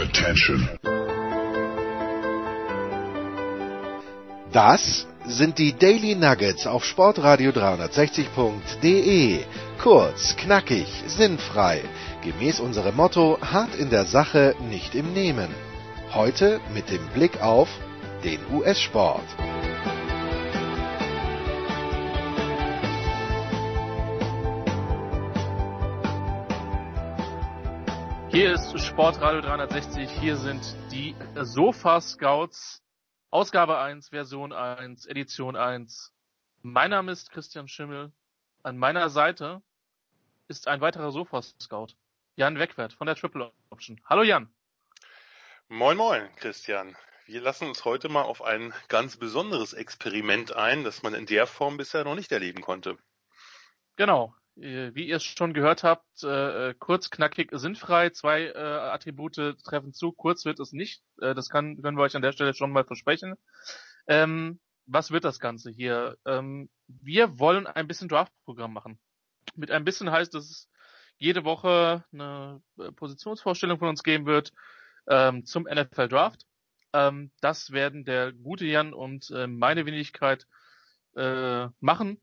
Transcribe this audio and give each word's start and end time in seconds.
Attention. 0.00 0.66
Das 4.50 5.06
sind 5.26 5.58
die 5.58 5.74
Daily 5.74 6.14
Nuggets 6.14 6.66
auf 6.66 6.86
Sportradio 6.86 7.50
360.de. 7.50 9.40
Kurz, 9.78 10.36
knackig, 10.36 10.86
sinnfrei. 11.06 11.82
Gemäß 12.24 12.60
unserem 12.60 12.96
Motto: 12.96 13.38
hart 13.42 13.74
in 13.74 13.90
der 13.90 14.06
Sache, 14.06 14.54
nicht 14.70 14.94
im 14.94 15.12
Nehmen. 15.12 15.48
Heute 16.14 16.60
mit 16.72 16.90
dem 16.90 17.06
Blick 17.08 17.42
auf 17.42 17.68
den 18.24 18.40
US-Sport. 18.54 19.26
Ist 28.72 28.86
Sportradio 28.86 29.40
360. 29.40 30.08
Hier 30.20 30.36
sind 30.36 30.76
die 30.92 31.16
Sofa 31.34 32.00
Scouts. 32.00 32.80
Ausgabe 33.30 33.78
1, 33.78 34.10
Version 34.10 34.52
1, 34.52 35.06
Edition 35.06 35.56
1. 35.56 36.12
Mein 36.62 36.90
Name 36.90 37.10
ist 37.10 37.32
Christian 37.32 37.66
Schimmel. 37.66 38.12
An 38.62 38.78
meiner 38.78 39.10
Seite 39.10 39.60
ist 40.46 40.68
ein 40.68 40.80
weiterer 40.80 41.10
Sofa 41.10 41.42
Scout. 41.42 41.88
Jan 42.36 42.60
Wegwert 42.60 42.92
von 42.92 43.08
der 43.08 43.16
Triple 43.16 43.52
Option. 43.70 44.00
Hallo 44.04 44.22
Jan. 44.22 44.48
Moin 45.68 45.96
moin, 45.96 46.28
Christian. 46.36 46.96
Wir 47.26 47.40
lassen 47.40 47.66
uns 47.66 47.84
heute 47.84 48.08
mal 48.08 48.22
auf 48.22 48.40
ein 48.40 48.72
ganz 48.86 49.16
besonderes 49.16 49.72
Experiment 49.72 50.54
ein, 50.54 50.84
das 50.84 51.02
man 51.02 51.14
in 51.14 51.26
der 51.26 51.48
Form 51.48 51.76
bisher 51.76 52.04
noch 52.04 52.14
nicht 52.14 52.30
erleben 52.30 52.60
konnte. 52.60 52.96
Genau. 53.96 54.32
Äh, 54.56 54.94
wie 54.94 55.06
ihr 55.06 55.16
es 55.16 55.24
schon 55.24 55.54
gehört 55.54 55.84
habt, 55.84 56.22
äh, 56.22 56.74
kurz, 56.78 57.10
knackig, 57.10 57.50
sinnfrei. 57.52 58.10
Zwei 58.10 58.46
äh, 58.46 58.58
Attribute 58.58 59.56
treffen 59.62 59.92
zu. 59.92 60.12
Kurz 60.12 60.44
wird 60.44 60.60
es 60.60 60.72
nicht. 60.72 61.02
Äh, 61.20 61.34
das 61.34 61.48
kann, 61.48 61.80
können 61.80 61.96
wir 61.96 62.02
euch 62.02 62.16
an 62.16 62.22
der 62.22 62.32
Stelle 62.32 62.54
schon 62.54 62.72
mal 62.72 62.84
versprechen. 62.84 63.36
Ähm, 64.06 64.60
was 64.86 65.10
wird 65.10 65.24
das 65.24 65.38
Ganze 65.38 65.70
hier? 65.70 66.16
Ähm, 66.26 66.68
wir 66.88 67.38
wollen 67.38 67.66
ein 67.66 67.86
bisschen 67.86 68.08
Draft-Programm 68.08 68.72
machen. 68.72 68.98
Mit 69.54 69.70
ein 69.70 69.84
bisschen 69.84 70.10
heißt, 70.10 70.34
dass 70.34 70.50
es 70.50 70.68
jede 71.18 71.44
Woche 71.44 72.04
eine 72.12 72.62
äh, 72.78 72.90
Positionsvorstellung 72.92 73.78
von 73.78 73.88
uns 73.88 74.02
geben 74.02 74.26
wird 74.26 74.52
ähm, 75.06 75.44
zum 75.44 75.64
NFL 75.64 76.08
Draft. 76.08 76.46
Ähm, 76.92 77.30
das 77.40 77.70
werden 77.70 78.04
der 78.04 78.32
gute 78.32 78.66
Jan 78.66 78.92
und 78.92 79.30
äh, 79.30 79.46
meine 79.46 79.86
Wenigkeit 79.86 80.46
äh, 81.14 81.68
machen. 81.80 82.20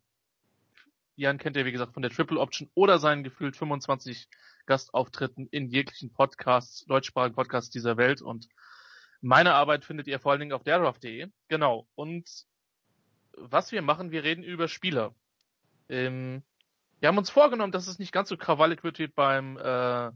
Jan 1.18 1.40
kennt 1.40 1.58
ihr, 1.58 1.66
wie 1.66 1.72
gesagt, 1.72 1.94
von 1.94 2.04
der 2.04 2.12
Triple 2.12 2.40
Option 2.40 2.70
oder 2.76 3.00
seinen 3.00 3.24
gefühlt 3.24 3.56
25 3.56 4.30
Gastauftritten 4.68 5.48
in 5.48 5.68
jeglichen 5.68 6.14
Podcasts, 6.14 6.86
deutschsprachigen 6.86 7.36
Podcasts 7.36 7.72
dieser 7.72 7.98
Welt. 7.98 8.22
Und 8.22 8.48
meine 9.20 9.56
Arbeit 9.56 9.84
findet 9.84 10.06
ihr 10.06 10.20
vor 10.20 10.32
allen 10.32 10.42
Dingen 10.42 10.54
auf 10.54 10.64
derdraft.de. 10.64 11.28
Genau. 11.48 11.88
Und 11.96 12.46
was 13.34 13.72
wir 13.72 13.82
machen, 13.82 14.12
wir 14.12 14.24
reden 14.24 14.44
über 14.44 14.68
Spieler. 14.68 15.16
Ähm, 15.90 16.44
wir 17.00 17.10
haben 17.10 17.18
uns 17.18 17.32
vorgenommen, 17.32 17.72
dass 17.72 17.88
es 17.88 17.98
nicht 17.98 18.12
ganz 18.12 18.30
so 18.30 18.38
krawallig 18.38 18.84
wird 18.84 19.00
wie 19.00 19.08
beim, 19.08 19.58
äh, 19.58 20.08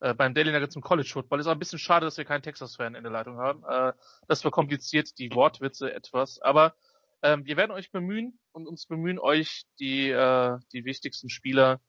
äh, 0.00 0.14
beim 0.14 0.34
Daily 0.34 0.52
Nugget 0.52 0.72
zum 0.72 0.82
College 0.82 1.08
Football. 1.10 1.40
Ist 1.40 1.46
auch 1.46 1.52
ein 1.52 1.58
bisschen 1.58 1.78
schade, 1.78 2.04
dass 2.04 2.18
wir 2.18 2.26
keinen 2.26 2.42
Texas-Fan 2.42 2.94
in 2.94 3.04
der 3.04 3.12
Leitung 3.12 3.38
haben. 3.38 3.64
Äh, 3.66 3.94
das 4.28 4.42
verkompliziert 4.42 5.18
die 5.18 5.34
Wortwitze 5.34 5.94
etwas. 5.94 6.42
Aber 6.42 6.74
ähm, 7.22 7.44
wir 7.46 7.56
werden 7.56 7.72
euch 7.72 7.90
bemühen 7.90 8.38
und 8.52 8.66
uns 8.66 8.86
bemühen, 8.86 9.18
euch 9.18 9.64
die, 9.78 10.10
äh, 10.10 10.58
die 10.72 10.84
wichtigsten 10.84 11.28
Spieler 11.28 11.80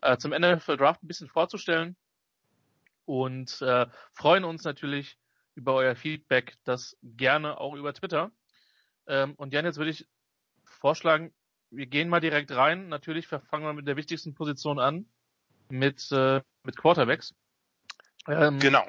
äh, 0.00 0.16
zum 0.16 0.30
NFL 0.30 0.76
Draft 0.76 1.02
ein 1.02 1.08
bisschen 1.08 1.28
vorzustellen 1.28 1.96
und 3.04 3.60
äh, 3.62 3.86
freuen 4.12 4.44
uns 4.44 4.64
natürlich 4.64 5.18
über 5.54 5.74
euer 5.74 5.96
Feedback, 5.96 6.56
das 6.64 6.96
gerne 7.02 7.58
auch 7.58 7.74
über 7.74 7.92
Twitter. 7.92 8.30
Ähm, 9.06 9.34
und 9.34 9.52
Jan, 9.52 9.64
jetzt 9.64 9.78
würde 9.78 9.90
ich 9.90 10.06
vorschlagen, 10.64 11.34
wir 11.70 11.86
gehen 11.86 12.08
mal 12.08 12.20
direkt 12.20 12.50
rein. 12.52 12.88
Natürlich 12.88 13.26
fangen 13.26 13.64
wir 13.64 13.72
mit 13.72 13.88
der 13.88 13.96
wichtigsten 13.96 14.34
Position 14.34 14.78
an, 14.78 15.06
mit, 15.68 16.10
äh, 16.12 16.40
mit 16.62 16.76
Quarterbacks. 16.76 17.34
Ähm, 18.26 18.58
genau. 18.58 18.86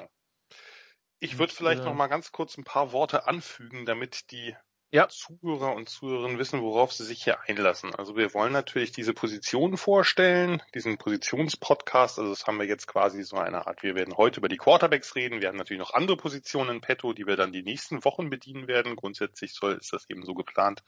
Ich 1.18 1.38
würde 1.38 1.52
vielleicht 1.52 1.82
äh, 1.82 1.84
noch 1.84 1.94
mal 1.94 2.06
ganz 2.06 2.32
kurz 2.32 2.56
ein 2.56 2.64
paar 2.64 2.92
Worte 2.92 3.26
anfügen, 3.26 3.84
damit 3.84 4.30
die 4.30 4.54
ja. 4.90 5.08
Zuhörer 5.08 5.74
und 5.74 5.88
Zuhörerinnen 5.88 6.38
wissen, 6.38 6.62
worauf 6.62 6.92
sie 6.92 7.04
sich 7.04 7.22
hier 7.22 7.40
einlassen. 7.48 7.94
Also 7.94 8.16
wir 8.16 8.34
wollen 8.34 8.52
natürlich 8.52 8.92
diese 8.92 9.14
Positionen 9.14 9.76
vorstellen, 9.76 10.62
diesen 10.74 10.98
Positionspodcast. 10.98 12.18
Also 12.18 12.30
das 12.30 12.46
haben 12.46 12.58
wir 12.58 12.66
jetzt 12.66 12.86
quasi 12.86 13.22
so 13.22 13.36
eine 13.36 13.66
Art. 13.66 13.82
Wir 13.82 13.94
werden 13.94 14.16
heute 14.16 14.40
über 14.40 14.48
die 14.48 14.56
Quarterbacks 14.56 15.14
reden. 15.14 15.40
Wir 15.40 15.48
haben 15.48 15.56
natürlich 15.56 15.80
noch 15.80 15.94
andere 15.94 16.16
Positionen 16.16 16.76
in 16.76 16.80
petto, 16.80 17.12
die 17.12 17.26
wir 17.26 17.36
dann 17.36 17.52
die 17.52 17.62
nächsten 17.62 18.04
Wochen 18.04 18.30
bedienen 18.30 18.66
werden. 18.66 18.96
Grundsätzlich 18.96 19.54
soll, 19.54 19.74
ist 19.74 19.92
das 19.92 20.08
eben 20.10 20.24
so 20.24 20.34
geplant, 20.34 20.82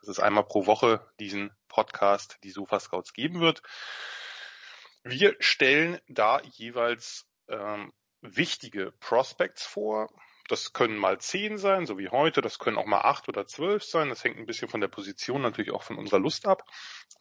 dass 0.00 0.08
es 0.08 0.20
einmal 0.20 0.44
pro 0.44 0.66
Woche 0.66 1.06
diesen 1.18 1.50
Podcast, 1.68 2.38
die 2.44 2.50
Sofa 2.50 2.78
Scouts 2.78 3.12
geben 3.12 3.40
wird. 3.40 3.62
Wir 5.02 5.36
stellen 5.40 5.98
da 6.08 6.40
jeweils 6.40 7.26
ähm, 7.48 7.92
wichtige 8.22 8.92
Prospects 9.00 9.66
vor, 9.66 10.08
das 10.48 10.72
können 10.72 10.96
mal 10.96 11.18
zehn 11.18 11.56
sein, 11.56 11.86
so 11.86 11.98
wie 11.98 12.10
heute. 12.10 12.40
Das 12.42 12.58
können 12.58 12.76
auch 12.76 12.86
mal 12.86 13.00
acht 13.00 13.28
oder 13.28 13.46
zwölf 13.46 13.82
sein. 13.82 14.10
Das 14.10 14.24
hängt 14.24 14.36
ein 14.36 14.46
bisschen 14.46 14.68
von 14.68 14.80
der 14.80 14.88
Position 14.88 15.40
natürlich 15.40 15.72
auch 15.72 15.82
von 15.82 15.96
unserer 15.96 16.20
Lust 16.20 16.46
ab. 16.46 16.64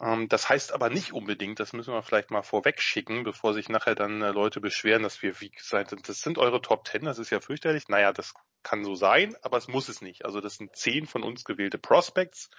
Ähm, 0.01 0.27
das 0.27 0.49
heißt 0.49 0.73
aber 0.73 0.89
nicht 0.89 1.13
unbedingt, 1.13 1.59
das 1.59 1.73
müssen 1.73 1.93
wir 1.93 2.03
vielleicht 2.03 2.31
mal 2.31 2.43
vorweg 2.43 2.81
schicken, 2.81 3.23
bevor 3.23 3.53
sich 3.53 3.69
nachher 3.69 3.95
dann 3.95 4.21
äh, 4.21 4.31
Leute 4.31 4.59
beschweren, 4.59 5.03
dass 5.03 5.21
wir, 5.21 5.39
wie 5.39 5.51
gesagt, 5.51 5.95
das 6.07 6.21
sind 6.21 6.37
eure 6.37 6.61
Top 6.61 6.83
Ten, 6.83 7.05
das 7.05 7.19
ist 7.19 7.29
ja 7.29 7.39
fürchterlich. 7.39 7.87
Naja, 7.87 8.11
das 8.11 8.33
kann 8.61 8.83
so 8.83 8.95
sein, 8.95 9.35
aber 9.41 9.57
es 9.57 9.67
muss 9.67 9.89
es 9.89 10.01
nicht. 10.01 10.25
Also 10.25 10.41
das 10.41 10.55
sind 10.55 10.75
zehn 10.75 11.05
von 11.05 11.23
uns 11.23 11.45
gewählte 11.45 11.77
Prospects. 11.77 12.49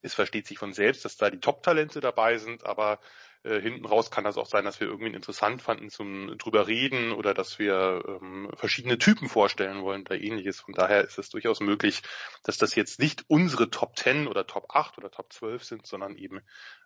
Es 0.00 0.14
versteht 0.14 0.46
sich 0.46 0.58
von 0.58 0.72
selbst, 0.72 1.04
dass 1.04 1.16
da 1.16 1.28
die 1.28 1.40
Top-Talente 1.40 2.00
dabei 2.00 2.38
sind, 2.38 2.64
aber 2.64 3.00
äh, 3.44 3.60
hinten 3.60 3.84
raus 3.84 4.10
kann 4.10 4.24
das 4.24 4.36
auch 4.36 4.46
sein, 4.46 4.64
dass 4.64 4.80
wir 4.80 4.88
irgendwie 4.88 5.12
interessant 5.12 5.62
fanden 5.62 5.90
zum 5.90 6.36
drüber 6.38 6.66
reden 6.66 7.12
oder 7.12 7.34
dass 7.34 7.58
wir 7.58 8.02
ähm, 8.06 8.50
verschiedene 8.54 8.98
Typen 8.98 9.28
vorstellen 9.28 9.82
wollen 9.82 10.02
oder 10.02 10.20
ähnliches. 10.20 10.60
Von 10.60 10.74
daher 10.74 11.04
ist 11.04 11.18
es 11.18 11.30
durchaus 11.30 11.60
möglich, 11.60 12.02
dass 12.42 12.58
das 12.58 12.74
jetzt 12.74 12.98
nicht 12.98 13.24
unsere 13.28 13.70
Top 13.70 13.96
10 13.96 14.26
oder 14.26 14.46
Top 14.46 14.74
8 14.74 14.98
oder 14.98 15.10
Top 15.10 15.32
12 15.32 15.64
sind, 15.64 15.86
sondern 15.86 16.16
eben 16.16 16.38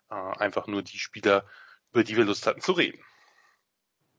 äh, 0.09 0.15
einfach 0.15 0.67
nur 0.67 0.83
die 0.83 0.99
Spieler, 0.99 1.45
über 1.91 2.03
die 2.03 2.17
wir 2.17 2.25
Lust 2.25 2.45
hatten 2.45 2.61
zu 2.61 2.73
reden. 2.73 3.03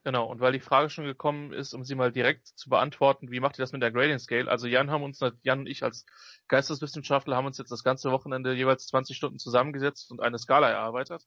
Genau, 0.05 0.27
und 0.27 0.39
weil 0.39 0.51
die 0.51 0.59
Frage 0.59 0.91
schon 0.91 1.05
gekommen 1.05 1.51
ist, 1.51 1.73
um 1.73 1.83
sie 1.83 1.95
mal 1.95 2.11
direkt 2.11 2.45
zu 2.45 2.69
beantworten, 2.69 3.31
wie 3.31 3.39
macht 3.39 3.57
ihr 3.57 3.63
das 3.63 3.71
mit 3.71 3.81
der 3.81 3.91
Grading 3.91 4.19
Scale? 4.19 4.51
Also 4.51 4.67
Jan 4.67 4.91
haben 4.91 5.01
uns, 5.01 5.19
Jan 5.41 5.61
und 5.61 5.67
ich 5.67 5.81
als 5.81 6.05
Geisteswissenschaftler 6.47 7.35
haben 7.35 7.47
uns 7.47 7.57
jetzt 7.57 7.71
das 7.71 7.83
ganze 7.83 8.11
Wochenende 8.11 8.53
jeweils 8.53 8.85
20 8.85 9.17
Stunden 9.17 9.39
zusammengesetzt 9.39 10.11
und 10.11 10.21
eine 10.21 10.37
Skala 10.37 10.69
erarbeitet. 10.69 11.25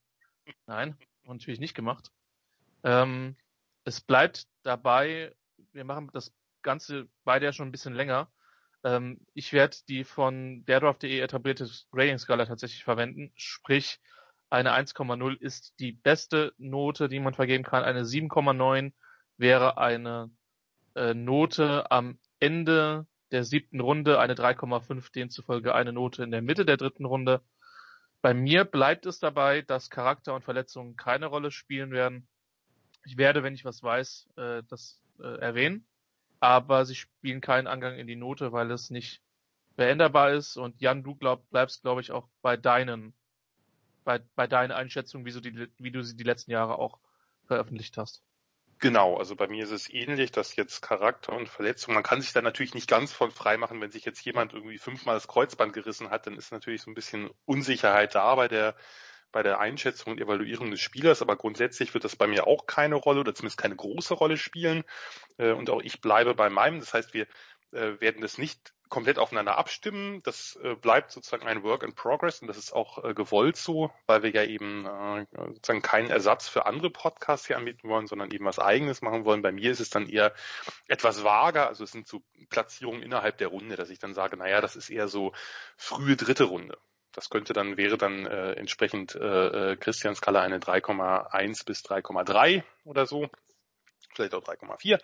Nein, 0.67 0.97
natürlich 1.25 1.61
nicht 1.61 1.75
gemacht. 1.75 2.11
Ähm, 2.85 3.37
es 3.85 4.01
bleibt 4.01 4.47
dabei, 4.63 5.35
wir 5.73 5.85
machen 5.85 6.11
das 6.13 6.33
Ganze 6.63 7.09
beide 7.25 7.47
ja 7.47 7.53
schon 7.53 7.69
ein 7.69 7.73
bisschen 7.73 7.95
länger. 7.95 8.31
Ähm, 8.85 9.21
ich 9.35 9.53
werde 9.53 9.77
die 9.89 10.05
von 10.05 10.65
derdraft.de 10.65 11.21
etablierte 11.21 11.69
Rating-Skala 11.93 12.47
tatsächlich 12.47 12.85
verwenden. 12.85 13.33
Sprich, 13.35 14.01
eine 14.51 14.73
1,0 14.73 15.41
ist 15.41 15.79
die 15.79 15.93
beste 15.93 16.53
Note, 16.59 17.09
die 17.09 17.21
man 17.21 17.35
vergeben 17.35 17.65
kann. 17.65 17.85
Eine 17.85 18.05
7,9 18.05 18.93
wäre 19.37 19.79
eine 19.79 20.31
äh, 20.95 21.15
Note 21.15 21.91
am 21.91 22.19
Ende 22.41 23.07
der 23.31 23.45
siebten 23.45 23.81
Runde, 23.81 24.19
eine 24.21 24.35
3,5 24.35 25.13
demzufolge 25.13 25.75
eine 25.75 25.93
Note 25.93 26.23
in 26.23 26.31
der 26.31 26.43
Mitte 26.43 26.65
der 26.65 26.79
dritten 26.79 27.05
Runde 27.05 27.43
bei 28.21 28.35
mir 28.35 28.65
bleibt 28.65 29.07
es 29.07 29.19
dabei, 29.19 29.63
dass 29.63 29.91
Charakter 29.91 30.35
und 30.35 30.45
Verletzungen 30.45 30.97
keine 30.97 31.27
Rolle 31.27 31.51
spielen 31.51 31.91
werden. 31.91 32.27
Ich 33.05 33.17
werde, 33.17 33.43
wenn 33.43 33.55
ich 33.55 33.65
was 33.65 33.83
weiß, 33.83 34.29
äh, 34.37 34.63
das 34.69 35.01
äh, 35.21 35.39
erwähnen. 35.41 35.87
Aber 36.41 36.85
sie 36.85 36.95
spielen 36.95 37.41
keinen 37.41 37.67
Angang 37.67 37.97
in 37.97 38.07
die 38.07 38.17
Note, 38.17 38.53
weil 38.53 38.71
es 38.71 38.91
nicht 38.91 39.23
veränderbar 39.75 40.33
ist. 40.33 40.57
Und 40.57 40.81
Jan, 40.81 41.03
du 41.03 41.15
glaub, 41.15 41.49
bleibst, 41.51 41.83
glaube 41.83 42.01
ich, 42.01 42.11
auch 42.13 42.29
bei 42.43 42.57
deinen, 42.57 43.15
bei, 44.05 44.21
bei 44.35 44.47
deinen 44.47 44.73
Einschätzungen, 44.73 45.25
wie, 45.25 45.31
so 45.31 45.41
die, 45.41 45.69
wie 45.79 45.91
du 45.91 46.03
sie 46.03 46.17
die 46.17 46.25
letzten 46.25 46.51
Jahre 46.51 46.79
auch 46.79 46.99
veröffentlicht 47.47 47.97
hast. 47.97 48.23
Genau, 48.81 49.17
also 49.17 49.35
bei 49.35 49.49
mir 49.49 49.65
ist 49.65 49.73
es 49.73 49.91
ähnlich, 49.93 50.31
dass 50.31 50.55
jetzt 50.55 50.83
Charakter 50.83 51.33
und 51.33 51.49
Verletzung, 51.49 51.95
man 51.95 52.05
kann 52.05 52.21
sich 52.21 52.33
da 52.33 52.43
natürlich 52.43 52.75
nicht 52.75 52.89
ganz 52.89 53.13
von 53.13 53.31
frei 53.33 53.57
machen, 53.57 53.81
wenn 53.81 53.91
sich 53.91 54.05
jetzt 54.05 54.25
jemand 54.25 54.53
irgendwie 54.53 54.79
fünfmal 54.79 55.17
das 55.17 55.27
Kreuzband 55.27 55.73
gerissen 55.73 56.11
hat, 56.11 56.27
dann 56.27 56.37
ist 56.37 56.53
natürlich 56.53 56.83
so 56.83 56.91
ein 56.91 56.95
bisschen 56.95 57.31
Unsicherheit 57.45 58.15
da 58.15 58.35
bei 58.37 58.47
der 58.49 58.77
bei 59.31 59.43
der 59.43 59.61
Einschätzung 59.61 60.13
und 60.13 60.21
Evaluierung 60.21 60.71
des 60.71 60.81
Spielers, 60.81 61.21
aber 61.21 61.37
grundsätzlich 61.37 61.93
wird 61.93 62.05
das 62.05 62.17
bei 62.17 62.27
mir 62.27 62.47
auch 62.47 62.67
keine 62.67 62.95
Rolle 62.95 63.21
oder 63.21 63.35
zumindest 63.35 63.59
keine 63.59 63.77
große 63.77 64.15
Rolle 64.15 64.39
spielen. 64.39 64.85
Äh, 65.37 65.53
und 65.53 65.69
auch 65.71 65.83
ich 65.83 66.01
bleibe 66.01 66.35
bei 66.35 66.49
meinem. 66.49 66.81
Das 66.81 66.95
heißt, 66.95 67.13
wir 67.13 67.27
äh, 67.73 68.01
werden 68.01 68.23
das 68.23 68.39
nicht 68.39 68.73
komplett 68.89 69.19
aufeinander 69.19 69.59
abstimmen. 69.59 70.23
Das 70.23 70.59
äh, 70.63 70.75
bleibt 70.75 71.11
sozusagen 71.11 71.47
ein 71.47 71.63
Work 71.63 71.83
in 71.83 71.95
Progress 71.95 72.41
und 72.41 72.49
das 72.49 72.57
ist 72.57 72.73
auch 72.73 73.05
äh, 73.05 73.15
gewollt 73.15 73.57
so, 73.57 73.91
weil 74.07 74.23
wir 74.23 74.31
ja 74.31 74.45
eben 74.45 74.87
äh, 74.87 75.27
sozusagen 75.33 75.83
keinen 75.83 76.11
Ersatz 76.11 76.49
für 76.49 76.67
andere 76.67 76.91
Podcasts 76.91 77.47
hier 77.47 77.57
anbieten 77.57 77.89
wollen, 77.89 78.07
sondern 78.07 78.31
eben 78.31 78.45
was 78.45 78.59
eigenes 78.59 79.03
machen 79.03 79.25
wollen. 79.25 79.43
Bei 79.43 79.53
mir 79.53 79.71
ist 79.71 79.81
es 79.81 79.91
dann 79.91 80.09
eher 80.09 80.33
etwas 80.87 81.25
vager, 81.25 81.69
also 81.69 81.85
es 81.85 81.93
sind 81.93 82.07
so 82.07 82.23
Platzierungen 82.51 83.03
innerhalb 83.03 83.39
der 83.39 83.49
Runde, 83.49 83.77
dass 83.77 83.91
ich 83.91 83.99
dann 83.99 84.15
sage, 84.15 84.37
naja, 84.37 84.61
das 84.61 84.77
ist 84.77 84.91
eher 84.91 85.09
so 85.09 85.33
frühe 85.77 86.17
dritte 86.17 86.45
Runde. 86.45 86.79
Das 87.13 87.31
könnte 87.31 87.53
dann, 87.53 87.77
wäre 87.77 87.97
dann 87.99 88.27
äh, 88.27 88.53
entsprechend 88.53 89.15
äh, 89.15 89.73
äh 89.73 89.77
Christians 89.77 90.19
Skala 90.19 90.41
eine 90.43 90.59
3,1 90.59 91.65
bis 91.65 91.81
3,3 91.85 92.63
oder 92.85 93.07
so 93.07 93.29
vielleicht 94.19 94.35
auch 94.35 94.45
3,4. 94.45 95.01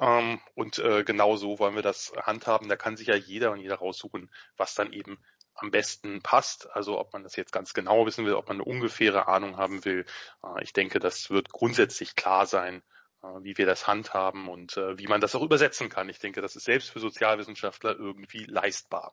Ähm, 0.00 0.40
und 0.54 0.78
äh, 0.78 1.04
genau 1.04 1.36
so 1.36 1.58
wollen 1.58 1.74
wir 1.74 1.82
das 1.82 2.12
handhaben. 2.20 2.68
Da 2.68 2.76
kann 2.76 2.96
sich 2.96 3.08
ja 3.08 3.14
jeder 3.14 3.52
und 3.52 3.60
jeder 3.60 3.76
raussuchen, 3.76 4.30
was 4.56 4.74
dann 4.74 4.92
eben 4.92 5.18
am 5.54 5.70
besten 5.70 6.22
passt. 6.22 6.68
Also 6.74 6.98
ob 6.98 7.12
man 7.12 7.22
das 7.22 7.36
jetzt 7.36 7.52
ganz 7.52 7.74
genau 7.74 8.06
wissen 8.06 8.26
will, 8.26 8.34
ob 8.34 8.48
man 8.48 8.56
eine 8.56 8.64
ungefähre 8.64 9.28
Ahnung 9.28 9.56
haben 9.56 9.84
will. 9.84 10.04
Äh, 10.42 10.62
ich 10.62 10.72
denke, 10.72 10.98
das 10.98 11.30
wird 11.30 11.50
grundsätzlich 11.50 12.14
klar 12.14 12.46
sein, 12.46 12.82
äh, 13.22 13.26
wie 13.42 13.58
wir 13.58 13.66
das 13.66 13.86
handhaben 13.86 14.48
und 14.48 14.76
äh, 14.76 14.98
wie 14.98 15.06
man 15.06 15.20
das 15.20 15.34
auch 15.34 15.42
übersetzen 15.42 15.88
kann. 15.88 16.08
Ich 16.08 16.18
denke, 16.18 16.40
das 16.40 16.56
ist 16.56 16.64
selbst 16.64 16.90
für 16.90 17.00
Sozialwissenschaftler 17.00 17.96
irgendwie 17.96 18.44
leistbar. 18.44 19.12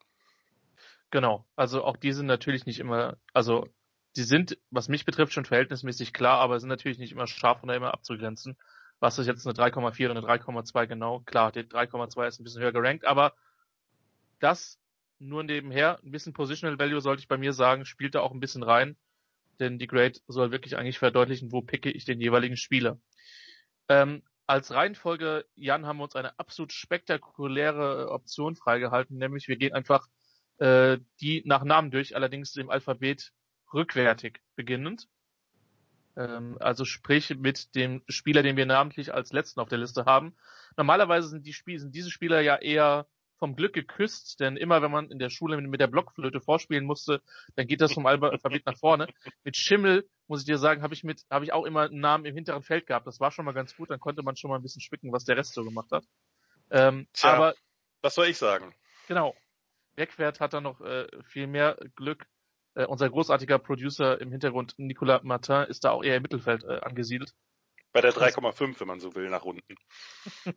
Genau, 1.12 1.46
also 1.56 1.84
auch 1.84 1.98
die 1.98 2.12
sind 2.12 2.26
natürlich 2.26 2.66
nicht 2.66 2.80
immer, 2.80 3.18
also 3.34 3.68
die 4.16 4.24
sind, 4.24 4.58
was 4.72 4.90
mich 4.90 5.06
betrifft, 5.06 5.34
schon 5.34 5.46
verhältnismäßig 5.46 6.14
klar, 6.14 6.40
aber 6.40 6.60
sind 6.60 6.70
natürlich 6.70 6.98
nicht 6.98 7.12
immer 7.12 7.28
scharf 7.28 7.64
oder 7.64 7.76
immer 7.76 7.94
abzugrenzen 7.94 8.58
was 9.04 9.20
ist 9.20 9.28
jetzt 9.28 9.46
eine 9.46 9.54
3,4 9.54 10.10
oder 10.10 10.18
eine 10.18 10.26
3,2 10.26 10.88
genau? 10.88 11.20
Klar, 11.26 11.52
die 11.52 11.64
3,2 11.64 12.26
ist 12.26 12.40
ein 12.40 12.46
bisschen 12.46 12.62
höher 12.62 12.72
gerankt, 12.72 13.04
aber 13.04 13.34
das 14.40 14.80
nur 15.20 15.44
nebenher, 15.44 16.00
ein 16.02 16.12
bisschen 16.12 16.32
Positional 16.32 16.80
Value 16.80 17.02
sollte 17.02 17.20
ich 17.20 17.28
bei 17.28 17.38
mir 17.38 17.52
sagen, 17.52 17.84
spielt 17.84 18.16
da 18.16 18.22
auch 18.22 18.32
ein 18.32 18.40
bisschen 18.40 18.64
rein, 18.64 18.96
denn 19.60 19.78
die 19.78 19.88
Grade 19.88 20.22
soll 20.28 20.52
wirklich 20.52 20.78
eigentlich 20.78 21.00
verdeutlichen, 21.00 21.52
wo 21.52 21.62
picke 21.62 21.92
ich 21.92 22.06
den 22.06 22.22
jeweiligen 22.22 22.56
Spieler. 22.56 22.98
Ähm, 23.90 24.24
als 24.48 24.72
Reihenfolge, 24.72 25.46
Jan, 25.56 25.86
haben 25.86 25.98
wir 25.98 26.06
uns 26.06 26.16
eine 26.16 26.40
absolut 26.40 26.72
spektakuläre 26.72 28.10
Option 28.10 28.56
freigehalten, 28.56 29.18
nämlich 29.18 29.50
wir 29.50 29.58
gehen 29.58 29.74
einfach 29.74 30.08
äh, 30.60 30.98
die 31.20 31.44
nach 31.46 31.66
Namen 31.66 31.92
durch, 31.92 32.16
allerdings 32.16 32.56
im 32.56 32.70
Alphabet 32.70 33.34
rückwärtig 33.74 34.40
beginnend. 34.56 35.10
Ähm, 36.16 36.58
also 36.60 36.86
sprich 36.86 37.36
mit 37.38 37.76
dem 37.76 38.04
Spieler, 38.08 38.44
den 38.44 38.58
wir 38.58 38.66
namentlich 38.66 39.14
als 39.14 39.32
letzten 39.32 39.60
auf 39.60 39.70
der 39.70 39.80
Liste 39.80 40.06
haben. 40.06 40.36
Normalerweise 40.78 41.28
sind, 41.28 41.46
die 41.46 41.54
Spiel 41.54 41.80
sind 41.80 41.94
diese 41.96 42.12
Spieler 42.12 42.42
ja 42.42 42.58
eher 42.58 43.08
vom 43.44 43.56
Glück 43.56 43.74
geküsst, 43.74 44.40
denn 44.40 44.56
immer 44.56 44.82
wenn 44.82 44.92
man 44.92 45.12
in 45.12 45.20
der 45.20 45.30
Schule 45.30 45.60
mit 45.60 45.82
der 45.82 45.88
Blockflöte 45.88 46.40
vorspielen 46.40 46.86
musste, 46.86 47.22
dann 47.56 47.68
geht 47.68 47.82
das 47.82 47.92
vom 47.92 48.06
Alphabet 48.06 48.66
nach 48.66 48.78
vorne. 48.78 49.08
Mit 49.44 49.58
Schimmel, 49.58 50.08
muss 50.28 50.42
ich 50.42 50.46
dir 50.46 50.58
sagen, 50.58 50.82
habe 50.82 50.94
ich 50.94 51.04
mit, 51.04 51.26
habe 51.30 51.44
ich 51.44 51.52
auch 51.52 51.66
immer 51.66 51.82
einen 51.82 52.00
Namen 52.00 52.26
im 52.26 52.36
hinteren 52.36 52.64
Feld 52.64 52.88
gehabt. 52.88 53.06
Das 53.06 53.20
war 53.20 53.32
schon 53.32 53.44
mal 53.44 53.54
ganz 53.54 53.76
gut, 53.76 53.90
dann 53.90 54.00
konnte 54.00 54.24
man 54.24 54.38
schon 54.38 54.50
mal 54.50 54.56
ein 54.56 54.62
bisschen 54.62 54.82
spicken, 54.82 55.12
was 55.12 55.26
der 55.26 55.36
Rest 55.36 55.54
so 55.54 55.64
gemacht 55.64 55.92
hat. 55.92 56.06
Ähm, 56.72 57.08
Tja, 57.12 57.34
aber 57.34 57.56
was 58.02 58.16
soll 58.16 58.28
ich 58.28 58.38
sagen? 58.38 58.74
Genau. 59.08 59.36
Wegwert 59.96 60.40
hat 60.40 60.54
da 60.54 60.62
noch 60.62 60.82
äh, 60.82 61.08
viel 61.24 61.48
mehr 61.48 61.78
Glück 61.96 62.26
äh, 62.76 62.86
unser 62.86 63.10
großartiger 63.10 63.60
Producer 63.60 64.20
im 64.20 64.32
Hintergrund, 64.32 64.74
Nicolas 64.78 65.24
Martin, 65.24 65.66
ist 65.70 65.84
da 65.84 65.92
auch 65.92 66.04
eher 66.04 66.18
im 66.18 66.24
Mittelfeld 66.24 66.64
äh, 66.64 66.80
angesiedelt. 66.82 67.34
Bei 67.92 68.02
der 68.02 68.14
3,5, 68.14 68.80
wenn 68.80 68.88
man 68.88 69.00
so 69.00 69.14
will, 69.16 69.30
nach 69.30 69.44
unten. 69.44 69.76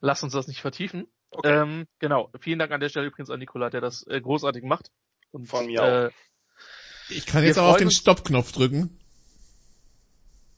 Lass 0.00 0.22
uns 0.22 0.32
das 0.32 0.48
nicht 0.48 0.60
vertiefen. 0.60 1.06
Okay. 1.30 1.62
Ähm, 1.62 1.86
genau. 1.98 2.30
Vielen 2.40 2.58
Dank 2.58 2.72
an 2.72 2.80
der 2.80 2.88
Stelle 2.88 3.06
übrigens 3.06 3.30
an 3.30 3.38
Nicolas, 3.38 3.70
der 3.70 3.80
das 3.80 4.06
äh, 4.06 4.20
großartig 4.20 4.64
macht. 4.64 4.90
Und, 5.30 5.46
Von 5.46 5.66
mir 5.66 5.80
äh, 5.80 6.06
auch. 6.06 6.10
Ich 7.08 7.26
kann 7.26 7.44
jetzt 7.44 7.58
auch 7.58 7.72
auf 7.72 7.76
den 7.76 7.90
Stoppknopf 7.90 8.52
drücken. 8.52 8.98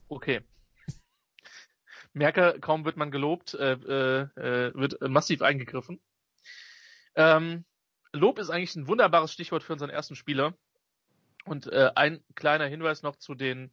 Okay. 0.09 0.41
Merke, 2.13 2.59
kaum 2.61 2.85
wird 2.85 2.97
man 2.97 3.11
gelobt, 3.11 3.55
äh, 3.55 3.73
äh, 3.73 4.21
äh 4.37 4.75
wird 4.75 5.01
massiv 5.03 5.43
eingegriffen. 5.43 6.01
Ähm, 7.15 7.65
Lob 8.13 8.39
ist 8.39 8.51
eigentlich 8.51 8.77
ein 8.77 8.89
wunderbares 8.89 9.33
Stichwort 9.33 9.63
für 9.63 9.73
unseren 9.73 9.91
ersten 9.91 10.15
Spieler. 10.15 10.55
Und 11.45 11.67
äh, 11.67 11.91
ein 11.95 12.23
kleiner 12.35 12.67
Hinweis 12.67 13.03
noch 13.03 13.17
zu 13.17 13.35
den 13.35 13.73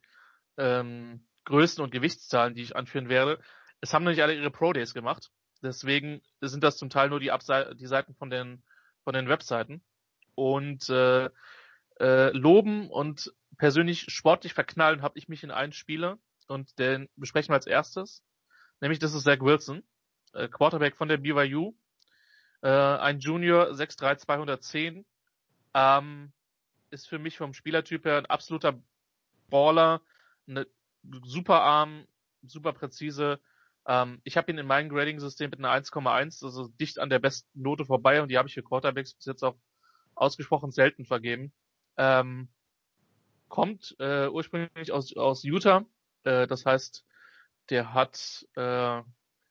ähm, 0.56 1.24
Größen 1.44 1.82
und 1.82 1.90
Gewichtszahlen, 1.90 2.54
die 2.54 2.62
ich 2.62 2.74
anführen 2.74 3.08
werde. 3.08 3.40
Es 3.80 3.94
haben 3.94 4.04
nicht 4.04 4.22
alle 4.22 4.34
ihre 4.34 4.50
Pro 4.50 4.72
Days 4.72 4.94
gemacht. 4.94 5.30
Deswegen 5.62 6.22
sind 6.40 6.64
das 6.64 6.78
zum 6.78 6.90
Teil 6.90 7.10
nur 7.10 7.20
die, 7.20 7.30
Abse 7.30 7.74
die 7.78 7.86
Seiten 7.86 8.14
von 8.14 8.30
den, 8.30 8.62
von 9.04 9.12
den 9.12 9.28
Webseiten. 9.28 9.82
Und 10.34 10.88
äh, 10.88 11.28
äh, 12.00 12.30
loben 12.30 12.88
und 12.90 13.32
persönlich 13.58 14.06
sportlich 14.08 14.54
verknallen 14.54 15.02
habe 15.02 15.18
ich 15.18 15.28
mich 15.28 15.44
in 15.44 15.50
einen 15.50 15.72
Spieler 15.72 16.18
und 16.48 16.78
den 16.78 17.08
besprechen 17.16 17.50
wir 17.50 17.56
als 17.56 17.66
erstes. 17.66 18.22
Nämlich 18.80 18.98
das 18.98 19.14
ist 19.14 19.24
Zach 19.24 19.40
Wilson, 19.40 19.82
äh, 20.32 20.48
Quarterback 20.48 20.96
von 20.96 21.08
der 21.08 21.18
BYU, 21.18 21.74
äh, 22.62 22.68
ein 22.68 23.20
Junior 23.20 23.70
6'3 23.70 24.16
210 24.16 25.04
ähm, 25.74 26.32
ist 26.90 27.08
für 27.08 27.18
mich 27.18 27.38
vom 27.38 27.54
Spielertyp 27.54 28.04
her 28.04 28.18
ein 28.18 28.26
absoluter 28.26 28.80
Baller, 29.48 30.02
eine 30.48 30.66
super 31.22 31.62
Arm, 31.62 32.06
super 32.42 32.72
präzise. 32.72 33.40
Ähm, 33.86 34.20
ich 34.24 34.36
habe 34.36 34.50
ihn 34.50 34.58
in 34.58 34.66
meinem 34.66 34.88
Grading-System 34.88 35.50
mit 35.50 35.58
einer 35.58 35.72
1,1, 35.72 36.44
also 36.44 36.68
dicht 36.68 36.98
an 36.98 37.10
der 37.10 37.18
besten 37.18 37.48
Note 37.60 37.84
vorbei 37.84 38.22
und 38.22 38.28
die 38.28 38.38
habe 38.38 38.48
ich 38.48 38.54
für 38.54 38.62
Quarterbacks 38.62 39.14
bis 39.14 39.26
jetzt 39.26 39.42
auch 39.42 39.56
ausgesprochen 40.14 40.70
selten 40.70 41.04
vergeben. 41.04 41.52
Ähm, 41.96 42.48
kommt 43.48 43.96
äh, 43.98 44.28
ursprünglich 44.28 44.92
aus, 44.92 45.16
aus 45.16 45.42
Utah, 45.44 45.84
äh, 46.24 46.46
das 46.46 46.66
heißt, 46.66 47.04
der 47.70 47.94
hat 47.94 48.46
äh, 48.56 49.02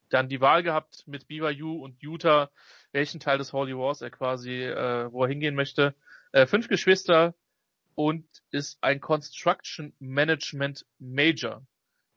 dann 0.10 0.30
die 0.30 0.42
Wahl 0.42 0.64
gehabt 0.64 1.04
mit 1.08 1.28
BYU 1.28 1.84
und 1.84 2.02
Utah 2.02 2.50
welchen 2.92 3.20
Teil 3.20 3.38
des 3.38 3.54
Holy 3.54 3.76
Wars 3.78 4.02
er 4.02 4.10
quasi, 4.10 4.64
äh, 4.64 5.12
wo 5.12 5.24
er 5.24 5.30
hingehen 5.30 5.56
möchte. 5.56 5.96
Äh, 6.32 6.46
fünf 6.46 6.68
Geschwister 6.68 7.36
und 7.96 8.26
ist 8.52 8.78
ein 8.82 9.00
Construction 9.00 9.94
Management 10.00 10.86
Major. 11.00 11.66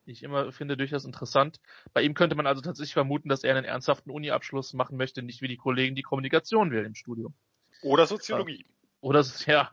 Ich 0.05 0.23
immer 0.23 0.51
finde 0.51 0.75
durchaus 0.75 1.05
interessant. 1.05 1.59
Bei 1.93 2.01
ihm 2.01 2.13
könnte 2.13 2.35
man 2.35 2.47
also 2.47 2.61
tatsächlich 2.61 2.93
vermuten, 2.93 3.29
dass 3.29 3.43
er 3.43 3.55
einen 3.55 3.65
ernsthaften 3.65 4.11
Uni-Abschluss 4.11 4.73
machen 4.73 4.97
möchte, 4.97 5.21
nicht 5.21 5.41
wie 5.41 5.47
die 5.47 5.57
Kollegen, 5.57 5.95
die 5.95 6.01
Kommunikation 6.01 6.71
will 6.71 6.83
im 6.83 6.95
Studium. 6.95 7.33
Oder 7.81 8.05
Soziologie. 8.05 8.65
Oder, 8.99 9.23
ja. 9.45 9.71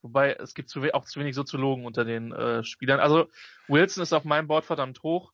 Wobei, 0.00 0.32
es 0.34 0.54
gibt 0.54 0.70
zu, 0.70 0.82
auch 0.94 1.04
zu 1.04 1.20
wenig 1.20 1.34
Soziologen 1.34 1.84
unter 1.84 2.04
den 2.04 2.32
äh, 2.32 2.62
Spielern. 2.64 3.00
Also, 3.00 3.28
Wilson 3.66 4.02
ist 4.02 4.12
auf 4.12 4.24
meinem 4.24 4.46
Board 4.46 4.64
verdammt 4.64 5.02
hoch, 5.02 5.32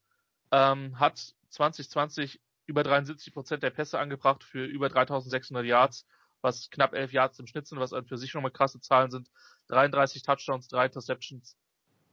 ähm, 0.50 0.98
hat 0.98 1.34
2020 1.54 2.40
über 2.66 2.82
73 2.82 3.32
Prozent 3.32 3.62
der 3.62 3.70
Pässe 3.70 3.98
angebracht 3.98 4.44
für 4.44 4.64
über 4.64 4.88
3600 4.88 5.64
Yards, 5.64 6.06
was 6.40 6.70
knapp 6.70 6.94
11 6.94 7.12
Yards 7.12 7.38
im 7.38 7.46
Schnitt 7.46 7.66
sind, 7.66 7.78
was 7.78 7.94
für 8.06 8.18
sich 8.18 8.30
schon 8.30 8.42
mal 8.42 8.50
krasse 8.50 8.80
Zahlen 8.80 9.10
sind. 9.10 9.30
33 9.68 10.22
Touchdowns, 10.22 10.68
3 10.68 10.86
Interceptions. 10.86 11.56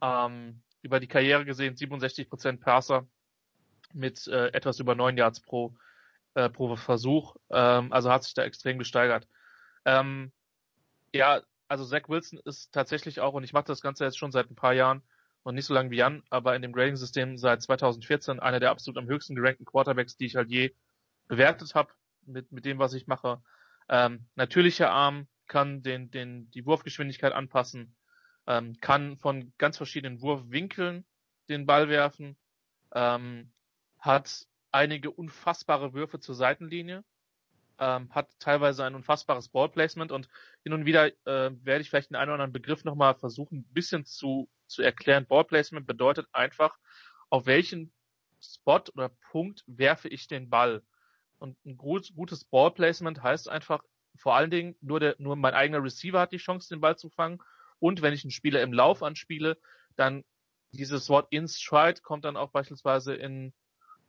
Ähm, 0.02 0.62
über 0.82 1.00
die 1.00 1.08
Karriere 1.08 1.46
gesehen 1.46 1.76
67 1.76 2.30
Prozent 2.30 2.62
Passer 2.62 3.08
mit 3.94 4.28
äh, 4.28 4.48
etwas 4.48 4.80
über 4.80 4.96
9 4.96 5.18
Yards 5.18 5.42
pro, 5.42 5.76
äh, 6.34 6.50
pro 6.50 6.76
Versuch. 6.76 7.36
Ähm, 7.50 7.92
also 7.92 8.12
hat 8.12 8.24
sich 8.24 8.34
da 8.34 8.44
extrem 8.44 8.80
gesteigert. 8.80 9.28
Ähm, 9.86 10.32
ja, 11.14 11.42
also 11.68 11.86
Zach 11.86 12.08
Wilson 12.10 12.40
ist 12.46 12.74
tatsächlich 12.74 13.20
auch, 13.20 13.34
und 13.34 13.44
ich 13.44 13.54
mache 13.54 13.66
das 13.66 13.82
Ganze 13.82 14.06
jetzt 14.06 14.18
schon 14.18 14.32
seit 14.32 14.50
ein 14.50 14.56
paar 14.56 14.74
Jahren, 14.74 15.04
noch 15.44 15.52
nicht 15.52 15.66
so 15.66 15.74
lange 15.74 15.90
wie 15.92 15.98
Jan, 15.98 16.24
aber 16.30 16.56
in 16.56 16.62
dem 16.62 16.72
Grading-System 16.72 17.38
seit 17.38 17.62
2014 17.62 18.40
einer 18.40 18.60
der 18.60 18.72
absolut 18.72 18.98
am 18.98 19.08
höchsten 19.08 19.36
gerankten 19.36 19.66
Quarterbacks, 19.66 20.18
die 20.18 20.26
ich 20.26 20.36
halt 20.36 20.50
je 20.50 20.74
bewertet 21.28 21.74
habe 21.76 21.92
mit, 22.26 22.52
mit 22.52 22.66
dem, 22.66 22.80
was 22.80 22.94
ich 22.94 23.08
mache. 23.08 23.42
Ähm, 23.90 24.26
natürlicher 24.36 24.92
Arm 24.92 25.28
kann 25.48 25.82
den, 25.82 26.12
den, 26.12 26.50
die 26.52 26.66
Wurfgeschwindigkeit 26.66 27.34
anpassen, 27.34 27.96
ähm, 28.48 28.76
kann 28.82 29.18
von 29.18 29.54
ganz 29.58 29.78
verschiedenen 29.78 30.22
Wurfwinkeln 30.22 31.06
den 31.50 31.66
Ball 31.66 31.90
werfen, 31.90 32.38
ähm, 32.94 33.52
hat 34.00 34.48
einige 34.72 35.12
unfassbare 35.12 35.94
Würfe 35.94 36.20
zur 36.20 36.36
Seitenlinie, 36.36 37.04
ähm, 37.80 38.14
hat 38.14 38.30
teilweise 38.40 38.86
ein 38.86 38.96
unfassbares 38.96 39.50
Ballplacement 39.50 40.12
und 40.12 40.30
hin 40.64 40.74
und 40.74 40.86
wieder 40.86 41.08
äh, 41.08 41.52
werde 41.64 41.82
ich 41.82 41.90
vielleicht 41.90 42.12
den 42.12 42.16
einen 42.16 42.30
oder 42.30 42.36
anderen 42.36 42.54
Begriff 42.54 42.84
nochmal 42.84 43.16
versuchen, 43.16 43.60
ein 43.60 43.74
bisschen 43.74 44.06
zu 44.06 44.50
zu 44.72 44.82
erklären. 44.82 45.26
Ballplacement 45.28 45.86
bedeutet 45.86 46.28
einfach, 46.32 46.78
auf 47.30 47.46
welchen 47.46 47.94
Spot 48.42 48.82
oder 48.96 49.10
Punkt 49.32 49.64
werfe 49.68 50.08
ich 50.08 50.28
den 50.28 50.50
Ball. 50.50 50.84
Und 51.38 51.58
ein 51.66 51.78
gutes 51.78 52.46
Ballplacement 52.46 53.22
heißt 53.24 53.50
einfach, 53.50 53.84
vor 54.16 54.36
allen 54.36 54.52
Dingen 54.52 54.76
nur 54.82 55.00
der, 55.00 55.16
nur 55.18 55.36
mein 55.36 55.54
eigener 55.54 55.84
Receiver 55.84 56.20
hat 56.20 56.32
die 56.32 56.38
Chance, 56.38 56.70
den 56.70 56.82
Ball 56.82 56.98
zu 56.98 57.10
fangen. 57.10 57.42
Und 57.80 58.02
wenn 58.02 58.14
ich 58.14 58.24
einen 58.24 58.32
Spieler 58.32 58.62
im 58.62 58.74
Lauf 58.74 59.02
anspiele, 59.02 59.58
dann 59.96 60.24
dieses 60.72 61.10
Wort 61.10 61.28
in 61.32 61.48
Stride 61.48 62.02
kommt 62.02 62.26
dann 62.26 62.38
auch 62.38 62.52
beispielsweise 62.52 63.16
in, 63.16 63.54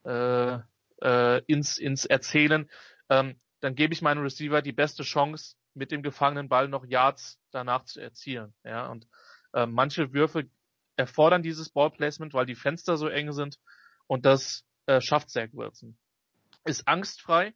äh, 0.04 0.59
äh, 1.00 1.42
ins, 1.47 1.78
ins 1.78 2.04
Erzählen. 2.04 2.71
Ähm, 3.09 3.40
dann 3.61 3.75
gebe 3.75 3.95
ich 3.95 4.02
meinem 4.02 4.23
Receiver 4.23 4.62
die 4.62 4.73
beste 4.73 5.02
Chance, 5.02 5.57
mit 5.75 5.90
dem 5.90 6.02
gefangenen 6.02 6.49
Ball 6.49 6.69
noch 6.69 6.85
Yards 6.85 7.40
danach 7.50 7.85
zu 7.85 8.00
erzielen. 8.00 8.52
Ja, 8.64 8.88
und 8.88 9.09
äh, 9.52 9.66
manche 9.66 10.12
Würfe 10.12 10.49
erfordern 10.97 11.42
dieses 11.42 11.71
Ballplacement, 11.71 12.35
weil 12.35 12.47
die 12.47 12.54
Fenster 12.54 12.97
so 12.97 13.09
eng 13.09 13.32
sind 13.32 13.59
und 14.06 14.26
das 14.26 14.64
äh, 14.87 15.00
schafft 15.00 15.30
Zach 15.30 15.49
Wilson. 15.52 15.97
Ist 16.64 16.87
angstfrei. 16.87 17.54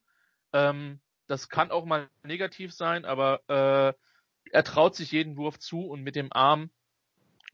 Ähm, 0.53 1.01
das 1.27 1.49
kann 1.49 1.71
auch 1.71 1.85
mal 1.85 2.09
negativ 2.23 2.73
sein, 2.73 3.05
aber 3.05 3.41
äh, 3.49 3.93
er 4.53 4.65
traut 4.65 4.95
sich 4.95 5.13
jeden 5.13 5.37
Wurf 5.37 5.59
zu 5.59 5.81
und 5.81 6.03
mit 6.03 6.17
dem 6.17 6.33
Arm 6.33 6.71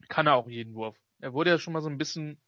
kann 0.09 0.27
er 0.27 0.35
auch 0.35 0.47
jeden 0.47 0.75
Wurf. 0.75 0.97
Er 1.19 1.33
wurde 1.33 1.49
ja 1.49 1.57
schon 1.57 1.73
mal 1.73 1.81
so 1.81 1.89
ein 1.89 1.97
bisschen 1.97 2.39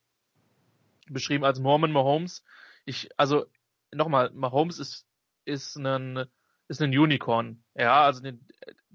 beschrieben 1.08 1.46
als 1.46 1.60
Mormon 1.60 1.92
Mahomes. 1.92 2.44
Ich, 2.86 3.10
also 3.18 3.46
nochmal, 3.92 4.32
Mahomes 4.32 4.80
ist 4.80 5.08
ist 5.46 5.76
ein 5.78 6.26
ist 6.68 6.82
ein 6.82 6.98
Unicorn. 6.98 7.64
Ja, 7.76 8.04
also 8.04 8.22
den, 8.22 8.46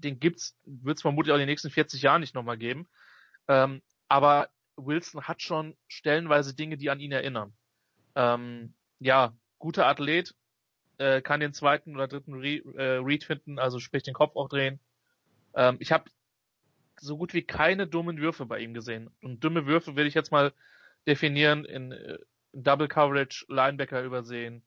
den 0.03 0.19
gibt's, 0.19 0.57
wird 0.65 0.97
es 0.97 1.01
vermutlich 1.01 1.31
auch 1.31 1.37
in 1.37 1.41
den 1.41 1.49
nächsten 1.49 1.69
40 1.69 2.01
Jahren 2.01 2.21
nicht 2.21 2.35
nochmal 2.35 2.57
geben. 2.57 2.87
Ähm, 3.47 3.81
aber 4.07 4.49
Wilson 4.75 5.27
hat 5.27 5.41
schon 5.41 5.75
stellenweise 5.87 6.55
Dinge, 6.55 6.77
die 6.77 6.89
an 6.89 6.99
ihn 6.99 7.11
erinnern. 7.11 7.53
Ähm, 8.15 8.73
ja, 8.99 9.33
guter 9.59 9.87
Athlet, 9.87 10.35
äh, 10.97 11.21
kann 11.21 11.39
den 11.39 11.53
zweiten 11.53 11.95
oder 11.95 12.07
dritten 12.07 12.33
Re 12.33 12.61
äh, 12.75 12.97
Read 12.97 13.23
finden, 13.23 13.59
also 13.59 13.79
sprich 13.79 14.03
den 14.03 14.13
Kopf 14.13 14.35
auch 14.35 14.49
drehen. 14.49 14.79
Ähm, 15.53 15.77
ich 15.79 15.91
habe 15.91 16.05
so 16.99 17.17
gut 17.17 17.33
wie 17.33 17.41
keine 17.41 17.87
dummen 17.87 18.19
Würfe 18.19 18.45
bei 18.45 18.59
ihm 18.59 18.73
gesehen. 18.73 19.09
Und 19.21 19.43
dumme 19.43 19.65
Würfe 19.65 19.95
will 19.95 20.05
ich 20.05 20.13
jetzt 20.13 20.31
mal 20.31 20.53
definieren 21.07 21.65
in, 21.65 21.91
äh, 21.91 22.17
Double 22.53 22.87
Coverage, 22.87 23.45
Linebacker 23.47 24.03
übersehen, 24.03 24.61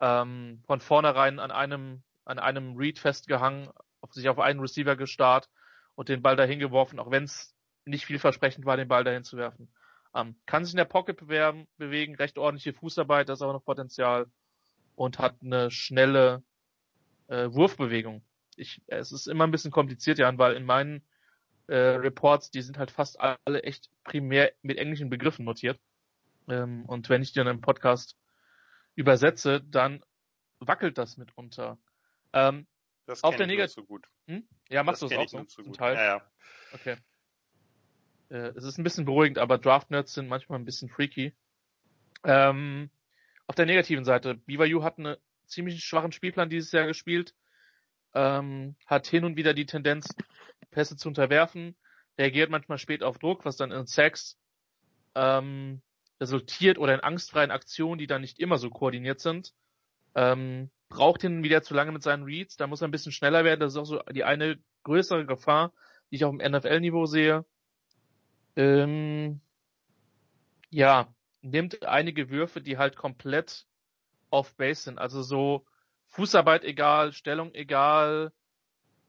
ähm, 0.00 0.62
von 0.66 0.80
vornherein 0.80 1.38
an 1.38 1.50
einem 1.50 2.02
an 2.24 2.38
einem 2.38 2.76
Read 2.76 2.98
festgehangen, 2.98 3.68
sich 4.14 4.28
auf 4.28 4.38
einen 4.38 4.60
Receiver 4.60 4.96
gestarrt 4.96 5.48
und 5.94 6.08
den 6.08 6.22
Ball 6.22 6.36
dahin 6.36 6.58
geworfen, 6.58 6.98
auch 6.98 7.10
wenn 7.10 7.24
es 7.24 7.54
nicht 7.84 8.06
vielversprechend 8.06 8.64
war, 8.64 8.76
den 8.76 8.88
Ball 8.88 9.04
dahin 9.04 9.24
zu 9.24 9.36
werfen. 9.36 9.72
Ähm, 10.14 10.36
kann 10.46 10.64
sich 10.64 10.74
in 10.74 10.78
der 10.78 10.84
Pocket 10.84 11.16
bewerben, 11.16 11.66
bewegen, 11.76 12.16
recht 12.16 12.38
ordentliche 12.38 12.72
Fußarbeit, 12.72 13.28
das 13.28 13.38
ist 13.38 13.42
aber 13.42 13.52
noch 13.52 13.64
Potenzial 13.64 14.26
und 14.96 15.18
hat 15.18 15.36
eine 15.42 15.70
schnelle 15.70 16.42
äh, 17.28 17.48
Wurfbewegung. 17.52 18.22
Ich, 18.56 18.82
es 18.86 19.12
ist 19.12 19.28
immer 19.28 19.46
ein 19.46 19.52
bisschen 19.52 19.70
kompliziert, 19.70 20.18
Jan, 20.18 20.38
weil 20.38 20.54
in 20.54 20.64
meinen 20.64 21.02
äh, 21.68 21.76
Reports, 21.76 22.50
die 22.50 22.62
sind 22.62 22.78
halt 22.78 22.90
fast 22.90 23.18
alle 23.20 23.62
echt 23.62 23.90
primär 24.02 24.52
mit 24.62 24.76
englischen 24.78 25.08
Begriffen 25.08 25.44
notiert. 25.44 25.80
Ähm, 26.48 26.84
und 26.86 27.08
wenn 27.08 27.22
ich 27.22 27.32
die 27.32 27.38
dann 27.38 27.46
im 27.46 27.60
Podcast 27.60 28.16
übersetze, 28.96 29.60
dann 29.62 30.02
wackelt 30.58 30.98
das 30.98 31.16
mitunter. 31.16 31.78
Ähm, 32.32 32.66
das 33.10 33.22
auf 33.24 33.36
der 33.36 33.46
Negat 33.46 33.70
so 33.70 33.84
gut. 33.84 34.06
Hm? 34.26 34.46
Ja, 34.68 34.82
machst 34.82 35.02
du 35.02 35.06
es 35.06 35.12
auch 35.12 35.28
so? 35.28 35.44
so 35.46 35.62
gut. 35.62 35.76
Teil? 35.76 35.96
Ja, 35.96 36.04
ja. 36.04 36.30
Okay. 36.72 36.96
Äh, 38.30 38.52
es 38.56 38.64
ist 38.64 38.78
ein 38.78 38.84
bisschen 38.84 39.04
beruhigend, 39.04 39.38
aber 39.38 39.58
Draft-Nerds 39.58 40.14
sind 40.14 40.28
manchmal 40.28 40.58
ein 40.58 40.64
bisschen 40.64 40.88
freaky. 40.88 41.34
Ähm, 42.24 42.90
auf 43.46 43.54
der 43.56 43.66
negativen 43.66 44.04
Seite, 44.04 44.34
BYU 44.34 44.82
hat 44.82 44.98
einen 44.98 45.16
ziemlich 45.46 45.82
schwachen 45.84 46.12
Spielplan 46.12 46.50
dieses 46.50 46.70
Jahr 46.72 46.86
gespielt, 46.86 47.34
ähm, 48.14 48.76
hat 48.86 49.06
hin 49.06 49.24
und 49.24 49.36
wieder 49.36 49.54
die 49.54 49.66
Tendenz, 49.66 50.14
Pässe 50.70 50.96
zu 50.96 51.08
unterwerfen, 51.08 51.76
reagiert 52.16 52.50
manchmal 52.50 52.78
spät 52.78 53.02
auf 53.02 53.18
Druck, 53.18 53.44
was 53.44 53.56
dann 53.56 53.72
in 53.72 53.86
Sacks 53.86 54.38
ähm, 55.16 55.82
resultiert 56.20 56.78
oder 56.78 56.94
in 56.94 57.00
angstfreien 57.00 57.50
Aktionen, 57.50 57.98
die 57.98 58.06
dann 58.06 58.20
nicht 58.20 58.38
immer 58.38 58.58
so 58.58 58.70
koordiniert 58.70 59.20
sind. 59.20 59.52
Ähm, 60.14 60.70
braucht 60.90 61.24
ihn 61.24 61.42
wieder 61.42 61.62
zu 61.62 61.72
lange 61.72 61.92
mit 61.92 62.02
seinen 62.02 62.24
Reads, 62.24 62.56
da 62.56 62.66
muss 62.66 62.82
er 62.82 62.88
ein 62.88 62.90
bisschen 62.90 63.12
schneller 63.12 63.44
werden. 63.44 63.60
Das 63.60 63.72
ist 63.72 63.78
auch 63.78 63.84
so 63.84 64.02
die 64.12 64.24
eine 64.24 64.58
größere 64.82 65.24
Gefahr, 65.24 65.72
die 66.10 66.16
ich 66.16 66.24
auch 66.24 66.32
im 66.32 66.38
NFL-Niveau 66.38 67.06
sehe. 67.06 67.46
Ähm, 68.56 69.40
ja, 70.68 71.14
nimmt 71.40 71.86
einige 71.86 72.28
Würfe, 72.28 72.60
die 72.60 72.76
halt 72.76 72.96
komplett 72.96 73.66
off-base 74.30 74.82
sind. 74.82 74.98
Also 74.98 75.22
so 75.22 75.64
Fußarbeit 76.08 76.64
egal, 76.64 77.12
Stellung 77.12 77.54
egal, 77.54 78.32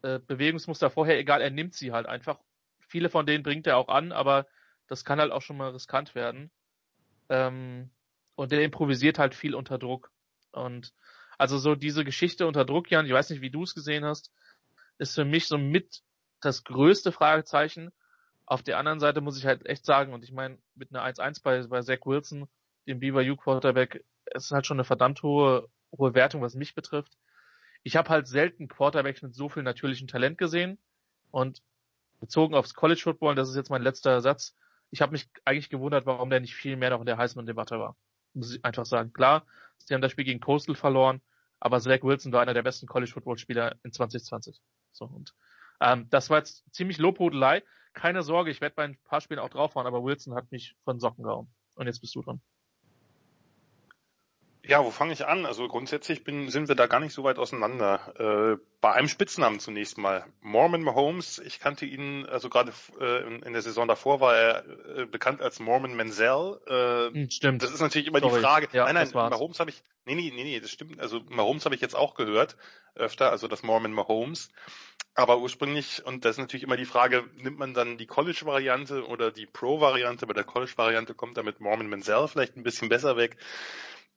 äh, 0.04 0.20
Bewegungsmuster 0.20 0.92
vorher 0.92 1.18
egal, 1.18 1.42
er 1.42 1.50
nimmt 1.50 1.74
sie 1.74 1.92
halt 1.92 2.06
einfach. 2.06 2.40
Viele 2.80 3.10
von 3.10 3.26
denen 3.26 3.44
bringt 3.44 3.68
er 3.68 3.78
auch 3.78 3.88
an, 3.88 4.12
aber 4.12 4.46
das 4.88 5.04
kann 5.04 5.20
halt 5.20 5.32
auch 5.32 5.42
schon 5.42 5.58
mal 5.58 5.72
riskant 5.72 6.14
werden. 6.14 6.52
Ähm, 7.30 7.90
und 8.36 8.52
der 8.52 8.64
improvisiert 8.64 9.18
halt 9.18 9.34
viel 9.34 9.56
unter 9.56 9.80
Druck. 9.80 10.12
Und 10.52 10.94
also 11.42 11.58
so 11.58 11.74
diese 11.74 12.06
Geschichte 12.06 12.46
unter 12.46 12.66
Druck, 12.66 12.92
Jan, 12.92 13.08
ich 13.08 13.14
weiß 13.14 13.32
nicht, 13.32 13.42
wie 13.42 13.50
du 13.50 13.64
es 13.64 13.74
gesehen 13.74 14.06
hast, 14.06 14.32
ist 15.00 15.16
für 15.16 15.26
mich 15.26 15.48
so 15.48 15.58
mit 15.58 16.04
das 16.40 16.64
größte 16.64 17.12
Fragezeichen. 17.12 17.90
Auf 18.46 18.62
der 18.62 18.78
anderen 18.78 19.00
Seite 19.00 19.22
muss 19.22 19.40
ich 19.40 19.48
halt 19.48 19.66
echt 19.66 19.84
sagen, 19.84 20.14
und 20.14 20.24
ich 20.24 20.32
meine, 20.32 20.60
mit 20.76 20.94
einer 20.94 21.04
1-1 21.04 21.42
bei, 21.42 21.66
bei 21.66 21.82
Zach 21.82 22.06
Wilson, 22.06 22.48
dem 22.86 23.00
BYU 23.00 23.38
Quarterback, 23.38 24.06
es 24.26 24.46
ist 24.46 24.52
halt 24.52 24.68
schon 24.68 24.76
eine 24.76 24.84
verdammt 24.84 25.24
hohe, 25.24 25.68
hohe 25.98 26.14
Wertung, 26.14 26.44
was 26.44 26.54
mich 26.54 26.76
betrifft. 26.76 27.18
Ich 27.82 27.96
habe 27.96 28.10
halt 28.10 28.28
selten 28.28 28.68
Quarterbacks 28.68 29.24
mit 29.24 29.34
so 29.34 29.50
viel 29.50 29.64
natürlichem 29.64 30.08
Talent 30.08 30.38
gesehen 30.38 30.78
und 31.32 31.64
bezogen 32.20 32.54
aufs 32.54 32.76
College 32.76 33.02
Football, 33.02 33.34
das 33.34 33.50
ist 33.50 33.56
jetzt 33.56 33.72
mein 33.72 33.82
letzter 33.82 34.22
Satz, 34.22 34.56
ich 34.92 35.02
habe 35.02 35.14
mich 35.14 35.28
eigentlich 35.44 35.72
gewundert, 35.72 36.06
warum 36.06 36.30
der 36.30 36.40
nicht 36.40 36.54
viel 36.54 36.78
mehr 36.78 36.92
noch 36.92 37.00
in 37.00 37.08
der 37.08 37.18
Heisman-Debatte 37.18 37.80
war. 37.80 37.96
Muss 38.36 38.54
ich 38.54 38.64
einfach 38.64 38.86
sagen. 38.86 39.12
Klar, 39.12 39.48
sie 39.80 39.96
haben 39.96 40.02
das 40.02 40.12
Spiel 40.12 40.26
gegen 40.26 40.40
Coastal 40.40 40.76
verloren, 40.76 41.20
aber 41.62 41.80
Zach 41.80 42.02
Wilson 42.02 42.34
war 42.34 42.42
einer 42.42 42.54
der 42.54 42.64
besten 42.64 42.88
College 42.88 43.12
Football 43.12 43.38
Spieler 43.38 43.76
in 43.84 43.94
2020. 43.94 44.60
So 44.92 45.06
und 45.06 45.34
ähm, 45.80 46.08
das 46.10 46.30
war 46.30 46.40
jetzt 46.40 46.66
ziemlich 46.74 46.98
Lobhudelei. 46.98 47.64
Keine 47.94 48.24
Sorge, 48.24 48.52
ich 48.52 48.62
werde 48.62 48.76
bei 48.76 48.84
ein 48.84 48.98
paar 49.04 49.22
Spielen 49.22 49.40
auch 49.40 49.50
draufhauen, 49.50 49.88
aber 49.88 50.04
Wilson 50.04 50.36
hat 50.36 50.52
mich 50.52 50.76
von 50.84 51.00
Socken 51.00 51.24
gehauen. 51.24 51.54
Und 51.76 51.88
jetzt 51.88 52.02
bist 52.02 52.16
du 52.16 52.22
dran. 52.22 52.42
Ja, 54.72 54.86
wo 54.86 54.90
fange 54.90 55.12
ich 55.12 55.26
an? 55.26 55.46
Also 55.46 55.68
grundsätzlich 55.68 56.24
bin, 56.24 56.50
sind 56.50 56.70
wir 56.70 56.76
da 56.76 56.88
gar 56.88 57.02
nicht 57.02 57.12
so 57.12 57.26
weit 57.26 57.40
auseinander. 57.40 58.56
Äh, 58.56 58.64
bei 58.80 58.94
einem 58.94 59.10
Spitznamen 59.10 59.60
zunächst 59.60 59.98
mal. 59.98 60.26
Mormon 60.40 60.82
Mahomes, 60.82 61.40
ich 61.40 61.60
kannte 61.60 61.86
ihn, 61.86 62.26
also 62.26 62.48
gerade 62.48 62.72
äh, 63.02 63.28
in, 63.28 63.44
in, 63.44 63.52
der 63.52 63.64
Saison 63.64 63.90
davor 63.90 64.22
war 64.22 64.34
er 64.34 64.64
äh, 64.96 65.06
bekannt 65.08 65.42
als 65.42 65.60
Mormon 65.60 65.94
Menzel. 65.94 66.62
Äh, 67.14 67.30
stimmt. 67.30 67.62
Das 67.62 67.72
ist 67.72 67.82
natürlich 67.82 68.08
immer 68.08 68.22
Sorry. 68.22 68.36
die 68.36 68.40
Frage. 68.40 68.70
Ja, 68.72 68.86
nein, 68.86 69.10
nein, 69.14 69.30
Mahomes 69.30 69.60
habe 69.60 69.72
ich, 69.72 69.84
nee, 70.06 70.16
nee, 70.16 70.32
nee, 70.34 70.46
nee, 70.46 70.60
das 70.62 70.72
stimmt. 70.72 71.02
Also 71.02 71.20
Mahomes 71.28 71.66
habe 71.66 71.76
ich 71.76 71.82
jetzt 71.82 71.98
auch 71.98 72.16
gehört, 72.16 72.56
öfter, 72.96 73.30
also 73.30 73.50
das 73.50 73.64
Mormon 73.64 73.92
Mahomes. 73.92 74.54
Aber 75.16 75.40
ursprünglich, 75.40 76.06
und 76.06 76.24
das 76.24 76.36
ist 76.36 76.38
natürlich 76.38 76.64
immer 76.64 76.78
die 76.78 76.86
Frage, 76.86 77.26
nimmt 77.36 77.60
man 77.60 77.74
dann 77.74 77.98
die 77.98 78.08
College-Variante 78.08 79.06
oder 79.06 79.32
die 79.32 79.48
Pro-Variante? 79.48 80.26
Bei 80.26 80.34
der 80.34 80.46
College-Variante 80.46 81.14
kommt 81.14 81.36
er 81.36 81.44
mit 81.44 81.60
Mormon 81.60 81.90
Menzel 81.90 82.30
vielleicht 82.30 82.56
ein 82.56 82.64
bisschen 82.64 82.88
besser 82.88 83.18
weg 83.18 83.36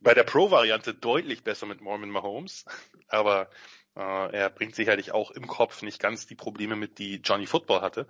bei 0.04 0.14
der 0.14 0.22
Pro-Variante 0.22 0.94
deutlich 0.94 1.42
besser 1.42 1.66
mit 1.66 1.80
Mormon 1.80 2.10
Mahomes, 2.10 2.64
aber 3.08 3.50
äh, 3.96 4.00
er 4.32 4.50
bringt 4.50 4.76
sicherlich 4.76 5.10
auch 5.12 5.32
im 5.32 5.48
Kopf 5.48 5.82
nicht 5.82 5.98
ganz 5.98 6.26
die 6.26 6.36
Probleme 6.36 6.76
mit, 6.76 6.98
die 6.98 7.16
Johnny 7.16 7.46
Football 7.46 7.80
hatte. 7.80 8.06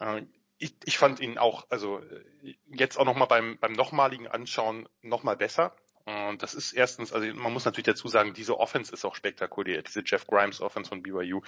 Äh, 0.00 0.22
ich, 0.58 0.74
ich 0.84 0.96
fand 0.96 1.20
ihn 1.20 1.36
auch, 1.36 1.66
also 1.68 1.98
äh, 1.98 2.54
jetzt 2.66 2.96
auch 2.96 3.04
nochmal 3.04 3.28
beim, 3.28 3.58
beim 3.58 3.72
nochmaligen 3.72 4.28
Anschauen 4.28 4.88
nochmal 5.02 5.36
besser. 5.36 5.76
Und 6.06 6.42
das 6.42 6.52
ist 6.54 6.72
erstens, 6.72 7.14
also 7.14 7.26
man 7.34 7.52
muss 7.52 7.64
natürlich 7.64 7.86
dazu 7.86 8.08
sagen, 8.08 8.34
diese 8.34 8.58
Offense 8.58 8.92
ist 8.92 9.06
auch 9.06 9.14
spektakulär, 9.14 9.82
diese 9.82 10.02
Jeff 10.04 10.26
Grimes 10.26 10.60
Offense 10.60 10.90
von 10.90 11.02
BYU. 11.02 11.40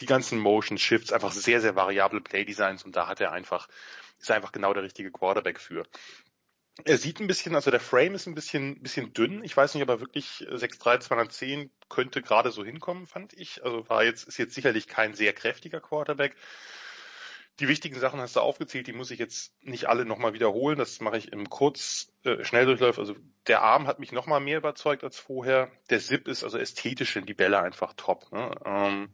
Die 0.00 0.06
ganzen 0.06 0.38
Motion 0.38 0.78
Shifts, 0.78 1.12
einfach 1.12 1.32
sehr, 1.32 1.60
sehr 1.60 1.74
variable 1.74 2.20
Play 2.20 2.44
Designs 2.44 2.84
und 2.84 2.94
da 2.94 3.08
hat 3.08 3.20
er 3.20 3.32
einfach, 3.32 3.68
ist 4.20 4.30
einfach 4.30 4.52
genau 4.52 4.72
der 4.72 4.84
richtige 4.84 5.10
Quarterback 5.10 5.58
für. 5.60 5.84
Er 6.82 6.98
sieht 6.98 7.20
ein 7.20 7.28
bisschen, 7.28 7.54
also 7.54 7.70
der 7.70 7.78
Frame 7.78 8.16
ist 8.16 8.26
ein 8.26 8.34
bisschen, 8.34 8.82
bisschen 8.82 9.12
dünn. 9.12 9.44
Ich 9.44 9.56
weiß 9.56 9.74
nicht, 9.74 9.82
aber 9.82 10.00
wirklich 10.00 10.44
6'3, 10.50 10.98
210 10.98 11.70
könnte 11.88 12.20
gerade 12.20 12.50
so 12.50 12.64
hinkommen, 12.64 13.06
fand 13.06 13.32
ich. 13.32 13.64
Also 13.64 13.88
war 13.88 14.02
jetzt, 14.02 14.26
ist 14.26 14.38
jetzt 14.38 14.54
sicherlich 14.54 14.88
kein 14.88 15.14
sehr 15.14 15.32
kräftiger 15.32 15.80
Quarterback. 15.80 16.34
Die 17.60 17.68
wichtigen 17.68 18.00
Sachen 18.00 18.18
hast 18.20 18.34
du 18.34 18.40
aufgezählt, 18.40 18.88
die 18.88 18.92
muss 18.92 19.12
ich 19.12 19.20
jetzt 19.20 19.54
nicht 19.62 19.88
alle 19.88 20.04
nochmal 20.04 20.32
wiederholen. 20.32 20.76
Das 20.76 21.00
mache 21.00 21.16
ich 21.16 21.30
im 21.32 21.48
Kurz, 21.48 22.12
äh. 22.24 22.42
Also 22.42 23.14
der 23.46 23.62
Arm 23.62 23.86
hat 23.86 24.00
mich 24.00 24.10
nochmal 24.10 24.40
mehr 24.40 24.58
überzeugt 24.58 25.04
als 25.04 25.16
vorher. 25.20 25.70
Der 25.90 26.00
Zip 26.00 26.26
ist 26.26 26.42
also 26.42 26.58
ästhetisch 26.58 27.12
sind 27.12 27.28
die 27.28 27.34
Bälle 27.34 27.60
einfach 27.60 27.92
top. 27.96 28.32
Ne? 28.32 28.50
Ähm, 28.64 29.10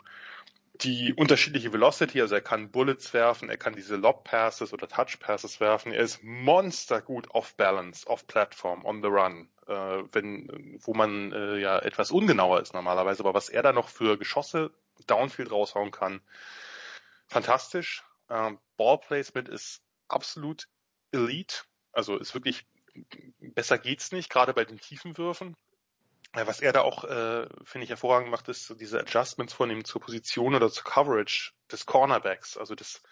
die 0.82 1.14
unterschiedliche 1.14 1.72
Velocity, 1.72 2.20
also 2.20 2.34
er 2.34 2.40
kann 2.40 2.70
Bullets 2.70 3.12
werfen, 3.12 3.48
er 3.48 3.56
kann 3.56 3.74
diese 3.74 3.96
Lob 3.96 4.24
Passes 4.24 4.72
oder 4.72 4.88
Touch 4.88 5.18
Passes 5.20 5.60
werfen, 5.60 5.92
er 5.92 6.02
ist 6.02 6.22
monstergut 6.22 7.30
off 7.30 7.54
Balance, 7.56 8.06
off 8.06 8.26
Platform, 8.26 8.84
on 8.84 9.02
the 9.02 9.08
Run, 9.08 9.48
äh, 9.66 10.02
wenn, 10.12 10.78
wo 10.82 10.94
man 10.94 11.32
äh, 11.32 11.58
ja 11.58 11.78
etwas 11.78 12.10
ungenauer 12.10 12.60
ist 12.60 12.74
normalerweise, 12.74 13.22
aber 13.22 13.34
was 13.34 13.48
er 13.48 13.62
da 13.62 13.72
noch 13.72 13.88
für 13.88 14.18
Geschosse 14.18 14.70
Downfield 15.06 15.50
raushauen 15.50 15.90
kann, 15.90 16.20
fantastisch. 17.26 18.04
Ähm, 18.28 18.58
Ball 18.76 18.98
Placement 18.98 19.48
ist 19.48 19.82
absolut 20.08 20.68
elite, 21.12 21.64
also 21.92 22.16
ist 22.16 22.34
wirklich 22.34 22.66
besser 23.38 23.78
geht's 23.78 24.12
nicht, 24.12 24.30
gerade 24.30 24.54
bei 24.54 24.64
den 24.64 24.80
tiefen 24.80 25.16
Würfen. 25.16 25.56
Was 26.32 26.60
er 26.60 26.72
da 26.72 26.82
auch, 26.82 27.04
äh, 27.04 27.48
finde 27.64 27.84
ich, 27.84 27.90
hervorragend 27.90 28.30
macht, 28.30 28.48
ist 28.48 28.66
so 28.66 28.74
diese 28.74 29.00
Adjustments 29.00 29.52
vornehmen 29.52 29.84
zur 29.84 30.00
Position 30.00 30.54
oder 30.54 30.70
zur 30.70 30.84
Coverage 30.84 31.52
des 31.70 31.86
Cornerbacks. 31.86 32.56
Also 32.56 32.74
das 32.74 33.02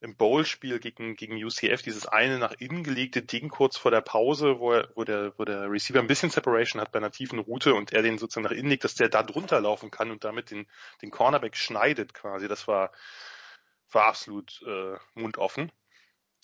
im 0.00 0.16
Bowl-Spiel 0.16 0.78
gegen, 0.78 1.14
gegen 1.14 1.42
UCF, 1.44 1.82
dieses 1.82 2.06
eine 2.06 2.38
nach 2.38 2.52
innen 2.58 2.82
gelegte 2.82 3.22
Ding 3.22 3.50
kurz 3.50 3.76
vor 3.76 3.90
der 3.90 4.00
Pause, 4.00 4.58
wo, 4.58 4.72
er, 4.72 4.88
wo, 4.94 5.04
der, 5.04 5.38
wo 5.38 5.44
der 5.44 5.70
Receiver 5.70 5.98
ein 5.98 6.06
bisschen 6.06 6.30
Separation 6.30 6.80
hat 6.80 6.90
bei 6.90 6.98
einer 6.98 7.10
tiefen 7.10 7.38
Route 7.38 7.74
und 7.74 7.92
er 7.92 8.02
den 8.02 8.16
sozusagen 8.16 8.44
nach 8.44 8.56
innen 8.56 8.70
legt, 8.70 8.84
dass 8.84 8.94
der 8.94 9.10
da 9.10 9.22
drunter 9.22 9.60
laufen 9.60 9.90
kann 9.90 10.10
und 10.10 10.24
damit 10.24 10.50
den, 10.50 10.66
den 11.02 11.10
Cornerback 11.10 11.54
schneidet 11.54 12.14
quasi. 12.14 12.48
Das 12.48 12.66
war, 12.66 12.92
war 13.90 14.06
absolut 14.06 14.62
äh, 14.66 14.96
mundoffen. 15.14 15.70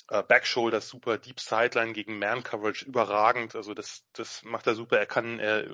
Äh, 0.09 0.23
Backshoulder 0.23 0.83
super, 0.83 1.17
Deep 1.17 1.41
Sideline 1.41 1.95
gegen 1.95 2.19
Man 2.19 2.43
Coverage 2.43 2.85
überragend. 2.85 3.57
Also 3.57 3.73
das, 3.73 4.05
das 4.13 4.43
macht 4.45 4.67
er 4.67 4.75
super. 4.75 4.99
Er 4.99 5.07
kann, 5.07 5.39
er 5.39 5.67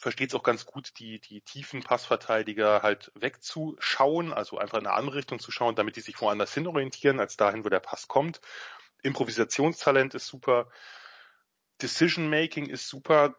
versteht 0.00 0.30
es 0.30 0.34
auch 0.34 0.42
ganz 0.42 0.64
gut, 0.64 0.98
die, 0.98 1.20
die 1.20 1.42
tiefen 1.42 1.82
Passverteidiger 1.82 2.80
halt 2.82 3.12
wegzuschauen, 3.14 4.32
also 4.32 4.56
einfach 4.56 4.78
in 4.78 4.86
eine 4.86 4.96
andere 4.96 5.16
Richtung 5.16 5.38
zu 5.38 5.50
schauen, 5.50 5.76
damit 5.76 5.96
die 5.96 6.00
sich 6.00 6.18
woanders 6.22 6.54
hin 6.54 6.66
orientieren, 6.66 7.20
als 7.20 7.36
dahin, 7.36 7.66
wo 7.66 7.68
der 7.68 7.80
Pass 7.80 8.08
kommt. 8.08 8.40
Improvisationstalent 9.02 10.14
ist 10.14 10.26
super. 10.26 10.70
Decision 11.82 12.30
Making 12.30 12.66
ist 12.66 12.88
super, 12.88 13.36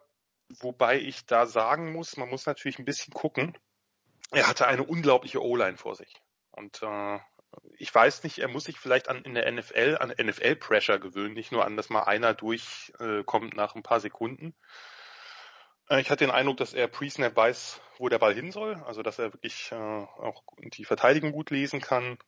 wobei 0.60 1.00
ich 1.00 1.26
da 1.26 1.46
sagen 1.46 1.92
muss, 1.92 2.16
man 2.16 2.28
muss 2.28 2.46
natürlich 2.46 2.78
ein 2.78 2.84
bisschen 2.84 3.12
gucken. 3.12 3.58
Er 4.30 4.46
hatte 4.46 4.68
eine 4.68 4.84
unglaubliche 4.84 5.42
O-Line 5.42 5.76
vor 5.76 5.96
sich. 5.96 6.14
Und 6.52 6.80
äh, 6.82 7.18
ich 7.76 7.92
weiß 7.92 8.22
nicht, 8.22 8.38
er 8.38 8.48
muss 8.48 8.64
sich 8.64 8.78
vielleicht 8.78 9.08
an 9.08 9.24
in 9.24 9.34
der 9.34 9.50
NFL 9.50 9.96
an 9.98 10.10
NFL 10.10 10.56
Pressure 10.56 11.00
gewöhnen, 11.00 11.34
nicht 11.34 11.50
nur 11.50 11.64
an, 11.64 11.76
dass 11.76 11.90
mal 11.90 12.04
einer 12.04 12.34
durchkommt 12.34 13.52
äh, 13.52 13.56
nach 13.56 13.74
ein 13.74 13.82
paar 13.82 14.00
Sekunden. 14.00 14.54
Äh, 15.92 16.00
ich 16.00 16.10
hatte 16.10 16.24
den 16.24 16.30
Eindruck, 16.30 16.56
dass 16.56 16.72
er 16.72 16.88
pre-snap 16.88 17.36
weiß, 17.36 17.80
wo 17.98 18.08
der 18.08 18.18
Ball 18.18 18.34
hin 18.34 18.50
soll, 18.50 18.76
also 18.86 19.02
dass 19.02 19.18
er 19.18 19.32
wirklich 19.32 19.70
äh, 19.72 19.74
auch 19.74 20.42
die 20.58 20.84
Verteidigung 20.84 21.32
gut 21.32 21.50
lesen 21.50 21.80
kann. 21.80 22.18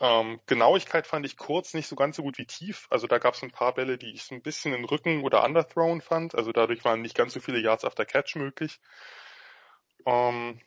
Ähm, 0.00 0.40
Genauigkeit 0.46 1.06
fand 1.06 1.26
ich 1.26 1.36
kurz 1.36 1.74
nicht 1.74 1.86
so 1.86 1.94
ganz 1.94 2.16
so 2.16 2.22
gut 2.22 2.38
wie 2.38 2.46
tief. 2.46 2.86
Also 2.88 3.06
da 3.06 3.18
gab 3.18 3.34
es 3.34 3.42
ein 3.42 3.50
paar 3.50 3.74
Bälle, 3.74 3.98
die 3.98 4.12
ich 4.12 4.24
so 4.24 4.34
ein 4.34 4.42
bisschen 4.42 4.72
in 4.72 4.86
Rücken 4.86 5.22
oder 5.22 5.44
underthrown 5.44 6.00
fand. 6.00 6.34
Also 6.34 6.52
dadurch 6.52 6.84
waren 6.84 7.02
nicht 7.02 7.14
ganz 7.14 7.34
so 7.34 7.40
viele 7.40 7.58
Yards 7.58 7.84
after 7.84 8.06
Catch 8.06 8.36
möglich. 8.36 8.80
Ähm, 10.06 10.58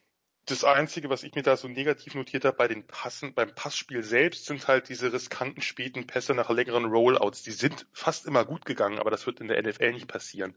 das 0.45 0.63
Einzige, 0.63 1.09
was 1.09 1.23
ich 1.23 1.33
mir 1.33 1.41
da 1.41 1.57
so 1.57 1.67
negativ 1.67 2.13
notiert 2.13 2.45
habe 2.45 2.57
bei 2.57 2.67
den 2.67 2.85
Passen, 2.85 3.33
beim 3.33 3.55
Passspiel 3.55 4.03
selbst, 4.03 4.45
sind 4.45 4.67
halt 4.67 4.89
diese 4.89 5.11
riskanten 5.11 5.63
späten 5.63 6.05
Pässe 6.05 6.35
nach 6.35 6.51
längeren 6.51 6.85
Rollouts. 6.85 7.41
Die 7.41 7.51
sind 7.51 7.87
fast 7.93 8.27
immer 8.27 8.45
gut 8.45 8.65
gegangen, 8.65 8.99
aber 8.99 9.09
das 9.09 9.25
wird 9.25 9.39
in 9.39 9.47
der 9.47 9.63
NFL 9.63 9.93
nicht 9.93 10.07
passieren. 10.07 10.55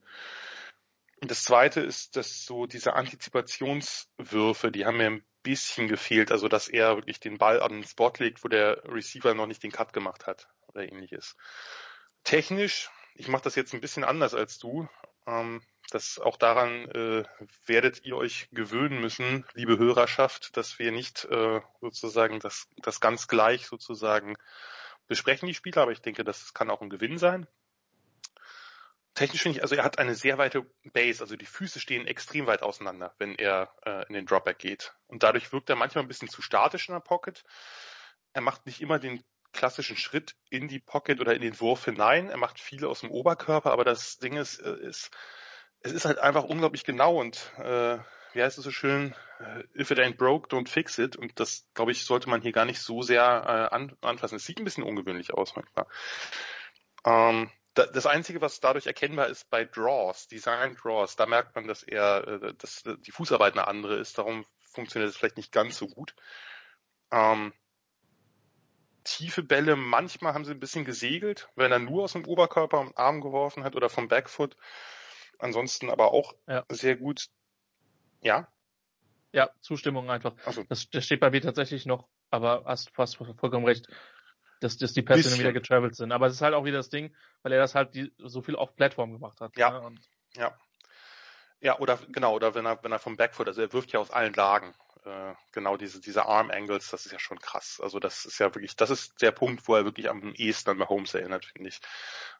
Das 1.20 1.44
zweite 1.44 1.80
ist, 1.80 2.16
dass 2.16 2.44
so 2.44 2.66
diese 2.66 2.92
Antizipationswürfe, 2.92 4.70
die 4.70 4.84
haben 4.84 4.98
mir 4.98 5.06
ein 5.06 5.24
bisschen 5.42 5.88
gefehlt, 5.88 6.30
also 6.30 6.48
dass 6.48 6.68
er 6.68 6.96
wirklich 6.96 7.20
den 7.20 7.38
Ball 7.38 7.62
an 7.62 7.72
den 7.72 7.84
Spot 7.84 8.12
legt, 8.18 8.44
wo 8.44 8.48
der 8.48 8.82
Receiver 8.84 9.32
noch 9.32 9.46
nicht 9.46 9.62
den 9.62 9.72
Cut 9.72 9.92
gemacht 9.92 10.26
hat 10.26 10.48
oder 10.68 10.82
ähnliches. 10.82 11.36
Technisch, 12.24 12.90
ich 13.14 13.28
mache 13.28 13.44
das 13.44 13.54
jetzt 13.54 13.72
ein 13.72 13.80
bisschen 13.80 14.04
anders 14.04 14.34
als 14.34 14.58
du. 14.58 14.88
Ähm, 15.26 15.62
das 15.90 16.18
auch 16.18 16.36
daran 16.36 16.88
äh, 16.90 17.24
werdet 17.64 18.04
ihr 18.04 18.16
euch 18.16 18.48
gewöhnen 18.50 19.00
müssen, 19.00 19.46
liebe 19.54 19.78
Hörerschaft, 19.78 20.56
dass 20.56 20.78
wir 20.78 20.92
nicht 20.92 21.24
äh, 21.26 21.60
sozusagen 21.80 22.40
das, 22.40 22.68
das 22.76 23.00
ganz 23.00 23.28
gleich 23.28 23.66
sozusagen 23.66 24.36
besprechen, 25.06 25.46
die 25.46 25.54
Spieler, 25.54 25.82
aber 25.82 25.92
ich 25.92 26.02
denke, 26.02 26.24
das 26.24 26.52
kann 26.52 26.70
auch 26.70 26.82
ein 26.82 26.90
Gewinn 26.90 27.18
sein. 27.18 27.46
Technisch 29.16 29.42
finde 29.42 29.56
ich, 29.58 29.62
also 29.62 29.74
er 29.74 29.82
hat 29.82 29.98
eine 29.98 30.14
sehr 30.14 30.36
weite 30.36 30.66
Base, 30.92 31.22
also 31.22 31.36
die 31.36 31.46
Füße 31.46 31.80
stehen 31.80 32.06
extrem 32.06 32.46
weit 32.46 32.62
auseinander, 32.62 33.14
wenn 33.18 33.34
er 33.34 33.74
äh, 33.84 34.06
in 34.08 34.14
den 34.14 34.26
Dropback 34.26 34.58
geht. 34.58 34.94
Und 35.06 35.22
dadurch 35.22 35.52
wirkt 35.52 35.70
er 35.70 35.76
manchmal 35.76 36.04
ein 36.04 36.08
bisschen 36.08 36.28
zu 36.28 36.42
statisch 36.42 36.88
in 36.88 36.94
der 36.94 37.00
Pocket. 37.00 37.42
Er 38.34 38.42
macht 38.42 38.66
nicht 38.66 38.82
immer 38.82 38.98
den 38.98 39.24
klassischen 39.52 39.96
Schritt 39.96 40.36
in 40.50 40.68
die 40.68 40.80
Pocket 40.80 41.18
oder 41.18 41.34
in 41.34 41.40
den 41.40 41.58
Wurf 41.60 41.86
hinein. 41.86 42.28
Er 42.28 42.36
macht 42.36 42.60
viele 42.60 42.88
aus 42.88 43.00
dem 43.00 43.10
Oberkörper, 43.10 43.72
aber 43.72 43.84
das 43.84 44.18
Ding 44.18 44.36
ist, 44.36 44.58
äh, 44.58 44.76
ist 44.80 45.10
es 45.80 45.92
ist 45.92 46.04
halt 46.04 46.18
einfach 46.18 46.44
unglaublich 46.44 46.84
genau 46.84 47.18
und 47.18 47.52
äh, 47.58 47.98
wie 48.32 48.42
heißt 48.42 48.58
es 48.58 48.64
so 48.64 48.70
schön, 48.70 49.14
äh, 49.38 49.80
if 49.80 49.90
it 49.90 49.98
ain't 49.98 50.16
broke, 50.16 50.48
don't 50.54 50.68
fix 50.68 50.98
it. 50.98 51.16
Und 51.16 51.40
das, 51.40 51.66
glaube 51.72 51.92
ich, 51.92 52.04
sollte 52.04 52.28
man 52.28 52.42
hier 52.42 52.52
gar 52.52 52.66
nicht 52.66 52.80
so 52.80 53.00
sehr 53.00 53.22
äh, 53.22 53.74
an, 53.74 53.96
anfassen. 54.02 54.36
Es 54.36 54.44
sieht 54.44 54.58
ein 54.58 54.64
bisschen 54.64 54.84
ungewöhnlich 54.84 55.32
aus 55.32 55.56
manchmal. 55.56 55.86
Ähm, 57.06 57.50
das 57.76 58.06
Einzige, 58.06 58.40
was 58.40 58.60
dadurch 58.60 58.86
erkennbar 58.86 59.28
ist 59.28 59.50
bei 59.50 59.64
Draws, 59.64 60.28
Design 60.28 60.74
Draws, 60.74 61.16
da 61.16 61.26
merkt 61.26 61.54
man, 61.54 61.66
dass 61.66 61.82
er, 61.82 62.26
äh, 62.26 62.54
dass 62.54 62.82
die 62.84 63.12
Fußarbeit 63.12 63.52
eine 63.52 63.68
andere 63.68 63.96
ist. 63.96 64.18
Darum 64.18 64.46
funktioniert 64.60 65.10
es 65.10 65.16
vielleicht 65.16 65.36
nicht 65.36 65.52
ganz 65.52 65.76
so 65.76 65.86
gut. 65.86 66.14
Ähm, 67.10 67.52
tiefe 69.04 69.42
Bälle, 69.42 69.76
manchmal 69.76 70.34
haben 70.34 70.44
sie 70.44 70.52
ein 70.52 70.60
bisschen 70.60 70.84
gesegelt, 70.84 71.48
wenn 71.54 71.70
er 71.70 71.78
nur 71.78 72.04
aus 72.04 72.12
dem 72.12 72.26
Oberkörper 72.26 72.80
und 72.80 72.96
Arm 72.96 73.20
geworfen 73.20 73.62
hat 73.62 73.76
oder 73.76 73.88
vom 73.88 74.08
Backfoot. 74.08 74.56
Ansonsten 75.38 75.90
aber 75.90 76.12
auch 76.12 76.34
ja. 76.46 76.64
sehr 76.70 76.96
gut. 76.96 77.26
Ja? 78.22 78.48
Ja, 79.32 79.50
Zustimmung 79.60 80.10
einfach. 80.10 80.34
So. 80.50 80.64
Das, 80.64 80.88
das 80.90 81.04
steht 81.04 81.20
bei 81.20 81.30
mir 81.30 81.42
tatsächlich 81.42 81.84
noch, 81.84 82.08
aber 82.30 82.64
hast 82.64 82.90
fast 82.90 83.16
vollkommen 83.16 83.66
recht 83.66 83.86
dass, 84.60 84.76
dass 84.76 84.92
die 84.92 85.02
Pässe 85.02 85.38
wieder 85.38 85.52
getravelt 85.52 85.94
sind. 85.94 86.12
Aber 86.12 86.26
es 86.26 86.34
ist 86.34 86.42
halt 86.42 86.54
auch 86.54 86.64
wieder 86.64 86.78
das 86.78 86.88
Ding, 86.88 87.14
weil 87.42 87.52
er 87.52 87.58
das 87.58 87.74
halt 87.74 87.94
die, 87.94 88.12
so 88.18 88.42
viel 88.42 88.56
auf 88.56 88.74
Plattform 88.76 89.12
gemacht 89.12 89.40
hat. 89.40 89.56
Ja. 89.56 89.88
Ne? 89.88 89.96
ja. 90.34 90.56
Ja, 91.60 91.78
oder 91.78 91.98
genau, 92.08 92.34
oder 92.34 92.54
wenn 92.54 92.66
er, 92.66 92.82
wenn 92.82 92.92
er 92.92 92.98
vom 92.98 93.16
Backfoot, 93.16 93.48
also 93.48 93.62
er 93.62 93.72
wirft 93.72 93.92
ja 93.92 94.00
aus 94.00 94.10
allen 94.10 94.34
Lagen. 94.34 94.74
Äh, 95.04 95.34
genau 95.52 95.76
diese, 95.76 96.00
diese 96.00 96.26
Arm 96.26 96.50
Angles, 96.50 96.90
das 96.90 97.06
ist 97.06 97.12
ja 97.12 97.18
schon 97.18 97.38
krass. 97.38 97.80
Also 97.82 97.98
das 97.98 98.24
ist 98.24 98.38
ja 98.38 98.54
wirklich, 98.54 98.76
das 98.76 98.90
ist 98.90 99.22
der 99.22 99.30
Punkt, 99.30 99.66
wo 99.66 99.74
er 99.74 99.84
wirklich 99.84 100.10
am 100.10 100.34
ehesten 100.34 100.70
an 100.70 100.78
Mahomes 100.78 101.14
erinnert, 101.14 101.46
finde 101.46 101.68
ich. 101.68 101.80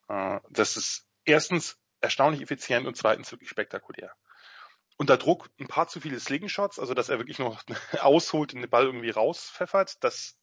Äh, 0.09 0.41
das 0.51 0.77
ist 0.77 1.07
erstens 1.25 1.79
erstaunlich 2.01 2.43
effizient 2.43 2.87
und 2.87 2.97
zweitens 2.97 3.33
wirklich 3.33 3.49
spektakulär. 3.49 4.13
Unter 4.99 5.17
Druck 5.17 5.49
ein 5.61 5.69
paar 5.69 5.89
zu 5.89 6.01
viele 6.01 6.19
Slingshots, 6.19 6.79
also 6.79 6.93
dass 6.93 7.09
er 7.09 7.19
wirklich 7.19 7.39
noch 7.39 7.63
ausholt 8.01 8.53
und 8.55 8.61
den 8.61 8.71
Ball 8.71 8.85
irgendwie 8.85 9.11
rauspfeffert, 9.11 10.03
das 10.03 10.37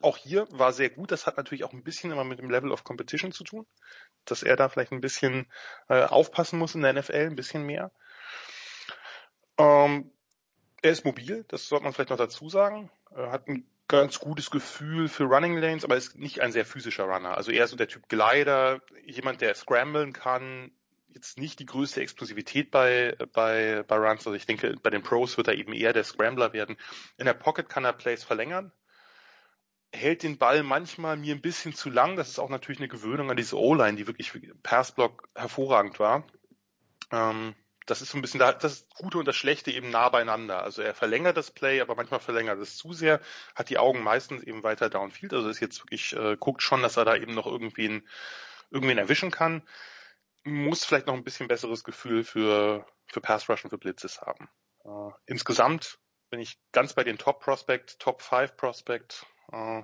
auch 0.00 0.16
hier 0.16 0.46
war 0.50 0.72
sehr 0.72 0.90
gut. 0.90 1.10
Das 1.12 1.26
hat 1.26 1.36
natürlich 1.36 1.64
auch 1.64 1.72
ein 1.72 1.84
bisschen 1.84 2.10
immer 2.10 2.24
mit 2.24 2.38
dem 2.38 2.50
Level 2.50 2.72
of 2.72 2.84
Competition 2.84 3.32
zu 3.32 3.44
tun, 3.44 3.66
dass 4.24 4.42
er 4.42 4.56
da 4.56 4.68
vielleicht 4.68 4.92
ein 4.92 5.00
bisschen 5.00 5.46
äh, 5.88 6.04
aufpassen 6.04 6.58
muss 6.58 6.74
in 6.74 6.82
der 6.82 6.92
NFL, 6.92 7.26
ein 7.26 7.36
bisschen 7.36 7.64
mehr. 7.64 7.90
Ähm, 9.58 10.10
er 10.82 10.92
ist 10.92 11.04
mobil, 11.04 11.44
das 11.48 11.68
sollte 11.68 11.84
man 11.84 11.92
vielleicht 11.92 12.10
noch 12.10 12.16
dazu 12.16 12.48
sagen. 12.48 12.90
Er 13.14 13.30
hat 13.30 13.48
ein 13.48 13.66
ganz 13.88 14.18
gutes 14.20 14.50
Gefühl 14.50 15.08
für 15.08 15.24
Running 15.24 15.58
Lanes, 15.58 15.84
aber 15.84 15.96
ist 15.96 16.16
nicht 16.16 16.40
ein 16.40 16.52
sehr 16.52 16.64
physischer 16.64 17.04
Runner. 17.04 17.36
Also 17.36 17.50
eher 17.50 17.66
so 17.66 17.76
der 17.76 17.88
Typ 17.88 18.08
Glider, 18.08 18.80
jemand, 19.04 19.40
der 19.40 19.54
scramblen 19.54 20.12
kann, 20.12 20.70
jetzt 21.08 21.38
nicht 21.38 21.58
die 21.58 21.66
größte 21.66 22.00
Explosivität 22.00 22.70
bei, 22.70 23.16
bei, 23.32 23.82
bei 23.86 23.96
Runs. 23.96 24.26
Also 24.26 24.34
ich 24.34 24.46
denke, 24.46 24.76
bei 24.82 24.90
den 24.90 25.02
Pros 25.02 25.36
wird 25.36 25.48
er 25.48 25.54
eben 25.54 25.72
eher 25.72 25.92
der 25.92 26.04
Scrambler 26.04 26.52
werden. 26.52 26.76
In 27.18 27.26
der 27.26 27.34
Pocket 27.34 27.68
kann 27.68 27.84
er 27.84 27.92
Plays 27.92 28.24
verlängern 28.24 28.72
hält 29.92 30.22
den 30.22 30.38
Ball 30.38 30.62
manchmal 30.62 31.16
mir 31.16 31.34
ein 31.34 31.40
bisschen 31.42 31.74
zu 31.74 31.90
lang. 31.90 32.16
Das 32.16 32.28
ist 32.28 32.38
auch 32.38 32.48
natürlich 32.48 32.78
eine 32.78 32.88
Gewöhnung 32.88 33.30
an 33.30 33.36
diese 33.36 33.58
O-Line, 33.58 33.96
die 33.96 34.06
wirklich 34.06 34.32
Passblock 34.62 35.28
hervorragend 35.34 35.98
war. 35.98 36.24
Ähm, 37.10 37.54
das 37.86 38.02
ist 38.02 38.10
so 38.10 38.18
ein 38.18 38.22
bisschen 38.22 38.38
das 38.38 38.86
Gute 38.94 39.18
und 39.18 39.26
das 39.26 39.34
Schlechte 39.34 39.72
eben 39.72 39.90
nah 39.90 40.08
beieinander. 40.08 40.62
Also 40.62 40.80
er 40.80 40.94
verlängert 40.94 41.36
das 41.36 41.50
Play, 41.50 41.80
aber 41.80 41.96
manchmal 41.96 42.20
verlängert 42.20 42.60
es 42.60 42.76
zu 42.76 42.92
sehr, 42.92 43.20
hat 43.56 43.68
die 43.68 43.78
Augen 43.78 44.02
meistens 44.02 44.44
eben 44.44 44.62
weiter 44.62 44.88
downfield. 44.88 45.34
Also 45.34 45.48
ist 45.48 45.60
jetzt 45.60 45.80
wirklich, 45.80 46.14
äh, 46.14 46.36
guckt 46.38 46.62
schon, 46.62 46.82
dass 46.82 46.96
er 46.96 47.04
da 47.04 47.16
eben 47.16 47.34
noch 47.34 47.46
irgendwen, 47.46 48.06
irgendwen 48.70 48.98
erwischen 48.98 49.32
kann. 49.32 49.62
Muss 50.44 50.84
vielleicht 50.84 51.08
noch 51.08 51.14
ein 51.14 51.24
bisschen 51.24 51.48
besseres 51.48 51.82
Gefühl 51.82 52.22
für, 52.22 52.86
für 53.08 53.20
Pass 53.20 53.48
Rush 53.48 53.64
und 53.64 53.70
für 53.70 53.78
Blitzes 53.78 54.20
haben. 54.20 54.48
Äh, 54.84 55.12
insgesamt 55.26 55.98
bin 56.30 56.38
ich 56.38 56.60
ganz 56.70 56.94
bei 56.94 57.02
den 57.02 57.18
Top 57.18 57.40
Prospect, 57.40 57.98
Top 57.98 58.22
5 58.22 58.56
Prospect, 58.56 59.26
äh, 59.52 59.82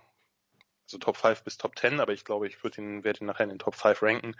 also 0.86 0.98
Top 0.98 1.16
5 1.16 1.42
bis 1.42 1.58
Top 1.58 1.78
10, 1.78 2.00
aber 2.00 2.12
ich 2.12 2.24
glaube, 2.24 2.46
ich 2.46 2.62
würde 2.62 2.80
ihn, 2.80 3.04
werde 3.04 3.20
ihn 3.20 3.26
nachher 3.26 3.44
in 3.44 3.50
den 3.50 3.58
Top 3.58 3.74
5 3.74 4.02
ranken. 4.02 4.36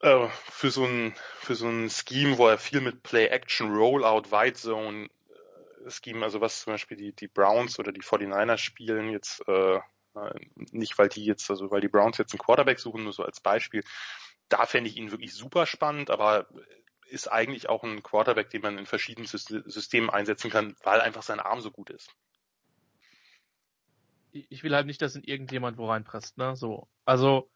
Äh, 0.00 0.28
für 0.50 0.70
so 0.70 0.84
ein, 0.84 1.14
für 1.38 1.54
so 1.54 1.68
ein 1.68 1.88
Scheme, 1.88 2.36
wo 2.36 2.48
er 2.48 2.58
viel 2.58 2.82
mit 2.82 3.02
Play 3.02 3.26
Action, 3.28 3.74
Rollout, 3.74 4.30
Wide 4.30 4.54
Zone 4.54 5.08
äh, 5.84 6.22
also 6.22 6.40
was 6.40 6.60
zum 6.62 6.74
Beispiel 6.74 6.96
die, 6.96 7.12
die 7.12 7.28
Browns 7.28 7.78
oder 7.78 7.92
die 7.92 8.02
49ers 8.02 8.58
spielen 8.58 9.10
jetzt, 9.10 9.46
äh, 9.48 9.80
nicht 10.72 10.98
weil 10.98 11.08
die 11.08 11.24
jetzt, 11.24 11.50
also 11.50 11.70
weil 11.70 11.80
die 11.80 11.88
Browns 11.88 12.18
jetzt 12.18 12.32
einen 12.32 12.40
Quarterback 12.40 12.78
suchen, 12.78 13.04
nur 13.04 13.12
so 13.12 13.22
als 13.22 13.40
Beispiel. 13.40 13.82
Da 14.48 14.66
fände 14.66 14.90
ich 14.90 14.96
ihn 14.96 15.10
wirklich 15.10 15.34
super 15.34 15.66
spannend, 15.66 16.10
aber 16.10 16.46
ist 17.08 17.30
eigentlich 17.30 17.68
auch 17.68 17.84
ein 17.84 18.02
Quarterback, 18.02 18.50
den 18.50 18.62
man 18.62 18.78
in 18.78 18.86
verschiedenen 18.86 19.26
Systemen 19.26 20.10
einsetzen 20.10 20.50
kann, 20.50 20.76
weil 20.82 21.00
einfach 21.00 21.22
sein 21.22 21.40
Arm 21.40 21.60
so 21.60 21.70
gut 21.70 21.90
ist 21.90 22.10
ich 24.50 24.62
will 24.62 24.74
halt 24.74 24.86
nicht, 24.86 25.00
dass 25.02 25.16
in 25.16 25.24
irgendjemand 25.24 25.78
wo 25.78 25.88
reinpresst, 25.88 26.38
ne? 26.38 26.56
So. 26.56 26.88
Also, 27.04 27.50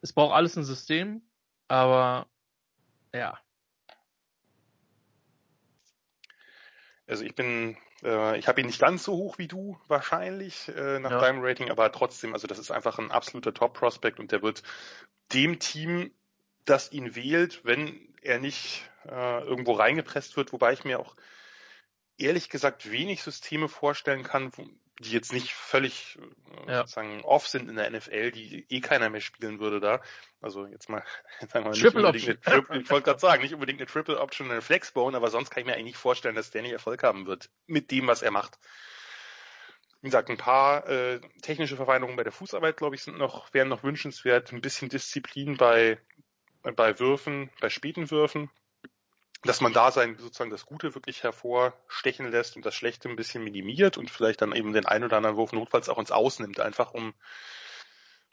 es 0.00 0.12
braucht 0.12 0.34
alles 0.34 0.56
ein 0.56 0.64
System, 0.64 1.22
aber 1.68 2.26
ja. 3.12 3.38
Also 7.06 7.24
ich 7.24 7.34
bin, 7.34 7.76
äh, 8.02 8.38
ich 8.38 8.48
habe 8.48 8.60
ihn 8.60 8.66
nicht 8.66 8.80
ganz 8.80 9.04
so 9.04 9.12
hoch 9.14 9.38
wie 9.38 9.48
du 9.48 9.78
wahrscheinlich 9.88 10.68
äh, 10.68 10.98
nach 11.00 11.10
ja. 11.10 11.18
deinem 11.20 11.42
Rating, 11.42 11.70
aber 11.70 11.92
trotzdem, 11.92 12.32
also 12.32 12.46
das 12.46 12.58
ist 12.58 12.70
einfach 12.70 12.98
ein 12.98 13.10
absoluter 13.10 13.52
Top-Prospect 13.52 14.20
und 14.20 14.32
der 14.32 14.42
wird 14.42 14.62
dem 15.32 15.58
Team, 15.58 16.12
das 16.64 16.92
ihn 16.92 17.14
wählt, 17.14 17.64
wenn 17.64 18.14
er 18.22 18.38
nicht 18.38 18.88
äh, 19.06 19.42
irgendwo 19.44 19.72
reingepresst 19.72 20.36
wird, 20.36 20.52
wobei 20.52 20.72
ich 20.72 20.84
mir 20.84 20.98
auch 20.98 21.14
ehrlich 22.16 22.48
gesagt 22.48 22.90
wenig 22.90 23.22
Systeme 23.22 23.68
vorstellen 23.68 24.22
kann, 24.22 24.50
die 25.00 25.10
jetzt 25.10 25.32
nicht 25.32 25.52
völlig 25.52 26.18
äh, 26.66 26.70
ja. 26.70 26.78
sozusagen 26.80 27.22
off 27.22 27.48
sind 27.48 27.68
in 27.68 27.76
der 27.76 27.90
NFL, 27.90 28.30
die 28.30 28.64
eh 28.68 28.80
keiner 28.80 29.10
mehr 29.10 29.20
spielen 29.20 29.58
würde 29.58 29.80
da. 29.80 30.00
Also 30.40 30.66
jetzt 30.66 30.88
mal, 30.88 31.02
sagen 31.40 31.64
wir 31.64 31.70
mal 31.70 31.72
Triple 31.72 32.12
nicht 32.12 32.28
Option. 32.28 32.40
Triple, 32.40 32.80
ich 32.80 32.90
wollte 32.90 33.04
gerade 33.04 33.20
sagen, 33.20 33.42
nicht 33.42 33.54
unbedingt 33.54 33.80
eine 33.80 33.88
Triple 33.88 34.20
Option, 34.20 34.50
eine 34.50 34.62
Flexbone, 34.62 35.16
aber 35.16 35.30
sonst 35.30 35.50
kann 35.50 35.62
ich 35.62 35.66
mir 35.66 35.72
eigentlich 35.72 35.84
nicht 35.84 35.96
vorstellen, 35.96 36.36
dass 36.36 36.50
der 36.50 36.62
nicht 36.62 36.72
Erfolg 36.72 37.02
haben 37.02 37.26
wird 37.26 37.50
mit 37.66 37.90
dem, 37.90 38.06
was 38.06 38.22
er 38.22 38.30
macht. 38.30 38.58
Wie 40.00 40.08
gesagt, 40.08 40.28
ein 40.28 40.36
paar 40.36 40.86
äh, 40.88 41.20
technische 41.40 41.76
Verfeinerungen 41.76 42.16
bei 42.16 42.24
der 42.24 42.32
Fußarbeit, 42.32 42.76
glaube 42.76 42.94
ich, 42.94 43.02
sind 43.02 43.16
noch, 43.16 43.52
wären 43.54 43.68
noch 43.68 43.82
wünschenswert. 43.82 44.52
Ein 44.52 44.60
bisschen 44.60 44.90
Disziplin 44.90 45.56
bei, 45.56 45.98
bei 46.62 46.98
Würfen, 46.98 47.50
bei 47.60 47.70
späten 47.70 48.10
Würfen 48.10 48.50
dass 49.44 49.60
man 49.60 49.72
da 49.72 49.90
sein 49.90 50.16
sozusagen 50.16 50.50
das 50.50 50.66
Gute 50.66 50.94
wirklich 50.94 51.22
hervorstechen 51.22 52.30
lässt 52.30 52.56
und 52.56 52.64
das 52.64 52.74
Schlechte 52.74 53.08
ein 53.08 53.16
bisschen 53.16 53.44
minimiert 53.44 53.98
und 53.98 54.10
vielleicht 54.10 54.42
dann 54.42 54.52
eben 54.52 54.72
den 54.72 54.86
einen 54.86 55.04
oder 55.04 55.18
anderen 55.18 55.36
Wurf 55.36 55.52
notfalls 55.52 55.88
auch 55.88 55.98
ins 55.98 56.10
Aus 56.10 56.38
nimmt, 56.38 56.60
einfach 56.60 56.92
um, 56.92 57.14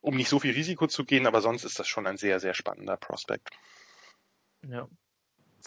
um 0.02 0.16
nicht 0.16 0.30
so 0.30 0.40
viel 0.40 0.54
Risiko 0.54 0.88
zu 0.88 1.04
gehen, 1.04 1.28
aber 1.28 1.42
sonst 1.42 1.66
ist 1.66 1.80
das 1.80 1.88
schon 1.88 2.08
ein 2.08 2.18
sehr, 2.18 2.40
sehr 2.40 2.54
spannender 2.54 2.98
Prospekt. 2.98 3.50
Ja. 4.68 4.88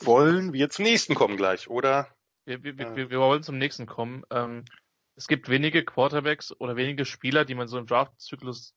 Wollen 0.01 0.53
wir 0.53 0.71
zum 0.71 0.85
nächsten 0.85 1.15
kommen 1.15 1.37
gleich, 1.37 1.69
oder? 1.69 2.09
Wir, 2.47 2.63
wir, 2.63 2.73
äh, 2.73 2.97
wir, 2.97 3.11
wir 3.11 3.21
wollen 3.21 3.43
zum 3.43 3.59
nächsten 3.59 3.87
kommen. 3.87 4.25
Ähm, 4.31 4.65
es 5.17 5.29
gibt 5.29 5.49
wenige 5.49 5.85
Quarterbacks 5.85 6.53
oder 6.59 6.77
wenige 6.77 7.05
Spieler, 7.05 7.45
die 7.45 7.55
man 7.55 7.69
so 7.69 7.79
im 7.79 7.87
Draftzyklus 7.87 8.75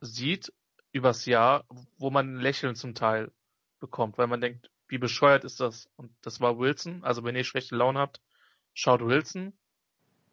sieht 0.00 0.52
übers 0.92 1.26
Jahr, 1.26 1.64
wo 1.96 2.10
man 2.10 2.34
ein 2.34 2.40
Lächeln 2.40 2.74
zum 2.74 2.94
Teil 2.94 3.30
bekommt, 3.80 4.18
weil 4.18 4.26
man 4.26 4.40
denkt, 4.40 4.70
wie 4.88 4.98
bescheuert 4.98 5.44
ist 5.44 5.60
das? 5.60 5.88
Und 5.96 6.12
das 6.22 6.40
war 6.40 6.58
Wilson. 6.58 7.04
Also 7.04 7.24
wenn 7.24 7.36
ihr 7.36 7.44
schlechte 7.44 7.76
Laune 7.76 7.98
habt, 7.98 8.20
schaut 8.74 9.00
Wilson. 9.00 9.52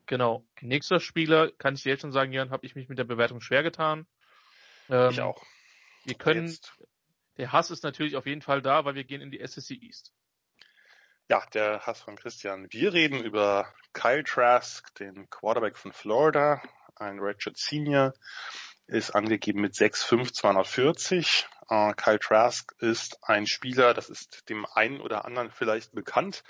Genau. 0.05 0.45
Nächster 0.61 0.99
Spieler, 0.99 1.51
kann 1.51 1.75
ich 1.75 1.83
dir 1.83 1.89
jetzt 1.89 2.01
schon 2.01 2.11
sagen, 2.11 2.31
Jan, 2.31 2.51
habe 2.51 2.65
ich 2.65 2.75
mich 2.75 2.89
mit 2.89 2.97
der 2.97 3.03
Bewertung 3.03 3.41
schwer 3.41 3.63
getan. 3.63 4.05
Ähm, 4.89 5.11
ich 5.11 5.21
auch. 5.21 5.43
Wir 6.05 6.15
können, 6.15 6.47
jetzt. 6.47 6.73
der 7.37 7.51
Hass 7.51 7.71
ist 7.71 7.83
natürlich 7.83 8.15
auf 8.15 8.25
jeden 8.25 8.41
Fall 8.41 8.61
da, 8.61 8.85
weil 8.85 8.95
wir 8.95 9.03
gehen 9.03 9.21
in 9.21 9.31
die 9.31 9.45
SEC 9.45 9.81
East. 9.81 10.13
Ja, 11.27 11.43
der 11.53 11.81
Hass 11.81 12.01
von 12.01 12.15
Christian. 12.15 12.67
Wir 12.69 12.93
reden 12.93 13.23
über 13.23 13.73
Kyle 13.93 14.23
Trask, 14.23 14.93
den 14.95 15.27
Quarterback 15.31 15.75
von 15.75 15.91
Florida, 15.91 16.61
ein 16.95 17.19
Redshirt 17.19 17.57
Senior, 17.57 18.13
ist 18.85 19.11
angegeben 19.11 19.61
mit 19.61 19.73
6'5", 19.73 20.33
240. 20.33 21.47
Äh, 21.69 21.93
Kyle 21.95 22.19
Trask 22.19 22.73
ist 22.79 23.17
ein 23.23 23.47
Spieler, 23.47 23.93
das 23.93 24.09
ist 24.09 24.49
dem 24.49 24.65
einen 24.65 25.01
oder 25.01 25.25
anderen 25.25 25.51
vielleicht 25.51 25.93
bekannt, 25.93 26.43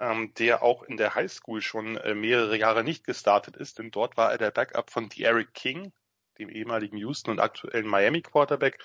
ähm, 0.00 0.32
der 0.34 0.62
auch 0.62 0.82
in 0.82 0.96
der 0.96 1.14
Highschool 1.14 1.60
schon 1.60 1.96
äh, 1.96 2.14
mehrere 2.14 2.56
Jahre 2.56 2.84
nicht 2.84 3.04
gestartet 3.04 3.56
ist, 3.56 3.78
denn 3.78 3.90
dort 3.90 4.16
war 4.16 4.32
er 4.32 4.38
der 4.38 4.50
Backup 4.50 4.90
von 4.90 5.08
Eric 5.16 5.54
King, 5.54 5.92
dem 6.38 6.48
ehemaligen 6.48 6.96
Houston 6.96 7.30
und 7.30 7.40
aktuellen 7.40 7.86
Miami 7.86 8.22
Quarterback, 8.22 8.82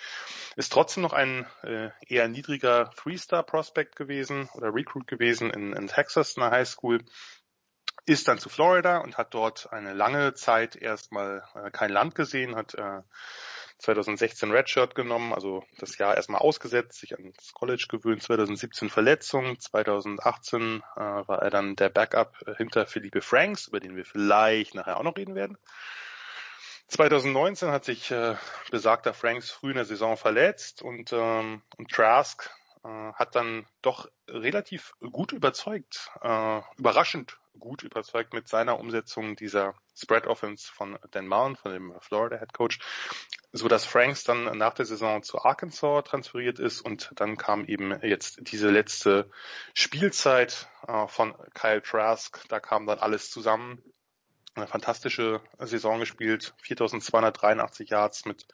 ist 0.58 0.72
trotzdem 0.72 1.04
noch 1.04 1.14
ein 1.14 1.48
äh, 1.64 1.90
eher 2.06 2.28
niedriger 2.28 2.92
Three-Star-Prospect 2.92 3.96
gewesen 3.96 4.50
oder 4.54 4.74
Recruit 4.74 5.08
gewesen 5.08 5.50
in, 5.50 5.74
in 5.74 5.88
Texas 5.88 6.36
in 6.36 6.42
der 6.42 6.52
Highschool, 6.52 7.04
ist 8.06 8.28
dann 8.28 8.40
zu 8.40 8.50
Florida 8.50 9.00
und 9.00 9.18
hat 9.18 9.34
dort 9.34 9.72
eine 9.72 9.94
lange 9.94 10.34
Zeit 10.34 10.76
erstmal 10.76 11.44
äh, 11.56 11.72
kein 11.72 11.90
Land 11.90 12.16
gesehen, 12.16 12.56
hat 12.56 12.74
äh, 12.76 13.02
2016 13.80 14.52
Redshirt 14.52 14.96
genommen, 14.96 15.34
also 15.34 15.64
das 15.78 15.98
Jahr 15.98 16.16
erstmal 16.16 16.42
ausgesetzt, 16.42 17.00
sich 17.00 17.16
ans 17.16 17.54
College 17.54 17.86
gewöhnt, 17.90 18.24
2017 18.24 18.90
Verletzung, 18.90 19.60
2018 19.60 20.84
äh, 20.96 21.00
war 21.00 21.42
er 21.42 21.50
dann 21.50 21.76
der 21.76 21.90
Backup 21.90 22.38
hinter 22.58 22.88
Philippe 22.88 23.22
Franks, 23.22 23.68
über 23.68 23.80
den 23.80 23.96
wir 23.96 24.06
vielleicht 24.06 24.76
nachher 24.76 24.98
auch 24.98 25.04
noch 25.04 25.18
reden 25.18 25.36
werden. 25.36 25.58
2019 26.88 27.70
hat 27.70 27.86
sich 27.86 28.12
äh, 28.12 28.36
besagter 28.72 29.14
Franks 29.14 29.52
früh 29.52 29.72
in 29.72 29.76
der 29.76 29.86
Saison 29.86 30.16
verletzt 30.16 30.82
und, 30.82 31.12
ähm, 31.12 31.62
und 31.78 31.92
Trask 31.92 32.50
äh, 32.84 32.88
hat 33.14 33.36
dann 33.36 33.68
doch 33.82 34.10
relativ 34.28 34.94
gut 35.00 35.34
überzeugt, 35.34 36.12
äh, 36.22 36.62
überraschend 36.78 37.38
gut 37.60 37.84
überzeugt 37.84 38.34
mit 38.34 38.48
seiner 38.48 38.80
Umsetzung 38.80 39.36
dieser 39.36 39.74
Spread 39.96 40.28
Offense 40.28 40.72
von 40.72 40.98
Dan 41.12 41.28
Mullen, 41.28 41.56
von 41.56 41.72
dem 41.72 41.94
Florida 42.02 42.38
Head 42.38 42.54
Coach, 42.54 42.80
so 43.52 43.68
dass 43.68 43.86
Franks 43.86 44.24
dann 44.24 44.58
nach 44.58 44.74
der 44.74 44.86
Saison 44.86 45.24
zu 45.24 45.40
Arkansas 45.40 46.04
transferiert 46.06 46.60
ist 46.60 46.82
und 46.82 47.12
dann 47.16 47.38
kam 47.38 47.66
eben 47.66 48.00
jetzt 48.04 48.40
diese 48.42 48.70
letzte 48.70 49.30
Spielzeit 49.74 50.70
äh, 50.88 51.08
von 51.08 51.36
Kyle 51.54 51.82
Trask, 51.82 52.44
da 52.50 52.60
kam 52.60 52.86
dann 52.86 53.00
alles 53.00 53.32
zusammen. 53.32 53.82
Eine 54.56 54.66
fantastische 54.66 55.40
Saison 55.60 56.00
gespielt, 56.00 56.56
4283 56.64 57.92
Yards 57.92 58.26
mit 58.26 58.48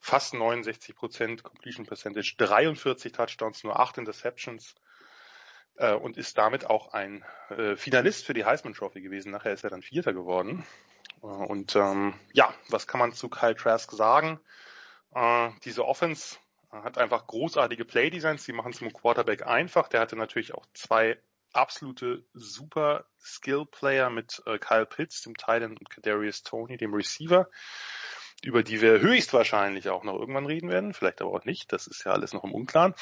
fast 0.00 0.32
69 0.32 0.94
Prozent 0.94 1.42
Completion 1.42 1.84
Percentage, 1.84 2.36
43 2.38 3.12
Touchdowns, 3.12 3.62
nur 3.62 3.78
8 3.78 3.98
Interceptions 3.98 4.74
äh, 5.76 5.94
und 5.94 6.16
ist 6.16 6.38
damit 6.38 6.66
auch 6.66 6.92
ein 6.92 7.24
äh, 7.50 7.76
Finalist 7.76 8.24
für 8.24 8.34
die 8.34 8.44
Heisman 8.44 8.74
Trophy 8.74 9.00
gewesen. 9.00 9.32
Nachher 9.32 9.52
ist 9.52 9.64
er 9.64 9.70
dann 9.70 9.82
Vierter 9.82 10.12
geworden. 10.12 10.64
Äh, 11.22 11.26
und 11.26 11.76
ähm, 11.76 12.14
ja, 12.32 12.54
was 12.68 12.86
kann 12.86 13.00
man 13.00 13.12
zu 13.12 13.28
Kyle 13.28 13.56
Trask 13.56 13.90
sagen? 13.92 14.40
Äh, 15.14 15.50
diese 15.64 15.84
Offense 15.84 16.36
hat 16.70 16.96
einfach 16.96 17.26
großartige 17.26 17.84
Playdesigns, 17.84 18.44
die 18.44 18.52
machen 18.52 18.72
es 18.72 18.78
zum 18.78 18.92
Quarterback 18.92 19.46
einfach. 19.46 19.88
Der 19.88 20.00
hatte 20.00 20.16
natürlich 20.16 20.54
auch 20.54 20.64
zwei 20.72 21.18
absolute 21.52 22.24
super 22.32 23.04
Skill-Player 23.20 24.08
mit 24.10 24.42
äh, 24.46 24.58
Kyle 24.58 24.86
Pitts, 24.86 25.22
dem 25.22 25.36
Titan 25.36 25.76
und 25.76 25.90
Kadarius 25.90 26.42
Tony, 26.42 26.78
dem 26.78 26.94
Receiver, 26.94 27.48
über 28.42 28.62
die 28.62 28.80
wir 28.80 29.00
höchstwahrscheinlich 29.00 29.90
auch 29.90 30.02
noch 30.02 30.18
irgendwann 30.18 30.46
reden 30.46 30.70
werden, 30.70 30.94
vielleicht 30.94 31.20
aber 31.20 31.30
auch 31.30 31.44
nicht, 31.44 31.72
das 31.72 31.86
ist 31.86 32.04
ja 32.04 32.12
alles 32.12 32.32
noch 32.32 32.44
im 32.44 32.54
Unklaren. 32.54 32.94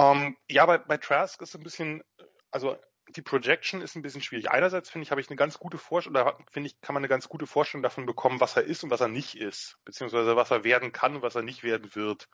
Ähm, 0.00 0.36
ja, 0.48 0.64
bei, 0.66 0.78
bei 0.78 0.96
Trask 0.96 1.40
ist 1.42 1.54
ein 1.54 1.62
bisschen, 1.62 2.02
also 2.50 2.76
die 3.08 3.22
Projection 3.22 3.82
ist 3.82 3.96
ein 3.96 4.02
bisschen 4.02 4.22
schwierig. 4.22 4.50
Einerseits 4.50 4.88
finde 4.88 5.04
ich, 5.04 5.10
habe 5.10 5.20
ich 5.20 5.28
eine 5.28 5.36
ganz 5.36 5.58
gute 5.58 5.78
Vorstellung, 5.78 6.22
oder 6.22 6.38
finde 6.50 6.68
ich, 6.68 6.80
kann 6.80 6.94
man 6.94 7.00
eine 7.00 7.08
ganz 7.08 7.28
gute 7.28 7.46
Vorstellung 7.46 7.82
davon 7.82 8.06
bekommen, 8.06 8.40
was 8.40 8.56
er 8.56 8.62
ist 8.62 8.82
und 8.84 8.90
was 8.90 9.00
er 9.00 9.08
nicht 9.08 9.36
ist, 9.36 9.76
beziehungsweise 9.84 10.36
was 10.36 10.50
er 10.50 10.64
werden 10.64 10.92
kann 10.92 11.16
und 11.16 11.22
was 11.22 11.34
er 11.34 11.42
nicht 11.42 11.62
werden 11.62 11.94
wird. 11.94 12.28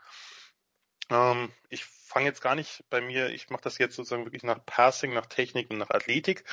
Ähm, 1.11 1.53
ich 1.69 1.85
fange 1.85 2.27
jetzt 2.27 2.41
gar 2.41 2.55
nicht 2.55 2.85
bei 2.91 3.01
mir, 3.01 3.31
ich 3.31 3.51
mache 3.51 3.63
das 3.63 3.79
jetzt 3.79 3.97
sozusagen 3.97 4.25
wirklich 4.25 4.43
nach 4.43 4.65
Passing, 4.65 5.13
nach 5.13 5.27
Technik 5.27 5.71
und 5.71 5.79
nach 5.79 5.91
Athletik. 5.91 6.45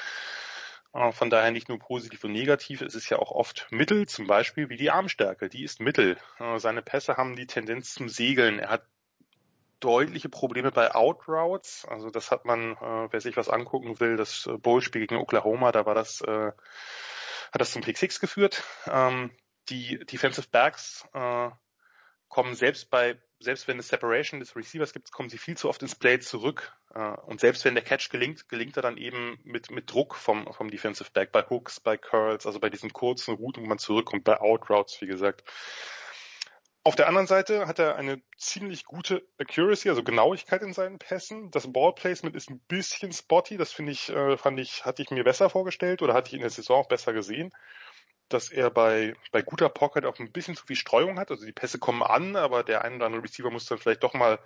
Äh, 0.93 1.11
von 1.11 1.29
daher 1.29 1.51
nicht 1.51 1.69
nur 1.69 1.79
positiv 1.79 2.23
und 2.23 2.31
negativ, 2.31 2.81
es 2.81 2.95
ist 2.95 3.09
ja 3.09 3.19
auch 3.19 3.31
oft 3.31 3.67
Mittel, 3.71 4.07
zum 4.07 4.27
Beispiel 4.27 4.69
wie 4.69 4.77
die 4.77 4.91
Armstärke, 4.91 5.49
die 5.49 5.63
ist 5.63 5.81
Mittel. 5.81 6.17
Äh, 6.39 6.59
seine 6.59 6.81
Pässe 6.81 7.17
haben 7.17 7.35
die 7.35 7.47
Tendenz 7.47 7.93
zum 7.93 8.09
Segeln. 8.09 8.59
Er 8.59 8.69
hat 8.69 8.87
deutliche 9.83 10.29
Probleme 10.29 10.71
bei 10.71 10.95
Outroutes. 10.95 11.85
Also 11.89 12.09
das 12.09 12.31
hat 12.31 12.45
man, 12.45 12.73
äh, 12.73 13.07
wer 13.11 13.21
sich 13.21 13.35
was 13.35 13.49
angucken 13.49 13.99
will, 13.99 14.15
das 14.15 14.47
äh, 14.47 14.57
Bowl-Spiel 14.57 15.01
gegen 15.01 15.21
Oklahoma, 15.21 15.71
da 15.71 15.85
war 15.85 15.95
das, 15.95 16.21
äh, 16.21 16.51
hat 17.51 17.61
das 17.61 17.71
zum 17.71 17.81
Pick 17.81 17.97
Six 17.97 18.19
geführt. 18.19 18.63
Ähm, 18.87 19.31
die 19.69 19.99
Defensive 20.05 20.47
Backs 20.49 21.05
äh, 21.13 21.49
kommen 22.29 22.55
selbst 22.55 22.89
bei, 22.89 23.21
selbst 23.39 23.67
wenn 23.67 23.77
es 23.77 23.89
Separation 23.89 24.39
des 24.39 24.55
Receivers 24.55 24.93
gibt, 24.93 25.11
kommen 25.11 25.29
sie 25.29 25.37
viel 25.37 25.57
zu 25.57 25.69
oft 25.69 25.81
ins 25.81 25.95
Play 25.95 26.19
zurück. 26.19 26.73
Äh, 26.95 26.99
und 27.27 27.39
selbst 27.39 27.65
wenn 27.65 27.75
der 27.75 27.83
Catch 27.83 28.09
gelingt, 28.09 28.49
gelingt 28.49 28.77
er 28.77 28.83
dann 28.83 28.97
eben 28.97 29.37
mit, 29.43 29.69
mit 29.69 29.91
Druck 29.91 30.15
vom, 30.15 30.51
vom 30.53 30.71
Defensive 30.71 31.11
Back, 31.13 31.31
bei 31.31 31.43
Hooks, 31.49 31.79
bei 31.79 31.97
Curls, 31.97 32.45
also 32.45 32.59
bei 32.59 32.69
diesen 32.69 32.93
kurzen 32.93 33.35
Routen, 33.35 33.63
wo 33.63 33.67
man 33.67 33.77
zurückkommt, 33.77 34.23
bei 34.23 34.39
Outroutes, 34.39 35.01
wie 35.01 35.07
gesagt. 35.07 35.43
Auf 36.85 36.97
der 36.97 37.07
anderen 37.07 37.27
Seite 37.27 37.65
hat 37.67 37.79
er 37.79 37.95
eine 37.95 38.21
ziemlich 38.37 38.83
gute 38.83 39.25
Accuracy, 39.37 39.87
also 39.87 40.03
Genauigkeit 40.03 40.61
in 40.61 40.73
seinen 40.73 40.99
Pässen. 40.99 41.49
Das 41.49 41.71
Ballplacement 41.71 42.35
ist 42.35 42.49
ein 42.49 42.59
bisschen 42.59 43.13
spotty. 43.13 43.55
Das 43.55 43.71
finde 43.71 43.93
ich, 43.93 44.09
äh, 44.09 44.35
fand 44.35 44.59
ich, 44.59 44.83
hatte 44.83 45.01
ich 45.01 45.09
mir 45.09 45.23
besser 45.23 45.49
vorgestellt 45.49 46.01
oder 46.01 46.13
hatte 46.13 46.27
ich 46.27 46.33
in 46.33 46.41
der 46.41 46.49
Saison 46.49 46.81
auch 46.81 46.89
besser 46.89 47.13
gesehen. 47.13 47.53
Dass 48.27 48.51
er 48.51 48.69
bei, 48.69 49.15
bei 49.31 49.41
guter 49.41 49.69
Pocket 49.69 50.03
auch 50.03 50.19
ein 50.19 50.33
bisschen 50.33 50.57
zu 50.57 50.65
viel 50.65 50.75
Streuung 50.75 51.19
hat. 51.19 51.31
Also 51.31 51.45
die 51.45 51.53
Pässe 51.53 51.79
kommen 51.79 52.03
an, 52.03 52.35
aber 52.35 52.63
der 52.63 52.83
ein 52.83 52.95
oder 52.95 53.05
andere 53.05 53.23
Receiver 53.23 53.49
muss 53.49 53.65
dann 53.65 53.77
vielleicht 53.77 54.03
doch 54.03 54.13
mal 54.13 54.39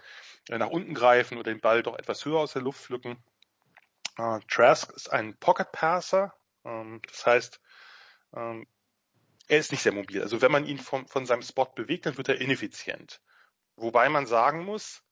äh, 0.50 0.60
nach 0.60 0.70
unten 0.70 0.94
greifen 0.94 1.40
oder 1.40 1.52
den 1.52 1.60
Ball 1.60 1.82
doch 1.82 1.98
etwas 1.98 2.24
höher 2.24 2.40
aus 2.40 2.54
der 2.54 2.62
Luft 2.62 2.82
pflücken. 2.82 3.18
Äh, 4.20 4.40
Trask 4.48 4.94
ist 4.94 5.12
ein 5.12 5.36
Pocket 5.38 5.72
Passer. 5.72 6.36
Ähm, 6.64 7.02
das 7.08 7.26
heißt, 7.26 7.62
ähm, 8.36 8.68
er 9.48 9.60
ist 9.60 9.72
nicht 9.72 9.82
sehr 9.82 9.94
mobil. 9.94 10.22
Also 10.22 10.42
wenn 10.42 10.52
man 10.52 10.66
ihn 10.66 10.78
von, 10.78 11.08
von 11.08 11.26
seinem 11.26 11.42
Spot 11.42 11.66
bewegt, 11.76 12.06
dann 12.06 12.18
wird 12.18 12.30
er 12.30 12.42
ineffizient. 12.42 13.22
Wobei 13.76 14.10
man 14.10 14.26
sagen 14.26 14.66
muss, 14.66 15.04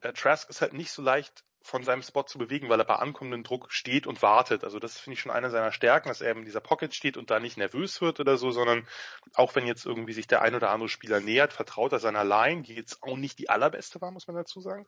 äh, 0.00 0.12
Trask 0.12 0.48
ist 0.50 0.60
halt 0.60 0.72
nicht 0.72 0.90
so 0.90 1.02
leicht 1.02 1.44
von 1.62 1.82
seinem 1.82 2.02
Spot 2.02 2.22
zu 2.22 2.38
bewegen, 2.38 2.68
weil 2.68 2.78
er 2.78 2.86
bei 2.86 2.94
ankommendem 2.94 3.42
Druck 3.42 3.72
steht 3.72 4.06
und 4.06 4.22
wartet. 4.22 4.62
Also 4.62 4.78
das 4.78 4.98
finde 4.98 5.14
ich 5.14 5.20
schon 5.20 5.32
eine 5.32 5.50
seiner 5.50 5.72
Stärken, 5.72 6.08
dass 6.08 6.20
er 6.20 6.32
in 6.36 6.44
dieser 6.44 6.60
Pocket 6.60 6.94
steht 6.94 7.16
und 7.16 7.30
da 7.30 7.40
nicht 7.40 7.56
nervös 7.56 8.00
wird 8.00 8.20
oder 8.20 8.36
so, 8.36 8.52
sondern 8.52 8.86
auch 9.34 9.56
wenn 9.56 9.66
jetzt 9.66 9.84
irgendwie 9.84 10.12
sich 10.12 10.28
der 10.28 10.42
ein 10.42 10.54
oder 10.54 10.70
andere 10.70 10.88
Spieler 10.88 11.20
nähert, 11.20 11.52
vertraut 11.52 11.92
er 11.92 11.98
seiner 11.98 12.24
Line, 12.24 12.62
die 12.62 12.74
jetzt 12.74 13.02
auch 13.02 13.16
nicht 13.16 13.38
die 13.38 13.48
allerbeste 13.48 14.00
war, 14.00 14.12
muss 14.12 14.28
man 14.28 14.36
dazu 14.36 14.60
sagen. 14.60 14.86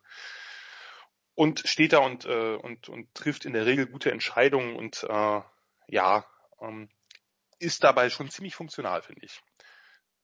Und 1.34 1.60
steht 1.66 1.92
da 1.92 1.98
und, 1.98 2.26
äh, 2.26 2.54
und, 2.54 2.88
und 2.88 3.12
trifft 3.14 3.44
in 3.44 3.52
der 3.52 3.66
Regel 3.66 3.86
gute 3.86 4.12
Entscheidungen 4.12 4.76
und 4.76 5.04
äh, 5.08 5.40
ja, 5.88 6.24
ähm, 6.60 6.88
ist 7.58 7.84
dabei 7.84 8.10
schon 8.10 8.30
ziemlich 8.30 8.54
funktional, 8.54 9.02
finde 9.02 9.24
ich. 9.24 9.42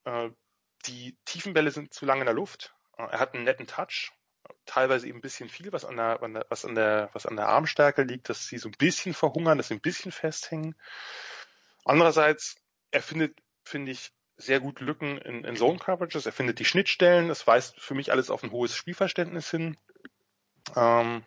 Äh, 0.05 0.29
die 0.85 1.17
Tiefenbälle 1.25 1.71
sind 1.71 1.93
zu 1.93 2.05
lang 2.05 2.19
in 2.19 2.25
der 2.25 2.35
Luft. 2.35 2.73
Äh, 2.97 3.03
er 3.03 3.19
hat 3.19 3.33
einen 3.33 3.43
netten 3.43 3.67
Touch, 3.67 4.11
teilweise 4.65 5.07
eben 5.07 5.19
ein 5.19 5.21
bisschen 5.21 5.49
viel, 5.49 5.71
was 5.71 5.85
an 5.85 5.97
der, 5.97 6.19
was 6.49 6.65
an 6.65 6.75
der, 6.75 7.09
was 7.13 7.25
an 7.25 7.35
der 7.35 7.47
Armstärke 7.47 8.03
liegt, 8.03 8.29
dass 8.29 8.47
sie 8.47 8.57
so 8.57 8.69
ein 8.69 8.75
bisschen 8.77 9.13
verhungern, 9.13 9.57
dass 9.57 9.69
sie 9.69 9.75
ein 9.75 9.81
bisschen 9.81 10.11
festhängen. 10.11 10.75
Andererseits, 11.83 12.55
er 12.91 13.01
findet, 13.01 13.37
finde 13.63 13.91
ich, 13.91 14.11
sehr 14.37 14.59
gut 14.59 14.81
Lücken 14.81 15.17
in, 15.19 15.43
in 15.43 15.55
Zone 15.55 15.79
Coverages. 15.79 16.25
Er 16.25 16.33
findet 16.33 16.59
die 16.59 16.65
Schnittstellen. 16.65 17.29
Das 17.29 17.47
weist 17.47 17.79
für 17.79 17.93
mich 17.93 18.11
alles 18.11 18.29
auf 18.29 18.43
ein 18.43 18.51
hohes 18.51 18.75
Spielverständnis 18.75 19.49
hin. 19.49 19.77
Ähm, 20.75 21.23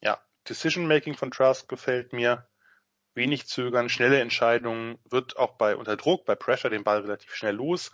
ja, 0.00 0.20
Decision 0.48 0.88
Making 0.88 1.14
von 1.14 1.30
Trask 1.30 1.68
gefällt 1.68 2.12
mir. 2.12 2.48
Wenig 3.14 3.46
zögern, 3.46 3.88
schnelle 3.88 4.20
Entscheidungen, 4.20 4.98
wird 5.04 5.36
auch 5.36 5.54
bei 5.54 5.76
unter 5.76 5.96
Druck, 5.96 6.24
bei 6.24 6.34
Pressure 6.34 6.70
den 6.70 6.84
Ball 6.84 7.00
relativ 7.00 7.34
schnell 7.34 7.54
los. 7.54 7.92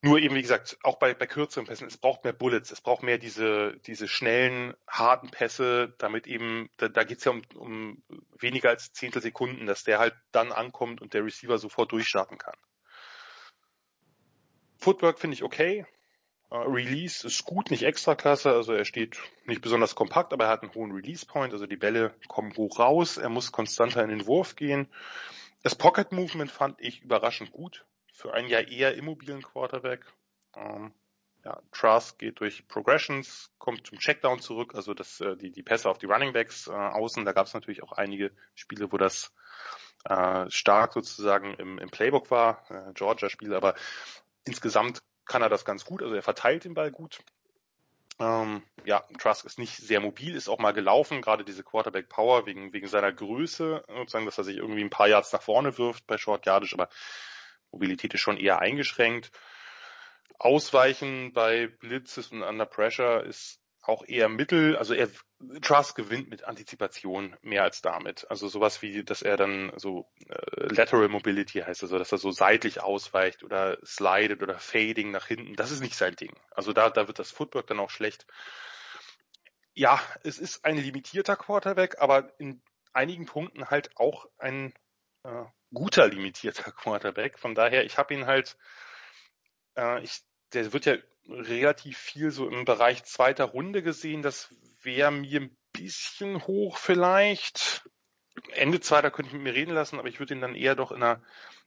Nur 0.00 0.20
eben, 0.20 0.36
wie 0.36 0.42
gesagt, 0.42 0.78
auch 0.84 0.98
bei, 0.98 1.12
bei 1.12 1.26
kürzeren 1.26 1.66
Pässen, 1.66 1.88
es 1.88 1.96
braucht 1.96 2.22
mehr 2.22 2.32
Bullets, 2.32 2.70
es 2.70 2.80
braucht 2.80 3.02
mehr 3.02 3.18
diese, 3.18 3.76
diese 3.86 4.06
schnellen, 4.06 4.74
harten 4.86 5.30
Pässe, 5.30 5.92
damit 5.98 6.28
eben, 6.28 6.70
da, 6.76 6.88
da 6.88 7.02
geht 7.02 7.18
es 7.18 7.24
ja 7.24 7.32
um, 7.32 7.42
um 7.56 8.02
weniger 8.38 8.68
als 8.68 8.92
Zehntelsekunden, 8.92 9.66
dass 9.66 9.82
der 9.82 9.98
halt 9.98 10.14
dann 10.30 10.52
ankommt 10.52 11.02
und 11.02 11.14
der 11.14 11.24
Receiver 11.24 11.58
sofort 11.58 11.90
durchstarten 11.90 12.38
kann. 12.38 12.54
Footwork 14.78 15.18
finde 15.18 15.34
ich 15.34 15.42
okay. 15.42 15.84
Uh, 16.50 16.56
Release 16.62 17.26
ist 17.26 17.44
gut, 17.44 17.70
nicht 17.70 17.82
extra 17.82 18.14
klasse, 18.14 18.50
also 18.50 18.72
er 18.72 18.86
steht 18.86 19.18
nicht 19.44 19.60
besonders 19.60 19.94
kompakt, 19.94 20.32
aber 20.32 20.44
er 20.44 20.50
hat 20.50 20.62
einen 20.62 20.74
hohen 20.74 20.92
Release 20.92 21.26
Point, 21.26 21.52
also 21.52 21.66
die 21.66 21.76
Bälle 21.76 22.14
kommen 22.26 22.56
hoch 22.56 22.78
raus, 22.78 23.18
er 23.18 23.28
muss 23.28 23.52
konstanter 23.52 24.02
in 24.02 24.08
den 24.08 24.26
Wurf 24.26 24.56
gehen. 24.56 24.88
Das 25.62 25.74
Pocket 25.74 26.10
Movement 26.10 26.50
fand 26.50 26.80
ich 26.80 27.02
überraschend 27.02 27.52
gut 27.52 27.84
für 28.14 28.32
einen 28.32 28.48
ja 28.48 28.60
eher 28.60 28.94
immobilen 28.94 29.42
Quarterback. 29.42 30.06
Ähm, 30.56 30.92
ja, 31.44 31.60
Trask 31.70 32.18
geht 32.18 32.40
durch 32.40 32.66
Progressions, 32.66 33.50
kommt 33.58 33.86
zum 33.86 33.98
Checkdown 33.98 34.40
zurück, 34.40 34.74
also 34.74 34.94
das, 34.94 35.20
äh, 35.20 35.36
die, 35.36 35.50
die 35.50 35.62
Pässe 35.62 35.88
auf 35.88 35.98
die 35.98 36.06
Running 36.06 36.32
Backs 36.32 36.66
äh, 36.66 36.72
außen. 36.72 37.24
Da 37.24 37.32
gab 37.32 37.46
es 37.46 37.54
natürlich 37.54 37.82
auch 37.82 37.92
einige 37.92 38.32
Spiele, 38.54 38.90
wo 38.90 38.96
das 38.96 39.32
äh, 40.04 40.50
stark 40.50 40.94
sozusagen 40.94 41.54
im, 41.54 41.78
im 41.78 41.90
Playbook 41.90 42.30
war, 42.30 42.64
äh, 42.70 42.92
Georgia-Spiele, 42.94 43.56
aber 43.56 43.74
insgesamt 44.44 45.00
kann 45.28 45.42
er 45.42 45.48
das 45.48 45.64
ganz 45.64 45.84
gut, 45.84 46.02
also 46.02 46.14
er 46.14 46.22
verteilt 46.22 46.64
den 46.64 46.74
Ball 46.74 46.90
gut. 46.90 47.20
Ähm, 48.20 48.62
ja, 48.84 49.04
Trask 49.18 49.44
ist 49.44 49.60
nicht 49.60 49.76
sehr 49.76 50.00
mobil, 50.00 50.34
ist 50.34 50.48
auch 50.48 50.58
mal 50.58 50.72
gelaufen, 50.72 51.22
gerade 51.22 51.44
diese 51.44 51.62
Quarterback 51.62 52.08
Power 52.08 52.46
wegen, 52.46 52.72
wegen 52.72 52.88
seiner 52.88 53.12
Größe, 53.12 53.84
sozusagen, 53.86 54.24
dass 54.24 54.38
er 54.38 54.44
sich 54.44 54.56
irgendwie 54.56 54.82
ein 54.82 54.90
paar 54.90 55.06
Yards 55.06 55.32
nach 55.32 55.42
vorne 55.42 55.78
wirft 55.78 56.06
bei 56.06 56.18
Short 56.18 56.44
Yardage, 56.44 56.74
aber 56.74 56.88
Mobilität 57.70 58.14
ist 58.14 58.20
schon 58.20 58.36
eher 58.36 58.58
eingeschränkt. 58.58 59.30
Ausweichen 60.38 61.32
bei 61.32 61.68
Blitzes 61.68 62.28
und 62.28 62.42
Under 62.42 62.66
Pressure 62.66 63.22
ist 63.24 63.60
auch 63.82 64.04
eher 64.06 64.28
mittel, 64.28 64.76
also 64.76 64.94
er 64.94 65.08
Trust 65.62 65.94
gewinnt 65.94 66.30
mit 66.30 66.44
Antizipation 66.44 67.36
mehr 67.42 67.62
als 67.62 67.80
damit. 67.80 68.28
Also 68.28 68.48
sowas 68.48 68.82
wie, 68.82 69.04
dass 69.04 69.22
er 69.22 69.36
dann 69.36 69.72
so 69.76 70.10
äh, 70.28 70.74
Lateral 70.74 71.08
Mobility 71.08 71.60
heißt, 71.60 71.82
also 71.82 71.98
dass 71.98 72.10
er 72.10 72.18
so 72.18 72.32
seitlich 72.32 72.82
ausweicht 72.82 73.44
oder 73.44 73.78
slidet 73.84 74.42
oder 74.42 74.58
fading 74.58 75.12
nach 75.12 75.26
hinten, 75.26 75.54
das 75.54 75.70
ist 75.70 75.80
nicht 75.80 75.94
sein 75.94 76.16
Ding. 76.16 76.34
Also 76.50 76.72
da, 76.72 76.90
da 76.90 77.06
wird 77.06 77.20
das 77.20 77.30
Footwork 77.30 77.68
dann 77.68 77.78
auch 77.78 77.90
schlecht. 77.90 78.26
Ja, 79.74 80.00
es 80.24 80.38
ist 80.38 80.64
ein 80.64 80.76
limitierter 80.76 81.36
Quarterback, 81.36 82.00
aber 82.00 82.32
in 82.40 82.60
einigen 82.92 83.26
Punkten 83.26 83.70
halt 83.70 83.96
auch 83.96 84.26
ein 84.38 84.74
äh, 85.22 85.44
guter 85.72 86.08
limitierter 86.08 86.72
Quarterback. 86.72 87.38
Von 87.38 87.54
daher, 87.54 87.84
ich 87.84 87.96
habe 87.96 88.12
ihn 88.12 88.26
halt, 88.26 88.56
äh, 89.76 90.02
ich, 90.02 90.20
der 90.52 90.72
wird 90.72 90.84
ja 90.86 90.96
relativ 91.28 91.98
viel 91.98 92.30
so 92.30 92.48
im 92.48 92.64
Bereich 92.64 93.04
zweiter 93.04 93.44
Runde 93.44 93.82
gesehen. 93.82 94.22
Das 94.22 94.54
wäre 94.82 95.10
mir 95.10 95.40
ein 95.40 95.56
bisschen 95.72 96.46
hoch 96.46 96.78
vielleicht. 96.78 97.88
Ende 98.52 98.80
zweiter 98.80 99.10
könnte 99.10 99.28
ich 99.28 99.34
mit 99.34 99.42
mir 99.42 99.54
reden 99.54 99.74
lassen, 99.74 99.98
aber 99.98 100.08
ich 100.08 100.20
würde 100.20 100.34
ihn 100.34 100.40
dann 100.40 100.54
eher 100.54 100.74
doch 100.74 100.92
in 100.92 101.00
der, 101.00 101.22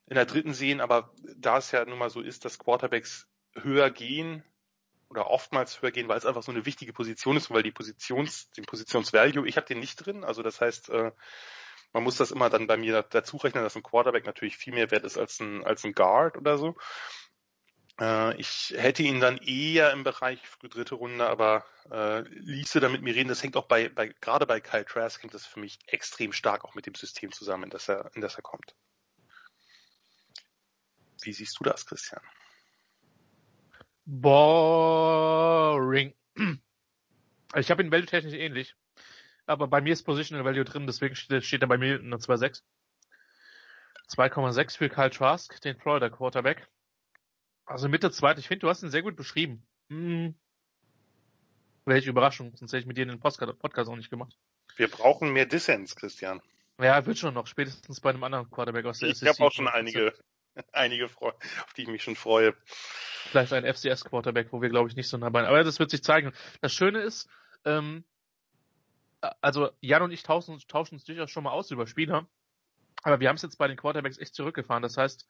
in 0.07 0.15
der 0.15 0.25
dritten 0.25 0.53
sehen. 0.53 0.81
Aber 0.81 1.13
da 1.35 1.57
es 1.57 1.71
ja 1.71 1.85
nun 1.85 1.99
mal 1.99 2.09
so 2.09 2.21
ist, 2.21 2.45
dass 2.45 2.59
Quarterbacks 2.59 3.27
höher 3.55 3.89
gehen 3.91 4.43
oder 5.09 5.29
oftmals 5.29 5.81
höher 5.81 5.91
gehen, 5.91 6.07
weil 6.07 6.17
es 6.17 6.25
einfach 6.25 6.43
so 6.43 6.51
eine 6.51 6.65
wichtige 6.65 6.93
Position 6.93 7.35
ist, 7.37 7.51
weil 7.51 7.63
die 7.63 7.71
Positions, 7.71 8.49
den 8.51 8.65
Positionsvalue, 8.65 9.47
ich 9.47 9.57
habe 9.57 9.67
den 9.67 9.79
nicht 9.79 9.97
drin. 9.97 10.23
Also 10.23 10.41
das 10.41 10.61
heißt, 10.61 10.89
äh, 10.89 11.11
man 11.93 12.03
muss 12.03 12.15
das 12.15 12.31
immer 12.31 12.49
dann 12.49 12.67
bei 12.67 12.77
mir 12.77 13.03
dazu 13.03 13.37
rechnen, 13.37 13.63
dass 13.63 13.75
ein 13.75 13.83
Quarterback 13.83 14.25
natürlich 14.25 14.55
viel 14.55 14.73
mehr 14.73 14.91
wert 14.91 15.03
ist 15.03 15.17
als 15.17 15.39
ein, 15.41 15.65
als 15.65 15.83
ein 15.83 15.93
Guard 15.93 16.37
oder 16.37 16.57
so. 16.57 16.75
Äh, 18.01 18.35
ich 18.37 18.73
hätte 18.75 19.03
ihn 19.03 19.19
dann 19.19 19.37
eher 19.37 19.91
im 19.91 20.03
Bereich 20.03 20.41
dritte 20.61 20.95
Runde, 20.95 21.29
aber 21.29 21.63
äh, 21.89 22.21
ließe 22.21 22.79
da 22.79 22.89
mit 22.89 23.01
mir 23.01 23.15
reden. 23.15 23.29
Das 23.29 23.43
hängt 23.43 23.55
auch 23.55 23.67
bei, 23.67 23.87
bei 23.89 24.07
gerade 24.19 24.45
bei 24.45 24.59
Kyle 24.59 24.83
Trask 24.85 25.23
hängt 25.23 25.33
das 25.33 25.45
für 25.45 25.59
mich 25.59 25.79
extrem 25.87 26.33
stark 26.33 26.65
auch 26.65 26.75
mit 26.75 26.85
dem 26.87 26.95
System 26.95 27.31
zusammen, 27.31 27.65
in 27.65 27.69
das 27.69 27.87
er, 27.87 28.11
in 28.15 28.21
das 28.21 28.35
er 28.35 28.41
kommt. 28.41 28.75
Wie 31.21 31.31
siehst 31.33 31.59
du 31.59 31.63
das, 31.63 31.85
Christian? 31.85 32.21
Boring. 34.05 35.35
Ich 37.55 37.69
habe 37.69 37.83
ihn 37.83 37.91
welttechnisch 37.91 38.33
ähnlich 38.33 38.75
aber 39.51 39.67
bei 39.67 39.81
mir 39.81 39.93
ist 39.93 40.03
Positional 40.03 40.45
Value 40.45 40.63
drin, 40.63 40.87
deswegen 40.87 41.15
steht, 41.15 41.43
steht 41.43 41.61
er 41.61 41.67
bei 41.67 41.77
mir 41.77 41.99
eine 41.99 42.15
2,6. 42.15 42.63
2,6 44.09 44.77
für 44.77 44.89
Kyle 44.89 45.09
Trask, 45.09 45.59
den 45.61 45.77
Florida 45.77 46.09
Quarterback. 46.09 46.67
Also 47.71 47.87
Mitte 47.87 48.11
zweit, 48.11 48.37
ich 48.37 48.49
finde, 48.49 48.59
du 48.59 48.69
hast 48.69 48.83
ihn 48.83 48.89
sehr 48.89 49.01
gut 49.01 49.15
beschrieben. 49.15 49.65
Hm. 49.89 50.35
Welche 51.85 52.09
Überraschung, 52.09 52.53
sonst 52.55 52.73
hätte 52.73 52.81
ich 52.81 52.85
mit 52.85 52.97
dir 52.97 53.05
den 53.05 53.19
Podcast 53.19 53.89
auch 53.89 53.95
nicht 53.95 54.09
gemacht. 54.09 54.37
Wir 54.75 54.89
brauchen 54.89 55.31
mehr 55.31 55.45
Dissens, 55.45 55.95
Christian. 55.95 56.41
Ja, 56.79 57.05
wird 57.05 57.17
schon 57.17 57.33
noch, 57.33 57.47
spätestens 57.47 58.01
bei 58.01 58.09
einem 58.09 58.23
anderen 58.23 58.51
Quarterback 58.51 58.85
aus 58.85 58.99
der 58.99 59.09
ich 59.09 59.21
habe 59.25 59.41
auch 59.41 59.51
schon 59.53 59.69
einige, 59.69 60.13
einige, 60.73 61.05
auf 61.05 61.73
die 61.77 61.83
ich 61.83 61.87
mich 61.87 62.03
schon 62.03 62.17
freue. 62.17 62.55
Vielleicht 63.29 63.53
ein 63.53 63.63
FCS-Quarterback, 63.63 64.51
wo 64.51 64.61
wir, 64.61 64.69
glaube 64.69 64.89
ich, 64.89 64.97
nicht 64.97 65.07
so 65.07 65.17
nah 65.17 65.29
bei 65.29 65.47
Aber 65.47 65.63
das 65.63 65.79
wird 65.79 65.91
sich 65.91 66.03
zeigen. 66.03 66.33
Das 66.59 66.73
Schöne 66.73 66.99
ist, 66.99 67.29
ähm, 67.63 68.03
also 69.39 69.71
Jan 69.79 70.01
und 70.01 70.11
ich 70.11 70.23
tauschen, 70.23 70.59
tauschen 70.67 70.95
uns 70.95 71.05
durchaus 71.05 71.31
schon 71.31 71.45
mal 71.45 71.51
aus 71.51 71.71
über 71.71 71.87
Spieler, 71.87 72.27
aber 73.03 73.21
wir 73.21 73.29
haben 73.29 73.37
es 73.37 73.43
jetzt 73.43 73.57
bei 73.57 73.69
den 73.69 73.77
Quarterbacks 73.77 74.17
echt 74.17 74.35
zurückgefahren. 74.35 74.83
Das 74.83 74.97
heißt, 74.97 75.25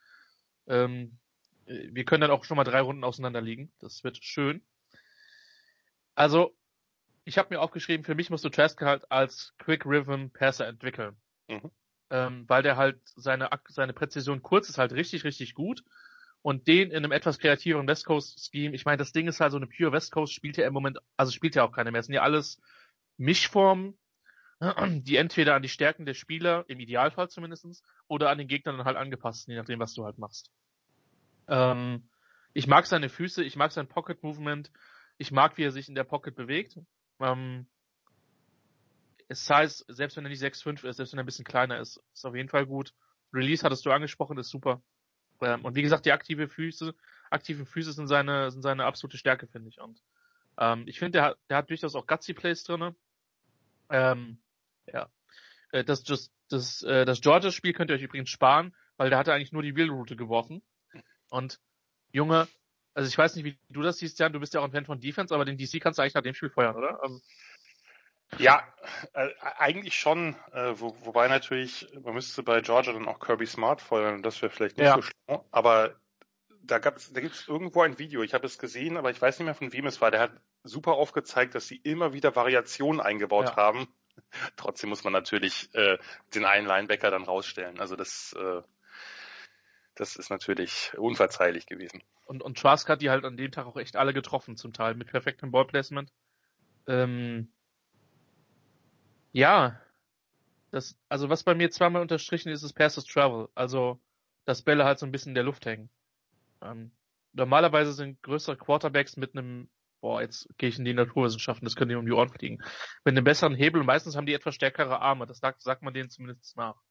ähm, 0.68 1.20
wir 1.66 2.06
können 2.06 2.22
dann 2.22 2.32
auch 2.32 2.44
schon 2.44 2.58
mal 2.58 2.64
drei 2.64 2.82
Runden 2.82 3.04
auseinander 3.04 3.42
liegen. 3.42 3.72
Das 3.80 4.04
wird 4.04 4.24
schön. 4.24 4.62
Also, 6.16 6.56
ich 7.24 7.38
habe 7.38 7.54
mir 7.54 7.62
aufgeschrieben, 7.62 8.04
für 8.04 8.16
mich 8.16 8.30
musst 8.30 8.44
du 8.44 8.50
Trask 8.50 8.82
halt 8.82 9.12
als 9.12 9.54
Quick 9.60 9.86
Rhythm 9.86 10.30
Passer 10.30 10.68
entwickeln. 10.68 11.16
Mhm. 11.48 11.72
Ähm, 12.10 12.46
weil 12.48 12.64
der 12.64 12.78
halt 12.78 13.00
seine, 13.16 13.50
seine 13.70 13.94
Präzision 13.94 14.42
kurz 14.42 14.70
ist 14.70 14.78
halt 14.78 14.92
richtig, 14.92 15.24
richtig 15.24 15.54
gut. 15.54 15.84
Und 16.42 16.68
den 16.68 16.90
in 16.90 16.98
einem 16.98 17.12
etwas 17.12 17.38
kreativeren 17.38 17.88
West 17.88 18.06
Coast 18.06 18.50
Scheme, 18.52 18.76
ich 18.76 18.86
meine, 18.86 18.98
das 18.98 19.12
Ding 19.12 19.28
ist 19.28 19.40
halt 19.40 19.52
so 19.52 19.58
eine 19.58 19.68
pure 19.68 19.92
West 19.92 20.12
Coast, 20.12 20.34
spielt 20.34 20.58
ja 20.58 20.66
im 20.66 20.74
Moment, 20.74 20.98
also 21.16 21.32
spielt 21.32 21.56
ja 21.56 21.64
auch 21.64 21.72
keine 21.72 21.92
mehr. 21.92 22.00
Es 22.00 22.08
sind 22.08 22.16
ja 22.16 22.24
alles 22.24 22.60
Mischformen, 23.18 23.98
die 24.88 25.18
entweder 25.18 25.56
an 25.56 25.62
die 25.62 25.70
Stärken 25.70 26.06
der 26.06 26.16
Spieler, 26.16 26.66
im 26.68 26.80
Idealfall 26.80 27.30
zumindestens, 27.30 27.84
oder 28.08 28.30
an 28.30 28.40
den 28.40 28.48
Gegnern 28.48 28.78
dann 28.78 28.86
halt 28.86 28.98
angepasst, 28.98 29.48
je 29.48 29.56
nachdem, 29.56 29.80
was 29.80 29.94
du 29.94 30.04
halt 30.04 30.18
machst. 30.18 30.52
Ähm, 31.52 32.10
ich 32.54 32.66
mag 32.66 32.88
seine 32.88 33.10
Füße, 33.10 33.44
ich 33.44 33.56
mag 33.56 33.72
sein 33.72 33.88
Pocket 33.88 34.24
Movement, 34.24 34.72
ich 35.18 35.32
mag, 35.32 35.58
wie 35.58 35.64
er 35.64 35.72
sich 35.72 35.88
in 35.90 35.96
der 35.96 36.06
Pocket 36.06 36.34
bewegt. 36.34 36.80
Ähm, 37.20 37.68
es 39.28 39.48
heißt, 39.50 39.86
selbst 39.88 40.18
wenn 40.18 40.26
er 40.26 40.30
nicht 40.30 40.42
6'5 40.42 40.86
ist, 40.88 40.98
selbst 40.98 41.14
wenn 41.14 41.20
er 41.20 41.24
ein 41.24 41.28
bisschen 41.28 41.46
kleiner 41.46 41.80
ist, 41.80 42.02
ist 42.14 42.26
auf 42.26 42.36
jeden 42.36 42.50
Fall 42.50 42.66
gut. 42.66 42.94
Release 43.34 43.64
hattest 43.64 43.86
du 43.86 43.92
angesprochen, 43.92 44.38
ist 44.38 44.50
super. 44.50 44.82
Ähm, 45.42 45.64
und 45.66 45.76
wie 45.76 45.82
gesagt, 45.82 46.06
die 46.06 46.12
aktive 46.12 46.48
Füße, 46.48 46.96
aktiven 47.30 47.66
Füße 47.66 47.94
sind 47.94 48.08
seine, 48.08 48.52
sind 48.52 48.62
seine 48.62 48.86
absolute 48.86 49.18
Stärke, 49.18 49.48
finde 49.48 49.70
ich. 49.70 49.80
Und 49.80 50.02
ähm, 50.58 50.84
ich 50.88 51.00
finde, 51.00 51.20
der 51.20 51.24
hat, 51.24 51.38
der 51.50 51.58
hat 51.58 51.70
durchaus 51.70 51.96
auch 51.96 52.08
Gutsy 52.08 52.34
Plays 52.34 52.64
drinne. 52.64 52.96
Ähm, 53.90 54.42
ja. 54.88 55.10
Äh, 55.72 55.84
das, 55.84 56.04
das, 56.04 56.32
das, 56.50 56.84
äh, 56.84 57.06
das 57.06 57.22
Georgia-Spiel 57.22 57.74
könnt 57.74 57.90
ihr 57.90 57.96
euch 57.96 58.04
übrigens 58.04 58.30
sparen, 58.30 58.76
weil 58.98 59.10
der 59.10 59.20
hatte 59.20 59.34
eigentlich 59.34 59.52
nur 59.52 59.64
die 59.64 59.76
Wheelroute 59.76 60.16
geworfen. 60.16 60.62
Und 61.32 61.60
Junge, 62.12 62.48
also 62.94 63.08
ich 63.08 63.18
weiß 63.18 63.36
nicht, 63.36 63.46
wie 63.46 63.58
du 63.70 63.82
das 63.82 63.98
siehst, 63.98 64.20
Jan, 64.20 64.34
du 64.34 64.40
bist 64.40 64.54
ja 64.54 64.60
auch 64.60 64.66
ein 64.66 64.72
Fan 64.72 64.86
von 64.86 65.00
Defense, 65.00 65.34
aber 65.34 65.46
den 65.46 65.58
DC 65.58 65.82
kannst 65.82 65.98
du 65.98 66.04
eigentlich 66.04 66.14
nach 66.14 66.22
dem 66.22 66.36
Spiel 66.36 66.50
feuern, 66.50 66.76
oder? 66.76 67.02
Also, 67.02 67.22
Ja, 68.38 68.68
äh, 69.14 69.30
eigentlich 69.58 69.96
schon, 69.96 70.36
äh, 70.52 70.74
wo, 70.76 70.96
wobei 71.04 71.30
natürlich, 71.30 71.88
man 72.04 72.14
müsste 72.14 72.44
bei 72.44 72.62
Georgia 72.62 72.92
dann 72.94 73.08
auch 73.08 73.20
Kirby 73.20 73.46
Smart 73.46 73.82
feuern 73.82 74.16
und 74.16 74.26
das 74.26 74.42
wäre 74.42 74.52
vielleicht 74.52 74.78
nicht 74.78 74.88
ja. 74.88 74.96
so 74.96 75.02
schlimm. 75.02 75.40
Aber 75.52 75.96
da 76.64 76.80
gab's, 76.80 77.12
da 77.14 77.22
gibt's 77.22 77.48
irgendwo 77.48 77.82
ein 77.82 77.98
Video, 77.98 78.24
ich 78.24 78.34
habe 78.34 78.46
es 78.46 78.60
gesehen, 78.60 78.98
aber 78.98 79.10
ich 79.10 79.22
weiß 79.22 79.40
nicht 79.40 79.46
mehr 79.46 79.56
von 79.56 79.72
wem 79.72 79.88
es 79.88 80.02
war. 80.02 80.12
Der 80.12 80.20
hat 80.20 80.34
super 80.64 80.94
aufgezeigt, 80.94 81.56
dass 81.56 81.68
sie 81.68 81.78
immer 81.78 82.14
wieder 82.14 82.36
Variationen 82.36 83.00
eingebaut 83.00 83.50
ja. 83.50 83.56
haben. 83.56 83.88
Trotzdem 84.58 84.90
muss 84.90 85.06
man 85.06 85.14
natürlich 85.14 85.74
äh, 85.76 85.98
den 86.36 86.46
einen 86.46 86.68
Linebacker 86.68 87.10
dann 87.10 87.24
rausstellen. 87.24 87.80
Also 87.80 87.96
das, 87.96 88.36
äh, 88.38 88.62
das 90.02 90.16
ist 90.16 90.32
natürlich 90.32 90.92
unverzeihlich 90.98 91.68
gewesen. 91.68 92.02
Und, 92.26 92.42
und 92.42 92.58
Trask 92.58 92.90
hat 92.90 93.04
die 93.04 93.12
halt 93.12 93.24
an 93.24 93.38
dem 93.38 93.52
Tag 93.52 93.68
auch 93.68 93.78
echt 93.78 93.96
alle 93.96 94.14
getroffen, 94.14 94.58
zum 94.58 94.74
Teil 94.74 94.96
mit 94.96 95.10
perfektem 95.10 95.52
Ballplacement. 95.52 96.12
Ähm, 96.88 97.54
ja, 99.32 99.80
das, 100.72 100.98
also 101.08 101.30
was 101.30 101.44
bei 101.44 101.54
mir 101.54 101.70
zweimal 101.70 102.02
unterstrichen 102.02 102.50
ist, 102.50 102.64
ist 102.64 102.74
Passes 102.74 103.06
Travel. 103.06 103.50
Also, 103.54 104.02
dass 104.46 104.64
Bälle 104.64 104.86
halt 104.86 104.98
so 104.98 105.06
ein 105.06 105.12
bisschen 105.12 105.30
in 105.30 105.36
der 105.36 105.44
Luft 105.44 105.68
hängen. 105.68 105.92
Ähm, 106.64 106.92
normalerweise 107.34 107.94
sind 107.94 108.24
größere 108.24 108.58
Quarterbacks 108.58 109.18
mit 109.18 109.38
einem, 109.38 109.70
boah, 110.00 110.24
jetzt 110.24 110.50
gehe 110.58 110.70
ich 110.70 110.80
in 110.80 110.86
die 110.86 110.96
Naturwissenschaften, 110.96 111.66
das 111.66 111.76
können 111.76 111.90
die 111.90 111.96
um 111.96 112.08
die 112.08 112.12
Ohren 112.12 112.30
fliegen, 112.30 112.58
mit 113.06 113.16
einem 113.16 113.24
besseren 113.24 113.54
Hebel. 113.54 113.84
Meistens 113.84 114.16
haben 114.16 114.26
die 114.26 114.34
etwas 114.34 114.56
stärkere 114.56 115.00
Arme. 115.00 115.28
Das 115.28 115.38
sagt, 115.38 115.62
sagt 115.62 115.84
man 115.84 115.94
denen 115.94 116.10
zumindest 116.10 116.58
nach. 116.58 116.82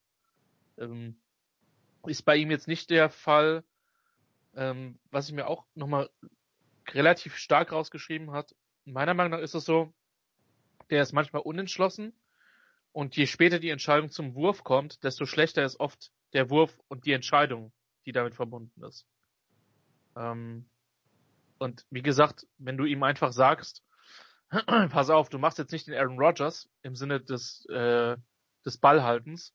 Ähm, 0.78 1.20
ist 2.06 2.22
bei 2.22 2.36
ihm 2.36 2.50
jetzt 2.50 2.68
nicht 2.68 2.90
der 2.90 3.10
Fall. 3.10 3.64
Ähm, 4.54 4.98
was 5.10 5.28
ich 5.28 5.34
mir 5.34 5.46
auch 5.46 5.64
nochmal 5.74 6.10
relativ 6.88 7.36
stark 7.36 7.72
rausgeschrieben 7.72 8.32
hat. 8.32 8.54
Meiner 8.84 9.14
Meinung 9.14 9.32
nach 9.32 9.44
ist 9.44 9.54
es 9.54 9.64
so, 9.64 9.92
der 10.90 11.02
ist 11.02 11.12
manchmal 11.12 11.42
unentschlossen 11.42 12.12
und 12.92 13.16
je 13.16 13.26
später 13.26 13.58
die 13.58 13.70
Entscheidung 13.70 14.10
zum 14.10 14.34
Wurf 14.34 14.64
kommt, 14.64 15.04
desto 15.04 15.26
schlechter 15.26 15.64
ist 15.64 15.78
oft 15.78 16.10
der 16.32 16.50
Wurf 16.50 16.78
und 16.88 17.06
die 17.06 17.12
Entscheidung, 17.12 17.72
die 18.06 18.12
damit 18.12 18.34
verbunden 18.34 18.82
ist. 18.82 19.06
Ähm, 20.16 20.68
und 21.58 21.86
wie 21.90 22.02
gesagt, 22.02 22.46
wenn 22.58 22.76
du 22.76 22.84
ihm 22.84 23.02
einfach 23.02 23.32
sagst, 23.32 23.84
pass 24.50 25.10
auf, 25.10 25.28
du 25.28 25.38
machst 25.38 25.58
jetzt 25.58 25.72
nicht 25.72 25.86
den 25.86 25.94
Aaron 25.94 26.18
Rodgers 26.18 26.68
im 26.82 26.96
Sinne 26.96 27.20
des, 27.20 27.64
äh, 27.66 28.16
des 28.64 28.78
Ballhaltens, 28.78 29.54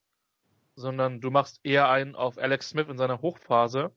sondern 0.75 1.21
du 1.21 1.31
machst 1.31 1.59
eher 1.63 1.89
einen 1.89 2.15
auf 2.15 2.37
Alex 2.37 2.69
Smith 2.69 2.87
in 2.89 2.97
seiner 2.97 3.21
Hochphase, 3.21 3.91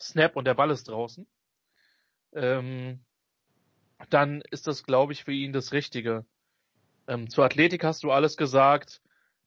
Snap 0.00 0.36
und 0.36 0.46
der 0.46 0.54
Ball 0.54 0.70
ist 0.70 0.88
draußen, 0.88 1.26
ähm, 2.32 3.04
dann 4.10 4.42
ist 4.50 4.66
das, 4.66 4.84
glaube 4.84 5.12
ich, 5.12 5.24
für 5.24 5.32
ihn 5.32 5.52
das 5.52 5.72
Richtige. 5.72 6.24
Ähm, 7.06 7.28
zur 7.28 7.44
Athletik 7.44 7.84
hast 7.84 8.02
du 8.02 8.10
alles 8.10 8.36
gesagt. 8.36 9.00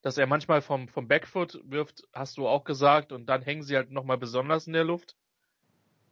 Dass 0.04 0.18
er 0.18 0.28
manchmal 0.28 0.62
vom, 0.62 0.88
vom 0.88 1.08
Backfoot 1.08 1.60
wirft, 1.64 2.04
hast 2.14 2.38
du 2.38 2.48
auch 2.48 2.64
gesagt. 2.64 3.12
Und 3.12 3.26
dann 3.26 3.42
hängen 3.42 3.64
sie 3.64 3.76
halt 3.76 3.92
nochmal 3.92 4.18
besonders 4.18 4.68
in 4.68 4.74
der 4.74 4.84
Luft. 4.84 5.18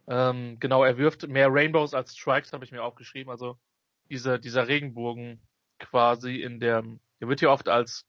Ähm, 0.07 0.57
genau, 0.59 0.83
er 0.83 0.97
wirft 0.97 1.27
mehr 1.27 1.47
Rainbows 1.49 1.93
als 1.93 2.17
Strikes, 2.17 2.51
habe 2.51 2.65
ich 2.65 2.71
mir 2.71 2.83
aufgeschrieben. 2.83 3.29
Also 3.29 3.57
dieser, 4.09 4.39
dieser 4.39 4.67
Regenbogen 4.67 5.39
quasi 5.79 6.41
in 6.41 6.59
der, 6.59 6.83
der 7.19 7.27
wird 7.27 7.39
hier 7.39 7.51
oft 7.51 7.69
als, 7.69 8.05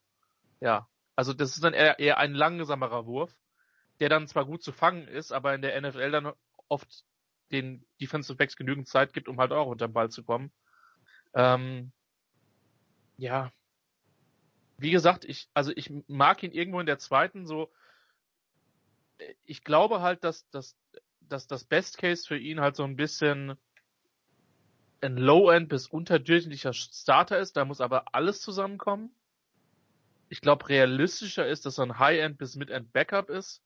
ja, 0.59 0.87
also 1.17 1.33
das 1.33 1.55
ist 1.55 1.63
dann 1.63 1.73
eher, 1.73 1.99
eher 1.99 2.19
ein 2.19 2.33
langsamerer 2.33 3.07
Wurf, 3.07 3.35
der 3.99 4.07
dann 4.07 4.27
zwar 4.27 4.45
gut 4.45 4.61
zu 4.61 4.71
fangen 4.71 5.07
ist, 5.07 5.31
aber 5.31 5.55
in 5.55 5.63
der 5.63 5.81
NFL 5.81 6.11
dann 6.11 6.31
oft 6.69 7.03
den 7.51 7.83
Defensive 7.99 8.37
Backs 8.37 8.55
genügend 8.55 8.87
Zeit 8.87 9.13
gibt, 9.13 9.27
um 9.27 9.39
halt 9.39 9.51
auch 9.51 9.67
unter 9.67 9.87
den 9.87 9.93
Ball 9.93 10.09
zu 10.11 10.23
kommen. 10.23 10.51
Ähm, 11.33 11.91
ja, 13.17 13.51
wie 14.77 14.91
gesagt, 14.91 15.25
ich, 15.25 15.49
also 15.55 15.71
ich 15.75 15.91
mag 16.07 16.43
ihn 16.43 16.51
irgendwo 16.51 16.79
in 16.79 16.85
der 16.85 16.99
zweiten 16.99 17.47
so. 17.47 17.71
Ich 19.43 19.63
glaube 19.63 20.01
halt, 20.01 20.23
dass, 20.23 20.47
dass, 20.51 20.77
dass 21.21 21.47
das 21.47 21.63
Best 21.63 21.97
Case 21.97 22.27
für 22.27 22.37
ihn 22.37 22.61
halt 22.61 22.75
so 22.75 22.83
ein 22.83 22.95
bisschen 22.95 23.57
ein 25.01 25.17
Low-End 25.17 25.67
bis 25.69 25.87
unterdurchschnittlicher 25.87 26.73
Starter 26.73 27.39
ist. 27.39 27.57
Da 27.57 27.65
muss 27.65 27.81
aber 27.81 28.13
alles 28.13 28.39
zusammenkommen. 28.41 29.16
Ich 30.29 30.41
glaube, 30.41 30.67
realistischer 30.67 31.47
ist, 31.47 31.65
dass 31.65 31.77
er 31.77 31.85
ein 31.85 31.99
High-End 31.99 32.37
bis 32.37 32.55
Mid-End 32.55 32.91
Backup 32.91 33.29
ist, 33.29 33.61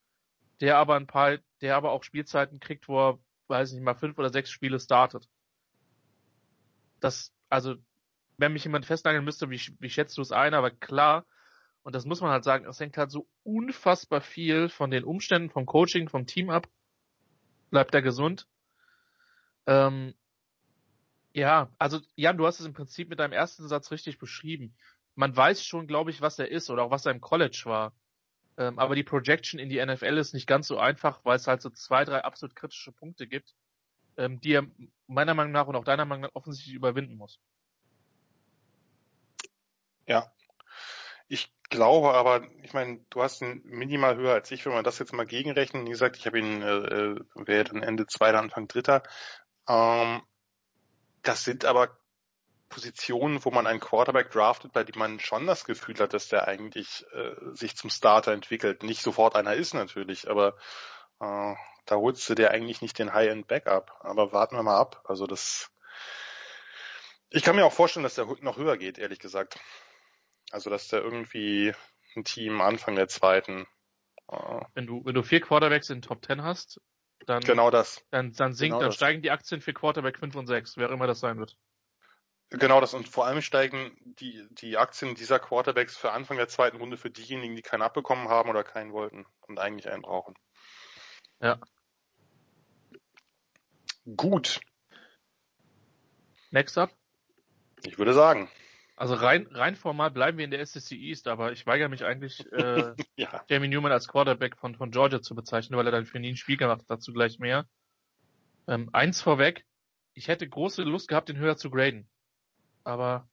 der 0.59 0.77
aber 0.77 0.95
ein 0.95 1.07
paar, 1.07 1.39
der 1.61 1.75
aber 1.75 1.91
auch 1.91 2.03
Spielzeiten 2.03 2.59
kriegt, 2.59 2.87
wo 2.87 2.99
er, 2.99 3.19
weiß 3.47 3.69
ich 3.69 3.75
nicht 3.75 3.83
mal, 3.83 3.95
fünf 3.95 4.17
oder 4.17 4.29
sechs 4.29 4.51
Spiele 4.51 4.79
startet. 4.79 5.27
Das, 6.99 7.33
also 7.49 7.75
wenn 8.37 8.53
mich 8.53 8.63
jemand 8.63 8.85
festnageln 8.85 9.23
müsste, 9.23 9.49
wie, 9.49 9.59
wie 9.79 9.89
schätzt 9.89 10.17
du 10.17 10.21
es 10.21 10.31
ein? 10.31 10.53
Aber 10.53 10.71
klar, 10.71 11.25
und 11.83 11.95
das 11.95 12.05
muss 12.05 12.21
man 12.21 12.31
halt 12.31 12.43
sagen, 12.43 12.65
es 12.65 12.79
hängt 12.79 12.97
halt 12.97 13.11
so 13.11 13.27
unfassbar 13.43 14.21
viel 14.21 14.69
von 14.69 14.91
den 14.91 15.03
Umständen, 15.03 15.49
vom 15.49 15.65
Coaching, 15.65 16.09
vom 16.09 16.27
Team 16.27 16.49
ab. 16.49 16.67
Bleibt 17.71 17.93
er 17.95 18.01
gesund? 18.01 18.47
Ähm, 19.65 20.13
ja, 21.33 21.71
also 21.77 21.99
Jan, 22.15 22.37
du 22.37 22.45
hast 22.45 22.59
es 22.59 22.65
im 22.65 22.73
Prinzip 22.73 23.09
mit 23.09 23.19
deinem 23.19 23.31
ersten 23.31 23.67
Satz 23.67 23.91
richtig 23.91 24.17
beschrieben. 24.19 24.75
Man 25.21 25.37
weiß 25.37 25.63
schon, 25.63 25.85
glaube 25.85 26.09
ich, 26.09 26.19
was 26.21 26.39
er 26.39 26.49
ist 26.49 26.71
oder 26.71 26.81
auch 26.81 26.89
was 26.89 27.05
er 27.05 27.11
im 27.11 27.21
College 27.21 27.61
war. 27.65 27.93
Ähm, 28.57 28.79
aber 28.79 28.95
die 28.95 29.03
Projection 29.03 29.59
in 29.59 29.69
die 29.69 29.79
NFL 29.79 30.17
ist 30.17 30.33
nicht 30.33 30.47
ganz 30.47 30.67
so 30.67 30.79
einfach, 30.79 31.23
weil 31.23 31.35
es 31.35 31.45
halt 31.45 31.61
so 31.61 31.69
zwei, 31.69 32.05
drei 32.05 32.23
absolut 32.23 32.55
kritische 32.55 32.91
Punkte 32.91 33.27
gibt, 33.27 33.53
ähm, 34.17 34.41
die 34.41 34.53
er 34.53 34.65
meiner 35.05 35.35
Meinung 35.35 35.51
nach 35.51 35.67
und 35.67 35.75
auch 35.75 35.83
deiner 35.83 36.05
Meinung 36.05 36.23
nach 36.23 36.33
offensichtlich 36.33 36.73
überwinden 36.73 37.17
muss. 37.17 37.39
Ja. 40.07 40.33
Ich 41.27 41.53
glaube 41.69 42.15
aber, 42.15 42.47
ich 42.63 42.73
meine, 42.73 43.05
du 43.11 43.21
hast 43.21 43.43
ihn 43.43 43.61
minimal 43.63 44.15
höher 44.15 44.33
als 44.33 44.49
ich, 44.49 44.65
wenn 44.65 44.73
man 44.73 44.83
das 44.83 44.97
jetzt 44.97 45.13
mal 45.13 45.27
gegenrechnen. 45.27 45.85
Wie 45.85 45.91
gesagt, 45.91 46.17
ich 46.17 46.25
habe 46.25 46.39
ihn, 46.39 46.63
äh, 46.63 46.67
äh 46.67 47.19
wäre 47.35 47.65
dann 47.65 47.83
Ende 47.83 48.07
zweiter, 48.07 48.39
Anfang 48.39 48.67
dritter. 48.67 49.03
Ähm, 49.69 50.23
das 51.21 51.43
sind 51.43 51.65
aber 51.65 52.00
Positionen, 52.71 53.43
wo 53.45 53.51
man 53.51 53.67
einen 53.67 53.79
Quarterback 53.79 54.31
draftet, 54.31 54.73
bei 54.73 54.83
dem 54.83 54.97
man 54.97 55.19
schon 55.19 55.45
das 55.45 55.65
Gefühl 55.65 55.99
hat, 55.99 56.13
dass 56.13 56.29
der 56.29 56.47
eigentlich 56.47 57.05
äh, 57.13 57.35
sich 57.51 57.75
zum 57.75 57.91
Starter 57.91 58.31
entwickelt. 58.31 58.81
Nicht 58.81 59.03
sofort 59.03 59.35
einer 59.35 59.53
ist 59.53 59.75
natürlich, 59.75 60.29
aber 60.29 60.55
äh, 61.19 61.53
da 61.85 61.95
holst 61.95 62.27
du 62.29 62.33
dir 62.33 62.51
eigentlich 62.51 62.81
nicht 62.81 62.97
den 62.97 63.13
High-End-Backup. 63.13 63.91
Aber 63.99 64.33
warten 64.33 64.55
wir 64.55 64.63
mal 64.63 64.79
ab. 64.79 65.03
Also 65.05 65.27
das, 65.27 65.69
ich 67.29 67.43
kann 67.43 67.55
mir 67.55 67.65
auch 67.65 67.73
vorstellen, 67.73 68.03
dass 68.03 68.15
der 68.15 68.25
noch 68.41 68.57
höher 68.57 68.77
geht, 68.77 68.97
ehrlich 68.97 69.19
gesagt. 69.19 69.59
Also 70.51 70.69
dass 70.69 70.87
der 70.87 71.01
irgendwie 71.01 71.73
ein 72.15 72.23
Team 72.23 72.61
Anfang 72.61 72.95
der 72.95 73.07
zweiten. 73.07 73.67
Äh, 74.29 74.61
wenn 74.73 74.87
du 74.87 75.05
wenn 75.05 75.13
du 75.13 75.23
vier 75.23 75.41
Quarterbacks 75.41 75.89
in 75.89 76.01
Top 76.01 76.21
Ten 76.21 76.43
hast, 76.43 76.81
dann 77.25 77.41
genau 77.41 77.69
das. 77.69 78.03
Dann 78.09 78.31
dann 78.33 78.53
sinkt, 78.53 78.71
genau 78.71 78.79
dann 78.79 78.89
das. 78.89 78.95
steigen 78.95 79.21
die 79.21 79.31
Aktien 79.31 79.61
für 79.61 79.73
Quarterback 79.73 80.17
5 80.17 80.35
und 80.35 80.47
6, 80.47 80.77
wer 80.77 80.89
immer 80.89 81.07
das 81.07 81.19
sein 81.19 81.37
wird. 81.37 81.57
Genau 82.51 82.81
das 82.81 82.93
und 82.93 83.07
vor 83.07 83.25
allem 83.25 83.41
steigen 83.41 83.97
die 84.03 84.45
die 84.51 84.77
Aktien 84.77 85.15
dieser 85.15 85.39
Quarterbacks 85.39 85.95
für 85.95 86.11
Anfang 86.11 86.35
der 86.35 86.49
zweiten 86.49 86.77
Runde 86.77 86.97
für 86.97 87.09
diejenigen, 87.09 87.55
die 87.55 87.61
keinen 87.61 87.81
abbekommen 87.81 88.27
haben 88.27 88.49
oder 88.49 88.65
keinen 88.65 88.91
wollten 88.91 89.25
und 89.47 89.57
eigentlich 89.57 89.89
einen 89.89 90.01
brauchen. 90.01 90.35
Ja. 91.39 91.59
Gut. 94.17 94.59
Next 96.49 96.77
up. 96.77 96.91
Ich 97.83 97.97
würde 97.97 98.13
sagen. 98.13 98.49
Also 98.97 99.15
rein, 99.15 99.47
rein 99.51 99.77
formal 99.77 100.11
bleiben 100.11 100.37
wir 100.37 100.45
in 100.45 100.51
der 100.51 100.65
SEC 100.65 100.91
East, 100.91 101.29
aber 101.29 101.53
ich 101.53 101.65
weigere 101.65 101.87
mich 101.87 102.03
eigentlich, 102.03 102.45
äh, 102.51 102.93
ja. 103.15 103.43
Jamie 103.47 103.69
Newman 103.69 103.93
als 103.93 104.09
Quarterback 104.09 104.57
von, 104.57 104.75
von 104.75 104.91
Georgia 104.91 105.21
zu 105.21 105.35
bezeichnen, 105.35 105.77
weil 105.77 105.85
er 105.85 105.91
dann 105.93 106.05
für 106.05 106.19
nie 106.19 106.33
ein 106.33 106.37
Spiel 106.37 106.57
gemacht 106.57 106.81
hat, 106.81 106.89
dazu 106.89 107.13
gleich 107.13 107.39
mehr. 107.39 107.65
Ähm, 108.67 108.89
eins 108.91 109.21
vorweg, 109.21 109.65
ich 110.13 110.27
hätte 110.27 110.47
große 110.47 110.83
Lust 110.83 111.07
gehabt, 111.07 111.29
den 111.29 111.37
höher 111.37 111.55
zu 111.55 111.71
graden. 111.71 112.09
Aber, 112.83 113.27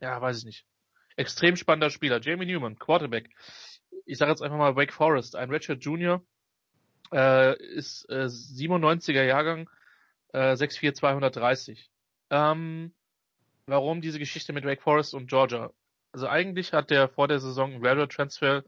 ja, 0.00 0.20
weiß 0.20 0.38
ich 0.38 0.44
nicht. 0.44 0.66
Extrem 1.16 1.56
spannender 1.56 1.90
Spieler. 1.90 2.20
Jamie 2.20 2.46
Newman, 2.46 2.78
Quarterback. 2.78 3.30
Ich 4.06 4.18
sage 4.18 4.30
jetzt 4.30 4.42
einfach 4.42 4.56
mal 4.56 4.76
Wake 4.76 4.92
Forest, 4.92 5.36
ein 5.36 5.50
Richard 5.50 5.82
Junior, 5.84 6.22
äh, 7.12 7.58
ist 7.60 8.08
äh, 8.08 8.26
97er 8.26 9.24
Jahrgang, 9.24 9.68
äh, 10.32 10.54
6'4", 10.54 10.94
230. 10.94 11.90
Ähm, 12.30 12.94
warum 13.66 14.00
diese 14.00 14.18
Geschichte 14.18 14.52
mit 14.52 14.64
Wake 14.64 14.82
Forest 14.82 15.14
und 15.14 15.28
Georgia. 15.28 15.72
Also 16.12 16.28
eigentlich 16.28 16.72
hat 16.72 16.90
der 16.90 17.08
vor 17.08 17.28
der 17.28 17.40
Saison 17.40 17.72
einen 17.72 17.82
Graduate 17.82 18.14
Transfer 18.14 18.64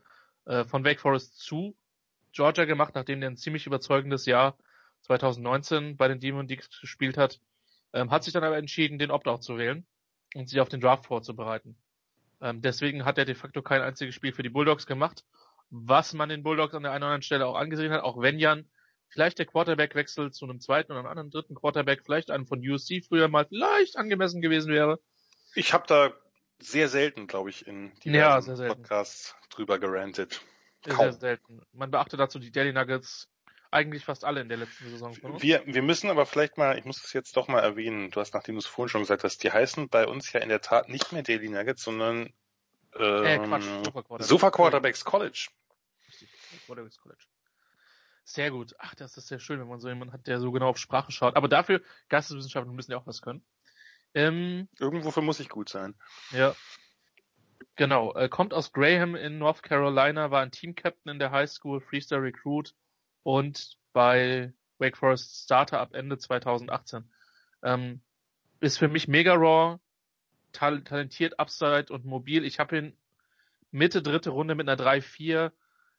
äh, 0.46 0.64
von 0.64 0.84
Wake 0.84 1.00
Forest 1.00 1.38
zu 1.38 1.76
Georgia 2.32 2.64
gemacht, 2.64 2.94
nachdem 2.94 3.20
der 3.20 3.30
ein 3.30 3.36
ziemlich 3.36 3.66
überzeugendes 3.66 4.26
Jahr 4.26 4.56
2019 5.02 5.96
bei 5.96 6.08
den 6.08 6.20
Demon 6.20 6.46
Deacons 6.48 6.80
gespielt 6.80 7.16
hat, 7.16 7.40
ähm, 7.92 8.10
hat 8.10 8.24
sich 8.24 8.32
dann 8.32 8.44
aber 8.44 8.58
entschieden, 8.58 8.98
den 8.98 9.10
Opt-out 9.10 9.42
zu 9.42 9.56
wählen 9.56 9.86
und 10.34 10.48
sich 10.48 10.60
auf 10.60 10.68
den 10.68 10.80
Draft 10.80 11.06
vorzubereiten. 11.06 11.76
Ähm, 12.40 12.62
deswegen 12.62 13.04
hat 13.04 13.18
er 13.18 13.24
de 13.24 13.34
facto 13.34 13.62
kein 13.62 13.82
einziges 13.82 14.14
Spiel 14.14 14.32
für 14.32 14.42
die 14.42 14.48
Bulldogs 14.48 14.86
gemacht, 14.86 15.24
was 15.70 16.14
man 16.14 16.28
den 16.28 16.42
Bulldogs 16.42 16.74
an 16.74 16.82
der 16.82 16.92
einen 16.92 17.02
oder 17.02 17.08
anderen 17.08 17.22
Stelle 17.22 17.46
auch 17.46 17.56
angesehen 17.56 17.92
hat, 17.92 18.02
auch 18.02 18.20
wenn 18.20 18.38
Jan 18.38 18.68
vielleicht 19.08 19.38
der 19.38 19.46
Quarterback-Wechsel 19.46 20.32
zu 20.32 20.44
einem 20.44 20.60
zweiten 20.60 20.92
oder 20.92 21.00
einem 21.00 21.08
anderen 21.08 21.30
dritten 21.30 21.54
Quarterback, 21.54 22.02
vielleicht 22.04 22.30
einen 22.30 22.46
von 22.46 22.60
USC 22.60 23.02
früher 23.06 23.28
mal 23.28 23.46
vielleicht 23.46 23.96
angemessen 23.96 24.40
gewesen 24.40 24.72
wäre. 24.72 25.00
Ich 25.54 25.72
habe 25.72 25.84
da 25.86 26.12
sehr 26.60 26.88
selten, 26.88 27.26
glaube 27.26 27.50
ich, 27.50 27.66
in 27.66 27.92
diversen 28.04 28.56
ja, 28.56 28.68
Podcasts 28.68 29.34
drüber 29.50 29.78
gerantet. 29.78 30.40
Kaum. 30.84 30.96
Sehr 30.96 31.12
selten. 31.12 31.60
Man 31.72 31.90
beachtet 31.90 32.20
dazu 32.20 32.38
die 32.38 32.52
Daily 32.52 32.72
Nuggets 32.72 33.29
eigentlich 33.70 34.04
fast 34.04 34.24
alle 34.24 34.40
in 34.40 34.48
der 34.48 34.58
letzten 34.58 34.90
Saison. 34.90 35.16
Wir, 35.40 35.62
wir 35.64 35.82
müssen 35.82 36.10
aber 36.10 36.26
vielleicht 36.26 36.58
mal, 36.58 36.78
ich 36.78 36.84
muss 36.84 37.04
es 37.04 37.12
jetzt 37.12 37.36
doch 37.36 37.48
mal 37.48 37.60
erwähnen, 37.60 38.10
du 38.10 38.20
hast, 38.20 38.34
nachdem 38.34 38.56
du 38.56 38.58
es 38.58 38.66
vorhin 38.66 38.88
schon 38.88 39.02
gesagt 39.02 39.24
hast, 39.24 39.42
die 39.42 39.52
heißen 39.52 39.88
bei 39.88 40.06
uns 40.06 40.32
ja 40.32 40.40
in 40.40 40.48
der 40.48 40.60
Tat 40.60 40.88
nicht 40.88 41.12
mehr 41.12 41.22
Daily 41.22 41.48
Nuggets, 41.48 41.82
sondern 41.82 42.32
ähm, 42.96 43.24
äh, 43.24 43.38
Quatsch, 43.38 43.64
Sofa 43.64 44.02
Quarterbacks, 44.02 44.28
Sofa 44.28 44.50
Quarterbacks 44.50 45.04
College. 45.04 45.48
Richtig, 46.08 46.28
Quarterbacks 46.66 46.98
College. 46.98 47.24
Sehr 48.24 48.50
gut. 48.50 48.74
Ach, 48.78 48.94
das 48.94 49.16
ist 49.16 49.28
sehr 49.28 49.40
schön, 49.40 49.60
wenn 49.60 49.68
man 49.68 49.80
so 49.80 49.88
jemanden 49.88 50.12
hat, 50.12 50.26
der 50.26 50.40
so 50.40 50.52
genau 50.52 50.68
auf 50.68 50.78
Sprache 50.78 51.10
schaut. 51.10 51.36
Aber 51.36 51.48
dafür, 51.48 51.80
Geisteswissenschaften 52.08 52.74
müssen 52.74 52.92
ja 52.92 52.98
auch 52.98 53.06
was 53.06 53.22
können. 53.22 53.44
Ähm, 54.14 54.68
Irgendwofür 54.78 55.22
muss 55.22 55.40
ich 55.40 55.48
gut 55.48 55.68
sein. 55.68 55.94
Ja. 56.30 56.54
Genau. 57.76 58.14
Äh, 58.14 58.28
kommt 58.28 58.54
aus 58.54 58.72
Graham 58.72 59.16
in 59.16 59.38
North 59.38 59.62
Carolina, 59.62 60.30
war 60.30 60.42
ein 60.42 60.52
Team-Captain 60.52 61.12
in 61.12 61.18
der 61.18 61.30
High 61.30 61.50
School, 61.50 61.80
Freestyle 61.80 62.22
Recruit 62.22 62.74
und 63.22 63.76
bei 63.92 64.52
Wake 64.78 64.96
Forest 64.96 65.44
Starter 65.44 65.80
ab 65.80 65.94
Ende 65.94 66.18
2018. 66.18 67.10
Ähm, 67.62 68.00
ist 68.60 68.78
für 68.78 68.88
mich 68.88 69.08
mega 69.08 69.34
raw, 69.34 69.78
tal 70.52 70.82
talentiert, 70.82 71.38
upside 71.38 71.92
und 71.92 72.04
mobil. 72.04 72.44
Ich 72.44 72.58
habe 72.58 72.78
ihn 72.78 72.96
Mitte 73.70 74.02
dritte 74.02 74.30
Runde 74.30 74.54
mit 74.54 74.68
einer 74.68 74.82
3-4. 74.82 75.52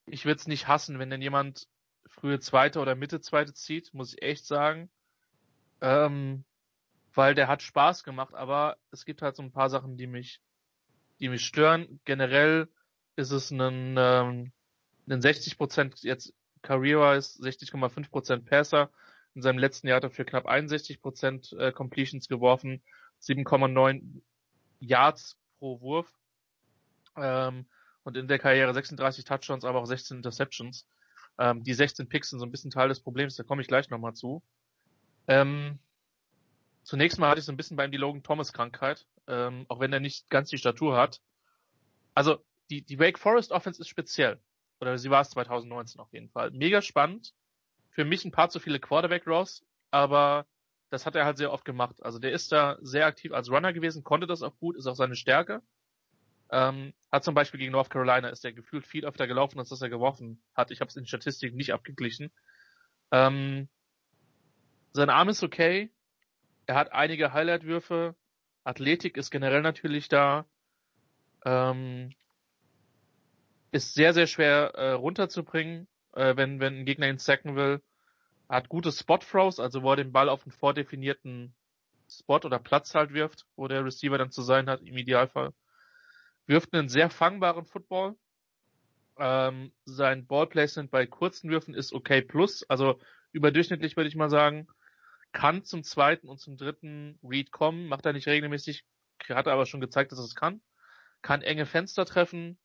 Ich 0.08 0.26
würde 0.26 0.40
es 0.40 0.48
nicht 0.48 0.68
hassen, 0.68 1.00
wenn 1.00 1.10
denn 1.10 1.22
jemand 1.22 1.68
frühe 2.08 2.40
zweite 2.40 2.80
oder 2.80 2.96
Mitte 2.96 3.22
zweite 3.22 3.54
zieht, 3.54 3.94
muss 3.94 4.14
ich 4.14 4.22
echt 4.22 4.46
sagen. 4.46 4.90
Ähm, 5.80 6.44
weil 7.14 7.36
der 7.36 7.48
hat 7.48 7.62
Spaß 7.62 8.04
gemacht, 8.04 8.34
aber 8.34 8.78
es 8.92 9.06
gibt 9.06 9.22
halt 9.22 9.36
so 9.36 9.44
ein 9.44 9.52
paar 9.52 9.70
Sachen, 9.70 9.98
die 9.98 10.08
mich, 10.08 10.42
die 11.20 11.30
mich 11.30 11.46
stören. 11.46 12.00
Generell 12.06 12.70
ist 13.16 13.32
es 13.32 13.52
ein, 13.52 13.96
ähm, 13.98 14.52
ein 15.10 15.22
60 15.22 15.58
Prozent 15.58 16.04
jetzt 16.62 16.64
Career-wise 16.64 17.42
60,5 17.42 18.10
Prozent 18.10 18.46
Passer. 18.46 18.90
In 19.34 19.42
seinem 19.42 19.60
letzten 19.60 19.88
Jahr 19.88 19.98
hat 19.98 20.04
er 20.04 20.10
für 20.10 20.26
knapp 20.26 20.46
61 20.46 21.02
Prozent 21.02 21.54
äh, 21.54 21.72
Completions 21.72 22.28
geworfen, 22.28 22.82
7,9 23.22 24.22
Yards 24.80 25.38
pro 25.60 25.80
Wurf. 25.82 26.12
Ähm, 27.16 27.66
und 28.04 28.18
in 28.18 28.28
der 28.28 28.40
Karriere 28.40 28.74
36 28.74 29.26
Touchdowns, 29.26 29.64
aber 29.64 29.80
auch 29.80 29.86
16 29.86 30.18
Interceptions. 30.18 30.88
Ähm, 31.38 31.64
die 31.64 31.74
16 31.74 32.10
Picks 32.10 32.30
sind 32.30 32.40
so 32.40 32.46
ein 32.46 32.52
bisschen 32.52 32.72
Teil 32.72 32.90
des 32.90 33.00
Problems, 33.00 33.36
da 33.36 33.44
komme 33.44 33.62
ich 33.62 33.68
gleich 33.68 33.90
nochmal 33.90 34.14
zu. 34.14 34.42
Ähm, 35.28 35.80
zunächst 36.84 37.20
mal 37.20 37.30
hatte 37.30 37.40
ich 37.40 37.46
so 37.46 37.52
ein 37.52 37.58
bisschen 37.58 37.78
bei 37.78 37.86
ihm 37.86 37.92
die 37.92 37.98
Logan 37.98 38.24
Thomas 38.24 38.54
Krankheit, 38.54 39.06
ähm, 39.28 39.66
auch 39.70 39.80
wenn 39.80 39.94
er 39.94 40.00
nicht 40.00 40.30
ganz 40.30 40.50
die 40.50 40.58
Statur 40.58 40.98
hat. 40.98 41.22
Also 42.16 42.44
die, 42.70 42.82
die 42.82 43.00
Wake 43.00 43.20
Forest 43.20 43.52
Offense 43.52 43.80
ist 43.80 43.88
speziell. 43.88 44.42
Oder 44.82 44.98
sie 44.98 45.12
war 45.12 45.22
es 45.22 45.30
2019 45.30 46.02
auf 46.02 46.12
jeden 46.12 46.30
Fall. 46.30 46.52
Mega 46.52 46.82
spannend. 46.82 47.34
Für 47.92 48.04
mich 48.04 48.26
ein 48.26 48.32
paar 48.32 48.50
zu 48.50 48.60
viele 48.60 48.80
Quarterback 48.80 49.28
Ross, 49.28 49.64
aber 49.92 50.48
das 50.90 51.06
hat 51.06 51.16
er 51.16 51.26
halt 51.26 51.38
sehr 51.38 51.52
oft 51.52 51.66
gemacht. 51.66 51.98
Also 52.02 52.20
der 52.20 52.32
ist 52.32 52.52
da 52.52 52.78
sehr 52.82 53.06
aktiv 53.06 53.32
als 53.32 53.50
Runner 53.52 53.74
gewesen, 53.74 54.04
konnte 54.04 54.28
das 54.28 54.42
auch 54.42 54.58
gut, 54.58 54.76
ist 54.76 54.88
auch 54.88 54.96
seine 54.96 55.16
Stärke. 55.16 55.62
Ähm, 56.52 56.94
hat 57.12 57.24
zum 57.24 57.36
Beispiel 57.36 57.60
gegen 57.60 57.72
North 57.72 57.90
Carolina 57.90 58.28
ist 58.30 58.44
er 58.44 58.52
gefühlt 58.52 58.86
viel 58.86 59.06
öfter 59.06 59.28
gelaufen, 59.28 59.60
als 59.60 59.70
dass 59.70 59.82
er 59.82 59.90
geworfen 59.90 60.42
hat. 60.54 60.72
Ich 60.72 60.82
habe 60.82 60.90
es 60.90 60.98
in 60.98 61.06
Statistiken 61.06 61.56
nicht 61.56 61.74
abgeglichen. 61.74 62.32
Ähm, 63.12 63.70
sein 64.94 65.10
Arm 65.10 65.30
ist 65.30 65.44
okay. 65.44 65.92
Er 66.66 66.76
hat 66.76 66.92
einige 66.92 67.34
Highlight-Würfe. 67.34 68.16
Athletik 68.64 69.16
ist 69.16 69.32
generell 69.32 69.62
natürlich 69.62 70.10
da. 70.10 70.46
Ähm, 71.46 72.14
ist 73.72 73.94
sehr, 73.94 74.14
sehr 74.14 74.28
schwer 74.28 74.74
äh, 74.76 74.92
runterzubringen, 74.92 75.88
äh, 76.14 76.36
wenn, 76.36 76.60
wenn 76.60 76.80
ein 76.80 76.86
Gegner 76.86 77.08
ihn 77.10 77.18
sacken 77.18 77.56
will. 77.56 77.82
Hat 78.50 78.70
gute 78.70 78.92
Spot-Throws, 78.92 79.60
also 79.60 79.82
wo 79.84 79.92
er 79.92 79.96
den 79.98 80.12
Ball 80.12 80.30
auf 80.30 80.44
einen 80.44 80.52
vordefinierten 80.52 81.56
Spot 82.10 82.42
oder 82.44 82.60
Platz 82.60 82.94
halt 82.94 83.14
wirft, 83.14 83.46
wo 83.56 83.68
der 83.68 83.86
Receiver 83.86 84.18
dann 84.18 84.32
zu 84.32 84.42
sein 84.42 84.70
hat, 84.70 84.82
im 84.82 84.98
Idealfall 84.98 85.54
wirft 86.48 86.74
einen 86.74 86.90
sehr 86.90 87.10
fangbaren 87.10 87.66
Football. 87.66 88.16
Ähm, 89.18 89.72
sein 89.86 90.26
Ballplacement 90.26 90.92
bei 90.92 91.06
kurzen 91.06 91.50
Würfen 91.50 91.74
ist 91.74 91.94
okay 91.94 92.22
plus, 92.22 92.64
also 92.70 93.00
überdurchschnittlich 93.32 93.96
würde 93.96 94.10
ich 94.10 94.16
mal 94.16 94.30
sagen. 94.30 94.68
Kann 95.32 95.64
zum 95.64 95.84
zweiten 95.84 96.28
und 96.28 96.40
zum 96.40 96.58
dritten 96.58 97.18
Read 97.24 97.52
kommen, 97.52 97.88
macht 97.88 98.06
er 98.06 98.12
nicht 98.12 98.28
regelmäßig, 98.28 98.84
hat 99.30 99.48
er 99.48 99.54
aber 99.54 99.66
schon 99.66 99.80
gezeigt, 99.80 100.12
dass 100.12 100.20
er 100.20 100.26
es 100.26 100.36
kann. 100.36 100.62
Kann 101.22 101.42
enge 101.42 101.66
Fenster 101.66 102.06
treffen, 102.06 102.60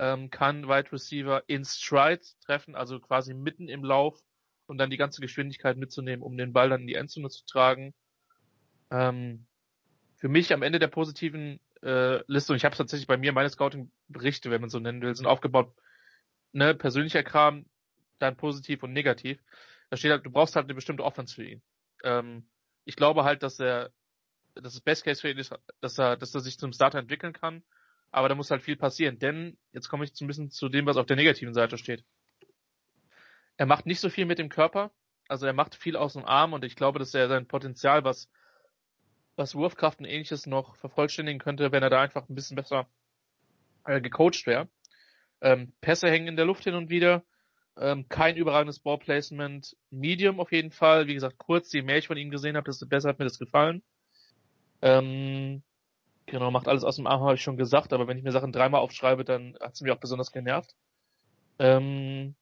ähm, 0.00 0.30
kann 0.30 0.66
Wide 0.66 0.90
Receiver 0.92 1.44
in 1.46 1.62
Stride 1.62 2.22
treffen, 2.44 2.74
also 2.74 2.98
quasi 3.00 3.34
mitten 3.34 3.68
im 3.68 3.84
Lauf 3.84 4.18
und 4.66 4.78
dann 4.78 4.88
die 4.88 4.96
ganze 4.96 5.20
Geschwindigkeit 5.20 5.76
mitzunehmen, 5.76 6.22
um 6.22 6.38
den 6.38 6.54
Ball 6.54 6.70
dann 6.70 6.80
in 6.80 6.86
die 6.86 6.94
Endzone 6.94 7.28
zu 7.28 7.44
tragen. 7.44 7.92
Ähm, 8.90 9.46
für 10.16 10.28
mich 10.28 10.54
am 10.54 10.62
Ende 10.62 10.78
der 10.78 10.88
positiven 10.88 11.60
äh, 11.82 12.22
Liste 12.32 12.52
und 12.52 12.56
ich 12.56 12.64
habe 12.64 12.74
tatsächlich 12.74 13.08
bei 13.08 13.18
mir 13.18 13.32
meine 13.32 13.50
Scouting-Berichte, 13.50 14.50
wenn 14.50 14.62
man 14.62 14.70
so 14.70 14.78
nennen 14.78 15.02
will, 15.02 15.14
sind 15.14 15.26
aufgebaut, 15.26 15.74
ne, 16.52 16.74
persönlicher 16.74 17.22
Kram, 17.22 17.66
dann 18.18 18.38
positiv 18.38 18.82
und 18.82 18.94
negativ. 18.94 19.38
Da 19.90 19.98
steht 19.98 20.12
halt, 20.12 20.24
du 20.24 20.30
brauchst 20.30 20.56
halt 20.56 20.64
eine 20.64 20.74
bestimmte 20.74 21.04
Offense 21.04 21.34
für 21.34 21.44
ihn. 21.44 21.62
Ähm, 22.04 22.48
ich 22.86 22.96
glaube 22.96 23.24
halt, 23.24 23.42
dass 23.42 23.60
er, 23.60 23.90
dass 24.54 24.72
das 24.72 24.80
Best 24.80 25.04
Case 25.04 25.20
für 25.20 25.30
ihn 25.30 25.38
ist, 25.38 25.54
dass 25.82 25.98
er, 25.98 26.16
dass 26.16 26.34
er 26.34 26.40
sich 26.40 26.58
zum 26.58 26.72
Starter 26.72 26.98
entwickeln 26.98 27.34
kann. 27.34 27.62
Aber 28.10 28.28
da 28.28 28.34
muss 28.34 28.50
halt 28.50 28.62
viel 28.62 28.76
passieren, 28.76 29.18
denn 29.18 29.56
jetzt 29.72 29.88
komme 29.88 30.04
ich 30.04 30.20
ein 30.20 30.26
bisschen 30.26 30.50
zu 30.50 30.68
dem, 30.68 30.86
was 30.86 30.96
auf 30.96 31.06
der 31.06 31.16
negativen 31.16 31.54
Seite 31.54 31.78
steht. 31.78 32.04
Er 33.56 33.66
macht 33.66 33.86
nicht 33.86 34.00
so 34.00 34.08
viel 34.08 34.26
mit 34.26 34.38
dem 34.38 34.48
Körper, 34.48 34.90
also 35.28 35.46
er 35.46 35.52
macht 35.52 35.74
viel 35.74 35.96
aus 35.96 36.14
dem 36.14 36.24
Arm 36.24 36.52
und 36.52 36.64
ich 36.64 36.76
glaube, 36.76 36.98
dass 36.98 37.14
er 37.14 37.28
sein 37.28 37.46
Potenzial, 37.46 38.04
was 38.04 38.28
was 39.40 39.54
Wurfkraft 39.54 39.98
und 39.98 40.04
ähnliches 40.04 40.46
noch 40.46 40.76
vervollständigen 40.76 41.40
könnte, 41.40 41.72
wenn 41.72 41.82
er 41.82 41.90
da 41.90 42.02
einfach 42.02 42.28
ein 42.28 42.34
bisschen 42.34 42.56
besser 42.56 42.88
äh, 43.86 44.00
gecoacht 44.00 44.46
wäre. 44.46 44.68
Ähm, 45.40 45.72
Pässe 45.80 46.10
hängen 46.10 46.28
in 46.28 46.36
der 46.36 46.44
Luft 46.44 46.64
hin 46.64 46.74
und 46.74 46.90
wieder. 46.90 47.24
Ähm, 47.78 48.08
kein 48.08 48.36
überragendes 48.36 48.80
Ballplacement. 48.80 49.76
Medium 49.90 50.38
auf 50.38 50.52
jeden 50.52 50.70
Fall. 50.70 51.06
Wie 51.06 51.14
gesagt, 51.14 51.38
kurz, 51.38 51.72
je 51.72 51.82
mehr 51.82 51.96
ich 51.96 52.06
von 52.06 52.18
ihm 52.18 52.30
gesehen 52.30 52.56
habe, 52.56 52.66
desto 52.66 52.86
besser 52.86 53.08
hat 53.08 53.18
mir 53.18 53.24
das 53.24 53.38
gefallen. 53.38 53.82
Ähm, 54.82 55.62
genau, 56.30 56.50
macht 56.50 56.68
alles 56.68 56.84
aus 56.84 56.96
dem 56.96 57.06
Arm, 57.06 57.22
habe 57.22 57.34
ich 57.34 57.42
schon 57.42 57.56
gesagt, 57.56 57.92
aber 57.92 58.08
wenn 58.08 58.16
ich 58.16 58.24
mir 58.24 58.32
Sachen 58.32 58.52
dreimal 58.52 58.80
aufschreibe, 58.80 59.24
dann 59.24 59.56
hat 59.60 59.74
es 59.74 59.80
mich 59.80 59.92
auch 59.92 60.00
besonders 60.00 60.32
genervt. 60.32 60.74
Ähm, 61.58 62.34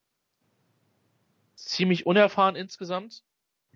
ziemlich 1.56 2.06
unerfahren 2.06 2.54
insgesamt 2.54 3.24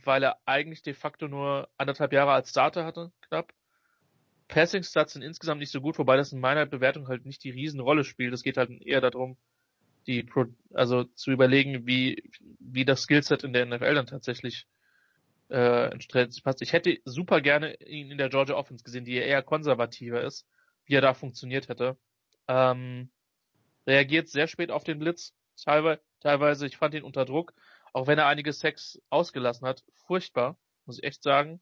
weil 0.06 0.22
er 0.22 0.38
eigentlich 0.46 0.82
de 0.82 0.94
facto 0.94 1.28
nur 1.28 1.68
anderthalb 1.76 2.12
Jahre 2.12 2.32
als 2.32 2.50
Starter 2.50 2.84
hatte, 2.84 3.12
knapp. 3.22 3.52
Passing 4.48 4.82
Stats 4.82 5.14
sind 5.14 5.22
insgesamt 5.22 5.60
nicht 5.60 5.70
so 5.70 5.80
gut, 5.80 5.98
wobei 5.98 6.16
das 6.16 6.32
in 6.32 6.40
meiner 6.40 6.66
Bewertung 6.66 7.08
halt 7.08 7.24
nicht 7.24 7.42
die 7.44 7.50
Riesenrolle 7.50 8.04
spielt. 8.04 8.34
Es 8.34 8.42
geht 8.42 8.56
halt 8.56 8.70
eher 8.82 9.00
darum, 9.00 9.38
die, 10.06 10.28
also 10.74 11.04
zu 11.04 11.30
überlegen, 11.30 11.86
wie, 11.86 12.30
wie 12.58 12.84
das 12.84 13.02
Skillset 13.02 13.44
in 13.44 13.52
der 13.52 13.66
NFL 13.66 13.94
dann 13.94 14.06
tatsächlich 14.06 14.66
äh, 15.52 15.98
passt. 16.42 16.62
Ich 16.62 16.72
hätte 16.72 16.98
super 17.04 17.40
gerne 17.40 17.74
ihn 17.82 18.10
in 18.10 18.18
der 18.18 18.30
Georgia 18.30 18.56
Offense 18.56 18.82
gesehen, 18.82 19.04
die 19.04 19.16
eher 19.16 19.42
konservativer 19.42 20.22
ist, 20.22 20.46
wie 20.86 20.94
er 20.94 21.02
da 21.02 21.14
funktioniert 21.14 21.68
hätte. 21.68 21.98
Ähm, 22.48 23.10
reagiert 23.86 24.28
sehr 24.28 24.48
spät 24.48 24.70
auf 24.70 24.84
den 24.84 24.98
Blitz, 24.98 25.34
teilweise, 25.56 26.66
ich 26.66 26.76
fand 26.76 26.94
ihn 26.94 27.02
unter 27.02 27.24
Druck, 27.24 27.52
auch 27.92 28.06
wenn 28.06 28.18
er 28.18 28.26
einige 28.26 28.52
Sex 28.52 29.00
ausgelassen 29.10 29.66
hat, 29.66 29.84
furchtbar, 30.06 30.56
muss 30.86 30.98
ich 30.98 31.04
echt 31.04 31.22
sagen. 31.22 31.60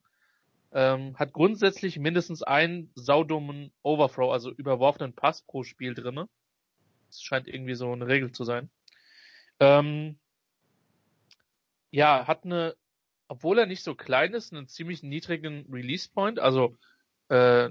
Ähm, 0.72 1.18
hat 1.18 1.32
grundsätzlich 1.32 1.98
mindestens 1.98 2.44
einen 2.44 2.92
saudummen 2.94 3.72
Overthrow, 3.82 4.32
also 4.32 4.52
überworfenen 4.52 5.14
Pass 5.14 5.42
pro 5.42 5.64
Spiel 5.64 5.94
drinne. 5.94 6.28
Das 7.08 7.22
scheint 7.22 7.48
irgendwie 7.48 7.74
so 7.74 7.92
eine 7.92 8.06
Regel 8.06 8.30
zu 8.30 8.44
sein. 8.44 8.70
Ähm, 9.58 10.20
ja, 11.90 12.28
hat 12.28 12.44
eine, 12.44 12.76
obwohl 13.30 13.60
er 13.60 13.66
nicht 13.66 13.84
so 13.84 13.94
klein 13.94 14.34
ist, 14.34 14.52
einen 14.52 14.66
ziemlich 14.66 15.04
niedrigen 15.04 15.64
Release 15.70 16.10
Point. 16.12 16.40
Also 16.40 16.76
äh, 17.28 17.70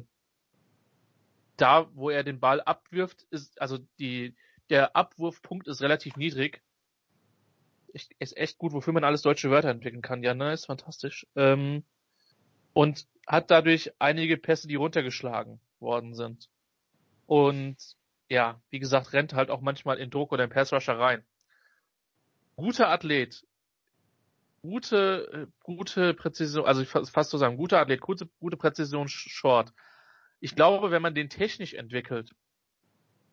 da, 1.57 1.89
wo 1.93 2.09
er 2.09 2.23
den 2.23 2.39
Ball 2.39 2.61
abwirft, 2.61 3.23
ist 3.29 3.61
also 3.61 3.77
die 3.99 4.35
der 4.69 4.95
Abwurfpunkt 4.95 5.67
ist 5.67 5.81
relativ 5.81 6.15
niedrig 6.15 6.61
ist 8.19 8.37
echt 8.37 8.57
gut, 8.59 8.71
wofür 8.71 8.93
man 8.93 9.03
alles 9.03 9.23
deutsche 9.23 9.49
Wörter 9.49 9.69
entwickeln 9.69 10.03
kann. 10.03 10.23
Ja, 10.23 10.33
ne, 10.33 10.53
ist 10.53 10.67
fantastisch. 10.67 11.25
Ähm, 11.35 11.83
und 12.73 13.07
hat 13.27 13.51
dadurch 13.51 13.91
einige 13.99 14.37
Pässe, 14.37 14.67
die 14.67 14.75
runtergeschlagen 14.75 15.59
worden 15.79 16.13
sind. 16.13 16.49
Und 17.25 17.77
ja, 18.29 18.61
wie 18.69 18.79
gesagt, 18.79 19.11
rennt 19.11 19.33
halt 19.33 19.49
auch 19.49 19.59
manchmal 19.59 19.97
in 19.97 20.11
Druck 20.11 20.31
oder 20.31 20.43
in 20.43 20.51
Passrusher 20.51 20.99
rein. 20.99 21.25
Guter 22.55 22.89
Athlet, 22.89 23.43
gute, 24.61 25.29
äh, 25.33 25.47
gute 25.63 26.13
Präzision, 26.13 26.65
also 26.65 26.83
fast 26.85 27.29
so 27.29 27.37
sagen, 27.37 27.57
guter 27.57 27.79
Athlet, 27.79 28.01
gute, 28.01 28.29
gute 28.39 28.57
Präzision 28.57 29.07
Short. 29.07 29.73
ich 30.39 30.55
glaube, 30.55 30.91
wenn 30.91 31.01
man 31.01 31.15
den 31.15 31.29
technisch 31.29 31.73
entwickelt, 31.73 32.31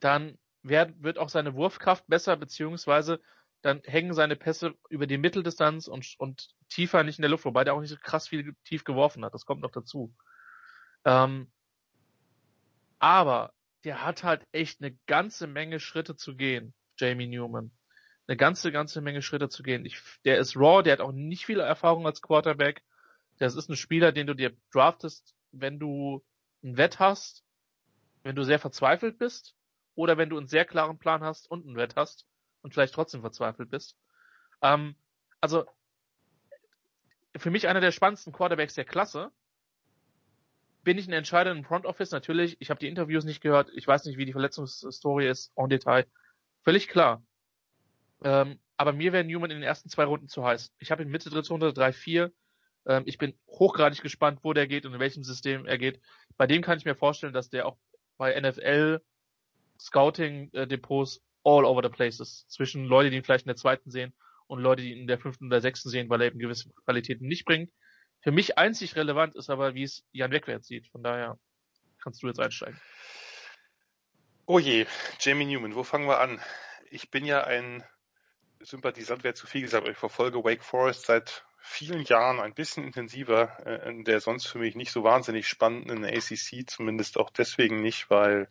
dann 0.01 0.39
wird, 0.63 1.03
wird 1.03 1.19
auch 1.19 1.29
seine 1.29 1.55
Wurfkraft 1.55 2.07
besser, 2.09 2.37
beziehungsweise 2.37 3.21
dann 3.63 3.81
hängen 3.85 4.15
seine 4.15 4.37
Pässe 4.37 4.75
über 4.91 5.07
die 5.07 5.19
Mitteldistanz 5.19 5.89
und, 5.89 6.15
und 6.19 6.49
tiefer 6.69 7.03
nicht 7.03 7.19
in 7.19 7.23
der 7.23 7.31
Luft, 7.31 7.45
wobei 7.45 7.65
der 7.65 7.75
auch 7.75 7.81
nicht 7.81 7.91
so 7.91 7.97
krass 7.97 8.29
viel 8.29 8.55
tief 8.65 8.85
geworfen 8.85 9.25
hat. 9.25 9.35
Das 9.35 9.47
kommt 9.47 9.63
noch 9.63 9.71
dazu. 9.71 10.15
Ähm, 11.05 11.51
aber 12.99 13.53
der 13.85 14.05
hat 14.05 14.25
halt 14.25 14.47
echt 14.53 14.83
eine 14.83 14.97
ganze 15.07 15.47
Menge 15.47 15.81
Schritte 15.81 16.17
zu 16.17 16.37
gehen, 16.37 16.75
Jamie 16.99 17.27
Newman. 17.27 17.76
Eine 18.29 18.37
ganze, 18.37 18.73
ganze 18.73 19.01
Menge 19.01 19.23
Schritte 19.23 19.49
zu 19.49 19.63
gehen. 19.63 19.85
Ich, 19.85 20.01
der 20.25 20.39
ist 20.39 20.57
raw, 20.57 20.83
der 20.83 20.95
hat 20.95 21.01
auch 21.01 21.13
nicht 21.13 21.47
viel 21.47 21.61
Erfahrung 21.61 22.07
als 22.07 22.23
Quarterback. 22.23 22.83
Das 23.39 23.55
ist 23.55 23.69
ein 23.69 23.77
Spieler, 23.77 24.13
den 24.13 24.27
du 24.27 24.35
dir 24.35 24.57
draftest, 24.73 25.35
wenn 25.53 25.79
du 25.79 26.25
ein 26.65 26.77
Wett 26.77 26.99
hast, 26.99 27.45
wenn 28.23 28.35
du 28.35 28.43
sehr 28.43 28.59
verzweifelt 28.59 29.19
bist 29.19 29.55
oder 29.95 30.19
wenn 30.19 30.29
du 30.29 30.39
einen 30.39 30.49
sehr 30.49 30.65
klaren 30.65 30.99
Plan 30.99 31.23
hast 31.23 31.51
und 31.51 31.67
ein 31.67 31.77
Wett 31.77 31.95
hast 31.97 32.27
und 32.63 32.73
vielleicht 32.73 32.95
trotzdem 32.95 33.21
verzweifelt 33.21 33.71
bist. 33.71 33.97
Ähm, 34.63 34.97
also 35.41 35.65
für 37.37 37.51
mich 37.51 37.69
einer 37.69 37.81
der 37.81 37.93
spannendsten 37.93 38.33
Quarterbacks 38.33 38.75
der 38.75 38.85
Klasse. 38.85 39.31
Bin 40.83 40.99
ich 40.99 41.07
ein 41.07 41.13
Entscheider 41.13 41.51
im 41.51 41.65
Front 41.65 41.85
Office? 41.85 42.11
Natürlich. 42.11 42.57
Ich 42.61 42.71
habe 42.71 42.81
die 42.81 42.89
Interviews 42.89 43.25
nicht 43.25 43.41
gehört. 43.41 43.71
Ich 43.75 43.87
weiß 43.87 44.05
nicht, 44.05 44.19
wie 44.19 44.25
die 44.25 44.33
Verletzungshistorie 44.33 45.27
ist 45.27 45.53
en 45.57 45.69
Detail. 45.69 46.07
Völlig 46.65 46.89
klar. 46.89 47.23
Ähm, 48.25 48.59
aber 48.77 48.93
mir 48.93 49.13
wäre 49.13 49.25
Newman 49.25 49.51
in 49.51 49.59
den 49.59 49.63
ersten 49.63 49.89
zwei 49.89 50.05
Runden 50.05 50.29
zu 50.29 50.45
heiß. 50.45 50.73
Ich 50.79 50.91
habe 50.91 51.03
ihn 51.03 51.09
Mitte 51.09 51.31
dritte 51.31 51.49
Runde 51.49 51.71
3-4. 51.71 52.31
Ähm, 52.87 53.03
ich 53.07 53.19
bin 53.19 53.39
hochgradig 53.49 54.03
gespannt, 54.03 54.41
wo 54.43 54.53
der 54.53 54.67
geht 54.67 54.87
und 54.87 54.95
in 54.95 55.01
welchem 55.01 55.25
System 55.25 55.67
er 55.67 55.79
geht. 55.79 56.01
Bei 56.37 56.47
dem 56.47 56.63
kann 56.63 56.79
ich 56.79 56.85
mir 56.85 56.95
vorstellen, 56.95 57.33
dass 57.33 57.51
der 57.51 57.67
auch 57.67 57.77
bei 58.17 58.39
NFL 58.39 59.01
Scouting 59.81 60.51
äh, 60.53 60.67
Depots 60.67 61.23
all 61.45 61.65
over 61.65 61.83
the 61.83 61.89
place 61.89 62.21
ist. 62.21 62.51
Zwischen 62.51 62.85
Leute, 62.87 63.11
die 63.11 63.17
ihn 63.17 63.25
vielleicht 63.25 63.47
in 63.47 63.51
der 63.51 63.57
zweiten 63.57 63.91
sehen 63.91 64.13
und 64.47 64.61
Leute, 64.61 64.83
die 64.83 64.93
ihn 64.93 65.01
in 65.01 65.07
der 65.07 65.19
fünften 65.19 65.47
oder 65.47 65.61
sechsten 65.61 65.91
sehen, 65.91 66.09
weil 66.09 66.21
er 66.21 66.29
eben 66.29 66.39
gewisse 66.39 66.71
Qualitäten 66.85 67.27
nicht 67.27 67.45
bringt. 67.45 67.71
Für 68.21 68.33
mich 68.33 68.59
einzig 68.59 68.97
relevant 68.97 69.37
ist 69.37 69.51
aber, 69.51 69.75
wie 69.75 69.85
es 69.85 70.05
Jan 70.13 70.33
Wegwärts 70.33 70.67
sieht. 70.67 70.89
Von 70.89 71.03
daher 71.03 71.39
kannst 72.03 72.23
du 72.23 72.27
jetzt 72.27 72.41
einsteigen. 72.41 72.81
Oh 74.47 74.59
je, 74.59 74.87
Jamie 75.21 75.45
Newman, 75.45 75.75
wo 75.75 75.83
fangen 75.83 76.07
wir 76.07 76.21
an? 76.21 76.41
Ich 76.91 77.11
bin 77.11 77.25
ja 77.25 77.45
ein 77.45 77.85
Sympathisant, 78.67 79.25
wäre 79.25 79.35
zu 79.35 79.47
viel 79.47 79.63
gesagt, 79.63 79.85
aber 79.85 79.93
ich 79.93 79.99
verfolge 79.99 80.45
Wake 80.45 80.65
Forest 80.65 81.07
seit 81.07 81.45
vielen 81.59 82.05
Jahren 82.05 82.41
ein 82.41 82.55
bisschen 82.55 82.85
intensiver, 82.85 83.59
äh, 83.67 83.89
in 83.89 84.05
der 84.05 84.21
sonst 84.21 84.47
für 84.47 84.59
mich 84.59 84.75
nicht 84.75 84.93
so 84.93 85.03
wahnsinnig 85.05 85.49
spannenden 85.49 86.05
ACC, 86.05 86.69
zumindest 86.69 87.19
auch 87.19 87.31
deswegen 87.31 87.83
nicht, 87.83 88.11
weil 88.11 88.49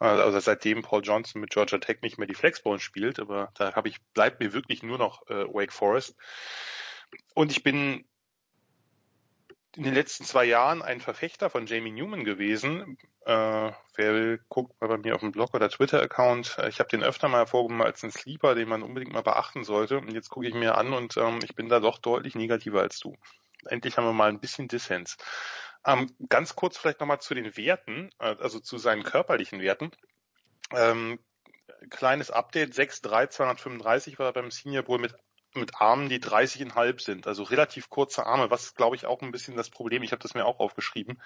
also 0.00 0.38
seitdem 0.38 0.82
Paul 0.82 1.02
Johnson 1.02 1.40
mit 1.40 1.50
Georgia 1.50 1.78
Tech 1.78 2.02
nicht 2.02 2.18
mehr 2.18 2.28
die 2.28 2.34
Flexball 2.34 2.78
spielt, 2.78 3.18
aber 3.18 3.50
da 3.54 3.74
habe 3.74 3.88
ich 3.88 4.00
bleibt 4.14 4.38
mir 4.38 4.52
wirklich 4.52 4.84
nur 4.84 4.96
noch 4.96 5.26
äh, 5.28 5.44
Wake 5.52 5.72
Forest. 5.72 6.14
Und 7.34 7.50
ich 7.50 7.64
bin 7.64 8.04
in 9.76 9.82
den 9.82 9.94
letzten 9.94 10.24
zwei 10.24 10.44
Jahren 10.44 10.82
ein 10.82 11.00
Verfechter 11.00 11.50
von 11.50 11.66
Jamie 11.66 11.90
Newman 11.90 12.24
gewesen. 12.24 12.98
Äh, 13.24 13.32
wer 13.32 14.14
will, 14.14 14.40
guckt 14.48 14.80
mal 14.80 14.88
bei 14.88 14.98
mir 14.98 15.14
auf 15.14 15.20
dem 15.20 15.32
Blog 15.32 15.54
oder 15.54 15.68
Twitter-Account. 15.68 16.58
Ich 16.68 16.80
habe 16.80 16.88
den 16.88 17.02
öfter 17.02 17.28
mal 17.28 17.38
hervorgehoben 17.38 17.82
als 17.82 18.02
einen 18.02 18.12
Sleeper, 18.12 18.54
den 18.54 18.68
man 18.68 18.82
unbedingt 18.82 19.12
mal 19.12 19.22
beachten 19.22 19.64
sollte. 19.64 19.98
Und 19.98 20.12
jetzt 20.12 20.30
gucke 20.30 20.48
ich 20.48 20.54
mir 20.54 20.76
an 20.76 20.92
und 20.92 21.16
ähm, 21.16 21.40
ich 21.44 21.54
bin 21.54 21.68
da 21.68 21.80
doch 21.80 21.98
deutlich 21.98 22.34
negativer 22.34 22.80
als 22.80 22.98
du. 22.98 23.16
Endlich 23.66 23.96
haben 23.96 24.04
wir 24.04 24.12
mal 24.12 24.30
ein 24.30 24.40
bisschen 24.40 24.68
Dissens. 24.68 25.16
Ähm, 25.84 26.10
ganz 26.28 26.56
kurz 26.56 26.76
vielleicht 26.76 27.00
nochmal 27.00 27.20
zu 27.20 27.34
den 27.34 27.56
Werten, 27.56 28.10
äh, 28.18 28.36
also 28.40 28.60
zu 28.60 28.78
seinen 28.78 29.02
körperlichen 29.02 29.60
Werten. 29.60 29.90
Ähm, 30.72 31.18
kleines 31.90 32.30
Update, 32.30 32.74
6'3, 32.74 33.28
235 33.28 34.18
war 34.18 34.26
er 34.26 34.32
beim 34.32 34.50
Senior 34.50 34.82
Bowl 34.82 34.98
mit 34.98 35.14
mit 35.54 35.80
Armen, 35.80 36.08
die 36.08 36.20
30,5 36.20 37.00
sind, 37.00 37.26
also 37.26 37.42
relativ 37.42 37.88
kurze 37.88 38.26
Arme, 38.26 38.50
was 38.50 38.74
glaube 38.74 38.96
ich 38.96 39.06
auch 39.06 39.22
ein 39.22 39.32
bisschen 39.32 39.56
das 39.56 39.70
Problem, 39.70 40.02
ich 40.02 40.12
habe 40.12 40.22
das 40.22 40.34
mir 40.34 40.44
auch 40.44 40.60
aufgeschrieben, 40.60 41.20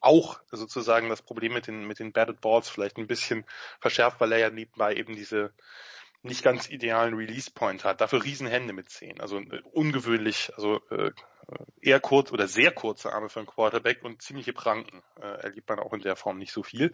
auch 0.00 0.40
sozusagen 0.50 1.08
das 1.08 1.22
Problem 1.22 1.52
mit 1.52 1.66
den 1.66 1.86
mit 1.86 1.98
den 1.98 2.12
Batted 2.12 2.40
Balls 2.40 2.68
vielleicht 2.68 2.96
ein 2.96 3.06
bisschen 3.06 3.44
verschärft, 3.80 4.20
weil 4.20 4.32
er 4.32 4.38
ja 4.38 4.50
nebenbei 4.50 4.94
eben 4.94 5.16
diese 5.16 5.52
nicht 6.22 6.42
ganz 6.42 6.68
idealen 6.68 7.14
Release 7.14 7.50
Point 7.50 7.84
hat. 7.84 8.00
Dafür 8.00 8.24
Riesenhände 8.24 8.72
mit 8.72 8.90
10. 8.90 9.20
Also 9.20 9.38
äh, 9.38 9.62
ungewöhnlich, 9.72 10.52
also 10.56 10.80
äh, 10.90 11.12
eher 11.80 12.00
kurz 12.00 12.32
oder 12.32 12.48
sehr 12.48 12.72
kurze 12.72 13.12
Arme 13.12 13.28
für 13.28 13.40
einen 13.40 13.46
Quarterback 13.46 14.02
und 14.02 14.22
ziemliche 14.22 14.52
Pranken. 14.52 15.02
Äh, 15.20 15.42
erlebt 15.42 15.68
man 15.68 15.78
auch 15.78 15.92
in 15.92 16.00
der 16.00 16.16
Form 16.16 16.38
nicht 16.38 16.52
so 16.52 16.62
viel. 16.62 16.92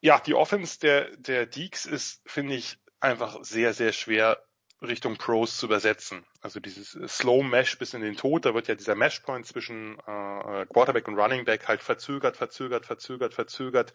Ja, 0.00 0.20
die 0.20 0.34
Offense 0.34 0.78
der, 0.80 1.16
der 1.16 1.46
Deeks 1.46 1.86
ist, 1.86 2.22
finde 2.26 2.54
ich, 2.54 2.78
einfach 3.00 3.38
sehr, 3.42 3.72
sehr 3.72 3.92
schwer 3.92 4.44
Richtung 4.82 5.16
Pros 5.16 5.56
zu 5.56 5.66
übersetzen. 5.66 6.24
Also 6.40 6.60
dieses 6.60 6.92
Slow 7.08 7.42
Mesh 7.42 7.78
bis 7.78 7.94
in 7.94 8.02
den 8.02 8.16
Tod, 8.16 8.44
da 8.44 8.54
wird 8.54 8.68
ja 8.68 8.74
dieser 8.74 8.94
Mesh 8.94 9.20
Point 9.20 9.46
zwischen 9.46 9.98
äh, 10.00 10.66
Quarterback 10.66 11.08
und 11.08 11.18
Running 11.18 11.44
Back 11.44 11.68
halt 11.68 11.82
verzögert, 11.82 12.36
verzögert, 12.36 12.86
verzögert, 12.86 13.34
verzögert, 13.34 13.92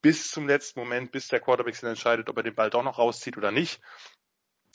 bis 0.00 0.30
zum 0.30 0.48
letzten 0.48 0.80
Moment, 0.80 1.12
bis 1.12 1.28
der 1.28 1.40
Quarterback 1.40 1.76
sich 1.76 1.88
entscheidet, 1.88 2.28
ob 2.28 2.36
er 2.36 2.42
den 2.42 2.54
Ball 2.54 2.70
doch 2.70 2.82
noch 2.82 2.98
rauszieht 2.98 3.36
oder 3.36 3.52
nicht. 3.52 3.80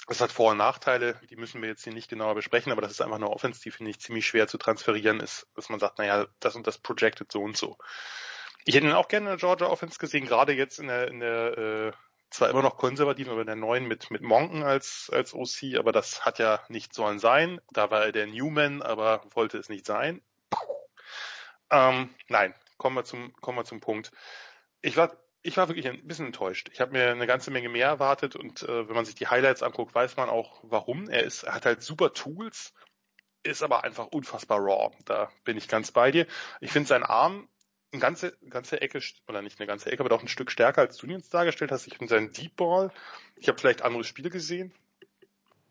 Das 0.07 0.21
hat 0.21 0.31
Vor- 0.31 0.51
und 0.51 0.57
Nachteile, 0.57 1.19
die 1.29 1.35
müssen 1.35 1.61
wir 1.61 1.67
jetzt 1.67 1.83
hier 1.83 1.91
nicht 1.91 2.09
genauer 2.09 2.35
besprechen, 2.35 2.71
aber 2.71 2.81
das 2.81 2.91
ist 2.91 3.01
einfach 3.01 3.17
eine 3.17 3.29
Offense, 3.29 3.61
die 3.61 3.71
finde 3.71 3.91
ich 3.91 3.99
ziemlich 3.99 4.25
schwer 4.25 4.47
zu 4.47 4.57
transferieren 4.57 5.19
ist, 5.19 5.47
dass 5.55 5.67
man 5.67 5.79
sagt, 5.79 5.97
naja, 5.97 6.27
das 6.39 6.55
und 6.55 6.65
das 6.65 6.77
projected 6.77 7.29
so 7.29 7.41
und 7.41 7.57
so. 7.57 7.77
Ich 8.63 8.75
hätte 8.75 8.85
ihn 8.85 8.93
auch 8.93 9.09
gerne 9.09 9.25
in 9.25 9.31
der 9.31 9.37
Georgia 9.37 9.67
Offense 9.67 9.99
gesehen, 9.99 10.25
gerade 10.25 10.53
jetzt 10.53 10.79
in 10.79 10.87
der, 10.87 11.09
in 11.09 11.19
der 11.19 11.57
äh, 11.57 11.91
zwar 12.29 12.49
immer 12.49 12.61
noch 12.61 12.77
konservativ, 12.77 13.29
aber 13.29 13.45
der 13.45 13.55
neuen 13.55 13.87
mit, 13.87 14.11
mit 14.11 14.21
Monken 14.21 14.63
als, 14.63 15.09
als 15.13 15.33
OC, 15.33 15.77
aber 15.77 15.91
das 15.91 16.25
hat 16.25 16.39
ja 16.39 16.59
nicht 16.69 16.93
sollen 16.93 17.19
sein. 17.19 17.61
Da 17.71 17.89
war 17.91 18.05
er 18.05 18.11
der 18.11 18.27
Newman, 18.27 18.81
aber 18.81 19.21
wollte 19.33 19.57
es 19.57 19.69
nicht 19.69 19.85
sein. 19.85 20.21
Ähm, 21.69 22.09
nein, 22.27 22.53
kommen 22.77 22.95
wir 22.95 23.03
zum, 23.03 23.33
kommen 23.41 23.57
wir 23.57 23.65
zum 23.65 23.79
Punkt 23.79 24.11
ich 24.81 24.97
war 24.97 25.11
ich 25.43 25.55
war 25.55 25.69
wirklich 25.69 25.87
ein 25.87 26.05
bisschen 26.05 26.25
enttäuscht. 26.25 26.69
Ich 26.73 26.81
habe 26.81 26.91
mir 26.91 27.11
eine 27.11 27.27
ganze 27.27 27.51
Menge 27.51 27.69
mehr 27.69 27.87
erwartet 27.87 28.35
und 28.35 28.63
äh, 28.63 28.87
wenn 28.87 28.95
man 28.95 29.05
sich 29.05 29.15
die 29.15 29.27
Highlights 29.27 29.63
anguckt, 29.63 29.95
weiß 29.95 30.17
man 30.17 30.29
auch 30.29 30.59
warum. 30.63 31.09
Er 31.09 31.23
ist 31.23 31.43
er 31.43 31.55
hat 31.55 31.65
halt 31.65 31.81
super 31.81 32.11
Tools, 32.13 32.73
ist 33.43 33.63
aber 33.63 33.83
einfach 33.83 34.07
unfassbar 34.07 34.59
raw. 34.59 34.91
Da 35.05 35.29
bin 35.45 35.55
ich 35.55 35.67
ganz 35.67 35.91
bei 35.91 36.11
dir. 36.11 36.27
Ich 36.59 36.71
finde 36.71 36.89
sein 36.89 37.03
Arm 37.03 37.47
eine 37.91 38.01
ganze, 38.01 38.37
ganze 38.49 38.81
Ecke, 38.81 38.99
oder 39.27 39.41
nicht 39.41 39.59
eine 39.59 39.67
ganze 39.67 39.91
Ecke, 39.91 40.01
aber 40.01 40.09
doch 40.09 40.21
ein 40.21 40.27
Stück 40.27 40.51
stärker, 40.51 40.81
als 40.81 40.97
du 40.97 41.07
ihn 41.07 41.13
jetzt 41.13 41.33
dargestellt 41.33 41.71
hast. 41.71 41.87
Ich 41.87 41.97
finde 41.97 42.13
seinen 42.13 42.33
Deep 42.33 42.55
Ball, 42.55 42.91
ich 43.35 43.47
habe 43.47 43.59
vielleicht 43.59 43.81
andere 43.81 44.03
Spiele 44.03 44.29
gesehen. 44.29 44.73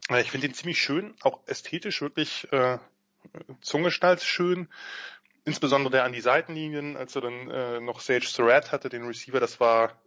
Äh, 0.09 0.23
ich 0.23 0.31
finde 0.31 0.47
ihn 0.47 0.55
ziemlich 0.55 0.81
schön, 0.81 1.14
auch 1.21 1.47
ästhetisch 1.47 2.01
wirklich 2.01 2.51
äh, 2.53 2.79
Zungestalt 3.61 4.23
schön 4.23 4.69
insbesondere 5.47 5.93
der 5.93 6.05
an 6.05 6.12
die 6.12 6.21
Seitenlinien, 6.21 6.97
als 6.97 7.14
er 7.14 7.23
dann 7.23 7.51
äh, 7.51 7.81
noch 7.81 8.01
Sage 8.01 8.27
Surratt 8.27 8.73
hatte, 8.73 8.91
den 8.91 9.07
Receiver, 9.07 9.41
das 9.41 9.61
war, 9.61 9.99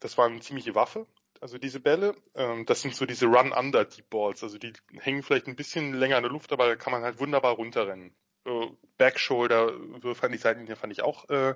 das 0.00 0.18
war 0.18 0.26
eine 0.26 0.40
ziemliche 0.40 0.74
Waffe. 0.74 1.06
Also 1.40 1.58
diese 1.58 1.78
Bälle, 1.78 2.16
ähm, 2.34 2.64
das 2.64 2.80
sind 2.80 2.94
so 2.94 3.04
diese 3.04 3.26
Run-Under 3.26 3.84
Deep 3.84 4.08
Balls, 4.08 4.42
also 4.42 4.56
die 4.56 4.72
hängen 4.98 5.22
vielleicht 5.22 5.46
ein 5.46 5.56
bisschen 5.56 5.92
länger 5.92 6.16
in 6.16 6.22
der 6.22 6.32
Luft, 6.32 6.52
aber 6.52 6.66
da 6.66 6.76
kann 6.76 6.92
man 6.92 7.02
halt 7.02 7.20
wunderbar 7.20 7.54
runterrennen. 7.54 8.14
So 8.44 8.78
Backshoulder-Würfe 8.98 10.26
an 10.26 10.32
die 10.32 10.38
Seitenlinie 10.38 10.76
fand 10.76 10.92
ich 10.92 11.02
auch, 11.02 11.28
äh, 11.30 11.54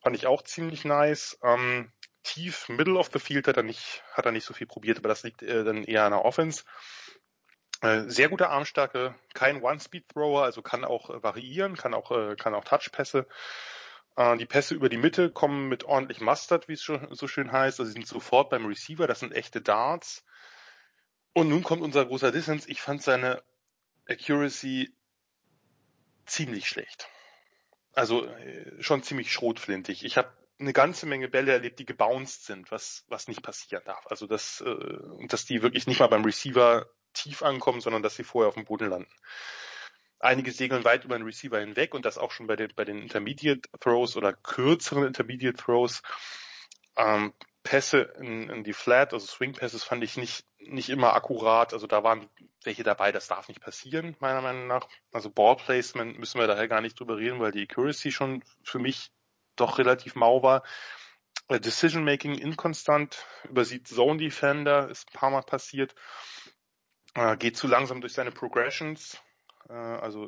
fand 0.00 0.16
ich 0.16 0.26
auch 0.26 0.42
ziemlich 0.42 0.84
nice. 0.84 1.38
Ähm, 1.42 1.92
tief, 2.22 2.68
Middle 2.68 2.98
of 2.98 3.10
the 3.12 3.18
Field 3.18 3.48
hat 3.48 3.56
er 3.56 3.62
nicht, 3.62 4.02
hat 4.12 4.26
er 4.26 4.32
nicht 4.32 4.44
so 4.44 4.54
viel 4.54 4.66
probiert, 4.66 4.98
aber 4.98 5.08
das 5.08 5.22
liegt 5.22 5.42
äh, 5.42 5.64
dann 5.64 5.84
eher 5.84 6.04
an 6.04 6.12
der 6.12 6.24
Offense. 6.24 6.64
Äh, 7.80 8.04
sehr 8.08 8.28
gute 8.28 8.48
Armstärke, 8.48 9.14
kein 9.34 9.62
One-Speed-Thrower, 9.62 10.42
also 10.42 10.62
kann 10.62 10.84
auch 10.84 11.10
äh, 11.10 11.22
variieren, 11.22 11.76
kann 11.76 11.94
auch, 11.94 12.10
äh, 12.10 12.34
kann 12.36 12.54
auch 12.54 12.64
Touch-Pässe. 12.64 13.26
Die 14.40 14.46
Pässe 14.46 14.74
über 14.74 14.88
die 14.88 14.96
Mitte 14.96 15.30
kommen 15.30 15.68
mit 15.68 15.84
ordentlich 15.84 16.20
Mustard, 16.20 16.66
wie 16.66 16.72
es 16.72 16.80
so 16.82 17.28
schön 17.28 17.52
heißt. 17.52 17.78
Also 17.78 17.84
sie 17.84 17.92
sind 17.92 18.08
sofort 18.08 18.50
beim 18.50 18.66
Receiver, 18.66 19.06
das 19.06 19.20
sind 19.20 19.32
echte 19.32 19.60
Darts. 19.60 20.24
Und 21.34 21.48
nun 21.48 21.62
kommt 21.62 21.82
unser 21.82 22.04
großer 22.04 22.32
Dissens. 22.32 22.66
Ich 22.66 22.82
fand 22.82 23.00
seine 23.00 23.44
Accuracy 24.08 24.92
ziemlich 26.28 26.68
schlecht. 26.68 27.08
Also 27.94 28.28
schon 28.80 29.02
ziemlich 29.02 29.32
schrotflintig. 29.32 30.04
Ich 30.04 30.16
habe 30.16 30.30
eine 30.60 30.72
ganze 30.72 31.06
Menge 31.06 31.28
Bälle 31.28 31.52
erlebt, 31.52 31.78
die 31.78 31.86
gebounced 31.86 32.44
sind, 32.44 32.70
was, 32.70 33.04
was 33.08 33.28
nicht 33.28 33.42
passieren 33.42 33.82
darf. 33.84 34.06
Also 34.08 34.26
das, 34.26 34.60
äh, 34.60 35.26
dass 35.26 35.44
die 35.44 35.62
wirklich 35.62 35.86
nicht 35.86 36.00
mal 36.00 36.08
beim 36.08 36.24
Receiver 36.24 36.86
tief 37.12 37.42
ankommen, 37.42 37.80
sondern 37.80 38.02
dass 38.02 38.16
sie 38.16 38.24
vorher 38.24 38.48
auf 38.48 38.54
dem 38.54 38.64
Boden 38.64 38.88
landen. 38.88 39.10
Einige 40.20 40.50
segeln 40.50 40.84
weit 40.84 41.04
über 41.04 41.16
den 41.16 41.26
Receiver 41.26 41.60
hinweg 41.60 41.94
und 41.94 42.04
das 42.04 42.18
auch 42.18 42.32
schon 42.32 42.48
bei 42.48 42.56
den, 42.56 42.72
bei 42.74 42.84
den 42.84 43.00
Intermediate 43.02 43.68
Throws 43.80 44.16
oder 44.16 44.32
kürzeren 44.32 45.04
Intermediate 45.04 45.56
Throws. 45.56 46.02
Ähm, 46.96 47.32
Pässe 47.62 48.14
in, 48.18 48.48
in 48.48 48.64
die 48.64 48.72
Flat, 48.72 49.12
also 49.12 49.26
Swing 49.26 49.52
Passes 49.52 49.84
fand 49.84 50.02
ich 50.02 50.16
nicht, 50.16 50.44
nicht 50.58 50.88
immer 50.88 51.14
akkurat. 51.14 51.72
Also 51.72 51.86
da 51.86 52.02
waren 52.02 52.28
welche 52.68 52.82
dabei, 52.82 53.12
das 53.12 53.28
darf 53.28 53.48
nicht 53.48 53.62
passieren, 53.62 54.14
meiner 54.20 54.42
Meinung 54.42 54.66
nach. 54.66 54.86
Also 55.10 55.30
Ball 55.30 55.56
Placement 55.56 56.18
müssen 56.18 56.38
wir 56.38 56.46
daher 56.46 56.68
gar 56.68 56.82
nicht 56.82 57.00
drüber 57.00 57.16
reden, 57.16 57.40
weil 57.40 57.50
die 57.50 57.62
Accuracy 57.62 58.12
schon 58.12 58.44
für 58.62 58.78
mich 58.78 59.10
doch 59.56 59.78
relativ 59.78 60.14
mau 60.14 60.42
war. 60.42 60.62
Äh, 61.48 61.60
Decision 61.60 62.04
Making 62.04 62.34
inkonstant, 62.34 63.26
übersieht 63.48 63.88
Zone 63.88 64.18
Defender, 64.18 64.90
ist 64.90 65.08
ein 65.08 65.18
paar 65.18 65.30
Mal 65.30 65.42
passiert, 65.42 65.94
äh, 67.14 67.38
geht 67.38 67.56
zu 67.56 67.68
langsam 67.68 68.02
durch 68.02 68.12
seine 68.12 68.32
Progressions, 68.32 69.18
äh, 69.70 69.72
also 69.72 70.26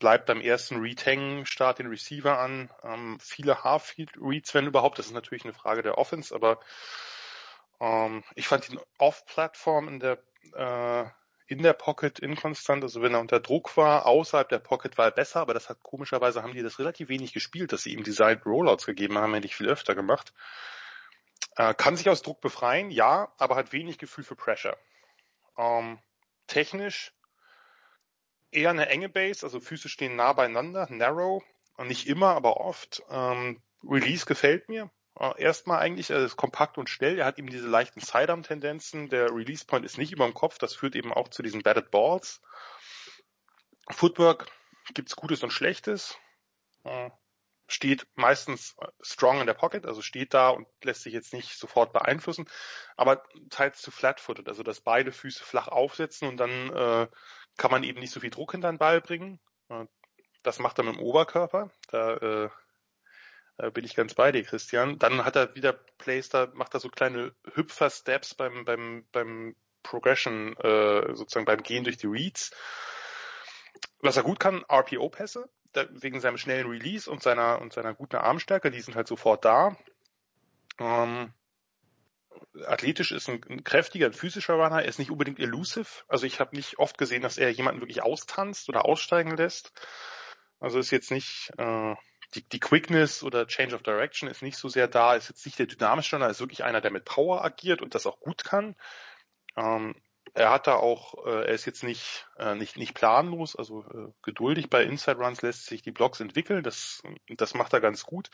bleibt 0.00 0.26
beim 0.26 0.40
ersten 0.40 0.80
Read 0.80 1.06
hängen, 1.06 1.46
start 1.46 1.78
den 1.78 1.86
Receiver 1.86 2.40
an, 2.40 2.70
ähm, 2.82 3.18
viele 3.20 3.62
Half-Reads, 3.62 4.52
wenn 4.52 4.66
überhaupt, 4.66 4.98
das 4.98 5.06
ist 5.06 5.12
natürlich 5.12 5.44
eine 5.44 5.54
Frage 5.54 5.82
der 5.82 5.96
Offense, 5.96 6.34
aber 6.34 6.58
ähm, 7.78 8.24
ich 8.34 8.48
fand 8.48 8.68
ihn 8.68 8.80
off-Plattform 8.98 9.86
in 9.86 10.00
der 10.00 10.18
in 11.48 11.62
der 11.62 11.72
Pocket 11.72 12.18
inkonstant, 12.18 12.84
also 12.84 13.00
wenn 13.00 13.14
er 13.14 13.20
unter 13.20 13.40
Druck 13.40 13.76
war, 13.78 14.04
außerhalb 14.04 14.50
der 14.50 14.58
Pocket 14.58 14.98
war 14.98 15.06
er 15.06 15.10
besser, 15.12 15.40
aber 15.40 15.54
das 15.54 15.70
hat 15.70 15.82
komischerweise 15.82 16.42
haben 16.42 16.52
die 16.52 16.62
das 16.62 16.78
relativ 16.78 17.08
wenig 17.08 17.32
gespielt, 17.32 17.72
dass 17.72 17.82
sie 17.82 17.94
ihm 17.94 18.04
Designed 18.04 18.44
Rollouts 18.44 18.84
gegeben 18.84 19.16
haben, 19.16 19.32
hätte 19.32 19.46
ich 19.46 19.56
viel 19.56 19.68
öfter 19.68 19.94
gemacht. 19.94 20.34
Äh, 21.56 21.72
kann 21.72 21.96
sich 21.96 22.10
aus 22.10 22.20
Druck 22.20 22.42
befreien, 22.42 22.90
ja, 22.90 23.32
aber 23.38 23.56
hat 23.56 23.72
wenig 23.72 23.96
Gefühl 23.96 24.24
für 24.24 24.36
Pressure. 24.36 24.76
Ähm, 25.56 25.98
technisch 26.48 27.14
eher 28.50 28.70
eine 28.70 28.90
enge 28.90 29.08
Base, 29.08 29.44
also 29.44 29.58
Füße 29.58 29.88
stehen 29.88 30.16
nah 30.16 30.34
beieinander, 30.34 30.86
narrow, 30.90 31.42
nicht 31.78 32.06
immer, 32.08 32.34
aber 32.34 32.58
oft. 32.58 33.02
Ähm, 33.08 33.62
Release 33.82 34.26
gefällt 34.26 34.68
mir. 34.68 34.90
Äh, 35.18 35.42
erstmal 35.42 35.80
eigentlich, 35.80 36.10
er 36.10 36.18
ist 36.18 36.36
kompakt 36.36 36.78
und 36.78 36.88
schnell. 36.88 37.18
Er 37.18 37.26
hat 37.26 37.38
eben 37.38 37.50
diese 37.50 37.66
leichten 37.66 38.00
Sidearm-Tendenzen. 38.00 39.08
Der 39.08 39.34
Release 39.34 39.64
Point 39.64 39.84
ist 39.84 39.98
nicht 39.98 40.12
über 40.12 40.24
dem 40.24 40.34
Kopf. 40.34 40.58
Das 40.58 40.74
führt 40.74 40.94
eben 40.94 41.12
auch 41.12 41.28
zu 41.28 41.42
diesen 41.42 41.62
Batted 41.62 41.90
Balls. 41.90 42.40
Footwork 43.90 44.46
gibt's 44.94 45.16
Gutes 45.16 45.42
und 45.42 45.52
Schlechtes. 45.52 46.16
Äh, 46.84 47.10
steht 47.66 48.06
meistens 48.14 48.76
äh, 48.80 48.86
strong 49.00 49.40
in 49.40 49.46
der 49.46 49.54
Pocket, 49.54 49.86
also 49.86 50.02
steht 50.02 50.34
da 50.34 50.50
und 50.50 50.66
lässt 50.82 51.02
sich 51.02 51.12
jetzt 51.12 51.34
nicht 51.34 51.58
sofort 51.58 51.92
beeinflussen, 51.92 52.48
aber 52.96 53.22
teils 53.50 53.82
zu 53.82 53.90
flat-footed, 53.90 54.48
also 54.48 54.62
dass 54.62 54.80
beide 54.80 55.12
Füße 55.12 55.44
flach 55.44 55.68
aufsetzen 55.68 56.28
und 56.28 56.38
dann 56.38 56.50
äh, 56.72 57.08
kann 57.58 57.70
man 57.70 57.82
eben 57.82 58.00
nicht 58.00 58.12
so 58.12 58.20
viel 58.20 58.30
Druck 58.30 58.52
hinter 58.52 58.70
den 58.70 58.78
Ball 58.78 59.00
bringen. 59.00 59.38
Das 60.42 60.60
macht 60.60 60.78
er 60.78 60.84
mit 60.84 60.94
dem 60.94 61.02
Oberkörper. 61.02 61.70
Da 61.88 62.14
äh, 62.16 62.50
äh, 63.58 63.70
bin 63.70 63.84
ich 63.84 63.94
ganz 63.94 64.14
bei 64.14 64.32
dir, 64.32 64.42
Christian. 64.42 64.98
Dann 64.98 65.24
hat 65.24 65.36
er 65.36 65.54
wieder 65.54 65.72
Plays, 65.72 66.28
da 66.28 66.48
macht 66.54 66.74
er 66.74 66.80
so 66.80 66.88
kleine 66.88 67.32
Hüpfer-Steps 67.54 68.34
beim, 68.34 68.64
beim, 68.64 69.04
beim 69.12 69.56
Progression, 69.82 70.56
äh, 70.58 71.14
sozusagen 71.14 71.46
beim 71.46 71.62
Gehen 71.62 71.84
durch 71.84 71.96
die 71.96 72.06
Reads. 72.06 72.52
Was 74.00 74.16
er 74.16 74.22
gut 74.22 74.40
kann, 74.40 74.64
RPO-Pässe, 74.70 75.48
wegen 75.90 76.20
seinem 76.20 76.38
schnellen 76.38 76.68
Release 76.68 77.10
und 77.10 77.22
seiner, 77.22 77.60
und 77.60 77.72
seiner 77.72 77.94
guten 77.94 78.16
Armstärke, 78.16 78.70
die 78.70 78.80
sind 78.80 78.96
halt 78.96 79.08
sofort 79.08 79.44
da. 79.44 79.76
Ähm, 80.78 81.32
athletisch 82.64 83.12
ist 83.12 83.28
ein, 83.28 83.40
ein, 83.48 83.64
kräftiger, 83.64 84.06
ein 84.06 84.12
physischer 84.12 84.54
Runner, 84.54 84.82
er 84.82 84.88
ist 84.88 84.98
nicht 84.98 85.10
unbedingt 85.10 85.40
elusive. 85.40 86.04
Also 86.06 86.26
ich 86.26 86.40
habe 86.40 86.56
nicht 86.56 86.78
oft 86.78 86.96
gesehen, 86.98 87.22
dass 87.22 87.38
er 87.38 87.50
jemanden 87.50 87.80
wirklich 87.80 88.02
austanzt 88.02 88.68
oder 88.68 88.84
aussteigen 88.84 89.36
lässt. 89.36 89.72
Also 90.60 90.78
ist 90.78 90.90
jetzt 90.90 91.10
nicht 91.10 91.52
äh, 91.58 91.94
die, 92.34 92.48
die 92.48 92.60
Quickness 92.60 93.22
oder 93.22 93.46
Change 93.46 93.74
of 93.74 93.82
Direction 93.82 94.28
ist 94.28 94.42
nicht 94.42 94.56
so 94.56 94.68
sehr 94.68 94.88
da, 94.88 95.14
ist 95.14 95.28
jetzt 95.28 95.46
nicht 95.46 95.58
der 95.58 95.66
dynamische 95.66 96.16
Runner, 96.16 96.28
ist 96.28 96.40
wirklich 96.40 96.64
einer, 96.64 96.80
der 96.80 96.90
mit 96.90 97.04
Power 97.04 97.44
agiert 97.44 97.82
und 97.82 97.94
das 97.94 98.06
auch 98.06 98.20
gut 98.20 98.44
kann. 98.44 98.76
Ähm, 99.56 99.94
er 100.34 100.50
hat 100.50 100.66
da 100.66 100.74
auch, 100.74 101.26
äh, 101.26 101.46
er 101.46 101.54
ist 101.54 101.64
jetzt 101.64 101.82
nicht, 101.82 102.26
äh, 102.38 102.54
nicht, 102.54 102.76
nicht 102.76 102.94
planlos, 102.94 103.56
also 103.56 103.82
äh, 103.82 104.12
geduldig 104.22 104.68
bei 104.70 104.82
Inside 104.82 105.16
Runs 105.18 105.42
lässt 105.42 105.66
sich 105.66 105.82
die 105.82 105.90
Blocks 105.90 106.20
entwickeln, 106.20 106.62
das, 106.62 107.02
das 107.28 107.54
macht 107.54 107.72
er 107.72 107.80
ganz 107.80 108.04
gut. 108.04 108.30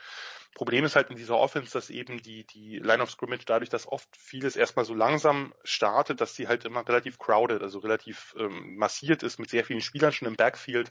Problem 0.54 0.84
ist 0.84 0.96
halt 0.96 1.10
in 1.10 1.16
dieser 1.16 1.36
Offense, 1.36 1.72
dass 1.72 1.90
eben 1.90 2.20
die, 2.20 2.46
die 2.46 2.78
Line 2.78 3.02
of 3.02 3.10
Scrimmage 3.10 3.44
dadurch, 3.46 3.70
dass 3.70 3.86
oft 3.86 4.08
vieles 4.16 4.56
erstmal 4.56 4.84
so 4.84 4.94
langsam 4.94 5.54
startet, 5.64 6.20
dass 6.20 6.34
sie 6.34 6.48
halt 6.48 6.64
immer 6.64 6.86
relativ 6.86 7.18
crowded, 7.18 7.62
also 7.62 7.78
relativ 7.78 8.34
ähm, 8.38 8.76
massiert 8.76 9.22
ist 9.22 9.38
mit 9.38 9.50
sehr 9.50 9.64
vielen 9.64 9.80
Spielern 9.80 10.12
schon 10.12 10.28
im 10.28 10.36
Backfield, 10.36 10.90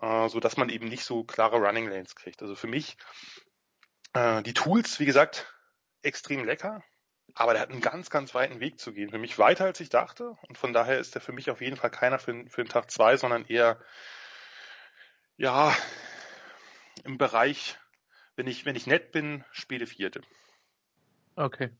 äh, 0.00 0.28
so 0.28 0.40
dass 0.40 0.56
man 0.56 0.68
eben 0.68 0.88
nicht 0.88 1.04
so 1.04 1.24
klare 1.24 1.56
Running 1.56 1.88
Lanes 1.88 2.14
kriegt. 2.14 2.42
Also 2.42 2.54
für 2.54 2.66
mich, 2.66 2.96
äh, 4.14 4.42
die 4.42 4.54
Tools, 4.54 5.00
wie 5.00 5.06
gesagt, 5.06 5.52
extrem 6.02 6.44
lecker, 6.44 6.82
aber 7.34 7.52
der 7.52 7.62
hat 7.62 7.70
einen 7.70 7.80
ganz, 7.80 8.10
ganz 8.10 8.34
weiten 8.34 8.60
Weg 8.60 8.78
zu 8.78 8.92
gehen. 8.92 9.10
Für 9.10 9.18
mich 9.18 9.38
weiter, 9.38 9.64
als 9.64 9.80
ich 9.80 9.88
dachte. 9.88 10.36
Und 10.48 10.58
von 10.58 10.72
daher 10.72 10.98
ist 10.98 11.14
der 11.14 11.22
für 11.22 11.32
mich 11.32 11.50
auf 11.50 11.60
jeden 11.60 11.76
Fall 11.76 11.90
keiner 11.90 12.18
für, 12.18 12.44
für 12.48 12.62
den 12.62 12.68
Tag 12.68 12.90
zwei, 12.90 13.16
sondern 13.16 13.46
eher, 13.46 13.80
ja, 15.36 15.74
im 17.04 17.16
Bereich, 17.16 17.78
wenn 18.36 18.46
ich, 18.46 18.66
wenn 18.66 18.76
ich 18.76 18.86
nett 18.86 19.12
bin, 19.12 19.44
Spiele 19.50 19.86
vierte. 19.86 20.20
Okay. 21.36 21.70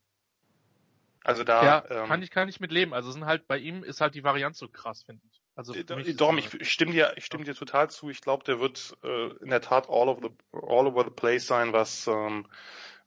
Also 1.22 1.44
da. 1.44 1.64
Ja, 1.64 1.84
ähm, 1.90 2.08
kann 2.08 2.22
ich, 2.22 2.30
kann 2.30 2.48
ich 2.48 2.60
mit 2.60 2.72
leben. 2.72 2.94
Also 2.94 3.10
sind 3.12 3.26
halt, 3.26 3.46
bei 3.46 3.58
ihm 3.58 3.84
ist 3.84 4.00
halt 4.00 4.14
die 4.14 4.24
Varianz 4.24 4.58
so 4.58 4.68
krass, 4.68 5.02
finde 5.04 5.22
ich. 5.30 5.41
Also 5.54 5.74
äh, 5.74 5.84
Dom, 6.14 6.38
ich, 6.38 6.54
ich 6.54 6.72
stimme 6.72 6.92
dir, 6.92 7.12
ich 7.16 7.24
stimme 7.24 7.44
dir 7.44 7.54
total 7.54 7.90
zu. 7.90 8.10
Ich 8.10 8.20
glaube, 8.20 8.44
der 8.44 8.60
wird 8.60 8.96
äh, 9.04 9.28
in 9.42 9.50
der 9.50 9.60
Tat 9.60 9.88
all 9.88 10.08
over 10.08 10.20
the, 10.22 10.30
all 10.52 10.86
over 10.86 11.04
the 11.04 11.10
place 11.10 11.46
sein, 11.46 11.72
was 11.72 12.06
ähm, 12.06 12.46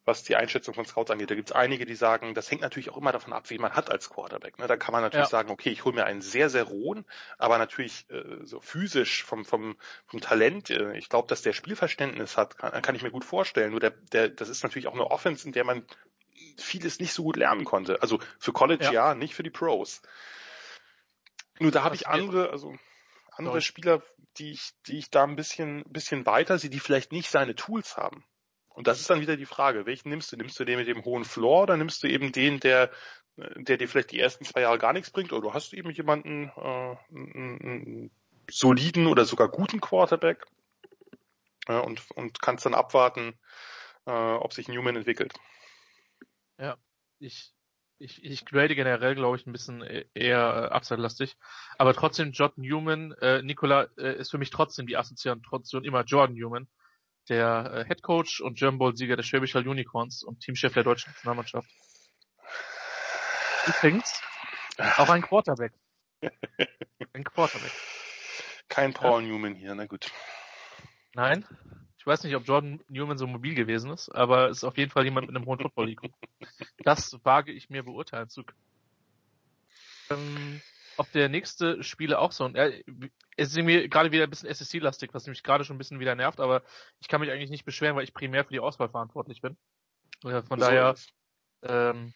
was 0.06 0.24
die 0.24 0.36
Einschätzung 0.36 0.74
von 0.74 0.86
Scouts 0.86 1.12
angeht. 1.12 1.32
Da 1.32 1.36
gibt 1.36 1.50
es 1.50 1.56
einige, 1.56 1.86
die 1.86 1.96
sagen, 1.96 2.36
das 2.36 2.50
hängt 2.50 2.62
natürlich 2.62 2.92
auch 2.92 2.98
immer 2.98 3.12
davon 3.12 3.34
ab, 3.34 3.50
wie 3.50 3.58
man 3.58 3.74
hat 3.74 3.90
als 3.92 4.10
Quarterback. 4.10 4.60
Ne? 4.60 4.68
Da 4.68 4.78
kann 4.78 4.94
man 4.94 5.02
natürlich 5.02 5.26
ja. 5.26 5.30
sagen, 5.30 5.50
okay, 5.50 5.70
ich 5.70 5.84
hole 5.84 5.96
mir 5.96 6.06
einen 6.06 6.22
sehr, 6.22 6.50
sehr 6.50 6.64
rohen, 6.64 7.06
aber 7.38 7.58
natürlich 7.58 8.06
äh, 8.12 8.24
so 8.44 8.60
physisch 8.60 9.24
vom, 9.24 9.46
vom, 9.46 9.76
vom 10.06 10.22
Talent, 10.22 10.70
äh, 10.70 10.96
ich 10.96 11.10
glaube, 11.10 11.28
dass 11.28 11.42
der 11.42 11.54
Spielverständnis 11.54 12.38
hat, 12.38 12.58
kann, 12.58 12.82
kann 12.82 12.96
ich 12.96 13.02
mir 13.02 13.12
gut 13.12 13.26
vorstellen. 13.26 13.72
Nur 13.72 13.80
der, 13.80 13.92
der, 14.12 14.30
das 14.30 14.50
ist 14.50 14.64
natürlich 14.64 14.88
auch 14.88 14.94
eine 14.94 15.10
Offense, 15.10 15.48
in 15.48 15.54
der 15.54 15.64
man 15.64 15.84
vieles 16.58 17.00
nicht 17.00 17.14
so 17.14 17.24
gut 17.24 17.36
lernen 17.36 17.66
konnte. 17.66 18.02
Also 18.02 18.20
für 18.38 18.54
College 18.54 18.86
ja, 18.86 18.92
ja 18.92 19.16
nicht 19.16 19.34
für 19.34 19.44
die 19.44 19.50
Pros. 19.50 20.02
Nur 21.60 21.72
da 21.72 21.84
habe 21.84 21.96
ich 21.96 22.08
andere, 22.08 22.50
also 22.50 22.78
andere 23.32 23.62
Spieler, 23.62 24.02
die 24.38 24.52
ich, 24.52 24.72
die 24.88 24.98
ich 24.98 25.10
da 25.10 25.24
ein 25.24 25.36
bisschen, 25.36 25.84
bisschen 25.86 26.26
weiter 26.26 26.58
sehe, 26.58 26.70
die 26.70 26.80
vielleicht 26.80 27.12
nicht 27.12 27.30
seine 27.30 27.56
Tools 27.56 27.98
haben. 27.98 28.26
Und 28.70 28.88
das 28.88 29.00
ist 29.00 29.10
dann 29.10 29.22
wieder 29.22 29.38
die 29.38 29.46
Frage, 29.46 29.86
welchen 29.86 30.10
nimmst 30.10 30.32
du? 30.32 30.38
Nimmst 30.38 30.60
du 30.60 30.66
den 30.66 30.78
mit 30.78 30.88
dem 30.88 31.06
hohen 31.06 31.24
Floor 31.24 31.64
oder 31.64 31.78
nimmst 31.78 32.04
du 32.04 32.08
eben 32.08 32.34
den, 32.34 32.60
der, 32.60 32.92
der 33.38 33.78
dir 33.78 33.88
vielleicht 33.88 34.12
die 34.12 34.20
ersten 34.20 34.44
zwei 34.44 34.62
Jahre 34.62 34.78
gar 34.78 34.92
nichts 34.92 35.12
bringt? 35.12 35.32
Oder 35.32 35.42
du 35.42 35.54
hast 35.54 35.74
eben 35.74 35.92
jemanden, 35.92 36.50
äh, 36.58 36.96
einen, 37.10 37.62
einen 37.62 38.12
soliden 38.50 39.08
oder 39.08 39.24
sogar 39.24 39.48
guten 39.48 39.80
Quarterback 39.80 40.46
äh, 41.68 41.80
und, 41.80 42.06
und 42.12 42.42
kannst 42.42 42.66
dann 42.66 42.74
abwarten, 42.74 43.40
äh, 44.06 44.12
ob 44.12 44.52
sich 44.52 44.68
Newman 44.68 44.98
entwickelt. 44.98 45.34
Ja, 46.58 46.78
ich, 47.20 47.55
ich, 47.98 48.24
ich 48.24 48.46
grade 48.46 48.76
generell, 48.76 49.16
glaube 49.16 49.38
ich, 49.38 49.46
ein 49.46 49.52
bisschen 49.52 49.82
e-, 49.82 50.06
eher 50.14 50.70
äh, 50.72 50.74
upside-lastig. 50.74 51.38
Aber 51.78 51.94
trotzdem, 51.94 52.32
Jordan 52.32 52.64
Newman, 52.64 53.12
äh, 53.22 53.42
Nikola 53.42 53.88
äh, 53.98 54.18
ist 54.18 54.32
für 54.32 54.38
mich 54.38 54.50
trotzdem 54.50 54.88
die 54.88 54.98
Assoziation 54.98 55.84
immer 55.84 56.04
Jordan 56.04 56.36
Newman 56.36 56.68
der 57.30 57.72
äh, 57.74 57.86
Head 57.86 58.04
Coach 58.04 58.42
und 58.42 58.58
German 58.58 58.78
Bowl 58.78 58.96
Sieger 58.96 59.16
der 59.16 59.24
Schwäbischer 59.24 59.60
Unicorns 59.60 60.24
und 60.24 60.42
Teamchef 60.42 60.74
der 60.74 60.84
deutschen 60.84 61.12
Nationalmannschaft. 61.12 61.70
Übrigens 63.68 64.22
auch 64.98 65.10
ein 65.10 65.22
Quarterback. 65.22 65.74
ein 67.14 67.24
Quarterback. 67.24 67.72
Kein 68.68 68.94
Paul 68.94 69.24
ja. 69.24 69.30
Newman 69.30 69.56
hier, 69.56 69.74
na 69.76 69.86
gut. 69.86 70.12
Nein. 71.14 71.46
Ich 72.06 72.08
weiß 72.08 72.24
nicht, 72.24 72.36
ob 72.36 72.46
Jordan 72.46 72.80
Newman 72.88 73.18
so 73.18 73.26
mobil 73.26 73.56
gewesen 73.56 73.90
ist, 73.90 74.10
aber 74.10 74.50
ist 74.50 74.64
auf 74.64 74.78
jeden 74.78 74.92
Fall 74.92 75.06
jemand 75.06 75.26
mit 75.26 75.36
einem 75.36 75.48
hohen 75.48 75.58
Football-IQ. 75.58 76.12
Das 76.84 77.18
wage 77.26 77.52
ich 77.52 77.72
mir 77.72 77.82
beurteilen 77.82 78.30
zu 78.30 78.44
können. 78.44 78.62
Ähm, 80.12 80.62
ob 80.98 81.12
der 81.14 81.30
nächste 81.30 81.82
Spieler 81.82 82.20
auch 82.20 82.32
so. 82.32 82.46
Und 82.46 82.56
er, 82.56 82.72
es 83.38 83.48
ist 83.48 83.58
irgendwie 83.58 83.90
gerade 83.90 84.12
wieder 84.12 84.26
ein 84.26 84.30
bisschen 84.30 84.50
SSC-lastig, 84.50 85.16
was 85.16 85.26
mich 85.26 85.42
gerade 85.42 85.64
schon 85.64 85.78
ein 85.78 85.80
bisschen 85.80 86.00
wieder 86.00 86.14
nervt, 86.14 86.40
aber 86.40 86.62
ich 87.00 87.08
kann 87.08 87.22
mich 87.22 87.32
eigentlich 87.32 87.50
nicht 87.50 87.66
beschweren, 87.66 87.96
weil 87.96 88.04
ich 88.04 88.14
primär 88.14 88.44
für 88.46 88.54
die 88.54 88.60
Auswahl 88.60 88.90
verantwortlich 88.90 89.42
bin. 89.42 89.58
Von 90.22 90.60
so 90.60 90.66
daher 90.68 90.94
ähm, 91.64 92.14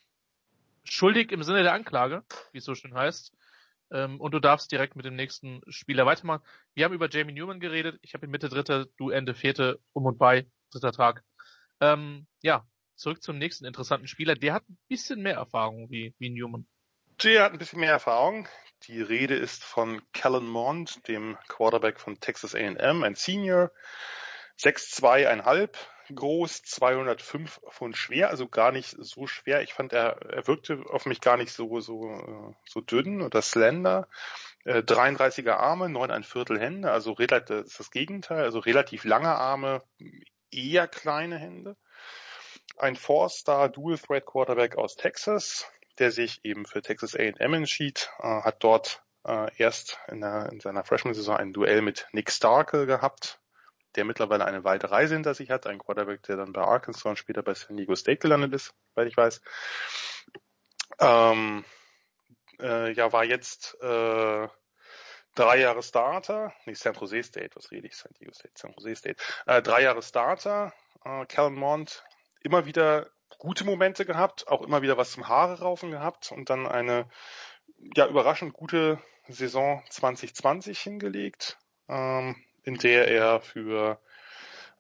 schuldig 0.83 1.31
im 1.31 1.41
Sinne 1.41 1.63
der 1.63 1.73
Anklage, 1.73 2.23
wie 2.51 2.59
es 2.59 2.63
so 2.63 2.75
schön 2.75 2.93
heißt. 2.93 3.33
Ähm, 3.91 4.19
und 4.19 4.33
du 4.33 4.39
darfst 4.39 4.71
direkt 4.71 4.95
mit 4.95 5.05
dem 5.05 5.15
nächsten 5.15 5.61
Spieler 5.67 6.05
weitermachen. 6.05 6.43
Wir 6.73 6.85
haben 6.85 6.93
über 6.93 7.09
Jamie 7.09 7.33
Newman 7.33 7.59
geredet. 7.59 7.99
Ich 8.01 8.13
habe 8.13 8.25
in 8.25 8.31
Mitte 8.31 8.49
dritte, 8.49 8.89
du 8.97 9.09
Ende 9.09 9.33
vierte, 9.33 9.79
um 9.93 10.05
und 10.05 10.17
bei, 10.17 10.47
dritter 10.71 10.91
Tag. 10.91 11.23
Ähm, 11.81 12.27
ja, 12.41 12.65
zurück 12.95 13.23
zum 13.23 13.37
nächsten 13.37 13.65
interessanten 13.65 14.07
Spieler. 14.07 14.35
Der 14.35 14.53
hat 14.53 14.69
ein 14.69 14.77
bisschen 14.87 15.21
mehr 15.21 15.35
Erfahrung 15.35 15.89
wie, 15.89 16.13
wie 16.19 16.29
Newman. 16.29 16.67
Der 17.23 17.43
hat 17.43 17.51
ein 17.51 17.57
bisschen 17.57 17.79
mehr 17.79 17.91
Erfahrung. 17.91 18.47
Die 18.83 19.01
Rede 19.01 19.35
ist 19.35 19.63
von 19.63 20.01
Kellen 20.13 20.47
Mond, 20.47 21.07
dem 21.07 21.37
Quarterback 21.47 21.99
von 21.99 22.19
Texas 22.19 22.55
A&M, 22.55 23.03
ein 23.03 23.15
Senior, 23.15 23.71
6'2,5 24.57 25.75
groß, 26.13 26.63
205 26.63 27.61
Pfund 27.69 27.97
schwer, 27.97 28.29
also 28.29 28.47
gar 28.47 28.71
nicht 28.71 28.95
so 28.99 29.27
schwer. 29.27 29.61
Ich 29.61 29.73
fand, 29.73 29.93
er, 29.93 30.21
er 30.21 30.47
wirkte 30.47 30.83
auf 30.89 31.05
mich 31.05 31.21
gar 31.21 31.37
nicht 31.37 31.51
so, 31.51 31.79
so, 31.79 32.55
so 32.65 32.81
dünn 32.81 33.21
oder 33.21 33.41
slender. 33.41 34.07
33er 34.65 35.47
äh, 35.47 35.51
Arme, 35.51 35.89
9 35.89 36.11
ein 36.11 36.23
Viertel 36.23 36.59
Hände, 36.59 36.91
also 36.91 37.13
relativ, 37.13 37.47
das 37.47 37.67
ist 37.67 37.79
das 37.79 37.91
Gegenteil, 37.91 38.43
also 38.43 38.59
relativ 38.59 39.03
lange 39.05 39.33
Arme, 39.33 39.81
eher 40.51 40.87
kleine 40.87 41.37
Hände. 41.37 41.75
Ein 42.77 42.95
Four-Star 42.95 43.69
Dual-Threat-Quarterback 43.69 44.77
aus 44.77 44.95
Texas, 44.95 45.69
der 45.97 46.11
sich 46.11 46.43
eben 46.43 46.65
für 46.65 46.81
Texas 46.81 47.15
A&M 47.15 47.53
entschied, 47.53 48.09
äh, 48.19 48.41
hat 48.41 48.63
dort 48.63 49.03
äh, 49.25 49.49
erst 49.57 49.99
in, 50.07 50.21
der, 50.21 50.49
in 50.51 50.59
seiner 50.59 50.83
Freshman-Saison 50.83 51.37
ein 51.37 51.53
Duell 51.53 51.81
mit 51.81 52.07
Nick 52.11 52.31
Starkel 52.31 52.85
gehabt, 52.85 53.39
der 53.95 54.05
mittlerweile 54.05 54.45
eine 54.45 54.63
weite 54.63 54.91
Reise 54.91 55.15
hinter 55.15 55.33
sich 55.33 55.49
hat, 55.49 55.67
ein 55.67 55.79
Quarterback, 55.79 56.23
der 56.23 56.37
dann 56.37 56.53
bei 56.53 56.61
Arkansas 56.61 57.05
und 57.05 57.17
später 57.17 57.43
bei 57.43 57.53
San 57.53 57.77
Diego 57.77 57.95
State 57.95 58.19
gelandet 58.19 58.53
ist, 58.53 58.73
weil 58.95 59.07
ich 59.07 59.17
weiß. 59.17 59.41
Ähm, 60.99 61.65
äh, 62.59 62.91
ja, 62.91 63.11
war 63.11 63.23
jetzt 63.23 63.75
äh, 63.81 64.47
drei 65.35 65.59
Jahre 65.59 65.83
Starter, 65.83 66.53
nee, 66.65 66.73
San 66.73 66.93
Jose 66.93 67.23
State, 67.23 67.55
was 67.55 67.71
rede 67.71 67.87
ich, 67.87 67.95
San 67.95 68.11
Diego 68.19 68.33
State, 68.33 68.53
San 68.55 68.73
Jose 68.77 68.95
State, 68.95 69.23
äh, 69.45 69.61
drei 69.61 69.83
Jahre 69.83 70.01
Starter, 70.01 70.73
äh, 71.05 71.25
Callan 71.25 71.55
Mond, 71.55 72.03
immer 72.41 72.65
wieder 72.65 73.09
gute 73.37 73.63
Momente 73.63 74.05
gehabt, 74.05 74.47
auch 74.47 74.61
immer 74.61 74.81
wieder 74.81 74.97
was 74.97 75.11
zum 75.11 75.27
Haare 75.27 75.59
raufen 75.59 75.91
gehabt 75.91 76.31
und 76.31 76.49
dann 76.49 76.67
eine 76.67 77.07
ja 77.95 78.07
überraschend 78.07 78.53
gute 78.53 79.01
Saison 79.27 79.83
2020 79.89 80.79
hingelegt, 80.79 81.57
ähm, 81.87 82.35
in 82.63 82.75
der 82.75 83.07
er 83.07 83.41
für 83.41 83.99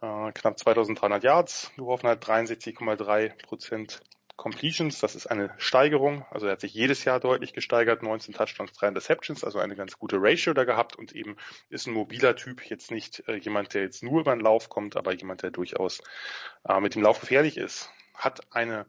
äh, 0.01 0.31
knapp 0.31 0.57
2300 0.59 1.23
Yards 1.23 1.71
geworfen 1.75 2.07
hat, 2.07 2.25
63,3 2.25 3.43
Prozent 3.43 4.01
Completions, 4.39 4.99
das 4.99 5.15
ist 5.15 5.27
eine 5.27 5.53
Steigerung, 5.57 6.25
also 6.31 6.45
er 6.45 6.53
hat 6.53 6.61
sich 6.61 6.73
jedes 6.73 7.03
Jahr 7.03 7.19
deutlich 7.19 7.51
gesteigert, 7.51 8.01
19 8.01 8.33
Touchdowns, 8.33 8.71
3 8.71 8.87
Interceptions, 8.87 9.43
also 9.43 9.59
eine 9.59 9.75
ganz 9.75 9.99
gute 9.99 10.15
Ratio 10.17 10.53
da 10.53 10.63
gehabt. 10.63 10.95
Und 10.95 11.13
eben 11.13 11.35
ist 11.69 11.87
ein 11.87 11.93
mobiler 11.93 12.37
Typ, 12.37 12.63
jetzt 12.69 12.89
nicht 12.89 13.27
äh, 13.27 13.35
jemand, 13.35 13.73
der 13.73 13.81
jetzt 13.81 14.01
nur 14.01 14.21
über 14.21 14.33
den 14.33 14.39
Lauf 14.39 14.69
kommt, 14.69 14.95
aber 14.95 15.13
jemand, 15.13 15.43
der 15.43 15.51
durchaus 15.51 16.01
äh, 16.63 16.79
mit 16.79 16.95
dem 16.95 17.01
Lauf 17.01 17.19
gefährlich 17.19 17.57
ist. 17.57 17.91
Hat 18.13 18.39
eine 18.55 18.85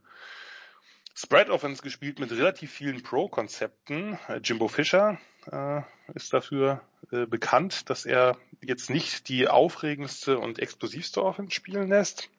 Spread 1.15 1.51
Offense 1.51 1.83
gespielt 1.83 2.21
mit 2.21 2.31
relativ 2.31 2.71
vielen 2.71 3.03
Pro-Konzepten. 3.03 4.21
Äh, 4.29 4.37
Jimbo 4.45 4.69
Fischer 4.69 5.19
äh, 5.51 5.83
ist 6.15 6.33
dafür 6.33 6.81
äh, 7.11 7.27
bekannt, 7.27 7.91
dass 7.91 8.05
er 8.05 8.37
jetzt 8.63 8.91
nicht 8.91 9.29
die 9.29 9.49
aufregendste 9.49 10.39
und 10.39 10.59
explosivste 10.59 11.25
Offense 11.25 11.55
spielen 11.55 11.89
lässt. 11.89 12.31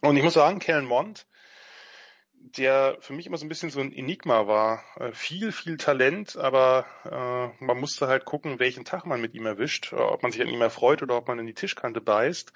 Und 0.00 0.16
ich 0.16 0.22
muss 0.22 0.34
sagen, 0.34 0.58
Kellen 0.58 0.84
Mond 0.84 1.26
der 2.56 2.96
für 3.00 3.12
mich 3.12 3.26
immer 3.26 3.36
so 3.36 3.44
ein 3.44 3.48
bisschen 3.48 3.70
so 3.70 3.80
ein 3.80 3.92
Enigma 3.92 4.46
war. 4.46 4.82
Äh, 4.96 5.12
viel, 5.12 5.52
viel 5.52 5.76
Talent, 5.76 6.36
aber 6.36 6.86
äh, 7.04 7.64
man 7.64 7.78
musste 7.78 8.08
halt 8.08 8.24
gucken, 8.24 8.58
welchen 8.58 8.84
Tag 8.84 9.06
man 9.06 9.20
mit 9.20 9.34
ihm 9.34 9.46
erwischt, 9.46 9.92
äh, 9.92 9.96
ob 9.96 10.22
man 10.22 10.32
sich 10.32 10.40
an 10.40 10.48
ihm 10.48 10.60
erfreut 10.60 11.02
oder 11.02 11.16
ob 11.16 11.28
man 11.28 11.38
in 11.38 11.46
die 11.46 11.54
Tischkante 11.54 12.00
beißt. 12.00 12.52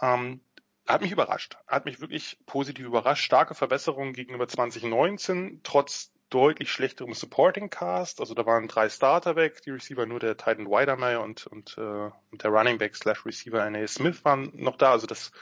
Ähm, 0.00 0.40
hat 0.86 1.00
mich 1.00 1.12
überrascht, 1.12 1.56
hat 1.68 1.84
mich 1.84 2.00
wirklich 2.00 2.38
positiv 2.46 2.86
überrascht. 2.86 3.24
Starke 3.24 3.54
Verbesserungen 3.54 4.12
gegenüber 4.12 4.48
2019, 4.48 5.60
trotz 5.62 6.11
deutlich 6.32 6.72
schlechterem 6.72 7.14
Supporting 7.14 7.70
Cast. 7.70 8.20
Also 8.20 8.34
da 8.34 8.46
waren 8.46 8.68
drei 8.68 8.88
Starter 8.88 9.36
weg, 9.36 9.62
die 9.62 9.70
Receiver 9.70 10.06
nur 10.06 10.20
der 10.20 10.36
Titan 10.36 10.66
Widermeyer 10.66 11.20
und, 11.20 11.46
und, 11.46 11.76
äh, 11.78 12.10
und 12.30 12.42
der 12.42 12.50
Running 12.50 12.78
Back 12.78 12.96
slash 12.96 13.26
Receiver 13.26 13.64
N.A. 13.66 13.86
Smith 13.86 14.24
waren 14.24 14.50
noch 14.54 14.76
da. 14.76 14.92
Also 14.92 15.06
das 15.06 15.32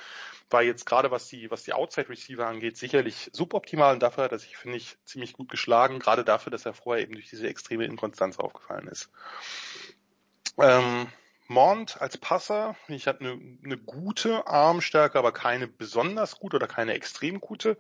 war 0.51 0.62
jetzt 0.62 0.84
gerade 0.84 1.11
was 1.11 1.28
die, 1.28 1.51
was 1.51 1.62
die 1.62 1.72
Outside 1.72 2.09
Receiver 2.09 2.47
angeht, 2.47 2.76
sicherlich 2.76 3.30
suboptimal 3.32 3.95
und 3.95 4.03
dafür 4.03 4.24
hat 4.24 4.32
er 4.32 4.38
sich, 4.38 4.57
finde 4.57 4.78
ich, 4.78 4.97
ziemlich 5.05 5.32
gut 5.32 5.49
geschlagen, 5.49 6.01
gerade 6.01 6.24
dafür, 6.24 6.51
dass 6.51 6.66
er 6.66 6.74
vorher 6.74 7.05
eben 7.05 7.14
durch 7.14 7.30
diese 7.30 7.47
extreme 7.47 7.84
Inkonstanz 7.84 8.38
aufgefallen 8.38 8.88
ist. 8.88 9.11
Ähm, 10.59 11.07
Mond 11.47 12.01
als 12.01 12.18
Passer, 12.18 12.76
ich 12.88 13.07
hatte 13.07 13.20
eine, 13.20 13.41
eine 13.64 13.76
gute 13.78 14.47
Armstärke, 14.47 15.18
aber 15.18 15.32
keine 15.32 15.68
besonders 15.68 16.38
gute 16.38 16.57
oder 16.57 16.66
keine 16.66 16.95
extrem 16.95 17.41
gute. 17.41 17.76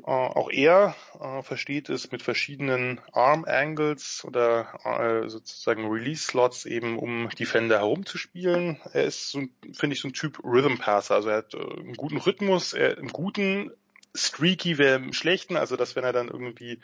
Äh, 0.00 0.10
auch 0.10 0.50
er 0.50 0.94
äh, 1.20 1.42
versteht 1.42 1.88
es 1.88 2.10
mit 2.12 2.22
verschiedenen 2.22 3.00
Arm 3.12 3.44
Angles 3.44 4.24
oder 4.24 4.74
äh, 4.84 5.28
sozusagen 5.28 5.86
Release 5.86 6.24
Slots 6.24 6.66
eben, 6.66 6.98
um 6.98 7.28
Defender 7.30 7.78
herumzuspielen. 7.78 8.80
Er 8.92 9.04
ist, 9.04 9.30
so, 9.30 9.42
finde 9.72 9.94
ich, 9.94 10.00
so 10.00 10.08
ein 10.08 10.12
Typ 10.12 10.42
Rhythm 10.44 10.76
Passer. 10.76 11.14
Also 11.14 11.28
er 11.30 11.38
hat 11.38 11.54
äh, 11.54 11.58
einen 11.58 11.94
guten 11.94 12.18
Rhythmus, 12.18 12.72
er, 12.72 12.98
einen 12.98 13.08
guten 13.08 13.70
Streaky 14.14 14.78
wäre 14.78 14.96
im 14.96 15.12
schlechten, 15.12 15.56
also 15.56 15.76
dass 15.76 15.96
wenn 15.96 16.04
er 16.04 16.12
dann 16.12 16.28
irgendwie 16.28 16.80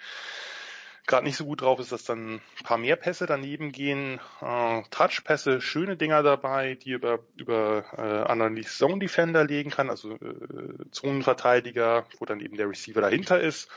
gerade 1.10 1.26
nicht 1.26 1.36
so 1.36 1.44
gut 1.44 1.60
drauf 1.60 1.80
ist, 1.80 1.92
dass 1.92 2.04
dann 2.04 2.34
ein 2.36 2.64
paar 2.64 2.78
mehr 2.78 2.96
Pässe 2.96 3.26
daneben 3.26 3.72
gehen. 3.72 4.20
Äh, 4.40 4.82
Touchpässe, 4.90 5.60
schöne 5.60 5.96
Dinger 5.96 6.22
dabei, 6.22 6.76
die 6.76 6.92
über 6.92 7.18
über 7.36 7.84
äh, 7.98 8.30
Analyse 8.30 8.78
Zone 8.78 9.00
Defender 9.00 9.44
legen 9.44 9.70
kann, 9.70 9.90
also 9.90 10.14
äh, 10.14 10.90
Zonenverteidiger, 10.92 12.06
wo 12.18 12.24
dann 12.24 12.40
eben 12.40 12.56
der 12.56 12.68
Receiver 12.68 13.00
dahinter 13.00 13.40
ist. 13.40 13.68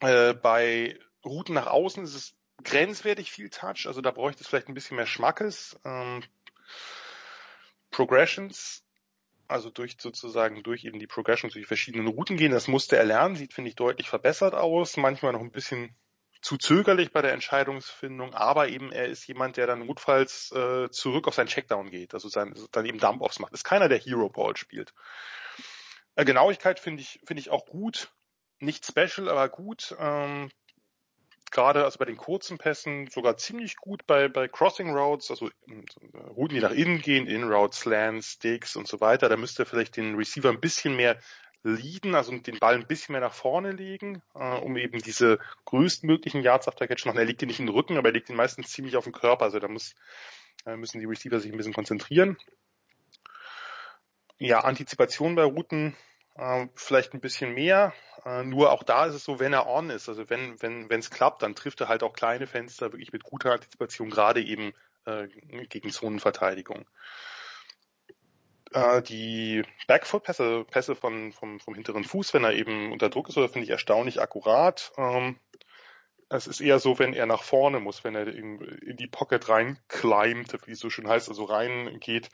Äh, 0.00 0.32
bei 0.32 0.98
Routen 1.24 1.54
nach 1.54 1.66
außen 1.66 2.02
ist 2.02 2.14
es 2.14 2.34
grenzwertig 2.64 3.30
viel 3.30 3.50
Touch, 3.50 3.86
also 3.86 4.00
da 4.00 4.10
bräuchte 4.10 4.42
es 4.42 4.48
vielleicht 4.48 4.68
ein 4.68 4.74
bisschen 4.74 4.96
mehr 4.96 5.06
Schmackes. 5.06 5.78
Ähm, 5.84 6.22
Progressions 7.90 8.82
also 9.48 9.68
durch 9.68 9.96
sozusagen 10.00 10.62
durch 10.62 10.84
eben 10.84 10.98
die 10.98 11.06
Progression 11.06 11.50
durch 11.50 11.62
die 11.62 11.66
verschiedenen 11.66 12.06
Routen 12.06 12.38
gehen. 12.38 12.52
Das 12.52 12.68
musste 12.68 12.96
er 12.96 13.04
lernen, 13.04 13.36
sieht 13.36 13.52
finde 13.52 13.68
ich 13.68 13.76
deutlich 13.76 14.08
verbessert 14.08 14.54
aus, 14.54 14.96
manchmal 14.96 15.32
noch 15.32 15.42
ein 15.42 15.50
bisschen 15.50 15.94
zu 16.42 16.58
zögerlich 16.58 17.12
bei 17.12 17.22
der 17.22 17.32
Entscheidungsfindung, 17.32 18.34
aber 18.34 18.68
eben 18.68 18.90
er 18.90 19.06
ist 19.06 19.26
jemand, 19.28 19.56
der 19.56 19.68
dann 19.68 19.86
notfalls 19.86 20.50
äh, 20.52 20.90
zurück 20.90 21.28
auf 21.28 21.34
seinen 21.34 21.46
Checkdown 21.46 21.90
geht, 21.90 22.14
also 22.14 22.28
sein, 22.28 22.52
dann 22.72 22.84
eben 22.84 22.98
Dump-Offs 22.98 23.38
macht. 23.38 23.52
Ist 23.52 23.64
keiner, 23.64 23.88
der 23.88 23.98
Hero 23.98 24.28
Ball 24.28 24.56
spielt. 24.56 24.92
Äh, 26.16 26.24
Genauigkeit 26.24 26.80
finde 26.80 27.02
ich 27.02 27.20
finde 27.24 27.40
ich 27.40 27.50
auch 27.50 27.64
gut, 27.66 28.12
nicht 28.58 28.84
special, 28.84 29.28
aber 29.28 29.48
gut. 29.48 29.94
Ähm, 29.98 30.50
Gerade 31.52 31.84
also 31.84 31.98
bei 31.98 32.06
den 32.06 32.16
kurzen 32.16 32.56
Pässen 32.56 33.08
sogar 33.08 33.36
ziemlich 33.36 33.76
gut 33.76 34.06
bei 34.06 34.28
bei 34.28 34.48
Crossing 34.48 34.90
Routes, 34.96 35.30
also 35.30 35.48
äh, 35.48 36.18
Routen, 36.30 36.56
die 36.56 36.60
nach 36.60 36.72
innen 36.72 37.00
gehen, 37.00 37.26
In 37.26 37.44
Routes, 37.44 37.80
Slants, 37.80 38.32
Sticks 38.32 38.74
und 38.74 38.88
so 38.88 39.00
weiter. 39.00 39.28
Da 39.28 39.36
müsste 39.36 39.64
vielleicht 39.64 39.96
den 39.96 40.16
Receiver 40.16 40.48
ein 40.48 40.60
bisschen 40.60 40.96
mehr 40.96 41.18
leaden, 41.64 42.14
also 42.14 42.36
den 42.36 42.58
Ball 42.58 42.74
ein 42.74 42.86
bisschen 42.86 43.12
mehr 43.12 43.20
nach 43.20 43.34
vorne 43.34 43.72
legen, 43.72 44.22
äh, 44.34 44.56
um 44.58 44.76
eben 44.76 45.00
diese 45.00 45.38
größtmöglichen 45.64 46.42
Yards 46.42 46.68
after 46.68 46.86
Catch 46.86 47.06
machen. 47.06 47.18
Er 47.18 47.24
legt 47.24 47.42
ihn 47.42 47.48
nicht 47.48 47.60
in 47.60 47.66
den 47.66 47.74
Rücken, 47.74 47.96
aber 47.96 48.08
er 48.08 48.14
legt 48.14 48.30
ihn 48.30 48.36
meistens 48.36 48.70
ziemlich 48.70 48.96
auf 48.96 49.04
den 49.04 49.12
Körper, 49.12 49.44
also 49.44 49.58
da 49.58 49.68
muss, 49.68 49.94
äh, 50.66 50.76
müssen 50.76 51.00
die 51.00 51.06
Receiver 51.06 51.40
sich 51.40 51.52
ein 51.52 51.56
bisschen 51.56 51.72
konzentrieren. 51.72 52.36
Ja, 54.38 54.60
Antizipation 54.60 55.36
bei 55.36 55.44
Routen 55.44 55.96
äh, 56.34 56.66
vielleicht 56.74 57.14
ein 57.14 57.20
bisschen 57.20 57.54
mehr. 57.54 57.92
Äh, 58.24 58.42
nur 58.42 58.72
auch 58.72 58.82
da 58.82 59.06
ist 59.06 59.14
es 59.14 59.24
so, 59.24 59.38
wenn 59.38 59.52
er 59.52 59.68
on 59.68 59.90
ist, 59.90 60.08
also 60.08 60.28
wenn 60.30 60.60
wenn 60.60 60.90
wenn 60.90 61.00
es 61.00 61.10
klappt, 61.10 61.42
dann 61.42 61.54
trifft 61.54 61.80
er 61.80 61.88
halt 61.88 62.02
auch 62.02 62.12
kleine 62.12 62.46
Fenster 62.46 62.92
wirklich 62.92 63.12
mit 63.12 63.22
guter 63.22 63.52
Antizipation, 63.52 64.10
gerade 64.10 64.42
eben 64.42 64.72
äh, 65.04 65.28
gegen 65.68 65.90
Zonenverteidigung 65.90 66.86
äh, 68.74 69.02
die 69.02 69.62
Backfoot-Pässe, 69.86 70.64
Pässe 70.70 70.94
von, 70.94 71.32
vom, 71.32 71.60
vom 71.60 71.74
hinteren 71.74 72.04
Fuß, 72.04 72.34
wenn 72.34 72.44
er 72.44 72.54
eben 72.54 72.92
unter 72.92 73.08
Druck 73.08 73.28
ist, 73.28 73.34
finde 73.34 73.62
ich 73.62 73.70
erstaunlich 73.70 74.20
akkurat. 74.20 74.92
Ähm, 74.96 75.38
es 76.28 76.46
ist 76.46 76.60
eher 76.60 76.78
so, 76.78 76.98
wenn 76.98 77.12
er 77.12 77.26
nach 77.26 77.42
vorne 77.42 77.78
muss, 77.78 78.04
wenn 78.04 78.14
er 78.14 78.26
in, 78.26 78.96
die 78.96 79.06
Pocket 79.06 79.48
reinclimbt, 79.48 80.66
wie 80.66 80.72
es 80.72 80.80
so 80.80 80.88
schön 80.88 81.08
heißt, 81.08 81.28
also 81.28 81.44
reingeht 81.44 82.30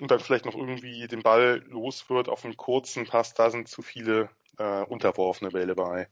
und 0.00 0.10
dann 0.10 0.20
vielleicht 0.20 0.44
noch 0.44 0.54
irgendwie 0.54 1.08
den 1.08 1.22
Ball 1.22 1.64
los 1.66 2.08
wird 2.08 2.28
auf 2.28 2.44
einen 2.44 2.56
kurzen 2.56 3.06
Pass, 3.06 3.34
da 3.34 3.50
sind 3.50 3.68
zu 3.68 3.82
viele 3.82 4.30
äh, 4.58 4.82
unterworfene 4.82 5.50
Bälle 5.50 5.74
bei 5.74 6.08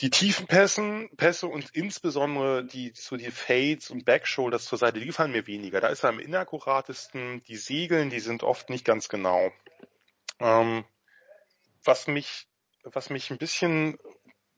die 0.00 0.10
tiefen 0.10 0.46
Pässen, 0.46 1.08
Pässe 1.16 1.46
und 1.46 1.70
insbesondere 1.72 2.64
die, 2.64 2.92
so 2.94 3.16
die 3.16 3.30
Fades 3.30 3.90
und 3.90 4.04
Backshoulders 4.04 4.64
zur 4.64 4.78
Seite, 4.78 4.98
die 4.98 5.06
gefallen 5.06 5.32
mir 5.32 5.46
weniger. 5.46 5.80
Da 5.80 5.88
ist 5.88 6.02
er 6.02 6.10
am 6.10 6.18
inakkuratesten. 6.18 7.42
Die 7.44 7.56
Segeln, 7.56 8.10
die 8.10 8.20
sind 8.20 8.42
oft 8.42 8.70
nicht 8.70 8.84
ganz 8.84 9.08
genau. 9.08 9.52
Ähm, 10.40 10.84
was 11.84 12.08
mich, 12.08 12.48
was 12.82 13.10
mich 13.10 13.30
ein 13.30 13.38
bisschen 13.38 13.98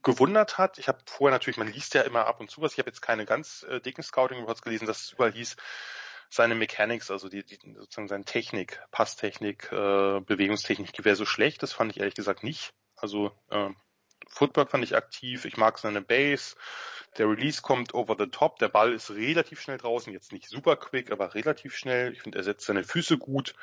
gewundert 0.03 0.57
hat, 0.57 0.79
ich 0.79 0.89
habe 0.89 0.99
vorher 1.05 1.35
natürlich, 1.35 1.59
man 1.59 1.73
liest 1.73 1.95
ja 1.95 2.03
immer 2.03 2.27
ab 2.27 2.41
und 2.41 2.51
zu 2.51 2.63
was, 2.63 2.73
ich 2.73 2.79
habe 2.79 2.89
jetzt 2.89 3.03
keine 3.03 3.27
ganz 3.27 3.67
äh, 3.69 3.81
dicken 3.81 4.03
Scouting-Reports 4.03 4.63
gelesen, 4.63 4.87
dass 4.87 5.03
es 5.03 5.13
überall 5.13 5.35
seine 6.31 6.55
Mechanics, 6.55 7.11
also 7.11 7.29
die, 7.29 7.45
die 7.45 7.59
sozusagen 7.75 8.09
seine 8.09 8.25
Technik, 8.25 8.81
Passtechnik, 8.91 9.71
äh, 9.73 10.21
Bewegungstechnik, 10.21 10.93
die 10.93 11.05
wäre 11.05 11.17
so 11.17 11.27
schlecht, 11.27 11.63
das 11.63 11.73
fand 11.73 11.93
ich 11.93 11.99
ehrlich 11.99 12.15
gesagt 12.15 12.43
nicht. 12.43 12.73
Also 12.97 13.33
äh, 13.51 13.71
Footwork 14.29 14.71
fand 14.71 14.85
ich 14.85 14.97
aktiv, 14.97 15.45
ich 15.45 15.57
mag 15.57 15.79
seine 15.79 16.03
Base. 16.03 16.57
Der 17.19 17.29
Release 17.29 17.63
kommt 17.63 17.95
over 17.95 18.17
the 18.19 18.27
top, 18.27 18.59
der 18.59 18.69
Ball 18.69 18.93
ist 18.93 19.11
relativ 19.11 19.61
schnell 19.61 19.79
draußen, 19.79 20.13
jetzt 20.13 20.33
nicht 20.33 20.49
super 20.49 20.77
quick, 20.77 21.11
aber 21.11 21.35
relativ 21.35 21.75
schnell. 21.75 22.13
Ich 22.13 22.23
finde, 22.23 22.39
er 22.39 22.45
setzt 22.45 22.67
seine 22.67 22.85
Füße 22.85 23.17
gut. 23.19 23.55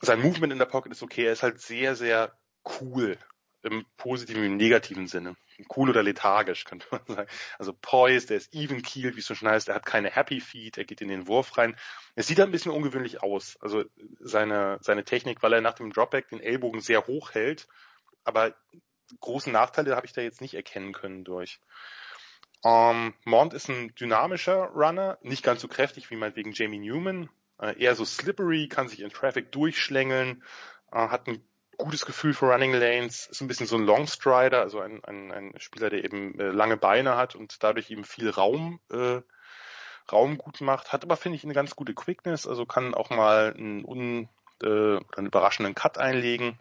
Sein 0.00 0.20
Movement 0.20 0.52
in 0.52 0.58
der 0.58 0.66
Pocket 0.66 0.92
ist 0.92 1.02
okay, 1.02 1.26
er 1.26 1.32
ist 1.32 1.42
halt 1.42 1.60
sehr, 1.60 1.94
sehr 1.94 2.36
cool. 2.80 3.18
im 3.62 3.84
positiven, 3.96 4.44
im 4.44 4.56
negativen 4.56 5.06
Sinne. 5.08 5.36
Cool 5.74 5.90
oder 5.90 6.02
lethargisch, 6.02 6.64
könnte 6.66 6.86
man 6.90 7.00
sagen. 7.06 7.30
Also 7.58 7.72
poised, 7.72 8.30
er 8.30 8.36
ist 8.36 8.54
even 8.54 8.82
keeled, 8.82 9.16
wie 9.16 9.20
es 9.20 9.26
so 9.26 9.34
schön 9.34 9.48
heißt, 9.48 9.68
er 9.68 9.76
hat 9.76 9.86
keine 9.86 10.10
happy 10.10 10.40
feet, 10.40 10.78
er 10.78 10.84
geht 10.84 11.00
in 11.00 11.08
den 11.08 11.26
Wurf 11.26 11.56
rein. 11.58 11.76
Es 12.14 12.26
sieht 12.26 12.40
ein 12.40 12.50
bisschen 12.50 12.72
ungewöhnlich 12.72 13.22
aus. 13.22 13.56
Also 13.60 13.84
seine, 14.20 14.78
seine 14.82 15.04
Technik, 15.04 15.42
weil 15.42 15.52
er 15.52 15.60
nach 15.60 15.74
dem 15.74 15.92
Dropback 15.92 16.28
den 16.28 16.40
Ellbogen 16.40 16.80
sehr 16.80 17.06
hoch 17.06 17.34
hält. 17.34 17.68
Aber 18.24 18.54
großen 19.20 19.52
Nachteile 19.52 19.96
habe 19.96 20.06
ich 20.06 20.12
da 20.12 20.20
jetzt 20.20 20.40
nicht 20.40 20.54
erkennen 20.54 20.92
können 20.92 21.24
durch. 21.24 21.60
Ähm, 22.64 23.14
Mond 23.24 23.54
ist 23.54 23.68
ein 23.68 23.94
dynamischer 23.94 24.70
Runner, 24.74 25.18
nicht 25.22 25.42
ganz 25.42 25.60
so 25.60 25.68
kräftig 25.68 26.10
wie 26.10 26.16
meinetwegen 26.16 26.52
Jamie 26.52 26.78
Newman, 26.78 27.28
äh, 27.60 27.80
eher 27.80 27.94
so 27.94 28.04
slippery, 28.04 28.68
kann 28.68 28.88
sich 28.88 29.00
in 29.00 29.10
Traffic 29.10 29.52
durchschlängeln, 29.52 30.42
äh, 30.92 31.08
hat 31.08 31.26
ein 31.28 31.44
gutes 31.76 32.06
Gefühl 32.06 32.34
für 32.34 32.46
Running 32.46 32.72
Lanes, 32.72 33.26
ist 33.26 33.40
ein 33.40 33.48
bisschen 33.48 33.66
so 33.66 33.76
ein 33.76 33.84
Longstrider, 33.84 34.60
also 34.60 34.80
ein, 34.80 35.04
ein, 35.04 35.30
ein 35.30 35.52
Spieler, 35.58 35.90
der 35.90 36.04
eben 36.04 36.38
äh, 36.40 36.48
lange 36.48 36.76
Beine 36.76 37.16
hat 37.16 37.34
und 37.34 37.62
dadurch 37.62 37.90
eben 37.90 38.04
viel 38.04 38.30
Raum, 38.30 38.80
äh, 38.90 39.20
Raum 40.10 40.38
gut 40.38 40.60
macht, 40.60 40.92
hat 40.92 41.04
aber, 41.04 41.16
finde 41.16 41.36
ich, 41.36 41.44
eine 41.44 41.54
ganz 41.54 41.76
gute 41.76 41.94
Quickness, 41.94 42.46
also 42.46 42.64
kann 42.64 42.94
auch 42.94 43.10
mal 43.10 43.54
einen, 43.56 43.84
un, 43.84 44.28
äh, 44.62 44.98
einen 45.16 45.26
überraschenden 45.26 45.74
Cut 45.74 45.98
einlegen. 45.98 46.58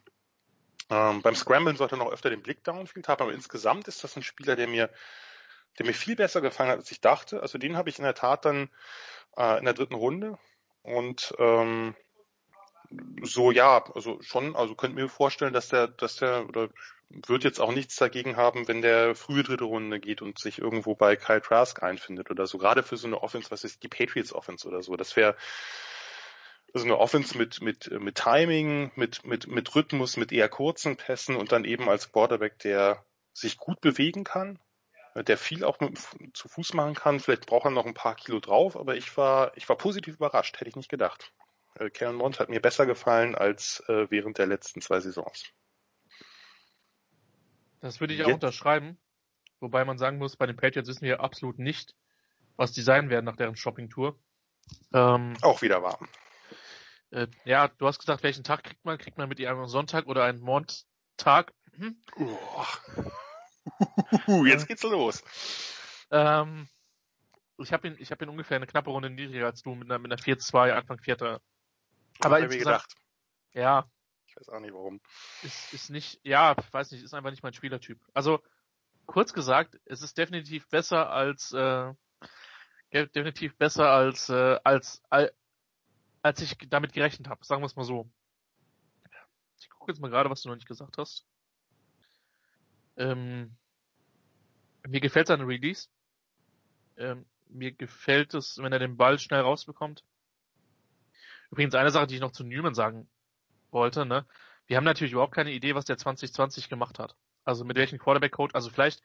Ähm, 0.90 1.22
beim 1.22 1.36
Scramblen 1.36 1.78
sollte 1.78 1.96
er 1.96 2.00
noch 2.00 2.12
öfter 2.12 2.30
den 2.30 2.44
Blick 2.44 2.64
downfield 2.64 3.08
haben, 3.08 3.24
aber 3.24 3.34
insgesamt 3.34 3.88
ist 3.88 4.04
das 4.04 4.16
ein 4.16 4.24
Spieler, 4.24 4.56
der 4.56 4.68
mir, 4.68 4.90
der 5.80 5.86
mir 5.86 5.94
viel 5.94 6.16
besser 6.16 6.42
gefallen 6.42 6.70
hat, 6.70 6.78
als 6.78 6.92
ich 6.92 7.02
dachte. 7.02 7.42
Also 7.42 7.58
den 7.58 7.78
habe 7.78 7.90
ich 7.90 7.98
in 7.98 8.04
der 8.04 8.16
Tat 8.16 8.46
dann 8.46 8.70
äh, 9.38 9.58
in 9.58 9.66
der 9.66 9.74
dritten 9.74 9.96
Runde 9.96 10.38
und 10.84 11.34
ähm, 11.40 11.96
so 13.24 13.52
ja, 13.52 13.84
also 13.94 14.22
schon, 14.22 14.56
also 14.56 14.76
könnt 14.76 14.96
mir 14.96 15.10
vorstellen, 15.10 15.54
dass 15.54 15.70
der, 15.70 15.88
dass 15.88 16.18
der 16.18 16.48
oder 16.48 16.70
wird 17.10 17.44
jetzt 17.44 17.60
auch 17.60 17.72
nichts 17.72 17.96
dagegen 17.96 18.36
haben, 18.36 18.68
wenn 18.68 18.82
der 18.82 19.16
frühe 19.16 19.44
dritte 19.44 19.64
Runde 19.64 20.00
geht 20.00 20.22
und 20.22 20.40
sich 20.40 20.60
irgendwo 20.60 20.96
bei 20.96 21.16
Kyle 21.16 21.42
Trask 21.42 21.82
einfindet 21.84 22.30
oder 22.32 22.48
so. 22.48 22.58
Gerade 22.58 22.84
für 22.84 22.98
so 22.98 23.08
eine 23.08 23.22
Offense, 23.22 23.52
was 23.52 23.64
ist 23.64 23.84
die 23.84 23.88
Patriots 23.88 24.34
Offense 24.34 24.68
oder 24.68 24.82
so. 24.82 24.96
Das 24.96 25.16
wäre 25.16 25.36
also 26.76 26.86
eine 26.86 26.98
Offense 26.98 27.38
mit, 27.38 27.62
mit, 27.62 27.90
mit 27.90 28.16
Timing, 28.16 28.92
mit, 28.96 29.26
mit, 29.26 29.48
mit 29.48 29.74
Rhythmus, 29.76 30.18
mit 30.18 30.34
eher 30.34 30.50
kurzen 30.50 30.98
Pässen 30.98 31.38
und 31.38 31.54
dann 31.54 31.64
eben 31.64 31.90
als 31.90 32.12
Quarterback, 32.12 32.60
der 32.60 33.06
sich 33.34 33.58
gut 33.58 33.80
bewegen 33.80 34.26
kann, 34.26 34.60
der 35.16 35.38
viel 35.38 35.64
auch 35.64 35.80
mit, 35.80 35.98
zu 36.34 36.50
Fuß 36.50 36.74
machen 36.74 36.94
kann. 36.94 37.22
Vielleicht 37.22 37.46
braucht 37.46 37.66
er 37.66 37.72
noch 37.72 37.86
ein 37.86 37.94
paar 37.94 38.16
Kilo 38.16 38.42
drauf, 38.42 38.76
aber 38.76 38.98
ich 38.98 39.16
war, 39.16 39.56
ich 39.56 39.70
war 39.70 39.78
positiv 39.78 40.16
überrascht, 40.16 40.60
hätte 40.60 40.70
ich 40.70 40.76
nicht 40.76 40.90
gedacht. 40.90 41.32
Äh, 41.76 41.90
Karen 41.90 42.16
Mond 42.16 42.42
hat 42.42 42.50
mir 42.50 42.60
besser 42.60 42.86
gefallen 42.86 43.36
als 43.36 43.82
äh, 43.88 44.12
während 44.12 44.38
der 44.38 44.48
letzten 44.48 44.82
zwei 44.82 45.00
Saisons. 45.00 45.46
Das 47.80 48.02
würde 48.02 48.14
ich 48.14 48.24
auch 48.24 48.28
Jetzt. 48.28 48.36
unterschreiben. 48.36 48.98
Wobei 49.62 49.86
man 49.86 49.98
sagen 49.98 50.18
muss, 50.18 50.36
bei 50.36 50.46
den 50.46 50.58
Patriots 50.58 50.90
wissen 50.90 51.06
wir 51.06 51.22
absolut 51.22 51.58
nicht, 51.58 51.96
was 52.58 52.74
die 52.74 52.82
sein 52.82 53.10
werden 53.10 53.26
nach 53.26 53.38
deren 53.38 53.56
Shopping-Tour. 53.56 54.20
Ähm, 54.94 55.38
auch 55.42 55.62
wieder 55.62 55.82
warm. 55.82 56.10
Äh, 57.16 57.28
ja, 57.46 57.70
du 57.70 57.88
hast 57.88 58.00
gesagt, 58.00 58.24
welchen 58.24 58.44
Tag 58.44 58.64
kriegt 58.64 58.84
man? 58.84 58.98
Kriegt 58.98 59.18
man 59.18 59.30
mit 59.30 59.40
ihr 59.40 59.50
einen 59.50 59.68
Sonntag 59.68 60.08
oder 60.08 60.26
einen 60.26 60.42
Montag? 60.42 61.54
Hm? 61.78 61.98
Uh, 64.28 64.46
jetzt 64.46 64.68
geht's 64.68 64.84
los. 64.84 65.24
Ähm, 66.12 66.70
ich 67.58 67.74
habe 67.74 67.88
ihn, 67.88 67.96
ich 67.98 68.12
habe 68.12 68.24
ihn 68.24 68.30
ungefähr 68.30 68.58
eine 68.58 68.68
knappe 68.68 68.92
Runde 68.92 69.10
niedriger 69.10 69.48
als 69.48 69.64
du 69.64 69.74
mit 69.74 69.90
einer, 69.90 69.98
mit 69.98 70.12
einer 70.12 70.22
4-2, 70.22 70.72
Anfang 70.72 71.00
Vierter. 71.00 71.42
Aber 72.20 72.40
ich 72.42 72.60
gedacht. 72.60 72.94
Ja. 73.54 73.90
Ich 74.28 74.36
weiß 74.36 74.50
auch 74.50 74.60
nicht 74.60 74.72
warum. 74.72 75.02
Ist, 75.42 75.74
ist 75.74 75.90
nicht, 75.90 76.20
ja, 76.22 76.56
weiß 76.72 76.92
nicht, 76.92 77.04
ist 77.04 77.16
einfach 77.16 77.32
nicht 77.32 77.42
mein 77.42 77.54
Spielertyp. 77.54 78.00
Also, 78.14 78.44
kurz 79.08 79.34
gesagt, 79.34 79.80
es 79.86 80.04
ist 80.04 80.16
definitiv 80.20 80.70
besser 80.70 81.10
als, 81.10 81.52
äh, 81.54 81.92
definitiv 82.92 83.58
besser 83.58 83.90
als, 83.90 84.30
äh, 84.30 84.60
als, 84.64 85.02
als, 85.10 85.34
als 86.26 86.42
ich 86.42 86.58
damit 86.70 86.92
gerechnet 86.92 87.28
habe. 87.28 87.46
Sagen 87.46 87.62
wir 87.62 87.68
es 87.68 87.76
mal 87.76 87.84
so. 87.84 88.10
Ich 89.60 89.70
gucke 89.70 89.92
jetzt 89.92 90.02
mal 90.02 90.10
gerade, 90.10 90.32
was 90.32 90.42
du 90.42 90.50
noch 90.50 90.56
nicht 90.56 90.68
gesagt 90.68 90.98
hast. 90.98 91.24
Ähm, 92.98 93.56
mir 94.88 95.02
gefällt 95.02 95.28
seine 95.28 95.48
Release. 95.48 95.88
Ähm, 96.98 97.28
mir 97.48 97.74
gefällt 97.74 98.34
es, 98.34 98.58
wenn 98.58 98.74
er 98.74 98.80
den 98.80 98.98
Ball 98.98 99.20
schnell 99.20 99.42
rausbekommt. 99.42 100.04
Übrigens 101.52 101.76
eine 101.76 101.92
Sache, 101.92 102.08
die 102.08 102.16
ich 102.16 102.22
noch 102.22 102.32
zu 102.32 102.44
Newman 102.44 102.74
sagen 102.74 103.08
wollte, 103.70 104.04
ne? 104.08 104.26
Wir 104.66 104.78
haben 104.78 104.84
natürlich 104.84 105.14
überhaupt 105.14 105.36
keine 105.36 105.52
Idee, 105.52 105.76
was 105.76 105.86
der 105.86 106.00
2020 106.00 106.70
gemacht 106.70 106.98
hat. 106.98 107.16
Also 107.44 107.66
mit 107.66 107.78
welchem 107.78 108.00
Quarterback-Coach, 108.00 108.56
also 108.56 108.72
vielleicht 108.72 109.04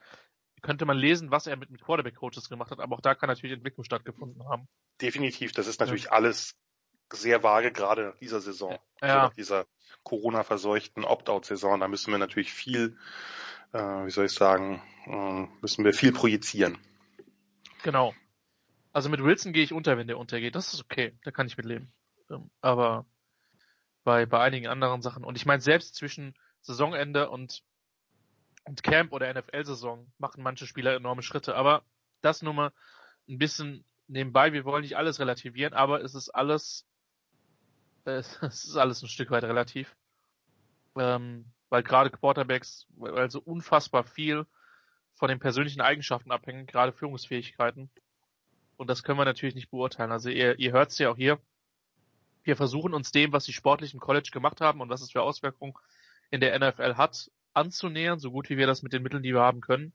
könnte 0.63 0.87
man 0.87 0.97
lesen, 0.97 1.31
was 1.31 1.47
er 1.47 1.59
mit, 1.59 1.69
mit 1.69 1.83
Quarterback-Coaches 1.83 2.49
gemacht 2.49 2.71
hat, 2.71 2.81
aber 2.81 2.97
auch 2.97 3.03
da 3.03 3.15
kann 3.15 3.29
natürlich 3.29 3.57
Entwicklung 3.57 3.85
stattgefunden 3.85 4.49
haben. 4.49 4.69
Definitiv, 5.03 5.53
das 5.53 5.67
ist 5.67 5.81
natürlich 5.81 6.05
ja. 6.05 6.13
alles 6.13 6.57
sehr 7.13 7.43
vage, 7.43 7.73
gerade 7.73 8.07
nach 8.07 8.17
dieser 8.17 8.41
Saison. 8.41 8.73
Ja. 8.73 8.79
Also 9.01 9.17
nach 9.17 9.35
dieser 9.35 9.67
Corona-verseuchten 10.03 11.05
Opt-out-Saison. 11.05 11.81
Da 11.81 11.89
müssen 11.89 12.13
wir 12.13 12.19
natürlich 12.19 12.53
viel, 12.53 12.97
äh, 13.73 13.79
wie 13.79 14.11
soll 14.11 14.27
ich 14.27 14.33
sagen, 14.33 14.83
äh, 15.07 15.47
müssen 15.61 15.85
wir 15.85 15.93
viel 15.93 16.13
projizieren. 16.13 16.79
Genau. 17.83 18.15
Also 18.93 19.09
mit 19.09 19.23
Wilson 19.23 19.53
gehe 19.53 19.63
ich 19.63 19.73
unter, 19.73 19.97
wenn 19.97 20.09
der 20.09 20.19
untergeht. 20.19 20.55
Das 20.55 20.75
ist 20.75 20.83
okay. 20.83 21.17
Da 21.25 21.31
kann 21.31 21.47
ich 21.47 21.57
mit 21.57 21.67
leben. 21.67 21.93
Ähm, 22.31 22.51
aber 22.61 23.07
bei, 24.05 24.27
bei 24.27 24.41
einigen 24.41 24.67
anderen 24.67 25.03
Sachen. 25.03 25.25
Und 25.25 25.37
ich 25.37 25.47
meine, 25.47 25.61
selbst 25.61 25.95
zwischen 25.95 26.35
Saisonende 26.63 27.31
und, 27.31 27.63
und 28.65 28.83
Camp 28.83 29.13
oder 29.13 29.33
NFL-Saison 29.33 30.11
machen 30.19 30.43
manche 30.43 30.67
Spieler 30.67 30.95
enorme 30.95 31.23
Schritte. 31.23 31.55
Aber 31.55 31.85
das 32.21 32.43
nur 32.43 32.55
mal 32.55 32.73
ein 33.29 33.39
bisschen 33.39 33.85
nebenbei. 34.09 34.53
Wir 34.53 34.65
wollen 34.65 34.83
nicht 34.83 34.97
alles 34.97 35.21
relativieren, 35.21 35.73
aber 35.73 36.03
es 36.03 36.15
ist 36.15 36.31
alles 36.31 36.87
es 38.05 38.65
ist 38.65 38.77
alles 38.77 39.03
ein 39.03 39.09
Stück 39.09 39.31
weit 39.31 39.45
relativ. 39.45 39.97
Ähm, 40.97 41.47
weil 41.69 41.83
gerade 41.83 42.11
Quarterbacks, 42.11 42.87
weil 42.97 43.31
so 43.31 43.41
unfassbar 43.41 44.05
viel 44.05 44.47
von 45.15 45.29
den 45.29 45.39
persönlichen 45.39 45.81
Eigenschaften 45.81 46.33
abhängen, 46.33 46.67
gerade 46.67 46.93
Führungsfähigkeiten. 46.93 47.91
Und 48.77 48.89
das 48.89 49.03
können 49.03 49.19
wir 49.19 49.25
natürlich 49.25 49.55
nicht 49.55 49.71
beurteilen. 49.71 50.11
Also 50.11 50.31
ihr, 50.31 50.59
ihr 50.59 50.73
hört 50.73 50.91
es 50.91 50.99
ja 50.99 51.11
auch 51.11 51.17
hier. 51.17 51.39
Wir 52.43 52.57
versuchen 52.57 52.95
uns 52.95 53.13
dem, 53.13 53.33
was 53.33 53.45
die 53.45 53.53
sportlichen 53.53 54.01
College 54.01 54.31
gemacht 54.33 54.61
haben 54.61 54.81
und 54.81 54.89
was 54.89 55.03
es 55.03 55.13
für 55.13 55.23
Auswirkungen 55.23 55.75
in 56.31 56.41
der 56.41 56.59
NFL 56.59 56.95
hat, 56.97 57.31
anzunähern, 57.53 58.19
so 58.19 58.31
gut 58.31 58.49
wie 58.49 58.57
wir 58.57 58.67
das 58.67 58.83
mit 58.83 58.93
den 58.93 59.03
Mitteln, 59.03 59.23
die 59.23 59.35
wir 59.35 59.43
haben 59.43 59.61
können. 59.61 59.93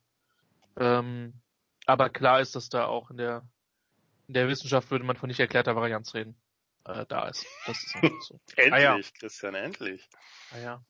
Ähm, 0.78 1.34
aber 1.88 2.10
klar 2.10 2.40
ist, 2.42 2.56
dass 2.56 2.70
da 2.70 2.86
auch 2.86 3.10
in 3.10 3.18
der, 3.18 3.48
in 4.28 4.36
der 4.36 4.48
Wissenschaft 4.48 4.92
würde 4.92 5.06
man 5.06 5.16
von 5.16 5.28
nicht 5.28 5.40
erklärter 5.40 5.76
Varianz 5.76 6.14
reden 6.14 6.36
äh, 6.86 7.06
da 7.08 7.28
ist. 7.28 7.46
Das 7.66 7.84
ist 7.84 7.96
einfach 7.96 8.22
so. 8.22 8.40
endlich, 8.56 8.74
ah, 8.74 8.80
ja. 8.80 9.00
Christian, 9.20 9.56
endlich. 9.56 10.10
Ah 10.52 10.60
ja. 10.60 10.86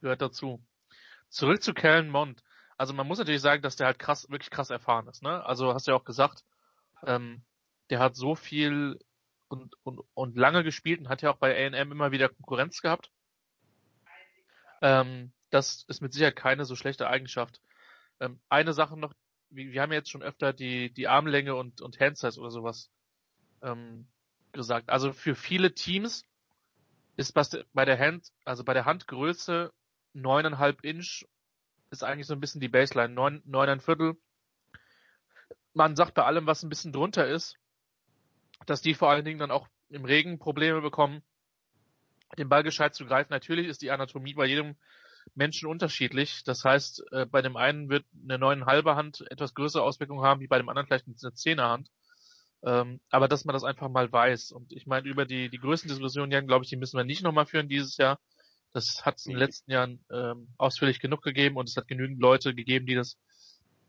Gehört 0.00 0.22
dazu. 0.22 0.64
Zurück 1.28 1.62
zu 1.62 1.74
Kellen 1.74 2.08
Mond. 2.08 2.42
Also 2.76 2.94
man 2.94 3.06
muss 3.06 3.18
natürlich 3.18 3.42
sagen, 3.42 3.62
dass 3.62 3.76
der 3.76 3.86
halt 3.86 3.98
krass, 3.98 4.30
wirklich 4.30 4.50
krass 4.50 4.70
erfahren 4.70 5.06
ist, 5.08 5.22
ne? 5.22 5.44
Also 5.44 5.74
hast 5.74 5.86
du 5.86 5.90
ja 5.92 5.96
auch 5.96 6.04
gesagt, 6.04 6.44
ähm, 7.04 7.42
der 7.90 7.98
hat 7.98 8.16
so 8.16 8.34
viel 8.34 8.98
und, 9.48 9.76
und, 9.82 10.00
und 10.14 10.36
lange 10.36 10.64
gespielt 10.64 11.00
und 11.00 11.08
hat 11.08 11.22
ja 11.22 11.30
auch 11.30 11.36
bei 11.36 11.54
A&M 11.54 11.92
immer 11.92 12.12
wieder 12.12 12.28
Konkurrenz 12.28 12.80
gehabt. 12.80 13.10
Ähm, 14.80 15.32
das 15.50 15.84
ist 15.88 16.00
mit 16.00 16.12
Sicherheit 16.12 16.36
keine 16.36 16.64
so 16.64 16.74
schlechte 16.74 17.08
Eigenschaft. 17.08 17.60
Ähm, 18.20 18.40
eine 18.48 18.72
Sache 18.72 18.96
noch, 18.96 19.12
wir, 19.50 19.72
wir 19.72 19.82
haben 19.82 19.92
ja 19.92 19.98
jetzt 19.98 20.10
schon 20.10 20.22
öfter 20.22 20.52
die, 20.52 20.92
die 20.92 21.08
Armlänge 21.08 21.56
und, 21.56 21.82
und 21.82 22.00
Handsize 22.00 22.40
oder 22.40 22.50
sowas 22.50 22.90
ähm, 23.62 24.08
gesagt. 24.52 24.90
Also 24.90 25.12
für 25.12 25.34
viele 25.34 25.74
Teams 25.74 26.24
ist 27.16 27.32
bei 27.72 27.84
der 27.84 27.98
Hand, 27.98 28.32
also 28.44 28.64
bei 28.64 28.74
der 28.74 28.84
Handgröße 28.84 29.72
neuneinhalb 30.12 30.84
Inch 30.84 31.26
ist 31.90 32.04
eigentlich 32.04 32.26
so 32.26 32.34
ein 32.34 32.40
bisschen 32.40 32.60
die 32.60 32.68
Baseline, 32.68 33.12
neun, 33.12 33.42
neun 33.44 33.80
Viertel. 33.80 34.16
Man 35.74 35.96
sagt 35.96 36.14
bei 36.14 36.24
allem, 36.24 36.46
was 36.46 36.62
ein 36.62 36.68
bisschen 36.68 36.92
drunter 36.92 37.26
ist, 37.26 37.56
dass 38.66 38.82
die 38.82 38.94
vor 38.94 39.10
allen 39.10 39.24
Dingen 39.24 39.38
dann 39.38 39.50
auch 39.50 39.68
im 39.88 40.04
Regen 40.04 40.38
Probleme 40.38 40.80
bekommen, 40.80 41.22
den 42.38 42.48
Ball 42.48 42.62
gescheit 42.62 42.94
zu 42.94 43.06
greifen. 43.06 43.32
Natürlich 43.32 43.66
ist 43.66 43.82
die 43.82 43.90
Anatomie 43.90 44.34
bei 44.34 44.46
jedem 44.46 44.76
Menschen 45.34 45.68
unterschiedlich. 45.68 46.44
Das 46.44 46.64
heißt, 46.64 47.12
äh, 47.12 47.26
bei 47.26 47.42
dem 47.42 47.56
einen 47.56 47.88
wird 47.88 48.04
eine 48.22 48.38
neuneinhalbe 48.38 48.96
Hand 48.96 49.24
etwas 49.30 49.54
größere 49.54 49.82
Auswirkungen 49.82 50.24
haben, 50.24 50.40
wie 50.40 50.46
bei 50.46 50.58
dem 50.58 50.68
anderen 50.68 50.86
vielleicht 50.86 51.06
eine 51.06 51.34
Zehnerhand. 51.34 51.90
Ähm, 52.62 53.00
aber 53.10 53.28
dass 53.28 53.44
man 53.44 53.54
das 53.54 53.64
einfach 53.64 53.88
mal 53.88 54.10
weiß. 54.12 54.52
Und 54.52 54.72
ich 54.72 54.86
meine, 54.86 55.08
über 55.08 55.24
die, 55.24 55.48
die 55.48 55.58
größten 55.58 55.88
Diskussionen, 55.88 56.46
glaube 56.46 56.64
ich, 56.64 56.70
die 56.70 56.76
müssen 56.76 56.96
wir 56.96 57.04
nicht 57.04 57.22
nochmal 57.22 57.46
führen 57.46 57.68
dieses 57.68 57.96
Jahr. 57.96 58.18
Das 58.72 59.04
hat 59.04 59.16
es 59.16 59.26
in 59.26 59.32
den 59.32 59.38
letzten 59.38 59.70
Jahren 59.70 60.04
ähm, 60.12 60.48
ausführlich 60.56 61.00
genug 61.00 61.22
gegeben 61.22 61.56
und 61.56 61.68
es 61.68 61.76
hat 61.76 61.88
genügend 61.88 62.20
Leute 62.20 62.54
gegeben, 62.54 62.86
die 62.86 62.94
das 62.94 63.18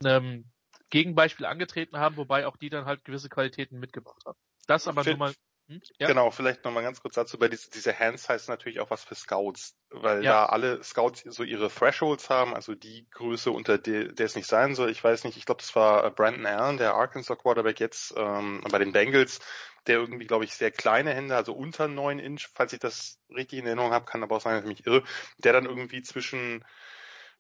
ähm, 0.04 0.46
Gegenbeispiel 0.90 1.46
angetreten 1.46 1.98
haben, 1.98 2.18
wobei 2.18 2.48
auch 2.48 2.58
die 2.58 2.70
dann 2.70 2.86
halt 2.86 3.04
gewisse 3.06 3.30
Qualitäten 3.30 3.80
mitgebracht 3.80 4.24
haben. 4.26 4.38
Das 4.68 4.88
aber 4.88 5.04
nur 5.04 5.18
mal 5.18 5.34
Hm? 5.72 5.82
Ja. 6.00 6.08
Genau, 6.08 6.32
vielleicht 6.32 6.66
nochmal 6.66 6.84
ganz 6.84 7.02
kurz 7.02 7.16
dazu, 7.16 7.40
bei 7.40 7.48
diese, 7.48 7.70
diese 7.70 7.98
Hands 7.98 8.28
heißt 8.28 8.50
natürlich 8.50 8.82
auch 8.82 8.90
was 8.90 9.06
für 9.06 9.16
Scouts, 9.16 9.78
weil 9.90 10.22
ja. 10.22 10.32
da 10.32 10.46
alle 10.48 10.84
Scouts 10.84 11.24
so 11.26 11.44
ihre 11.44 11.70
Thresholds 11.70 12.30
haben, 12.30 12.54
also 12.54 12.76
die 12.76 13.08
Größe, 13.12 13.52
unter 13.52 13.78
der, 13.78 14.10
der 14.12 14.26
es 14.26 14.36
nicht 14.36 14.48
sein 14.48 14.76
soll. 14.76 14.90
Ich 14.90 15.02
weiß 15.02 15.24
nicht, 15.24 15.38
ich 15.38 15.46
glaube, 15.46 15.62
das 15.62 15.74
war 15.74 16.12
Brandon 16.12 16.46
Allen, 16.46 16.78
der 16.78 16.96
Arkansas 16.96 17.38
Quarterback 17.38 17.80
jetzt 17.80 18.14
ähm, 18.18 18.62
bei 18.70 18.80
den 18.80 18.92
Bengals, 18.92 19.40
der 19.88 19.96
irgendwie, 19.96 20.28
glaube 20.28 20.44
ich, 20.44 20.54
sehr 20.54 20.72
kleine 20.72 21.14
Hände, 21.14 21.38
also 21.38 21.54
unter 21.54 21.88
neun 21.88 22.20
Inch, 22.20 22.50
falls 22.54 22.74
ich 22.74 22.80
das 22.80 23.18
richtig 23.34 23.60
in 23.60 23.66
Erinnerung 23.66 23.94
habe, 23.94 24.06
kann 24.06 24.24
aber 24.24 24.36
auch 24.36 24.42
sein, 24.42 24.56
dass 24.56 24.64
ich 24.64 24.78
mich 24.78 24.86
irre, 24.86 25.04
der 25.38 25.54
dann 25.54 25.66
irgendwie 25.66 26.02
zwischen, 26.02 26.66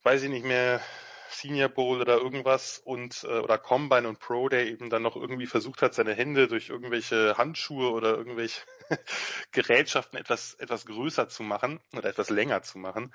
weiß 0.03 0.23
ich 0.23 0.29
nicht 0.29 0.45
mehr, 0.45 0.81
Senior 1.33 1.69
Bowl 1.69 2.01
oder 2.01 2.17
irgendwas 2.17 2.79
und 2.83 3.23
äh, 3.23 3.39
oder 3.39 3.57
Combine 3.57 4.07
und 4.07 4.19
Pro 4.19 4.49
der 4.49 4.67
eben 4.67 4.89
dann 4.89 5.01
noch 5.01 5.15
irgendwie 5.15 5.47
versucht 5.47 5.81
hat, 5.81 5.93
seine 5.93 6.13
Hände 6.13 6.47
durch 6.47 6.69
irgendwelche 6.69 7.37
Handschuhe 7.37 7.91
oder 7.91 8.17
irgendwelche 8.17 8.61
Gerätschaften 9.51 10.17
etwas 10.17 10.53
etwas 10.55 10.85
größer 10.85 11.29
zu 11.29 11.43
machen 11.43 11.79
oder 11.95 12.09
etwas 12.09 12.29
länger 12.29 12.61
zu 12.63 12.77
machen. 12.77 13.13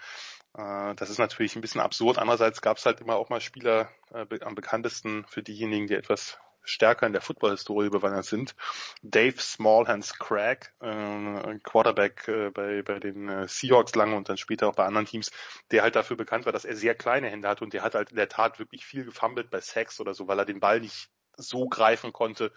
Äh, 0.57 0.95
das 0.95 1.11
ist 1.11 1.19
natürlich 1.19 1.57
ein 1.57 1.63
bisschen 1.63 1.81
absurd. 1.81 2.19
Andererseits 2.19 2.63
gab 2.63 2.79
es 2.79 2.87
halt 2.87 3.01
immer 3.01 3.17
auch 3.17 3.29
mal 3.29 3.41
Spieler 3.41 3.91
äh, 4.11 4.27
am 4.41 4.55
bekanntesten 4.55 5.25
für 5.29 5.43
diejenigen, 5.43 5.87
die 5.87 5.95
etwas 5.95 6.39
stärker 6.67 7.07
in 7.07 7.13
der 7.13 7.23
Football-Historie 7.23 7.89
bewandert 7.89 8.27
sind. 8.27 8.55
Dave 9.03 9.41
Smallhands 9.41 10.19
Craig, 10.19 10.73
äh, 10.81 11.59
Quarterback 11.63 12.29
äh, 12.29 12.51
bei, 12.51 12.83
bei 12.83 12.99
den 12.99 13.29
äh, 13.29 13.49
Seahawks 13.49 13.95
lange 13.95 14.17
und 14.17 14.29
dann 14.29 14.37
später 14.37 14.69
auch 14.69 14.75
bei 14.75 14.85
anderen 14.85 15.07
Teams, 15.07 15.31
der 15.71 15.83
halt 15.83 15.97
dafür 15.97 16.17
bekannt 16.17 16.45
war, 16.45 16.53
dass 16.53 16.65
er 16.65 16.77
sehr 16.77 16.95
kleine 16.95 17.29
Hände 17.29 17.49
hat 17.49 17.63
und 17.63 17.73
der 17.73 17.83
hat 17.83 17.95
halt 17.95 18.11
in 18.11 18.17
der 18.17 18.29
Tat 18.29 18.59
wirklich 18.59 18.85
viel 18.85 19.05
gefummelt 19.05 19.51
bei 19.51 19.61
Sex 19.61 20.01
oder 20.01 20.15
so, 20.15 20.29
weil 20.29 20.39
er 20.39 20.45
den 20.45 20.61
Ball 20.61 20.81
nicht 20.81 21.09
so 21.37 21.69
greifen 21.69 22.13
konnte, 22.13 22.53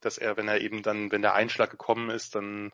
dass 0.00 0.18
er, 0.18 0.36
wenn 0.36 0.48
er 0.48 0.60
eben 0.60 0.82
dann, 0.82 1.12
wenn 1.12 1.22
der 1.22 1.34
Einschlag 1.34 1.70
gekommen 1.70 2.10
ist, 2.10 2.34
dann 2.34 2.72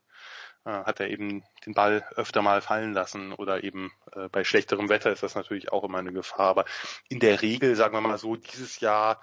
äh, 0.65 0.71
hat 0.71 1.01
er 1.01 1.09
eben 1.09 1.45
den 1.67 1.75
Ball 1.75 2.05
öfter 2.17 2.43
mal 2.43 2.61
fallen 2.61 2.93
lassen 2.93 3.33
oder 3.33 3.65
eben 3.65 3.93
äh, 4.13 4.29
bei 4.29 4.45
schlechterem 4.45 4.89
Wetter 4.89 5.13
ist 5.13 5.23
das 5.23 5.35
natürlich 5.35 5.73
auch 5.73 5.85
immer 5.85 5.99
eine 5.99 6.13
Gefahr. 6.13 6.49
Aber 6.49 6.65
in 7.09 7.21
der 7.21 7.43
Regel, 7.43 7.75
sagen 7.77 7.95
wir 7.95 8.01
mal 8.01 8.19
so, 8.19 8.37
dieses 8.37 8.81
Jahr 8.81 9.21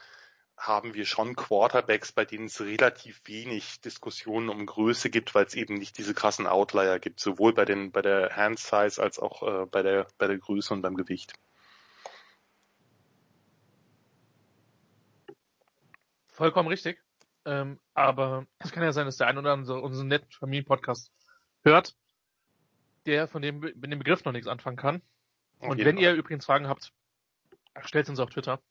haben 0.57 0.93
wir 0.93 1.05
schon 1.05 1.35
Quarterbacks, 1.35 2.11
bei 2.11 2.25
denen 2.25 2.45
es 2.45 2.61
relativ 2.61 3.21
wenig 3.25 3.81
Diskussionen 3.81 4.49
um 4.49 4.65
Größe 4.65 5.09
gibt, 5.09 5.35
weil 5.35 5.45
es 5.45 5.53
eben 5.53 5.75
nicht 5.75 5.97
diese 5.97 6.13
krassen 6.13 6.47
Outlier 6.47 6.99
gibt, 6.99 7.19
sowohl 7.19 7.53
bei 7.53 7.65
den 7.65 7.91
bei 7.91 8.01
der 8.01 8.35
Hand 8.35 8.59
Size 8.59 9.01
als 9.01 9.19
auch 9.19 9.43
äh, 9.43 9.65
bei 9.65 9.83
der 9.83 10.07
bei 10.17 10.27
der 10.27 10.37
Größe 10.37 10.73
und 10.73 10.81
beim 10.81 10.95
Gewicht. 10.95 11.33
Vollkommen 16.27 16.69
richtig. 16.69 17.01
Ähm, 17.45 17.79
aber 17.93 18.47
es 18.59 18.71
kann 18.71 18.83
ja 18.83 18.91
sein, 18.91 19.05
dass 19.05 19.17
der 19.17 19.27
ein 19.27 19.37
oder 19.37 19.53
andere 19.53 19.79
unseren 19.79 20.07
netten 20.07 20.31
Familienpodcast 20.31 21.11
hört, 21.63 21.95
der 23.05 23.27
von 23.27 23.41
dem 23.41 23.59
mit 23.59 23.83
dem 23.83 23.99
Begriff 23.99 24.25
noch 24.25 24.31
nichts 24.31 24.47
anfangen 24.47 24.77
kann. 24.77 25.01
Und 25.59 25.77
wenn 25.77 25.95
Fall. 25.95 26.03
ihr 26.03 26.13
übrigens 26.13 26.45
Fragen 26.45 26.67
habt, 26.67 26.91
stellt 27.83 28.09
uns 28.09 28.19
auf 28.19 28.29
Twitter. 28.29 28.61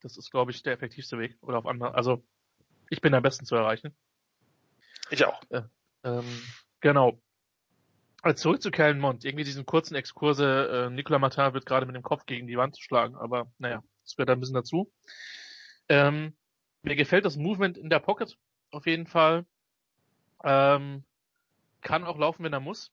Das 0.00 0.16
ist, 0.16 0.30
glaube 0.30 0.50
ich, 0.50 0.62
der 0.62 0.72
effektivste 0.72 1.18
Weg. 1.18 1.36
Oder 1.42 1.58
auf 1.58 1.66
andere. 1.66 1.94
Also, 1.94 2.24
ich 2.88 3.00
bin 3.00 3.14
am 3.14 3.22
besten 3.22 3.44
zu 3.44 3.54
erreichen. 3.54 3.94
Ich 5.10 5.24
auch. 5.24 5.42
Äh, 5.50 5.62
ähm, 6.04 6.42
genau. 6.80 7.20
Also 8.22 8.42
zurück 8.42 8.62
zu 8.62 8.70
Kellen 8.70 9.00
Mond. 9.00 9.24
Irgendwie 9.24 9.44
diesen 9.44 9.64
kurzen 9.64 9.94
Exkurse, 9.94 10.88
äh, 10.88 10.90
Nicolas 10.90 11.20
Martin 11.20 11.54
wird 11.54 11.66
gerade 11.66 11.86
mit 11.86 11.96
dem 11.96 12.02
Kopf 12.02 12.26
gegen 12.26 12.46
die 12.46 12.56
Wand 12.56 12.78
schlagen, 12.78 13.16
aber 13.16 13.50
naja, 13.58 13.82
das 14.04 14.14
gehört 14.14 14.30
ein 14.30 14.40
bisschen 14.40 14.54
dazu. 14.54 14.92
Ähm, 15.88 16.36
mir 16.82 16.96
gefällt 16.96 17.24
das 17.24 17.36
Movement 17.36 17.78
in 17.78 17.90
der 17.90 17.98
Pocket 17.98 18.36
auf 18.70 18.86
jeden 18.86 19.06
Fall. 19.06 19.46
Ähm, 20.44 21.04
kann 21.80 22.04
auch 22.04 22.18
laufen, 22.18 22.44
wenn 22.44 22.52
er 22.52 22.60
muss. 22.60 22.92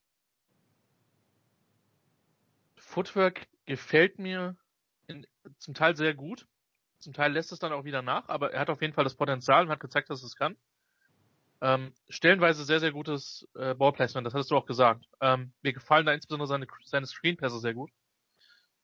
Footwork 2.76 3.48
gefällt 3.66 4.18
mir 4.18 4.56
in, 5.08 5.28
zum 5.58 5.74
Teil 5.74 5.96
sehr 5.96 6.14
gut. 6.14 6.48
Zum 7.00 7.14
Teil 7.14 7.32
lässt 7.32 7.52
es 7.52 7.60
dann 7.60 7.74
auch 7.74 7.84
wieder 7.84 8.02
nach, 8.02 8.28
aber 8.28 8.54
er 8.54 8.62
hat 8.62 8.70
auf 8.70 8.82
jeden 8.82 8.94
Fall 8.94 9.04
das 9.04 9.16
Potenzial 9.16 9.64
und 9.64 9.70
hat 9.70 9.80
gezeigt, 9.80 10.10
dass 10.10 10.24
es 10.24 10.36
kann. 10.36 10.58
Ähm, 11.60 11.94
stellenweise 12.10 12.64
sehr, 12.66 12.80
sehr 12.80 12.92
gutes 12.92 13.48
äh, 13.56 13.74
Ballplacement, 13.74 14.26
das 14.26 14.34
hattest 14.34 14.52
du 14.52 14.58
auch 14.58 14.66
gesagt. 14.66 15.06
Ähm, 15.22 15.54
mir 15.62 15.74
gefallen 15.74 16.06
da 16.06 16.14
insbesondere 16.14 16.48
seine, 16.48 16.68
seine 16.84 17.08
Screenpässe 17.08 17.60
sehr 17.60 17.74
gut. 17.74 17.92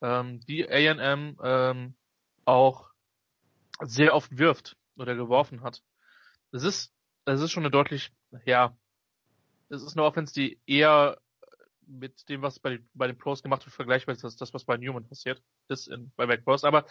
Ähm, 0.02 0.40
die 0.42 0.68
A&M 0.68 1.38
ähm, 1.44 1.96
auch 2.46 2.90
sehr 3.82 4.16
oft 4.16 4.38
wirft 4.38 4.76
oder 4.98 5.16
geworfen 5.16 5.62
hat. 5.62 5.82
Es 6.52 6.64
ist, 6.64 6.94
es 7.26 7.42
ist 7.42 7.52
schon 7.52 7.64
eine 7.64 7.72
deutlich, 7.72 8.12
ja, 8.46 8.76
es 9.70 9.84
ist 9.84 9.96
eine 9.96 10.06
Offense, 10.06 10.34
die 10.34 10.60
eher 10.66 11.18
mit 11.88 12.28
dem, 12.30 12.42
was 12.42 12.60
bei, 12.60 12.80
bei 12.94 13.08
den 13.08 13.18
Pros 13.18 13.44
gemacht 13.44 13.66
wird, 13.66 13.76
vergleichbar 13.76 14.14
ist 14.14 14.24
das, 14.24 14.36
das 14.36 14.54
was 14.54 14.66
bei 14.66 14.78
Newman 14.78 15.08
passiert 15.08 15.42
ist 15.68 15.88
in, 15.88 16.12
bei 16.16 16.26
Back 16.26 16.44
Pros. 16.44 16.64
Aber 16.64 16.86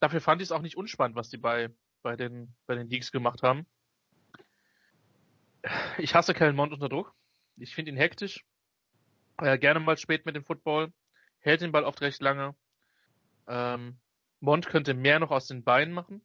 dafür 0.00 0.20
fand 0.20 0.42
ich 0.42 0.48
es 0.48 0.52
auch 0.52 0.62
nicht 0.62 0.76
unspannend, 0.76 1.16
was 1.16 1.28
die 1.30 1.38
bei, 1.38 1.70
bei 2.02 2.16
den, 2.16 2.54
bei 2.66 2.74
den 2.74 2.88
Leagues 2.88 3.12
gemacht 3.12 3.42
haben. 3.42 3.66
Ich 5.98 6.14
hasse 6.14 6.34
Kellen 6.34 6.56
Mond 6.56 6.72
unter 6.72 6.88
Druck. 6.88 7.14
Ich 7.56 7.74
finde 7.74 7.90
ihn 7.90 7.96
hektisch. 7.96 8.44
Äh, 9.38 9.58
gerne 9.58 9.80
mal 9.80 9.96
spät 9.96 10.26
mit 10.26 10.36
dem 10.36 10.44
Football. 10.44 10.92
Hält 11.40 11.60
den 11.60 11.72
Ball 11.72 11.84
oft 11.84 12.00
recht 12.00 12.20
lange. 12.22 12.54
Ähm, 13.48 13.98
Mond 14.40 14.66
könnte 14.66 14.94
mehr 14.94 15.18
noch 15.18 15.30
aus 15.30 15.46
den 15.46 15.64
Beinen 15.64 15.92
machen. 15.92 16.24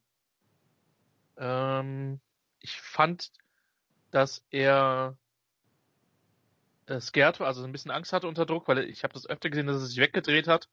Ähm, 1.37 2.21
ich 2.59 2.79
fand, 2.79 3.31
dass 4.11 4.45
er 4.49 5.17
äh, 6.87 6.99
scared 6.99 7.39
war, 7.39 7.47
also 7.47 7.63
ein 7.63 7.71
bisschen 7.71 7.91
Angst 7.91 8.13
hatte 8.13 8.27
unter 8.27 8.45
Druck, 8.45 8.67
weil 8.67 8.79
ich 8.79 9.03
habe 9.03 9.13
das 9.13 9.27
öfter 9.27 9.49
gesehen, 9.49 9.67
dass 9.67 9.77
er 9.77 9.87
sich 9.87 9.97
weggedreht 9.97 10.47
hat. 10.47 10.69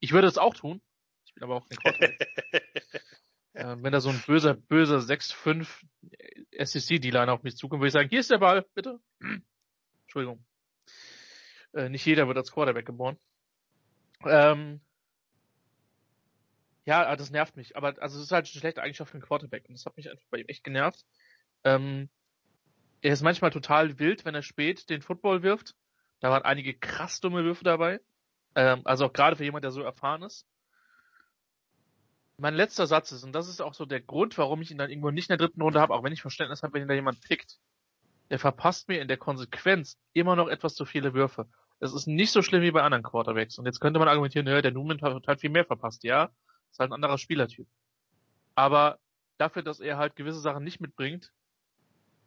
Ich 0.00 0.12
würde 0.12 0.28
es 0.28 0.38
auch 0.38 0.54
tun. 0.54 0.80
Ich 1.24 1.34
bin 1.34 1.44
aber 1.44 1.56
auch 1.56 1.68
kein 1.68 1.78
Quarterback. 1.78 2.28
äh, 3.54 3.76
wenn 3.78 3.92
da 3.92 4.00
so 4.00 4.10
ein 4.10 4.22
böser, 4.26 4.54
böser 4.54 4.98
6-5 4.98 5.66
SEC-D-Liner 6.58 7.32
auf 7.32 7.42
mich 7.42 7.56
zukommt, 7.56 7.80
würde 7.80 7.88
ich 7.88 7.92
sagen, 7.92 8.08
hier 8.08 8.20
ist 8.20 8.30
der 8.30 8.38
Ball, 8.38 8.66
bitte. 8.74 9.00
Entschuldigung. 10.02 10.44
Äh, 11.72 11.88
nicht 11.88 12.04
jeder 12.04 12.26
wird 12.26 12.36
als 12.36 12.52
Quarterback 12.52 12.86
geboren. 12.86 13.18
Ähm, 14.24 14.80
ja, 16.84 17.14
das 17.16 17.30
nervt 17.30 17.56
mich. 17.56 17.76
Aber 17.76 17.94
also 18.02 18.18
es 18.18 18.24
ist 18.24 18.32
halt 18.32 18.46
eine 18.46 18.60
schlechte 18.60 18.82
Eigenschaft 18.82 19.10
für 19.10 19.16
einen 19.16 19.24
Quarterback. 19.24 19.68
Und 19.68 19.74
das 19.74 19.86
hat 19.86 19.96
mich 19.96 20.10
einfach 20.10 20.26
bei 20.30 20.38
ihm 20.38 20.48
echt 20.48 20.64
genervt. 20.64 21.04
Ähm, 21.64 22.10
er 23.02 23.12
ist 23.12 23.22
manchmal 23.22 23.50
total 23.50 23.98
wild, 23.98 24.24
wenn 24.24 24.34
er 24.34 24.42
spät 24.42 24.88
den 24.88 25.02
Football 25.02 25.42
wirft. 25.42 25.74
Da 26.20 26.30
waren 26.30 26.44
einige 26.44 26.72
krass 26.72 27.20
dumme 27.20 27.44
Würfe 27.44 27.64
dabei. 27.64 28.00
Ähm, 28.54 28.82
also 28.84 29.06
auch 29.06 29.12
gerade 29.12 29.36
für 29.36 29.44
jemand, 29.44 29.64
der 29.64 29.72
so 29.72 29.82
erfahren 29.82 30.22
ist. 30.22 30.46
Mein 32.38 32.54
letzter 32.54 32.86
Satz 32.86 33.12
ist, 33.12 33.24
und 33.24 33.32
das 33.32 33.48
ist 33.48 33.60
auch 33.60 33.74
so 33.74 33.86
der 33.86 34.00
Grund, 34.00 34.38
warum 34.38 34.62
ich 34.62 34.70
ihn 34.70 34.78
dann 34.78 34.88
irgendwo 34.88 35.10
nicht 35.10 35.28
in 35.28 35.36
der 35.36 35.46
dritten 35.46 35.62
Runde 35.62 35.80
habe, 35.80 35.92
auch 35.94 36.02
wenn 36.04 36.12
ich 36.12 36.22
Verständnis 36.22 36.62
habe, 36.62 36.74
wenn 36.74 36.82
ihn 36.82 36.88
da 36.88 36.94
jemand 36.94 37.20
pickt. 37.20 37.58
Der 38.30 38.38
verpasst 38.38 38.88
mir 38.88 39.00
in 39.00 39.08
der 39.08 39.16
Konsequenz 39.16 39.98
immer 40.12 40.36
noch 40.36 40.48
etwas 40.48 40.74
zu 40.74 40.84
viele 40.84 41.12
Würfe. 41.12 41.48
Es 41.80 41.92
ist 41.92 42.06
nicht 42.06 42.30
so 42.30 42.40
schlimm 42.40 42.62
wie 42.62 42.70
bei 42.70 42.82
anderen 42.82 43.02
Quarterbacks. 43.02 43.58
Und 43.58 43.66
jetzt 43.66 43.80
könnte 43.80 43.98
man 43.98 44.08
argumentieren, 44.08 44.46
ja, 44.46 44.62
der 44.62 44.70
Newman 44.70 45.00
hat 45.02 45.26
halt 45.26 45.40
viel 45.40 45.50
mehr 45.50 45.64
verpasst. 45.64 46.04
Ja, 46.04 46.30
ist 46.70 46.78
halt 46.78 46.90
ein 46.90 46.94
anderer 46.94 47.18
Spielertyp. 47.18 47.66
Aber 48.54 48.98
dafür, 49.38 49.62
dass 49.62 49.80
er 49.80 49.98
halt 49.98 50.14
gewisse 50.14 50.40
Sachen 50.40 50.62
nicht 50.62 50.80
mitbringt, 50.80 51.32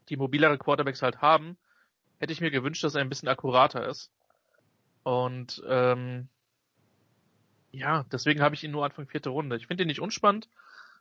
die 0.10 0.18
mobilere 0.18 0.58
Quarterbacks 0.58 1.02
halt 1.02 1.22
haben, 1.22 1.58
hätte 2.20 2.34
ich 2.34 2.42
mir 2.42 2.52
gewünscht, 2.52 2.84
dass 2.84 2.96
er 2.96 3.02
ein 3.02 3.10
bisschen 3.10 3.30
akkurater 3.30 3.88
ist. 3.88 4.12
Und 5.04 5.64
ähm, 5.68 6.30
ja, 7.72 8.06
deswegen 8.12 8.42
habe 8.42 8.56
ich 8.56 8.64
ihn 8.64 8.72
nur 8.72 8.86
Anfang 8.86 9.08
vierte 9.08 9.30
Runde. 9.30 9.58
Ich 9.58 9.68
finde 9.68 9.84
ihn 9.84 9.88
nicht 9.88 10.02
unspannend. 10.02 10.50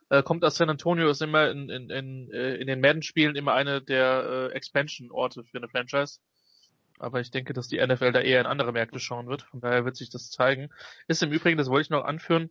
Äh, 0.09 0.21
kommt 0.21 0.43
aus 0.45 0.57
San 0.57 0.69
Antonio, 0.69 1.09
ist 1.09 1.21
immer 1.21 1.49
in, 1.49 1.69
in, 1.69 1.89
in, 1.89 2.31
äh, 2.31 2.55
in 2.55 2.67
den 2.67 2.81
Madden-Spielen 2.81 3.35
immer 3.35 3.53
eine 3.53 3.81
der 3.81 4.51
äh, 4.51 4.55
Expansion-Orte 4.55 5.43
für 5.43 5.57
eine 5.57 5.67
Franchise. 5.67 6.19
Aber 6.99 7.19
ich 7.19 7.31
denke, 7.31 7.53
dass 7.53 7.67
die 7.67 7.85
NFL 7.85 8.11
da 8.11 8.21
eher 8.21 8.39
in 8.39 8.45
andere 8.45 8.71
Märkte 8.71 8.99
schauen 8.99 9.27
wird. 9.27 9.41
Von 9.41 9.61
daher 9.61 9.83
wird 9.83 9.95
sich 9.95 10.09
das 10.09 10.29
zeigen. 10.29 10.69
Ist 11.07 11.23
im 11.23 11.31
Übrigen, 11.31 11.57
das 11.57 11.69
wollte 11.69 11.87
ich 11.87 11.89
noch 11.89 12.05
anführen, 12.05 12.49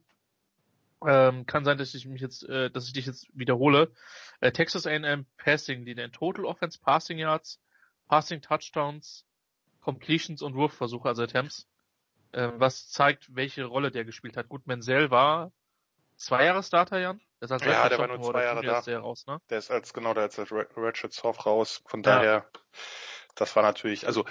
ähm, 1.06 1.46
kann 1.46 1.64
sein, 1.64 1.78
dass 1.78 1.94
ich 1.94 2.06
mich 2.06 2.20
jetzt, 2.20 2.48
äh, 2.48 2.70
dass 2.70 2.86
ich 2.86 2.92
dich 2.92 3.06
jetzt 3.06 3.26
wiederhole. 3.32 3.92
Äh, 4.40 4.52
Texas 4.52 4.86
A&M 4.86 5.26
Passing 5.36 5.84
Leader 5.84 6.04
in 6.04 6.12
Total 6.12 6.44
Offense 6.44 6.78
Passing 6.80 7.18
Yards, 7.18 7.60
Passing 8.08 8.40
Touchdowns, 8.40 9.24
Completions 9.80 10.42
und 10.42 10.54
Wurfversuche, 10.54 11.08
also 11.08 11.22
Attempts. 11.22 11.68
Äh, 12.32 12.50
was 12.56 12.88
zeigt, 12.88 13.34
welche 13.34 13.64
Rolle 13.64 13.90
der 13.90 14.04
gespielt 14.04 14.36
hat. 14.36 14.48
Gut, 14.48 14.66
Menzel 14.66 15.10
war 15.10 15.52
zwei 16.16 16.46
Jahre 16.46 16.62
Starter, 16.62 16.98
Jan? 16.98 17.20
Der 17.40 17.46
ist 17.46 17.52
als 17.52 17.64
ja, 17.64 17.88
der 17.88 17.98
war 17.98 18.08
nur 18.08 18.22
zwei 18.22 18.44
Jahre 18.44 18.62
da. 18.62 18.80
Der, 18.80 18.98
raus, 18.98 19.26
ne? 19.26 19.40
der 19.50 19.58
ist 19.58 19.70
als, 19.70 19.92
genau, 19.92 20.14
der 20.14 20.26
ist 20.26 20.38
als 20.38 20.50
Ratchet 20.50 21.12
Soft 21.12 21.46
raus. 21.46 21.82
Von 21.86 22.02
daher, 22.02 22.32
ja. 22.32 22.60
das 23.34 23.54
war 23.54 23.62
natürlich, 23.62 24.06
also 24.06 24.24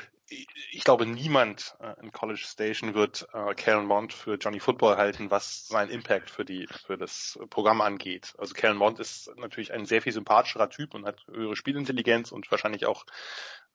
ich 0.71 0.84
glaube, 0.84 1.05
niemand 1.05 1.75
äh, 1.79 1.99
in 2.01 2.11
College 2.11 2.41
Station 2.43 2.93
wird 2.93 3.27
äh, 3.34 3.53
Kellen 3.55 3.86
Mond 3.86 4.13
für 4.13 4.36
Johnny 4.36 4.59
Football 4.59 4.97
halten, 4.97 5.31
was 5.31 5.67
sein 5.67 5.89
Impact 5.89 6.29
für 6.29 6.45
die 6.45 6.67
für 6.86 6.97
das 6.97 7.39
Programm 7.49 7.81
angeht. 7.81 8.34
Also 8.38 8.53
Kellen 8.53 8.77
Mond 8.77 8.99
ist 8.99 9.31
natürlich 9.38 9.73
ein 9.73 9.86
sehr 9.86 10.01
viel 10.01 10.13
sympathischerer 10.13 10.69
Typ 10.69 10.93
und 10.93 11.05
hat 11.05 11.25
höhere 11.27 11.55
Spielintelligenz 11.55 12.31
und 12.31 12.49
wahrscheinlich 12.51 12.86
auch 12.86 13.05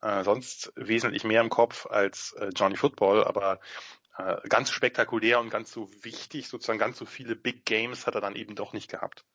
äh, 0.01 0.23
sonst 0.23 0.71
wesentlich 0.75 1.23
mehr 1.23 1.41
im 1.41 1.49
Kopf 1.49 1.85
als 1.85 2.33
äh, 2.33 2.49
Johnny 2.55 2.75
Football, 2.75 3.23
aber 3.23 3.59
äh, 4.17 4.37
ganz 4.47 4.71
spektakulär 4.71 5.39
und 5.39 5.49
ganz 5.49 5.71
so 5.71 5.89
wichtig, 6.03 6.47
sozusagen 6.47 6.79
ganz 6.79 6.97
so 6.97 7.05
viele 7.05 7.35
Big 7.35 7.65
Games 7.65 8.07
hat 8.07 8.15
er 8.15 8.21
dann 8.21 8.35
eben 8.35 8.55
doch 8.55 8.73
nicht 8.73 8.89
gehabt. 8.89 9.25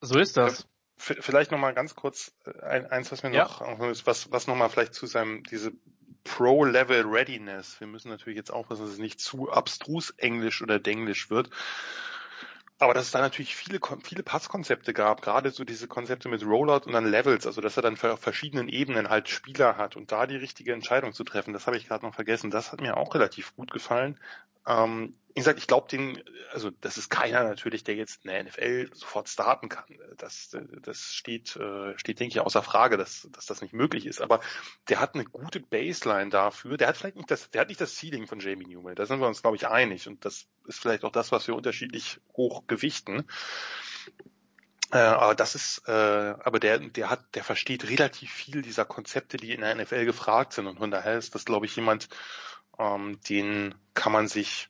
So 0.00 0.18
ist 0.18 0.36
das. 0.36 0.68
Vielleicht 0.98 1.52
nochmal 1.52 1.74
ganz 1.74 1.94
kurz 1.94 2.32
äh, 2.44 2.60
ein, 2.62 2.86
eins, 2.86 3.12
was 3.12 3.22
mir 3.22 3.32
ja. 3.32 3.44
noch, 3.44 3.60
was, 4.04 4.30
was 4.32 4.46
nochmal 4.46 4.68
vielleicht 4.68 4.94
zu 4.94 5.06
seinem, 5.06 5.44
diese 5.44 5.72
Pro-Level 6.24 7.04
Readiness. 7.06 7.80
Wir 7.80 7.86
müssen 7.86 8.08
natürlich 8.08 8.36
jetzt 8.36 8.50
aufpassen, 8.50 8.82
dass 8.82 8.92
es 8.92 8.98
nicht 8.98 9.20
zu 9.20 9.50
abstrus 9.50 10.10
Englisch 10.18 10.60
oder 10.60 10.78
Denglisch 10.78 11.30
wird. 11.30 11.50
Aber 12.80 12.94
dass 12.94 13.06
es 13.06 13.10
da 13.10 13.20
natürlich 13.20 13.56
viele, 13.56 13.80
viele 14.04 14.22
Passkonzepte 14.22 14.92
gab, 14.92 15.20
gerade 15.20 15.50
so 15.50 15.64
diese 15.64 15.88
Konzepte 15.88 16.28
mit 16.28 16.44
Rollout 16.44 16.86
und 16.86 16.92
dann 16.92 17.10
Levels, 17.10 17.44
also 17.44 17.60
dass 17.60 17.76
er 17.76 17.82
dann 17.82 17.98
auf 17.98 18.20
verschiedenen 18.20 18.68
Ebenen 18.68 19.08
halt 19.08 19.28
Spieler 19.28 19.76
hat 19.76 19.96
und 19.96 20.12
da 20.12 20.28
die 20.28 20.36
richtige 20.36 20.72
Entscheidung 20.72 21.12
zu 21.12 21.24
treffen, 21.24 21.52
das 21.52 21.66
habe 21.66 21.76
ich 21.76 21.88
gerade 21.88 22.06
noch 22.06 22.14
vergessen. 22.14 22.52
Das 22.52 22.70
hat 22.70 22.80
mir 22.80 22.96
auch 22.96 23.14
relativ 23.14 23.56
gut 23.56 23.72
gefallen. 23.72 24.16
Ähm, 24.68 25.14
wie 25.30 25.40
gesagt, 25.40 25.60
ich 25.60 25.68
glaube 25.68 25.88
den, 25.88 26.22
also 26.52 26.70
das 26.80 26.98
ist 26.98 27.10
keiner 27.10 27.44
natürlich, 27.44 27.84
der 27.84 27.94
jetzt 27.94 28.24
in 28.24 28.30
der 28.30 28.42
NFL 28.42 28.90
sofort 28.92 29.28
starten 29.28 29.68
kann. 29.68 29.84
Das, 30.16 30.56
das 30.82 31.14
steht, 31.14 31.54
äh, 31.56 31.96
steht 31.96 32.18
denke 32.18 32.32
ich 32.32 32.40
außer 32.40 32.62
Frage, 32.62 32.96
dass, 32.96 33.28
dass 33.30 33.46
das 33.46 33.62
nicht 33.62 33.72
möglich 33.72 34.06
ist. 34.06 34.20
Aber 34.20 34.40
der 34.88 35.00
hat 35.00 35.14
eine 35.14 35.24
gute 35.24 35.60
Baseline 35.60 36.30
dafür. 36.30 36.76
Der 36.76 36.88
hat 36.88 36.96
vielleicht 36.96 37.16
nicht 37.16 37.30
das, 37.30 37.50
der 37.50 37.60
hat 37.60 37.68
nicht 37.68 37.80
das 37.80 37.96
Ceiling 37.96 38.26
von 38.26 38.40
Jamie 38.40 38.66
Newman. 38.66 38.96
Da 38.96 39.06
sind 39.06 39.20
wir 39.20 39.28
uns 39.28 39.42
glaube 39.42 39.56
ich 39.56 39.68
einig. 39.68 40.08
Und 40.08 40.24
das 40.24 40.48
ist 40.66 40.80
vielleicht 40.80 41.04
auch 41.04 41.12
das, 41.12 41.30
was 41.30 41.46
wir 41.46 41.54
unterschiedlich 41.54 42.20
hoch 42.34 42.66
gewichten. 42.66 43.24
Äh, 44.90 44.98
aber 44.98 45.34
das 45.34 45.54
ist, 45.54 45.82
äh, 45.86 45.92
aber 45.92 46.58
der, 46.58 46.80
der 46.80 47.10
hat, 47.10 47.36
der 47.36 47.44
versteht 47.44 47.88
relativ 47.88 48.32
viel 48.32 48.62
dieser 48.62 48.84
Konzepte, 48.84 49.36
die 49.36 49.52
in 49.52 49.60
der 49.60 49.74
NFL 49.74 50.04
gefragt 50.04 50.52
sind. 50.52 50.66
Und 50.66 50.78
von 50.78 50.90
daher 50.90 51.16
ist 51.16 51.34
das, 51.34 51.44
glaube 51.44 51.66
ich, 51.66 51.76
jemand, 51.76 52.08
ähm, 52.78 53.20
den 53.28 53.74
kann 53.94 54.12
man 54.12 54.28
sich 54.28 54.68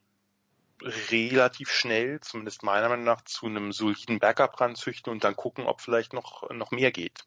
relativ 0.83 1.71
schnell, 1.71 2.21
zumindest 2.21 2.63
meiner 2.63 2.89
Meinung 2.89 3.05
nach, 3.05 3.23
zu 3.23 3.47
einem 3.47 3.73
soliden 3.73 4.19
Backup 4.19 4.61
ranzüchten 4.61 5.13
und 5.13 5.25
dann 5.25 5.37
gucken, 5.37 5.67
ob 5.67 5.81
vielleicht 5.81 6.13
noch, 6.13 6.49
noch 6.51 6.71
mehr 6.71 6.93
geht. 6.93 7.27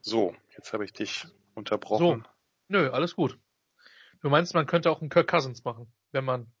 So, 0.00 0.34
jetzt 0.56 0.72
habe 0.72 0.84
ich 0.84 0.92
dich 0.92 1.26
unterbrochen. 1.54 2.24
So. 2.24 2.30
Nö, 2.68 2.90
alles 2.90 3.14
gut. 3.14 3.38
Du 4.20 4.28
meinst, 4.28 4.54
man 4.54 4.66
könnte 4.66 4.90
auch 4.90 5.00
einen 5.00 5.10
Kirk 5.10 5.28
Cousins 5.28 5.64
machen, 5.64 5.92
wenn 6.10 6.24
man 6.24 6.52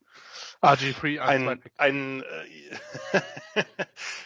RG3 0.62 1.18
ein, 1.20 1.60
ein 1.76 2.22
äh, 2.22 3.20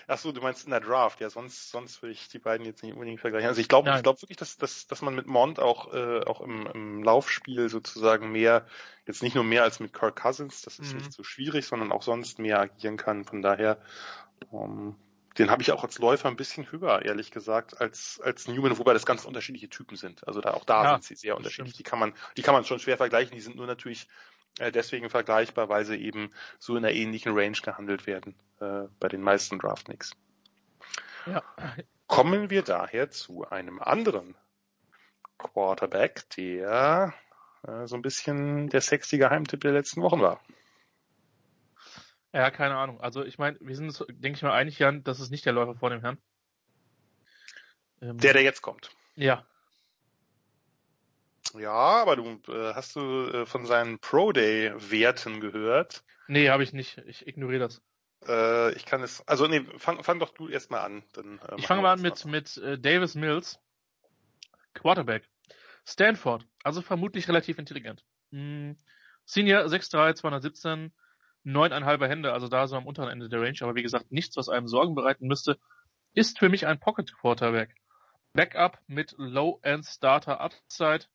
Ach 0.07 0.19
so, 0.19 0.33
du 0.33 0.43
meinst 0.43 0.65
in 0.65 0.71
der 0.71 0.81
Draft, 0.81 1.21
ja, 1.21 1.31
sonst 1.31 1.71
sonst 1.71 2.03
würde 2.03 2.13
ich 2.13 2.29
die 2.29 2.39
beiden 2.39 2.67
jetzt 2.67 2.83
nicht 2.83 2.93
unbedingt 2.93 3.21
vergleichen. 3.21 3.49
Also 3.49 3.61
ich 3.61 3.69
glaube, 3.69 3.91
ich 3.97 4.03
glaube 4.03 4.21
wirklich, 4.21 4.37
dass, 4.37 4.59
dass 4.59 4.87
dass 4.87 5.01
man 5.01 5.15
mit 5.15 5.27
Mond 5.27 5.59
auch 5.59 5.95
äh, 5.95 6.21
auch 6.21 6.43
im, 6.43 6.67
im 6.67 7.03
Laufspiel 7.03 7.71
sozusagen 7.71 8.33
mehr 8.33 8.67
jetzt 9.07 9.23
nicht 9.23 9.35
nur 9.35 9.45
mehr 9.45 9.63
als 9.63 9.81
mit 9.81 9.95
Kirk 9.95 10.17
Cousins, 10.17 10.63
das 10.63 10.79
ist 10.79 10.93
mhm. 10.93 10.99
nicht 10.99 11.13
so 11.13 11.23
schwierig, 11.23 11.67
sondern 11.67 11.91
auch 11.91 12.03
sonst 12.03 12.39
mehr 12.39 12.61
agieren 12.61 12.99
kann. 12.99 13.25
Von 13.25 13.41
daher 13.41 13.79
ähm, 14.53 14.97
den 15.39 15.51
habe 15.51 15.63
ich 15.63 15.73
auch 15.73 15.85
als 15.85 15.99
Läufer 15.99 16.29
ein 16.29 16.37
bisschen 16.37 16.71
höher, 16.71 17.03
ehrlich 17.03 17.31
gesagt, 17.31 17.81
als 17.81 18.21
als 18.23 18.49
Newman, 18.49 18.79
wobei 18.79 18.93
das 18.93 19.07
ganz 19.07 19.25
unterschiedliche 19.25 19.69
Typen 19.69 19.97
sind. 19.97 20.27
Also 20.27 20.41
da 20.41 20.53
auch 20.53 20.65
da 20.65 20.85
ja, 20.85 20.93
sind 20.95 21.05
sie 21.05 21.15
sehr 21.15 21.37
unterschiedlich. 21.37 21.75
Stimmt. 21.75 21.87
Die 21.87 21.91
kann 21.91 21.99
man 21.99 22.13
die 22.37 22.43
kann 22.43 22.55
man 22.55 22.65
schon 22.65 22.79
schwer 22.79 22.97
vergleichen. 22.97 23.35
Die 23.35 23.41
sind 23.41 23.57
nur 23.57 23.67
natürlich 23.67 24.09
äh, 24.59 24.73
deswegen 24.73 25.11
vergleichbar, 25.11 25.69
weil 25.69 25.85
sie 25.85 25.97
eben 25.97 26.33
so 26.59 26.77
in 26.77 26.85
einer 26.85 26.95
ähnlichen 26.95 27.37
Range 27.37 27.57
gehandelt 27.63 28.07
werden 28.07 28.35
äh, 28.61 28.85
bei 28.99 29.09
den 29.09 29.23
meisten 29.23 29.59
Draftnicks. 29.59 30.13
Ja. 31.27 31.43
Kommen 32.07 32.51
wir 32.51 32.63
daher 32.63 33.11
zu 33.11 33.49
einem 33.49 33.81
anderen 33.81 34.37
Quarterback, 35.39 36.29
der 36.31 37.13
äh, 37.67 37.87
so 37.87 37.97
ein 37.97 38.03
bisschen 38.03 38.69
der 38.69 38.81
sexy 38.81 39.19
Geheimtipp 39.19 39.61
der 39.61 39.73
letzten 39.73 40.03
Wochen 40.03 40.21
war. 40.21 40.41
Ja, 42.33 42.51
keine 42.51 42.77
Ahnung. 42.77 43.01
Also 43.01 43.25
ich 43.25 43.39
meine, 43.39 43.59
wir 43.61 43.75
sind 43.75 43.87
uns, 43.87 44.05
denke 44.09 44.37
ich 44.37 44.43
mal, 44.43 44.53
einig, 44.53 44.79
Jan, 44.79 45.03
das 45.05 45.21
ist 45.21 45.31
nicht 45.31 45.47
der 45.47 45.53
Läufer 45.53 45.75
vor 45.75 45.91
dem 45.91 46.01
Herrn. 46.01 46.19
Ähm, 48.01 48.19
der, 48.19 48.35
der 48.35 48.43
jetzt 48.43 48.63
kommt. 48.63 48.91
Ja, 49.15 49.47
ja, 51.59 51.73
aber 51.73 52.17
du 52.17 52.41
äh, 52.49 52.75
hast 52.75 52.97
du 52.97 53.01
äh, 53.01 53.47
von 53.47 53.67
seinen 53.67 53.99
Pro 53.99 54.33
Day 54.33 54.73
Werten 54.77 55.41
gehört? 55.41 56.05
Nee, 56.29 56.49
habe 56.51 56.63
ich 56.63 56.73
nicht. 56.73 56.99
Ich 57.07 57.27
ignoriere 57.27 57.61
das. 57.61 57.83
Äh, 58.27 58.73
ich 58.75 58.87
kann 58.87 59.03
es. 59.03 59.27
Also 59.27 59.47
nee, 59.47 59.65
fang, 59.79 60.03
fang 60.03 60.19
doch 60.19 60.31
du 60.31 60.49
erstmal 60.49 60.81
an. 60.81 61.03
Dann, 61.13 61.39
äh, 61.39 61.57
ich 61.57 61.67
fange 61.67 61.83
mal 61.83 61.93
an 61.93 62.01
mit 62.01 62.25
mit 62.25 62.57
äh, 62.59 62.79
Davis 62.79 63.15
Mills, 63.15 63.59
Quarterback, 64.75 65.29
Stanford. 65.85 66.47
Also 66.63 66.83
vermutlich 66.83 67.29
relativ 67.29 67.59
intelligent. 67.59 68.05
Hm. 68.31 68.77
Senior 69.25 69.65
6'3, 69.65 70.15
217, 70.15 70.93
neuneinhalber 71.43 72.09
Hände, 72.09 72.33
also 72.33 72.49
da 72.49 72.67
so 72.69 72.77
am 72.77 72.87
unteren 72.87 73.09
Ende 73.09 73.29
der 73.29 73.41
Range, 73.41 73.59
aber 73.61 73.75
wie 73.75 73.83
gesagt, 73.83 74.13
nichts, 74.13 74.37
was 74.37 74.49
einem 74.49 74.69
Sorgen 74.69 74.95
bereiten 74.95 75.27
müsste, 75.27 75.59
ist 76.13 76.39
für 76.39 76.49
mich 76.49 76.67
ein 76.67 76.79
Pocket 76.79 77.13
Quarterback. 77.13 77.75
Backup 78.33 78.79
mit 78.87 79.15
Low-End 79.17 79.85
Starter 79.85 80.41
Upside, 80.41 81.07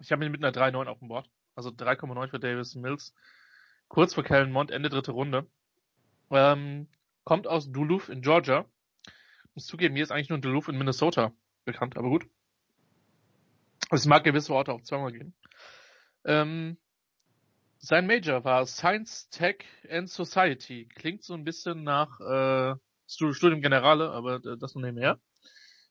ich 0.00 0.12
habe 0.12 0.24
ihn 0.24 0.32
mit 0.32 0.44
einer 0.44 0.52
3,9 0.52 0.86
auf 0.86 0.98
dem 0.98 1.08
Board. 1.08 1.28
Also 1.54 1.70
3,9 1.70 2.28
für 2.28 2.40
Davis 2.40 2.74
Mills. 2.74 3.14
Kurz 3.88 4.14
vor 4.14 4.24
Kellen 4.24 4.50
Mond, 4.50 4.70
Ende 4.70 4.88
dritte 4.88 5.12
Runde. 5.12 5.46
Ähm, 6.30 6.88
kommt 7.24 7.46
aus 7.46 7.70
Duluth 7.70 8.08
in 8.08 8.22
Georgia. 8.22 8.64
Muss 9.54 9.66
zugeben, 9.66 9.94
mir 9.94 10.02
ist 10.02 10.10
eigentlich 10.10 10.30
nur 10.30 10.38
Duluth 10.38 10.68
in 10.68 10.78
Minnesota 10.78 11.32
bekannt, 11.64 11.96
aber 11.96 12.08
gut. 12.08 12.26
Es 13.90 14.06
mag 14.06 14.24
gewisse 14.24 14.52
Orte 14.52 14.72
auch 14.72 14.82
zweimal 14.82 15.12
geben. 15.12 15.34
Ähm, 16.24 16.76
sein 17.78 18.06
Major 18.06 18.44
war 18.44 18.66
Science, 18.66 19.28
Tech 19.28 19.64
and 19.88 20.08
Society. 20.08 20.88
Klingt 20.94 21.22
so 21.22 21.34
ein 21.34 21.44
bisschen 21.44 21.84
nach 21.84 22.18
äh, 22.18 22.74
Studium 23.06 23.60
Generale, 23.60 24.10
aber 24.10 24.36
äh, 24.36 24.56
das 24.56 24.74
nur 24.74 24.84
nebenher. 24.84 25.20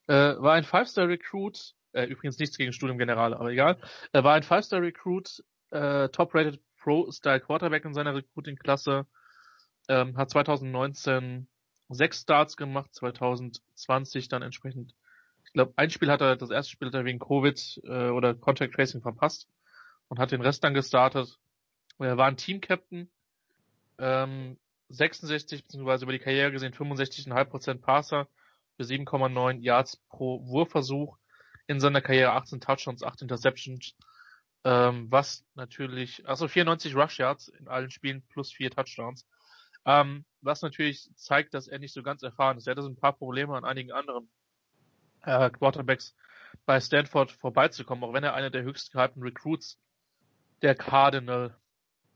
Äh, 0.08 0.36
war 0.39 0.54
ein 0.54 0.64
Five-Star-Recruit 0.64 1.76
äh, 1.94 2.06
übrigens 2.06 2.38
nichts 2.39 2.58
gegen 2.58 2.74
Studium 2.74 2.98
Generale, 2.98 3.39
aber 3.39 3.52
egal. 3.52 3.78
Er 4.12 4.24
war 4.24 4.34
ein 4.34 4.44
Five-Star-Recruit, 4.44 5.44
äh, 5.72 6.10
Top-Rated 6.10 6.60
Pro-Style 6.78 7.39
Quarterback 7.39 7.86
in 7.86 7.94
seiner 7.94 8.16
Recruiting-Klasse, 8.16 9.06
ähm, 9.88 10.18
hat 10.18 10.30
2019 10.30 11.48
sechs 11.89 12.22
Starts 12.22 12.58
gemacht, 12.58 12.94
2020 12.94 14.28
dann 14.28 14.41
entsprechend, 14.41 14.96
ich 15.46 15.54
glaube, 15.54 15.74
ein 15.76 15.89
Spiel 15.89 16.12
hat 16.12 16.22
er, 16.22 16.36
das 16.36 16.50
erste 16.50 16.72
Spiel 16.72 16.88
hat 16.88 16.96
er 16.96 17.06
wegen 17.06 17.20
Covid 17.20 17.82
äh, 17.84 18.10
oder 18.10 18.34
Contact 18.34 18.74
Tracing 18.74 19.02
verpasst 19.02 19.48
und 20.08 20.20
hat 20.20 20.32
den 20.32 20.41
Rest 20.41 20.64
dann 20.64 20.74
gestartet. 20.74 21.38
Er 22.00 22.18
war 22.18 22.28
ein 22.28 22.38
Team-Captain, 22.38 23.10
ähm, 24.00 24.58
66 24.89 25.64
beziehungsweise 25.64 26.06
über 26.06 26.12
die 26.12 26.20
Karriere 26.20 26.52
gesehen 26.52 26.74
65,5% 26.74 27.82
Passer 27.82 28.28
für 28.76 28.84
7,9 28.84 29.60
Yards 29.60 29.98
pro 30.10 30.46
Wurfversuch 30.48 31.18
in 31.68 31.80
seiner 31.80 32.01
Karriere 32.01 32.34
18 32.34 32.61
Touchdowns, 32.61 33.03
8 33.03 33.22
Interceptions, 33.24 33.95
ähm, 34.64 35.07
was 35.09 35.45
natürlich, 35.55 36.28
also 36.28 36.47
94 36.47 36.96
Rush 36.96 37.20
Yards 37.20 37.47
in 37.50 37.67
allen 37.67 37.92
Spielen 37.92 38.24
plus 38.29 38.51
4 38.51 38.71
Touchdowns, 38.71 39.25
ähm, 39.86 40.25
was 40.42 40.62
natürlich 40.62 41.09
zeigt, 41.16 41.54
dass 41.54 41.67
er 41.67 41.79
nicht 41.79 41.93
so 41.93 42.04
ganz 42.04 42.24
erfahren 42.24 42.58
ist. 42.58 42.67
Er 42.67 42.71
hatte 42.71 42.83
so 42.83 42.89
ein 42.89 42.96
paar 42.96 43.13
Probleme 43.13 43.55
an 43.55 43.66
einigen 43.66 43.92
anderen 43.92 44.29
äh, 45.24 45.50
Quarterbacks 45.50 46.16
bei 46.66 46.79
Stanford 46.79 47.32
vorbeizukommen, 47.32 48.04
auch 48.04 48.13
wenn 48.13 48.24
er 48.24 48.33
einer 48.33 48.50
der 48.50 48.63
höchst 48.63 48.92
gehypten 48.92 49.21
Recruits 49.21 49.79
der 50.62 50.75
Cardinal 50.75 51.58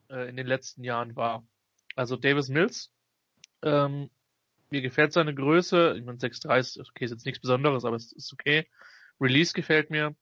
äh, 0.09 0.29
in 0.29 0.37
den 0.37 0.47
letzten 0.47 0.83
Jahren 0.83 1.15
war. 1.15 1.45
Also 1.95 2.15
Davis 2.15 2.49
Mills, 2.49 2.93
ähm, 3.63 4.09
mir 4.69 4.81
gefällt 4.81 5.13
seine 5.13 5.33
Größe, 5.33 5.95
ich 5.97 6.05
meine 6.05 6.17
6'3 6.17 6.59
ist 6.59 6.77
okay, 6.77 7.05
ist 7.05 7.11
jetzt 7.11 7.25
nichts 7.25 7.41
Besonderes, 7.41 7.85
aber 7.85 7.95
es 7.95 8.11
ist 8.11 8.31
okay. 8.33 8.67
Release 9.19 9.53
gefällt 9.53 9.89
mir. 9.89 10.15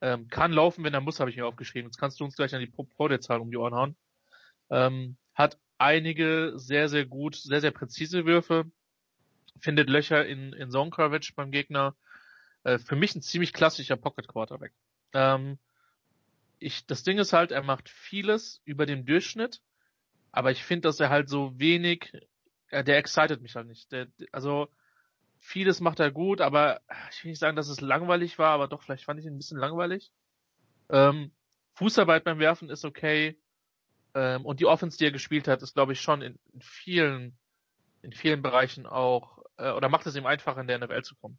Ähm, 0.00 0.28
kann 0.28 0.52
laufen, 0.52 0.84
wenn 0.84 0.94
er 0.94 1.00
muss, 1.00 1.18
habe 1.18 1.30
ich 1.30 1.36
mir 1.36 1.46
aufgeschrieben. 1.46 1.88
Jetzt 1.88 1.98
kannst 1.98 2.20
du 2.20 2.24
uns 2.24 2.36
gleich 2.36 2.54
an 2.54 2.60
die 2.60 2.66
Pro-Zahl 2.66 3.40
um 3.40 3.50
die 3.50 3.56
Ohren 3.56 3.74
hauen. 3.74 3.96
Ähm, 4.70 5.16
hat 5.34 5.58
einige 5.78 6.52
sehr, 6.56 6.88
sehr 6.88 7.04
gut, 7.04 7.34
sehr, 7.34 7.60
sehr 7.60 7.72
präzise 7.72 8.24
Würfe. 8.24 8.70
Findet 9.58 9.90
Löcher 9.90 10.24
in, 10.24 10.52
in 10.52 10.70
Zone 10.70 10.90
Coverage 10.90 11.32
beim 11.34 11.50
Gegner. 11.50 11.96
Äh, 12.62 12.78
für 12.78 12.96
mich 12.96 13.14
ein 13.14 13.22
ziemlich 13.22 13.52
klassischer 13.52 13.96
Pocket 13.96 14.28
Quarterback. 14.28 14.72
Ähm, 15.12 15.58
ich, 16.60 16.86
das 16.86 17.02
Ding 17.02 17.18
ist 17.18 17.32
halt, 17.32 17.50
er 17.50 17.62
macht 17.62 17.88
vieles 17.88 18.60
über 18.64 18.86
dem 18.86 19.04
Durchschnitt, 19.04 19.60
aber 20.30 20.50
ich 20.50 20.64
finde, 20.64 20.88
dass 20.88 21.00
er 21.00 21.08
halt 21.08 21.28
so 21.28 21.58
wenig 21.58 22.12
ja, 22.70 22.82
der 22.82 22.98
excited 22.98 23.40
mich 23.40 23.54
halt 23.56 23.66
nicht. 23.66 23.90
Der, 23.92 24.08
also 24.32 24.68
vieles 25.48 25.80
macht 25.80 25.98
er 25.98 26.10
gut, 26.10 26.42
aber 26.42 26.82
ich 27.10 27.24
will 27.24 27.30
nicht 27.30 27.38
sagen, 27.38 27.56
dass 27.56 27.68
es 27.68 27.80
langweilig 27.80 28.38
war, 28.38 28.50
aber 28.50 28.68
doch, 28.68 28.82
vielleicht 28.82 29.04
fand 29.04 29.18
ich 29.18 29.26
ihn 29.26 29.34
ein 29.34 29.38
bisschen 29.38 29.58
langweilig. 29.58 30.12
Ähm, 30.90 31.32
Fußarbeit 31.74 32.24
beim 32.24 32.38
Werfen 32.38 32.68
ist 32.68 32.84
okay. 32.84 33.40
Ähm, 34.14 34.44
und 34.44 34.60
die 34.60 34.66
Offense, 34.66 34.98
die 34.98 35.04
er 35.04 35.10
gespielt 35.10 35.48
hat, 35.48 35.62
ist, 35.62 35.74
glaube 35.74 35.94
ich, 35.94 36.00
schon 36.00 36.20
in, 36.20 36.38
in, 36.52 36.60
vielen, 36.60 37.38
in 38.02 38.12
vielen 38.12 38.42
Bereichen 38.42 38.86
auch, 38.86 39.38
äh, 39.56 39.70
oder 39.70 39.88
macht 39.88 40.06
es 40.06 40.16
ihm 40.16 40.26
einfacher, 40.26 40.60
in 40.60 40.66
der 40.66 40.78
NFL 40.78 41.02
zu 41.02 41.16
kommen. 41.16 41.38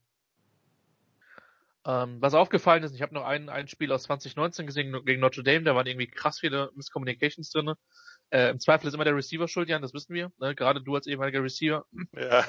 Ähm, 1.85 2.19
was 2.19 2.33
aufgefallen 2.33 2.83
ist, 2.83 2.95
ich 2.95 3.03
habe 3.03 3.13
noch 3.13 3.25
ein, 3.25 3.47
ein 3.47 3.67
Spiel 3.67 3.91
aus 3.91 4.03
2019 4.03 4.65
gesehen 4.65 5.05
gegen 5.05 5.21
Notre 5.21 5.43
Dame, 5.43 5.63
da 5.63 5.75
waren 5.75 5.87
irgendwie 5.87 6.07
krass 6.07 6.39
viele 6.39 6.71
Miscommunications 6.73 7.51
drinne. 7.51 7.77
Äh, 8.31 8.51
Im 8.51 8.59
Zweifel 8.59 8.87
ist 8.87 8.93
immer 8.93 9.05
der 9.05 9.15
Receiver 9.15 9.47
schuld, 9.47 9.69
Jan, 9.69 9.81
das 9.81 9.93
wissen 9.93 10.13
wir. 10.13 10.31
Ne? 10.39 10.53
Gerade 10.53 10.81
du 10.81 10.95
als 10.95 11.07
ehemaliger 11.07 11.43
Receiver. 11.43 11.85
Ja. 12.13 12.45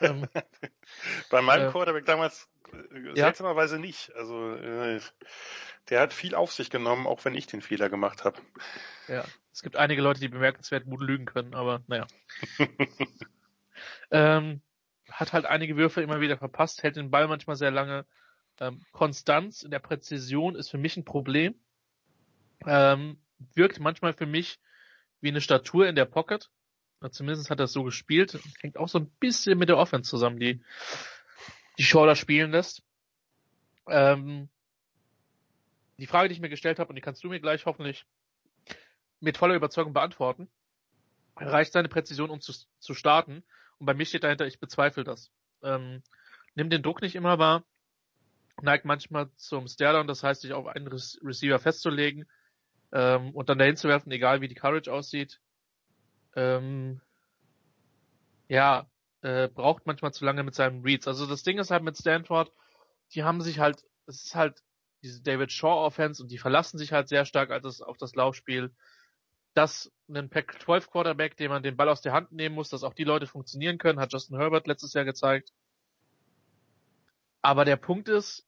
ähm, 0.00 0.28
Bei 1.30 1.42
meinem 1.42 1.68
äh, 1.68 1.70
Quarterback 1.72 2.06
damals 2.06 2.48
äh, 2.72 3.08
ja? 3.08 3.14
seltsamerweise 3.14 3.78
nicht. 3.80 4.14
Also 4.14 4.54
äh, 4.54 5.00
der 5.88 6.00
hat 6.00 6.12
viel 6.12 6.34
auf 6.34 6.52
sich 6.52 6.70
genommen, 6.70 7.06
auch 7.06 7.24
wenn 7.24 7.34
ich 7.34 7.46
den 7.46 7.62
Fehler 7.62 7.88
gemacht 7.88 8.24
habe. 8.24 8.40
Ja, 9.08 9.24
es 9.52 9.62
gibt 9.62 9.76
einige 9.76 10.02
Leute, 10.02 10.20
die 10.20 10.28
bemerkenswert 10.28 10.84
gut 10.84 11.00
lügen 11.00 11.24
können, 11.24 11.54
aber 11.54 11.82
naja. 11.88 12.06
ähm, 14.10 14.60
hat 15.10 15.32
halt 15.32 15.46
einige 15.46 15.76
Würfe 15.76 16.02
immer 16.02 16.20
wieder 16.20 16.38
verpasst, 16.38 16.82
hält 16.82 16.96
den 16.96 17.10
Ball 17.10 17.26
manchmal 17.26 17.56
sehr 17.56 17.70
lange. 17.70 18.06
Ähm, 18.60 18.82
Konstanz 18.92 19.62
in 19.62 19.70
der 19.70 19.78
Präzision 19.78 20.54
ist 20.54 20.70
für 20.70 20.78
mich 20.78 20.96
ein 20.96 21.04
Problem. 21.04 21.54
Ähm, 22.66 23.20
wirkt 23.54 23.80
manchmal 23.80 24.12
für 24.12 24.26
mich 24.26 24.60
wie 25.20 25.28
eine 25.28 25.40
Statur 25.40 25.86
in 25.88 25.96
der 25.96 26.04
Pocket. 26.04 26.50
Zumindest 27.10 27.50
hat 27.50 27.60
er 27.60 27.68
so 27.68 27.84
gespielt. 27.84 28.38
Hängt 28.60 28.76
auch 28.76 28.88
so 28.88 28.98
ein 28.98 29.10
bisschen 29.20 29.58
mit 29.58 29.68
der 29.68 29.78
Offense 29.78 30.10
zusammen, 30.10 30.40
die 30.40 30.60
die 31.78 31.84
Shoulder 31.84 32.16
spielen 32.16 32.50
lässt. 32.50 32.82
Ähm, 33.86 34.48
die 35.96 36.06
Frage, 36.06 36.28
die 36.28 36.34
ich 36.34 36.40
mir 36.40 36.48
gestellt 36.48 36.78
habe, 36.78 36.88
und 36.88 36.96
die 36.96 37.02
kannst 37.02 37.22
du 37.22 37.28
mir 37.28 37.40
gleich 37.40 37.66
hoffentlich 37.66 38.04
mit 39.20 39.36
voller 39.36 39.54
Überzeugung 39.54 39.92
beantworten. 39.92 40.48
Reicht 41.36 41.72
seine 41.72 41.88
Präzision, 41.88 42.30
um 42.30 42.40
zu, 42.40 42.52
zu 42.78 42.94
starten? 42.94 43.44
Und 43.78 43.86
bei 43.86 43.94
mir 43.94 44.04
steht 44.04 44.24
dahinter, 44.24 44.46
ich 44.46 44.58
bezweifle 44.58 45.04
das. 45.04 45.30
Ähm, 45.62 46.02
nimm 46.54 46.70
den 46.70 46.82
Druck 46.82 47.00
nicht 47.00 47.14
immer 47.14 47.38
wahr, 47.38 47.64
neigt 48.60 48.84
manchmal 48.84 49.30
zum 49.36 49.68
Stairdown, 49.68 50.08
das 50.08 50.22
heißt, 50.22 50.42
sich 50.42 50.52
auf 50.52 50.66
einen 50.66 50.88
Receiver 50.88 51.58
festzulegen 51.58 52.28
ähm, 52.92 53.34
und 53.34 53.48
dann 53.48 53.58
dahin 53.58 53.76
zu 53.76 53.88
werfen, 53.88 54.10
egal 54.10 54.40
wie 54.40 54.48
die 54.48 54.54
Courage 54.54 54.92
aussieht. 54.92 55.40
Ähm, 56.34 57.00
ja, 58.48 58.88
äh, 59.22 59.48
braucht 59.48 59.86
manchmal 59.86 60.12
zu 60.12 60.24
lange 60.24 60.42
mit 60.42 60.54
seinen 60.54 60.82
Reads. 60.82 61.08
Also 61.08 61.26
das 61.26 61.42
Ding 61.42 61.58
ist 61.58 61.70
halt 61.70 61.82
mit 61.82 61.96
Stanford, 61.96 62.52
die 63.14 63.24
haben 63.24 63.40
sich 63.40 63.58
halt, 63.58 63.84
es 64.06 64.24
ist 64.24 64.34
halt 64.34 64.62
diese 65.02 65.22
David 65.22 65.52
Shaw 65.52 65.84
Offense 65.86 66.22
und 66.22 66.30
die 66.30 66.38
verlassen 66.38 66.78
sich 66.78 66.92
halt 66.92 67.08
sehr 67.08 67.24
stark 67.24 67.50
als 67.50 67.80
auf 67.80 67.96
das 67.96 68.14
Laufspiel. 68.14 68.74
Dass 69.54 69.92
ein 70.08 70.30
Pac-12 70.30 70.90
Quarterback, 70.90 71.36
dem 71.36 71.50
man 71.50 71.62
den 71.62 71.76
Ball 71.76 71.88
aus 71.88 72.00
der 72.00 72.12
Hand 72.12 72.32
nehmen 72.32 72.54
muss, 72.54 72.68
dass 72.68 72.84
auch 72.84 72.94
die 72.94 73.04
Leute 73.04 73.26
funktionieren 73.26 73.78
können, 73.78 73.98
hat 73.98 74.12
Justin 74.12 74.38
Herbert 74.38 74.66
letztes 74.66 74.92
Jahr 74.92 75.04
gezeigt. 75.04 75.52
Aber 77.42 77.64
der 77.64 77.76
Punkt 77.76 78.08
ist, 78.08 78.47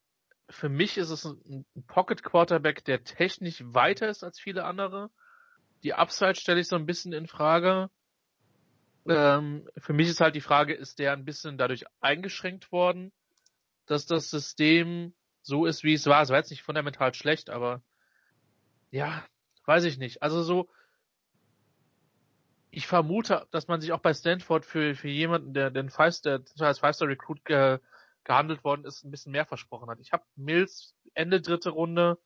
für 0.51 0.69
mich 0.69 0.97
ist 0.97 1.09
es 1.09 1.25
ein 1.25 1.65
Pocket 1.87 2.23
Quarterback, 2.23 2.83
der 2.85 3.03
technisch 3.03 3.63
weiter 3.65 4.09
ist 4.09 4.23
als 4.23 4.39
viele 4.39 4.65
andere. 4.65 5.09
Die 5.83 5.93
Upside 5.93 6.35
stelle 6.35 6.59
ich 6.59 6.67
so 6.67 6.75
ein 6.75 6.85
bisschen 6.85 7.13
in 7.13 7.27
Frage. 7.27 7.89
Ähm, 9.07 9.67
für 9.77 9.93
mich 9.93 10.09
ist 10.09 10.21
halt 10.21 10.35
die 10.35 10.41
Frage, 10.41 10.73
ist 10.73 10.99
der 10.99 11.13
ein 11.13 11.25
bisschen 11.25 11.57
dadurch 11.57 11.85
eingeschränkt 12.01 12.71
worden, 12.71 13.11
dass 13.87 14.05
das 14.05 14.29
System 14.29 15.13
so 15.41 15.65
ist, 15.65 15.83
wie 15.83 15.93
es 15.93 16.05
war. 16.05 16.21
Es 16.21 16.29
war 16.29 16.37
jetzt 16.37 16.51
nicht 16.51 16.63
fundamental 16.63 17.13
schlecht, 17.13 17.49
aber 17.49 17.81
ja, 18.91 19.25
weiß 19.65 19.85
ich 19.85 19.97
nicht. 19.97 20.21
Also 20.21 20.43
so, 20.43 20.69
ich 22.69 22.87
vermute, 22.87 23.47
dass 23.51 23.67
man 23.67 23.81
sich 23.81 23.91
auch 23.91 23.99
bei 23.99 24.13
Stanford 24.13 24.65
für, 24.65 24.95
für 24.95 25.09
jemanden, 25.09 25.53
der 25.53 25.71
den 25.71 25.89
Five, 25.89 26.21
der 26.21 26.41
als 26.59 26.79
Five-Star 26.79 27.07
Recruit 27.07 27.43
ge, 27.43 27.79
gehandelt 28.23 28.63
worden 28.63 28.85
ist, 28.85 29.03
ein 29.03 29.11
bisschen 29.11 29.31
mehr 29.31 29.45
versprochen 29.45 29.89
hat. 29.89 29.99
Ich 29.99 30.11
habe 30.11 30.23
Mills 30.35 30.95
Ende 31.13 31.41
dritte 31.41 31.71
Runde. 31.71 32.17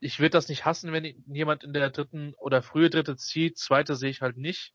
Ich 0.00 0.18
würde 0.18 0.30
das 0.30 0.48
nicht 0.48 0.64
hassen, 0.64 0.92
wenn 0.92 1.04
jemand 1.26 1.64
in 1.64 1.72
der 1.72 1.90
dritten 1.90 2.34
oder 2.34 2.62
frühe 2.62 2.90
dritte 2.90 3.16
zieht. 3.16 3.58
Zweite 3.58 3.96
sehe 3.96 4.10
ich 4.10 4.20
halt 4.20 4.36
nicht. 4.36 4.74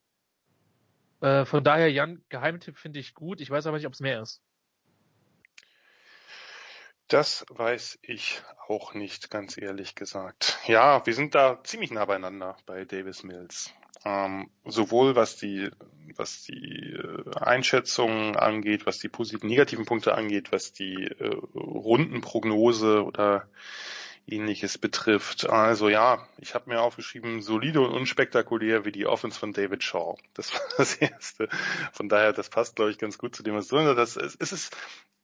Äh, 1.21 1.45
von 1.45 1.63
daher, 1.63 1.91
Jan, 1.91 2.23
Geheimtipp 2.29 2.77
finde 2.77 2.99
ich 2.99 3.13
gut. 3.13 3.41
Ich 3.41 3.49
weiß 3.49 3.67
aber 3.67 3.77
nicht, 3.77 3.87
ob 3.87 3.93
es 3.93 3.99
mehr 3.99 4.21
ist. 4.21 4.41
Das 7.07 7.45
weiß 7.49 7.99
ich 8.03 8.41
auch 8.67 8.93
nicht, 8.93 9.29
ganz 9.29 9.57
ehrlich 9.57 9.95
gesagt. 9.95 10.57
Ja, 10.65 11.05
wir 11.05 11.13
sind 11.13 11.35
da 11.35 11.61
ziemlich 11.63 11.91
nah 11.91 12.05
beieinander 12.05 12.55
bei 12.65 12.85
Davis 12.85 13.23
Mills. 13.23 13.73
Ähm, 14.05 14.49
sowohl 14.63 15.15
was 15.15 15.35
die, 15.35 15.69
was 16.17 16.43
die 16.43 16.93
äh, 16.93 17.39
Einschätzungen 17.39 18.35
angeht, 18.35 18.85
was 18.85 18.99
die 18.99 19.09
positiven, 19.09 19.49
negativen 19.49 19.85
Punkte 19.85 20.15
angeht, 20.15 20.51
was 20.51 20.73
die 20.73 21.05
äh, 21.05 21.35
Rundenprognose 21.53 23.03
oder 23.03 23.47
ähnliches 24.27 24.77
betrifft. 24.77 25.49
Also 25.49 25.89
ja, 25.89 26.27
ich 26.37 26.53
habe 26.53 26.69
mir 26.69 26.81
aufgeschrieben, 26.81 27.41
solide 27.41 27.81
und 27.81 27.91
unspektakulär 27.91 28.85
wie 28.85 28.91
die 28.91 29.05
Offense 29.05 29.39
von 29.39 29.53
David 29.53 29.83
Shaw. 29.83 30.17
Das 30.33 30.53
war 30.53 30.61
das 30.77 30.95
Erste. 30.95 31.49
Von 31.91 32.09
daher, 32.09 32.33
das 32.33 32.49
passt, 32.49 32.75
glaube 32.75 32.91
ich, 32.91 32.97
ganz 32.97 33.17
gut 33.17 33.35
zu 33.35 33.43
dem, 33.43 33.55
was 33.55 33.67
du 33.67 33.77
sagst. 33.77 34.17
Es 34.17 34.51
ist 34.51 34.75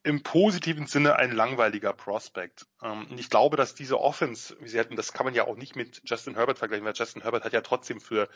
im 0.07 0.23
positiven 0.23 0.87
Sinne 0.87 1.17
ein 1.17 1.33
langweiliger 1.33 1.91
Prospect. 1.91 2.65
Ähm, 2.81 3.07
und 3.09 3.19
ich 3.19 3.29
glaube, 3.29 3.57
dass 3.57 3.75
diese 3.75 3.99
Offense, 3.99 4.55
wie 4.61 4.69
sie 4.69 4.77
hätten, 4.77 4.95
das 4.95 5.11
kann 5.11 5.25
man 5.25 5.33
ja 5.33 5.45
auch 5.45 5.57
nicht 5.57 5.75
mit 5.75 6.01
Justin 6.05 6.35
Herbert 6.35 6.57
vergleichen, 6.57 6.85
weil 6.85 6.93
Justin 6.95 7.23
Herbert 7.23 7.43
hat 7.43 7.51
ja 7.51 7.59
trotzdem 7.59 7.99
für 7.99 8.29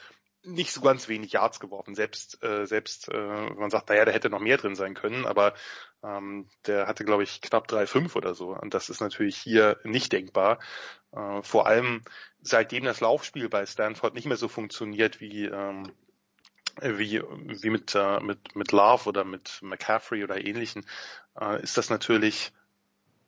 nicht 0.43 0.73
so 0.73 0.81
ganz 0.81 1.07
wenig 1.07 1.31
Yards 1.31 1.61
geworfen. 1.61 1.95
Selbst, 1.95 2.43
äh, 2.43 2.65
selbst 2.65 3.07
äh, 3.07 3.49
man 3.51 3.69
sagt, 3.69 3.87
naja, 3.87 4.03
der 4.03 4.13
hätte 4.13 4.29
noch 4.29 4.41
mehr 4.41 4.57
drin 4.57 4.75
sein 4.75 4.95
können, 4.95 5.25
aber 5.25 5.53
ähm, 6.03 6.49
der 6.65 6.87
hatte, 6.87 7.05
glaube 7.05 7.23
ich, 7.23 7.39
knapp 7.39 7.67
3,5 7.69 8.17
oder 8.17 8.33
so. 8.33 8.49
Und 8.49 8.73
das 8.73 8.89
ist 8.89 8.99
natürlich 8.99 9.37
hier 9.37 9.79
nicht 9.85 10.11
denkbar. 10.11 10.59
Äh, 11.13 11.41
vor 11.41 11.67
allem 11.67 12.03
seitdem 12.41 12.83
das 12.83 12.99
Laufspiel 12.99 13.47
bei 13.47 13.65
Stanford 13.65 14.13
nicht 14.13 14.25
mehr 14.25 14.37
so 14.37 14.49
funktioniert 14.49 15.21
wie 15.21 15.45
ähm, 15.45 15.89
wie, 16.81 17.21
wie 17.21 17.69
mit, 17.69 17.95
äh, 17.95 18.19
mit, 18.19 18.55
mit 18.55 18.71
Love 18.71 19.09
oder 19.09 19.23
mit 19.23 19.59
McCaffrey 19.61 20.23
oder 20.23 20.45
ähnlichen, 20.45 20.85
äh, 21.39 21.61
ist 21.61 21.77
das 21.77 21.89
natürlich 21.89 22.51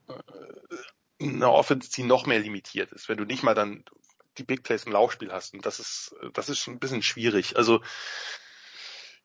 äh, 0.08 1.24
eine 1.24 1.50
Offense, 1.50 1.92
die 1.92 2.04
noch 2.04 2.26
mehr 2.26 2.40
limitiert 2.40 2.92
ist, 2.92 3.10
wenn 3.10 3.18
du 3.18 3.26
nicht 3.26 3.44
mal 3.44 3.56
dann 3.56 3.84
die 4.38 4.44
Big 4.44 4.64
Plays 4.64 4.86
im 4.86 4.92
Laufspiel 4.92 5.32
hast. 5.32 5.54
Und 5.54 5.66
das 5.66 5.80
ist, 5.80 6.16
das 6.34 6.50
ist 6.50 6.60
schon 6.60 6.76
ein 6.76 6.80
bisschen 6.80 7.04
schwierig. 7.04 7.56
Also 7.56 7.82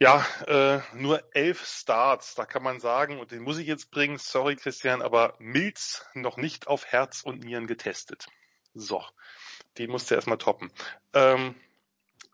ja, 0.00 0.24
äh, 0.46 0.80
nur 0.94 1.24
elf 1.34 1.66
Starts, 1.66 2.36
da 2.36 2.44
kann 2.44 2.62
man 2.62 2.78
sagen, 2.78 3.18
und 3.18 3.32
den 3.32 3.42
muss 3.42 3.58
ich 3.58 3.66
jetzt 3.66 3.90
bringen, 3.90 4.18
sorry 4.18 4.54
Christian, 4.54 5.02
aber 5.02 5.34
Milz 5.40 6.06
noch 6.14 6.36
nicht 6.36 6.68
auf 6.68 6.86
Herz 6.86 7.22
und 7.22 7.42
Nieren 7.42 7.66
getestet. 7.66 8.26
So, 8.74 9.02
den 9.76 9.90
musst 9.90 10.10
du 10.10 10.14
erstmal 10.14 10.38
toppen. 10.38 10.70
Ähm, 11.14 11.56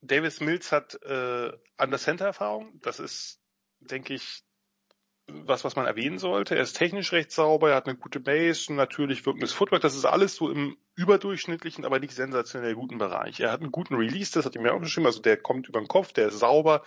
Davis 0.07 0.41
Mills 0.41 0.73
hat 0.73 0.95
äh, 1.03 1.53
Under 1.79 1.99
Center 1.99 2.27
Erfahrung. 2.27 2.81
Das 2.83 3.01
ist, 3.01 3.41
denke 3.81 4.15
ich, 4.15 4.45
was, 5.27 5.65
was 5.65 5.77
man 5.77 5.87
erwähnen 5.87 6.19
sollte. 6.19 6.55
Er 6.55 6.63
ist 6.63 6.77
technisch 6.77 7.13
recht 7.13 7.31
sauber, 7.33 7.71
er 7.71 7.77
hat 7.77 7.87
eine 7.87 7.97
gute 7.97 8.21
Base, 8.21 8.73
ein 8.73 8.77
natürlich 8.77 9.25
wirkendes 9.25 9.53
Footwork. 9.53 9.81
Das 9.81 9.97
ist 9.97 10.05
alles 10.05 10.37
so 10.37 10.51
im 10.51 10.77
überdurchschnittlichen, 10.97 11.85
aber 11.85 11.99
nicht 11.99 12.15
sensationell 12.15 12.75
guten 12.75 12.99
Bereich. 12.99 13.41
Er 13.41 13.51
hat 13.51 13.61
einen 13.61 13.73
guten 13.73 13.95
Release, 13.95 14.33
das 14.33 14.45
hat 14.45 14.55
ihm 14.55 14.67
ja 14.67 14.73
auch 14.73 14.81
geschrieben. 14.81 15.07
Also 15.07 15.23
der 15.23 15.39
kommt 15.39 15.69
über 15.69 15.81
den 15.81 15.89
Kopf, 15.89 16.13
der 16.13 16.29
ist 16.29 16.39
sauber. 16.39 16.85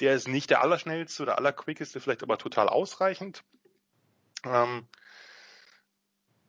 Der 0.00 0.14
ist 0.14 0.28
nicht 0.28 0.50
der 0.50 0.62
allerschnellste 0.62 1.22
oder 1.22 1.38
allerquickeste, 1.38 2.00
vielleicht 2.00 2.22
aber 2.22 2.38
total 2.38 2.68
ausreichend. 2.68 3.42
Ähm, 4.44 4.86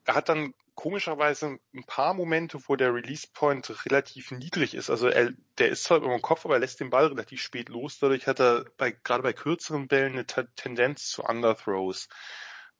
er 0.06 0.16
hat 0.16 0.30
dann 0.30 0.54
komischerweise 0.76 1.60
ein 1.74 1.84
paar 1.86 2.14
Momente, 2.14 2.60
wo 2.68 2.76
der 2.76 2.94
Release 2.94 3.28
Point 3.32 3.86
relativ 3.86 4.32
niedrig 4.32 4.74
ist. 4.74 4.90
Also 4.90 5.08
er, 5.08 5.32
der 5.58 5.70
ist 5.70 5.84
zwar 5.84 5.98
über 5.98 6.10
dem 6.10 6.22
Kopf, 6.22 6.46
aber 6.46 6.56
er 6.56 6.60
lässt 6.60 6.80
den 6.80 6.90
Ball 6.90 7.08
relativ 7.08 7.42
spät 7.42 7.70
los. 7.70 8.00
Dadurch 8.00 8.28
hat 8.28 8.40
er 8.40 8.66
bei, 8.78 8.92
gerade 8.92 9.24
bei 9.24 9.34
kürzeren 9.34 9.88
Bällen 9.88 10.14
eine 10.14 10.26
Tendenz 10.26 11.08
zu 11.08 11.24
Underthrows. 11.24 12.10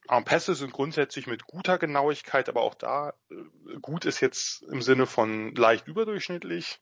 Ähm, 0.10 0.26
Pässe 0.26 0.56
sind 0.56 0.74
grundsätzlich 0.74 1.28
mit 1.28 1.46
guter 1.46 1.78
Genauigkeit, 1.78 2.50
aber 2.50 2.62
auch 2.62 2.76
da 2.76 3.14
äh, 3.30 3.80
gut 3.82 4.06
ist 4.06 4.20
jetzt 4.20 4.64
im 4.64 4.82
Sinne 4.82 5.06
von 5.06 5.56
leicht 5.56 5.88
überdurchschnittlich. 5.88 6.80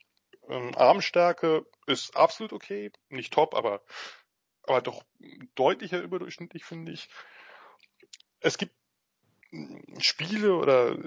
Ähm, 0.50 0.72
Armstärke 0.76 1.66
ist 1.86 2.16
absolut 2.16 2.54
okay, 2.54 2.92
nicht 3.10 3.34
top, 3.34 3.54
aber 3.54 3.84
aber 4.64 4.82
doch 4.82 5.04
deutlicher 5.56 6.02
überdurchschnittlich 6.02 6.66
finde 6.66 6.92
ich. 6.92 7.10
Es 8.40 8.58
gibt 8.58 8.74
Spiele 10.00 10.56
oder 10.56 10.98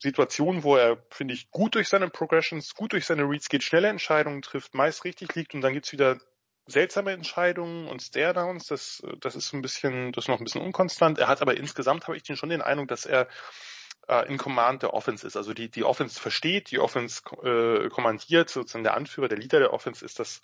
Situationen, 0.00 0.64
wo 0.64 0.76
er, 0.76 0.98
finde 1.10 1.34
ich, 1.34 1.50
gut 1.50 1.76
durch 1.76 1.88
seine 1.88 2.10
Progressions, 2.10 2.74
gut 2.74 2.92
durch 2.92 3.06
seine 3.06 3.22
Reads 3.22 3.48
geht, 3.48 3.62
schnelle 3.62 3.88
Entscheidungen 3.88 4.42
trifft, 4.42 4.74
meist 4.74 5.04
richtig 5.04 5.34
liegt 5.34 5.54
und 5.54 5.60
dann 5.60 5.72
gibt's 5.72 5.92
wieder 5.92 6.18
seltsame 6.66 7.12
Entscheidungen 7.12 7.86
und 7.86 8.02
Stare-Downs, 8.02 8.66
das, 8.66 9.02
das 9.20 9.36
ist 9.36 9.52
ein 9.52 9.62
bisschen, 9.62 10.12
das 10.12 10.24
ist 10.24 10.28
noch 10.28 10.38
ein 10.40 10.44
bisschen 10.44 10.62
unkonstant. 10.62 11.18
Er 11.18 11.28
hat 11.28 11.42
aber 11.42 11.56
insgesamt, 11.56 12.08
habe 12.08 12.16
ich 12.16 12.24
den 12.24 12.36
schon 12.36 12.48
den 12.48 12.62
Eindruck, 12.62 12.88
dass 12.88 13.06
er 13.06 13.28
äh, 14.08 14.26
in 14.26 14.36
Command 14.36 14.82
der 14.82 14.92
Offense 14.92 15.26
ist. 15.26 15.36
Also 15.36 15.54
die, 15.54 15.70
die 15.70 15.84
Offense 15.84 16.20
versteht, 16.20 16.70
die 16.72 16.80
Offense 16.80 17.22
äh, 17.44 17.88
kommandiert, 17.88 18.50
sozusagen 18.50 18.84
der 18.84 18.94
Anführer, 18.94 19.28
der 19.28 19.38
Leader 19.38 19.60
der 19.60 19.72
Offense 19.72 20.04
ist 20.04 20.18
das, 20.18 20.40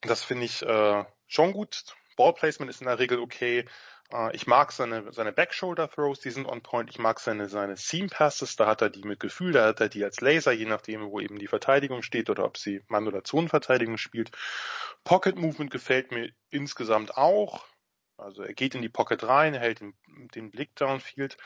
das 0.00 0.22
finde 0.22 0.46
ich 0.46 0.62
äh, 0.62 1.04
schon 1.26 1.52
gut. 1.52 1.84
Ballplacement 2.16 2.70
ist 2.70 2.80
in 2.80 2.86
der 2.86 2.98
Regel 2.98 3.18
okay. 3.18 3.66
Äh, 4.12 4.34
ich 4.34 4.46
mag 4.46 4.72
seine, 4.72 5.12
seine 5.12 5.32
Backshoulder-Throws, 5.32 6.20
die 6.20 6.30
sind 6.30 6.46
on 6.46 6.62
point. 6.62 6.90
Ich 6.90 6.98
mag 6.98 7.20
seine, 7.20 7.48
seine 7.48 7.76
Seam-Passes, 7.76 8.56
da 8.56 8.66
hat 8.66 8.82
er 8.82 8.90
die 8.90 9.02
mit 9.02 9.20
Gefühl, 9.20 9.52
da 9.52 9.66
hat 9.66 9.80
er 9.80 9.88
die 9.88 10.04
als 10.04 10.20
Laser, 10.20 10.52
je 10.52 10.66
nachdem, 10.66 11.10
wo 11.10 11.20
eben 11.20 11.38
die 11.38 11.48
Verteidigung 11.48 12.02
steht 12.02 12.30
oder 12.30 12.44
ob 12.44 12.56
sie 12.58 12.82
Mann- 12.88 13.08
oder 13.08 13.24
Zonenverteidigung 13.24 13.96
spielt. 13.96 14.30
Pocket-Movement 15.04 15.70
gefällt 15.70 16.12
mir 16.12 16.30
insgesamt 16.50 17.16
auch. 17.16 17.66
Also 18.16 18.42
er 18.42 18.54
geht 18.54 18.74
in 18.74 18.82
die 18.82 18.88
Pocket 18.88 19.22
rein, 19.24 19.54
hält 19.54 19.80
den, 19.80 19.94
den 20.34 20.50
Blick 20.50 20.76
downfield. 20.76 21.36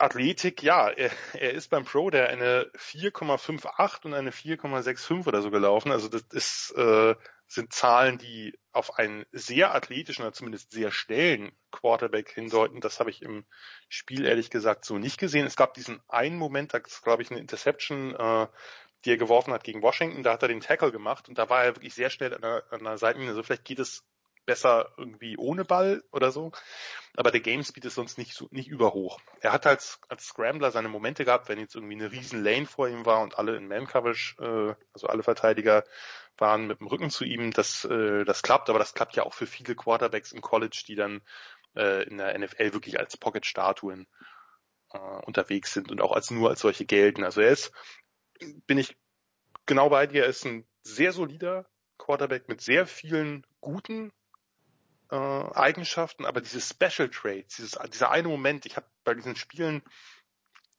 Athletik, 0.00 0.62
ja, 0.62 0.88
er, 0.88 1.10
er 1.32 1.52
ist 1.54 1.70
beim 1.70 1.84
Pro 1.84 2.10
der 2.10 2.28
eine 2.28 2.70
4,58 2.76 4.04
und 4.04 4.14
eine 4.14 4.30
4,65 4.30 5.26
oder 5.26 5.42
so 5.42 5.50
gelaufen. 5.50 5.90
Also 5.90 6.08
das 6.08 6.22
ist, 6.30 6.70
äh, 6.76 7.16
sind 7.48 7.72
Zahlen, 7.72 8.18
die 8.18 8.58
auf 8.72 8.98
einen 8.98 9.24
sehr 9.32 9.74
athletischen 9.74 10.22
oder 10.24 10.32
zumindest 10.32 10.70
sehr 10.70 10.92
schnellen 10.92 11.50
Quarterback 11.72 12.30
hindeuten. 12.30 12.80
Das 12.80 13.00
habe 13.00 13.10
ich 13.10 13.22
im 13.22 13.46
Spiel 13.88 14.26
ehrlich 14.26 14.50
gesagt 14.50 14.84
so 14.84 14.98
nicht 14.98 15.18
gesehen. 15.18 15.46
Es 15.46 15.56
gab 15.56 15.74
diesen 15.74 16.00
einen 16.08 16.36
Moment, 16.36 16.74
da 16.74 16.78
ist 16.78 17.02
glaube 17.02 17.22
ich 17.22 17.30
eine 17.30 17.40
Interception, 17.40 18.14
äh, 18.14 18.46
die 19.04 19.10
er 19.10 19.16
geworfen 19.16 19.52
hat 19.54 19.64
gegen 19.64 19.82
Washington. 19.82 20.22
Da 20.22 20.34
hat 20.34 20.42
er 20.42 20.48
den 20.48 20.60
Tackle 20.60 20.92
gemacht 20.92 21.28
und 21.28 21.38
da 21.38 21.48
war 21.48 21.64
er 21.64 21.74
wirklich 21.74 21.94
sehr 21.94 22.10
schnell 22.10 22.34
an 22.34 22.42
der, 22.42 22.64
an 22.70 22.84
der 22.84 22.98
Seitenlinie. 22.98 23.30
Also 23.30 23.42
vielleicht 23.42 23.64
geht 23.64 23.78
es 23.78 24.04
besser 24.48 24.94
irgendwie 24.96 25.36
ohne 25.36 25.66
Ball 25.66 26.02
oder 26.10 26.32
so. 26.32 26.52
Aber 27.16 27.30
der 27.30 27.40
Game 27.40 27.62
Speed 27.62 27.84
ist 27.84 27.96
sonst 27.96 28.16
nicht 28.16 28.32
so, 28.32 28.48
nicht 28.50 28.68
überhoch. 28.68 29.20
Er 29.42 29.52
hat 29.52 29.66
als, 29.66 30.00
als 30.08 30.24
Scrambler 30.24 30.70
seine 30.70 30.88
Momente 30.88 31.26
gehabt, 31.26 31.50
wenn 31.50 31.58
jetzt 31.58 31.74
irgendwie 31.74 31.96
eine 31.96 32.10
riesen 32.10 32.42
Lane 32.42 32.64
vor 32.64 32.88
ihm 32.88 33.04
war 33.04 33.20
und 33.20 33.38
alle 33.38 33.56
in 33.56 33.68
Man 33.68 33.86
Coverage, 33.86 34.36
äh, 34.40 34.74
also 34.94 35.06
alle 35.06 35.22
Verteidiger 35.22 35.84
waren 36.38 36.66
mit 36.66 36.80
dem 36.80 36.86
Rücken 36.86 37.10
zu 37.10 37.24
ihm. 37.24 37.50
Das, 37.50 37.84
äh, 37.84 38.24
das 38.24 38.42
klappt, 38.42 38.70
aber 38.70 38.78
das 38.78 38.94
klappt 38.94 39.16
ja 39.16 39.24
auch 39.24 39.34
für 39.34 39.46
viele 39.46 39.74
Quarterbacks 39.74 40.32
im 40.32 40.40
College, 40.40 40.82
die 40.88 40.94
dann 40.94 41.20
äh, 41.76 42.04
in 42.04 42.16
der 42.16 42.38
NFL 42.38 42.72
wirklich 42.72 42.98
als 42.98 43.18
Pocket-Statuen 43.18 44.06
äh, 44.94 44.98
unterwegs 45.26 45.74
sind 45.74 45.90
und 45.90 46.00
auch 46.00 46.12
als 46.12 46.30
nur 46.30 46.48
als 46.48 46.60
solche 46.60 46.86
gelten. 46.86 47.22
Also 47.22 47.42
er 47.42 47.50
ist, 47.50 47.70
bin 48.66 48.78
ich 48.78 48.96
genau 49.66 49.90
bei 49.90 50.06
dir, 50.06 50.22
er 50.22 50.30
ist 50.30 50.46
ein 50.46 50.66
sehr 50.84 51.12
solider 51.12 51.66
Quarterback 51.98 52.48
mit 52.48 52.62
sehr 52.62 52.86
vielen 52.86 53.46
guten 53.60 54.10
äh, 55.10 55.16
Eigenschaften, 55.16 56.24
aber 56.24 56.40
diese 56.40 56.60
Special 56.60 57.08
Traits, 57.08 57.56
dieses, 57.56 57.78
dieser 57.92 58.10
eine 58.10 58.28
Moment, 58.28 58.66
ich 58.66 58.76
habe 58.76 58.86
bei 59.04 59.14
diesen 59.14 59.36
Spielen 59.36 59.82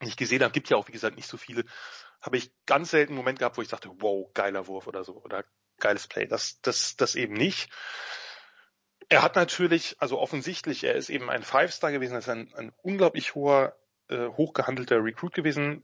nicht 0.01 0.18
gesehen 0.18 0.43
habe, 0.43 0.51
gibt 0.51 0.69
ja 0.69 0.77
auch 0.77 0.88
wie 0.88 0.93
gesagt 0.93 1.15
nicht 1.15 1.27
so 1.27 1.38
viele, 1.38 1.65
habe 2.22 2.38
ich 2.38 2.51
ganz 2.65 2.91
selten 2.91 3.14
einen 3.14 3.18
Moment 3.18 3.39
gehabt, 3.39 3.57
wo 3.57 3.61
ich 3.61 3.68
dachte, 3.68 3.89
wow, 3.99 4.30
geiler 4.34 4.68
Wurf 4.68 4.88
oder 4.88 5.03
so 5.03 5.14
oder 5.23 5.45
geiles 5.80 6.07
Play. 6.07 6.27
Das, 6.27 6.61
das, 6.61 6.95
das 6.95 7.15
eben 7.15 7.34
nicht. 7.34 7.69
Er 9.07 9.23
hat 9.23 9.35
natürlich, 9.35 9.95
also 9.99 10.19
offensichtlich, 10.19 10.84
er 10.84 10.95
ist 10.95 11.10
eben 11.10 11.30
ein 11.30 11.43
Five-Star 11.43 11.91
gewesen, 11.91 12.14
er 12.14 12.19
ist 12.19 12.30
ein, 12.30 12.53
ein 12.53 12.72
unglaublich 12.81 13.34
hoher, 13.35 13.76
äh, 14.10 14.27
hochgehandelter 14.27 15.03
Recruit 15.03 15.34
gewesen. 15.34 15.84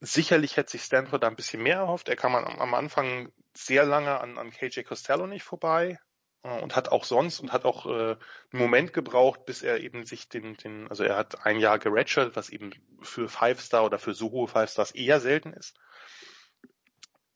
Sicherlich 0.00 0.56
hätte 0.56 0.72
sich 0.72 0.82
Stanford 0.82 1.22
da 1.22 1.28
ein 1.28 1.36
bisschen 1.36 1.62
mehr 1.62 1.76
erhofft. 1.76 2.08
Er 2.08 2.16
kam 2.16 2.34
am, 2.34 2.44
am 2.44 2.74
Anfang 2.74 3.32
sehr 3.54 3.86
lange 3.86 4.20
an, 4.20 4.36
an 4.36 4.50
KJ 4.50 4.82
Costello 4.82 5.26
nicht 5.26 5.44
vorbei. 5.44 5.98
Äh, 6.42 6.60
und 6.60 6.76
hat 6.76 6.90
auch 6.90 7.04
sonst 7.04 7.40
und 7.40 7.52
hat 7.52 7.64
auch 7.64 7.86
äh, 7.86 7.90
einen 7.90 8.18
Moment 8.52 8.92
gebraucht, 8.92 9.44
bis 9.46 9.62
er 9.62 9.80
eben 9.80 10.04
sich 10.06 10.28
den, 10.28 10.56
den, 10.56 10.88
also 10.88 11.04
er 11.04 11.16
hat 11.16 11.44
ein 11.44 11.58
Jahr 11.58 11.78
geredshirtet, 11.78 12.36
was 12.36 12.50
eben 12.50 12.72
für 13.02 13.28
Five 13.28 13.60
Star 13.60 13.84
oder 13.84 13.98
für 13.98 14.14
so 14.14 14.30
hohe 14.30 14.48
Five 14.48 14.70
Stars 14.70 14.92
eher 14.92 15.20
selten 15.20 15.52
ist. 15.52 15.74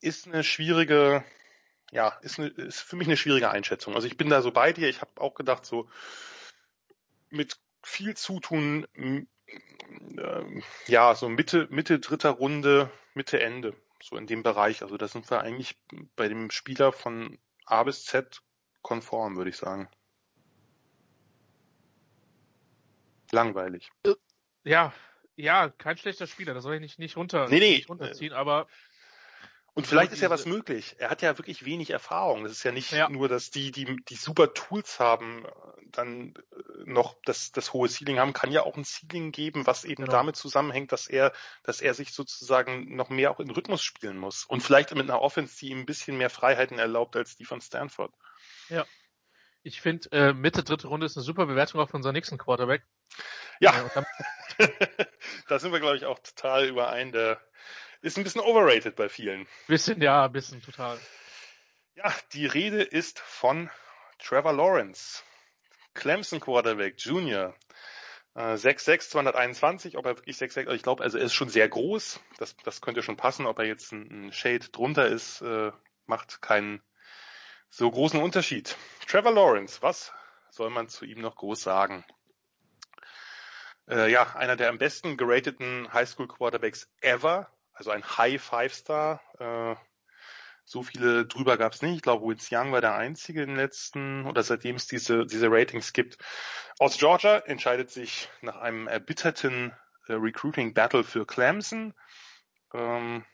Ist 0.01 0.27
eine 0.27 0.45
schwierige, 0.45 1.25
ja, 1.91 2.09
ist, 2.23 2.39
eine, 2.39 2.49
ist 2.49 2.81
für 2.81 2.97
mich 2.97 3.09
eine 3.09 3.17
schwierige 3.17 3.51
Einschätzung. 3.51 3.95
Also 3.95 4.07
ich 4.07 4.17
bin 4.17 4.31
da 4.31 4.43
so 4.43 4.51
bei 4.51 4.73
dir. 4.73 4.89
Ich 4.89 5.01
habe 5.01 5.21
auch 5.21 5.35
gedacht, 5.35 5.67
so 5.67 5.89
mit 7.29 7.59
viel 7.83 8.17
Zutun, 8.17 8.87
äh, 8.97 10.63
ja, 10.87 11.15
so 11.15 11.29
Mitte, 11.29 11.67
Mitte 11.71 11.99
dritter 11.99 12.31
Runde, 12.31 12.91
Mitte 13.15 13.41
Ende, 13.41 13.75
so 14.03 14.17
in 14.17 14.27
dem 14.27 14.43
Bereich. 14.43 14.83
Also 14.83 14.97
da 14.97 15.09
sind 15.09 15.31
wir 15.31 15.41
eigentlich 15.41 15.77
bei 16.17 16.29
dem 16.29 16.51
Spieler 16.51 16.93
von 16.93 17.39
A 17.67 17.83
bis 17.83 18.05
Z 18.05 18.43
konform, 18.83 19.37
würde 19.37 19.51
ich 19.51 19.57
sagen. 19.57 19.89
Langweilig. 23.33 23.91
Äh, 24.05 24.15
ja, 24.65 24.93
ja, 25.37 25.71
kein 25.71 25.97
schlechter 25.97 26.27
Spieler, 26.27 26.55
das 26.55 26.65
soll 26.65 26.75
ich 26.75 26.81
nicht, 26.81 26.99
nicht 26.99 27.17
runter, 27.17 27.49
nee, 27.49 27.61
nee. 27.61 27.77
Nicht 27.77 27.89
runterziehen, 27.89 28.33
aber 28.33 28.67
und 29.73 29.87
vielleicht 29.87 30.13
ist 30.13 30.21
ja 30.21 30.31
was 30.31 30.47
möglich. 30.47 30.97
Er 30.99 31.11
hat 31.11 31.23
ja 31.23 31.39
wirklich 31.39 31.65
wenig 31.65 31.91
Erfahrung. 31.91 32.43
Das 32.43 32.53
ist 32.53 32.65
ja 32.65 32.73
nicht 32.73 32.91
ja. 32.91 33.09
nur, 33.09 33.29
dass 33.29 33.51
die, 33.51 33.71
die, 33.71 33.97
die 34.09 34.17
super 34.17 34.53
Tools 34.53 34.99
haben, 34.99 35.47
dann 35.87 36.35
noch 36.85 37.17
das, 37.25 37.53
das 37.53 37.73
hohe 37.73 37.89
Ceiling 37.89 38.19
haben, 38.19 38.33
kann 38.33 38.51
ja 38.51 38.63
auch 38.63 38.77
ein 38.77 38.85
Ceiling 38.85 39.33
geben, 39.33 39.67
was 39.67 39.85
eben 39.85 40.05
genau. 40.05 40.13
damit 40.13 40.37
zusammenhängt, 40.37 40.93
dass 40.93 41.07
er, 41.07 41.33
dass 41.63 41.81
er 41.81 41.95
sich 41.95 42.13
sozusagen 42.13 42.97
noch 42.97 43.11
mehr 43.11 43.31
auch 43.31 43.41
in 43.41 43.51
Rhythmus 43.51 43.83
spielen 43.83 44.19
muss. 44.19 44.45
Und 44.45 44.63
vielleicht 44.63 44.95
mit 44.95 45.09
einer 45.09 45.23
Offense, 45.23 45.57
die 45.59 45.71
ihm 45.71 45.81
ein 45.81 45.87
bisschen 45.87 46.19
mehr 46.19 46.31
Freiheiten 46.31 46.79
erlaubt 46.79 47.15
als 47.17 47.37
die 47.37 47.45
von 47.45 47.61
Stanford. 47.61 48.13
Ja. 48.71 48.87
Ich 49.63 49.81
finde, 49.81 50.11
äh, 50.13 50.33
Mitte 50.33 50.65
dritte 50.65 50.89
Runde 50.89 51.07
ist 51.07 51.17
eine 51.17 51.25
super 51.25 51.47
Bewertung 51.47 51.81
auch 51.81 51.91
von 51.91 51.99
unserem 51.99 52.15
nächsten 52.15 52.39
Quarterback. 52.39 52.83
Ja. 53.61 53.91
Äh, 54.59 54.69
da 55.49 55.59
sind 55.59 55.73
wir, 55.73 55.81
glaube 55.81 55.97
ich, 55.97 56.07
auch 56.07 56.19
total 56.19 56.67
überein. 56.67 57.13
Der 57.13 57.41
ist 58.01 58.17
ein 58.17 58.25
bisschen 58.25 58.41
overrated 58.41 58.97
bei 58.97 59.09
vielen. 59.09 59.47
Bisschen, 59.67 60.01
ja, 60.01 60.25
ein 60.25 60.33
bisschen 60.33 60.63
total. 60.63 60.99
Ja, 61.95 62.15
die 62.33 62.47
Rede 62.47 62.83
ist 62.83 63.19
von 63.19 63.71
Trevor 64.19 64.55
Lawrence. 64.55 65.23
Clemson 65.93 66.41
Quarterback 66.41 66.95
Junior. 66.99 67.55
Äh, 68.35 68.55
6'6, 68.55 69.11
221, 69.11 69.99
ob 69.99 70.07
er 70.07 70.17
wirklich 70.17 70.37
6'6, 70.37 70.61
also 70.61 70.73
ich 70.73 70.83
glaube, 70.83 71.03
also 71.03 71.19
er 71.19 71.25
ist 71.25 71.35
schon 71.35 71.49
sehr 71.49 71.69
groß. 71.69 72.21
Das, 72.39 72.57
das 72.65 72.81
könnte 72.81 73.03
schon 73.03 73.17
passen. 73.17 73.45
Ob 73.47 73.59
er 73.59 73.67
jetzt 73.67 73.93
ein, 73.93 74.29
ein 74.29 74.33
Shade 74.33 74.69
drunter 74.71 75.07
ist, 75.07 75.43
äh, 75.43 75.73
macht 76.07 76.41
keinen 76.41 76.81
so 77.71 77.91
großen 77.91 78.21
Unterschied. 78.21 78.77
Trevor 79.07 79.33
Lawrence, 79.33 79.81
was 79.81 80.13
soll 80.51 80.71
man 80.71 80.89
zu 80.89 81.05
ihm 81.05 81.21
noch 81.21 81.37
groß 81.37 81.63
sagen? 81.63 82.05
Äh, 83.89 84.11
ja, 84.11 84.35
einer 84.37 84.57
der 84.57 84.69
am 84.69 84.79
besten 84.79 85.17
gerateten 85.17 85.93
Highschool 85.93 86.29
Quarterbacks 86.29 86.89
ever, 87.01 87.51
also 87.73 87.91
ein 87.91 88.05
High 88.05 88.43
Five 88.43 88.75
Star. 88.75 89.21
Äh, 89.39 89.77
so 90.65 90.83
viele 90.83 91.27
drüber 91.27 91.57
gab 91.57 91.73
es 91.73 91.83
nicht. 91.83 91.97
Ich 91.97 92.03
glaube, 92.03 92.29
Witz 92.29 92.49
Young 92.53 92.71
war 92.71 92.81
der 92.81 92.95
einzige 92.95 93.43
im 93.43 93.57
letzten 93.57 94.27
oder 94.27 94.43
seitdem 94.43 94.77
es 94.77 94.87
diese, 94.87 95.27
diese 95.27 95.51
Ratings 95.51 95.93
gibt. 95.93 96.19
Aus 96.79 96.99
Georgia 96.99 97.39
entscheidet 97.39 97.91
sich 97.91 98.29
nach 98.41 98.57
einem 98.57 98.87
erbitterten 98.87 99.73
äh, 100.07 100.13
Recruiting 100.13 100.75
Battle 100.75 101.03
für 101.03 101.27
Clemson. 101.27 101.95
Ähm, 102.73 103.25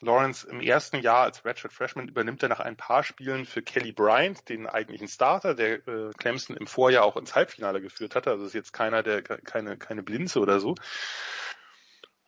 Lawrence 0.00 0.46
im 0.46 0.60
ersten 0.60 1.00
Jahr 1.00 1.22
als 1.22 1.44
Redshirt 1.44 1.72
Freshman 1.72 2.08
übernimmt 2.08 2.42
er 2.42 2.48
nach 2.48 2.60
ein 2.60 2.76
paar 2.76 3.02
Spielen 3.02 3.46
für 3.46 3.62
Kelly 3.62 3.92
Bryant, 3.92 4.48
den 4.48 4.66
eigentlichen 4.66 5.08
Starter, 5.08 5.54
der 5.54 5.86
äh, 5.88 6.10
Clemson 6.18 6.56
im 6.56 6.66
Vorjahr 6.66 7.04
auch 7.04 7.16
ins 7.16 7.34
Halbfinale 7.34 7.80
geführt 7.80 8.14
hatte. 8.14 8.30
Also 8.30 8.44
ist 8.44 8.54
jetzt 8.54 8.72
keiner, 8.72 9.02
der 9.02 9.22
keine, 9.22 9.76
keine 9.76 10.02
Blinze 10.02 10.40
oder 10.40 10.60
so. 10.60 10.74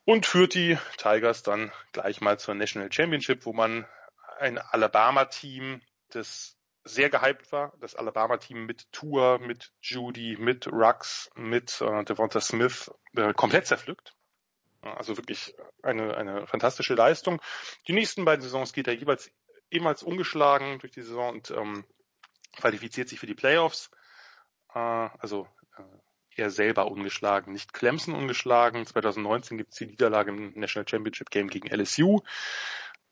Und 0.04 0.24
führt 0.24 0.54
die 0.54 0.78
Tigers 0.96 1.42
dann 1.42 1.70
gleich 1.92 2.22
mal 2.22 2.38
zur 2.38 2.54
National 2.54 2.90
Championship, 2.90 3.44
wo 3.44 3.52
man 3.52 3.86
ein 4.38 4.58
Alabama-Team, 4.58 5.82
das 6.10 6.56
sehr 6.84 7.10
gehypt 7.10 7.52
war, 7.52 7.74
das 7.80 7.94
Alabama-Team 7.94 8.64
mit 8.64 8.90
Tour, 8.92 9.38
mit 9.38 9.72
Judy, 9.82 10.36
mit 10.38 10.66
Rux, 10.68 11.30
mit 11.34 11.80
äh, 11.82 12.04
Devonta 12.04 12.40
Smith 12.40 12.90
äh, 13.14 13.34
komplett 13.34 13.66
zerpflückt. 13.66 14.14
Also 14.82 15.16
wirklich 15.16 15.54
eine, 15.82 16.16
eine 16.16 16.46
fantastische 16.46 16.94
Leistung. 16.94 17.40
Die 17.88 17.92
nächsten 17.92 18.24
beiden 18.24 18.42
Saisons 18.42 18.72
geht 18.72 18.86
er 18.86 18.94
jeweils 18.94 19.30
ebenfalls 19.70 20.02
ungeschlagen 20.02 20.78
durch 20.78 20.92
die 20.92 21.02
Saison 21.02 21.30
und 21.34 21.50
ähm, 21.50 21.84
qualifiziert 22.56 23.08
sich 23.08 23.18
für 23.18 23.26
die 23.26 23.34
Playoffs. 23.34 23.90
Äh, 24.74 24.78
also 24.78 25.48
äh, 25.76 25.82
er 26.36 26.50
selber 26.50 26.90
ungeschlagen, 26.90 27.52
nicht 27.52 27.72
Clemson 27.72 28.14
ungeschlagen. 28.14 28.86
2019 28.86 29.58
gibt 29.58 29.72
es 29.72 29.78
die 29.78 29.86
Niederlage 29.86 30.30
im 30.30 30.52
National 30.54 30.88
Championship 30.88 31.30
Game 31.30 31.48
gegen 31.48 31.68
LSU. 31.68 32.20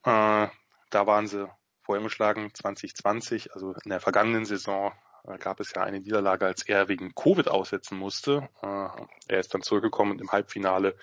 Äh, 0.05 0.49
da 0.91 1.07
waren 1.07 1.27
sie 1.27 1.49
vorher 1.83 2.01
ungeschlagen 2.01 2.55
2020, 2.55 3.53
also 3.55 3.75
in 3.85 3.91
der 3.91 4.01
vergangenen 4.01 4.45
Saison 4.45 4.93
äh, 5.25 5.39
gab 5.39 5.61
es 5.61 5.73
ja 5.75 5.83
eine 5.83 6.01
Niederlage, 6.01 6.47
als 6.47 6.63
er 6.63 6.89
wegen 6.89 7.15
Covid 7.15 7.49
aussetzen 7.49 7.99
musste. 7.99 8.49
Äh, 8.63 8.89
er 9.29 9.41
ist 9.41 9.53
dann 9.55 9.63
zurückgekommen 9.63 10.13
und 10.13 10.21
im 10.21 10.33
Halbfinale 10.33 10.97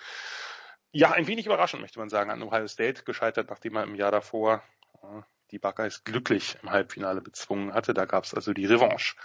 ja, 0.94 1.10
ein 1.10 1.26
wenig 1.26 1.46
überraschend, 1.46 1.82
möchte 1.82 1.98
man 1.98 2.08
sagen, 2.08 2.30
an 2.30 2.42
Ohio 2.42 2.68
State 2.68 3.02
gescheitert, 3.02 3.50
nachdem 3.50 3.76
er 3.76 3.82
im 3.82 3.96
Jahr 3.96 4.12
davor 4.12 4.62
äh, 5.02 5.22
die 5.50 5.58
Buckeyes 5.58 6.04
glücklich 6.04 6.56
im 6.62 6.70
Halbfinale 6.70 7.20
bezwungen 7.20 7.74
hatte. 7.74 7.94
Da 7.94 8.04
gab 8.04 8.24
es 8.24 8.32
also 8.32 8.52
die 8.52 8.66
Revanche. 8.66 9.16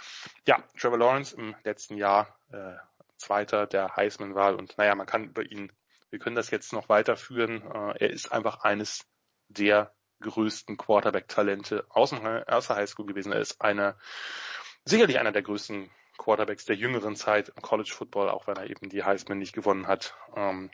Ja, 0.46 0.62
Trevor 0.78 0.98
Lawrence 0.98 1.36
im 1.36 1.54
letzten 1.64 1.96
Jahr 1.96 2.36
äh, 2.52 2.74
Zweiter 3.16 3.66
der 3.66 3.94
Heisman-Wahl 3.96 4.54
und 4.54 4.76
naja, 4.78 4.94
man 4.94 5.06
kann 5.06 5.24
über 5.24 5.42
ihn, 5.42 5.72
wir 6.10 6.18
können 6.18 6.36
das 6.36 6.50
jetzt 6.50 6.72
noch 6.72 6.88
weiterführen. 6.88 7.62
Äh, 7.62 8.04
er 8.04 8.10
ist 8.10 8.32
einfach 8.32 8.64
eines 8.64 9.06
der 9.48 9.94
größten 10.20 10.76
Quarterback-Talente 10.76 11.86
aus 11.88 12.12
erster 12.12 12.76
Highschool 12.76 13.06
gewesen. 13.06 13.32
Er 13.32 13.40
ist 13.40 13.60
einer, 13.60 13.96
sicherlich 14.84 15.18
einer 15.18 15.32
der 15.32 15.42
größten 15.42 15.90
Quarterbacks 16.18 16.66
der 16.66 16.76
jüngeren 16.76 17.16
Zeit 17.16 17.48
im 17.48 17.62
College 17.62 17.92
Football, 17.94 18.28
auch 18.28 18.46
wenn 18.46 18.56
er 18.56 18.68
eben 18.68 18.90
die 18.90 19.02
Heisman 19.02 19.38
nicht 19.38 19.54
gewonnen 19.54 19.86
hat. 19.86 20.14
Ähm, 20.36 20.70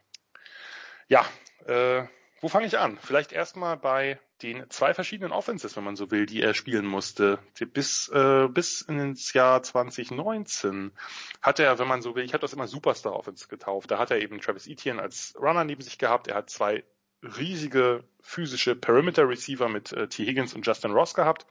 ja, 1.08 1.24
äh, 1.66 2.06
wo 2.40 2.48
fange 2.48 2.66
ich 2.66 2.78
an? 2.78 2.98
Vielleicht 3.00 3.32
erstmal 3.32 3.76
bei 3.76 4.20
den 4.42 4.68
zwei 4.68 4.92
verschiedenen 4.92 5.32
Offenses, 5.32 5.76
wenn 5.76 5.84
man 5.84 5.96
so 5.96 6.10
will, 6.10 6.26
die 6.26 6.42
er 6.42 6.54
spielen 6.54 6.84
musste. 6.84 7.38
Bis, 7.72 8.08
äh, 8.08 8.48
bis 8.48 8.82
ins 8.82 9.32
Jahr 9.32 9.62
2019 9.62 10.92
hat 11.40 11.58
er, 11.58 11.78
wenn 11.78 11.88
man 11.88 12.02
so 12.02 12.14
will, 12.14 12.24
ich 12.24 12.34
habe 12.34 12.42
das 12.42 12.52
immer 12.52 12.66
Superstar 12.66 13.14
Offense 13.14 13.48
getauft. 13.48 13.90
Da 13.90 13.98
hat 13.98 14.10
er 14.10 14.20
eben 14.20 14.40
Travis 14.40 14.66
Etienne 14.66 15.00
als 15.00 15.34
Runner 15.40 15.64
neben 15.64 15.80
sich 15.80 15.98
gehabt. 15.98 16.28
Er 16.28 16.36
hat 16.36 16.50
zwei 16.50 16.84
riesige 17.22 18.04
physische 18.20 18.76
Perimeter 18.76 19.28
Receiver 19.28 19.68
mit 19.68 19.92
äh, 19.92 20.08
T. 20.08 20.26
Higgins 20.26 20.54
und 20.54 20.66
Justin 20.66 20.92
Ross 20.92 21.14
gehabt. 21.14 21.46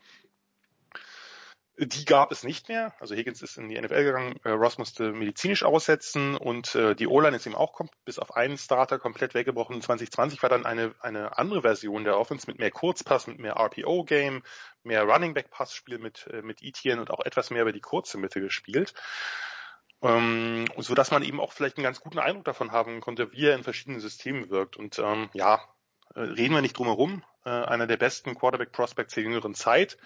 Die 1.77 2.05
gab 2.05 2.31
es 2.31 2.43
nicht 2.43 2.69
mehr. 2.69 2.93
Also 3.01 3.15
Higgins 3.15 3.41
ist 3.41 3.57
in 3.57 3.67
die 3.67 3.79
NFL 3.79 4.03
gegangen, 4.05 4.39
äh, 4.45 4.51
Ross 4.51 4.77
musste 4.77 5.11
medizinisch 5.11 5.63
aussetzen 5.63 6.37
und 6.37 6.73
äh, 6.75 6.95
die 6.95 7.07
O-Line 7.07 7.35
ist 7.35 7.45
ihm 7.45 7.55
auch 7.55 7.81
bis 8.05 8.17
auf 8.17 8.33
einen 8.35 8.57
Starter 8.57 8.97
komplett 8.97 9.33
weggebrochen. 9.33 9.81
2020 9.81 10.41
war 10.41 10.49
dann 10.49 10.65
eine, 10.65 10.95
eine 11.01 11.37
andere 11.37 11.63
Version 11.63 12.05
der 12.05 12.17
Offense 12.17 12.47
mit 12.47 12.59
mehr 12.59 12.71
Kurzpass, 12.71 13.27
mit 13.27 13.39
mehr 13.39 13.57
RPO-Game, 13.57 14.43
mehr 14.83 15.03
Running 15.03 15.33
Back-Passspiel 15.33 15.97
mit, 15.97 16.27
äh, 16.31 16.41
mit 16.41 16.63
Etienne 16.63 17.01
und 17.01 17.11
auch 17.11 17.19
etwas 17.25 17.49
mehr 17.49 17.63
über 17.63 17.73
die 17.73 17.81
kurze 17.81 18.17
Mitte 18.17 18.39
gespielt. 18.39 18.93
Ähm, 20.01 20.67
so 20.77 20.95
dass 20.95 21.11
man 21.11 21.23
eben 21.23 21.41
auch 21.41 21.51
vielleicht 21.51 21.77
einen 21.77 21.83
ganz 21.83 21.99
guten 21.99 22.19
Eindruck 22.19 22.45
davon 22.45 22.71
haben 22.71 23.01
konnte, 23.01 23.33
wie 23.33 23.47
er 23.47 23.55
in 23.55 23.63
verschiedenen 23.63 23.99
Systemen 23.99 24.49
wirkt. 24.49 24.77
Und 24.77 24.97
ähm, 24.99 25.29
ja, 25.33 25.61
äh, 26.13 26.21
reden 26.21 26.53
wir 26.53 26.61
nicht 26.61 26.77
drum 26.77 26.87
herum. 26.87 27.23
Äh, 27.43 27.49
einer 27.49 27.85
der 27.85 27.97
besten 27.97 28.33
Quarterback-Prospects 28.33 29.15
der 29.15 29.23
jüngeren 29.23 29.55
Zeit 29.55 29.97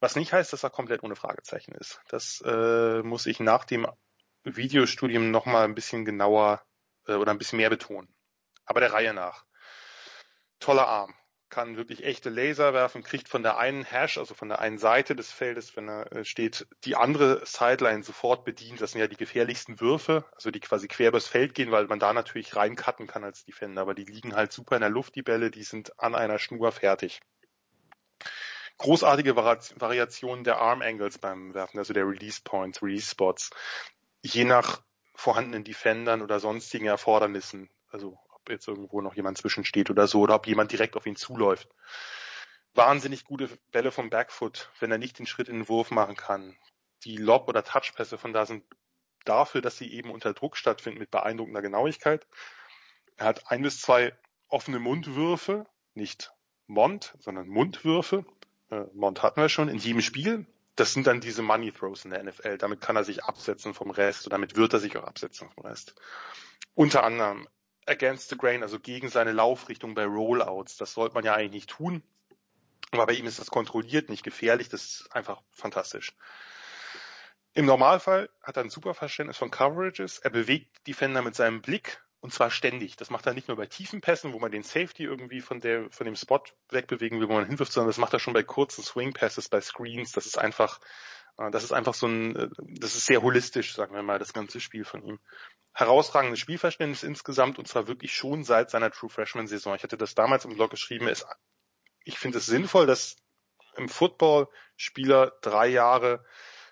was 0.00 0.16
nicht 0.16 0.32
heißt, 0.32 0.52
dass 0.52 0.62
er 0.62 0.70
komplett 0.70 1.02
ohne 1.02 1.16
Fragezeichen 1.16 1.72
ist. 1.72 2.00
Das 2.08 2.42
äh, 2.44 3.02
muss 3.02 3.26
ich 3.26 3.40
nach 3.40 3.64
dem 3.64 3.86
Videostudium 4.44 5.30
nochmal 5.30 5.64
ein 5.64 5.74
bisschen 5.74 6.04
genauer 6.04 6.62
äh, 7.06 7.14
oder 7.14 7.32
ein 7.32 7.38
bisschen 7.38 7.58
mehr 7.58 7.70
betonen. 7.70 8.08
Aber 8.64 8.80
der 8.80 8.92
Reihe 8.92 9.14
nach. 9.14 9.44
Toller 10.60 10.86
Arm. 10.86 11.14
Kann 11.50 11.78
wirklich 11.78 12.04
echte 12.04 12.28
Laser 12.28 12.74
werfen, 12.74 13.02
kriegt 13.02 13.26
von 13.26 13.42
der 13.42 13.56
einen 13.56 13.82
Hash, 13.82 14.18
also 14.18 14.34
von 14.34 14.50
der 14.50 14.58
einen 14.58 14.76
Seite 14.76 15.16
des 15.16 15.32
Feldes, 15.32 15.74
wenn 15.76 15.88
er 15.88 16.12
äh, 16.12 16.24
steht, 16.26 16.66
die 16.84 16.94
andere 16.94 17.40
Sideline 17.46 18.02
sofort 18.02 18.44
bedient. 18.44 18.82
Das 18.82 18.92
sind 18.92 19.00
ja 19.00 19.06
die 19.06 19.16
gefährlichsten 19.16 19.80
Würfe, 19.80 20.26
also 20.32 20.50
die 20.50 20.60
quasi 20.60 20.88
quer 20.88 21.08
übers 21.08 21.26
Feld 21.26 21.54
gehen, 21.54 21.70
weil 21.70 21.86
man 21.86 21.98
da 21.98 22.12
natürlich 22.12 22.54
reincutten 22.54 23.06
kann 23.06 23.24
als 23.24 23.46
Defender. 23.46 23.80
Aber 23.80 23.94
die 23.94 24.04
liegen 24.04 24.36
halt 24.36 24.52
super 24.52 24.76
in 24.76 24.82
der 24.82 24.90
Luft, 24.90 25.14
die 25.14 25.22
Bälle, 25.22 25.50
die 25.50 25.62
sind 25.62 25.98
an 25.98 26.14
einer 26.14 26.38
Schnur 26.38 26.70
fertig 26.70 27.22
großartige 28.78 29.36
Variationen 29.36 30.44
der 30.44 30.58
Arm 30.58 30.82
Angles 30.82 31.18
beim 31.18 31.52
Werfen, 31.54 31.78
also 31.78 31.92
der 31.92 32.06
Release 32.06 32.40
Points, 32.42 32.82
Release 32.82 33.10
Spots, 33.10 33.50
je 34.22 34.44
nach 34.44 34.82
vorhandenen 35.14 35.64
Defendern 35.64 36.22
oder 36.22 36.40
sonstigen 36.40 36.86
Erfordernissen. 36.86 37.70
Also 37.90 38.18
ob 38.30 38.48
jetzt 38.48 38.68
irgendwo 38.68 39.00
noch 39.00 39.14
jemand 39.14 39.36
zwischensteht 39.36 39.90
oder 39.90 40.06
so, 40.06 40.20
oder 40.20 40.36
ob 40.36 40.46
jemand 40.46 40.72
direkt 40.72 40.96
auf 40.96 41.06
ihn 41.06 41.16
zuläuft. 41.16 41.68
Wahnsinnig 42.74 43.24
gute 43.24 43.48
Bälle 43.72 43.90
vom 43.90 44.10
Backfoot, 44.10 44.70
wenn 44.78 44.92
er 44.92 44.98
nicht 44.98 45.18
den 45.18 45.26
Schritt 45.26 45.48
in 45.48 45.56
den 45.56 45.68
Wurf 45.68 45.90
machen 45.90 46.16
kann. 46.16 46.56
Die 47.04 47.16
Lob- 47.16 47.48
oder 47.48 47.64
Touchpässe 47.64 48.18
von 48.18 48.32
da 48.32 48.46
sind 48.46 48.64
dafür, 49.24 49.60
dass 49.60 49.76
sie 49.76 49.92
eben 49.92 50.10
unter 50.10 50.32
Druck 50.34 50.56
stattfinden 50.56 51.00
mit 51.00 51.10
beeindruckender 51.10 51.62
Genauigkeit. 51.62 52.26
Er 53.16 53.26
hat 53.26 53.50
ein 53.50 53.62
bis 53.62 53.80
zwei 53.80 54.16
offene 54.48 54.78
Mundwürfe, 54.78 55.66
nicht 55.94 56.32
Mond, 56.68 57.16
sondern 57.18 57.48
Mundwürfe 57.48 58.24
äh, 58.70 58.84
Mount 58.94 59.22
hatten 59.22 59.40
wir 59.40 59.48
schon 59.48 59.68
in 59.68 59.78
jedem 59.78 60.00
Spiel. 60.00 60.46
Das 60.76 60.92
sind 60.92 61.06
dann 61.06 61.20
diese 61.20 61.42
Money 61.42 61.72
Throws 61.72 62.04
in 62.04 62.12
der 62.12 62.22
NFL. 62.22 62.58
Damit 62.58 62.80
kann 62.80 62.96
er 62.96 63.04
sich 63.04 63.24
absetzen 63.24 63.74
vom 63.74 63.90
Rest 63.90 64.26
und 64.26 64.32
damit 64.32 64.56
wird 64.56 64.72
er 64.72 64.78
sich 64.78 64.96
auch 64.96 65.04
absetzen 65.04 65.50
vom 65.50 65.64
Rest. 65.64 65.94
Unter 66.74 67.02
anderem 67.02 67.48
against 67.86 68.28
the 68.28 68.36
grain, 68.36 68.62
also 68.62 68.78
gegen 68.78 69.08
seine 69.08 69.32
Laufrichtung 69.32 69.94
bei 69.94 70.04
Rollouts. 70.04 70.76
Das 70.76 70.92
sollte 70.92 71.14
man 71.14 71.24
ja 71.24 71.34
eigentlich 71.34 71.52
nicht 71.52 71.70
tun. 71.70 72.02
Aber 72.90 73.06
bei 73.06 73.14
ihm 73.14 73.26
ist 73.26 73.38
das 73.38 73.50
kontrolliert, 73.50 74.08
nicht 74.08 74.22
gefährlich. 74.22 74.68
Das 74.68 74.84
ist 74.84 75.08
einfach 75.12 75.42
fantastisch. 75.50 76.14
Im 77.54 77.66
Normalfall 77.66 78.30
hat 78.42 78.56
er 78.56 78.62
ein 78.62 78.70
super 78.70 78.94
Verständnis 78.94 79.36
von 79.36 79.50
Coverages. 79.50 80.18
Er 80.18 80.30
bewegt 80.30 80.86
Defender 80.86 81.22
mit 81.22 81.34
seinem 81.34 81.60
Blick 81.60 82.00
und 82.20 82.32
zwar 82.32 82.50
ständig. 82.50 82.96
Das 82.96 83.10
macht 83.10 83.26
er 83.26 83.34
nicht 83.34 83.48
nur 83.48 83.56
bei 83.56 83.66
tiefen 83.66 84.00
Pässen, 84.00 84.32
wo 84.32 84.38
man 84.38 84.50
den 84.50 84.62
Safety 84.62 85.04
irgendwie 85.04 85.40
von 85.40 85.60
der, 85.60 85.90
von 85.90 86.04
dem 86.04 86.16
Spot 86.16 86.42
wegbewegen 86.70 87.20
will, 87.20 87.28
wo 87.28 87.34
man 87.34 87.46
hinwirft, 87.46 87.72
sondern 87.72 87.88
das 87.88 87.98
macht 87.98 88.12
er 88.12 88.18
schon 88.18 88.34
bei 88.34 88.42
kurzen 88.42 88.82
Swing 88.82 89.12
Passes, 89.12 89.48
bei 89.48 89.60
Screens. 89.60 90.12
Das 90.12 90.26
ist 90.26 90.38
einfach, 90.38 90.80
äh, 91.38 91.50
das 91.50 91.62
ist 91.62 91.72
einfach 91.72 91.94
so 91.94 92.06
ein, 92.06 92.34
äh, 92.34 92.48
das 92.58 92.96
ist 92.96 93.06
sehr 93.06 93.22
holistisch, 93.22 93.74
sagen 93.74 93.94
wir 93.94 94.02
mal, 94.02 94.18
das 94.18 94.32
ganze 94.32 94.60
Spiel 94.60 94.84
von 94.84 95.04
ihm. 95.04 95.20
Herausragendes 95.72 96.40
Spielverständnis 96.40 97.04
insgesamt 97.04 97.58
und 97.58 97.68
zwar 97.68 97.86
wirklich 97.86 98.12
schon 98.14 98.42
seit 98.42 98.70
seiner 98.70 98.90
True 98.90 99.10
Freshman 99.10 99.46
Saison. 99.46 99.76
Ich 99.76 99.84
hatte 99.84 99.96
das 99.96 100.16
damals 100.16 100.44
im 100.44 100.54
Blog 100.54 100.70
geschrieben. 100.70 101.06
Es, 101.06 101.24
ich 102.04 102.18
finde 102.18 102.38
es 102.38 102.46
sinnvoll, 102.46 102.86
dass 102.86 103.16
im 103.76 103.88
Football 103.88 104.48
Spieler 104.76 105.32
drei 105.40 105.68
Jahre 105.68 106.24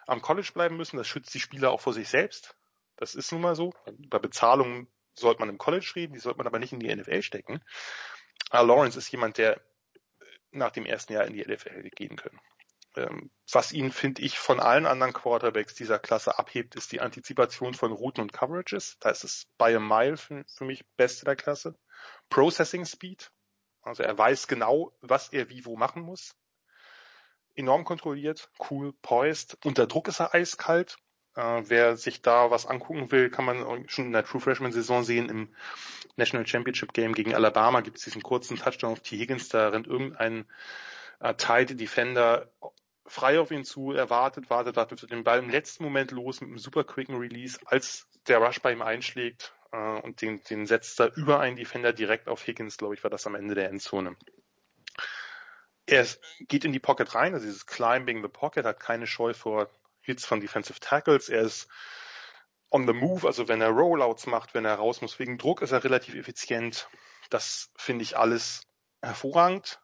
am 0.08 0.22
College 0.22 0.50
bleiben 0.52 0.76
müssen. 0.76 0.96
Das 0.96 1.06
schützt 1.06 1.32
die 1.34 1.40
Spieler 1.40 1.70
auch 1.70 1.80
vor 1.80 1.92
sich 1.92 2.08
selbst. 2.08 2.56
Das 2.96 3.14
ist 3.14 3.30
nun 3.30 3.42
mal 3.42 3.54
so. 3.54 3.72
Bei 4.08 4.18
Bezahlungen 4.18 4.88
sollte 5.18 5.40
man 5.40 5.48
im 5.48 5.58
College 5.58 5.92
reden, 5.96 6.14
die 6.14 6.20
sollte 6.20 6.38
man 6.38 6.46
aber 6.46 6.58
nicht 6.58 6.72
in 6.72 6.80
die 6.80 6.94
NFL 6.94 7.22
stecken. 7.22 7.60
Aber 8.50 8.60
ah, 8.60 8.62
Lawrence 8.62 8.98
ist 8.98 9.10
jemand, 9.10 9.38
der 9.38 9.60
nach 10.50 10.70
dem 10.70 10.86
ersten 10.86 11.12
Jahr 11.12 11.24
in 11.24 11.32
die 11.32 11.44
NFL 11.44 11.90
gehen 11.90 12.16
können. 12.16 12.40
Ähm, 12.96 13.30
was 13.52 13.72
ihn, 13.72 13.92
finde 13.92 14.22
ich, 14.22 14.38
von 14.38 14.60
allen 14.60 14.86
anderen 14.86 15.12
Quarterbacks 15.12 15.74
dieser 15.74 15.98
Klasse 15.98 16.38
abhebt, 16.38 16.74
ist 16.74 16.92
die 16.92 17.00
Antizipation 17.00 17.74
von 17.74 17.92
Routen 17.92 18.22
und 18.22 18.32
Coverages. 18.32 18.96
Da 19.00 19.10
ist 19.10 19.24
es 19.24 19.46
by 19.58 19.74
a 19.74 19.80
mile 19.80 20.16
für 20.16 20.64
mich 20.64 20.84
beste 20.96 21.24
der 21.24 21.36
Klasse. 21.36 21.76
Processing 22.30 22.84
Speed. 22.86 23.30
Also 23.82 24.02
er 24.02 24.16
weiß 24.16 24.48
genau, 24.48 24.96
was 25.00 25.28
er 25.28 25.50
wie 25.50 25.64
wo 25.64 25.76
machen 25.76 26.02
muss. 26.02 26.34
Enorm 27.54 27.84
kontrolliert, 27.84 28.50
cool, 28.70 28.92
poised. 29.02 29.58
Unter 29.64 29.86
Druck 29.86 30.08
ist 30.08 30.20
er 30.20 30.34
eiskalt. 30.34 30.98
Äh, 31.36 31.62
wer 31.66 31.96
sich 31.96 32.22
da 32.22 32.50
was 32.50 32.66
angucken 32.66 33.10
will, 33.12 33.30
kann 33.30 33.44
man 33.44 33.88
schon 33.88 34.06
in 34.06 34.12
der 34.12 34.24
True 34.24 34.40
Freshman 34.40 34.72
Saison 34.72 35.04
sehen. 35.04 35.28
Im 35.28 35.48
National 36.16 36.46
Championship 36.46 36.92
Game 36.94 37.12
gegen 37.12 37.34
Alabama 37.34 37.82
gibt 37.82 37.98
es 37.98 38.04
diesen 38.04 38.22
kurzen 38.22 38.56
Touchdown 38.56 38.92
auf 38.92 39.00
T. 39.00 39.16
Higgins. 39.18 39.48
Da 39.50 39.68
rennt 39.68 39.86
irgendein 39.86 40.46
äh, 41.20 41.34
Tight 41.34 41.78
Defender 41.78 42.50
frei 43.08 43.38
auf 43.38 43.50
ihn 43.50 43.64
zu, 43.64 43.92
er 43.92 44.10
wartet, 44.10 44.50
wartet, 44.50 45.10
den 45.10 45.24
Ball 45.24 45.38
im 45.38 45.50
letzten 45.50 45.84
Moment 45.84 46.10
los 46.10 46.40
mit 46.40 46.50
einem 46.50 46.58
super 46.58 46.84
quicken 46.84 47.16
Release, 47.16 47.58
als 47.66 48.08
der 48.26 48.38
Rush 48.38 48.60
bei 48.60 48.72
ihm 48.72 48.82
einschlägt 48.82 49.54
äh, 49.72 50.00
und 50.00 50.22
den, 50.22 50.42
den 50.44 50.66
setzt 50.66 51.00
er 51.00 51.16
über 51.16 51.40
einen 51.40 51.56
Defender 51.56 51.92
direkt 51.92 52.28
auf 52.28 52.46
Higgins, 52.46 52.78
glaube 52.78 52.94
ich, 52.94 53.04
war 53.04 53.10
das 53.10 53.26
am 53.26 53.34
Ende 53.34 53.54
der 53.54 53.68
Endzone. 53.68 54.16
Er 55.86 56.04
geht 56.40 56.64
in 56.64 56.72
die 56.72 56.80
Pocket 56.80 57.14
rein, 57.14 57.34
also 57.34 57.46
dieses 57.46 57.66
Climbing 57.66 58.22
the 58.22 58.28
Pocket, 58.28 58.64
hat 58.64 58.80
keine 58.80 59.06
Scheu 59.06 59.34
vor 59.34 59.70
Hits 60.06 60.24
von 60.24 60.40
Defensive 60.40 60.80
Tackles. 60.80 61.28
Er 61.28 61.42
ist 61.42 61.68
on 62.70 62.86
the 62.86 62.92
move, 62.92 63.26
also 63.26 63.48
wenn 63.48 63.60
er 63.60 63.70
Rollouts 63.70 64.26
macht, 64.26 64.54
wenn 64.54 64.64
er 64.64 64.76
raus 64.76 65.00
muss 65.00 65.18
wegen 65.18 65.38
Druck, 65.38 65.62
ist 65.62 65.72
er 65.72 65.84
relativ 65.84 66.14
effizient. 66.14 66.88
Das 67.30 67.70
finde 67.76 68.02
ich 68.02 68.16
alles 68.16 68.62
hervorragend. 69.02 69.80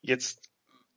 Jetzt 0.00 0.50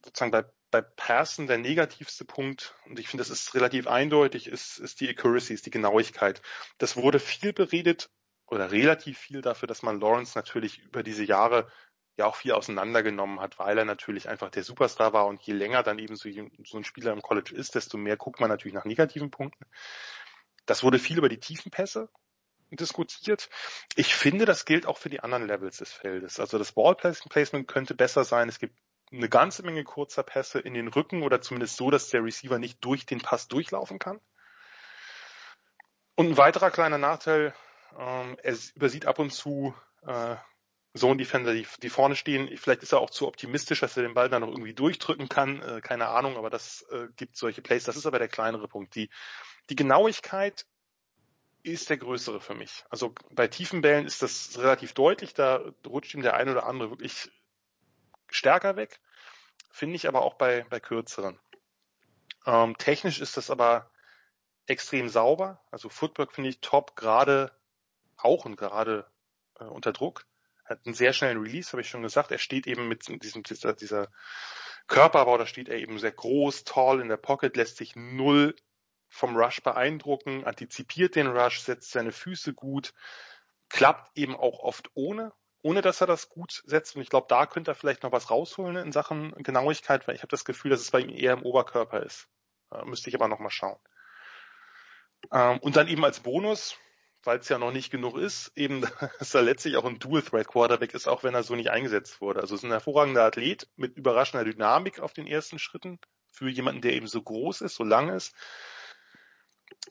sozusagen 0.04 0.32
bei, 0.32 0.46
bei 0.72 0.82
Passen 0.82 1.48
der 1.48 1.58
negativste 1.58 2.26
Punkt, 2.26 2.76
und 2.86 3.00
ich 3.00 3.08
finde, 3.08 3.22
das 3.22 3.30
ist 3.30 3.54
relativ 3.56 3.88
eindeutig, 3.88 4.48
ist, 4.48 4.80
ist 4.80 5.00
die 5.00 5.10
Accuracy, 5.10 5.54
ist 5.54 5.66
die 5.66 5.72
Genauigkeit. 5.72 6.42
Das 6.78 6.98
wurde 6.98 7.20
viel 7.20 7.54
beredet 7.54 8.10
oder 8.46 8.72
relativ 8.72 9.18
viel 9.18 9.42
dafür, 9.42 9.68
dass 9.68 9.84
man 9.84 10.00
Lawrence 10.00 10.38
natürlich 10.38 10.80
über 10.80 11.04
diese 11.04 11.24
Jahre 11.24 11.70
ja 12.18 12.26
auch 12.26 12.36
viel 12.36 12.52
auseinandergenommen 12.52 13.40
hat, 13.40 13.60
weil 13.60 13.78
er 13.78 13.86
natürlich 13.86 14.28
einfach 14.28 14.50
der 14.50 14.64
Superstar 14.64 15.14
war 15.14 15.28
und 15.28 15.42
je 15.44 15.54
länger 15.54 15.84
dann 15.84 16.00
eben 16.00 16.16
so, 16.16 16.30
so 16.64 16.78
ein 16.78 16.84
Spieler 16.84 17.14
im 17.14 17.22
College 17.22 17.54
ist, 17.56 17.76
desto 17.76 17.98
mehr 17.98 18.18
guckt 18.18 18.40
man 18.40 18.50
natürlich 18.50 18.74
nach 18.74 18.86
negativen 18.86 19.32
Punkten. 19.32 19.66
Das 20.66 20.84
wurde 20.84 21.00
viel 21.00 21.18
über 21.18 21.30
die 21.30 21.40
Tiefenpässe 21.40 22.10
diskutiert. 22.72 23.50
Ich 23.96 24.16
finde, 24.16 24.46
das 24.46 24.66
gilt 24.66 24.86
auch 24.86 24.98
für 24.98 25.10
die 25.10 25.22
anderen 25.22 25.48
Levels 25.48 25.78
des 25.78 25.94
Feldes. 25.94 26.40
Also 26.40 26.58
das 26.58 26.74
Ballplacement 26.74 27.68
könnte 27.68 27.94
besser 27.94 28.24
sein. 28.24 28.50
Es 28.50 28.60
gibt 28.60 28.76
eine 29.12 29.30
ganze 29.30 29.64
Menge 29.64 29.84
kurzer 29.84 30.24
Pässe 30.24 30.60
in 30.60 30.74
den 30.74 30.90
Rücken 30.90 31.24
oder 31.24 31.40
zumindest 31.40 31.78
so, 31.78 31.92
dass 31.92 32.10
der 32.10 32.24
Receiver 32.24 32.60
nicht 32.60 32.84
durch 32.84 33.06
den 33.06 33.20
Pass 33.20 33.48
durchlaufen 33.48 34.00
kann. 34.00 34.20
Und 36.16 36.30
ein 36.30 36.38
weiterer 36.38 36.72
kleiner 36.72 36.98
Nachteil, 36.98 37.54
ähm, 37.98 38.38
er 38.42 38.56
übersieht 38.76 39.06
ab 39.06 39.20
und 39.20 39.32
zu 39.32 39.74
äh, 40.06 40.36
Zone 40.98 41.18
Defender, 41.18 41.54
die, 41.54 41.68
die 41.82 41.90
vorne 41.90 42.16
stehen. 42.16 42.56
Vielleicht 42.58 42.84
ist 42.84 42.92
er 42.92 43.00
auch 43.00 43.10
zu 43.10 43.28
optimistisch, 43.28 43.80
dass 43.80 43.98
er 43.98 44.04
den 44.04 44.14
Ball 44.14 44.30
dann 44.30 44.42
noch 44.42 44.50
irgendwie 44.50 44.74
durchdrücken 44.74 45.30
kann. 45.30 45.62
Äh, 45.62 45.82
keine 45.82 46.08
Ahnung, 46.10 46.38
aber 46.38 46.50
das 46.50 46.84
äh, 46.92 47.08
gibt 47.16 47.38
solche 47.38 47.62
Plays. 47.62 47.84
Das 47.84 47.96
ist 47.96 48.06
aber 48.06 48.20
der 48.20 48.28
kleinere 48.28 48.68
Punkt. 48.68 48.96
Die, 48.96 49.10
die 49.70 49.76
Genauigkeit 49.76 50.66
ist 51.64 51.90
der 51.90 51.98
größere 51.98 52.40
für 52.40 52.56
mich. 52.56 52.86
Also 52.90 53.14
bei 53.32 53.48
tiefen 53.48 53.82
Bällen 53.82 54.06
ist 54.06 54.22
das 54.22 54.58
relativ 54.58 54.94
deutlich. 54.94 55.34
Da 55.34 55.62
rutscht 55.86 56.14
ihm 56.14 56.22
der 56.22 56.36
eine 56.36 56.52
oder 56.52 56.66
andere 56.66 56.90
wirklich 56.92 57.30
stärker 58.30 58.76
weg. 58.76 59.00
Finde 59.72 59.96
ich 59.96 60.08
aber 60.08 60.22
auch 60.22 60.36
bei, 60.36 60.66
bei 60.70 60.80
kürzeren. 60.80 61.40
Ähm, 62.46 62.78
technisch 62.78 63.20
ist 63.20 63.38
das 63.38 63.50
aber 63.50 63.92
extrem 64.66 65.10
sauber. 65.10 65.62
Also 65.72 65.90
Footwork 65.90 66.34
finde 66.34 66.50
ich 66.50 66.62
top, 66.62 66.96
gerade 66.96 67.52
auch 68.18 68.46
und 68.46 68.56
gerade 68.56 69.06
äh, 69.60 69.66
unter 69.66 69.94
Druck. 69.94 70.26
Hat 70.68 70.86
einen 70.86 70.96
sehr 70.96 71.14
schnellen 71.14 71.40
Release, 71.40 71.72
habe 71.72 71.82
ich 71.82 71.90
schon 71.90 72.04
gesagt. 72.04 72.32
Er 72.32 72.38
steht 72.38 72.68
eben 72.68 72.88
mit 72.88 73.08
diesem, 73.24 73.44
dieser, 73.44 73.74
dieser 73.74 74.10
Körperbau, 74.88 75.38
da 75.38 75.46
steht 75.46 75.70
er 75.70 75.78
eben 75.78 76.00
sehr 76.00 76.12
groß, 76.12 76.64
tall 76.64 77.02
in 77.02 77.10
der 77.10 77.18
Pocket, 77.18 77.56
lässt 77.56 77.78
sich 77.78 77.96
null 77.96 78.56
vom 79.10 79.36
Rush 79.36 79.62
beeindrucken, 79.62 80.46
antizipiert 80.46 81.16
den 81.16 81.28
Rush, 81.28 81.62
setzt 81.62 81.92
seine 81.92 82.12
Füße 82.12 82.54
gut, 82.54 82.94
klappt 83.70 84.18
eben 84.18 84.36
auch 84.36 84.60
oft 84.60 84.90
ohne, 84.94 85.34
ohne 85.62 85.82
dass 85.82 86.02
er 86.02 86.08
das 86.08 86.30
gut 86.30 86.62
setzt. 86.66 86.96
Und 86.96 87.02
ich 87.02 87.10
glaube, 87.10 87.28
da 87.30 87.46
könnte 87.46 87.72
er 87.72 87.76
vielleicht 87.76 88.04
noch 88.04 88.12
was 88.12 88.30
rausholen 88.30 88.78
in 88.78 88.92
Sachen 88.92 89.32
Genauigkeit, 89.44 90.08
weil 90.08 90.16
ich 90.16 90.22
habe 90.22 90.32
das 90.32 90.46
Gefühl, 90.46 90.72
dass 90.72 90.82
es 90.82 90.92
bei 90.92 91.00
ihm 91.00 91.10
eher 91.10 91.34
im 91.34 91.44
Oberkörper 91.44 92.04
ist. 92.04 92.28
Äh, 92.72 92.86
müsste 92.86 93.10
ich 93.10 93.16
aber 93.16 93.28
nochmal 93.28 93.52
schauen. 93.52 93.80
Ähm, 95.32 95.60
und 95.60 95.76
dann 95.76 95.88
eben 95.88 96.04
als 96.06 96.20
Bonus, 96.20 96.78
weil 97.28 97.40
es 97.40 97.50
ja 97.50 97.60
noch 97.60 97.74
nicht 97.74 97.92
genug 97.92 98.18
ist, 98.18 98.54
eben, 98.56 98.82
dass 99.20 99.36
er 99.36 99.42
letztlich 99.42 99.76
auch 99.76 99.84
ein 99.84 100.00
Dual-Threat-Quarterback 100.00 100.94
ist, 100.94 101.08
auch 101.08 101.24
wenn 101.24 101.36
er 101.36 101.44
so 101.44 101.56
nicht 101.56 101.70
eingesetzt 101.70 102.22
wurde. 102.22 102.40
Also 102.40 102.56
es 102.56 102.62
ist 102.62 102.66
ein 102.66 102.72
hervorragender 102.72 103.26
Athlet 103.26 103.68
mit 103.76 103.98
überraschender 103.98 104.46
Dynamik 104.46 105.02
auf 105.02 105.12
den 105.12 105.28
ersten 105.28 105.60
Schritten 105.60 106.00
für 106.32 106.48
jemanden, 106.50 106.82
der 106.82 106.94
eben 106.94 107.08
so 107.08 107.22
groß 107.22 107.62
ist, 107.62 107.76
so 107.76 107.84
lang 107.84 108.08
ist. 108.10 108.34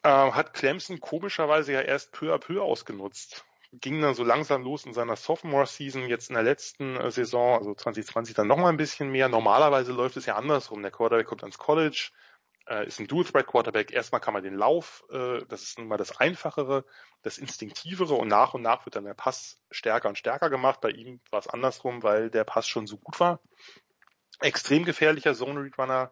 Äh, 0.03 0.09
hat 0.09 0.55
Clemson 0.55 0.99
komischerweise 0.99 1.75
ja 1.75 1.83
erst 1.83 2.13
peu 2.13 2.33
à 2.33 2.39
peu 2.39 2.63
ausgenutzt. 2.63 3.45
Ging 3.71 4.01
dann 4.01 4.15
so 4.15 4.25
langsam 4.25 4.63
los 4.63 4.87
in 4.87 4.95
seiner 4.95 5.17
Sophomore-Season, 5.17 6.09
jetzt 6.09 6.31
in 6.31 6.37
der 6.37 6.43
letzten 6.43 6.97
äh, 6.97 7.11
Saison, 7.11 7.59
also 7.59 7.75
2020 7.75 8.35
dann 8.35 8.47
nochmal 8.47 8.73
ein 8.73 8.79
bisschen 8.79 9.11
mehr. 9.11 9.29
Normalerweise 9.29 9.93
läuft 9.93 10.17
es 10.17 10.25
ja 10.25 10.37
andersrum. 10.37 10.81
Der 10.81 10.91
Quarterback 10.91 11.27
kommt 11.27 11.43
ans 11.43 11.59
College, 11.59 12.13
äh, 12.69 12.87
ist 12.87 12.99
ein 13.01 13.07
Dual-Threat-Quarterback. 13.07 13.93
Erstmal 13.93 14.21
kann 14.21 14.35
man 14.35 14.43
den 14.43 14.55
Lauf, 14.55 15.05
äh, 15.11 15.45
das 15.49 15.63
ist 15.63 15.79
nun 15.79 15.89
mal 15.89 15.97
das 15.97 16.19
Einfachere, 16.19 16.85
das 17.23 17.39
Instinktivere 17.39 18.15
und 18.15 18.29
nach 18.29 18.55
und 18.55 18.63
nach 18.63 18.87
wird 18.87 18.97
dann 18.97 19.05
der 19.05 19.15
Pass 19.15 19.59
stärker 19.71 20.09
und 20.09 20.19
stärker 20.19 20.51
gemacht. 20.51 20.81
Bei 20.81 20.91
ihm 20.91 21.21
war 21.31 21.41
es 21.41 21.49
andersrum, 21.49 22.03
weil 22.03 22.31
der 22.31 22.45
Pass 22.45 22.67
schon 22.67 22.87
so 22.87 22.99
gut 22.99 23.21
war. 23.21 23.41
Extrem 24.41 24.85
gefährlicher 24.85 25.35
Zone-Read-Runner 25.35 26.11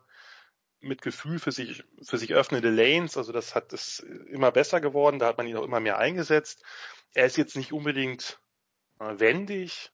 mit 0.80 1.02
Gefühl 1.02 1.38
für 1.38 1.52
sich, 1.52 1.82
für 2.02 2.18
sich 2.18 2.34
öffnende 2.34 2.70
Lanes, 2.70 3.16
also 3.16 3.32
das 3.32 3.54
hat 3.54 3.72
es 3.72 4.00
immer 4.00 4.52
besser 4.52 4.80
geworden, 4.80 5.18
da 5.18 5.26
hat 5.26 5.38
man 5.38 5.46
ihn 5.46 5.56
auch 5.56 5.64
immer 5.64 5.80
mehr 5.80 5.98
eingesetzt. 5.98 6.62
Er 7.14 7.26
ist 7.26 7.36
jetzt 7.36 7.56
nicht 7.56 7.72
unbedingt 7.72 8.38
äh, 9.00 9.18
wendig, 9.18 9.92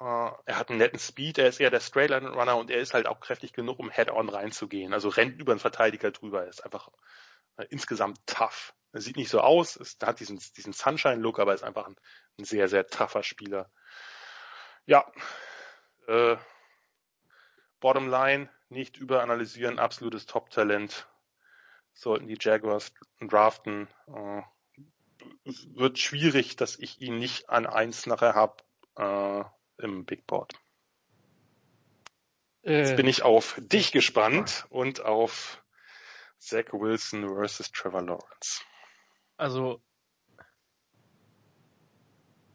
Er 0.00 0.38
hat 0.46 0.68
einen 0.70 0.78
netten 0.78 0.98
Speed, 1.00 1.38
er 1.38 1.48
ist 1.48 1.58
eher 1.58 1.70
der 1.70 1.80
Straight 1.80 2.12
Runner 2.12 2.56
und 2.56 2.70
er 2.70 2.80
ist 2.80 2.94
halt 2.94 3.08
auch 3.08 3.18
kräftig 3.18 3.52
genug, 3.52 3.80
um 3.80 3.90
Head-on 3.90 4.28
reinzugehen. 4.28 4.92
Also 4.92 5.08
rennt 5.08 5.40
über 5.40 5.52
einen 5.52 5.60
Verteidiger 5.60 6.12
drüber, 6.12 6.42
er 6.42 6.48
ist 6.48 6.64
einfach 6.64 6.88
uh, 7.58 7.64
insgesamt 7.70 8.24
tough. 8.24 8.74
Er 8.92 9.00
sieht 9.00 9.16
nicht 9.16 9.28
so 9.28 9.40
aus, 9.40 9.74
ist, 9.74 10.06
hat 10.06 10.20
diesen, 10.20 10.40
diesen 10.56 10.72
Sunshine-Look, 10.72 11.40
aber 11.40 11.52
ist 11.52 11.64
einfach 11.64 11.86
ein, 11.86 11.96
ein, 12.38 12.44
sehr, 12.44 12.68
sehr 12.68 12.86
tougher 12.86 13.24
Spieler. 13.24 13.70
Ja, 14.86 15.04
äh, 16.06 16.36
Bottom 17.80 18.08
Line, 18.08 18.48
nicht 18.68 18.96
überanalysieren, 18.98 19.80
absolutes 19.80 20.26
Top-Talent. 20.26 21.08
Sollten 21.92 22.28
die 22.28 22.38
Jaguars 22.40 22.92
draften, 23.20 23.88
äh, 24.06 24.42
wird 25.74 25.98
schwierig, 25.98 26.54
dass 26.54 26.78
ich 26.78 27.00
ihn 27.00 27.18
nicht 27.18 27.50
an 27.50 27.66
eins 27.66 28.06
nachher 28.06 28.34
habe. 28.34 28.62
Äh, 28.96 29.44
im 29.78 30.04
Big 30.04 30.26
Board. 30.26 30.54
Jetzt 32.62 32.92
äh, 32.92 32.96
bin 32.96 33.06
ich 33.06 33.22
auf 33.22 33.58
dich 33.58 33.92
gespannt 33.92 34.66
und 34.70 35.04
auf 35.04 35.62
Zach 36.38 36.72
Wilson 36.72 37.26
versus 37.34 37.70
Trevor 37.72 38.02
Lawrence. 38.02 38.62
Also, 39.36 39.82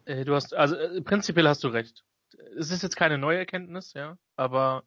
äh, 0.05 0.25
du 0.25 0.35
hast, 0.35 0.53
also 0.53 0.75
äh, 0.75 1.01
prinzipiell 1.01 1.47
hast 1.47 1.63
du 1.63 1.69
recht. 1.69 2.03
Es 2.57 2.71
ist 2.71 2.83
jetzt 2.83 2.95
keine 2.95 3.17
neue 3.17 3.37
Erkenntnis, 3.37 3.93
ja, 3.93 4.17
aber 4.35 4.83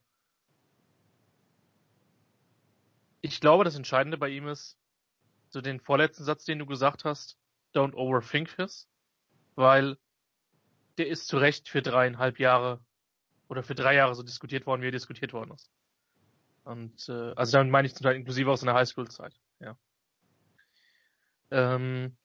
ich 3.20 3.40
glaube, 3.40 3.64
das 3.64 3.76
Entscheidende 3.76 4.18
bei 4.18 4.28
ihm 4.28 4.46
ist, 4.46 4.78
so 5.48 5.60
den 5.60 5.80
vorletzten 5.80 6.24
Satz, 6.24 6.44
den 6.44 6.58
du 6.58 6.66
gesagt 6.66 7.04
hast, 7.04 7.38
don't 7.74 7.94
overthink 7.94 8.54
this, 8.56 8.88
weil 9.54 9.96
der 10.98 11.08
ist 11.08 11.28
zu 11.28 11.38
Recht 11.38 11.68
für 11.68 11.82
dreieinhalb 11.82 12.38
Jahre 12.38 12.80
oder 13.48 13.62
für 13.62 13.74
drei 13.74 13.94
Jahre 13.94 14.14
so 14.14 14.22
diskutiert 14.22 14.66
worden, 14.66 14.82
wie 14.82 14.88
er 14.88 14.92
diskutiert 14.92 15.32
worden 15.32 15.52
ist. 15.52 15.70
Und 16.64 17.08
äh, 17.08 17.32
also 17.36 17.52
damit 17.52 17.70
meine 17.70 17.86
ich 17.86 17.94
zum 17.94 18.04
Teil 18.04 18.16
inklusive 18.16 18.50
aus 18.50 18.60
seiner 18.60 18.74
Highschool-Zeit, 18.74 19.34
ja. 19.60 19.78
Ähm, 21.52 22.16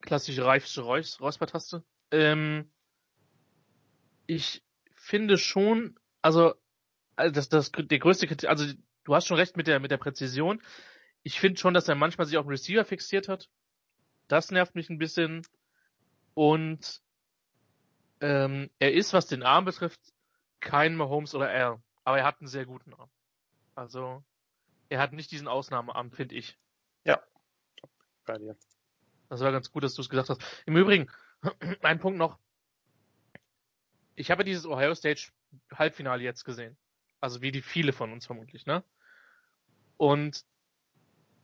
klassische 0.00 0.44
reifische 0.44 0.82
Reus 0.82 1.20
Räuspertaste. 1.20 1.82
Ähm, 2.12 2.70
ich 4.26 4.62
finde 4.94 5.38
schon, 5.38 5.98
also, 6.22 6.54
also 7.16 7.32
das, 7.34 7.48
das 7.48 7.72
der 7.72 7.98
größte 7.98 8.28
Kritik, 8.28 8.48
also 8.48 8.72
du 9.04 9.14
hast 9.14 9.26
schon 9.26 9.38
recht 9.38 9.56
mit 9.56 9.66
der 9.66 9.80
mit 9.80 9.90
der 9.90 9.96
Präzision. 9.96 10.62
Ich 11.22 11.40
finde 11.40 11.58
schon, 11.58 11.74
dass 11.74 11.88
er 11.88 11.96
manchmal 11.96 12.26
sich 12.26 12.38
auf 12.38 12.46
den 12.46 12.50
Receiver 12.50 12.84
fixiert 12.84 13.28
hat 13.28 13.48
das 14.30 14.50
nervt 14.50 14.74
mich 14.74 14.88
ein 14.90 14.98
bisschen. 14.98 15.46
Und 16.34 17.02
ähm, 18.20 18.70
er 18.78 18.92
ist, 18.92 19.12
was 19.12 19.26
den 19.26 19.42
Arm 19.42 19.64
betrifft, 19.64 20.00
kein 20.60 20.94
Mahomes 20.94 21.34
oder 21.34 21.50
er. 21.50 21.82
Aber 22.04 22.18
er 22.18 22.24
hat 22.24 22.40
einen 22.40 22.48
sehr 22.48 22.66
guten 22.66 22.94
Arm. 22.94 23.10
Also, 23.74 24.22
er 24.88 25.00
hat 25.00 25.12
nicht 25.12 25.30
diesen 25.30 25.48
Ausnahmearm, 25.48 26.12
finde 26.12 26.34
ich. 26.34 26.58
Ja. 27.04 27.22
Bei 28.26 28.38
dir. 28.38 28.56
Das 29.28 29.40
war 29.40 29.52
ganz 29.52 29.70
gut, 29.70 29.84
dass 29.84 29.94
du 29.94 30.02
es 30.02 30.08
gesagt 30.08 30.28
hast. 30.28 30.42
Im 30.66 30.76
Übrigen, 30.76 31.10
ein 31.82 31.98
Punkt 31.98 32.18
noch. 32.18 32.38
Ich 34.14 34.30
habe 34.30 34.44
dieses 34.44 34.66
Ohio 34.66 34.94
State 34.94 35.30
Halbfinale 35.72 36.22
jetzt 36.22 36.44
gesehen. 36.44 36.76
Also 37.20 37.42
wie 37.42 37.52
die 37.52 37.62
viele 37.62 37.92
von 37.92 38.12
uns 38.12 38.26
vermutlich, 38.26 38.66
ne? 38.66 38.84
Und 39.96 40.44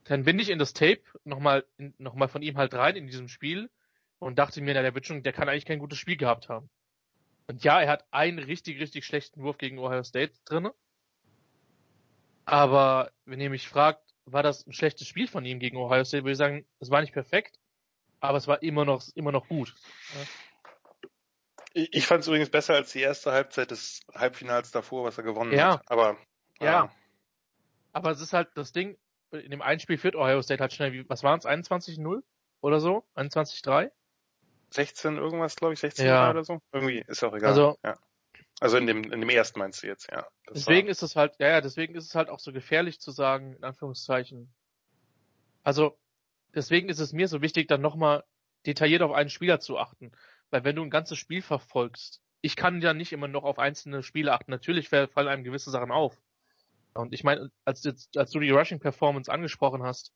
dann 0.09 0.25
bin 0.25 0.39
ich 0.39 0.51
in 0.51 0.59
das 0.59 0.73
Tape 0.73 1.03
nochmal 1.25 1.65
noch 1.99 2.15
mal 2.15 2.29
von 2.29 2.43
ihm 2.43 2.57
halt 2.57 2.75
rein 2.75 2.97
in 2.97 3.07
diesem 3.07 3.29
Spiel 3.29 3.71
und 4.19 4.39
dachte 4.39 4.61
mir, 4.61 4.75
na, 4.75 4.83
der 4.83 4.95
wird 4.95 5.07
schon, 5.07 5.23
der 5.23 5.33
kann 5.33 5.49
eigentlich 5.49 5.67
kein 5.67 5.79
gutes 5.79 5.99
Spiel 5.99 6.17
gehabt 6.17 6.49
haben. 6.49 6.71
Und 7.49 7.65
ja, 7.65 7.81
er 7.81 7.91
hat 7.91 8.07
einen 8.11 8.39
richtig, 8.39 8.81
richtig 8.81 9.05
schlechten 9.05 9.43
Wurf 9.43 9.59
gegen 9.59 9.79
Ohio 9.79 10.03
State 10.03 10.33
drinne. 10.45 10.75
Aber 12.45 13.11
wenn 13.25 13.41
ihr 13.41 13.51
mich 13.51 13.69
fragt, 13.69 14.03
war 14.25 14.43
das 14.43 14.67
ein 14.67 14.73
schlechtes 14.73 15.07
Spiel 15.07 15.29
von 15.29 15.45
ihm 15.45 15.59
gegen 15.59 15.77
Ohio 15.77 16.05
State, 16.05 16.25
würde 16.25 16.33
ich 16.33 16.39
sagen, 16.39 16.67
es 16.81 16.91
war 16.91 17.01
nicht 17.01 17.13
perfekt, 17.13 17.59
aber 18.21 18.39
es 18.39 18.47
war 18.47 18.63
immer 18.63 18.85
noch, 18.85 19.03
immer 19.15 19.33
noch 19.33 19.49
gut. 19.49 19.75
Ich, 21.75 21.93
ich 21.93 22.07
fand 22.07 22.21
es 22.21 22.29
übrigens 22.29 22.51
besser 22.51 22.75
als 22.75 22.93
die 22.93 23.01
erste 23.01 23.33
Halbzeit 23.33 23.71
des 23.71 24.01
Halbfinals 24.15 24.71
davor, 24.71 25.05
was 25.05 25.19
er 25.19 25.25
gewonnen 25.25 25.53
ja. 25.53 25.75
hat. 25.75 25.83
Aber 25.87 26.17
ja. 26.61 26.85
Äh, 26.85 26.89
aber 27.93 28.11
es 28.11 28.21
ist 28.21 28.33
halt 28.33 28.51
das 28.55 28.73
Ding, 28.73 28.97
in 29.33 29.51
dem 29.51 29.63
einen 29.63 29.81
Spiel 29.81 29.99
führt 29.99 30.17
Ohio 30.17 30.43
State 30.43 30.61
halt 30.61 30.73
schnell, 30.73 30.93
wie, 30.93 31.09
was 31.09 31.23
waren 31.23 31.39
es, 31.39 31.47
21-0 31.47 32.23
oder 32.61 32.81
so? 32.81 33.05
21-3? 33.17 33.91
16 34.71 35.17
irgendwas, 35.17 35.57
glaube 35.57 35.75
ich, 35.75 35.81
16 35.81 36.07
ja. 36.07 36.31
oder 36.31 36.45
so. 36.45 36.61
Irgendwie 36.73 37.05
ist 37.07 37.23
auch 37.23 37.35
egal. 37.35 37.51
Also, 37.51 37.79
ja. 37.85 37.95
also 38.61 38.77
in 38.77 38.87
dem, 38.87 39.05
in 39.13 39.21
dem 39.21 39.31
ersten 39.31 39.59
meinst 39.59 39.83
du 39.83 39.87
jetzt, 39.87 40.11
ja. 40.11 40.27
Das 40.47 40.55
deswegen 40.55 40.89
war... 40.89 40.93
ist 40.93 41.03
es 41.03 41.17
halt, 41.17 41.35
ja, 41.39 41.49
ja, 41.49 41.61
deswegen 41.61 41.95
ist 41.95 42.07
es 42.07 42.15
halt 42.15 42.29
auch 42.29 42.41
so 42.41 42.53
gefährlich 42.53 43.01
zu 43.01 43.11
sagen, 43.11 43.55
in 43.55 43.65
Anführungszeichen. 43.65 44.53
Also, 45.63 45.99
deswegen 46.55 46.89
ist 46.89 47.01
es 47.01 47.13
mir 47.13 47.29
so 47.29 47.43
wichtig, 47.43 47.69
dann 47.69 47.81
nochmal 47.81 48.25
detailliert 48.67 49.03
auf 49.03 49.13
einen 49.13 49.31
Spieler 49.31 49.61
zu 49.61 49.79
achten. 49.79 50.13
Weil 50.51 50.65
wenn 50.65 50.77
du 50.77 50.83
ein 50.83 50.91
ganzes 50.91 51.19
Spiel 51.19 51.43
verfolgst, 51.43 52.21
ich 52.41 52.57
kann 52.57 52.81
ja 52.81 52.95
nicht 52.95 53.13
immer 53.13 53.29
noch 53.29 53.45
auf 53.45 53.59
einzelne 53.59 54.03
Spiele 54.03 54.33
achten. 54.33 54.51
Natürlich 54.51 54.89
fallen 54.89 55.29
einem 55.29 55.45
gewisse 55.45 55.71
Sachen 55.71 55.91
auf. 55.91 56.17
Und 56.97 57.13
ich 57.13 57.25
meine, 57.25 57.51
als, 57.65 57.87
als 58.17 58.31
du 58.31 58.41
die 58.41 58.51
Rushing 58.51 58.81
Performance 58.81 59.31
angesprochen 59.31 59.83
hast, 59.83 60.13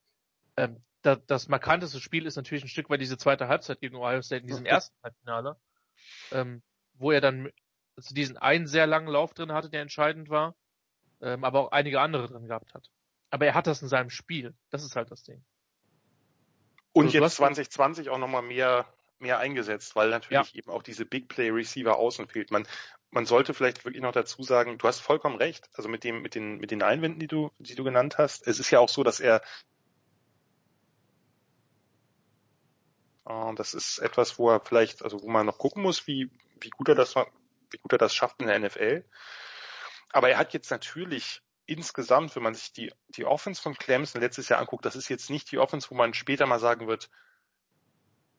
ähm, 0.57 0.83
da, 1.03 1.17
das 1.17 1.49
markanteste 1.49 2.01
Spiel 2.01 2.27
ist 2.27 2.37
natürlich 2.37 2.65
ein 2.65 2.69
Stück 2.69 2.91
weit 2.91 3.01
diese 3.01 3.17
zweite 3.17 3.49
Halbzeit 3.49 3.81
gegen 3.81 3.97
Ohio 3.97 4.21
State 4.23 4.43
in 4.43 4.49
diesem 4.49 4.67
ersten 4.67 4.97
Halbfinale, 5.03 5.57
ähm, 6.33 6.63
wo 6.95 7.11
er 7.11 7.21
dann 7.21 7.51
also 7.97 8.15
diesen 8.15 8.37
einen 8.37 8.67
sehr 8.67 8.87
langen 8.87 9.09
Lauf 9.09 9.35
drin 9.35 9.53
hatte, 9.53 9.71
der 9.71 9.83
entscheidend 9.83 10.29
war, 10.29 10.55
ähm, 11.21 11.45
aber 11.45 11.61
auch 11.61 11.73
einige 11.73 12.01
andere 12.01 12.29
drin 12.29 12.47
gehabt 12.47 12.75
hat. 12.75 12.91
Aber 13.31 13.47
er 13.47 13.55
hat 13.55 13.67
das 13.67 13.83
in 13.83 13.89
seinem 13.89 14.11
Spiel. 14.11 14.55
Das 14.71 14.85
ist 14.85 14.97
halt 14.97 15.11
das 15.11 15.23
Ding. 15.23 15.45
Und 16.93 17.07
also, 17.07 17.19
jetzt 17.19 17.37
2020 17.37 18.11
auch 18.11 18.19
nochmal 18.19 18.43
mehr 18.43 18.87
mehr 19.21 19.39
eingesetzt, 19.39 19.95
weil 19.97 20.11
natürlich 20.11 20.53
ja. 20.53 20.59
eben 20.59 20.71
auch 20.71 20.83
diese 20.83 21.05
Big 21.05 21.29
Play 21.29 21.51
Receiver 21.51 21.97
außen 21.97 22.27
fehlt. 22.27 22.51
Man, 22.51 22.67
man 23.11 23.27
sollte 23.27 23.55
vielleicht 23.55 23.85
wirklich 23.85 24.03
noch 24.03 24.13
dazu 24.13 24.43
sagen, 24.43 24.79
du 24.79 24.87
hast 24.87 25.01
vollkommen 25.01 25.37
recht. 25.37 25.69
Also 25.75 25.89
mit 25.89 26.05
dem, 26.05 26.23
mit 26.23 26.35
den, 26.35 26.59
mit 26.59 26.71
den 26.71 26.83
Einwänden, 26.83 27.19
die 27.19 27.27
du, 27.27 27.51
die 27.59 27.75
du 27.75 27.85
genannt 27.85 28.19
hast. 28.19 28.47
Es 28.47 28.61
ist 28.61 28.71
ja 28.71 28.79
auch 28.79 28.89
so, 28.89 29.03
dass 29.03 29.21
er 29.21 29.43
äh, 33.27 33.55
das 33.55 33.75
ist 33.75 33.99
etwas, 33.99 34.39
wo 34.39 34.51
er 34.51 34.61
vielleicht, 34.61 35.03
also 35.03 35.23
wo 35.23 35.29
man 35.29 35.47
noch 35.47 35.59
gucken 35.59 35.83
muss, 35.83 36.07
wie, 36.07 36.31
wie 36.61 36.71
gut 36.71 36.89
er 36.89 36.95
das, 36.95 37.15
wie 37.17 37.79
gut 37.79 37.93
er 37.93 37.99
das 37.99 38.15
schafft 38.15 38.41
in 38.41 38.47
der 38.47 38.59
NFL. 38.59 39.05
Aber 40.13 40.31
er 40.31 40.39
hat 40.39 40.53
jetzt 40.53 40.71
natürlich 40.71 41.43
insgesamt, 41.67 42.35
wenn 42.35 42.43
man 42.43 42.55
sich 42.55 42.73
die, 42.73 42.93
die 43.09 43.25
Offense 43.25 43.63
von 43.63 43.75
Clemson 43.75 44.21
letztes 44.21 44.49
Jahr 44.49 44.61
anguckt, 44.61 44.85
das 44.85 44.97
ist 44.97 45.09
jetzt 45.09 45.31
nicht 45.31 45.51
die 45.53 45.59
Offense, 45.59 45.91
wo 45.91 45.95
man 45.95 46.15
später 46.15 46.47
mal 46.47 46.59
sagen 46.59 46.89
wird, 46.89 47.11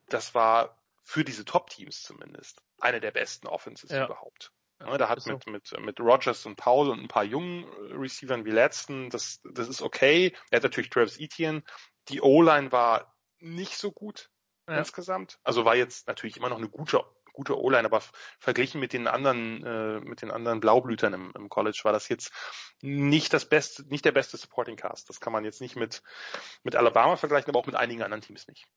das 0.09 0.35
war 0.35 0.77
für 1.03 1.23
diese 1.23 1.45
Top-Teams 1.45 2.03
zumindest 2.03 2.61
eine 2.79 2.99
der 2.99 3.11
besten 3.11 3.47
Offenses 3.47 3.91
ja. 3.91 4.05
überhaupt. 4.05 4.51
Ja, 4.85 4.97
da 4.97 5.09
hat 5.09 5.25
mit, 5.25 5.47
mit, 5.47 5.79
mit 5.79 5.99
Rogers 5.99 6.45
und 6.45 6.55
Paul 6.55 6.89
und 6.89 6.99
ein 6.99 7.07
paar 7.07 7.23
jungen 7.23 7.65
Receivern 7.91 8.45
wie 8.45 8.51
letzten, 8.51 9.09
das, 9.09 9.41
das 9.43 9.67
ist 9.67 9.81
okay. 9.81 10.33
Er 10.49 10.57
hat 10.57 10.63
natürlich 10.63 10.89
Travis 10.89 11.19
Etienne. 11.19 11.63
Die 12.09 12.21
O-Line 12.21 12.71
war 12.71 13.15
nicht 13.39 13.77
so 13.77 13.91
gut 13.91 14.29
ja. 14.67 14.77
insgesamt. 14.77 15.39
Also 15.43 15.65
war 15.65 15.75
jetzt 15.75 16.07
natürlich 16.07 16.37
immer 16.37 16.49
noch 16.49 16.57
eine 16.57 16.69
gute 16.69 17.03
gute 17.33 17.57
O-Line, 17.57 17.85
aber 17.85 18.01
verglichen 18.39 18.81
mit 18.81 18.93
den 18.93 19.07
anderen, 19.07 19.63
äh, 19.65 19.99
mit 20.01 20.21
den 20.21 20.31
anderen 20.31 20.59
Blaublütern 20.59 21.13
im, 21.13 21.31
im 21.33 21.49
College 21.49 21.79
war 21.83 21.93
das 21.93 22.09
jetzt 22.09 22.31
nicht 22.81 23.33
das 23.33 23.47
beste, 23.47 23.83
nicht 23.87 24.05
der 24.05 24.11
beste 24.11 24.37
Supporting 24.37 24.75
Cast. 24.75 25.09
Das 25.09 25.19
kann 25.19 25.33
man 25.33 25.45
jetzt 25.45 25.61
nicht 25.61 25.75
mit, 25.75 26.03
mit 26.63 26.75
Alabama 26.75 27.15
vergleichen, 27.15 27.49
aber 27.49 27.59
auch 27.59 27.65
mit 27.65 27.75
einigen 27.75 28.03
anderen 28.03 28.21
Teams 28.21 28.47
nicht. 28.47 28.67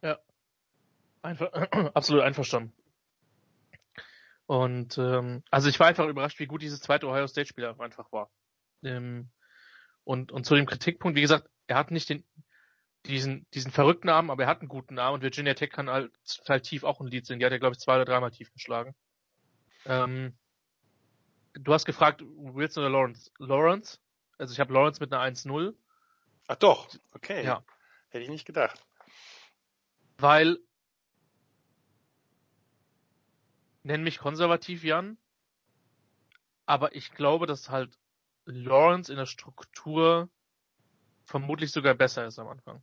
Ja. 0.00 0.18
Einfach, 1.22 1.52
absolut 1.94 2.22
einverstanden. 2.22 2.72
Und 4.52 4.98
ähm, 4.98 5.42
also 5.50 5.70
ich 5.70 5.80
war 5.80 5.86
einfach 5.86 6.06
überrascht, 6.06 6.38
wie 6.38 6.46
gut 6.46 6.60
dieses 6.60 6.80
zweite 6.80 7.08
Ohio 7.08 7.26
State 7.26 7.48
Spiel 7.48 7.64
einfach 7.64 8.12
war. 8.12 8.30
Ähm, 8.82 9.30
und, 10.04 10.30
und 10.30 10.44
zu 10.44 10.54
dem 10.54 10.66
Kritikpunkt, 10.66 11.16
wie 11.16 11.22
gesagt, 11.22 11.48
er 11.68 11.76
hat 11.76 11.90
nicht 11.90 12.10
den 12.10 12.22
diesen, 13.06 13.46
diesen 13.54 13.72
verrückten 13.72 14.08
Namen, 14.08 14.28
aber 14.28 14.42
er 14.42 14.50
hat 14.50 14.60
einen 14.60 14.68
guten 14.68 14.96
Namen 14.96 15.14
und 15.14 15.22
Virginia 15.22 15.54
Tech 15.54 15.70
kann 15.70 15.88
halt, 15.88 16.12
halt 16.46 16.64
tief 16.64 16.84
auch 16.84 17.00
ein 17.00 17.06
Lied 17.06 17.24
singen. 17.24 17.40
Die 17.40 17.46
hat 17.46 17.52
er, 17.52 17.60
glaube 17.60 17.72
ich, 17.72 17.80
zwei 17.80 17.94
oder 17.94 18.04
dreimal 18.04 18.30
tief 18.30 18.52
geschlagen. 18.52 18.94
Ähm, 19.86 20.36
du 21.54 21.72
hast 21.72 21.86
gefragt, 21.86 22.22
Wilson 22.22 22.84
oder 22.84 22.92
Lawrence? 22.92 23.30
Lawrence. 23.38 24.00
Also 24.36 24.52
ich 24.52 24.60
habe 24.60 24.74
Lawrence 24.74 25.00
mit 25.00 25.14
einer 25.14 25.34
1-0. 25.34 25.74
Ach 26.46 26.56
doch, 26.56 26.94
okay. 27.14 27.42
Ja. 27.42 27.64
Hätte 28.10 28.24
ich 28.24 28.30
nicht 28.30 28.44
gedacht. 28.44 28.84
Weil, 30.18 30.58
nenn 33.82 34.02
mich 34.02 34.18
konservativ, 34.18 34.84
Jan, 34.84 35.16
aber 36.66 36.94
ich 36.94 37.12
glaube, 37.12 37.46
dass 37.46 37.70
halt 37.70 37.98
Lawrence 38.44 39.10
in 39.10 39.18
der 39.18 39.26
Struktur 39.26 40.28
vermutlich 41.24 41.70
sogar 41.70 41.94
besser 41.94 42.26
ist 42.26 42.38
am 42.38 42.48
Anfang 42.48 42.82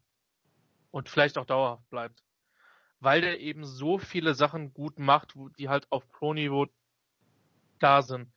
und 0.91 1.09
vielleicht 1.09 1.37
auch 1.37 1.45
dauerhaft 1.45 1.89
bleibt. 1.89 2.23
Weil 2.99 3.21
der 3.21 3.39
eben 3.39 3.65
so 3.65 3.97
viele 3.97 4.33
Sachen 4.33 4.73
gut 4.73 4.99
macht, 4.99 5.33
die 5.57 5.69
halt 5.69 5.87
auf 5.89 6.09
Pro-Niveau 6.09 6.67
da 7.79 8.01
sind. 8.01 8.31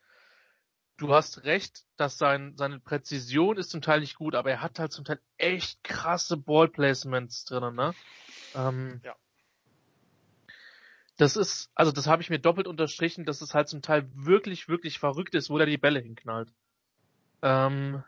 Du 0.97 1.13
hast 1.13 1.43
recht, 1.45 1.85
dass 1.97 2.17
sein, 2.17 2.57
seine 2.57 2.79
Präzision 2.79 3.57
ist 3.57 3.71
zum 3.71 3.83
Teil 3.83 4.01
nicht 4.01 4.15
gut, 4.15 4.37
aber 4.37 4.53
er 4.53 4.63
hat 4.63 4.79
halt 4.79 4.93
zum 4.93 5.05
Teil 5.05 5.21
echt 5.37 5.83
krasse 5.83 6.37
Ballplacements 6.37 7.45
drinnen, 7.45 7.75
ne? 7.75 7.93
Ähm, 8.55 9.01
ja. 9.03 9.17
Das 11.17 11.37
ist, 11.37 11.71
also 11.75 11.93
das 11.93 12.07
habe 12.07 12.23
ich 12.23 12.31
mir 12.31 12.39
doppelt 12.39 12.67
unterstrichen, 12.67 13.25
dass 13.25 13.43
es 13.43 13.55
halt 13.55 13.69
zum 13.69 13.83
Teil 13.83 14.09
wirklich, 14.15 14.69
wirklich 14.69 14.99
verrückt 14.99 15.35
ist, 15.35 15.51
wo 15.51 15.59
der 15.59 15.67
die 15.67 15.79
Bälle 15.79 16.01
hinknallt. 16.01 16.53
Ähm, 17.43 18.03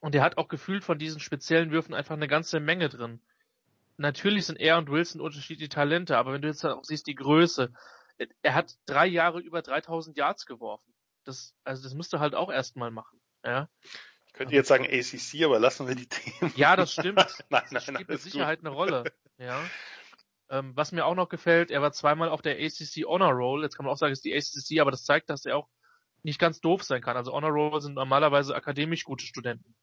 und 0.00 0.14
er 0.14 0.22
hat 0.22 0.38
auch 0.38 0.48
gefühlt 0.48 0.84
von 0.84 0.98
diesen 0.98 1.20
speziellen 1.20 1.72
Würfen 1.72 1.94
einfach 1.94 2.14
eine 2.14 2.28
ganze 2.28 2.60
Menge 2.60 2.88
drin. 2.88 3.20
Natürlich 3.96 4.46
sind 4.46 4.58
er 4.58 4.78
und 4.78 4.90
Wilson 4.90 5.20
unterschiedliche 5.20 5.68
Talente, 5.68 6.16
aber 6.16 6.32
wenn 6.32 6.40
du 6.40 6.48
jetzt 6.48 6.64
auch 6.64 6.84
siehst, 6.84 7.06
die 7.06 7.14
Größe, 7.14 7.72
er 8.42 8.54
hat 8.54 8.76
drei 8.86 9.06
Jahre 9.06 9.40
über 9.40 9.60
3000 9.60 10.16
Yards 10.16 10.46
geworfen. 10.46 10.94
Das, 11.24 11.54
also 11.64 11.82
das 11.82 11.94
musst 11.94 12.12
du 12.12 12.18
halt 12.18 12.34
auch 12.34 12.50
erstmal 12.50 12.90
machen, 12.90 13.20
ja. 13.44 13.68
Ich 14.26 14.32
könnte 14.32 14.54
jetzt 14.54 14.68
sagen 14.68 14.86
ACC, 14.86 15.44
aber 15.44 15.58
lassen 15.58 15.86
wir 15.86 15.96
die 15.96 16.06
Themen. 16.06 16.52
Ja, 16.56 16.76
das 16.76 16.92
stimmt. 16.92 17.18
nein, 17.50 17.62
nein, 17.62 17.66
das 17.72 17.84
spielt 17.84 18.08
mit 18.08 18.20
Sicherheit 18.22 18.60
gut. 18.60 18.66
eine 18.66 18.74
Rolle, 18.74 19.04
ja. 19.38 19.60
Ähm, 20.50 20.72
was 20.74 20.90
mir 20.90 21.06
auch 21.06 21.14
noch 21.14 21.28
gefällt, 21.28 21.70
er 21.70 21.80
war 21.80 21.92
zweimal 21.92 22.28
auf 22.28 22.42
der 22.42 22.56
ACC 22.56 23.04
Honor 23.06 23.32
Roll. 23.32 23.62
Jetzt 23.62 23.76
kann 23.76 23.86
man 23.86 23.92
auch 23.92 23.98
sagen, 23.98 24.12
es 24.12 24.24
ist 24.24 24.24
die 24.24 24.34
ACC, 24.34 24.80
aber 24.80 24.90
das 24.90 25.04
zeigt, 25.04 25.30
dass 25.30 25.46
er 25.46 25.56
auch 25.56 25.68
nicht 26.22 26.40
ganz 26.40 26.60
doof 26.60 26.82
sein 26.82 27.00
kann. 27.00 27.16
Also 27.16 27.32
Honor 27.32 27.50
Roll 27.50 27.80
sind 27.80 27.94
normalerweise 27.94 28.54
akademisch 28.54 29.04
gute 29.04 29.24
Studenten. 29.24 29.76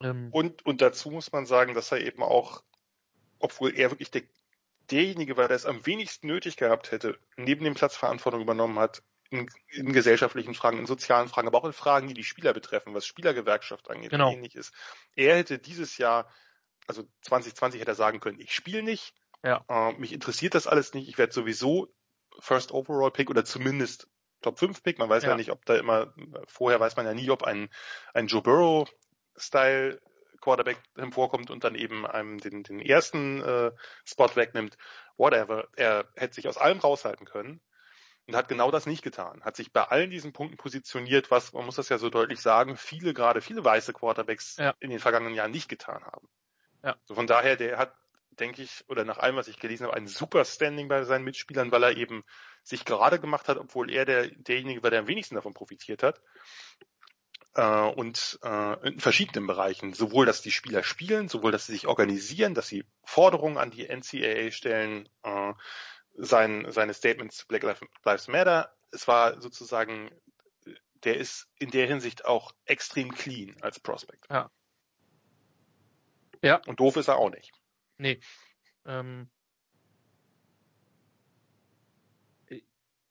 Ähm, 0.00 0.28
und, 0.32 0.64
und 0.64 0.80
dazu 0.80 1.10
muss 1.10 1.30
man 1.30 1.44
sagen, 1.44 1.74
dass 1.74 1.92
er 1.92 2.00
eben 2.00 2.22
auch, 2.22 2.64
obwohl 3.38 3.76
er 3.76 3.90
wirklich 3.90 4.10
der, 4.10 4.22
derjenige 4.90 5.36
war, 5.36 5.48
der 5.48 5.56
es 5.56 5.66
am 5.66 5.84
wenigsten 5.84 6.26
nötig 6.26 6.56
gehabt 6.56 6.90
hätte, 6.90 7.18
neben 7.36 7.64
dem 7.64 7.74
Platz 7.74 7.96
Verantwortung 7.96 8.40
übernommen 8.40 8.78
hat, 8.78 9.02
in, 9.30 9.48
in, 9.68 9.92
gesellschaftlichen 9.92 10.54
Fragen, 10.54 10.78
in 10.78 10.86
sozialen 10.86 11.28
Fragen, 11.28 11.48
aber 11.48 11.58
auch 11.58 11.64
in 11.64 11.72
Fragen, 11.72 12.08
die 12.08 12.14
die 12.14 12.24
Spieler 12.24 12.52
betreffen, 12.52 12.94
was 12.94 13.06
Spielergewerkschaft 13.06 13.90
angeht 13.90 14.10
genau. 14.10 14.28
und 14.28 14.34
ähnliches. 14.34 14.72
Er 15.16 15.36
hätte 15.36 15.58
dieses 15.58 15.98
Jahr, 15.98 16.30
also 16.86 17.04
2020 17.22 17.80
hätte 17.80 17.92
er 17.92 17.96
sagen 17.96 18.20
können, 18.20 18.40
ich 18.40 18.54
spiele 18.54 18.82
nicht, 18.82 19.14
ja. 19.44 19.64
äh, 19.68 19.92
mich 19.94 20.12
interessiert 20.12 20.54
das 20.54 20.66
alles 20.66 20.94
nicht, 20.94 21.08
ich 21.08 21.18
werde 21.18 21.32
sowieso 21.32 21.88
First 22.40 22.72
Overall 22.72 23.10
Pick 23.12 23.30
oder 23.30 23.44
zumindest 23.44 24.08
Top 24.44 24.58
5 24.58 24.82
Pick. 24.82 24.98
Man 24.98 25.08
weiß 25.08 25.22
ja. 25.22 25.30
ja. 25.30 25.36
nicht, 25.36 25.50
ob 25.50 25.64
da 25.64 25.76
immer, 25.76 26.12
vorher 26.46 26.78
weiß 26.78 26.96
man 26.96 27.06
ja 27.06 27.14
nie, 27.14 27.30
ob 27.30 27.44
ein, 27.44 27.70
ein 28.12 28.26
Joe 28.26 28.42
Burrow 28.42 28.88
Style 29.36 30.00
Quarterback 30.40 30.78
hervorkommt 30.96 31.50
und 31.50 31.64
dann 31.64 31.74
eben 31.74 32.06
einem 32.06 32.38
den, 32.38 32.62
den 32.62 32.78
ersten 32.78 33.40
äh, 33.42 33.72
Spot 34.04 34.28
wegnimmt. 34.34 34.76
Whatever. 35.16 35.68
Er 35.76 36.06
hätte 36.16 36.34
sich 36.34 36.46
aus 36.46 36.58
allem 36.58 36.78
raushalten 36.78 37.26
können 37.26 37.62
und 38.26 38.36
hat 38.36 38.48
genau 38.48 38.70
das 38.70 38.84
nicht 38.84 39.02
getan. 39.02 39.42
Hat 39.42 39.56
sich 39.56 39.72
bei 39.72 39.84
allen 39.84 40.10
diesen 40.10 40.34
Punkten 40.34 40.58
positioniert, 40.58 41.30
was, 41.30 41.54
man 41.54 41.64
muss 41.64 41.76
das 41.76 41.88
ja 41.88 41.96
so 41.96 42.10
deutlich 42.10 42.40
sagen, 42.40 42.76
viele, 42.76 43.14
gerade 43.14 43.40
viele 43.40 43.64
weiße 43.64 43.94
Quarterbacks 43.94 44.58
ja. 44.58 44.74
in 44.80 44.90
den 44.90 44.98
vergangenen 44.98 45.34
Jahren 45.34 45.52
nicht 45.52 45.70
getan 45.70 46.04
haben. 46.04 46.28
Ja. 46.82 46.96
So 47.04 47.14
von 47.14 47.26
daher, 47.26 47.56
der 47.56 47.78
hat, 47.78 47.94
denke 48.40 48.62
ich, 48.62 48.84
oder 48.88 49.04
nach 49.04 49.18
allem, 49.18 49.36
was 49.36 49.48
ich 49.48 49.58
gelesen 49.58 49.86
habe, 49.86 49.96
ein 49.96 50.06
super 50.06 50.44
Standing 50.44 50.88
bei 50.88 51.04
seinen 51.04 51.24
Mitspielern, 51.24 51.70
weil 51.72 51.82
er 51.82 51.96
eben 51.96 52.24
sich 52.62 52.84
gerade 52.84 53.20
gemacht 53.20 53.48
hat, 53.48 53.58
obwohl 53.58 53.90
er 53.90 54.04
der, 54.04 54.28
derjenige 54.28 54.82
war, 54.82 54.90
der 54.90 55.00
am 55.00 55.06
wenigsten 55.06 55.34
davon 55.34 55.54
profitiert 55.54 56.02
hat 56.02 56.20
äh, 57.54 57.88
und 57.88 58.38
äh, 58.42 58.88
in 58.88 59.00
verschiedenen 59.00 59.46
Bereichen, 59.46 59.92
sowohl 59.92 60.26
dass 60.26 60.42
die 60.42 60.50
Spieler 60.50 60.82
spielen, 60.82 61.28
sowohl 61.28 61.52
dass 61.52 61.66
sie 61.66 61.72
sich 61.72 61.86
organisieren, 61.86 62.54
dass 62.54 62.68
sie 62.68 62.84
Forderungen 63.04 63.58
an 63.58 63.70
die 63.70 63.86
NCAA 63.88 64.50
stellen, 64.50 65.08
äh, 65.22 65.52
sein, 66.16 66.66
seine 66.70 66.94
Statements 66.94 67.38
zu 67.38 67.46
Black 67.46 67.62
Lives 68.04 68.28
Matter. 68.28 68.72
Es 68.92 69.08
war 69.08 69.40
sozusagen, 69.40 70.10
der 71.04 71.16
ist 71.16 71.48
in 71.58 71.70
der 71.70 71.86
Hinsicht 71.86 72.24
auch 72.24 72.52
extrem 72.64 73.12
clean 73.12 73.56
als 73.60 73.80
Prospect. 73.80 74.26
Ja. 74.30 74.50
Ja. 76.42 76.60
Und 76.66 76.78
doof 76.78 76.96
ist 76.96 77.08
er 77.08 77.16
auch 77.16 77.30
nicht. 77.30 77.52
Nee. 77.98 78.20
Ähm, 78.84 79.28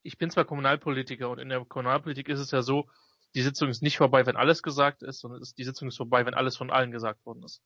ich 0.04 0.18
bin 0.18 0.30
zwar 0.30 0.46
Kommunalpolitiker 0.46 1.30
und 1.30 1.40
in 1.40 1.50
der 1.50 1.64
Kommunalpolitik 1.66 2.28
ist 2.30 2.40
es 2.40 2.52
ja 2.52 2.62
so, 2.62 2.88
die 3.36 3.42
Sitzung 3.42 3.70
ist 3.70 3.82
nicht 3.82 3.98
vorbei, 3.98 4.26
wenn 4.26 4.36
alles 4.36 4.62
gesagt 4.62 5.02
ist, 5.02 5.20
sondern 5.20 5.42
ist, 5.42 5.58
die 5.58 5.64
Sitzung 5.64 5.88
ist 5.88 5.98
vorbei, 5.98 6.26
wenn 6.26 6.34
alles 6.34 6.58
von 6.58 6.70
allen 6.70 6.92
gesagt 6.92 7.26
worden 7.26 7.44
ist. 7.44 7.62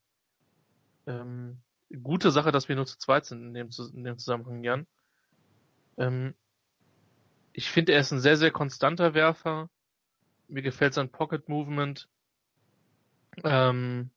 Ähm, 1.08 1.58
gute 2.04 2.32
Sache, 2.32 2.52
dass 2.52 2.70
wir 2.70 2.76
nur 2.76 2.86
zu 2.86 2.98
zweit 2.98 3.26
sind 3.26 3.42
in 3.42 3.54
dem, 3.54 3.70
in 3.94 4.04
dem 4.04 4.18
Zusammenhang, 4.18 4.64
Jan. 4.64 4.88
Ähm, 5.98 6.36
ich 7.54 7.70
finde, 7.70 7.94
er 7.94 8.02
ist 8.02 8.12
ein 8.12 8.20
sehr, 8.20 8.38
sehr 8.38 8.52
konstanter 8.52 9.14
Werfer. 9.14 9.70
Mir 10.48 10.62
gefällt 10.62 10.94
sein 10.94 11.10
Pocket 11.10 11.50
Movement. 11.50 12.08
Ähm, 13.44 14.12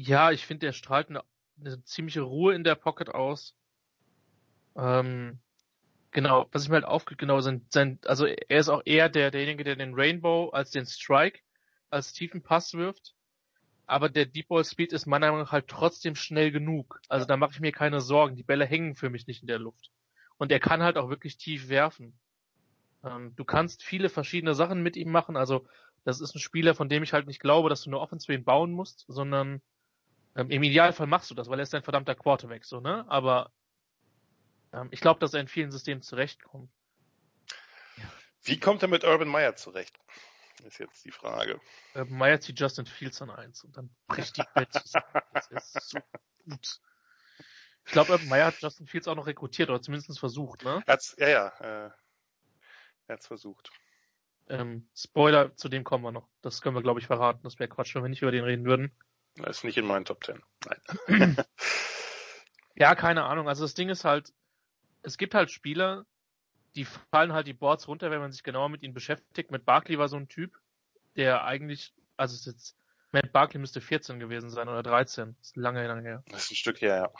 ja, 0.00 0.30
ich 0.30 0.46
finde, 0.46 0.66
er 0.66 0.72
strahlt 0.72 1.10
eine, 1.10 1.22
eine, 1.60 1.82
ziemliche 1.84 2.22
Ruhe 2.22 2.54
in 2.54 2.64
der 2.64 2.74
Pocket 2.74 3.08
aus. 3.08 3.54
Ähm, 4.76 5.40
Genau, 6.10 6.48
was 6.52 6.62
ich 6.62 6.68
mir 6.70 6.76
halt 6.76 6.84
aufge, 6.84 7.16
genau, 7.16 7.40
sein, 7.40 7.66
sein, 7.68 7.98
also 8.06 8.24
er 8.24 8.58
ist 8.58 8.70
auch 8.70 8.82
eher 8.84 9.08
der, 9.10 9.30
derjenige, 9.30 9.62
der 9.62 9.76
den 9.76 9.94
Rainbow 9.94 10.48
als 10.50 10.70
den 10.70 10.86
Strike, 10.86 11.40
als 11.90 12.12
tiefen 12.12 12.42
Pass 12.42 12.74
wirft. 12.74 13.14
Aber 13.86 14.08
der 14.08 14.26
Deep 14.26 14.48
Ball 14.48 14.64
Speed 14.64 14.92
ist 14.92 15.06
meiner 15.06 15.26
Meinung 15.26 15.42
nach 15.42 15.52
halt 15.52 15.68
trotzdem 15.68 16.14
schnell 16.14 16.50
genug. 16.50 17.00
Also 17.08 17.26
da 17.26 17.36
mache 17.36 17.52
ich 17.52 17.60
mir 17.60 17.72
keine 17.72 18.00
Sorgen. 18.00 18.36
Die 18.36 18.42
Bälle 18.42 18.66
hängen 18.66 18.96
für 18.96 19.10
mich 19.10 19.26
nicht 19.26 19.42
in 19.42 19.46
der 19.46 19.58
Luft. 19.58 19.90
Und 20.36 20.52
er 20.52 20.60
kann 20.60 20.82
halt 20.82 20.98
auch 20.98 21.08
wirklich 21.08 21.36
tief 21.36 21.68
werfen. 21.68 22.18
Ähm, 23.04 23.34
du 23.36 23.44
kannst 23.44 23.82
viele 23.82 24.08
verschiedene 24.08 24.54
Sachen 24.54 24.82
mit 24.82 24.96
ihm 24.96 25.10
machen. 25.10 25.36
Also 25.36 25.66
das 26.04 26.20
ist 26.20 26.34
ein 26.34 26.40
Spieler, 26.40 26.74
von 26.74 26.88
dem 26.88 27.02
ich 27.02 27.12
halt 27.12 27.26
nicht 27.26 27.40
glaube, 27.40 27.68
dass 27.68 27.82
du 27.82 27.90
nur 27.90 28.00
Offense 28.00 28.26
für 28.26 28.34
ihn 28.34 28.44
bauen 28.44 28.72
musst, 28.72 29.04
sondern 29.08 29.62
Ähm, 30.36 30.50
Im 30.50 30.62
Idealfall 30.62 31.06
machst 31.06 31.30
du 31.30 31.34
das, 31.34 31.48
weil 31.48 31.58
er 31.58 31.64
ist 31.64 31.74
ein 31.74 31.82
verdammter 31.82 32.14
Quarterback, 32.14 32.64
so, 32.64 32.80
ne? 32.80 33.04
Aber 33.08 33.52
ähm, 34.72 34.88
ich 34.90 35.00
glaube, 35.00 35.20
dass 35.20 35.34
er 35.34 35.40
in 35.40 35.48
vielen 35.48 35.70
Systemen 35.70 36.02
zurechtkommt. 36.02 36.70
Wie 38.42 38.58
kommt 38.58 38.82
er 38.82 38.88
mit 38.88 39.04
Urban 39.04 39.28
Meyer 39.28 39.56
zurecht? 39.56 39.98
Ist 40.64 40.78
jetzt 40.78 41.04
die 41.04 41.10
Frage. 41.10 41.60
Urban 41.94 42.16
Meyer 42.16 42.40
zieht 42.40 42.58
Justin 42.58 42.86
Fields 42.86 43.22
an 43.22 43.30
eins 43.30 43.62
und 43.64 43.76
dann 43.76 43.90
bricht 44.06 44.36
die 44.36 44.44
Welt 44.54 44.72
zusammen. 44.72 45.06
Das 45.50 45.50
ist 45.50 45.90
so 45.90 45.98
gut. 46.44 46.80
Ich 47.86 47.92
glaube, 47.92 48.12
Urban 48.12 48.28
Meyer 48.28 48.46
hat 48.46 48.60
Justin 48.60 48.86
Fields 48.86 49.08
auch 49.08 49.14
noch 49.14 49.26
rekrutiert 49.26 49.70
oder 49.70 49.80
zumindest 49.80 50.18
versucht, 50.18 50.64
ne? 50.64 50.82
Er 50.86 50.92
hat's, 50.92 51.16
ja, 51.18 51.28
ja, 51.28 51.48
äh, 51.60 51.90
er 53.06 53.14
hat's 53.14 53.26
versucht. 53.26 53.70
Ähm, 54.48 54.88
Spoiler, 54.94 55.54
zu 55.56 55.68
dem 55.68 55.84
kommen 55.84 56.04
wir 56.04 56.12
noch. 56.12 56.28
Das 56.42 56.60
können 56.60 56.74
wir, 56.74 56.82
glaube 56.82 57.00
ich, 57.00 57.06
verraten. 57.06 57.40
Das 57.42 57.58
wäre 57.58 57.68
Quatsch, 57.68 57.94
wenn 57.94 58.02
wir 58.02 58.08
nicht 58.08 58.22
über 58.22 58.32
den 58.32 58.44
reden 58.44 58.64
würden. 58.64 58.92
Das 59.42 59.58
ist 59.58 59.64
nicht 59.64 59.78
in 59.78 59.86
meinen 59.86 60.04
Top 60.04 60.22
Ten. 60.22 60.42
Nein. 60.66 61.36
ja, 62.76 62.94
keine 62.94 63.24
Ahnung. 63.24 63.48
Also 63.48 63.64
das 63.64 63.74
Ding 63.74 63.88
ist 63.88 64.04
halt, 64.04 64.32
es 65.02 65.18
gibt 65.18 65.34
halt 65.34 65.50
Spieler, 65.50 66.04
die 66.74 66.84
fallen 66.84 67.32
halt 67.32 67.46
die 67.46 67.54
Boards 67.54 67.88
runter, 67.88 68.10
wenn 68.10 68.20
man 68.20 68.32
sich 68.32 68.42
genauer 68.42 68.68
mit 68.68 68.82
ihnen 68.82 68.94
beschäftigt. 68.94 69.50
Mit 69.50 69.64
Barkley 69.64 69.98
war 69.98 70.08
so 70.08 70.16
ein 70.16 70.28
Typ, 70.28 70.58
der 71.16 71.44
eigentlich, 71.44 71.94
also 72.16 72.34
ist 72.34 72.46
jetzt, 72.46 72.76
Matt 73.10 73.32
Barkley 73.32 73.58
müsste 73.58 73.80
14 73.80 74.20
gewesen 74.20 74.50
sein 74.50 74.68
oder 74.68 74.82
13. 74.82 75.34
Das 75.38 75.48
ist 75.48 75.56
lange, 75.56 75.86
lange 75.86 76.02
her. 76.02 76.22
Das 76.28 76.44
ist 76.44 76.52
ein 76.52 76.56
Stück 76.56 76.80
her, 76.80 77.10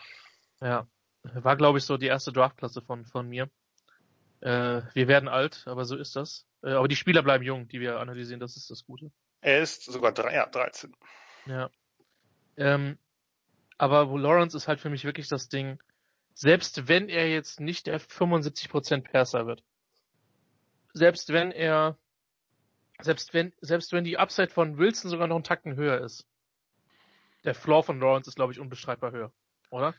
ja. 0.61 0.69
Ja. 0.69 0.87
War, 1.35 1.57
glaube 1.57 1.79
ich, 1.79 1.85
so 1.85 1.97
die 1.97 2.07
erste 2.07 2.33
Draftklasse 2.33 2.83
von, 2.83 3.05
von 3.05 3.29
mir. 3.29 3.51
Äh, 4.41 4.83
wir 4.95 5.09
werden 5.09 5.29
alt, 5.29 5.65
aber 5.67 5.85
so 5.85 5.97
ist 5.97 6.15
das. 6.15 6.47
Äh, 6.63 6.73
aber 6.73 6.89
die 6.89 6.97
Spieler 6.97 7.23
bleiben 7.23 7.45
jung, 7.45 7.69
die 7.69 7.81
wir 7.81 7.99
analysieren, 7.99 8.41
das 8.41 8.57
ist 8.57 8.71
das 8.71 8.85
Gute. 8.85 9.11
Er 9.41 9.63
ist 9.63 9.85
sogar 9.85 10.13
drei, 10.13 10.35
ja, 10.35 10.47
13. 10.47 10.95
Ja. 11.47 11.71
Ähm, 12.59 12.99
aber 13.79 14.05
Lawrence 14.19 14.57
ist 14.57 14.69
halt 14.69 14.81
für 14.81 14.91
mich 14.91 15.05
wirklich 15.05 15.29
das 15.29 15.49
Ding, 15.49 15.79
selbst 16.35 16.89
wenn 16.89 17.09
er 17.09 17.29
jetzt 17.29 17.61
nicht 17.61 17.87
der 17.87 18.01
75% 18.01 19.03
Perser 19.03 19.47
wird, 19.47 19.63
selbst 20.93 21.33
wenn 21.33 21.53
er, 21.53 21.97
selbst 23.01 23.33
wenn, 23.33 23.53
selbst 23.61 23.93
wenn 23.93 24.05
die 24.05 24.19
Upside 24.19 24.51
von 24.51 24.79
Wilson 24.79 25.11
sogar 25.11 25.29
noch 25.29 25.37
einen 25.37 25.45
Tacken 25.45 25.77
höher 25.77 26.01
ist, 26.01 26.27
der 27.45 27.55
Floor 27.55 27.85
von 27.85 28.01
Lawrence 28.01 28.29
ist, 28.29 28.35
glaube 28.35 28.53
ich, 28.53 28.59
unbestreitbar 28.59 29.13
höher, 29.13 29.33
oder? 29.71 29.95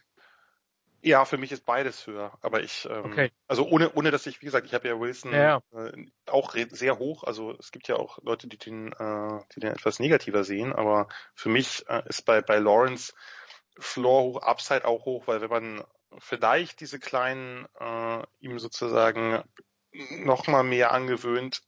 Ja, 1.01 1.23
für 1.25 1.37
mich 1.37 1.51
ist 1.51 1.65
beides 1.65 2.05
höher, 2.07 2.37
aber 2.41 2.61
ich, 2.61 2.87
ähm, 2.89 3.05
okay. 3.05 3.31
also 3.47 3.65
ohne, 3.67 3.93
ohne 3.93 4.11
dass 4.11 4.25
ich, 4.25 4.41
wie 4.41 4.45
gesagt, 4.45 4.65
ich 4.65 4.73
habe 4.73 4.87
ja 4.87 4.99
Wilson 4.99 5.31
ja, 5.31 5.61
ja. 5.71 5.85
Äh, 5.85 6.07
auch 6.25 6.53
sehr 6.71 6.99
hoch, 6.99 7.23
also 7.23 7.55
es 7.57 7.71
gibt 7.71 7.87
ja 7.87 7.95
auch 7.95 8.19
Leute, 8.23 8.47
die 8.47 8.57
den, 8.57 8.91
äh, 8.91 9.39
die 9.55 9.61
den 9.61 9.71
etwas 9.71 9.99
negativer 9.99 10.43
sehen, 10.43 10.73
aber 10.73 11.07
für 11.35 11.49
mich 11.49 11.87
äh, 11.87 12.01
ist 12.07 12.25
bei, 12.25 12.41
bei 12.41 12.59
Lawrence 12.59 13.13
Floor 13.79 14.23
hoch, 14.23 14.41
Upside 14.41 14.85
auch 14.85 15.05
hoch, 15.05 15.27
weil 15.27 15.41
wenn 15.41 15.49
man 15.49 15.83
vielleicht 16.17 16.81
diese 16.81 16.99
kleinen 16.99 17.65
äh, 17.79 18.23
ihm 18.39 18.59
sozusagen 18.59 19.43
noch 19.91 20.47
mal 20.47 20.63
mehr 20.63 20.91
angewöhnt, 20.91 21.61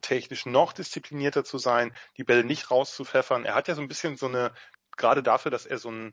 technisch 0.00 0.46
noch 0.46 0.72
disziplinierter 0.72 1.44
zu 1.44 1.58
sein, 1.58 1.94
die 2.16 2.24
Bälle 2.24 2.44
nicht 2.44 2.70
rauszupfeffern. 2.70 3.44
Er 3.44 3.54
hat 3.54 3.68
ja 3.68 3.74
so 3.74 3.82
ein 3.82 3.88
bisschen 3.88 4.16
so 4.16 4.26
eine, 4.26 4.52
gerade 4.96 5.22
dafür, 5.22 5.50
dass 5.50 5.66
er 5.66 5.78
so 5.78 5.90
ein 5.90 6.12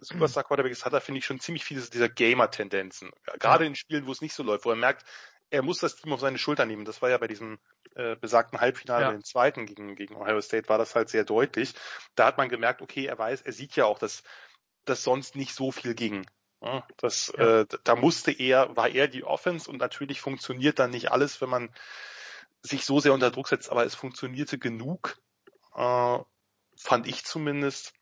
Superstar 0.00 0.44
Quarterback 0.44 0.72
ist, 0.72 0.84
hat 0.84 0.92
er, 0.92 1.00
finde 1.00 1.18
ich, 1.18 1.26
schon 1.26 1.40
ziemlich 1.40 1.64
viele 1.64 1.80
dieser 1.82 2.08
Gamer-Tendenzen. 2.08 3.10
Gerade 3.38 3.66
in 3.66 3.74
Spielen, 3.74 4.06
wo 4.06 4.12
es 4.12 4.20
nicht 4.20 4.34
so 4.34 4.42
läuft, 4.42 4.64
wo 4.64 4.70
er 4.70 4.76
merkt, 4.76 5.04
er 5.50 5.62
muss 5.62 5.78
das 5.78 5.96
Team 5.96 6.12
auf 6.12 6.20
seine 6.20 6.38
Schulter 6.38 6.66
nehmen. 6.66 6.84
Das 6.84 7.02
war 7.02 7.10
ja 7.10 7.18
bei 7.18 7.28
diesem 7.28 7.58
äh, 7.94 8.16
besagten 8.16 8.60
Halbfinale, 8.60 9.04
ja. 9.04 9.12
den 9.12 9.24
zweiten 9.24 9.66
gegen, 9.66 9.94
gegen 9.94 10.16
Ohio 10.16 10.40
State, 10.40 10.68
war 10.68 10.78
das 10.78 10.94
halt 10.94 11.08
sehr 11.08 11.24
deutlich. 11.24 11.74
Da 12.14 12.26
hat 12.26 12.38
man 12.38 12.48
gemerkt, 12.48 12.82
okay, 12.82 13.06
er 13.06 13.18
weiß, 13.18 13.42
er 13.42 13.52
sieht 13.52 13.76
ja 13.76 13.84
auch, 13.84 13.98
dass, 13.98 14.22
dass 14.84 15.04
sonst 15.04 15.36
nicht 15.36 15.54
so 15.54 15.70
viel 15.70 15.94
ging. 15.94 16.26
Das, 16.96 17.32
ja. 17.36 17.60
äh, 17.60 17.66
da 17.84 17.96
musste 17.96 18.32
er, 18.32 18.76
war 18.76 18.88
er 18.88 19.08
die 19.08 19.24
Offense 19.24 19.70
und 19.70 19.78
natürlich 19.78 20.20
funktioniert 20.20 20.78
dann 20.78 20.90
nicht 20.90 21.12
alles, 21.12 21.40
wenn 21.40 21.50
man 21.50 21.70
sich 22.62 22.84
so 22.84 22.98
sehr 22.98 23.12
unter 23.12 23.30
Druck 23.30 23.48
setzt, 23.48 23.70
aber 23.70 23.84
es 23.84 23.94
funktionierte 23.94 24.58
genug, 24.58 25.18
äh, 25.74 26.18
fand 26.76 27.06
ich 27.06 27.24
zumindest. 27.24 27.92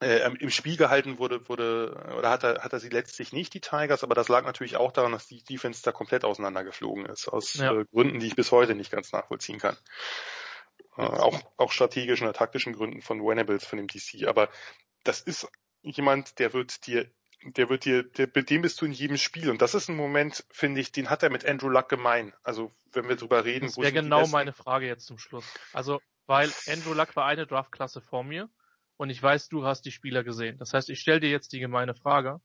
Äh, 0.00 0.30
im 0.38 0.50
Spiel 0.50 0.76
gehalten 0.76 1.18
wurde, 1.18 1.48
wurde, 1.48 2.14
oder 2.16 2.30
hat 2.30 2.44
er, 2.44 2.62
hat 2.62 2.72
er 2.72 2.78
sie 2.78 2.88
letztlich 2.88 3.32
nicht, 3.32 3.52
die 3.52 3.60
Tigers, 3.60 4.04
aber 4.04 4.14
das 4.14 4.28
lag 4.28 4.44
natürlich 4.44 4.76
auch 4.76 4.92
daran, 4.92 5.10
dass 5.10 5.26
die 5.26 5.42
Defense 5.42 5.82
da 5.82 5.90
komplett 5.90 6.24
auseinandergeflogen 6.24 7.06
ist, 7.06 7.26
aus 7.26 7.54
ja. 7.54 7.72
äh, 7.72 7.84
Gründen, 7.86 8.20
die 8.20 8.28
ich 8.28 8.36
bis 8.36 8.52
heute 8.52 8.76
nicht 8.76 8.92
ganz 8.92 9.10
nachvollziehen 9.10 9.58
kann. 9.58 9.76
Äh, 10.96 11.02
auch, 11.02 11.40
auch 11.56 11.72
strategischen 11.72 12.28
oder 12.28 12.38
taktischen 12.38 12.74
Gründen 12.74 13.02
von 13.02 13.20
Venables, 13.20 13.66
von 13.66 13.76
dem 13.76 13.88
DC, 13.88 14.28
aber 14.28 14.50
das 15.02 15.20
ist 15.20 15.48
jemand, 15.82 16.38
der 16.38 16.52
wird 16.52 16.86
dir 16.86 17.10
der 17.42 17.68
wird 17.68 17.84
dir, 17.84 18.02
der, 18.02 18.28
mit 18.34 18.50
dem 18.50 18.62
bist 18.62 18.80
du 18.80 18.84
in 18.84 18.92
jedem 18.92 19.16
Spiel. 19.16 19.48
Und 19.48 19.62
das 19.62 19.74
ist 19.74 19.88
ein 19.88 19.94
Moment, 19.94 20.44
finde 20.50 20.80
ich, 20.80 20.90
den 20.90 21.08
hat 21.08 21.22
er 21.22 21.30
mit 21.30 21.46
Andrew 21.46 21.68
Luck 21.68 21.88
gemein. 21.88 22.34
Also, 22.42 22.72
wenn 22.92 23.08
wir 23.08 23.14
drüber 23.14 23.44
reden. 23.44 23.66
Das 23.66 23.78
wäre 23.78 23.92
genau 23.92 24.26
meine 24.26 24.52
Frage 24.52 24.86
jetzt 24.86 25.06
zum 25.06 25.18
Schluss. 25.18 25.44
Also, 25.72 26.00
weil 26.26 26.50
Andrew 26.66 26.94
Luck 26.94 27.14
war 27.14 27.26
eine 27.26 27.46
Draftklasse 27.46 28.00
vor 28.00 28.24
mir 28.24 28.50
und 28.98 29.10
ich 29.10 29.22
weiß, 29.22 29.48
du 29.48 29.64
hast 29.64 29.82
die 29.86 29.92
Spieler 29.92 30.24
gesehen. 30.24 30.58
Das 30.58 30.74
heißt, 30.74 30.90
ich 30.90 31.00
stelle 31.00 31.20
dir 31.20 31.30
jetzt 31.30 31.52
die 31.52 31.60
gemeine 31.60 31.94
Frage. 31.94 32.40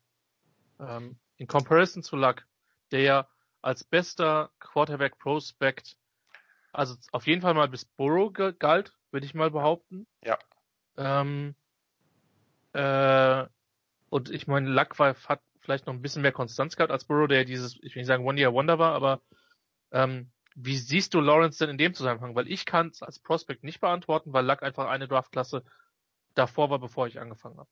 Ähm, 0.80 1.18
in 1.38 1.48
Comparison 1.48 2.04
zu 2.04 2.16
Luck, 2.16 2.46
der 2.92 3.02
ja 3.02 3.28
als 3.62 3.84
bester 3.84 4.52
Quarterback 4.60 5.18
Prospect, 5.18 5.98
also 6.72 6.96
auf 7.12 7.28
jeden 7.28 7.42
Fall 7.42 7.56
mal 7.56 7.68
bis 7.68 7.86
Burrow 7.86 8.32
galt, 8.32 8.94
würde 9.12 9.26
ich 9.26 9.34
mal 9.34 9.50
behaupten. 9.50 10.06
Ja. 10.24 10.38
Ähm, 10.96 11.56
äh, 12.74 13.48
und 14.10 14.30
ich 14.30 14.46
meine, 14.46 14.70
Luck 14.70 15.00
war, 15.00 15.16
hat 15.26 15.42
vielleicht 15.60 15.88
noch 15.88 15.94
ein 15.94 16.02
bisschen 16.04 16.22
mehr 16.22 16.32
Konstanz 16.32 16.76
gehabt 16.76 16.92
als 16.92 17.06
Burrow, 17.06 17.28
der 17.28 17.46
dieses, 17.46 17.80
ich 17.82 17.96
will 17.96 18.02
nicht 18.02 18.08
sagen 18.08 18.26
One-Year-Wonder 18.26 18.78
war, 18.78 18.94
aber 18.94 19.22
ähm, 19.92 20.30
wie 20.56 20.78
siehst 20.78 21.16
du 21.16 21.20
Lawrence 21.20 21.58
denn 21.58 21.72
in 21.72 21.80
dem 21.80 21.96
Zusammenhang? 21.96 22.36
Weil 22.36 22.48
ich 22.48 22.68
kann 22.68 22.90
es 22.90 23.02
als 23.02 23.18
Prospect 23.18 23.64
nicht 23.64 23.82
beantworten, 23.82 24.34
weil 24.34 24.46
Luck 24.46 24.62
einfach 24.62 24.88
eine 24.88 25.08
Draftklasse 25.08 25.64
davor 26.36 26.70
war, 26.70 26.80
bevor 26.80 27.08
ich 27.08 27.20
angefangen 27.20 27.58
habe. 27.58 27.70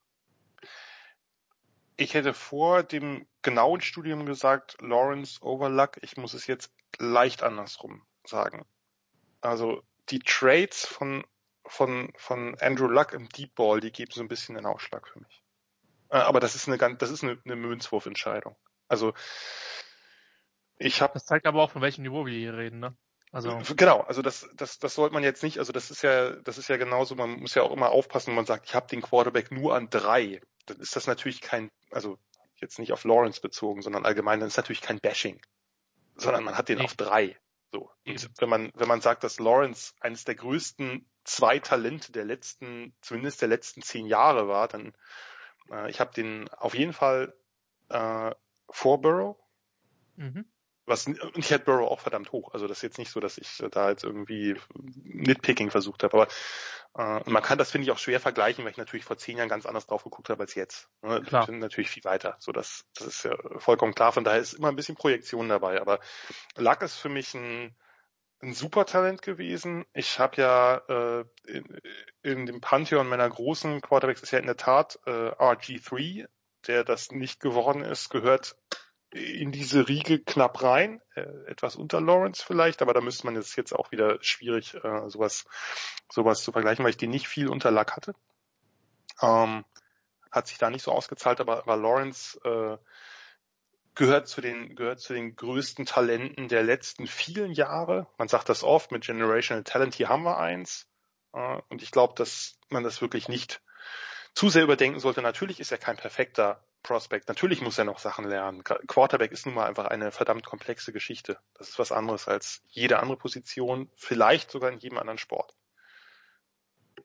Ich 1.98 2.14
hätte 2.14 2.34
vor 2.34 2.84
dem 2.84 3.28
genauen 3.42 3.82
Studium 3.82 4.26
gesagt, 4.26 4.78
Lawrence 4.82 5.42
over 5.42 5.70
Luck. 5.70 5.98
Ich 6.02 6.18
muss 6.18 6.34
es 6.34 6.48
jetzt 6.48 6.74
leicht 6.98 7.44
andersrum 7.44 8.06
sagen. 8.26 8.66
Also 9.42 9.84
die 10.10 10.20
Trades 10.20 10.86
von, 10.86 11.24
von, 11.66 12.12
von 12.18 12.58
Andrew 12.60 12.88
Luck 12.88 13.14
im 13.14 13.30
Deep 13.30 13.56
Ball, 13.56 13.80
die 13.80 13.92
geben 13.92 14.12
so 14.14 14.22
ein 14.22 14.28
bisschen 14.28 14.56
den 14.56 14.66
Ausschlag 14.66 15.08
für 15.08 15.20
mich. 15.20 15.44
Äh, 16.10 16.18
aber 16.18 16.40
das 16.40 16.56
ist 16.56 16.68
eine 16.68 16.78
ganz, 16.78 16.98
das 17.00 17.12
ist 17.12 17.24
eine, 17.24 17.40
eine 17.46 17.56
Münzwurfentscheidung. 17.56 18.56
Also 18.88 19.14
ich 20.78 21.02
habe. 21.02 21.14
Das 21.14 21.26
zeigt 21.26 21.46
aber 21.46 21.62
auch 21.62 21.72
von 21.72 21.82
welchem 21.82 22.04
Niveau 22.04 22.26
wir 22.26 22.34
hier 22.34 22.58
reden, 22.58 22.80
ne? 22.80 22.98
Also 23.32 23.62
genau, 23.76 24.02
also 24.02 24.22
das, 24.22 24.50
das, 24.56 24.78
das 24.80 24.96
sollte 24.96 25.14
man 25.14 25.24
jetzt 25.24 25.42
nicht. 25.42 25.58
Also 25.60 25.72
das 25.72 25.90
ist 25.90 26.02
ja, 26.02 26.32
das 26.32 26.58
ist 26.58 26.68
ja 26.68 26.78
genauso. 26.78 27.16
Man 27.16 27.40
muss 27.40 27.56
ja 27.56 27.64
auch 27.64 27.72
immer 27.72 27.90
aufpassen, 27.90 28.28
wenn 28.28 28.36
man 28.36 28.46
sagt, 28.46 28.66
ich 28.66 28.76
habe 28.76 28.88
den 28.88 29.02
Quarterback 29.02 29.52
nur 29.52 29.74
an 29.74 29.90
drei. 29.90 30.42
Dann 30.66 30.80
ist 30.80 30.96
das 30.96 31.08
natürlich 31.08 31.40
kein, 31.42 31.72
also 31.92 32.18
jetzt 32.56 32.78
nicht 32.78 32.92
auf 32.92 33.06
Lawrence 33.06 33.40
bezogen, 33.42 33.82
sondern 33.82 34.06
allgemein, 34.06 34.40
dann 34.40 34.48
ist 34.48 34.58
natürlich 34.58 34.82
kein 34.82 35.00
Bashing, 35.00 35.42
sondern 36.16 36.44
man 36.44 36.58
hat 36.58 36.70
den 36.70 36.80
nee. 36.80 36.84
auf 36.84 36.96
drei. 36.96 37.38
So. 37.72 37.90
Und 38.06 38.30
wenn 38.40 38.50
man, 38.50 38.72
wenn 38.76 38.88
man 38.88 39.02
sagt, 39.02 39.24
dass 39.24 39.40
Lawrence 39.40 39.94
eines 40.02 40.26
der 40.26 40.36
größten 40.36 41.10
zwei 41.24 41.60
Talente 41.60 42.12
der 42.12 42.26
letzten, 42.26 42.94
zumindest 43.02 43.42
der 43.42 43.48
letzten 43.48 43.82
zehn 43.82 44.06
Jahre 44.08 44.48
war, 44.50 44.68
dann 44.68 44.94
äh, 45.72 45.90
ich 45.90 46.00
habe 46.00 46.14
den 46.14 46.50
auf 46.50 46.76
jeden 46.76 46.94
Fall 46.94 47.34
äh, 47.90 48.32
vor 48.70 49.02
Burrow. 49.02 49.38
Mhm. 50.18 50.46
Was, 50.92 51.08
und 51.08 51.38
ich 51.38 51.50
hätte 51.52 51.64
Burrow 51.66 51.90
auch 51.90 52.02
verdammt 52.02 52.34
hoch. 52.34 52.54
Also 52.54 52.68
das 52.68 52.80
ist 52.80 52.84
jetzt 52.84 52.98
nicht 52.98 53.12
so, 53.12 53.22
dass 53.22 53.38
ich 53.38 53.64
da 53.72 53.90
jetzt 53.90 54.04
irgendwie 54.04 54.58
Nitpicking 54.76 55.72
versucht 55.72 56.04
habe. 56.04 56.14
Aber 56.14 56.28
äh, 56.98 57.30
man 57.30 57.42
kann 57.42 57.58
das, 57.58 57.72
finde 57.72 57.86
ich, 57.86 57.92
auch 57.92 57.98
schwer 57.98 58.20
vergleichen, 58.20 58.66
weil 58.66 58.72
ich 58.72 58.78
natürlich 58.78 59.06
vor 59.06 59.18
zehn 59.18 59.38
Jahren 59.38 59.48
ganz 59.48 59.66
anders 59.66 59.88
drauf 59.88 60.04
geguckt 60.04 60.30
habe 60.30 60.42
als 60.42 60.54
jetzt. 60.54 60.90
Ne? 61.02 61.22
Klar. 61.22 61.44
Ich 61.44 61.48
bin 61.48 61.60
natürlich 61.60 61.90
viel 61.90 62.04
weiter. 62.04 62.36
So 62.40 62.52
das, 62.52 62.86
das 62.94 63.08
ist 63.08 63.24
ja 63.24 63.36
vollkommen 63.58 63.96
klar. 63.96 64.12
Von 64.12 64.26
daher 64.26 64.42
ist 64.42 64.54
immer 64.54 64.68
ein 64.68 64.76
bisschen 64.76 64.96
Projektion 64.96 65.48
dabei. 65.48 65.80
Aber 65.80 66.02
Luck 66.58 66.82
ist 66.82 66.98
für 66.98 67.08
mich 67.08 67.34
ein, 67.36 67.74
ein 68.42 68.54
super 68.54 68.86
Talent 68.86 69.22
gewesen. 69.22 69.86
Ich 69.94 70.20
habe 70.20 70.42
ja 70.42 70.76
äh, 70.90 71.26
in, 71.46 71.80
in 72.22 72.46
dem 72.46 72.60
Pantheon 72.60 73.08
meiner 73.08 73.30
großen 73.30 73.80
Quarterbacks 73.80 74.24
ist 74.24 74.32
ja 74.32 74.40
in 74.40 74.48
der 74.48 74.58
Tat 74.58 75.00
äh, 75.06 75.10
RG3, 75.10 76.28
der 76.68 76.84
das 76.84 77.12
nicht 77.12 77.40
geworden 77.40 77.82
ist, 77.82 78.10
gehört 78.10 78.58
in 79.12 79.52
diese 79.52 79.88
Riege 79.88 80.20
knapp 80.20 80.64
rein, 80.64 81.02
äh, 81.16 81.22
etwas 81.48 81.76
unter 81.76 82.00
Lawrence 82.00 82.44
vielleicht, 82.46 82.82
aber 82.82 82.94
da 82.94 83.02
müsste 83.02 83.26
man 83.26 83.36
jetzt 83.36 83.56
jetzt 83.58 83.74
auch 83.74 83.92
wieder 83.92 84.18
schwierig 84.22 84.74
äh, 84.76 85.10
sowas 85.10 85.46
sowas 86.10 86.44
zu 86.44 86.52
vergleichen, 86.52 86.84
weil 86.84 86.92
ich 86.92 86.98
den 86.98 87.10
nicht 87.10 87.28
viel 87.28 87.50
unter 87.50 87.72
Lack 87.72 87.96
hatte. 87.96 88.14
Ähm, 89.22 89.66
hat 90.32 90.48
sich 90.48 90.58
da 90.58 90.70
nicht 90.70 90.84
so 90.84 90.92
ausgezahlt, 90.92 91.42
aber, 91.42 91.60
aber 91.60 91.76
Lawrence 91.76 92.40
äh, 92.46 92.78
gehört 93.96 94.30
zu 94.30 94.40
den 94.40 94.76
gehört 94.76 95.02
zu 95.02 95.14
den 95.14 95.36
größten 95.36 95.86
Talenten 95.86 96.48
der 96.48 96.64
letzten 96.64 97.06
vielen 97.06 97.52
Jahre. 97.52 98.08
Man 98.18 98.30
sagt 98.30 98.48
das 98.48 98.64
oft 98.64 98.92
mit 98.92 99.06
Generational 99.06 99.66
Talent. 99.66 99.96
Hier 99.96 100.08
haben 100.08 100.24
wir 100.24 100.38
eins 100.38 100.88
äh, 101.34 101.58
und 101.68 101.82
ich 101.82 101.92
glaube, 101.92 102.14
dass 102.16 102.58
man 102.70 102.84
das 102.84 103.02
wirklich 103.02 103.28
nicht 103.28 103.62
zu 104.34 104.50
sehr 104.50 104.64
überdenken 104.64 105.02
sollte. 105.02 105.22
Natürlich 105.22 105.60
ist 105.60 105.74
er 105.74 105.78
kein 105.78 105.98
perfekter 105.98 106.64
Prospect. 106.84 107.28
Natürlich 107.28 107.62
muss 107.62 107.78
er 107.78 107.86
noch 107.86 108.00
Sachen 108.00 108.26
lernen. 108.26 108.64
Quarterback 108.64 109.32
ist 109.32 109.46
nun 109.46 109.56
mal 109.56 109.68
einfach 109.68 109.86
eine 109.86 110.12
verdammt 110.12 110.46
komplexe 110.46 110.92
Geschichte. 110.92 111.38
Das 111.54 111.70
ist 111.70 111.80
was 111.80 111.92
anderes 111.92 112.28
als 112.28 112.64
jede 112.70 113.00
andere 113.00 113.18
Position, 113.18 113.90
vielleicht 113.96 114.52
sogar 114.52 114.72
in 114.72 114.80
jedem 114.80 114.98
anderen 114.98 115.18
Sport. 115.18 115.56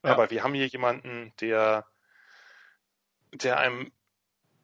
Ja. 0.03 0.13
Aber 0.13 0.31
wir 0.31 0.43
haben 0.43 0.55
hier 0.55 0.67
jemanden, 0.67 1.33
der, 1.41 1.87
der 3.33 3.59
einem 3.59 3.93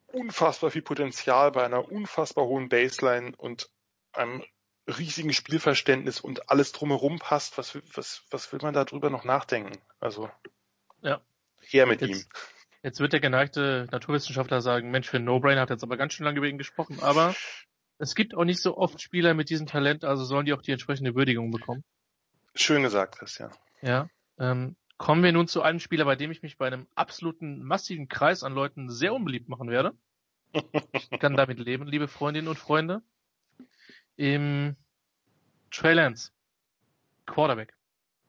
unfassbar 0.07 0.71
viel 0.71 0.83
Potenzial 0.83 1.53
bei 1.53 1.65
einer 1.65 1.91
unfassbar 1.91 2.45
hohen 2.45 2.69
Baseline 2.69 3.35
und 3.37 3.71
einem 4.13 4.45
riesigen 4.87 5.33
Spielverständnis 5.33 6.21
und 6.21 6.51
alles 6.51 6.73
drumherum 6.73 7.19
passt. 7.19 7.57
Was, 7.59 7.79
was, 7.95 8.23
was 8.31 8.53
will 8.53 8.61
man 8.63 8.75
darüber 8.75 9.11
noch 9.11 9.25
nachdenken? 9.25 9.81
Also, 10.01 10.31
ja. 11.01 11.21
her 11.61 11.87
mit 11.87 12.01
jetzt, 12.01 12.11
ihm. 12.11 12.25
Jetzt 12.83 12.99
wird 12.99 13.13
der 13.13 13.21
geneigte 13.21 13.87
Naturwissenschaftler 13.93 14.61
sagen, 14.61 14.91
Mensch, 14.91 15.09
für 15.09 15.21
No-Brain 15.21 15.59
hat 15.59 15.71
jetzt 15.71 15.85
aber 15.85 15.97
ganz 15.97 16.15
schön 16.15 16.25
lange 16.25 16.43
wegen 16.43 16.59
gesprochen, 16.59 16.99
aber 17.01 17.35
es 17.99 18.17
gibt 18.17 18.35
auch 18.35 18.45
nicht 18.45 18.61
so 18.61 18.77
oft 18.77 19.01
Spieler 19.01 19.35
mit 19.35 19.51
diesem 19.51 19.67
Talent, 19.67 20.05
also 20.05 20.25
sollen 20.25 20.47
die 20.47 20.53
auch 20.53 20.63
die 20.63 20.73
entsprechende 20.73 21.15
Würdigung 21.15 21.53
bekommen. 21.53 21.85
Schön 22.57 22.83
gesagt, 22.83 23.19
Christian. 23.19 23.53
Ja. 23.83 24.09
Ähm, 24.39 24.75
kommen 24.99 25.23
wir 25.23 25.33
nun 25.33 25.47
zu 25.47 25.63
einem 25.63 25.79
Spieler, 25.79 26.05
bei 26.05 26.17
dem 26.17 26.33
ich 26.33 26.43
mich 26.43 26.59
bei 26.59 26.67
einem 26.67 26.89
absoluten 26.97 27.63
massiven 27.63 28.09
Kreis 28.09 28.43
an 28.43 28.53
Leuten 28.53 28.91
sehr 28.91 29.15
unbeliebt 29.15 29.49
machen 29.49 29.71
werde. 29.71 29.93
Ich 30.93 31.21
kann 31.21 31.37
damit 31.37 31.61
leben, 31.61 31.87
liebe 31.87 32.09
Freundinnen 32.09 32.49
und 32.49 32.59
Freunde. 32.59 33.03
Im 34.17 34.77
Trey 35.71 35.95
Lance, 35.95 36.33
Quarterback, 37.27 37.75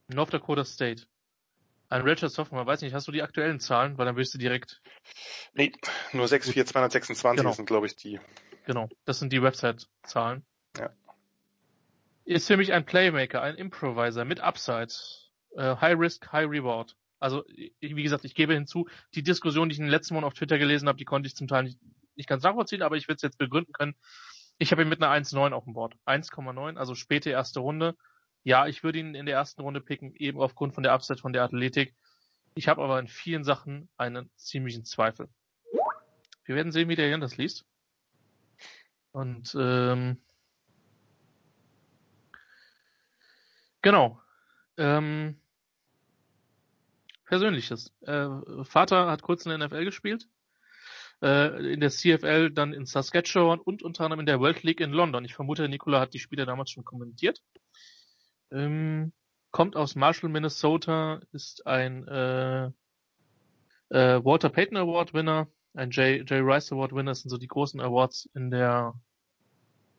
North 0.08 0.34
Dakota 0.34 0.64
State. 0.64 1.06
Ein 1.94 2.02
Richard 2.02 2.32
Sophomore, 2.32 2.66
weiß 2.66 2.82
nicht, 2.82 2.96
hast 2.96 3.08
du 3.08 3.12
die 3.12 3.22
aktuellen 3.22 3.60
Zahlen? 3.60 4.00
Weil 4.00 4.08
dann 4.08 4.16
wirst 4.16 4.34
du 4.34 4.40
direkt. 4.40 4.82
Nee, 5.54 5.72
nur 6.12 6.28
64226 6.28 7.38
genau. 7.38 7.54
sind, 7.54 7.68
glaube 7.68 7.86
ich, 7.86 7.96
die. 7.96 8.20
Genau, 8.66 8.90
das 9.06 9.20
sind 9.20 9.32
die 9.32 9.44
Website-Zahlen. 9.44 10.44
Ja. 10.76 10.90
Ist 12.26 12.48
für 12.48 12.58
mich 12.58 12.74
ein 12.74 12.84
Playmaker, 12.84 13.44
ein 13.44 13.54
Improviser 13.54 14.26
mit 14.26 14.40
Upside. 14.40 14.92
Uh, 15.56 15.80
high 15.80 15.96
Risk, 16.00 16.32
High 16.32 16.50
Reward. 16.50 16.98
Also, 17.20 17.44
wie 17.80 18.02
gesagt, 18.02 18.26
ich 18.26 18.34
gebe 18.34 18.56
hinzu, 18.56 18.88
die 19.14 19.22
Diskussion, 19.22 19.70
die 19.70 19.74
ich 19.74 19.80
in 19.80 19.86
den 19.86 19.92
letzten 19.92 20.16
Monaten 20.16 20.32
auf 20.32 20.34
Twitter 20.34 20.58
gelesen 20.58 20.88
habe, 20.88 20.98
die 20.98 21.06
konnte 21.06 21.28
ich 21.28 21.36
zum 21.36 21.48
Teil 21.48 21.62
nicht, 21.62 21.78
nicht 22.16 22.28
ganz 22.28 22.42
nachvollziehen, 22.42 22.82
aber 22.82 22.96
ich 22.98 23.08
will 23.08 23.16
es 23.16 23.22
jetzt 23.22 23.38
begründen 23.38 23.72
können. 23.72 23.94
Ich 24.58 24.72
habe 24.72 24.82
ihn 24.82 24.90
mit 24.90 25.04
einer 25.04 25.14
1,9 25.14 25.52
auf 25.52 25.66
dem 25.66 25.74
Board. 25.74 25.96
1,9, 26.08 26.76
also 26.76 26.96
späte 26.96 27.30
erste 27.30 27.60
Runde. 27.60 27.96
Ja, 28.44 28.68
ich 28.68 28.84
würde 28.84 29.00
ihn 29.00 29.16
in 29.16 29.26
der 29.26 29.36
ersten 29.36 29.62
Runde 29.62 29.82
picken, 29.82 30.14
eben 30.16 30.40
aufgrund 30.40 30.74
von 30.74 30.84
der 30.84 30.94
Upside 30.94 31.20
von 31.20 31.34
der 31.34 31.44
Athletik. 31.44 31.96
Ich 32.56 32.68
habe 32.68 32.84
aber 32.84 33.00
in 33.00 33.08
vielen 33.08 33.44
Sachen 33.44 33.90
einen 33.98 34.30
ziemlichen 34.36 34.86
Zweifel. 34.86 35.30
Wir 36.46 36.56
werden 36.56 36.72
sehen, 36.72 36.90
wie 36.90 36.96
der 36.96 37.08
Jan 37.08 37.22
das 37.22 37.38
liest. 37.38 37.66
Und 39.12 39.56
ähm, 39.58 40.18
genau. 43.82 44.22
Ähm, 44.78 45.40
Persönliches. 47.26 47.92
Äh, 48.02 48.28
Vater 48.64 49.10
hat 49.10 49.22
kurz 49.22 49.46
in 49.46 49.58
der 49.58 49.68
NFL 49.68 49.86
gespielt, 49.86 50.28
äh, 51.22 51.74
in 51.74 51.80
der 51.80 51.90
CFL, 51.90 52.52
dann 52.52 52.74
in 52.74 52.86
Saskatchewan 52.86 53.60
und 53.60 53.82
unter 53.82 54.04
anderem 54.04 54.20
in 54.20 54.26
der 54.26 54.40
World 54.40 54.64
League 54.64 54.82
in 54.82 54.92
London. 54.92 55.26
Ich 55.26 55.34
vermute, 55.34 55.68
Nikola 55.70 56.02
hat 56.02 56.14
die 56.14 56.20
Spiele 56.20 56.46
damals 56.46 56.72
schon 56.72 56.84
kommentiert. 56.84 57.42
Ähm, 58.54 59.12
kommt 59.52 59.76
aus 59.76 59.96
Marshall, 59.96 60.30
Minnesota, 60.30 61.20
ist 61.32 61.66
ein 61.66 62.08
äh, 62.08 62.66
äh, 63.90 64.24
Walter 64.24 64.50
Payton 64.50 64.78
Award 64.78 65.14
Winner, 65.14 65.48
ein 65.74 65.90
J. 65.90 66.30
J. 66.30 66.42
Rice 66.44 66.72
Award 66.72 66.94
Winner, 66.94 67.12
das 67.12 67.22
sind 67.22 67.30
so 67.30 67.38
die 67.38 67.48
großen 67.48 67.82
Awards 67.82 68.30
in 68.36 68.52
der 68.52 68.94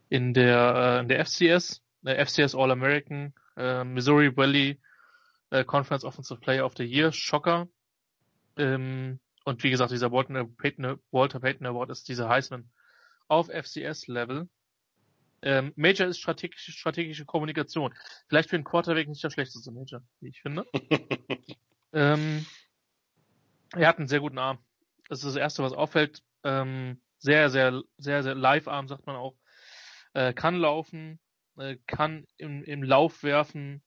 in 0.09 0.35
der 0.35 0.75
äh, 0.77 1.01
in 1.01 1.09
der 1.09 1.25
FCS, 1.25 1.83
der 2.03 2.25
FCS 2.25 2.55
All 2.55 2.71
American, 2.71 3.35
äh, 3.57 3.83
Missouri 3.83 4.37
Valley 4.37 4.81
äh, 5.51 5.65
Conference 5.65 6.05
Offensive 6.05 6.41
Player 6.41 6.65
of 6.65 6.75
the 6.77 6.85
Year, 6.85 7.13
Schocker. 7.13 7.69
Ähm, 8.57 9.19
und 9.45 9.63
wie 9.63 9.71
gesagt, 9.71 9.91
dieser 9.91 10.13
Walter 10.13 10.45
Payton, 10.45 10.99
Walter 11.11 11.41
Payton 11.41 11.67
Award 11.67 11.91
ist 11.91 12.09
diese 12.09 12.29
Heisman 12.29 12.71
auf 13.29 13.49
FCS 13.49 14.07
Level. 14.07 14.49
Ähm, 15.45 15.75
Major 15.77 16.09
ist 16.09 16.19
strategische, 16.19 16.73
strategische 16.73 17.27
Kommunikation. 17.27 17.95
Vielleicht 18.29 18.49
für 18.49 18.57
einen 18.57 18.65
Quarterback 18.65 19.09
nicht 19.09 19.23
der 19.23 19.29
schlechteste 19.29 19.71
Major, 19.73 20.03
wie 20.21 20.29
ich 20.29 20.41
finde. 20.41 20.67
ähm, 21.93 22.47
er 23.73 23.89
hat 23.89 23.99
einen 23.99 24.09
sehr 24.09 24.21
guten 24.21 24.39
Arm. 24.39 24.59
Das 25.09 25.19
ist 25.19 25.27
das 25.27 25.37
Erste, 25.37 25.63
was 25.63 25.75
auffällt. 25.75 26.23
Ähm, 26.45 27.03
sehr, 27.19 27.51
sehr, 27.51 27.83
sehr, 27.99 28.23
sehr 28.23 28.35
Live-Arm, 28.35 28.89
sagt 28.89 29.07
man 29.07 29.17
auch. 29.17 29.37
Äh, 30.15 30.33
kann 30.33 30.57
laufen, 30.57 31.21
äh, 31.59 31.77
kann 31.87 32.27
im, 32.39 32.65
im 32.65 32.83
Lauf 32.83 33.23
werfen, 33.23 33.83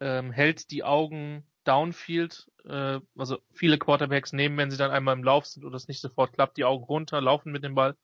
ähm, 0.00 0.32
hält 0.32 0.72
die 0.72 0.82
Augen 0.82 1.46
downfield. 1.62 2.50
Äh, 2.64 2.98
also 3.16 3.38
viele 3.52 3.78
Quarterbacks 3.78 4.32
nehmen, 4.32 4.56
wenn 4.56 4.72
sie 4.72 4.76
dann 4.76 4.90
einmal 4.90 5.14
im 5.14 5.22
Lauf 5.22 5.46
sind 5.46 5.64
oder 5.64 5.76
es 5.76 5.86
nicht 5.86 6.00
sofort 6.00 6.32
klappt, 6.32 6.56
die 6.56 6.64
Augen 6.64 6.84
runter, 6.84 7.20
laufen 7.20 7.52
mit 7.52 7.62
dem 7.62 7.76
Ball. 7.76 7.96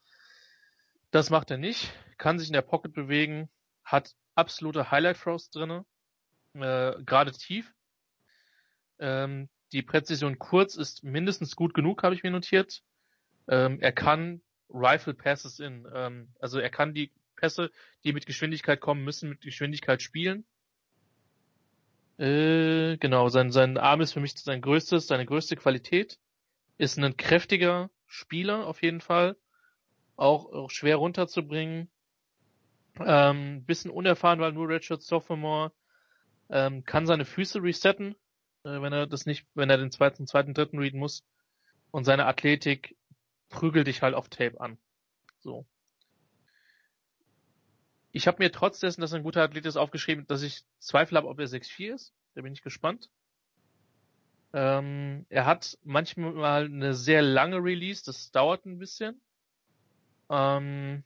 Das 1.10 1.30
macht 1.30 1.50
er 1.50 1.56
nicht, 1.56 1.92
kann 2.18 2.38
sich 2.38 2.48
in 2.48 2.54
der 2.54 2.62
Pocket 2.62 2.92
bewegen, 2.92 3.48
hat 3.84 4.14
absolute 4.34 4.90
Highlight 4.90 5.18
Throws 5.18 5.50
drinne, 5.50 5.84
äh, 6.54 7.02
gerade 7.04 7.32
tief. 7.32 7.72
Ähm, 8.98 9.48
die 9.72 9.82
Präzision 9.82 10.38
kurz 10.38 10.76
ist 10.76 11.04
mindestens 11.04 11.56
gut 11.56 11.74
genug, 11.74 12.02
habe 12.02 12.14
ich 12.14 12.22
mir 12.22 12.30
notiert. 12.30 12.82
Ähm, 13.48 13.80
er 13.80 13.92
kann 13.92 14.42
Rifle 14.68 15.14
Passes 15.14 15.60
in, 15.60 15.86
ähm, 15.94 16.28
also 16.40 16.58
er 16.58 16.70
kann 16.70 16.94
die 16.94 17.12
Pässe, 17.36 17.70
die 18.04 18.12
mit 18.12 18.26
Geschwindigkeit 18.26 18.80
kommen, 18.80 19.04
müssen 19.04 19.28
mit 19.28 19.42
Geschwindigkeit 19.42 20.02
spielen. 20.02 20.44
Äh, 22.18 22.96
genau, 22.96 23.28
sein, 23.28 23.52
sein 23.52 23.76
Arm 23.76 24.00
ist 24.00 24.12
für 24.12 24.20
mich 24.20 24.32
sein 24.38 24.62
größtes, 24.62 25.06
seine 25.06 25.26
größte 25.26 25.56
Qualität. 25.56 26.18
Ist 26.78 26.98
ein 26.98 27.16
kräftiger 27.16 27.90
Spieler 28.06 28.66
auf 28.66 28.82
jeden 28.82 29.00
Fall 29.00 29.36
auch, 30.16 30.52
auch 30.52 30.70
schwer 30.70 30.96
runterzubringen. 30.96 31.90
Ähm, 32.98 33.64
bisschen 33.64 33.90
unerfahren, 33.90 34.40
weil 34.40 34.52
nur 34.52 34.68
Richard 34.68 35.02
Sophomore 35.02 35.72
ähm, 36.48 36.84
kann 36.84 37.06
seine 37.06 37.26
Füße 37.26 37.62
resetten, 37.62 38.14
äh, 38.64 38.80
wenn 38.80 38.92
er 38.92 39.06
das 39.06 39.26
nicht, 39.26 39.46
wenn 39.54 39.68
er 39.68 39.76
den 39.76 39.90
zweiten, 39.90 40.26
zweiten, 40.26 40.54
dritten 40.54 40.78
readen 40.78 40.98
muss. 40.98 41.24
Und 41.90 42.04
seine 42.04 42.26
Athletik 42.26 42.96
prügelt 43.48 43.86
dich 43.86 44.02
halt 44.02 44.14
auf 44.14 44.28
Tape 44.28 44.60
an. 44.60 44.78
So. 45.40 45.66
Ich 48.12 48.26
habe 48.26 48.42
mir 48.42 48.50
trotz 48.50 48.80
dessen, 48.80 49.02
dass 49.02 49.12
er 49.12 49.18
ein 49.18 49.24
guter 49.24 49.42
Athlet 49.42 49.66
ist, 49.66 49.76
aufgeschrieben, 49.76 50.26
dass 50.26 50.42
ich 50.42 50.64
Zweifel 50.78 51.18
habe, 51.18 51.28
ob 51.28 51.38
er 51.38 51.46
6'4 51.46 51.94
ist. 51.94 52.14
Da 52.34 52.42
bin 52.42 52.52
ich 52.52 52.62
gespannt. 52.62 53.10
Ähm, 54.54 55.26
er 55.28 55.44
hat 55.44 55.78
manchmal 55.82 56.64
eine 56.64 56.94
sehr 56.94 57.20
lange 57.20 57.58
Release, 57.58 58.02
das 58.04 58.30
dauert 58.30 58.64
ein 58.64 58.78
bisschen. 58.78 59.20
Ähm, 60.30 61.04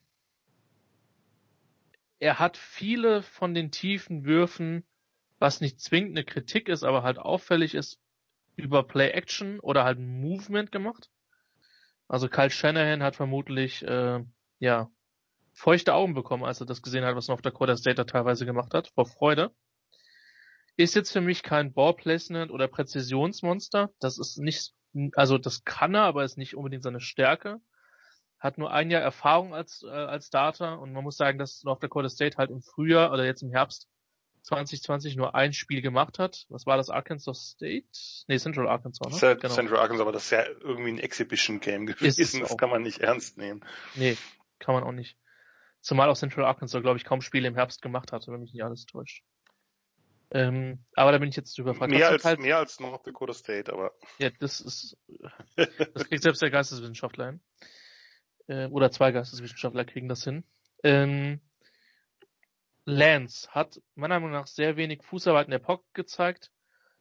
er 2.19 2.39
hat 2.39 2.57
viele 2.57 3.23
von 3.23 3.55
den 3.55 3.71
tiefen 3.71 4.25
Würfen, 4.25 4.85
was 5.39 5.61
nicht 5.61 5.81
zwingend 5.81 6.17
eine 6.17 6.25
Kritik 6.25 6.69
ist, 6.69 6.85
aber 6.85 7.03
halt 7.03 7.19
auffällig 7.19 7.75
ist, 7.75 7.99
über 8.57 8.83
Play 8.83 9.11
Action 9.11 9.59
oder 9.61 9.85
halt 9.85 9.99
Movement 9.99 10.71
gemacht. 10.71 11.11
Also 12.09 12.29
Kyle 12.29 12.51
Shanahan 12.51 13.03
hat 13.03 13.17
vermutlich 13.17 13.83
äh, 13.83 14.23
ja 14.59 14.91
feuchte 15.53 15.95
Augen 15.95 16.15
bekommen, 16.15 16.45
als 16.45 16.61
er 16.61 16.67
das 16.67 16.83
gesehen 16.83 17.05
hat, 17.05 17.17
was 17.17 17.29
North 17.29 17.45
Dakota 17.45 17.77
State 17.77 17.97
da 17.97 18.05
teilweise 18.05 18.47
gemacht 18.47 18.75
hat, 18.75 18.89
vor 18.89 19.07
Freude. 19.07 19.51
Ist 20.77 20.95
jetzt 20.95 21.13
für 21.13 21.21
mich 21.21 21.43
kein 21.43 21.73
Ballplacement 21.73 22.51
oder 22.51 22.69
Präzisionsmonster. 22.69 23.91
Das 23.99 24.19
ist 24.19 24.39
nicht, 24.39 24.73
also 25.15 25.39
das 25.39 25.65
kann 25.65 25.95
er, 25.95 26.03
aber 26.03 26.25
ist 26.25 26.39
nicht 26.39 26.55
unbedingt 26.55 26.83
seine 26.83 27.01
Stärke 27.01 27.61
hat 28.41 28.57
nur 28.57 28.73
ein 28.73 28.91
Jahr 28.91 29.03
Erfahrung 29.03 29.55
als, 29.55 29.85
äh, 29.85 29.91
als 29.91 30.29
Starter 30.29 30.81
und 30.81 30.93
man 30.93 31.05
muss 31.05 31.17
sagen, 31.17 31.39
dass 31.39 31.63
North 31.63 31.83
Dakota 31.83 32.09
State 32.09 32.39
halt 32.39 32.51
im 32.51 32.63
Frühjahr 32.63 33.13
oder 33.13 33.25
jetzt 33.25 33.43
im 33.43 33.51
Herbst 33.51 33.89
2020 34.45 35.17
nur 35.17 35.35
ein 35.35 35.53
Spiel 35.53 35.83
gemacht 35.83 36.19
hat. 36.19 36.47
Was 36.49 36.65
war 36.65 36.79
das? 36.79 36.89
Arkansas 36.89 37.51
State? 37.51 37.87
Nee, 38.27 38.39
Central 38.39 38.67
Arkansas, 38.67 39.21
ne? 39.21 39.37
Genau. 39.37 39.55
Central 39.55 39.81
Arkansas, 39.81 40.01
aber 40.01 40.13
das 40.13 40.25
ist 40.25 40.31
ja 40.31 40.47
irgendwie 40.47 40.93
ein 40.93 40.99
Exhibition-Game 40.99 41.85
gewesen. 41.87 42.41
Das 42.41 42.57
kann 42.57 42.71
man 42.71 42.83
nicht 42.83 43.01
ernst 43.01 43.37
nehmen. 43.37 43.61
Nee, 43.95 44.17
kann 44.59 44.75
man 44.75 44.85
auch 44.85 44.93
nicht. 44.93 45.19
Zumal 45.83 46.09
auch 46.09 46.17
Central 46.17 46.47
Arkansas, 46.47 46.81
glaube 46.81 46.97
ich, 46.97 47.05
kaum 47.05 47.21
Spiele 47.21 47.47
im 47.47 47.55
Herbst 47.55 47.83
gemacht 47.83 48.13
hatte, 48.13 48.33
wenn 48.33 48.41
mich 48.41 48.55
nicht 48.55 48.65
alles 48.65 48.87
täuscht. 48.87 49.23
Ähm, 50.33 50.85
aber 50.95 51.13
da 51.13 51.19
bin 51.19 51.29
ich 51.29 51.37
jetzt 51.37 51.59
überfragt. 51.59 51.91
Mehr 51.91 52.09
als, 52.09 52.25
halt, 52.25 52.39
mehr 52.39 52.57
als 52.57 52.81
North 52.81 53.07
Dakota 53.07 53.35
State, 53.35 53.71
aber. 53.71 53.93
Ja, 54.19 54.31
das 54.39 54.61
ist, 54.61 54.97
das 55.57 56.09
kriegt 56.09 56.23
selbst 56.23 56.41
der 56.41 56.51
Geisteswissenschaftler 56.51 57.27
hin 57.27 57.41
äh, 58.51 58.67
oder 58.67 58.91
zwei 58.91 59.13
Geisteswissenschaftler 59.13 59.85
kriegen 59.85 60.09
das 60.09 60.25
hin. 60.25 60.45
Ähm, 60.83 61.41
Lance 62.85 63.49
hat 63.51 63.81
meiner 63.95 64.19
Meinung 64.19 64.33
nach 64.33 64.49
sehr 64.49 64.77
wenig 64.77 65.05
Fußarbeit 65.05 65.47
in 65.47 65.53
der 65.53 65.59
Pocket 65.61 65.95
gezeigt. 65.95 66.51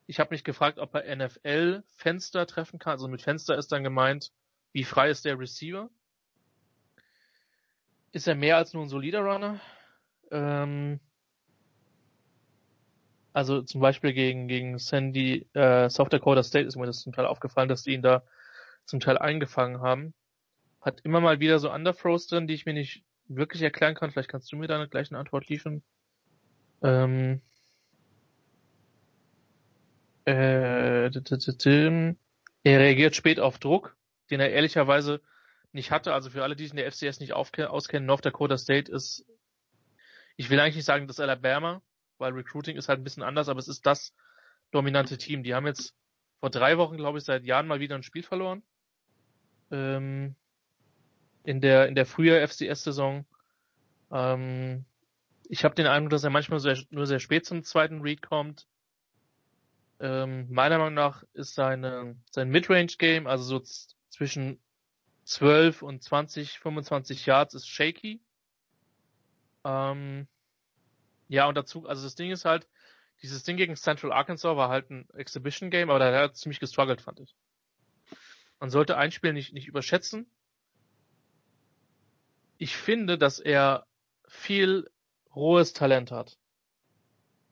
Ich 0.06 0.20
habe 0.20 0.32
mich 0.32 0.44
gefragt, 0.44 0.78
ob 0.78 0.94
er 0.94 1.16
NFL-Fenster 1.16 2.46
treffen 2.46 2.78
kann. 2.78 2.92
Also 2.92 3.08
mit 3.08 3.22
Fenster 3.22 3.58
ist 3.58 3.72
dann 3.72 3.82
gemeint, 3.82 4.32
wie 4.72 4.84
frei 4.84 5.10
ist 5.10 5.24
der 5.24 5.38
Receiver? 5.38 5.90
Ist 8.12 8.28
er 8.28 8.34
mehr 8.34 8.56
als 8.56 8.72
nur 8.72 8.84
ein 8.84 8.88
solider 8.88 9.20
Runner? 9.20 9.60
Ähm, 10.30 11.00
also 13.32 13.62
zum 13.62 13.80
Beispiel 13.80 14.12
gegen, 14.12 14.48
gegen 14.48 14.78
Sandy, 14.78 15.48
äh, 15.54 15.88
South 15.88 16.10
Dakota 16.10 16.42
State 16.42 16.66
ist 16.66 16.76
mir 16.76 16.86
das 16.86 17.00
zum 17.00 17.12
Teil 17.12 17.26
aufgefallen, 17.26 17.68
dass 17.68 17.82
die 17.82 17.94
ihn 17.94 18.02
da 18.02 18.22
zum 18.84 19.00
Teil 19.00 19.18
eingefangen 19.18 19.80
haben. 19.80 20.14
Hat 20.80 21.00
immer 21.02 21.20
mal 21.20 21.40
wieder 21.40 21.58
so 21.58 21.72
Underthrows 21.72 22.26
drin, 22.26 22.46
die 22.46 22.54
ich 22.54 22.66
mir 22.66 22.72
nicht 22.72 23.04
wirklich 23.28 23.62
erklären 23.62 23.94
kann. 23.94 24.10
Vielleicht 24.10 24.30
kannst 24.30 24.50
du 24.52 24.56
mir 24.56 24.66
da 24.66 24.84
gleich 24.86 25.10
eine 25.10 25.18
Antwort 25.18 25.48
liefern. 25.48 25.82
Ähm, 26.82 27.42
äh, 30.24 31.10
er 32.62 32.78
reagiert 32.78 33.16
spät 33.16 33.40
auf 33.40 33.58
Druck, 33.58 33.96
den 34.30 34.40
er 34.40 34.50
ehrlicherweise 34.50 35.20
nicht 35.72 35.90
hatte. 35.90 36.12
Also 36.12 36.30
für 36.30 36.42
alle, 36.42 36.56
die 36.56 36.64
sich 36.64 36.72
in 36.72 36.76
der 36.76 36.90
FCS 36.90 37.20
nicht 37.20 37.32
auskennen, 37.32 38.06
North 38.06 38.24
Dakota 38.24 38.58
State 38.58 38.90
ist, 38.90 39.24
ich 40.36 40.50
will 40.50 40.60
eigentlich 40.60 40.76
nicht 40.76 40.84
sagen, 40.84 41.06
das 41.06 41.20
Alabama, 41.20 41.82
weil 42.18 42.32
Recruiting 42.32 42.76
ist 42.76 42.88
halt 42.88 43.00
ein 43.00 43.04
bisschen 43.04 43.22
anders, 43.22 43.48
aber 43.48 43.58
es 43.58 43.68
ist 43.68 43.86
das 43.86 44.14
dominante 44.70 45.18
Team. 45.18 45.42
Die 45.42 45.54
haben 45.54 45.66
jetzt 45.66 45.94
vor 46.40 46.50
drei 46.50 46.78
Wochen, 46.78 46.96
glaube 46.96 47.18
ich, 47.18 47.24
seit 47.24 47.44
Jahren 47.44 47.66
mal 47.66 47.80
wieder 47.80 47.94
ein 47.94 48.02
Spiel 48.02 48.22
verloren. 48.22 48.62
Ähm, 49.70 50.34
in 51.44 51.60
der 51.60 51.88
in 51.88 51.94
der 51.94 52.06
Frühjahr 52.06 52.46
FCS-Saison. 52.46 53.24
Ähm, 54.10 54.84
ich 55.48 55.64
habe 55.64 55.74
den 55.74 55.86
Eindruck, 55.86 56.10
dass 56.10 56.24
er 56.24 56.30
manchmal 56.30 56.60
sehr, 56.60 56.78
nur 56.90 57.06
sehr 57.06 57.18
spät 57.18 57.44
zum 57.44 57.64
zweiten 57.64 58.02
Read 58.02 58.22
kommt. 58.22 58.66
Ähm, 59.98 60.46
meiner 60.50 60.78
Meinung 60.78 60.94
nach 60.94 61.24
ist 61.34 61.54
seine, 61.54 62.16
sein 62.30 62.48
Midrange-Game, 62.48 63.26
also 63.26 63.44
so 63.44 63.60
zwischen 64.08 64.60
12 65.24 65.82
und 65.82 66.02
20, 66.02 66.58
25 66.58 67.26
Yards, 67.26 67.54
ist 67.54 67.68
shaky. 67.68 68.20
Ähm, 69.64 70.26
ja, 71.28 71.46
und 71.46 71.56
dazu, 71.56 71.86
also 71.86 72.02
das 72.02 72.14
Ding 72.14 72.30
ist 72.30 72.44
halt, 72.44 72.66
dieses 73.22 73.42
Ding 73.42 73.56
gegen 73.56 73.76
Central 73.76 74.12
Arkansas 74.12 74.56
war 74.56 74.68
halt 74.70 74.90
ein 74.90 75.08
Exhibition 75.10 75.70
Game, 75.70 75.90
aber 75.90 75.98
da 75.98 76.06
hat 76.06 76.14
er 76.14 76.32
ziemlich 76.32 76.60
gestruggelt, 76.60 77.02
fand 77.02 77.20
ich. 77.20 77.34
Man 78.58 78.70
sollte 78.70 78.96
ein 78.96 79.10
Spiel 79.12 79.32
nicht, 79.32 79.52
nicht 79.52 79.68
überschätzen. 79.68 80.30
Ich 82.60 82.76
finde, 82.76 83.16
dass 83.16 83.38
er 83.38 83.86
viel 84.28 84.90
rohes 85.34 85.72
Talent 85.72 86.10
hat. 86.10 86.38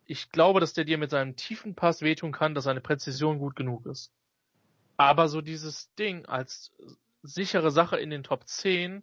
Ich 0.05 0.31
glaube, 0.31 0.61
dass 0.61 0.75
der 0.75 0.85
dir 0.85 0.99
mit 0.99 1.09
seinem 1.09 1.35
tiefen 1.35 1.75
Pass 1.75 2.03
wehtun 2.03 2.31
kann, 2.31 2.55
dass 2.55 2.65
seine 2.65 2.83
Präzision 2.83 3.39
gut 3.39 3.57
genug 3.57 3.87
ist. 3.87 4.13
Aber 4.99 5.29
so 5.29 5.41
dieses 5.41 5.95
Ding 5.95 6.27
als 6.27 6.73
sichere 7.23 7.71
Sache 7.71 7.99
in 7.99 8.11
den 8.11 8.23
Top 8.23 8.47
10, 8.47 9.03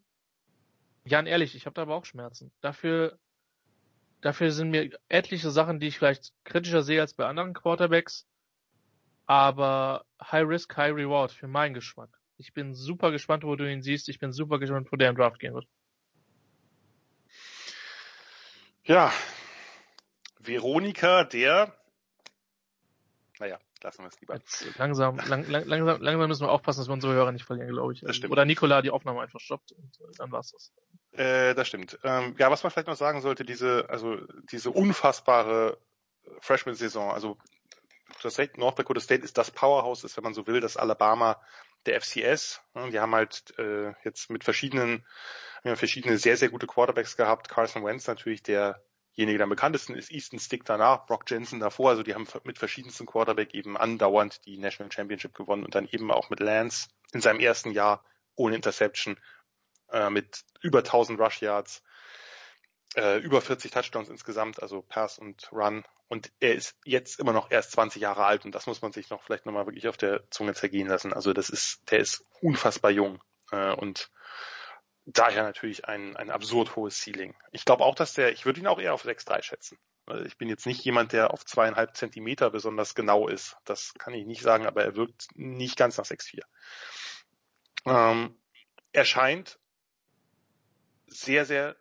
Jan 1.06 1.26
ehrlich, 1.26 1.56
ich 1.56 1.65
habe 1.65 1.73
da 1.73 1.82
aber 1.82 1.95
auch 1.95 2.06
Schmerzen. 2.06 2.52
Dafür 2.61 3.18
Dafür 4.22 4.52
sind 4.52 4.69
mir 4.69 4.91
etliche 5.10 5.49
Sachen, 5.49 5.80
die 5.80 5.88
ich 5.88 5.98
vielleicht 5.98 6.34
kritischer 6.44 6.84
sehe 6.84 7.02
als 7.02 7.15
bei 7.15 7.26
anderen 7.26 7.53
Quarterbacks. 7.53 8.27
Aber 9.26 10.06
High 10.22 10.48
Risk, 10.48 10.77
High 10.77 10.94
Reward 10.94 11.32
für 11.32 11.48
meinen 11.48 11.73
Geschmack. 11.73 12.10
Ich 12.38 12.53
bin 12.53 12.76
super 12.76 13.11
gespannt, 13.11 13.44
wo 13.44 13.56
du 13.56 13.72
ihn 13.72 13.82
siehst. 13.82 14.07
Ich 14.07 14.19
bin 14.19 14.32
super 14.32 14.60
gespannt, 14.60 14.91
wo 14.91 14.98
der 14.98 15.10
im 15.10 15.15
Draft 15.15 15.40
gehen 15.40 15.56
wird. 15.56 15.68
Ja, 18.86 19.12
Veronika, 20.40 21.24
der, 21.24 21.76
naja, 23.40 23.60
lassen 23.82 24.03
wir 24.03 24.07
es 24.10 24.20
lieber. 24.20 24.36
Jetzt 24.36 24.78
langsam, 24.78 25.18
lang, 25.18 25.48
lang, 25.48 25.66
langsam, 25.66 26.02
langsam 26.02 26.28
müssen 26.28 26.45
wir 26.45 26.52
aufpassen, 26.52 26.82
dass 26.82 26.88
wir 26.88 26.94
unsere 26.94 27.14
Hörer 27.14 27.32
nicht 27.32 27.45
verlieren, 27.45 27.72
glaube 27.72 27.94
ich. 27.94 28.02
Das 28.02 28.16
stimmt. 28.16 28.32
Oder 28.32 28.45
Nikola 28.45 28.84
die 28.84 28.91
Aufnahme 28.91 29.22
einfach 29.22 29.40
stoppt 29.40 29.72
und 29.72 29.99
äh, 30.02 30.14
dann 30.18 30.32
war's 30.32 30.52
das. 30.52 30.72
Äh, 31.20 31.56
das 31.56 31.68
stimmt. 31.68 31.98
Ähm, 32.03 32.36
ja, 32.38 32.52
was 32.52 32.62
man 32.62 32.72
vielleicht 32.72 32.88
noch 32.88 32.95
sagen 32.95 33.22
sollte, 33.22 33.44
diese, 33.44 33.90
also 33.90 34.18
diese 34.52 34.70
unfassbare 34.70 35.80
Freshman-Saison, 36.41 37.12
also 37.12 37.38
das 38.22 38.40
North 38.56 38.78
Dakota 38.78 38.99
State 38.99 39.24
ist 39.24 39.38
das 39.38 39.52
Powerhouse, 39.52 40.03
ist, 40.03 40.16
wenn 40.18 40.24
man 40.24 40.34
so 40.34 40.45
will, 40.48 40.60
das 40.60 40.78
Alabama 40.78 41.41
der 41.86 42.02
FCS. 42.02 42.62
Die 42.91 42.99
haben 42.99 43.14
halt 43.14 43.57
äh, 43.57 43.94
jetzt 44.03 44.30
mit 44.30 44.44
verschiedenen, 44.44 45.06
ja, 45.66 45.76
verschiedene 45.76 46.18
sehr, 46.18 46.38
sehr 46.38 46.50
gute 46.50 46.68
Quarterbacks 46.68 47.18
gehabt. 47.18 47.50
Carson 47.50 47.84
Wentz 47.84 48.08
natürlich, 48.08 48.44
der 48.44 48.82
derjenige, 49.18 49.38
der 49.38 49.46
am 49.46 49.50
bekanntesten 49.50 49.96
ist, 49.96 50.12
Easton 50.12 50.40
Stick 50.40 50.66
danach, 50.66 51.06
Brock 51.06 51.30
Jensen 51.30 51.60
davor. 51.60 51.90
Also 51.90 52.04
die 52.04 52.14
haben 52.14 52.28
mit 52.44 52.60
verschiedensten 52.60 53.06
Quarterback 53.06 53.54
eben 53.54 53.78
andauernd 53.78 54.46
die 54.46 54.58
National 54.58 54.92
Championship 54.92 55.34
gewonnen 55.34 55.64
und 55.64 55.74
dann 55.74 55.88
eben 55.88 56.12
auch 56.12 56.30
mit 56.30 56.40
Lance 56.40 56.90
in 57.14 57.22
seinem 57.22 57.40
ersten 57.40 57.72
Jahr 57.72 58.04
ohne 58.36 58.56
Interception 58.56 59.18
äh, 59.92 60.10
mit 60.10 60.44
über 60.62 60.80
1000 60.80 61.20
Rush 61.20 61.42
Yards, 61.42 61.82
äh, 62.96 63.20
über 63.20 63.42
40 63.42 63.72
Touchdowns 63.72 64.10
insgesamt, 64.10 64.62
also 64.62 64.82
Pass 64.82 65.18
und 65.18 65.50
Run. 65.52 65.84
Und 66.08 66.32
er 66.40 66.54
ist 66.54 66.76
jetzt 66.86 67.20
immer 67.20 67.34
noch 67.34 67.50
erst 67.50 67.72
20 67.72 68.02
Jahre 68.02 68.26
alt 68.26 68.46
und 68.46 68.54
das 68.54 68.68
muss 68.68 68.82
man 68.82 68.92
sich 68.92 69.10
noch 69.10 69.24
vielleicht 69.24 69.46
nochmal 69.46 69.66
wirklich 69.66 69.88
auf 69.88 69.98
der 69.98 70.30
Zunge 70.30 70.54
zergehen 70.54 70.88
lassen. 70.88 71.14
Also 71.14 71.34
das 71.34 71.50
ist, 71.50 71.90
der 71.90 72.00
ist 72.00 72.24
unfassbar 72.42 72.92
jung 72.92 73.24
äh, 73.52 73.74
und 73.74 74.12
daher 75.06 75.44
natürlich 75.44 75.86
ein, 75.86 76.15
ein 76.15 76.30
absurd 76.30 76.76
hohes 76.76 76.99
Ceiling. 76.99 77.36
Ich 77.52 77.65
glaube 77.65 77.84
auch, 77.84 77.95
dass 77.95 78.14
der, 78.14 78.32
ich 78.32 78.45
würde 78.45 78.60
ihn 78.60 78.68
auch 78.68 78.80
eher 78.80 78.94
auf 78.94 79.06
6,3 79.06 79.41
schätzen. 79.44 79.77
Ich 80.26 80.38
bin 80.38 80.49
jetzt 80.49 80.68
nicht 80.68 80.84
jemand, 80.84 81.14
der 81.14 81.32
auf 81.32 81.45
zweieinhalb 81.45 81.95
Zentimeter 81.95 82.52
besonders 82.52 82.94
genau 82.94 83.27
ist. 83.27 83.57
Das 83.65 83.94
kann 83.95 84.14
ich 84.14 84.26
nicht 84.26 84.41
sagen, 84.41 84.68
aber 84.68 84.84
er 84.84 84.95
wirkt 84.95 85.27
nicht 85.34 85.77
ganz 85.77 85.98
nach 85.98 86.06
6,4. 86.06 86.41
Ähm, 87.86 88.38
er 88.91 89.06
scheint 89.06 89.60
sehr, 91.07 91.45
sehr 91.45 91.76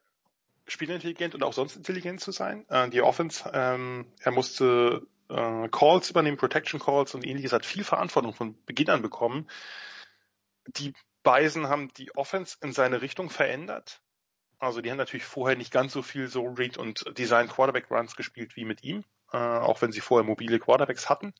spielintelligent 0.67 1.35
und 1.35 1.43
auch 1.43 1.53
sonst 1.53 1.77
intelligent 1.77 2.21
zu 2.21 2.33
sein. 2.33 2.67
Äh, 2.69 2.89
die 2.91 3.03
Offense, 3.03 3.51
ähm, 3.53 4.13
er 4.21 4.33
musste 4.33 5.07
äh, 5.29 5.69
Calls 5.69 6.11
übernehmen, 6.11 6.37
Protection 6.37 6.81
Calls 6.81 7.15
und 7.15 7.27
ähnliches, 7.27 7.53
hat 7.53 7.67
viel 7.67 7.85
Verantwortung 7.85 8.33
von 8.33 8.63
Beginn 8.65 8.91
an 8.91 9.03
bekommen. 9.03 9.49
Die 10.67 10.95
Bison 11.25 11.69
haben 11.69 11.93
die 11.95 12.15
Offense 12.15 12.59
in 12.63 12.73
seine 12.73 13.03
Richtung 13.03 13.31
verändert. 13.31 14.03
Also 14.59 14.81
die 14.81 14.91
haben 14.91 14.99
natürlich 14.99 15.25
vorher 15.25 15.57
nicht 15.57 15.73
ganz 15.73 15.93
so 15.93 16.03
viel 16.03 16.29
so 16.29 16.45
Read 16.47 16.79
und 16.79 17.19
Design 17.19 17.49
Quarterback 17.49 17.91
Runs 17.91 18.15
gespielt 18.15 18.57
wie 18.57 18.65
mit 18.65 18.85
ihm, 18.85 19.05
äh, 19.33 19.37
auch 19.37 19.83
wenn 19.83 19.91
sie 19.91 20.01
vorher 20.01 20.25
mobile 20.25 20.59
Quarterbacks 20.59 21.09
hatten. 21.09 21.35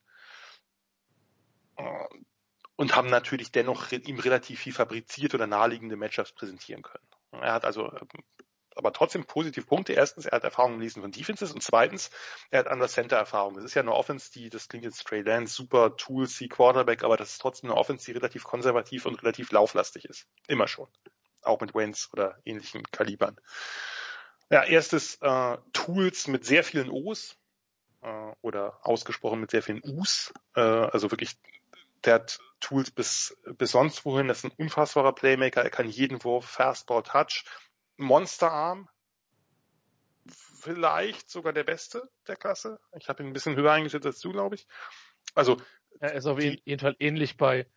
Äh, 1.77 2.05
und 2.75 2.95
haben 2.95 3.09
natürlich 3.09 3.51
dennoch 3.51 3.91
ihm 3.91 4.19
relativ 4.19 4.59
viel 4.59 4.73
fabriziert 4.73 5.33
oder 5.33 5.47
naheliegende 5.47 5.95
Matchups 5.95 6.33
präsentieren 6.33 6.81
können. 6.81 7.07
Er 7.31 7.53
hat 7.53 7.63
also 7.63 7.91
ähm, 7.93 8.07
aber 8.75 8.93
trotzdem 8.93 9.25
positiv 9.25 9.67
Punkte. 9.67 9.93
Erstens, 9.93 10.25
er 10.25 10.33
hat 10.33 10.43
Erfahrung 10.43 10.75
im 10.75 10.81
Lesen 10.81 11.01
von 11.01 11.11
Defenses 11.11 11.51
und 11.51 11.63
zweitens, 11.63 12.11
er 12.51 12.59
hat 12.59 12.71
Under 12.71 12.87
Center 12.87 13.17
Erfahrung. 13.17 13.55
Das 13.55 13.63
ist 13.63 13.73
ja 13.73 13.81
eine 13.81 13.93
Offense, 13.93 14.31
die, 14.31 14.49
das 14.49 14.67
klingt 14.67 14.85
jetzt 14.85 15.05
Trey 15.05 15.21
Lance, 15.21 15.53
super 15.53 15.95
Tool, 15.95 16.27
C 16.27 16.47
Quarterback, 16.47 17.03
aber 17.03 17.17
das 17.17 17.31
ist 17.31 17.41
trotzdem 17.41 17.71
eine 17.71 17.79
Offense, 17.79 18.05
die 18.05 18.11
relativ 18.11 18.43
konservativ 18.43 19.05
und 19.05 19.21
relativ 19.21 19.51
lauflastig 19.51 20.05
ist. 20.05 20.27
Immer 20.47 20.67
schon. 20.67 20.87
Auch 21.41 21.61
mit 21.61 21.73
Wentz 21.73 22.09
oder 22.11 22.37
ähnlichen 22.43 22.83
Kalibern. 22.91 23.39
Ja, 24.49 24.63
erstes 24.63 25.17
äh, 25.21 25.57
Tools 25.73 26.27
mit 26.27 26.45
sehr 26.45 26.63
vielen 26.63 26.89
O's 26.89 27.37
äh, 28.01 28.31
oder 28.41 28.79
ausgesprochen 28.83 29.39
mit 29.39 29.51
sehr 29.51 29.63
vielen 29.63 29.81
U's. 29.83 30.33
Äh, 30.55 30.61
also 30.61 31.11
wirklich, 31.11 31.37
der 32.03 32.15
hat 32.15 32.39
Tools 32.59 32.91
bis, 32.91 33.37
bis 33.57 33.71
sonst 33.71 34.05
wohin. 34.05 34.27
Das 34.27 34.39
ist 34.39 34.45
ein 34.45 34.57
unfassbarer 34.57 35.13
Playmaker. 35.13 35.63
Er 35.63 35.69
kann 35.69 35.87
jeden 35.87 36.23
Wurf, 36.23 36.45
Fastball, 36.45 37.03
Touch. 37.03 37.43
Monsterarm, 37.97 38.89
vielleicht 40.27 41.29
sogar 41.29 41.53
der 41.53 41.63
Beste 41.63 42.09
der 42.27 42.35
Klasse. 42.35 42.79
Ich 42.97 43.09
habe 43.09 43.23
ihn 43.23 43.29
ein 43.29 43.33
bisschen 43.33 43.55
höher 43.55 43.71
eingeschätzt 43.71 44.05
als 44.05 44.19
du, 44.19 44.31
glaube 44.31 44.55
ich. 44.55 44.67
Also 45.33 45.57
er 45.99 46.13
ist 46.13 46.25
auf 46.25 46.39
die, 46.39 46.61
jeden 46.65 46.79
Fall 46.79 46.95
ähnlich 46.99 47.37
bei 47.37 47.67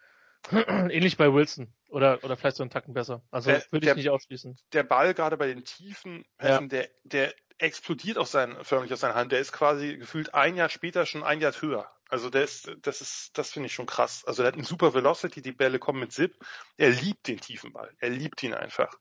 ähnlich 0.51 1.17
bei 1.17 1.33
Wilson 1.33 1.75
oder 1.89 2.23
oder 2.23 2.37
vielleicht 2.37 2.57
so 2.57 2.63
einen 2.63 2.71
Tacken 2.71 2.95
besser. 2.95 3.23
Also 3.31 3.51
der, 3.51 3.65
würde 3.71 3.85
ich 3.85 3.89
der, 3.89 3.97
nicht 3.97 4.11
ausschließen. 4.11 4.59
Der 4.73 4.85
Ball 4.85 5.15
gerade 5.15 5.37
bei 5.37 5.49
den 5.49 5.65
tiefen 5.65 6.25
ja. 6.41 6.61
der 6.61 6.89
der 7.05 7.35
explodiert 7.59 8.19
aus 8.19 8.31
seinen, 8.31 8.65
förmlich 8.65 8.93
aus 8.93 9.01
seiner 9.01 9.15
Hand. 9.15 9.33
Der 9.33 9.41
ist 9.41 9.53
quasi 9.53 9.97
gefühlt 9.97 10.35
ein 10.35 10.57
Jahr 10.57 10.69
später 10.69 11.07
schon 11.07 11.25
ein 11.25 11.41
Jahr 11.41 11.53
höher. 11.53 11.91
Also 12.09 12.31
der 12.31 12.45
ist, 12.45 12.71
das 12.83 13.01
ist, 13.01 13.37
das 13.37 13.51
finde 13.51 13.67
ich 13.67 13.75
schon 13.75 13.87
krass. 13.87 14.25
Also 14.27 14.43
der 14.43 14.53
hat 14.53 14.55
eine 14.55 14.65
super 14.65 14.95
Velocity, 14.95 15.43
die 15.43 15.53
Bälle 15.53 15.79
kommen 15.79 16.01
mit 16.01 16.13
Zip. 16.13 16.39
Er 16.77 16.91
liebt 16.91 17.27
den 17.27 17.41
tiefen 17.41 17.73
Ball. 17.73 17.93
Er 17.99 18.11
liebt 18.11 18.43
ihn 18.43 18.55
einfach. 18.55 18.95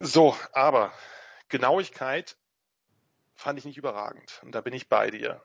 So, 0.00 0.36
aber 0.52 0.92
Genauigkeit 1.48 2.36
fand 3.34 3.58
ich 3.58 3.64
nicht 3.64 3.78
überragend. 3.78 4.40
Und 4.42 4.52
da 4.52 4.60
bin 4.60 4.74
ich 4.74 4.88
bei 4.88 5.10
dir. 5.10 5.42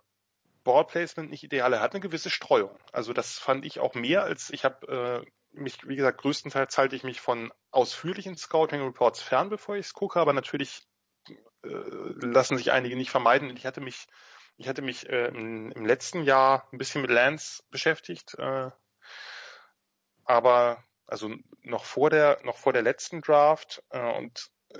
Ballplacement 0.63 1.29
nicht 1.29 1.43
ideal. 1.43 1.73
Er 1.73 1.81
hat 1.81 1.93
eine 1.93 2.01
gewisse 2.01 2.29
Streuung. 2.29 2.77
Also 2.91 3.13
das 3.13 3.39
fand 3.39 3.65
ich 3.65 3.79
auch 3.79 3.95
mehr 3.95 4.23
als 4.23 4.49
ich 4.49 4.65
habe 4.65 5.23
äh, 5.23 5.31
mich, 5.51 5.87
wie 5.87 5.95
gesagt, 5.95 6.21
größtenteils 6.21 6.77
halte 6.77 6.95
ich 6.95 7.03
mich 7.03 7.21
von 7.21 7.51
ausführlichen 7.71 8.37
Scouting 8.37 8.81
Reports 8.81 9.21
fern, 9.21 9.49
bevor 9.49 9.75
ich 9.75 9.87
es 9.87 9.93
gucke, 9.93 10.19
aber 10.19 10.33
natürlich 10.33 10.87
äh, 11.63 11.67
lassen 11.67 12.57
sich 12.57 12.71
einige 12.71 12.95
nicht 12.95 13.09
vermeiden. 13.09 13.55
Ich 13.55 13.65
hatte 13.65 13.81
mich 13.81 14.07
Ich 14.57 14.67
hatte 14.67 14.81
mich 14.81 15.09
äh, 15.09 15.27
im, 15.27 15.71
im, 15.71 15.85
letzten 15.85 16.23
Jahr 16.23 16.67
ein 16.71 16.77
bisschen 16.77 17.01
mit 17.01 17.11
Lance 17.11 17.63
beschäftigt, 17.71 18.35
äh, 18.37 18.69
aber 20.25 20.83
also 21.09 21.33
noch 21.61 21.85
vor 21.85 22.09
der 22.09 22.39
noch 22.43 22.57
vor 22.57 22.73
der 22.73 22.81
letzten 22.81 23.21
Draft 23.21 23.83
äh, 23.89 24.17
und 24.17 24.49
äh, 24.69 24.79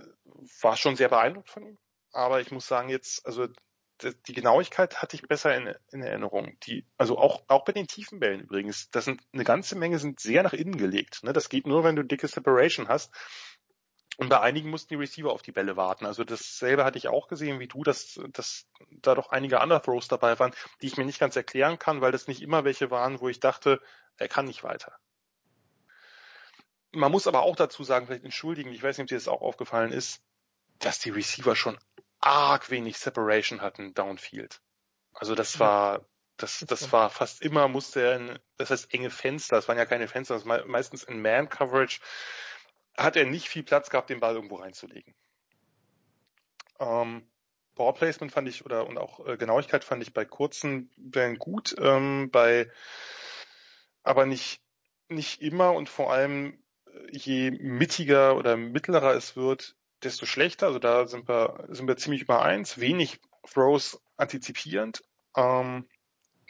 war 0.61 0.77
schon 0.77 0.95
sehr 0.95 1.09
beeindruckt 1.09 1.49
von 1.49 1.65
ihm. 1.65 1.77
Aber 2.11 2.41
ich 2.41 2.51
muss 2.51 2.67
sagen 2.67 2.89
jetzt, 2.89 3.25
also 3.25 3.47
die 4.01 4.33
Genauigkeit 4.33 5.01
hatte 5.01 5.15
ich 5.15 5.23
besser 5.23 5.55
in, 5.55 5.73
in, 5.91 6.01
Erinnerung. 6.01 6.57
Die, 6.63 6.85
also 6.97 7.17
auch, 7.17 7.43
auch 7.47 7.65
bei 7.65 7.73
den 7.73 7.87
tiefen 7.87 8.19
Bällen 8.19 8.41
übrigens. 8.41 8.89
Das 8.91 9.05
sind 9.05 9.21
eine 9.33 9.43
ganze 9.43 9.75
Menge 9.75 9.99
sind 9.99 10.19
sehr 10.19 10.43
nach 10.43 10.53
innen 10.53 10.77
gelegt. 10.77 11.23
Ne? 11.23 11.33
Das 11.33 11.49
geht 11.49 11.67
nur, 11.67 11.83
wenn 11.83 11.95
du 11.95 12.03
dicke 12.03 12.27
Separation 12.27 12.87
hast. 12.87 13.13
Und 14.17 14.29
bei 14.29 14.41
einigen 14.41 14.69
mussten 14.69 14.89
die 14.89 14.99
Receiver 14.99 15.31
auf 15.31 15.41
die 15.41 15.53
Bälle 15.53 15.77
warten. 15.77 16.05
Also 16.05 16.23
dasselbe 16.23 16.83
hatte 16.83 16.97
ich 16.97 17.07
auch 17.07 17.27
gesehen 17.27 17.59
wie 17.59 17.67
du, 17.67 17.83
dass, 17.83 18.19
dass 18.31 18.67
da 18.89 19.15
doch 19.15 19.29
einige 19.29 19.59
Underthrows 19.59 20.09
dabei 20.09 20.37
waren, 20.39 20.53
die 20.81 20.87
ich 20.87 20.97
mir 20.97 21.05
nicht 21.05 21.19
ganz 21.19 21.35
erklären 21.35 21.79
kann, 21.79 22.01
weil 22.01 22.11
das 22.11 22.27
nicht 22.27 22.41
immer 22.41 22.65
welche 22.65 22.91
waren, 22.91 23.21
wo 23.21 23.29
ich 23.29 23.39
dachte, 23.39 23.81
er 24.17 24.27
kann 24.27 24.45
nicht 24.45 24.63
weiter. 24.63 24.97
Man 26.91 27.11
muss 27.11 27.27
aber 27.27 27.43
auch 27.43 27.55
dazu 27.55 27.83
sagen, 27.83 28.07
vielleicht 28.07 28.25
entschuldigen, 28.25 28.71
ich 28.71 28.81
weiß 28.81 28.97
nicht, 28.97 29.05
ob 29.05 29.09
dir 29.09 29.15
das 29.15 29.27
auch 29.27 29.41
aufgefallen 29.41 29.91
ist, 29.91 30.21
dass 30.79 30.99
die 30.99 31.11
Receiver 31.11 31.55
schon 31.55 31.77
arg 32.19 32.69
wenig 32.69 32.97
Separation 32.97 33.61
hatten 33.61 33.93
downfield. 33.93 34.61
Also 35.13 35.35
das 35.35 35.59
war, 35.59 36.05
das, 36.37 36.65
das 36.67 36.91
war 36.91 37.09
fast 37.09 37.41
immer 37.41 37.67
musste 37.67 38.01
er 38.01 38.15
in, 38.15 38.39
das 38.57 38.71
heißt 38.71 38.93
enge 38.93 39.09
Fenster, 39.09 39.55
das 39.55 39.67
waren 39.67 39.77
ja 39.77 39.85
keine 39.85 40.07
Fenster, 40.07 40.35
das 40.35 40.45
war 40.45 40.65
meistens 40.65 41.03
in 41.03 41.21
Man-Coverage 41.21 41.99
hat 42.97 43.15
er 43.15 43.25
nicht 43.25 43.47
viel 43.47 43.63
Platz 43.63 43.89
gehabt, 43.89 44.09
den 44.09 44.19
Ball 44.19 44.35
irgendwo 44.35 44.55
reinzulegen. 44.55 45.15
Ähm, 46.79 47.27
Ballplacement 47.75 48.31
fand 48.31 48.47
ich 48.49 48.65
oder 48.65 48.87
und 48.87 48.97
auch 48.97 49.25
äh, 49.25 49.37
Genauigkeit 49.37 49.83
fand 49.83 50.03
ich 50.03 50.13
bei 50.13 50.25
kurzen 50.25 50.91
Bällen 50.97 51.37
gut, 51.37 51.75
ähm, 51.79 52.29
bei 52.31 52.69
aber 54.03 54.25
nicht 54.25 54.61
nicht 55.07 55.41
immer 55.41 55.73
und 55.73 55.89
vor 55.89 56.11
allem 56.11 56.61
je 57.11 57.51
mittiger 57.51 58.35
oder 58.37 58.57
mittlerer 58.57 59.15
es 59.15 59.35
wird, 59.35 59.75
desto 60.03 60.25
schlechter. 60.25 60.67
Also 60.67 60.79
da 60.79 61.07
sind 61.07 61.27
wir 61.27 61.65
sind 61.69 61.87
wir 61.87 61.97
ziemlich 61.97 62.21
übereins. 62.21 62.79
Wenig 62.79 63.19
Throws 63.51 64.01
antizipierend. 64.17 65.03
Ähm, 65.35 65.85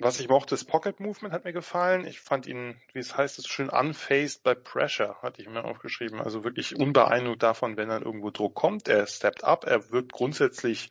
was 0.02 0.20
ich 0.20 0.30
mochte, 0.30 0.52
das 0.52 0.64
Pocket 0.64 1.00
Movement 1.02 1.34
hat 1.34 1.44
mir 1.44 1.52
gefallen. 1.52 2.08
Ich 2.08 2.22
fand 2.22 2.48
ihn, 2.48 2.80
wie 2.94 3.00
es 3.00 3.18
heißt, 3.18 3.36
so 3.36 3.48
schön 3.48 3.70
unfaced 3.70 4.44
by 4.44 4.56
pressure, 4.56 5.22
hatte 5.22 5.42
ich 5.42 5.50
mir 5.50 5.66
aufgeschrieben. 5.66 6.22
Also 6.22 6.46
wirklich 6.46 6.78
unbeeindruckt 6.78 7.44
davon, 7.44 7.76
wenn 7.76 7.90
dann 7.90 8.04
irgendwo 8.04 8.32
Druck 8.32 8.56
kommt. 8.56 8.88
Er 8.88 9.06
stepped 9.08 9.44
up, 9.44 9.66
er 9.66 9.92
wirkt 9.92 10.14
grundsätzlich 10.14 10.90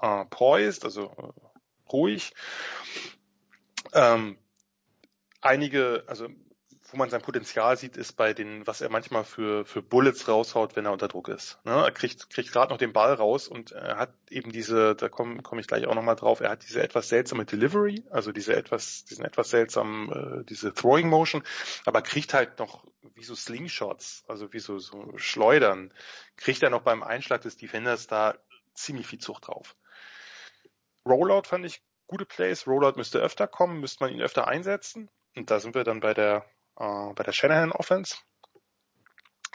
äh, 0.00 0.24
poised, 0.26 0.84
also 0.86 1.14
äh, 1.18 1.90
ruhig. 1.92 2.32
Ähm, 3.92 4.38
einige, 5.42 6.04
also 6.06 6.28
wo 6.90 6.96
man 6.96 7.10
sein 7.10 7.22
Potenzial 7.22 7.76
sieht, 7.76 7.96
ist 7.96 8.12
bei 8.12 8.32
den, 8.32 8.66
was 8.66 8.80
er 8.80 8.88
manchmal 8.90 9.24
für, 9.24 9.64
für 9.64 9.82
Bullets 9.82 10.28
raushaut, 10.28 10.76
wenn 10.76 10.84
er 10.86 10.92
unter 10.92 11.08
Druck 11.08 11.28
ist. 11.28 11.58
Ne? 11.64 11.72
Er 11.72 11.90
kriegt, 11.90 12.30
kriegt 12.30 12.52
gerade 12.52 12.70
noch 12.70 12.78
den 12.78 12.92
Ball 12.92 13.14
raus 13.14 13.48
und 13.48 13.72
er 13.72 13.96
hat 13.96 14.12
eben 14.30 14.52
diese, 14.52 14.94
da 14.94 15.08
komme 15.08 15.42
komm 15.42 15.58
ich 15.58 15.66
gleich 15.66 15.86
auch 15.86 15.94
nochmal 15.94 16.16
drauf, 16.16 16.40
er 16.40 16.50
hat 16.50 16.62
diese 16.62 16.82
etwas 16.82 17.08
seltsame 17.08 17.44
Delivery, 17.44 18.04
also 18.10 18.32
diese 18.32 18.54
etwas, 18.54 19.04
diesen 19.04 19.24
etwas 19.24 19.50
seltsamen, 19.50 20.40
äh, 20.40 20.44
diese 20.44 20.72
Throwing 20.72 21.08
Motion, 21.08 21.42
aber 21.84 22.02
kriegt 22.02 22.34
halt 22.34 22.58
noch 22.58 22.84
wie 23.14 23.24
so 23.24 23.34
Slingshots, 23.34 24.24
also 24.28 24.52
wie 24.52 24.60
so, 24.60 24.78
so 24.78 25.16
Schleudern, 25.16 25.92
kriegt 26.36 26.62
er 26.62 26.70
noch 26.70 26.82
beim 26.82 27.02
Einschlag 27.02 27.40
des 27.42 27.56
Defenders 27.56 28.06
da 28.06 28.34
ziemlich 28.74 29.06
viel 29.06 29.18
Zucht 29.18 29.48
drauf. 29.48 29.74
Rollout 31.06 31.44
fand 31.44 31.64
ich 31.64 31.82
gute 32.06 32.26
Plays. 32.26 32.66
Rollout 32.66 32.96
müsste 32.96 33.18
öfter 33.18 33.46
kommen, 33.46 33.80
müsste 33.80 34.04
man 34.04 34.12
ihn 34.12 34.20
öfter 34.20 34.48
einsetzen. 34.48 35.08
Und 35.34 35.50
da 35.50 35.60
sind 35.60 35.74
wir 35.74 35.84
dann 35.84 36.00
bei 36.00 36.14
der 36.14 36.44
äh, 36.78 37.12
bei 37.14 37.22
der 37.24 37.32
Shanahan 37.32 37.72
Offense. 37.72 38.16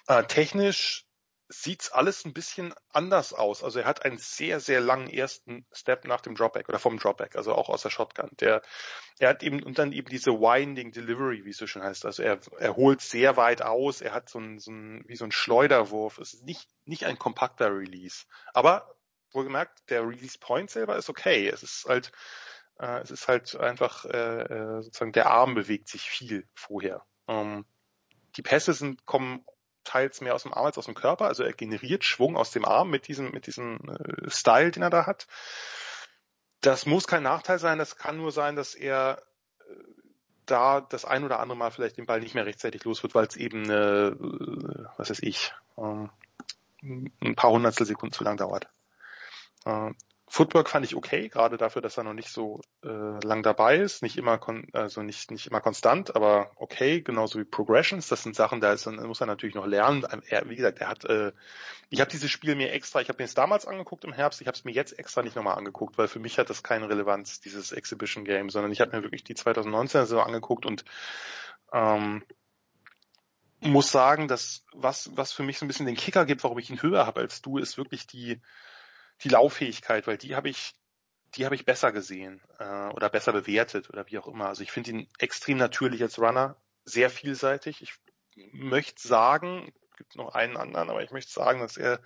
Äh, 0.07 0.23
technisch 0.25 1.05
sieht's 1.53 1.91
alles 1.91 2.25
ein 2.25 2.33
bisschen 2.33 2.73
anders 2.89 3.33
aus. 3.33 3.63
Also 3.63 3.79
er 3.79 3.85
hat 3.85 4.05
einen 4.05 4.17
sehr, 4.17 4.59
sehr 4.59 4.79
langen 4.79 5.09
ersten 5.09 5.65
Step 5.73 6.05
nach 6.05 6.21
dem 6.21 6.35
Dropback 6.35 6.69
oder 6.69 6.79
vom 6.79 6.97
Dropback, 6.97 7.35
also 7.35 7.53
auch 7.53 7.67
aus 7.69 7.81
der 7.81 7.89
Shotgun. 7.89 8.29
Der, 8.39 8.61
er 9.19 9.29
hat 9.29 9.43
eben, 9.43 9.61
und 9.61 9.77
dann 9.77 9.91
eben 9.91 10.07
diese 10.07 10.31
Winding 10.31 10.91
Delivery, 10.91 11.43
wie 11.43 11.49
es 11.49 11.57
so 11.57 11.67
schön 11.67 11.83
heißt. 11.83 12.05
Also 12.05 12.23
er, 12.23 12.39
er 12.57 12.75
holt 12.77 13.01
sehr 13.01 13.35
weit 13.35 13.61
aus, 13.61 14.01
er 14.01 14.13
hat 14.13 14.29
so 14.29 14.39
ein, 14.39 14.59
so 14.59 14.71
ein, 14.71 15.03
wie 15.07 15.17
so 15.17 15.25
ein 15.25 15.31
Schleuderwurf. 15.31 16.19
Es 16.19 16.33
ist 16.33 16.45
nicht, 16.45 16.69
nicht 16.85 17.05
ein 17.05 17.19
kompakter 17.19 17.75
Release. 17.75 18.25
Aber, 18.53 18.95
wohlgemerkt, 19.33 19.89
der 19.89 20.07
Release 20.07 20.37
Point 20.39 20.69
selber 20.69 20.95
ist 20.95 21.09
okay. 21.09 21.49
Es 21.49 21.63
ist 21.63 21.85
halt, 21.85 22.13
äh, 22.81 23.01
es 23.01 23.11
ist 23.11 23.27
halt 23.27 23.55
einfach, 23.55 24.05
äh, 24.05 24.41
äh 24.41 24.81
sozusagen 24.81 25.13
der 25.13 25.29
Arm 25.29 25.53
bewegt 25.53 25.87
sich 25.87 26.09
viel 26.09 26.47
vorher. 26.55 27.05
Ähm, 27.27 27.65
die 28.35 28.41
Pässe 28.41 28.73
sind, 28.73 29.05
kommen 29.05 29.45
teils 29.83 30.21
mehr 30.21 30.35
aus 30.35 30.43
dem 30.43 30.53
Arm 30.53 30.65
als 30.65 30.77
aus 30.77 30.85
dem 30.85 30.95
Körper, 30.95 31.25
also 31.25 31.43
er 31.43 31.53
generiert 31.53 32.03
Schwung 32.03 32.37
aus 32.37 32.51
dem 32.51 32.65
Arm 32.65 32.89
mit 32.89 33.07
diesem, 33.07 33.31
mit 33.31 33.47
diesem 33.47 33.79
äh, 33.89 34.29
Style, 34.29 34.71
den 34.71 34.83
er 34.83 34.89
da 34.89 35.05
hat. 35.05 35.27
Das 36.61 36.85
muss 36.85 37.07
kein 37.07 37.23
Nachteil 37.23 37.59
sein, 37.59 37.77
das 37.77 37.97
kann 37.97 38.17
nur 38.17 38.31
sein, 38.31 38.55
dass 38.55 38.75
er 38.75 39.21
äh, 39.59 39.73
da 40.45 40.81
das 40.81 41.05
ein 41.05 41.23
oder 41.23 41.39
andere 41.39 41.57
Mal 41.57 41.71
vielleicht 41.71 41.97
den 41.97 42.05
Ball 42.05 42.19
nicht 42.19 42.35
mehr 42.35 42.45
rechtzeitig 42.45 42.83
los 42.83 43.03
wird, 43.03 43.15
weil 43.15 43.27
es 43.27 43.35
eben, 43.35 43.69
äh, 43.69 44.11
was 44.97 45.09
weiß 45.09 45.21
ich, 45.21 45.53
ähm, 45.77 46.09
ein 46.81 47.35
paar 47.35 47.51
Hundertstel 47.51 47.85
Sekunden 47.85 48.13
zu 48.13 48.23
lang 48.23 48.37
dauert. 48.37 48.67
Footwork 50.33 50.69
fand 50.69 50.85
ich 50.85 50.95
okay, 50.95 51.27
gerade 51.27 51.57
dafür, 51.57 51.81
dass 51.81 51.97
er 51.97 52.05
noch 52.05 52.13
nicht 52.13 52.29
so 52.29 52.61
äh, 52.85 52.87
lang 52.87 53.43
dabei 53.43 53.75
ist, 53.75 54.01
nicht 54.01 54.15
immer 54.15 54.37
kon 54.37 54.65
also 54.71 55.03
nicht 55.03 55.29
nicht 55.29 55.47
immer 55.47 55.59
konstant, 55.59 56.15
aber 56.15 56.51
okay, 56.55 57.01
genauso 57.01 57.37
wie 57.37 57.43
Progressions. 57.43 58.07
Das 58.07 58.23
sind 58.23 58.33
Sachen, 58.33 58.61
da 58.61 58.71
ist, 58.71 58.85
muss 58.85 59.19
er 59.19 59.27
natürlich 59.27 59.55
noch 59.55 59.67
lernen. 59.67 60.05
Er, 60.29 60.49
wie 60.49 60.55
gesagt, 60.55 60.79
er 60.79 60.87
hat, 60.87 61.03
äh, 61.03 61.33
ich 61.89 61.99
habe 61.99 62.09
dieses 62.09 62.31
Spiel 62.31 62.55
mir 62.55 62.71
extra, 62.71 63.01
ich 63.01 63.09
habe 63.09 63.21
mir 63.21 63.25
es 63.25 63.33
damals 63.33 63.65
angeguckt 63.65 64.05
im 64.05 64.13
Herbst, 64.13 64.39
ich 64.39 64.47
habe 64.47 64.55
es 64.55 64.63
mir 64.63 64.71
jetzt 64.71 64.97
extra 64.97 65.21
nicht 65.21 65.35
nochmal 65.35 65.57
angeguckt, 65.57 65.97
weil 65.97 66.07
für 66.07 66.19
mich 66.19 66.39
hat 66.39 66.49
das 66.49 66.63
keine 66.63 66.87
Relevanz 66.87 67.41
dieses 67.41 67.73
Exhibition 67.73 68.23
Game, 68.23 68.49
sondern 68.49 68.71
ich 68.71 68.79
habe 68.79 68.95
mir 68.95 69.03
wirklich 69.03 69.25
die 69.25 69.35
2019er 69.35 70.05
Saison 70.05 70.23
angeguckt 70.23 70.65
und 70.65 70.85
ähm, 71.73 72.23
muss 73.59 73.91
sagen, 73.91 74.29
dass 74.29 74.63
was 74.71 75.11
was 75.13 75.33
für 75.33 75.43
mich 75.43 75.59
so 75.59 75.65
ein 75.65 75.67
bisschen 75.67 75.87
den 75.87 75.97
Kicker 75.97 76.25
gibt, 76.25 76.45
warum 76.45 76.57
ich 76.57 76.69
ihn 76.69 76.81
höher 76.81 77.05
habe 77.05 77.19
als 77.19 77.41
du, 77.41 77.57
ist 77.57 77.77
wirklich 77.77 78.07
die 78.07 78.39
die 79.23 79.29
Lauffähigkeit, 79.29 80.07
weil 80.07 80.17
die 80.17 80.35
habe 80.35 80.49
ich, 80.49 80.73
die 81.35 81.45
habe 81.45 81.55
ich 81.55 81.65
besser 81.65 81.91
gesehen 81.91 82.41
äh, 82.59 82.89
oder 82.89 83.09
besser 83.09 83.33
bewertet 83.33 83.89
oder 83.89 84.07
wie 84.07 84.17
auch 84.17 84.27
immer. 84.27 84.47
Also 84.47 84.63
ich 84.63 84.71
finde 84.71 84.91
ihn 84.91 85.09
extrem 85.19 85.57
natürlich 85.57 86.01
als 86.01 86.19
Runner, 86.19 86.55
sehr 86.85 87.09
vielseitig. 87.09 87.81
Ich 87.81 87.93
möchte 88.53 89.07
sagen, 89.07 89.71
gibt 90.01 90.15
noch 90.15 90.33
einen 90.33 90.57
anderen, 90.57 90.89
aber 90.89 91.03
ich 91.03 91.11
möchte 91.11 91.31
sagen, 91.31 91.59
dass 91.59 91.77
er 91.77 91.99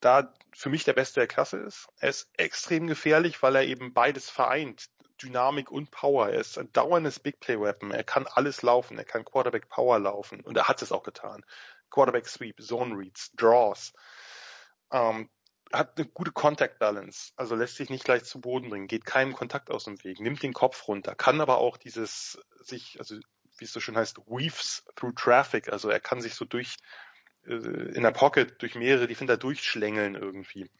da 0.00 0.32
für 0.54 0.70
mich 0.70 0.84
der 0.84 0.92
Beste 0.92 1.20
der 1.20 1.26
Klasse 1.26 1.58
ist. 1.58 1.88
Er 1.98 2.10
ist 2.10 2.30
extrem 2.36 2.86
gefährlich, 2.86 3.42
weil 3.42 3.56
er 3.56 3.64
eben 3.64 3.92
beides 3.92 4.30
vereint. 4.30 4.86
Dynamik 5.20 5.70
und 5.70 5.90
Power. 5.90 6.30
Er 6.30 6.40
ist 6.40 6.58
ein 6.58 6.72
dauerndes 6.72 7.20
Big 7.20 7.38
Play 7.38 7.60
Weapon. 7.60 7.92
Er 7.92 8.02
kann 8.02 8.26
alles 8.26 8.62
laufen. 8.62 8.98
Er 8.98 9.04
kann 9.04 9.24
Quarterback 9.24 9.68
Power 9.68 9.98
laufen. 9.98 10.40
Und 10.40 10.56
er 10.56 10.68
hat 10.68 10.82
es 10.82 10.90
auch 10.90 11.02
getan. 11.02 11.44
Quarterback 11.90 12.26
Sweep, 12.26 12.60
Zone 12.60 12.96
Reads, 12.96 13.30
Draws. 13.36 13.92
Ähm, 14.90 15.30
hat 15.72 15.98
eine 15.98 16.06
gute 16.06 16.32
Contact 16.32 16.78
Balance, 16.78 17.32
also 17.36 17.54
lässt 17.54 17.76
sich 17.76 17.90
nicht 17.90 18.04
gleich 18.04 18.24
zu 18.24 18.40
Boden 18.40 18.70
bringen, 18.70 18.86
geht 18.86 19.04
keinem 19.04 19.32
Kontakt 19.32 19.70
aus 19.70 19.84
dem 19.84 20.02
Weg, 20.04 20.20
nimmt 20.20 20.42
den 20.42 20.52
Kopf 20.52 20.88
runter, 20.88 21.14
kann 21.14 21.40
aber 21.40 21.58
auch 21.58 21.76
dieses 21.76 22.38
sich, 22.60 22.98
also 22.98 23.16
wie 23.58 23.64
es 23.64 23.72
so 23.72 23.80
schön 23.80 23.96
heißt, 23.96 24.18
weaves 24.26 24.84
through 24.96 25.14
traffic, 25.14 25.72
also 25.72 25.88
er 25.88 26.00
kann 26.00 26.20
sich 26.20 26.34
so 26.34 26.44
durch 26.44 26.76
äh, 27.46 27.54
in 27.54 28.02
der 28.02 28.12
Pocket 28.12 28.60
durch 28.60 28.74
mehrere 28.74 29.06
Defender 29.06 29.36
durchschlängeln 29.36 30.14
irgendwie. 30.14 30.70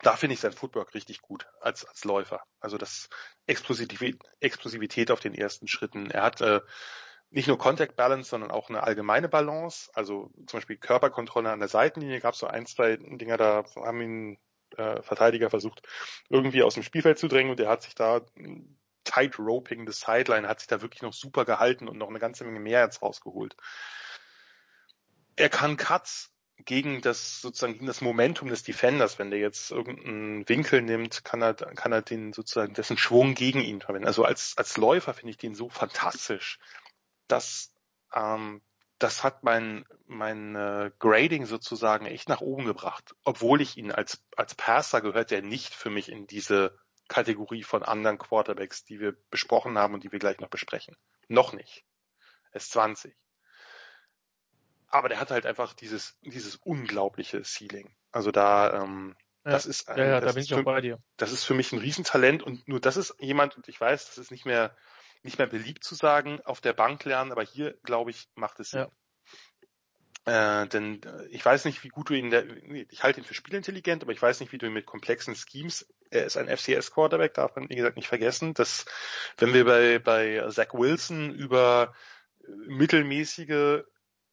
Da 0.00 0.16
finde 0.16 0.34
ich 0.34 0.40
sein 0.40 0.52
Footwork 0.52 0.94
richtig 0.94 1.20
gut 1.20 1.46
als 1.60 1.84
als 1.84 2.04
Läufer. 2.04 2.42
Also 2.58 2.76
das 2.76 3.08
Explosivität, 3.46 4.20
Explosivität 4.40 5.10
auf 5.12 5.20
den 5.20 5.34
ersten 5.34 5.68
Schritten. 5.68 6.10
Er 6.10 6.22
hat 6.22 6.40
äh, 6.40 6.60
nicht 7.32 7.48
nur 7.48 7.58
Contact 7.58 7.96
Balance, 7.96 8.30
sondern 8.30 8.50
auch 8.50 8.68
eine 8.68 8.82
allgemeine 8.82 9.28
Balance. 9.28 9.90
Also 9.94 10.30
zum 10.46 10.58
Beispiel 10.58 10.76
Körperkontrolle 10.76 11.50
an 11.50 11.60
der 11.60 11.68
Seitenlinie 11.68 12.20
gab 12.20 12.34
es 12.34 12.40
so 12.40 12.46
ein, 12.46 12.66
zwei 12.66 12.96
Dinger, 12.96 13.36
da 13.36 13.64
haben 13.76 14.00
ihn 14.00 14.38
äh, 14.76 15.02
Verteidiger 15.02 15.50
versucht, 15.50 15.82
irgendwie 16.28 16.62
aus 16.62 16.74
dem 16.74 16.82
Spielfeld 16.82 17.18
zu 17.18 17.28
drängen 17.28 17.50
und 17.50 17.58
der 17.58 17.68
hat 17.68 17.82
sich 17.82 17.94
da 17.94 18.20
tight 19.04 19.38
roping 19.38 19.86
the 19.86 19.92
sideline, 19.92 20.46
hat 20.46 20.60
sich 20.60 20.68
da 20.68 20.82
wirklich 20.82 21.02
noch 21.02 21.12
super 21.12 21.44
gehalten 21.44 21.88
und 21.88 21.98
noch 21.98 22.08
eine 22.08 22.20
ganze 22.20 22.44
Menge 22.44 22.60
mehr 22.60 22.82
jetzt 22.82 23.02
rausgeholt. 23.02 23.56
Er 25.36 25.48
kann 25.48 25.78
Cuts 25.78 26.30
gegen 26.64 27.00
das 27.00 27.40
sozusagen 27.40 27.72
gegen 27.72 27.86
das 27.86 28.02
Momentum 28.02 28.48
des 28.48 28.62
Defenders, 28.62 29.18
wenn 29.18 29.30
der 29.30 29.40
jetzt 29.40 29.70
irgendeinen 29.70 30.48
Winkel 30.48 30.82
nimmt, 30.82 31.24
kann 31.24 31.42
er 31.42 31.54
kann 31.54 31.92
er 31.92 32.02
den 32.02 32.32
sozusagen 32.32 32.74
dessen 32.74 32.98
Schwung 32.98 33.34
gegen 33.34 33.60
ihn 33.60 33.80
verwenden. 33.80 34.06
Also 34.06 34.24
als 34.24 34.54
als 34.56 34.76
Läufer 34.76 35.14
finde 35.14 35.30
ich 35.30 35.38
den 35.38 35.54
so 35.54 35.68
fantastisch 35.70 36.60
das, 37.32 37.74
ähm, 38.14 38.62
das 38.98 39.24
hat 39.24 39.42
mein, 39.42 39.84
mein 40.06 40.54
äh, 40.54 40.92
Grading 40.98 41.46
sozusagen 41.46 42.06
echt 42.06 42.28
nach 42.28 42.40
oben 42.40 42.66
gebracht, 42.66 43.14
obwohl 43.24 43.60
ich 43.60 43.76
ihn 43.76 43.90
als, 43.90 44.22
als 44.36 44.54
Passer 44.54 45.00
gehört, 45.00 45.30
der 45.30 45.42
nicht 45.42 45.74
für 45.74 45.90
mich 45.90 46.10
in 46.10 46.26
diese 46.26 46.78
Kategorie 47.08 47.62
von 47.62 47.82
anderen 47.82 48.18
Quarterbacks, 48.18 48.84
die 48.84 49.00
wir 49.00 49.16
besprochen 49.30 49.76
haben 49.76 49.94
und 49.94 50.04
die 50.04 50.12
wir 50.12 50.18
gleich 50.18 50.38
noch 50.38 50.48
besprechen. 50.48 50.96
Noch 51.28 51.52
nicht. 51.52 51.84
Er 52.52 52.56
ist 52.56 52.70
20. 52.72 53.16
Aber 54.88 55.08
der 55.08 55.18
hat 55.18 55.30
halt 55.30 55.46
einfach 55.46 55.72
dieses, 55.72 56.18
dieses 56.20 56.56
unglaubliche 56.56 57.42
Ceiling. 57.44 57.94
Also 58.12 58.30
da, 58.30 58.82
ähm, 58.82 59.16
ja, 59.44 59.52
das 59.52 59.66
ist 59.66 59.88
ein, 59.88 59.98
ja, 59.98 60.04
ja, 60.04 60.20
da 60.20 60.36
ich 60.36 60.54
auch 60.54 60.62
bei 60.62 60.82
dir. 60.82 60.98
Das 61.16 61.32
ist 61.32 61.44
für 61.44 61.54
mich 61.54 61.72
ein 61.72 61.78
Riesentalent 61.78 62.42
und 62.42 62.68
nur 62.68 62.78
das 62.78 62.96
ist 62.96 63.14
jemand, 63.18 63.56
und 63.56 63.68
ich 63.68 63.80
weiß, 63.80 64.06
das 64.06 64.18
ist 64.18 64.30
nicht 64.30 64.44
mehr, 64.44 64.76
nicht 65.22 65.38
mehr 65.38 65.46
beliebt 65.46 65.84
zu 65.84 65.94
sagen, 65.94 66.40
auf 66.44 66.60
der 66.60 66.72
Bank 66.72 67.04
lernen, 67.04 67.32
aber 67.32 67.42
hier, 67.42 67.76
glaube 67.82 68.10
ich, 68.10 68.28
macht 68.34 68.60
es 68.60 68.70
Sinn. 68.70 68.80
Ja. 68.80 68.90
Äh, 70.24 70.68
denn 70.68 71.02
äh, 71.02 71.26
ich 71.30 71.44
weiß 71.44 71.64
nicht, 71.64 71.82
wie 71.82 71.88
gut 71.88 72.10
du 72.10 72.14
ihn, 72.14 72.30
der, 72.30 72.44
ich 72.90 73.02
halte 73.02 73.20
ihn 73.20 73.24
für 73.24 73.34
spielintelligent, 73.34 74.02
aber 74.02 74.12
ich 74.12 74.22
weiß 74.22 74.38
nicht, 74.40 74.52
wie 74.52 74.58
du 74.58 74.66
ihn 74.66 74.72
mit 74.72 74.86
komplexen 74.86 75.34
Schemes, 75.34 75.92
er 76.10 76.26
ist 76.26 76.36
ein 76.36 76.48
FCS-Quarterback, 76.48 77.34
darf 77.34 77.56
man, 77.56 77.68
wie 77.68 77.74
gesagt, 77.74 77.96
nicht 77.96 78.08
vergessen, 78.08 78.54
dass, 78.54 78.84
wenn 79.38 79.52
wir 79.52 79.64
bei, 79.64 79.98
bei 79.98 80.48
Zach 80.50 80.74
Wilson 80.74 81.34
über 81.34 81.94
äh, 82.44 82.50
mittelmäßige 82.66 83.82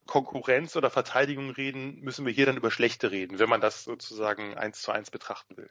Konkurrenz 0.06 0.76
oder 0.76 0.90
Verteidigung 0.90 1.52
reden, 1.52 2.00
müssen 2.02 2.26
wir 2.26 2.34
hier 2.34 2.46
dann 2.46 2.58
über 2.58 2.72
schlechte 2.72 3.12
reden, 3.12 3.40
wenn 3.40 3.50
man 3.50 3.62
das 3.62 3.84
sozusagen 3.84 4.58
eins 4.58 4.82
zu 4.82 4.92
eins 4.92 5.10
betrachten 5.10 5.58
will. 5.58 5.70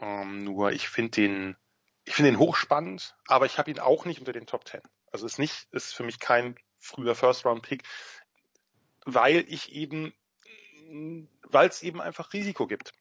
Ähm, 0.00 0.44
nur 0.44 0.72
ich 0.72 0.88
finde 0.88 1.10
den, 1.12 1.56
ich 2.04 2.14
finde 2.14 2.32
den 2.32 2.38
hochspannend, 2.38 3.16
aber 3.26 3.46
ich 3.46 3.58
habe 3.58 3.70
ihn 3.70 3.78
auch 3.78 4.04
nicht 4.04 4.20
unter 4.20 4.32
den 4.32 4.46
Top 4.46 4.64
Ten. 4.64 4.82
Also 5.10 5.26
ist 5.26 5.38
nicht, 5.38 5.68
ist 5.72 5.94
für 5.94 6.02
mich 6.02 6.18
kein 6.18 6.56
früher 6.78 7.14
First 7.14 7.44
Round 7.44 7.62
Pick 7.62 7.84
weil 9.04 9.44
ich 9.48 9.72
eben, 9.72 10.12
weil 11.42 11.68
es 11.68 11.82
eben 11.82 12.00
einfach 12.00 12.32
Risiko 12.32 12.66
gibt. 12.66 12.92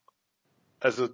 Also 0.80 1.10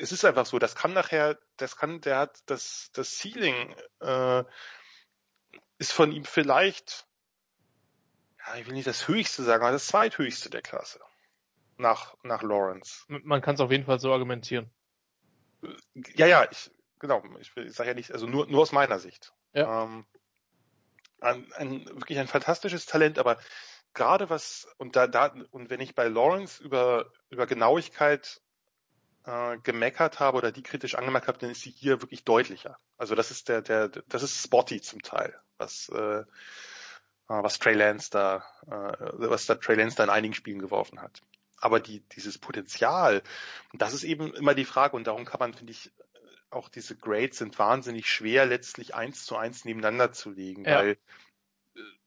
es 0.00 0.10
ist 0.10 0.24
einfach 0.24 0.46
so, 0.46 0.58
das 0.58 0.74
kann 0.74 0.92
nachher, 0.92 1.38
das 1.56 1.76
kann, 1.76 2.00
der 2.00 2.18
hat 2.18 2.42
das, 2.46 2.90
das 2.92 3.16
Ceiling 3.18 3.74
äh, 4.00 4.44
ist 5.78 5.92
von 5.92 6.10
ihm 6.10 6.24
vielleicht, 6.24 7.06
ja, 8.44 8.56
ich 8.56 8.66
will 8.66 8.74
nicht 8.74 8.88
das 8.88 9.06
höchste 9.06 9.44
sagen, 9.44 9.62
aber 9.62 9.72
das 9.72 9.86
zweithöchste 9.86 10.50
der 10.50 10.62
Klasse. 10.62 11.00
Nach, 11.76 12.16
nach 12.22 12.42
Lawrence. 12.42 13.04
Man 13.08 13.42
kann 13.42 13.56
es 13.56 13.60
auf 13.60 13.72
jeden 13.72 13.84
Fall 13.84 13.98
so 13.98 14.12
argumentieren. 14.12 14.70
Ja, 16.14 16.26
ja, 16.26 16.48
ich, 16.48 16.70
genau, 17.04 17.22
ich, 17.38 17.54
ich 17.54 17.74
sage 17.74 17.90
ja 17.90 17.94
nicht, 17.94 18.12
also 18.12 18.26
nur, 18.26 18.46
nur 18.46 18.62
aus 18.62 18.72
meiner 18.72 18.98
Sicht. 18.98 19.34
Ja. 19.52 19.84
Ähm, 19.84 20.06
ein, 21.20 21.52
ein, 21.52 21.84
wirklich 21.86 22.18
ein 22.18 22.28
fantastisches 22.28 22.86
Talent, 22.86 23.18
aber 23.18 23.38
gerade 23.92 24.30
was, 24.30 24.66
und 24.78 24.96
da, 24.96 25.06
da, 25.06 25.34
und 25.50 25.68
wenn 25.68 25.80
ich 25.80 25.94
bei 25.94 26.08
Lawrence 26.08 26.62
über, 26.62 27.12
über 27.28 27.46
Genauigkeit 27.46 28.40
äh, 29.26 29.58
gemeckert 29.58 30.18
habe 30.18 30.38
oder 30.38 30.50
die 30.50 30.62
kritisch 30.62 30.94
angemerkt 30.94 31.28
habe, 31.28 31.36
dann 31.36 31.50
ist 31.50 31.60
sie 31.60 31.70
hier 31.70 32.00
wirklich 32.00 32.24
deutlicher. 32.24 32.78
Also 32.96 33.14
das 33.14 33.30
ist 33.30 33.50
der, 33.50 33.60
der, 33.60 33.88
das 33.88 34.22
ist 34.22 34.42
spotty 34.42 34.80
zum 34.80 35.02
Teil, 35.02 35.38
was, 35.58 35.90
äh, 35.90 36.20
äh 36.20 36.24
was 37.26 37.58
Trey 37.58 37.74
Lance 37.74 38.08
da, 38.10 38.46
äh, 38.66 39.28
was 39.28 39.44
da 39.44 39.56
Trey 39.56 39.76
Lance 39.76 39.96
da 39.96 40.04
in 40.04 40.10
einigen 40.10 40.34
Spielen 40.34 40.58
geworfen 40.58 41.02
hat. 41.02 41.20
Aber 41.58 41.80
die, 41.80 42.00
dieses 42.00 42.38
Potenzial, 42.38 43.22
das 43.74 43.92
ist 43.92 44.04
eben 44.04 44.32
immer 44.34 44.54
die 44.54 44.64
Frage 44.64 44.96
und 44.96 45.06
darum 45.06 45.26
kann 45.26 45.40
man, 45.40 45.52
finde 45.52 45.72
ich, 45.72 45.92
auch 46.54 46.68
diese 46.68 46.96
Grades 46.96 47.38
sind 47.38 47.58
wahnsinnig 47.58 48.08
schwer 48.08 48.46
letztlich 48.46 48.94
eins 48.94 49.24
zu 49.24 49.36
eins 49.36 49.64
nebeneinander 49.64 50.12
zu 50.12 50.30
legen, 50.30 50.64
ja. 50.64 50.78
weil 50.78 50.98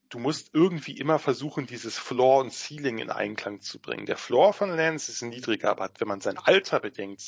du 0.08 0.18
musst 0.18 0.54
irgendwie 0.54 0.98
immer 0.98 1.18
versuchen, 1.18 1.66
dieses 1.66 1.98
Floor 1.98 2.40
und 2.40 2.52
Ceiling 2.52 2.98
in 2.98 3.10
Einklang 3.10 3.60
zu 3.60 3.78
bringen. 3.78 4.06
Der 4.06 4.16
Floor 4.16 4.52
von 4.52 4.70
Lance 4.70 5.12
ist 5.12 5.22
niedriger, 5.22 5.70
aber 5.70 5.90
wenn 5.98 6.08
man 6.08 6.20
sein 6.20 6.38
Alter 6.38 6.80
bedenkt, 6.80 7.22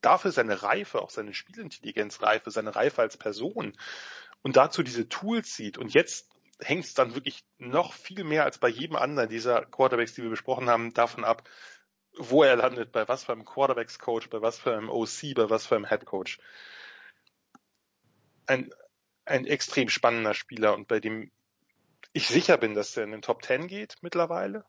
dafür 0.00 0.32
seine 0.32 0.62
Reife, 0.62 1.02
auch 1.02 1.10
seine 1.10 1.34
Spielintelligenzreife, 1.34 2.50
seine 2.50 2.74
Reife 2.74 3.02
als 3.02 3.16
Person 3.16 3.76
und 4.42 4.56
dazu 4.56 4.82
diese 4.82 5.08
Tools 5.08 5.54
sieht 5.54 5.78
und 5.78 5.92
jetzt 5.94 6.30
hängt 6.58 6.84
es 6.84 6.94
dann 6.94 7.14
wirklich 7.14 7.44
noch 7.58 7.92
viel 7.92 8.24
mehr 8.24 8.44
als 8.44 8.58
bei 8.58 8.68
jedem 8.68 8.96
anderen 8.96 9.28
dieser 9.28 9.64
Quarterbacks, 9.64 10.14
die 10.14 10.22
wir 10.22 10.30
besprochen 10.30 10.68
haben, 10.68 10.94
davon 10.94 11.24
ab, 11.24 11.48
wo 12.16 12.42
er 12.42 12.56
landet, 12.56 12.92
bei 12.92 13.08
was 13.08 13.24
für 13.24 13.32
einem 13.32 13.44
Quarterbacks-Coach, 13.44 14.28
bei 14.30 14.42
was 14.42 14.58
für 14.58 14.76
einem 14.76 14.90
OC, 14.90 15.34
bei 15.34 15.50
was 15.50 15.66
für 15.66 15.76
einem 15.76 15.86
Head-Coach. 15.86 16.38
Ein, 18.46 18.70
ein 19.24 19.46
extrem 19.46 19.88
spannender 19.88 20.34
Spieler 20.34 20.74
und 20.74 20.88
bei 20.88 21.00
dem 21.00 21.30
ich 22.12 22.28
sicher 22.28 22.58
bin, 22.58 22.74
dass 22.74 22.96
er 22.96 23.04
in 23.04 23.12
den 23.12 23.22
Top 23.22 23.42
10 23.42 23.68
geht 23.68 23.96
mittlerweile. 24.02 24.64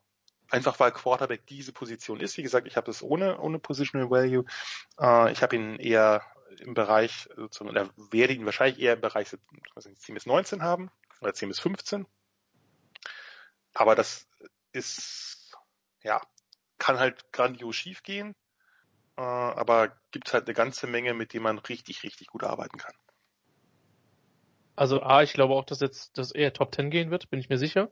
Einfach 0.49 0.79
weil 0.79 0.91
Quarterback 0.91 1.45
diese 1.47 1.73
Position 1.73 2.19
ist. 2.19 2.37
Wie 2.37 2.43
gesagt, 2.43 2.67
ich 2.67 2.77
habe 2.77 2.91
es 2.91 3.01
ohne, 3.01 3.39
ohne 3.39 3.59
Positional 3.59 4.09
Value. 4.09 4.45
Äh, 4.99 5.31
ich 5.31 5.41
habe 5.41 5.55
ihn 5.55 5.75
eher 5.77 6.21
im 6.59 6.73
Bereich, 6.73 7.27
oder 7.35 7.89
werde 8.11 8.33
ihn 8.33 8.45
wahrscheinlich 8.45 8.79
eher 8.79 8.93
im 8.93 9.01
Bereich 9.01 9.35
was 9.73 9.85
nicht, 9.85 10.01
10 10.01 10.15
bis 10.15 10.25
19 10.25 10.61
haben 10.61 10.91
oder 11.21 11.33
10 11.33 11.49
bis 11.49 11.59
15. 11.59 12.05
Aber 13.73 13.95
das 13.95 14.27
ist, 14.71 15.57
ja, 16.03 16.21
kann 16.84 16.99
halt 16.99 17.31
grandios 17.31 17.77
schief 17.77 18.03
gehen. 18.03 18.35
Äh, 19.15 19.22
aber 19.22 19.95
gibt 20.11 20.34
halt 20.34 20.45
eine 20.47 20.53
ganze 20.53 20.85
Menge, 20.85 21.14
mit 21.14 21.34
dem 21.34 21.43
man 21.43 21.60
richtig, 21.60 22.03
richtig 22.03 22.27
gut 22.27 22.43
arbeiten 22.43 22.77
kann. 22.77 22.93
Also 24.76 25.01
A, 25.01 25.23
ich 25.23 25.31
glaube 25.31 25.53
auch, 25.53 25.64
dass 25.64 25.80
jetzt 25.80 26.18
das 26.18 26.31
eher 26.31 26.51
Top 26.51 26.76
10 26.76 26.89
gehen 26.89 27.10
wird, 27.10 27.30
bin 27.30 27.39
ich 27.39 27.47
mir 27.47 27.57
sicher. 27.57 27.89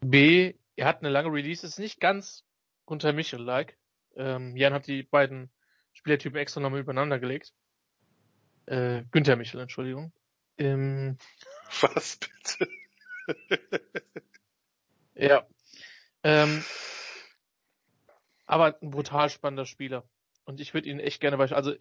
B, 0.00 0.54
er 0.76 0.86
hat 0.86 0.98
eine 0.98 1.08
lange 1.08 1.32
Release, 1.32 1.66
ist 1.66 1.78
nicht 1.78 2.00
ganz 2.00 2.44
unter 2.84 3.14
Michel-like. 3.14 3.78
Ähm, 4.14 4.54
Jan 4.54 4.74
hat 4.74 4.86
die 4.86 5.04
beiden 5.04 5.50
Spielertypen 5.94 6.38
extra 6.38 6.60
nochmal 6.60 6.80
übereinander 6.80 7.18
gelegt. 7.18 7.54
Äh, 8.66 9.04
Günther 9.10 9.36
Michel, 9.36 9.60
Entschuldigung. 9.60 10.12
Ähm, 10.58 11.16
Was 11.80 12.18
bitte? 12.18 12.68
ja. 15.14 15.46
Ähm, 16.24 16.62
aber 18.46 18.76
ein 18.80 18.90
brutal 18.90 19.30
spannender 19.30 19.66
Spieler. 19.66 20.04
Und 20.44 20.60
ich 20.60 20.74
würde 20.74 20.88
ihn 20.88 21.00
echt 21.00 21.20
gerne 21.20 21.36
bei, 21.36 21.50
also 21.50 21.74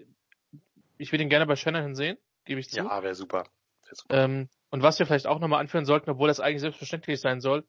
ich 0.98 1.12
würde 1.12 1.24
ihn 1.24 1.30
gerne 1.30 1.48
bei 1.48 1.56
Shanahan 1.56 1.96
sehen 1.96 2.18
gebe 2.46 2.60
ich 2.60 2.70
zu. 2.70 2.78
Ja, 2.78 3.04
wäre 3.04 3.16
super. 3.16 3.46
Wär 3.88 3.96
super. 3.96 4.24
Ähm, 4.24 4.50
und 4.70 4.84
was 4.84 5.00
wir 5.00 5.06
vielleicht 5.06 5.28
auch 5.28 5.40
nochmal 5.40 5.60
anführen 5.60 5.86
sollten, 5.86 6.10
obwohl 6.10 6.28
das 6.28 6.40
eigentlich 6.40 6.62
selbstverständlich 6.62 7.20
sein 7.20 7.42
soll, 7.42 7.68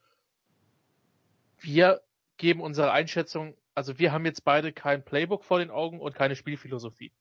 wir 1.59 2.02
geben 2.36 2.60
unsere 2.60 2.93
Einschätzung, 2.93 3.56
also 3.74 3.98
wir 3.98 4.12
haben 4.12 4.24
jetzt 4.24 4.44
beide 4.44 4.73
kein 4.73 5.05
Playbook 5.05 5.44
vor 5.44 5.59
den 5.59 5.70
Augen 5.70 6.01
und 6.01 6.14
keine 6.14 6.36
Spielphilosophie. 6.36 7.12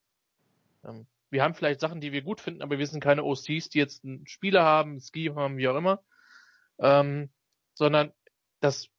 Ähm, 0.83 1.07
wir 1.29 1.43
haben 1.43 1.53
vielleicht 1.53 1.79
Sachen, 1.79 2.01
die 2.01 2.11
wir 2.11 2.21
gut 2.23 2.41
finden, 2.41 2.61
aber 2.61 2.77
wir 2.77 2.87
sind 2.87 3.01
keine 3.01 3.23
OCs, 3.23 3.69
die 3.69 3.77
jetzt 3.77 4.03
einen 4.03 4.27
Spieler 4.27 4.63
haben, 4.63 4.95
ein 4.95 5.01
Ski 5.01 5.31
haben, 5.33 5.57
wie 5.57 5.67
auch 5.67 5.77
immer, 5.77 6.03
ähm, 6.79 7.29
sondern 7.73 8.11
das, 8.59 8.89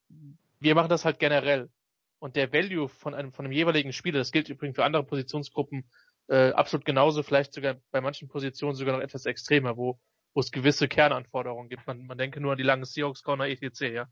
wir 0.61 0.75
machen 0.75 0.89
das 0.89 1.05
halt 1.05 1.19
generell. 1.19 1.69
Und 2.23 2.37
der 2.37 2.53
Value 2.53 2.89
von 2.89 3.15
einem, 3.15 3.33
von 3.33 3.45
einem 3.45 3.53
jeweiligen 3.53 3.93
Spieler, 3.93 4.21
das 4.21 4.31
gilt 4.31 4.49
übrigens 4.49 4.77
für 4.77 4.85
andere 4.85 5.03
Positionsgruppen 5.03 5.91
äh, 6.29 6.53
absolut 6.53 6.85
genauso, 6.85 7.25
vielleicht 7.25 7.53
sogar 7.53 7.81
bei 7.91 8.01
manchen 8.01 8.29
Positionen 8.29 8.77
sogar 8.77 8.95
noch 8.95 9.03
etwas 9.03 9.27
extremer, 9.27 9.77
wo, 9.77 9.99
wo 10.33 10.39
es 10.39 10.53
gewisse 10.53 10.87
Kernanforderungen 10.87 11.69
gibt. 11.69 11.85
Man, 11.89 12.07
man 12.07 12.17
denke 12.17 12.41
nur 12.41 12.53
an 12.53 12.59
die 12.59 12.63
lange 12.63 12.87
Seahawks 12.87 13.25
Corner 13.25 13.49
etc. 13.49 13.81
Ja, 13.81 14.09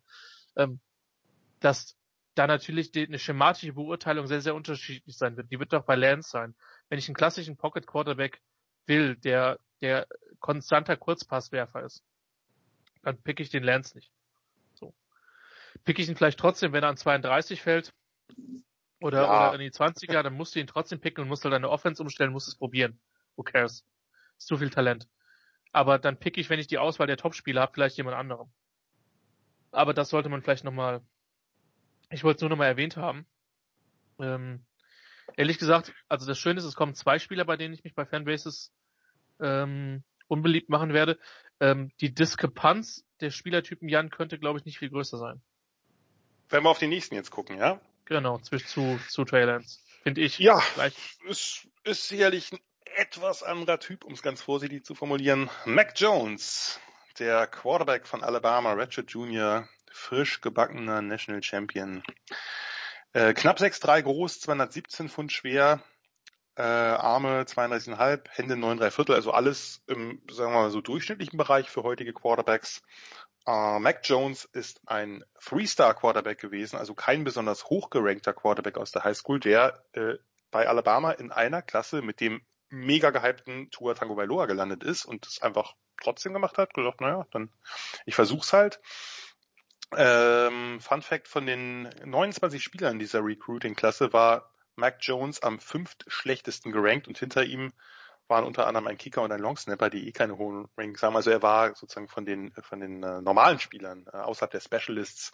ähm, 0.56 0.80
dass 1.60 1.96
da 2.34 2.48
natürlich 2.48 2.90
die, 2.90 3.06
eine 3.06 3.20
schematische 3.20 3.74
Beurteilung 3.74 4.26
sehr 4.26 4.40
sehr 4.40 4.56
unterschiedlich 4.56 5.16
sein 5.16 5.36
wird. 5.36 5.52
Die 5.52 5.60
wird 5.60 5.72
doch 5.72 5.84
bei 5.84 5.94
Lance 5.94 6.30
sein. 6.30 6.56
Wenn 6.88 6.98
ich 6.98 7.06
einen 7.06 7.14
klassischen 7.14 7.56
Pocket 7.56 7.86
Quarterback 7.86 8.40
will, 8.86 9.14
der 9.14 9.60
der 9.82 10.08
konstanter 10.40 10.96
Kurzpasswerfer 10.96 11.84
ist, 11.84 12.02
dann 13.04 13.22
pick 13.22 13.38
ich 13.38 13.50
den 13.50 13.62
Lance 13.62 13.96
nicht. 13.96 14.10
So. 14.74 14.96
Pick 15.84 16.00
ich 16.00 16.08
ihn 16.08 16.16
vielleicht 16.16 16.40
trotzdem, 16.40 16.72
wenn 16.72 16.82
er 16.82 16.88
an 16.88 16.96
32 16.96 17.62
fällt, 17.62 17.94
oder, 19.00 19.22
ja. 19.22 19.48
oder 19.48 19.54
in 19.54 19.60
die 19.60 19.70
20er, 19.70 20.22
dann 20.22 20.34
musst 20.34 20.54
du 20.54 20.60
ihn 20.60 20.66
trotzdem 20.66 21.00
picken 21.00 21.22
und 21.22 21.28
musst 21.28 21.44
halt 21.44 21.54
deine 21.54 21.70
Offense 21.70 22.02
umstellen, 22.02 22.32
musst 22.32 22.48
es 22.48 22.56
probieren. 22.56 23.00
Who 23.36 23.42
cares? 23.42 23.84
Ist 24.38 24.46
zu 24.46 24.58
viel 24.58 24.70
Talent. 24.70 25.08
Aber 25.72 25.98
dann 25.98 26.18
pick 26.18 26.36
ich, 26.36 26.50
wenn 26.50 26.60
ich 26.60 26.66
die 26.66 26.78
Auswahl 26.78 27.06
der 27.06 27.16
Topspieler 27.16 27.62
habe, 27.62 27.72
vielleicht 27.72 27.96
jemand 27.96 28.16
anderem. 28.16 28.50
Aber 29.72 29.94
das 29.94 30.08
sollte 30.08 30.28
man 30.28 30.42
vielleicht 30.42 30.64
nochmal, 30.64 31.00
ich 32.10 32.24
wollte 32.24 32.36
es 32.36 32.40
nur 32.42 32.50
nochmal 32.50 32.68
erwähnt 32.68 32.96
haben. 32.96 33.26
Ähm, 34.18 34.66
ehrlich 35.36 35.58
gesagt, 35.58 35.94
also 36.08 36.26
das 36.26 36.38
Schöne 36.38 36.58
ist, 36.58 36.64
es 36.64 36.74
kommen 36.74 36.94
zwei 36.94 37.18
Spieler, 37.18 37.44
bei 37.44 37.56
denen 37.56 37.72
ich 37.72 37.84
mich 37.84 37.94
bei 37.94 38.04
Fanbases 38.04 38.72
ähm, 39.40 40.02
unbeliebt 40.26 40.68
machen 40.68 40.92
werde. 40.92 41.18
Ähm, 41.60 41.92
die 42.00 42.12
Diskrepanz 42.12 43.04
der 43.20 43.30
Spielertypen 43.30 43.88
Jan 43.88 44.10
könnte, 44.10 44.38
glaube 44.38 44.58
ich, 44.58 44.64
nicht 44.64 44.78
viel 44.78 44.90
größer 44.90 45.18
sein. 45.18 45.40
Wenn 46.48 46.64
wir 46.64 46.70
auf 46.70 46.78
die 46.78 46.88
nächsten 46.88 47.14
jetzt 47.14 47.30
gucken, 47.30 47.56
ja? 47.58 47.80
Genau, 48.10 48.38
zwischen 48.38 48.66
zu, 48.66 49.00
zu 49.08 49.24
Trey 49.24 49.44
Lance. 49.44 49.78
Finde 50.02 50.20
ich. 50.22 50.40
Ja, 50.40 50.60
gleich. 50.74 50.94
Ist, 51.28 51.68
ist 51.84 52.08
sicherlich 52.08 52.50
ein 52.50 52.58
etwas 52.96 53.44
anderer 53.44 53.78
Typ, 53.78 54.04
um 54.04 54.14
es 54.14 54.22
ganz 54.22 54.42
vorsichtig 54.42 54.84
zu 54.84 54.96
formulieren. 54.96 55.48
Mac 55.64 55.92
Jones, 55.94 56.80
der 57.20 57.46
Quarterback 57.46 58.08
von 58.08 58.24
Alabama, 58.24 58.72
Ratchet 58.72 59.12
Jr., 59.12 59.68
frisch 59.92 60.40
gebackener 60.40 61.02
National 61.02 61.40
Champion. 61.40 62.02
Äh, 63.12 63.32
knapp 63.32 63.60
6'3 63.60 64.02
groß, 64.02 64.40
217 64.40 65.08
Pfund 65.08 65.30
schwer, 65.30 65.80
äh, 66.56 66.62
Arme 66.62 67.44
32,5, 67.44 68.28
Hände 68.28 68.56
9,3 68.56 68.90
Viertel, 68.90 69.14
also 69.14 69.30
alles 69.30 69.84
im, 69.86 70.20
sagen 70.28 70.52
wir 70.52 70.62
mal 70.62 70.70
so, 70.70 70.80
durchschnittlichen 70.80 71.36
Bereich 71.36 71.70
für 71.70 71.84
heutige 71.84 72.12
Quarterbacks. 72.12 72.82
Äh, 73.46 73.78
Mac 73.78 74.00
Jones 74.04 74.44
ist 74.44 74.80
ein 74.86 75.24
Three-Star-Quarterback 75.44 76.38
gewesen, 76.38 76.76
also 76.76 76.94
kein 76.94 77.24
besonders 77.24 77.66
hochgerankter 77.66 78.32
Quarterback 78.32 78.76
aus 78.78 78.92
der 78.92 79.04
High 79.04 79.16
School, 79.16 79.40
der 79.40 79.84
äh, 79.92 80.14
bei 80.50 80.68
Alabama 80.68 81.12
in 81.12 81.30
einer 81.30 81.62
Klasse 81.62 82.02
mit 82.02 82.20
dem 82.20 82.42
mega 82.68 83.10
gehypten 83.10 83.70
Tua 83.70 83.94
Tango 83.94 84.14
Bailoa 84.14 84.46
gelandet 84.46 84.84
ist 84.84 85.04
und 85.04 85.26
es 85.26 85.42
einfach 85.42 85.74
trotzdem 86.00 86.32
gemacht 86.32 86.58
hat, 86.58 86.74
gesagt, 86.74 87.00
naja, 87.00 87.26
dann 87.32 87.50
ich 88.06 88.14
versuch's 88.14 88.52
halt. 88.52 88.80
Ähm, 89.96 90.80
Fun 90.80 91.02
Fact 91.02 91.26
von 91.26 91.46
den 91.46 91.90
29 92.04 92.62
Spielern 92.62 93.00
dieser 93.00 93.24
Recruiting-Klasse 93.24 94.12
war 94.12 94.52
Mac 94.76 94.98
Jones 95.00 95.42
am 95.42 95.58
fünftschlechtesten 95.58 96.70
gerankt 96.70 97.08
und 97.08 97.18
hinter 97.18 97.44
ihm 97.44 97.72
waren 98.30 98.44
unter 98.44 98.66
anderem 98.66 98.86
ein 98.86 98.96
Kicker 98.96 99.22
und 99.22 99.32
ein 99.32 99.40
Longsnapper, 99.40 99.90
die 99.90 100.08
eh 100.08 100.12
keine 100.12 100.38
hohen 100.38 100.68
Rankings 100.76 101.02
haben. 101.02 101.16
Also 101.16 101.30
er 101.30 101.42
war 101.42 101.74
sozusagen 101.74 102.08
von 102.08 102.24
den 102.24 102.52
von 102.62 102.80
den 102.80 103.02
äh, 103.02 103.20
normalen 103.20 103.58
Spielern 103.58 104.06
äh, 104.12 104.16
außerhalb 104.16 104.50
der 104.50 104.60
Specialists 104.60 105.32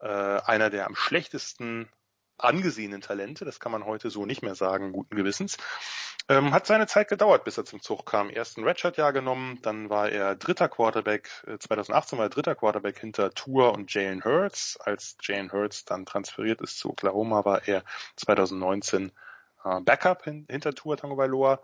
äh, 0.00 0.08
einer 0.08 0.70
der 0.70 0.86
am 0.86 0.96
schlechtesten 0.96 1.88
angesehenen 2.36 3.00
Talente, 3.00 3.44
das 3.44 3.60
kann 3.60 3.72
man 3.72 3.84
heute 3.84 4.10
so 4.10 4.26
nicht 4.26 4.42
mehr 4.42 4.54
sagen, 4.54 4.92
guten 4.92 5.16
Gewissens. 5.16 5.56
Ähm, 6.28 6.52
hat 6.52 6.66
seine 6.66 6.86
Zeit 6.86 7.08
gedauert, 7.08 7.44
bis 7.44 7.58
er 7.58 7.64
zum 7.64 7.82
Zug 7.82 8.06
kam. 8.06 8.30
Erst 8.30 8.56
ein 8.56 8.64
Redshirt-Jahr 8.64 9.12
genommen, 9.12 9.58
dann 9.62 9.90
war 9.90 10.08
er 10.08 10.34
dritter 10.34 10.68
Quarterback, 10.68 11.28
2018 11.58 12.16
äh, 12.16 12.18
war 12.18 12.26
er 12.26 12.30
dritter 12.30 12.54
Quarterback 12.54 12.98
hinter 12.98 13.32
Tour 13.32 13.72
und 13.72 13.92
Jalen 13.92 14.24
Hurts. 14.24 14.78
Als 14.80 15.16
Jalen 15.20 15.52
Hurts 15.52 15.84
dann 15.84 16.06
transferiert 16.06 16.62
ist 16.62 16.78
zu 16.78 16.90
Oklahoma, 16.90 17.44
war 17.44 17.68
er 17.68 17.84
2019 18.16 19.12
äh, 19.64 19.80
Backup 19.80 20.24
hin, 20.24 20.46
hinter 20.48 20.74
Tango 20.74 21.16
Bailoa. 21.16 21.60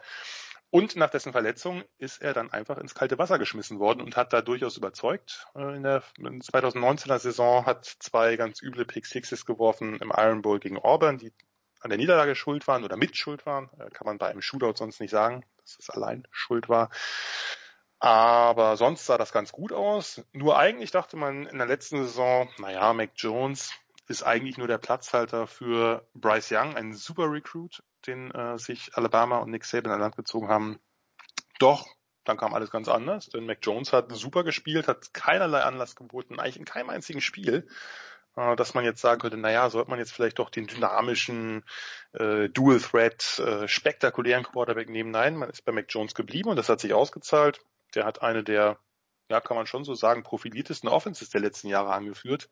Und 0.71 0.95
nach 0.95 1.11
dessen 1.11 1.33
Verletzung 1.33 1.83
ist 1.99 2.23
er 2.23 2.33
dann 2.33 2.53
einfach 2.53 2.79
ins 2.79 2.95
kalte 2.95 3.19
Wasser 3.19 3.39
geschmissen 3.41 3.81
worden 3.81 4.03
und 4.03 4.17
hat 4.17 4.33
da 4.33 4.41
durchaus 4.41 4.77
überzeugt. 4.77 5.47
Äh, 5.57 5.77
in 5.77 5.83
der 5.83 6.03
2019er 6.19 7.19
Saison 7.19 7.67
hat 7.67 7.85
zwei 7.85 8.37
ganz 8.37 8.63
üble 8.63 8.85
Pick 8.85 9.07
Sixes 9.07 9.47
geworfen 9.47 9.99
im 10.01 10.13
Iron 10.17 10.43
Bowl 10.43 10.61
gegen 10.61 10.79
Auburn, 10.79 11.19
die 11.19 11.33
an 11.81 11.91
der 11.91 11.99
Niederlage 11.99 12.37
schuld 12.37 12.69
waren 12.69 12.85
oder 12.85 12.97
mit 12.97 13.17
schuld 13.17 13.47
waren. 13.47 13.69
Äh, 13.81 13.91
kann 13.91 14.07
man 14.07 14.19
bei 14.19 14.29
einem 14.29 14.43
Shootout 14.43 14.77
sonst 14.77 15.01
nicht 15.01 15.11
sagen, 15.11 15.45
dass 15.57 15.77
es 15.79 15.91
allein 15.91 16.27
schuld 16.31 16.69
war. 16.69 16.91
Aber 17.99 18.77
sonst 18.77 19.07
sah 19.07 19.19
das 19.19 19.33
ganz 19.33 19.51
gut 19.51 19.73
aus. 19.73 20.23
Nur 20.33 20.57
eigentlich 20.57 20.93
dachte 20.93 21.17
man 21.17 21.47
in 21.47 21.59
der 21.59 21.67
letzten 21.67 22.05
Saison, 22.05 22.49
naja, 22.59 22.93
Mac 22.93 23.11
Jones 23.17 23.73
ist 24.11 24.25
eigentlich 24.25 24.59
nur 24.59 24.67
der 24.67 24.79
Platzhalter 24.79 25.47
für 25.47 26.05
Bryce 26.15 26.51
Young, 26.51 26.77
ein 26.77 26.95
super 26.95 27.31
Recruit, 27.31 27.83
den 28.09 28.33
äh, 28.33 28.59
sich 28.59 28.91
Alabama 28.95 29.39
und 29.39 29.51
Nick 29.51 29.65
Saban 29.65 29.93
an 29.93 30.01
Land 30.01 30.17
gezogen 30.17 30.49
haben. 30.49 30.81
Doch, 31.61 31.87
dann 32.25 32.37
kam 32.37 32.53
alles 32.53 32.73
ganz 32.73 32.89
anders, 32.89 33.27
denn 33.27 33.47
Mac 33.47 33.59
Jones 33.63 33.93
hat 33.93 34.11
super 34.11 34.43
gespielt, 34.43 34.89
hat 34.89 35.15
keinerlei 35.15 35.61
Anlass 35.61 35.95
geboten, 35.95 36.41
eigentlich 36.41 36.59
in 36.59 36.65
keinem 36.65 36.91
einzigen 36.91 37.21
Spiel, 37.21 37.69
äh, 38.35 38.57
dass 38.57 38.75
man 38.75 38.85
jetzt 38.85 39.01
sagen 39.01 39.21
könnte, 39.21 39.37
naja, 39.37 39.71
sollte 39.71 39.91
man 39.91 40.01
jetzt 40.01 40.13
vielleicht 40.13 40.41
doch 40.41 40.51
den 40.51 40.67
dynamischen 40.67 41.65
äh, 42.13 42.49
Dual 42.49 42.81
Threat, 42.81 43.39
äh, 43.39 43.69
spektakulären 43.69 44.43
Quarterback 44.43 44.89
nehmen. 44.89 45.13
Nein, 45.13 45.37
man 45.37 45.51
ist 45.51 45.65
bei 45.65 45.71
Mac 45.71 45.87
Jones 45.89 46.17
geblieben 46.17 46.51
und 46.51 46.57
das 46.57 46.69
hat 46.69 46.81
sich 46.81 46.95
ausgezahlt. 46.95 47.61
Der 47.95 48.07
hat 48.07 48.23
eine 48.23 48.43
der 48.43 48.77
ja, 49.31 49.41
kann 49.41 49.57
man 49.57 49.67
schon 49.67 49.85
so 49.85 49.95
sagen, 49.95 50.25
profiliertesten 50.25 50.89
Offenses 50.89 51.31
der 51.31 51.41
letzten 51.41 51.69
Jahre 51.69 51.93
angeführt. 51.93 52.51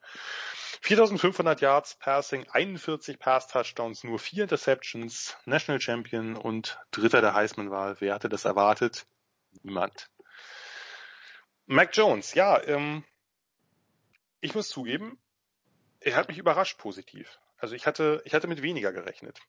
4500 0.81 1.61
Yards 1.61 1.97
Passing, 1.97 2.47
41 2.49 3.19
Pass-Touchdowns, 3.19 4.05
nur 4.05 4.21
vier 4.21 4.45
Interceptions, 4.45 5.37
National 5.45 5.81
Champion 5.81 6.37
und 6.37 6.79
Dritter 6.93 7.21
der 7.21 7.35
Heisman-Wahl. 7.35 7.97
Wer 7.99 8.15
hatte 8.15 8.29
das 8.29 8.45
erwartet? 8.45 9.07
Niemand. 9.63 10.09
Mac 11.67 11.95
Jones, 11.97 12.35
ja, 12.35 12.63
ähm, 12.63 13.05
ich 14.41 14.55
muss 14.55 14.69
zugeben, 14.69 15.19
er 16.01 16.15
hat 16.15 16.29
mich 16.29 16.39
überrascht 16.39 16.79
positiv. 16.79 17.41
Also 17.59 17.75
ich 17.75 17.87
hatte, 17.87 18.23
ich 18.25 18.35
hatte 18.35 18.47
mit 18.47 18.63
weniger 18.63 18.93
gerechnet. 18.93 19.41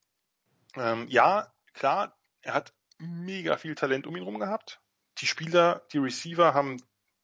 Ähm, 0.75 1.07
ja, 1.09 1.53
klar, 1.73 2.17
er 2.41 2.55
hat 2.55 2.73
mega 2.97 3.55
viel 3.57 3.75
Talent 3.75 4.07
um 4.07 4.15
ihn 4.17 4.23
rum 4.23 4.39
gehabt. 4.39 4.81
Die 5.19 5.27
Spieler, 5.27 5.85
die 5.93 5.99
Receiver 5.99 6.53
haben 6.53 6.81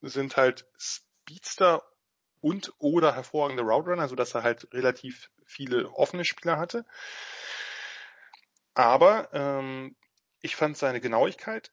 sind 0.09 0.37
halt 0.37 0.65
Speedster 0.77 1.83
und 2.41 2.73
oder 2.79 3.15
hervorragende 3.15 3.63
Route 3.63 3.89
Runner, 3.89 4.07
so 4.07 4.15
dass 4.15 4.35
er 4.35 4.43
halt 4.43 4.67
relativ 4.73 5.31
viele 5.45 5.89
offene 5.91 6.25
Spieler 6.25 6.57
hatte. 6.57 6.85
Aber 8.73 9.29
ähm, 9.33 9.95
ich 10.41 10.55
fand 10.55 10.77
seine 10.77 11.01
Genauigkeit, 11.01 11.71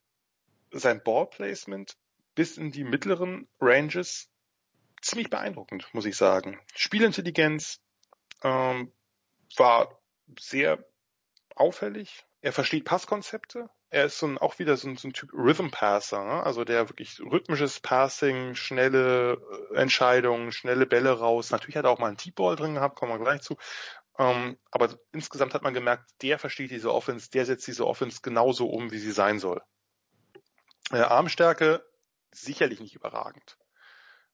sein 0.70 1.02
Ballplacement 1.02 1.96
bis 2.34 2.56
in 2.56 2.72
die 2.72 2.84
mittleren 2.84 3.48
Ranges 3.60 4.30
ziemlich 5.02 5.28
beeindruckend, 5.28 5.92
muss 5.92 6.06
ich 6.06 6.16
sagen. 6.16 6.58
Spielintelligenz 6.74 7.80
ähm, 8.42 8.92
war 9.56 10.00
sehr 10.38 10.84
auffällig. 11.54 12.24
Er 12.40 12.52
versteht 12.52 12.84
Passkonzepte, 12.84 13.68
er 13.92 14.06
ist 14.06 14.18
so 14.18 14.26
ein, 14.26 14.38
auch 14.38 14.58
wieder 14.58 14.78
so 14.78 14.88
ein, 14.88 14.96
so 14.96 15.06
ein 15.06 15.12
Typ 15.12 15.30
Rhythm 15.34 15.68
Passer, 15.68 16.24
ne? 16.24 16.42
also 16.42 16.64
der 16.64 16.88
wirklich 16.88 17.20
rhythmisches 17.20 17.78
Passing, 17.78 18.54
schnelle 18.54 19.34
äh, 19.70 19.76
Entscheidungen, 19.76 20.50
schnelle 20.50 20.86
Bälle 20.86 21.12
raus. 21.18 21.50
Natürlich 21.50 21.76
hat 21.76 21.84
er 21.84 21.90
auch 21.90 21.98
mal 21.98 22.08
einen 22.08 22.16
T-Ball 22.16 22.56
drin 22.56 22.74
gehabt, 22.74 22.96
kommen 22.96 23.12
wir 23.12 23.18
gleich 23.18 23.42
zu. 23.42 23.58
Ähm, 24.18 24.58
aber 24.70 24.98
insgesamt 25.12 25.52
hat 25.52 25.62
man 25.62 25.74
gemerkt, 25.74 26.10
der 26.22 26.38
versteht 26.38 26.70
diese 26.70 26.92
Offense, 26.92 27.30
der 27.30 27.44
setzt 27.44 27.66
diese 27.66 27.86
Offense 27.86 28.20
genauso 28.22 28.66
um, 28.66 28.90
wie 28.92 28.98
sie 28.98 29.12
sein 29.12 29.38
soll. 29.38 29.60
Äh, 30.90 31.00
Armstärke 31.00 31.84
sicherlich 32.30 32.80
nicht 32.80 32.94
überragend. 32.94 33.58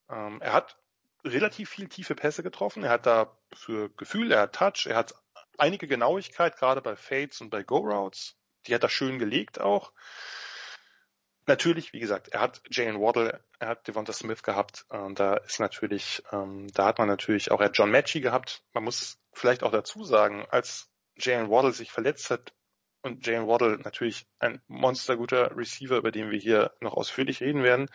Ähm, 0.08 0.40
er 0.40 0.52
hat 0.52 0.76
relativ 1.24 1.68
viel 1.68 1.88
tiefe 1.88 2.14
Pässe 2.14 2.44
getroffen. 2.44 2.84
Er 2.84 2.90
hat 2.90 3.06
da 3.06 3.36
für 3.52 3.90
Gefühl, 3.96 4.30
er 4.30 4.42
hat 4.42 4.54
Touch, 4.54 4.86
er 4.86 4.94
hat 4.94 5.16
einige 5.58 5.88
Genauigkeit, 5.88 6.56
gerade 6.56 6.80
bei 6.80 6.94
Fades 6.94 7.40
und 7.40 7.50
bei 7.50 7.64
Go-Routes 7.64 8.37
die 8.68 8.74
hat 8.74 8.82
er 8.82 8.88
schön 8.88 9.18
gelegt 9.18 9.60
auch. 9.60 9.92
Natürlich, 11.46 11.94
wie 11.94 12.00
gesagt, 12.00 12.28
er 12.28 12.40
hat 12.42 12.60
Jalen 12.70 13.00
Waddle, 13.00 13.42
er 13.58 13.68
hat 13.68 13.88
Devonta 13.88 14.12
Smith 14.12 14.42
gehabt, 14.42 14.84
und 14.90 15.18
da 15.18 15.34
ist 15.34 15.60
natürlich, 15.60 16.22
ähm, 16.30 16.68
da 16.74 16.86
hat 16.86 16.98
man 16.98 17.08
natürlich 17.08 17.50
auch, 17.50 17.60
er 17.60 17.66
hat 17.66 17.78
John 17.78 17.90
Matchy 17.90 18.20
gehabt. 18.20 18.62
Man 18.74 18.84
muss 18.84 19.18
vielleicht 19.32 19.62
auch 19.62 19.72
dazu 19.72 20.04
sagen, 20.04 20.46
als 20.50 20.90
Jalen 21.16 21.48
Waddle 21.48 21.72
sich 21.72 21.90
verletzt 21.90 22.30
hat 22.30 22.52
und 23.00 23.26
Jalen 23.26 23.48
Waddle 23.48 23.78
natürlich 23.78 24.26
ein 24.38 24.60
monsterguter 24.66 25.56
Receiver, 25.56 25.96
über 25.96 26.10
den 26.10 26.30
wir 26.30 26.38
hier 26.38 26.74
noch 26.80 26.92
ausführlich 26.92 27.40
reden 27.40 27.62
werden, 27.62 27.88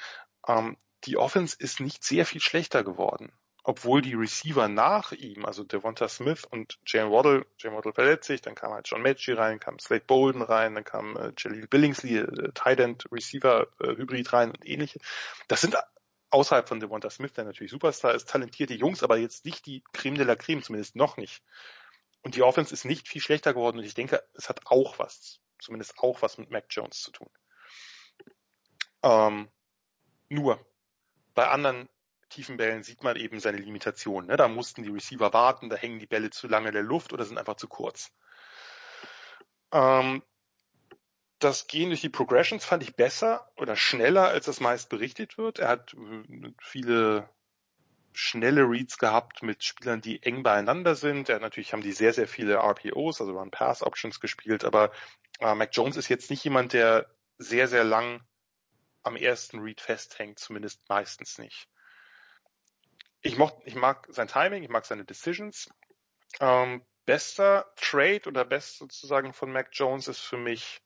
ähm, 0.48 0.78
die 1.06 1.18
Offense 1.18 1.56
ist 1.60 1.80
nicht 1.80 2.04
sehr 2.04 2.26
viel 2.26 2.42
schlechter 2.42 2.84
geworden 2.84 3.32
obwohl 3.64 4.02
die 4.02 4.14
Receiver 4.14 4.68
nach 4.68 5.14
ihm, 5.14 5.46
also 5.46 5.64
Devonta 5.64 6.10
Smith 6.10 6.44
und 6.44 6.80
Jalen 6.86 7.12
Waddle, 7.12 7.46
Jalen 7.58 7.78
Waddle 7.78 7.94
verletzt 7.94 8.28
sich, 8.28 8.42
dann 8.42 8.56
kam 8.56 8.74
halt 8.74 8.88
John 8.90 9.02
Matchy 9.02 9.32
rein, 9.32 9.60
kam 9.60 9.80
Slade 9.80 10.04
Bolden 10.06 10.42
rein, 10.42 10.76
dann 10.76 10.84
kam 10.84 11.16
äh, 11.16 11.32
Jaleel 11.38 11.68
Billingsley, 11.68 12.18
äh, 12.18 12.52
Tight 12.54 12.82
End 12.82 13.06
Receiver 13.12 13.68
äh, 13.80 13.96
Hybrid 13.96 14.34
rein 14.34 14.52
und 14.52 14.68
ähnliche. 14.68 15.00
Das 15.48 15.62
sind 15.62 15.78
außerhalb 16.30 16.68
von 16.68 16.82
Devonta 16.82 17.10
Smith, 17.10 17.34
der 17.34 17.46
natürlich 17.46 17.72
Superstar 17.72 18.14
ist, 18.14 18.28
talentierte 18.28 18.74
Jungs, 18.74 19.02
aber 19.02 19.18
jetzt 19.18 19.46
nicht 19.46 19.66
die 19.66 19.82
Creme 19.94 20.18
de 20.18 20.26
la 20.26 20.36
Creme, 20.36 20.62
zumindest 20.62 20.98
noch 20.98 21.16
nicht. 21.16 21.42
Und 22.22 22.36
die 22.36 22.44
Offense 22.44 22.74
ist 22.74 22.84
nicht 22.84 23.08
viel 23.08 23.22
schlechter 23.22 23.54
geworden 23.54 23.78
und 23.78 23.86
ich 23.86 23.94
denke, 23.94 24.24
es 24.34 24.50
hat 24.50 24.62
auch 24.66 25.00
was, 25.00 25.40
zumindest 25.60 26.00
auch 26.00 26.22
was 26.22 26.38
mit 26.38 26.52
Mac 26.52 26.66
Jones 26.70 27.02
zu 27.02 27.12
tun. 27.12 27.30
Ähm, 29.04 29.50
nur, 30.28 30.60
bei 31.34 31.48
anderen 31.48 31.88
tiefen 32.34 32.58
Bällen 32.58 32.84
sieht 32.84 33.04
man 33.04 33.16
eben 33.16 33.40
seine 33.40 33.58
Limitation. 33.58 34.26
Ne? 34.28 34.38
Da 34.38 34.48
mussten 34.48 34.84
die 34.84 34.90
Receiver 34.90 35.34
warten, 35.34 35.70
da 35.70 35.76
hängen 35.76 36.00
die 36.00 36.08
Bälle 36.08 36.30
zu 36.30 36.48
lange 36.48 36.70
in 36.70 36.74
der 36.74 36.84
Luft 36.84 37.14
oder 37.14 37.26
sind 37.26 37.38
einfach 37.38 37.56
zu 37.56 37.68
kurz. 37.68 38.12
Ähm, 39.72 40.24
das 41.40 41.68
Gehen 41.68 41.90
durch 41.90 42.02
die 42.02 42.10
Progressions 42.10 42.66
fand 42.66 42.84
ich 42.84 42.96
besser 42.96 43.52
oder 43.58 43.76
schneller, 43.76 44.28
als 44.30 44.46
das 44.46 44.60
meist 44.60 44.90
berichtet 44.90 45.38
wird. 45.38 45.60
Er 45.60 45.68
hat 45.68 45.94
äh, 45.94 46.52
viele 46.60 47.30
schnelle 48.14 48.62
Reads 48.64 48.98
gehabt 48.98 49.42
mit 49.44 49.64
Spielern, 49.64 50.02
die 50.02 50.22
eng 50.24 50.44
beieinander 50.44 50.96
sind. 50.96 51.30
Er 51.30 51.40
natürlich 51.40 51.74
haben 51.74 51.82
die 51.82 51.92
sehr, 51.92 52.14
sehr 52.14 52.28
viele 52.28 52.56
RPOs, 52.56 53.22
also 53.22 53.38
Run 53.38 53.52
Pass 53.52 53.82
Options 53.82 54.20
gespielt, 54.20 54.64
aber 54.64 54.92
äh, 55.40 55.56
Mac 55.56 55.70
Jones 55.74 55.98
ist 55.98 56.10
jetzt 56.10 56.30
nicht 56.30 56.44
jemand, 56.44 56.74
der 56.74 57.10
sehr, 57.38 57.68
sehr 57.68 57.84
lang 57.84 58.22
am 59.02 59.16
ersten 59.16 59.60
Read 59.60 59.82
festhängt, 59.82 60.40
zumindest 60.40 60.88
meistens 60.88 61.38
nicht 61.38 61.68
ich, 63.24 63.38
mocht, 63.38 63.56
ich 63.66 63.76
mag 63.76 64.08
sein 64.10 64.28
Timing, 64.28 64.64
ich 64.64 64.70
mag 64.70 64.86
seine 64.86 65.06
Decisions. 65.06 65.70
Ähm, 66.40 66.86
bester 67.06 67.72
Trade 67.78 68.24
oder 68.28 68.46
best 68.46 68.78
sozusagen 68.78 69.34
von 69.34 69.52
Mac 69.52 69.70
Jones 69.72 70.08
ist 70.08 70.20
für 70.20 70.38
mich 70.38 70.82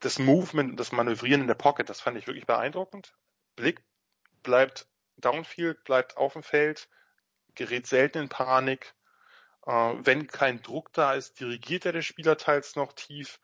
das 0.00 0.18
Movement 0.18 0.72
und 0.72 0.76
das 0.76 0.92
Manövrieren 0.92 1.42
in 1.42 1.46
der 1.46 1.54
Pocket. 1.54 1.88
Das 1.88 2.00
fand 2.00 2.18
ich 2.18 2.26
wirklich 2.26 2.46
beeindruckend. 2.46 3.14
Blick 3.56 3.82
bleibt 4.42 4.86
downfield, 5.16 5.82
bleibt 5.84 6.16
auf 6.16 6.34
dem 6.34 6.42
Feld, 6.42 6.88
gerät 7.54 7.86
selten 7.86 8.18
in 8.18 8.28
Panik. 8.28 8.94
Äh, 9.66 9.70
wenn 9.70 10.26
kein 10.26 10.60
Druck 10.62 10.92
da 10.92 11.14
ist, 11.14 11.40
dirigiert 11.40 11.86
er 11.86 11.92
den 11.92 12.02
Spieler 12.02 12.36
teils 12.36 12.76
noch 12.76 12.92
tief. 12.92 13.40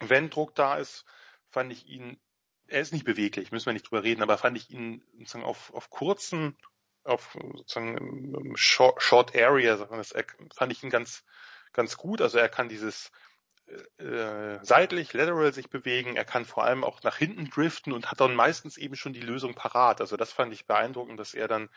Wenn 0.00 0.30
Druck 0.30 0.54
da 0.54 0.76
ist, 0.76 1.04
fand 1.50 1.72
ich 1.72 1.86
ihn, 1.86 2.18
er 2.66 2.80
ist 2.80 2.92
nicht 2.92 3.04
beweglich, 3.04 3.52
müssen 3.52 3.66
wir 3.66 3.72
nicht 3.72 3.90
drüber 3.90 4.02
reden, 4.02 4.22
aber 4.22 4.38
fand 4.38 4.56
ich 4.56 4.70
ihn 4.70 5.04
sozusagen 5.12 5.44
auf, 5.44 5.72
auf 5.74 5.90
kurzen, 5.90 6.56
auf 7.04 7.36
sozusagen 7.56 8.52
Short, 8.56 9.02
Short 9.02 9.34
Area, 9.34 9.76
fand 10.54 10.72
ich 10.72 10.82
ihn 10.82 10.90
ganz, 10.90 11.24
ganz 11.72 11.96
gut. 11.96 12.20
Also 12.20 12.38
er 12.38 12.48
kann 12.48 12.68
dieses 12.68 13.10
äh, 13.98 14.58
seitlich, 14.62 15.12
lateral 15.12 15.52
sich 15.52 15.70
bewegen. 15.70 16.16
Er 16.16 16.24
kann 16.24 16.44
vor 16.44 16.64
allem 16.64 16.82
auch 16.82 17.02
nach 17.02 17.16
hinten 17.16 17.50
driften 17.50 17.92
und 17.92 18.10
hat 18.10 18.20
dann 18.20 18.34
meistens 18.34 18.76
eben 18.76 18.96
schon 18.96 19.12
die 19.12 19.20
Lösung 19.20 19.54
parat. 19.54 20.00
Also 20.00 20.16
das 20.16 20.32
fand 20.32 20.52
ich 20.52 20.66
beeindruckend, 20.66 21.20
dass 21.20 21.34
er 21.34 21.46
dann 21.46 21.68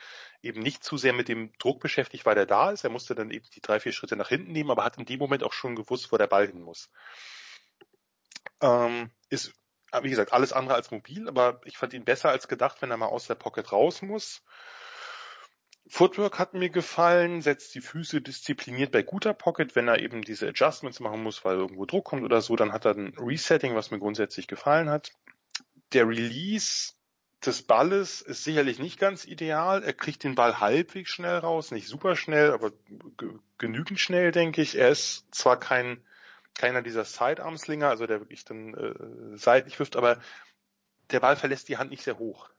eben 0.41 0.62
nicht 0.62 0.84
zu 0.84 0.98
sehr 0.98 1.14
mit 1.14 1.28
dem 1.28 1.52
Druck 1.60 1.80
beschäftigt 1.80 2.26
war, 2.26 2.36
der 2.36 2.45
da 2.45 2.72
ist. 2.72 2.84
Er 2.84 2.90
musste 2.90 3.14
dann 3.14 3.30
eben 3.30 3.45
die 3.54 3.62
drei, 3.62 3.80
vier 3.80 3.91
Schritte 3.91 4.16
nach 4.16 4.30
hinten 4.30 4.52
nehmen, 4.52 4.72
aber 4.72 4.84
hat 4.84 4.98
in 4.98 5.06
dem 5.06 5.20
Moment 5.20 5.44
auch 5.44 5.54
schon 5.54 5.76
gewusst, 5.76 6.12
wo 6.12 6.18
der 6.18 6.28
Ball 6.28 6.48
hin 6.48 6.62
muss. 6.62 6.90
Ähm, 8.62 9.12
ist, 9.30 9.54
wie 10.02 10.10
gesagt, 10.10 10.34
alles 10.34 10.54
andere 10.54 10.76
als 10.76 10.90
mobil, 10.90 11.28
aber 11.28 11.62
ich 11.66 11.78
fand 11.78 11.94
ihn 11.94 12.06
besser 12.06 12.30
als 12.30 12.48
gedacht, 12.48 12.82
wenn 12.82 12.90
er 12.90 12.98
mal 12.98 13.08
aus 13.08 13.28
der 13.28 13.36
Pocket 13.36 13.72
raus 13.72 14.02
muss. 14.02 14.41
Footwork 15.88 16.39
hat 16.39 16.53
mir 16.53 16.69
gefallen, 16.69 17.41
setzt 17.41 17.76
die 17.76 17.81
Füße 17.81 18.22
diszipliniert 18.22 18.91
bei 18.91 19.03
guter 19.03 19.34
Pocket. 19.34 19.76
Wenn 19.76 19.88
er 19.88 19.99
eben 19.99 20.22
diese 20.22 20.47
Adjustments 20.47 20.99
machen 20.99 21.22
muss, 21.23 21.43
weil 21.43 21.57
irgendwo 21.57 21.85
Druck 21.85 22.05
kommt 22.05 22.23
oder 22.23 22.41
so, 22.41 22.55
dann 22.55 22.72
hat 22.72 22.85
er 22.85 22.95
ein 22.95 23.14
Resetting, 23.18 23.76
was 23.76 23.91
mir 23.91 23.99
grundsätzlich 23.99 24.47
gefallen 24.47 24.89
hat. 24.89 25.11
Der 25.91 26.07
Release 26.07 26.93
des 27.45 27.64
Balles 27.64 28.22
ist 28.22 28.43
sicherlich 28.43 28.80
nicht 28.80 28.97
ganz 28.97 29.26
ideal. 29.26 29.84
Er 29.84 29.93
kriegt 29.93 30.23
den 30.23 30.35
Ball 30.35 30.60
halbwegs 30.60 31.10
schnell 31.10 31.38
raus, 31.38 31.72
nicht 31.72 31.88
super 31.88 32.15
schnell, 32.15 32.51
aber 32.51 32.72
genügend 33.57 33.99
schnell, 33.99 34.31
denke 34.31 34.61
ich. 34.61 34.77
Er 34.77 34.89
ist 34.89 35.26
zwar 35.31 35.60
kein 35.60 36.01
keiner 36.55 36.81
dieser 36.81 37.05
Sidearmslinger, 37.05 37.89
also 37.89 38.05
der 38.05 38.19
wirklich 38.19 38.45
dann 38.45 38.73
äh, 38.73 39.38
seitlich 39.38 39.80
wirft, 39.80 39.95
aber 39.95 40.19
der 41.11 41.19
Ball 41.19 41.35
verlässt 41.35 41.68
die 41.69 41.77
Hand 41.77 41.91
nicht 41.91 42.03
sehr 42.03 42.19
hoch. 42.19 42.49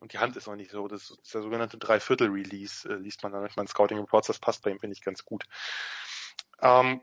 Und 0.00 0.14
die 0.14 0.18
Hand 0.18 0.36
ist 0.36 0.48
auch 0.48 0.56
nicht 0.56 0.70
so. 0.70 0.88
Das 0.88 1.10
ist 1.10 1.34
der 1.34 1.42
sogenannte 1.42 1.76
Dreiviertel-Release, 1.78 2.88
äh, 2.88 2.94
liest 2.94 3.22
man 3.22 3.32
dann 3.32 3.42
manchmal 3.42 3.64
in 3.64 3.68
Scouting 3.68 3.98
Reports. 3.98 4.26
Das 4.26 4.38
passt 4.38 4.62
bei 4.62 4.70
ihm, 4.70 4.80
finde 4.80 4.94
ich, 4.94 5.02
ganz 5.02 5.24
gut. 5.24 5.44
Ähm, 6.60 7.02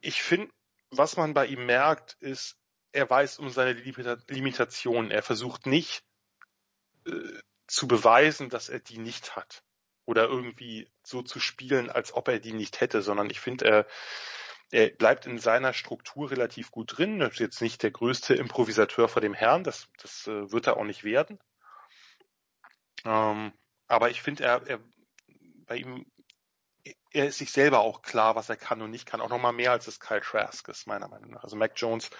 ich 0.00 0.22
finde, 0.22 0.52
was 0.90 1.16
man 1.16 1.34
bei 1.34 1.46
ihm 1.46 1.66
merkt, 1.66 2.16
ist, 2.20 2.56
er 2.92 3.08
weiß 3.08 3.38
um 3.38 3.50
seine 3.50 3.72
Limitationen. 3.72 5.10
Er 5.10 5.22
versucht 5.22 5.66
nicht 5.66 6.04
äh, 7.06 7.12
zu 7.66 7.88
beweisen, 7.88 8.50
dass 8.50 8.68
er 8.68 8.80
die 8.80 8.98
nicht 8.98 9.36
hat. 9.36 9.62
Oder 10.04 10.24
irgendwie 10.24 10.90
so 11.02 11.22
zu 11.22 11.40
spielen, 11.40 11.88
als 11.88 12.12
ob 12.12 12.28
er 12.28 12.40
die 12.40 12.52
nicht 12.52 12.80
hätte, 12.80 13.00
sondern 13.00 13.30
ich 13.30 13.40
finde, 13.40 13.64
er, 13.64 13.86
er 14.72 14.90
bleibt 14.90 15.26
in 15.26 15.38
seiner 15.38 15.72
Struktur 15.72 16.30
relativ 16.30 16.70
gut 16.70 16.98
drin. 16.98 17.20
Er 17.20 17.30
ist 17.30 17.38
jetzt 17.38 17.62
nicht 17.62 17.82
der 17.82 17.92
größte 17.92 18.34
Improvisateur 18.34 19.08
vor 19.08 19.22
dem 19.22 19.34
Herrn, 19.34 19.62
das, 19.62 19.88
das 19.98 20.26
äh, 20.26 20.50
wird 20.50 20.66
er 20.66 20.76
auch 20.76 20.84
nicht 20.84 21.04
werden. 21.04 21.38
Ähm, 23.04 23.52
aber 23.86 24.10
ich 24.10 24.22
finde, 24.22 24.44
er, 24.44 24.66
er, 24.66 24.80
bei 25.66 25.76
ihm, 25.76 26.06
er 27.12 27.26
ist 27.26 27.38
sich 27.38 27.52
selber 27.52 27.80
auch 27.80 28.02
klar, 28.02 28.36
was 28.36 28.48
er 28.48 28.56
kann 28.56 28.82
und 28.82 28.90
nicht 28.90 29.06
kann. 29.06 29.20
Auch 29.20 29.28
nochmal 29.28 29.52
mehr 29.52 29.72
als 29.72 29.86
das 29.86 30.00
Kyle 30.00 30.20
Trask 30.20 30.66
ist, 30.68 30.86
meiner 30.86 31.08
Meinung 31.08 31.30
nach. 31.30 31.44
Also 31.44 31.56
Mac 31.56 31.72
Jones 31.76 32.10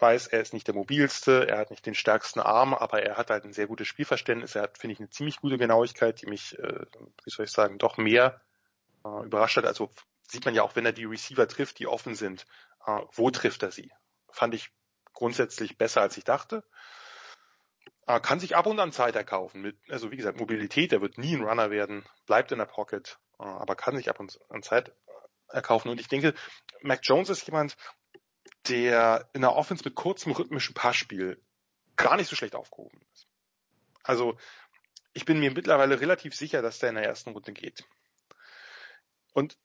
weiß, 0.00 0.28
er 0.28 0.40
ist 0.40 0.52
nicht 0.52 0.66
der 0.66 0.74
mobilste, 0.74 1.48
er 1.48 1.58
hat 1.58 1.70
nicht 1.70 1.84
den 1.84 1.94
stärksten 1.94 2.40
Arm, 2.40 2.72
aber 2.72 3.02
er 3.02 3.16
hat 3.16 3.30
halt 3.30 3.44
ein 3.44 3.52
sehr 3.52 3.66
gutes 3.66 3.88
Spielverständnis. 3.88 4.54
Er 4.54 4.62
hat, 4.62 4.78
finde 4.78 4.92
ich, 4.92 5.00
eine 5.00 5.10
ziemlich 5.10 5.40
gute 5.40 5.58
Genauigkeit, 5.58 6.20
die 6.22 6.26
mich, 6.26 6.58
äh, 6.58 6.86
wie 7.24 7.30
soll 7.30 7.46
ich 7.46 7.52
sagen, 7.52 7.78
doch 7.78 7.96
mehr 7.96 8.40
äh, 9.04 9.24
überrascht 9.24 9.56
hat. 9.56 9.66
Also 9.66 9.90
sieht 10.28 10.44
man 10.44 10.54
ja 10.54 10.62
auch, 10.62 10.76
wenn 10.76 10.86
er 10.86 10.92
die 10.92 11.04
Receiver 11.04 11.48
trifft, 11.48 11.78
die 11.78 11.86
offen 11.86 12.14
sind, 12.14 12.46
äh, 12.86 13.00
wo 13.12 13.30
trifft 13.30 13.62
er 13.62 13.72
sie? 13.72 13.90
Fand 14.30 14.54
ich 14.54 14.70
grundsätzlich 15.12 15.78
besser, 15.78 16.00
als 16.00 16.16
ich 16.16 16.24
dachte. 16.24 16.64
Äh, 18.08 18.20
kann 18.20 18.40
sich 18.40 18.56
ab 18.56 18.66
und 18.66 18.80
an 18.80 18.90
Zeit 18.90 19.16
erkaufen. 19.16 19.60
Mit, 19.60 19.76
also 19.90 20.10
wie 20.10 20.16
gesagt, 20.16 20.40
Mobilität, 20.40 20.94
er 20.94 21.02
wird 21.02 21.18
nie 21.18 21.36
ein 21.36 21.44
Runner 21.44 21.70
werden, 21.70 22.06
bleibt 22.24 22.50
in 22.50 22.58
der 22.58 22.64
Pocket, 22.64 23.18
äh, 23.38 23.44
aber 23.44 23.76
kann 23.76 23.96
sich 23.96 24.08
ab 24.08 24.18
und 24.18 24.40
an 24.48 24.62
Zeit 24.62 24.96
erkaufen. 25.48 25.90
Und 25.90 26.00
ich 26.00 26.08
denke, 26.08 26.32
Mac 26.80 27.00
Jones 27.02 27.28
ist 27.28 27.46
jemand, 27.46 27.76
der 28.66 29.28
in 29.34 29.42
der 29.42 29.54
Offense 29.54 29.84
mit 29.84 29.94
kurzem 29.94 30.32
rhythmischen 30.32 30.74
Passspiel 30.74 31.38
gar 31.96 32.16
nicht 32.16 32.28
so 32.28 32.34
schlecht 32.34 32.54
aufgehoben 32.54 32.98
ist. 33.12 33.28
Also 34.02 34.38
ich 35.12 35.26
bin 35.26 35.38
mir 35.38 35.50
mittlerweile 35.50 36.00
relativ 36.00 36.34
sicher, 36.34 36.62
dass 36.62 36.78
der 36.78 36.88
in 36.88 36.94
der 36.94 37.04
ersten 37.04 37.32
Runde 37.32 37.52
geht. 37.52 37.84
Und 39.34 39.58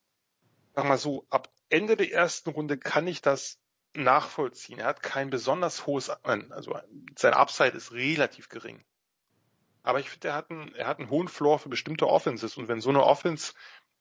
sag 0.75 0.83
mal 0.83 0.97
so, 0.97 1.25
ab 1.29 1.49
Ende 1.69 1.95
der 1.95 2.11
ersten 2.11 2.49
Runde 2.49 2.77
kann 2.77 3.07
ich 3.07 3.21
das 3.21 3.57
nachvollziehen. 3.93 4.79
Er 4.79 4.87
hat 4.87 5.03
kein 5.03 5.29
besonders 5.29 5.85
hohes, 5.85 6.09
also 6.09 6.79
sein 7.15 7.33
Upside 7.33 7.77
ist 7.77 7.91
relativ 7.91 8.49
gering. 8.49 8.83
Aber 9.83 9.99
ich 9.99 10.09
finde, 10.09 10.29
er 10.29 10.35
hat 10.35 10.49
einen, 10.49 10.73
er 10.75 10.87
hat 10.87 10.99
einen 10.99 11.09
hohen 11.09 11.27
Floor 11.27 11.59
für 11.59 11.69
bestimmte 11.69 12.07
Offenses 12.07 12.57
und 12.57 12.67
wenn 12.67 12.81
so 12.81 12.89
eine 12.89 13.03
Offense 13.03 13.53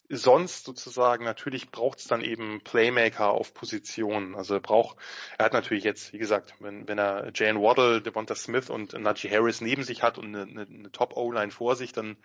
sonst 0.08 0.64
sozusagen, 0.64 1.24
natürlich 1.24 1.70
braucht 1.70 1.98
es 1.98 2.06
dann 2.06 2.20
eben 2.22 2.60
Playmaker 2.62 3.30
auf 3.30 3.54
Positionen. 3.54 4.34
Also 4.34 4.54
er 4.54 4.60
braucht, 4.60 4.98
er 5.38 5.46
hat 5.46 5.52
natürlich 5.52 5.84
jetzt, 5.84 6.12
wie 6.12 6.18
gesagt, 6.18 6.54
wenn, 6.60 6.86
wenn 6.86 6.98
er 6.98 7.30
Jane 7.34 7.60
Waddle, 7.60 8.02
Devonta 8.02 8.34
Smith 8.34 8.68
und 8.68 8.92
Najee 8.92 9.30
Harris 9.30 9.60
neben 9.60 9.84
sich 9.84 10.02
hat 10.02 10.18
und 10.18 10.26
eine, 10.26 10.42
eine, 10.42 10.62
eine 10.62 10.92
Top-O-Line 10.92 11.50
vor 11.50 11.76
sich, 11.76 11.92
dann 11.92 12.16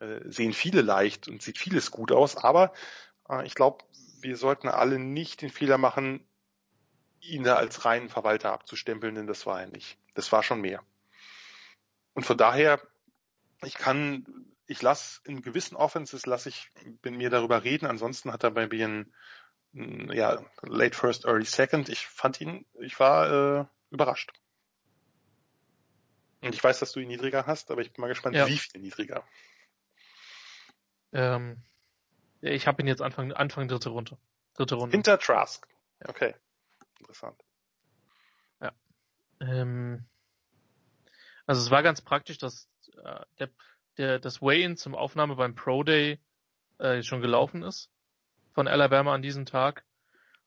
äh, 0.00 0.20
sehen 0.24 0.52
viele 0.52 0.82
leicht 0.82 1.28
und 1.28 1.42
sieht 1.42 1.58
vieles 1.58 1.90
gut 1.90 2.10
aus. 2.10 2.36
Aber 2.36 2.72
äh, 3.28 3.46
ich 3.46 3.54
glaube, 3.54 3.84
wir 4.20 4.36
sollten 4.36 4.68
alle 4.68 4.98
nicht 4.98 5.42
den 5.42 5.50
Fehler 5.50 5.78
machen, 5.78 6.26
ihn 7.28 7.44
da 7.44 7.56
als 7.56 7.84
reinen 7.84 8.08
Verwalter 8.08 8.52
abzustempeln, 8.52 9.14
denn 9.14 9.26
das 9.26 9.46
war 9.46 9.60
er 9.60 9.66
nicht. 9.66 9.98
Das 10.14 10.32
war 10.32 10.42
schon 10.42 10.60
mehr. 10.60 10.82
Und 12.14 12.24
von 12.24 12.38
daher, 12.38 12.80
ich 13.62 13.74
kann, 13.74 14.26
ich 14.66 14.80
lasse 14.82 15.20
in 15.24 15.42
gewissen 15.42 15.76
Offenses 15.76 16.26
lasse 16.26 16.48
ich 16.48 16.70
bin 17.02 17.16
mir 17.16 17.30
darüber 17.30 17.64
reden. 17.64 17.86
Ansonsten 17.86 18.32
hat 18.32 18.42
er 18.44 18.50
bei 18.50 18.66
mir 18.68 18.88
ein, 18.88 19.12
ja, 20.12 20.42
late 20.62 20.96
first, 20.96 21.26
early 21.26 21.44
second. 21.44 21.88
Ich 21.88 22.06
fand 22.06 22.40
ihn, 22.40 22.64
ich 22.80 22.98
war 22.98 23.60
äh, 23.60 23.64
überrascht. 23.90 24.32
Und 26.40 26.54
ich 26.54 26.62
weiß, 26.62 26.78
dass 26.78 26.92
du 26.92 27.00
ihn 27.00 27.08
niedriger 27.08 27.46
hast, 27.46 27.70
aber 27.70 27.82
ich 27.82 27.92
bin 27.92 28.00
mal 28.02 28.08
gespannt, 28.08 28.36
ja. 28.36 28.46
wie 28.46 28.58
viel 28.58 28.80
niedriger. 28.80 29.26
Ähm, 31.12 31.62
ich 32.40 32.66
habe 32.66 32.82
ihn 32.82 32.88
jetzt 32.88 33.02
Anfang, 33.02 33.32
Anfang 33.32 33.68
dritte 33.68 33.90
Runde. 33.90 34.16
Dritte 34.54 34.76
Runde. 34.76 34.92
Hinter 34.96 35.18
Trask. 35.18 35.66
Okay 36.04 36.34
interessant. 37.00 37.40
Ja. 38.60 38.72
Ähm, 39.40 40.06
also 41.46 41.62
es 41.62 41.70
war 41.70 41.82
ganz 41.82 42.00
praktisch, 42.00 42.38
dass 42.38 42.68
äh, 43.02 43.24
der, 43.38 43.50
der, 43.98 44.18
das 44.18 44.42
Weigh-In 44.42 44.76
zum 44.76 44.94
Aufnahme 44.94 45.36
beim 45.36 45.54
Pro 45.54 45.82
Day 45.82 46.20
äh, 46.78 47.02
schon 47.02 47.20
gelaufen 47.20 47.62
ist 47.62 47.90
von 48.52 48.68
Alabama 48.68 49.14
an 49.14 49.22
diesem 49.22 49.44
Tag, 49.44 49.84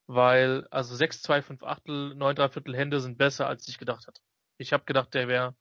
weil 0.08 0.68
also 0.72 0.96
6, 0.96 1.22
2, 1.22 1.42
5 1.44 1.64
Achtel, 1.64 2.16
9, 2.16 2.36
3 2.36 2.50
Viertel 2.50 2.76
Hände 2.76 3.00
sind 3.00 3.18
besser, 3.18 3.48
als 3.48 3.68
ich 3.68 3.78
gedacht 3.78 4.08
hatte. 4.08 4.22
Ich 4.58 4.74
habe 4.74 4.86
gedacht, 4.86 5.14
der 5.14 5.28
wäre 5.28 5.56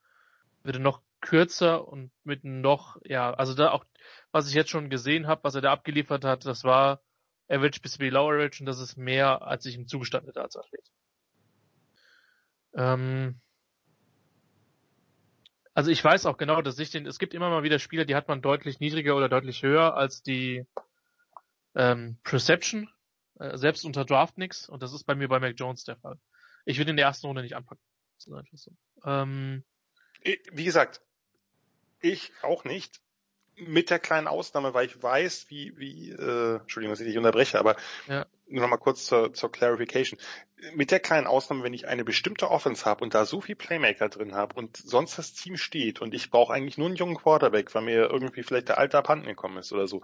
würde 0.63 0.81
noch 0.81 1.03
kürzer 1.21 1.87
und 1.87 2.11
mit 2.25 2.45
noch, 2.45 2.97
ja, 3.05 3.33
also 3.33 3.55
da 3.55 3.71
auch, 3.71 3.85
was 4.33 4.49
ich 4.49 4.55
jetzt 4.55 4.71
schon 4.71 4.91
gesehen 4.91 5.27
habe, 5.27 5.45
was 5.45 5.55
er 5.55 5.61
da 5.61 5.73
abgeliefert 5.73 6.25
hat, 6.25 6.47
das 6.47 6.65
war 6.65 7.01
Average 7.49 7.81
bis 7.81 7.99
Below 7.99 8.31
Average 8.31 8.63
und 8.63 8.67
das 8.67 8.79
ist 8.79 8.97
mehr, 8.97 9.43
als 9.43 9.65
ich 9.67 9.75
ihm 9.75 9.87
zugestanden 9.87 10.29
hätte 10.29 10.43
als 10.43 10.57
Athlet. 10.57 10.91
Ähm 12.75 13.41
also 15.75 15.91
ich 15.91 16.03
weiß 16.03 16.27
auch 16.27 16.37
genau, 16.37 16.61
dass 16.61 16.79
ich 16.79 16.91
den, 16.91 17.07
es 17.07 17.19
gibt 17.19 17.35
immer 17.35 17.51
mal 17.51 17.63
wieder 17.63 17.79
Spieler, 17.79 18.05
die 18.05 18.17
hat 18.17 18.29
man 18.29 18.43
deutlich 18.43 18.81
niedriger 18.81 19.17
oder 19.17 19.29
deutlich 19.29 19.63
höher 19.63 19.95
als 19.95 20.23
die 20.23 20.67
ähm, 21.75 22.19
Perception, 22.25 22.91
äh, 23.39 23.57
selbst 23.57 23.85
unter 23.85 24.05
Draft 24.05 24.39
nix 24.39 24.69
und 24.69 24.83
das 24.83 24.93
ist 24.93 25.05
bei 25.05 25.15
mir 25.15 25.29
bei 25.29 25.39
Mac 25.39 25.55
Jones 25.57 25.85
der 25.85 25.97
Fall. 25.97 26.19
Ich 26.65 26.79
würde 26.79 26.91
in 26.91 26.97
der 26.97 27.07
ersten 27.07 27.29
Runde 27.29 27.43
nicht 27.43 27.57
anpacken. 27.57 27.83
So. 28.19 28.37
Ähm, 29.05 29.65
Wie 30.53 30.65
gesagt, 30.65 31.01
ich 32.01 32.33
auch 32.43 32.65
nicht 32.65 33.01
mit 33.61 33.91
der 33.91 33.99
kleinen 33.99 34.27
Ausnahme, 34.27 34.75
weil 34.75 34.87
ich 34.87 35.03
weiß, 35.03 35.47
wie, 35.49 35.77
wie, 35.77 36.11
äh, 36.11 36.57
Entschuldigung, 36.57 36.93
dass 36.93 37.01
ich 37.01 37.07
dich 37.07 37.19
unterbreche, 37.19 37.59
aber 37.59 37.77
ja. 38.07 38.27
nur 38.47 38.63
noch 38.63 38.69
mal 38.69 38.77
kurz 38.77 39.07
zur, 39.07 39.33
zur 39.35 39.51
Clarification. 39.51 40.19
Mit 40.75 40.91
der 40.91 41.01
kleinen 41.01 41.27
Ausnahme, 41.27 41.63
wenn 41.63 41.75
ich 41.75 41.87
eine 41.87 42.05
bestimmte 42.05 42.51
Offense 42.51 42.85
habe 42.85 43.05
und 43.05 43.15
da 43.15 43.25
so 43.25 43.41
viel 43.41 43.57
Playmaker 43.57 44.09
drin 44.09 44.35
habe 44.35 44.55
und 44.57 44.77
sonst 44.77 45.19
das 45.19 45.33
Team 45.33 45.57
steht 45.57 46.01
und 46.01 46.15
ich 46.15 46.31
brauche 46.31 46.53
eigentlich 46.53 46.79
nur 46.79 46.89
einen 46.89 46.97
jungen 46.97 47.17
Quarterback, 47.17 47.75
weil 47.75 47.83
mir 47.83 48.11
irgendwie 48.11 48.43
vielleicht 48.43 48.69
der 48.69 48.79
Alte 48.79 48.99
abhanden 48.99 49.27
gekommen 49.27 49.59
ist 49.59 49.73
oder 49.73 49.87
so, 49.87 50.03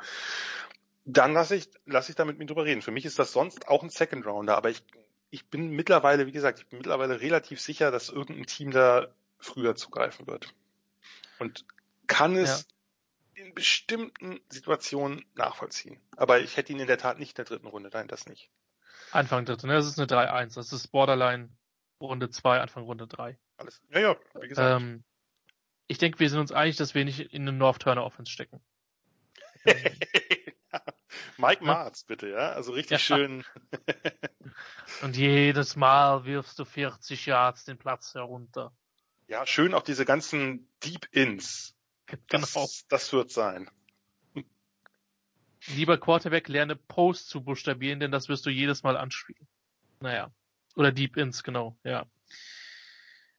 dann 1.04 1.32
lasse 1.32 1.56
ich, 1.56 1.68
lasse 1.86 2.10
ich 2.10 2.16
da 2.16 2.24
mit 2.24 2.38
mir 2.38 2.46
drüber 2.46 2.64
reden. 2.64 2.82
Für 2.82 2.92
mich 2.92 3.04
ist 3.04 3.18
das 3.18 3.32
sonst 3.32 3.68
auch 3.68 3.82
ein 3.82 3.90
Second 3.90 4.26
Rounder, 4.26 4.56
aber 4.56 4.70
ich, 4.70 4.82
ich 5.30 5.46
bin 5.46 5.70
mittlerweile, 5.70 6.26
wie 6.26 6.32
gesagt, 6.32 6.60
ich 6.60 6.66
bin 6.66 6.78
mittlerweile 6.78 7.20
relativ 7.20 7.60
sicher, 7.60 7.90
dass 7.90 8.08
irgendein 8.08 8.46
Team 8.46 8.70
da 8.70 9.08
früher 9.38 9.74
zugreifen 9.74 10.26
wird. 10.26 10.54
Und 11.38 11.64
kann 12.06 12.36
es 12.36 12.66
in 13.44 13.54
bestimmten 13.54 14.40
Situationen 14.48 15.24
nachvollziehen. 15.34 16.00
Aber 16.16 16.40
ich 16.40 16.56
hätte 16.56 16.72
ihn 16.72 16.80
in 16.80 16.86
der 16.86 16.98
Tat 16.98 17.18
nicht 17.18 17.32
in 17.32 17.36
der 17.36 17.44
dritten 17.44 17.66
Runde, 17.66 17.90
nein, 17.92 18.08
das 18.08 18.26
nicht. 18.26 18.50
Anfang 19.10 19.44
dritte, 19.44 19.66
ne? 19.66 19.74
Das 19.74 19.86
ist 19.86 19.98
eine 19.98 20.08
3-1. 20.08 20.54
Das 20.54 20.72
ist 20.72 20.88
Borderline 20.88 21.50
Runde 22.00 22.30
2, 22.30 22.60
Anfang 22.60 22.84
Runde 22.84 23.06
3. 23.06 23.38
Alles. 23.56 23.82
Ja, 23.90 24.00
ja, 24.00 24.16
wie 24.40 24.48
gesagt. 24.48 24.82
Ähm, 24.82 25.04
ich 25.86 25.98
denke, 25.98 26.18
wir 26.18 26.30
sind 26.30 26.40
uns 26.40 26.52
einig, 26.52 26.76
dass 26.76 26.94
wir 26.94 27.04
nicht 27.04 27.20
in 27.20 27.42
eine 27.42 27.52
North 27.52 27.82
Turner 27.82 28.04
Offense 28.04 28.32
stecken. 28.32 28.60
Mike 31.36 31.64
Marz, 31.64 32.04
bitte, 32.04 32.28
ja? 32.28 32.52
Also 32.52 32.72
richtig 32.72 32.90
ja. 33.08 33.16
schön. 33.16 33.44
Und 35.02 35.16
jedes 35.16 35.76
Mal 35.76 36.24
wirfst 36.24 36.58
du 36.58 36.64
40 36.64 37.26
Yards 37.26 37.64
den 37.64 37.78
Platz 37.78 38.14
herunter. 38.14 38.72
Ja, 39.26 39.46
schön 39.46 39.74
auch 39.74 39.82
diese 39.82 40.04
ganzen 40.04 40.68
Deep 40.82 41.08
Ins. 42.10 42.20
Das, 42.28 42.52
genau. 42.54 42.68
das 42.88 43.12
wird 43.12 43.30
sein. 43.30 43.70
Lieber 45.68 45.98
Quarterback, 45.98 46.48
lerne 46.48 46.76
Post 46.76 47.28
zu 47.30 47.42
buchstabieren, 47.42 47.98
denn 47.98 48.10
das 48.10 48.28
wirst 48.28 48.44
du 48.44 48.50
jedes 48.50 48.82
Mal 48.82 48.96
anspielen. 48.96 49.48
Naja. 50.00 50.30
Oder 50.76 50.92
Deep 50.92 51.16
Ins, 51.16 51.42
genau, 51.42 51.78
ja. 51.84 52.06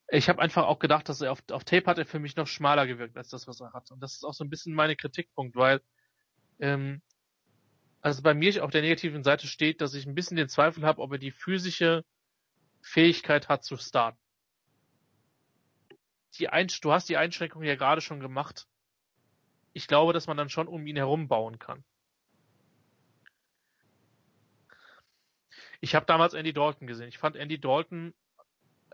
Ich 0.07 0.29
habe 0.29 0.41
einfach 0.41 0.65
auch 0.65 0.79
gedacht, 0.79 1.09
dass 1.09 1.21
er 1.21 1.31
auf, 1.31 1.43
auf 1.51 1.63
Tape 1.63 1.85
hat 1.85 1.97
er 1.97 2.05
für 2.05 2.19
mich 2.19 2.35
noch 2.35 2.47
schmaler 2.47 2.87
gewirkt 2.87 3.17
als 3.17 3.29
das, 3.29 3.47
was 3.47 3.59
er 3.59 3.73
hat. 3.73 3.91
Und 3.91 3.99
das 3.99 4.13
ist 4.13 4.23
auch 4.23 4.33
so 4.33 4.43
ein 4.43 4.49
bisschen 4.49 4.73
meine 4.73 4.95
Kritikpunkt, 4.95 5.55
weil 5.55 5.81
ähm, 6.59 7.01
also 8.01 8.21
bei 8.21 8.35
mir 8.35 8.63
auf 8.63 8.69
der 8.69 8.81
negativen 8.81 9.23
Seite 9.23 9.47
steht, 9.47 9.81
dass 9.81 9.95
ich 9.95 10.05
ein 10.05 10.13
bisschen 10.13 10.37
den 10.37 10.47
Zweifel 10.47 10.83
habe, 10.85 11.01
ob 11.01 11.11
er 11.11 11.17
die 11.17 11.31
physische 11.31 12.05
Fähigkeit 12.81 13.49
hat 13.49 13.63
zu 13.63 13.77
starten. 13.77 14.19
Die 16.39 16.49
Ein 16.49 16.67
du 16.81 16.91
hast 16.91 17.09
die 17.09 17.17
Einschränkung 17.17 17.63
ja 17.63 17.75
gerade 17.75 18.01
schon 18.01 18.19
gemacht. 18.19 18.67
Ich 19.73 19.87
glaube, 19.87 20.13
dass 20.13 20.27
man 20.27 20.37
dann 20.37 20.49
schon 20.49 20.67
um 20.67 20.85
ihn 20.87 20.95
herum 20.95 21.27
bauen 21.27 21.59
kann. 21.59 21.83
Ich 25.81 25.95
habe 25.95 26.05
damals 26.05 26.33
Andy 26.33 26.53
Dalton 26.53 26.87
gesehen. 26.87 27.09
Ich 27.09 27.17
fand 27.17 27.35
Andy 27.35 27.59
Dalton 27.59 28.13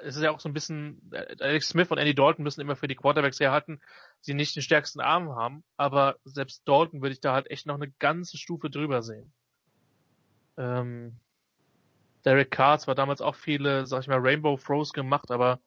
es 0.03 0.15
ist 0.15 0.23
ja 0.23 0.31
auch 0.31 0.39
so 0.39 0.49
ein 0.49 0.53
bisschen, 0.53 1.01
Alex 1.39 1.69
Smith 1.69 1.91
und 1.91 1.97
Andy 1.97 2.15
Dalton 2.15 2.43
müssen 2.43 2.61
immer 2.61 2.75
für 2.75 2.87
die 2.87 2.95
Quarterbacks 2.95 3.39
herhalten, 3.39 3.81
sie 4.19 4.33
nicht 4.33 4.55
den 4.55 4.63
stärksten 4.63 5.01
Arm 5.01 5.35
haben, 5.35 5.63
aber 5.77 6.17
selbst 6.23 6.67
Dalton 6.67 7.01
würde 7.01 7.13
ich 7.13 7.21
da 7.21 7.33
halt 7.33 7.49
echt 7.49 7.65
noch 7.65 7.75
eine 7.75 7.91
ganze 7.99 8.37
Stufe 8.37 8.69
drüber 8.69 9.01
sehen. 9.01 9.31
Ähm, 10.57 11.17
Derek 12.25 12.51
Carr 12.51 12.79
zwar 12.79 12.95
damals 12.95 13.21
auch 13.21 13.35
viele, 13.35 13.85
sag 13.85 14.01
ich 14.01 14.07
mal, 14.07 14.19
Rainbow 14.19 14.57
Throws 14.57 14.93
gemacht, 14.93 15.31
aber 15.31 15.59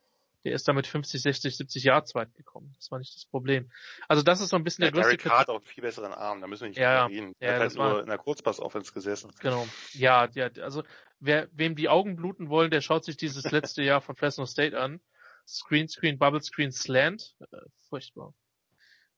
der 0.45 0.53
ist 0.53 0.69
damit 0.69 0.87
50, 0.87 1.23
60, 1.23 1.57
70 1.57 1.85
Yards 1.85 2.15
weit 2.15 2.35
gekommen. 2.35 2.75
Das 2.77 2.91
war 2.91 2.99
nicht 2.99 3.15
das 3.15 3.25
Problem. 3.25 3.71
Also 4.09 4.23
das 4.23 4.41
ist 4.41 4.51
so 4.51 4.57
ein 4.57 4.65
bisschen 4.65 4.83
der, 4.83 4.93
der 4.93 5.03
größte... 5.03 5.17
Derek 5.17 5.39
hat 5.39 5.49
auch 5.49 5.57
einen 5.57 5.65
viel 5.65 5.83
besseren 5.83 6.13
Arm, 6.13 6.41
da 6.41 6.47
müssen 6.47 6.63
wir 6.63 6.69
nicht 6.69 6.79
ja, 6.79 7.07
reden. 7.07 7.33
Der 7.41 7.49
ja, 7.49 7.55
hat 7.55 7.61
halt 7.61 7.75
nur 7.75 8.01
in 8.01 8.07
der 8.07 8.19
Kurzpass-Offense 8.19 8.93
gesessen. 8.93 9.33
Genau. 9.41 9.67
Ja, 9.93 10.29
ja, 10.35 10.51
also 10.61 10.83
wer, 11.19 11.49
wem 11.53 11.77
die 11.77 11.89
Augen 11.89 12.17
bluten 12.17 12.51
wollen, 12.51 12.71
der 12.71 12.83
schaut 12.83 13.05
sich 13.05 13.17
dieses 13.17 13.51
letzte 13.51 13.83
Jahr 13.83 14.01
von 14.01 14.17
Fresno 14.17 14.45
State 14.47 14.79
an. 14.79 15.01
Screen, 15.47 15.89
Screen, 15.89 16.19
Bubble 16.19 16.43
Screen, 16.43 16.73
Slant. 16.73 17.35
Äh, 17.41 17.59
furchtbar. 17.89 18.35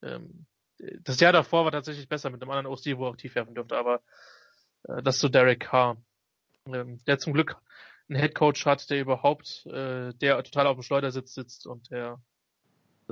Ähm, 0.03 0.47
das 0.79 1.21
Jahr 1.21 1.33
davor 1.33 1.65
war 1.65 1.73
tatsächlich 1.73 2.09
besser 2.09 2.31
mit 2.31 2.43
einem 2.43 2.51
anderen 2.51 2.67
OC, 2.67 2.99
wo 2.99 3.07
er 3.07 3.11
auch 3.11 3.17
tief 3.17 3.35
werfen 3.35 3.55
dürfte, 3.55 3.77
aber 3.77 4.03
äh, 4.85 5.03
das 5.03 5.17
ist 5.17 5.21
so 5.23 5.29
Derek 5.29 5.61
Carr. 5.61 5.97
Ähm, 6.67 7.01
der 7.07 7.19
zum 7.19 7.33
Glück 7.33 7.57
einen 8.09 8.19
Headcoach 8.19 8.67
hat, 8.67 8.89
der 8.91 9.01
überhaupt, 9.01 9.67
äh, 9.67 10.13
der 10.15 10.43
total 10.43 10.67
auf 10.67 10.77
dem 10.77 10.83
Schleudersitz 10.83 11.35
sitzt 11.35 11.67
und 11.67 11.91
der, 11.91 12.21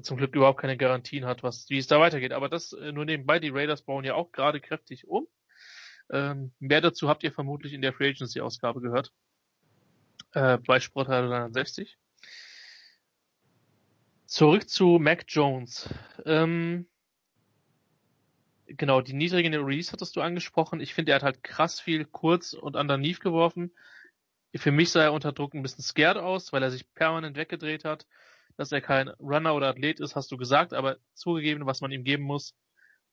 zum 0.01 0.17
Glück 0.17 0.35
überhaupt 0.35 0.61
keine 0.61 0.77
Garantien 0.77 1.25
hat, 1.27 1.43
was, 1.43 1.69
wie 1.69 1.79
es 1.79 1.87
da 1.87 2.01
weitergeht. 2.01 2.33
Aber 2.33 2.49
das 2.49 2.73
äh, 2.73 2.93
nur 2.93 3.05
nebenbei, 3.05 3.39
die 3.39 3.51
Raiders 3.51 3.83
bauen 3.83 4.05
ja 4.05 4.15
auch 4.15 4.33
gerade 4.33 4.61
kräftig 4.61 5.07
um. 5.07 5.27
Ähm, 6.11 6.53
mehr 6.59 6.81
dazu 6.81 7.09
habt 7.09 7.23
ihr 7.23 7.33
vermutlich 7.33 7.73
in 7.73 7.83
der 7.83 7.93
Free 7.93 8.11
Agency 8.11 8.41
Ausgabe 8.41 8.81
gehört. 8.81 9.13
Äh, 10.33 10.59
bei 10.59 10.81
Sportteil 10.81 11.29
360. 11.29 11.97
Zurück 14.27 14.69
zu 14.69 14.99
Mac 15.01 15.25
Jones. 15.29 15.89
Ähm, 16.25 16.89
genau, 18.67 19.01
die 19.01 19.13
niedrigen 19.13 19.55
Release 19.55 19.93
hattest 19.93 20.17
du 20.17 20.21
angesprochen. 20.21 20.81
Ich 20.81 20.93
finde, 20.95 21.13
er 21.13 21.17
hat 21.17 21.23
halt 21.23 21.43
krass 21.43 21.81
viel 21.81 22.05
kurz 22.05 22.53
und 22.53 22.77
underneath 22.77 23.21
geworfen. 23.21 23.73
Für 24.57 24.71
mich 24.71 24.91
sah 24.91 25.03
er 25.03 25.13
unter 25.13 25.33
Druck 25.33 25.55
ein 25.55 25.63
bisschen 25.63 25.83
scared 25.83 26.17
aus, 26.17 26.53
weil 26.53 26.63
er 26.63 26.71
sich 26.71 26.93
permanent 26.95 27.37
weggedreht 27.37 27.85
hat. 27.85 28.07
Dass 28.57 28.71
er 28.71 28.81
kein 28.81 29.09
Runner 29.09 29.55
oder 29.55 29.69
Athlet 29.69 29.99
ist, 29.99 30.15
hast 30.15 30.31
du 30.31 30.37
gesagt, 30.37 30.75
aber 30.75 30.99
zugegeben, 31.15 31.67
was 31.67 31.81
man 31.81 31.91
ihm 31.91 32.05
geben 32.05 32.23
muss, 32.23 32.55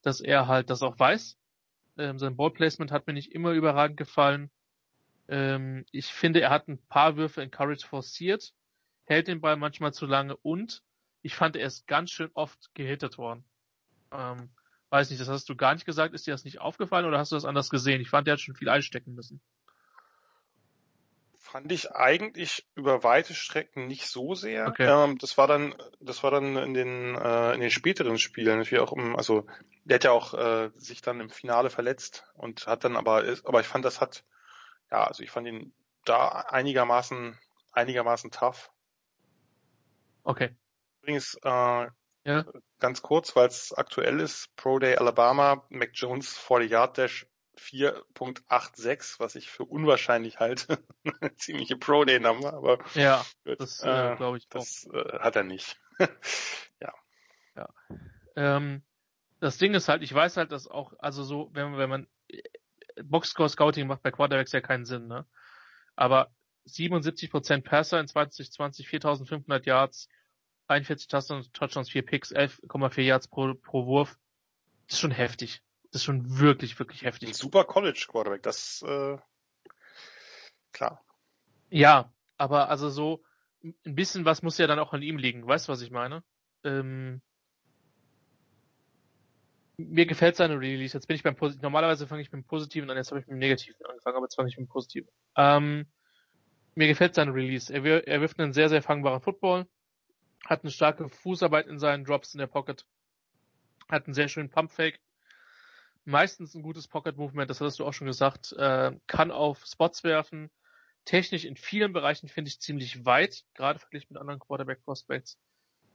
dass 0.03 0.22
er 0.22 0.47
halt 0.47 0.69
das 0.69 0.84
auch 0.84 0.99
weiß. 0.99 1.35
Ähm, 1.97 2.19
sein 2.19 2.35
Ballplacement 2.35 2.91
hat 2.91 3.07
mir 3.07 3.13
nicht 3.13 3.31
immer 3.31 3.51
überragend 3.53 3.97
gefallen. 3.97 4.51
Ähm, 5.27 5.84
ich 5.91 6.07
finde, 6.07 6.41
er 6.41 6.51
hat 6.51 6.68
ein 6.68 6.77
paar 6.89 7.18
Würfe 7.18 7.41
in 7.41 7.49
Courage 7.49 7.88
forciert, 7.88 8.53
hält 9.05 9.27
den 9.27 9.41
Ball 9.41 9.57
manchmal 9.57 9.93
zu 9.93 10.05
lange 10.05 10.38
und 10.38 10.84
ich 11.23 11.34
fand, 11.34 11.55
er 11.55 11.65
ist 11.65 11.88
ganz 11.88 12.11
schön 12.11 12.30
oft 12.35 12.69
gehittet 12.76 13.18
worden. 13.18 13.43
Ähm, 14.11 14.51
weiß 14.91 15.09
nicht, 15.09 15.22
das 15.22 15.27
hast 15.27 15.49
du 15.49 15.55
gar 15.55 15.73
nicht 15.73 15.85
gesagt. 15.85 16.13
Ist 16.13 16.27
dir 16.27 16.31
das 16.31 16.45
nicht 16.45 16.61
aufgefallen 16.61 17.05
oder 17.07 17.18
hast 17.18 17.31
du 17.31 17.35
das 17.35 17.45
anders 17.45 17.72
gesehen? 17.72 18.01
Ich 18.01 18.09
fand, 18.09 18.27
er 18.27 18.34
hat 18.34 18.41
schon 18.41 18.55
viel 18.55 18.69
einstecken 18.69 19.15
müssen 19.15 19.41
fand 21.52 21.72
ich 21.72 21.91
eigentlich 21.91 22.65
über 22.76 23.03
weite 23.03 23.34
Strecken 23.34 23.88
nicht 23.88 24.07
so 24.07 24.36
sehr. 24.36 24.68
Okay. 24.68 24.86
Ähm, 24.86 25.18
das 25.18 25.38
war 25.38 25.48
dann, 25.48 25.76
das 25.99 26.23
war 26.23 26.32
dann 26.32 26.56
in 26.56 26.73
den 26.73 27.15
äh, 27.15 27.53
in 27.53 27.60
den 27.60 27.72
späteren 27.72 28.18
Spielen, 28.18 28.65
wie 28.69 28.80
auch 28.80 28.94
im, 28.94 29.15
also 29.15 29.45
der 29.84 29.95
hat 29.95 30.03
ja 30.06 30.11
auch 30.11 30.34
äh, 30.34 30.69
sich 30.76 31.02
dann 31.02 31.19
im 31.19 31.30
Finale 31.30 31.69
verletzt 31.69 32.26
und 32.36 32.68
hat 32.68 32.86
dann 32.86 32.95
aber, 32.95 33.23
aber 33.44 33.60
ich 33.60 33.68
fand, 33.68 33.84
das 33.84 33.99
hat, 33.99 34.23
ja, 34.91 35.03
also 35.03 35.23
ich 35.23 35.32
fand 35.32 35.48
ihn 35.48 35.73
da 36.06 36.30
einigermaßen 36.30 37.38
einigermaßen 37.73 38.32
tough. 38.32 38.72
Okay. 40.23 40.56
Übrigens 41.02 41.36
äh, 41.44 41.88
ja. 42.23 42.45
ganz 42.80 43.02
kurz, 43.02 43.36
weil 43.36 43.48
es 43.48 43.73
aktuell 43.73 44.19
ist, 44.19 44.56
Pro 44.56 44.80
Day 44.80 44.95
Alabama, 44.95 45.65
Mac 45.69 45.91
Jones 45.94 46.38
40 46.38 46.72
Yard 46.72 46.98
Dash 46.98 47.28
4.86, 47.57 49.19
was 49.19 49.36
ich 49.36 49.49
für 49.49 49.65
unwahrscheinlich 49.65 50.40
halte. 50.40 50.84
Ziemliche 51.36 51.78
Pro-Day-Nummer, 51.78 52.53
aber 52.53 52.80
ja, 52.94 53.26
das 53.44 53.82
äh, 53.84 54.15
glaube 54.15 54.38
ich 54.38 54.48
das, 54.49 54.88
auch. 54.90 54.94
Äh, 54.94 55.19
hat 55.19 55.36
er 55.36 55.44
nicht. 55.44 55.80
ja. 56.80 56.94
Ja. 57.56 57.69
Ähm, 58.36 58.84
das 59.40 59.57
Ding 59.57 59.73
ist 59.73 59.90
halt, 59.90 60.03
ich 60.03 60.14
weiß 60.14 60.38
halt, 60.38 60.52
dass 60.52 60.68
auch, 60.68 60.94
also 60.99 61.23
so, 61.23 61.49
wenn, 61.53 61.78
wenn 61.78 61.90
man 61.90 62.07
Boxscore 63.03 63.49
Scouting 63.49 63.88
macht 63.88 64.03
bei 64.03 64.11
Quarterbacks 64.11 64.52
ja 64.52 64.61
keinen 64.61 64.86
Sinn, 64.86 65.07
ne? 65.07 65.26
Aber 65.95 66.32
77% 66.68 67.64
Passer 67.64 67.99
in 67.99 68.07
2020, 68.07 68.88
4500 68.88 69.65
Yards, 69.65 70.10
41 70.68 71.07
Touchdowns, 71.07 71.90
4 71.90 72.06
Picks, 72.06 72.34
11,4 72.34 73.02
Yards 73.02 73.28
pro, 73.28 73.53
pro 73.56 73.86
Wurf. 73.86 74.18
Das 74.88 74.95
ist 74.95 75.02
schon 75.02 75.11
heftig. 75.11 75.61
Das 75.91 76.01
ist 76.01 76.05
schon 76.05 76.39
wirklich, 76.39 76.80
wirklich 76.80 77.03
heftig. 77.03 77.30
Ein 77.30 77.34
super 77.34 77.65
College 77.65 78.05
Quarterback, 78.07 78.43
das 78.43 78.81
äh, 78.88 79.18
klar. 80.72 81.03
Ja, 81.69 82.13
aber 82.38 82.69
also 82.69 82.89
so 82.89 83.23
ein 83.63 83.95
bisschen 83.95 84.26
was 84.26 84.41
muss 84.41 84.57
ja 84.57 84.68
dann 84.68 84.80
auch 84.80 84.93
an 84.93 85.01
ihm 85.01 85.18
liegen. 85.18 85.45
Weißt 85.45 85.68
du, 85.68 85.73
was 85.73 85.81
ich 85.81 85.91
meine? 85.91 86.23
Ähm, 86.63 87.22
mir 89.77 90.05
gefällt 90.05 90.35
seine 90.35 90.59
Release. 90.59 90.95
Jetzt 90.95 91.07
bin 91.07 91.15
ich 91.15 91.23
beim 91.23 91.35
Positiven. 91.35 91.63
Normalerweise 91.63 92.07
fange 92.07 92.22
ich 92.22 92.31
mit 92.31 92.43
dem 92.43 92.47
Positiven 92.47 92.89
an, 92.89 92.97
jetzt 92.97 93.11
habe 93.11 93.19
ich 93.19 93.27
mit 93.27 93.35
dem 93.35 93.39
Negativen 93.39 93.85
angefangen, 93.85 94.18
aber 94.18 94.26
jetzt 94.26 94.35
fange 94.35 94.49
ich 94.49 94.57
mit 94.57 94.68
dem 94.68 94.72
Positiven. 94.72 95.09
Ähm, 95.35 95.88
mir 96.76 96.88
gefällt 96.88 97.15
seine 97.15 97.34
Release. 97.34 97.73
Er, 97.73 97.84
wir, 97.84 98.07
er 98.07 98.22
wirft 98.22 98.39
einen 98.39 98.53
sehr, 98.53 98.69
sehr 98.69 98.81
fangbaren 98.81 99.22
Football, 99.22 99.68
hat 100.45 100.63
eine 100.63 100.72
starke 100.72 101.09
Fußarbeit 101.09 101.68
in 101.68 101.80
seinen 101.80 102.05
Drops 102.05 102.34
in 102.34 102.39
der 102.39 102.47
Pocket, 102.47 102.85
hat 103.89 104.05
einen 104.05 104.13
sehr 104.13 104.27
schönen 104.27 104.49
Pumpfake, 104.49 104.99
meistens 106.06 106.56
ein 106.56 106.64
gutes 106.64 106.88
Pocket 106.88 107.18
Movement, 107.18 107.49
das 107.49 107.61
hattest 107.61 107.80
du 107.80 107.86
auch 107.86 107.94
schon 107.94 108.07
gesagt, 108.07 108.53
äh, 108.53 108.91
kann 109.07 109.32
auf 109.32 109.65
Spots 109.65 110.03
werfen. 110.03 110.49
Technisch 111.06 111.45
in 111.45 111.56
vielen 111.56 111.94
Bereichen 111.94 112.28
finde 112.28 112.49
ich 112.49 112.60
ziemlich 112.60 113.06
weit, 113.06 113.44
gerade 113.56 113.80
verglichen 113.80 114.07
mit 114.11 114.19
anderen 114.19 114.40
Quarterback 114.40 114.84
Prospects. 114.84 115.40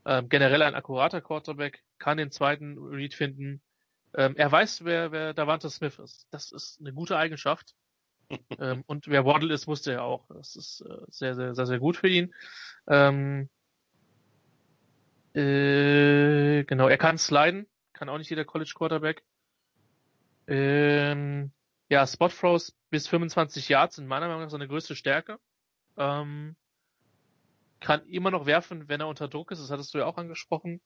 Ähm, 0.04 0.28
generell 0.28 0.62
ein 0.62 0.74
akkurater 0.74 1.20
Quarterback, 1.20 1.82
kann 1.98 2.18
den 2.18 2.30
zweiten 2.30 2.78
Read 2.78 3.14
finden. 3.14 3.62
Ähm, 4.14 4.34
er 4.36 4.50
weiß, 4.50 4.84
wer, 4.84 5.12
wer 5.12 5.34
Davante 5.34 5.68
Smith 5.70 5.98
ist. 5.98 6.26
Das 6.30 6.52
ist 6.52 6.80
eine 6.80 6.92
gute 6.92 7.16
Eigenschaft. 7.16 7.74
ähm, 8.58 8.82
und 8.86 9.08
wer 9.08 9.24
Waddle 9.24 9.52
ist, 9.52 9.66
wusste 9.66 9.92
er 9.92 10.04
auch. 10.04 10.26
Das 10.28 10.56
ist 10.56 10.80
äh, 10.80 11.04
sehr, 11.08 11.34
sehr, 11.34 11.54
sehr, 11.54 11.66
sehr 11.66 11.78
gut 11.78 11.96
für 11.96 12.08
ihn. 12.08 12.34
Ähm, 12.88 13.48
äh, 15.34 16.64
genau, 16.64 16.88
er 16.88 16.98
kann 16.98 17.18
sliden, 17.18 17.66
kann 17.92 18.08
auch 18.08 18.18
nicht 18.18 18.30
jeder 18.30 18.44
College 18.44 18.72
Quarterback. 18.74 19.22
Ähm, 20.46 21.52
ja, 21.88 22.06
Spot 22.06 22.28
Throws 22.28 22.76
bis 22.90 23.08
25 23.08 23.68
Yards 23.68 23.96
sind 23.96 24.06
meiner 24.06 24.28
Meinung 24.28 24.42
nach 24.42 24.50
seine 24.50 24.68
größte 24.68 24.96
Stärke. 24.96 25.38
Ähm, 25.96 26.56
kann 27.80 28.06
immer 28.06 28.30
noch 28.30 28.46
werfen, 28.46 28.88
wenn 28.88 29.00
er 29.00 29.08
unter 29.08 29.28
Druck 29.28 29.50
ist, 29.50 29.60
das 29.60 29.70
hattest 29.70 29.94
du 29.94 29.98
ja 29.98 30.06
auch 30.06 30.18
angesprochen. 30.18 30.80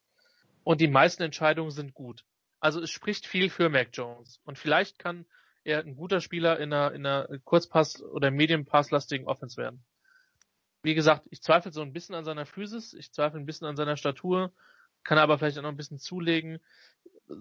Und 0.64 0.80
die 0.80 0.88
meisten 0.88 1.22
Entscheidungen 1.22 1.70
sind 1.70 1.94
gut. 1.94 2.24
Also 2.60 2.80
es 2.80 2.90
spricht 2.90 3.26
viel 3.26 3.48
für 3.48 3.68
Mac 3.70 3.88
Jones. 3.92 4.40
Und 4.44 4.58
vielleicht 4.58 4.98
kann 4.98 5.24
er 5.64 5.80
ein 5.80 5.96
guter 5.96 6.20
Spieler 6.20 6.58
in 6.58 6.72
einer, 6.72 6.92
in 6.92 7.06
einer 7.06 7.28
Kurzpass- 7.44 8.02
oder 8.02 8.30
Medienpasslastigen 8.30 9.26
Offense 9.26 9.56
werden. 9.56 9.84
Wie 10.82 10.94
gesagt, 10.94 11.26
ich 11.30 11.42
zweifle 11.42 11.72
so 11.72 11.82
ein 11.82 11.92
bisschen 11.92 12.14
an 12.14 12.24
seiner 12.24 12.46
Physis, 12.46 12.94
ich 12.94 13.12
zweifle 13.12 13.38
ein 13.38 13.46
bisschen 13.46 13.66
an 13.66 13.76
seiner 13.76 13.96
Statur, 13.96 14.52
kann 15.04 15.18
aber 15.18 15.38
vielleicht 15.38 15.58
auch 15.58 15.62
noch 15.62 15.70
ein 15.70 15.76
bisschen 15.76 15.98
zulegen. 15.98 16.60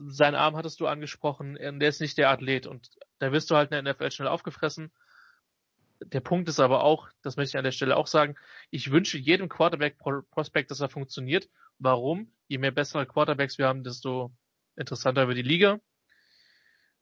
Sein 0.07 0.35
Arm 0.35 0.55
hattest 0.55 0.79
du 0.79 0.87
angesprochen, 0.87 1.55
der 1.55 1.89
ist 1.89 2.01
nicht 2.01 2.17
der 2.17 2.29
Athlet 2.29 2.67
und 2.67 2.89
da 3.17 3.31
wirst 3.31 3.49
du 3.49 3.55
halt 3.55 3.71
in 3.71 3.83
der 3.83 3.93
NFL 3.93 4.11
schnell 4.11 4.27
aufgefressen. 4.27 4.91
Der 5.99 6.21
Punkt 6.21 6.47
ist 6.47 6.59
aber 6.59 6.83
auch, 6.83 7.09
das 7.21 7.35
möchte 7.35 7.51
ich 7.51 7.57
an 7.57 7.63
der 7.65 7.71
Stelle 7.71 7.97
auch 7.97 8.07
sagen, 8.07 8.35
ich 8.69 8.91
wünsche 8.91 9.17
jedem 9.17 9.49
Quarterback-Prospekt, 9.49 10.71
dass 10.71 10.79
er 10.79 10.89
funktioniert. 10.89 11.49
Warum? 11.77 12.31
Je 12.47 12.57
mehr 12.57 12.71
bessere 12.71 13.05
Quarterbacks 13.05 13.57
wir 13.57 13.67
haben, 13.67 13.83
desto 13.83 14.31
interessanter 14.77 15.27
wird 15.27 15.37
die 15.37 15.43
Liga. 15.43 15.79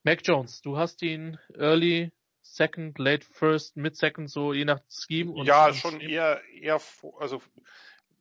Mac 0.04 0.22
Jones, 0.24 0.62
du 0.62 0.78
hast 0.78 1.02
ihn 1.02 1.38
early, 1.54 2.12
second, 2.42 2.98
late 2.98 3.26
first, 3.30 3.76
mid 3.76 3.96
second, 3.96 4.32
so 4.32 4.54
je 4.54 4.66
nach 4.66 4.80
Scheme. 4.90 5.32
Und 5.32 5.46
ja, 5.46 5.74
schon 5.74 6.00
eher, 6.00 6.42
eher, 6.54 6.82
also 7.20 7.42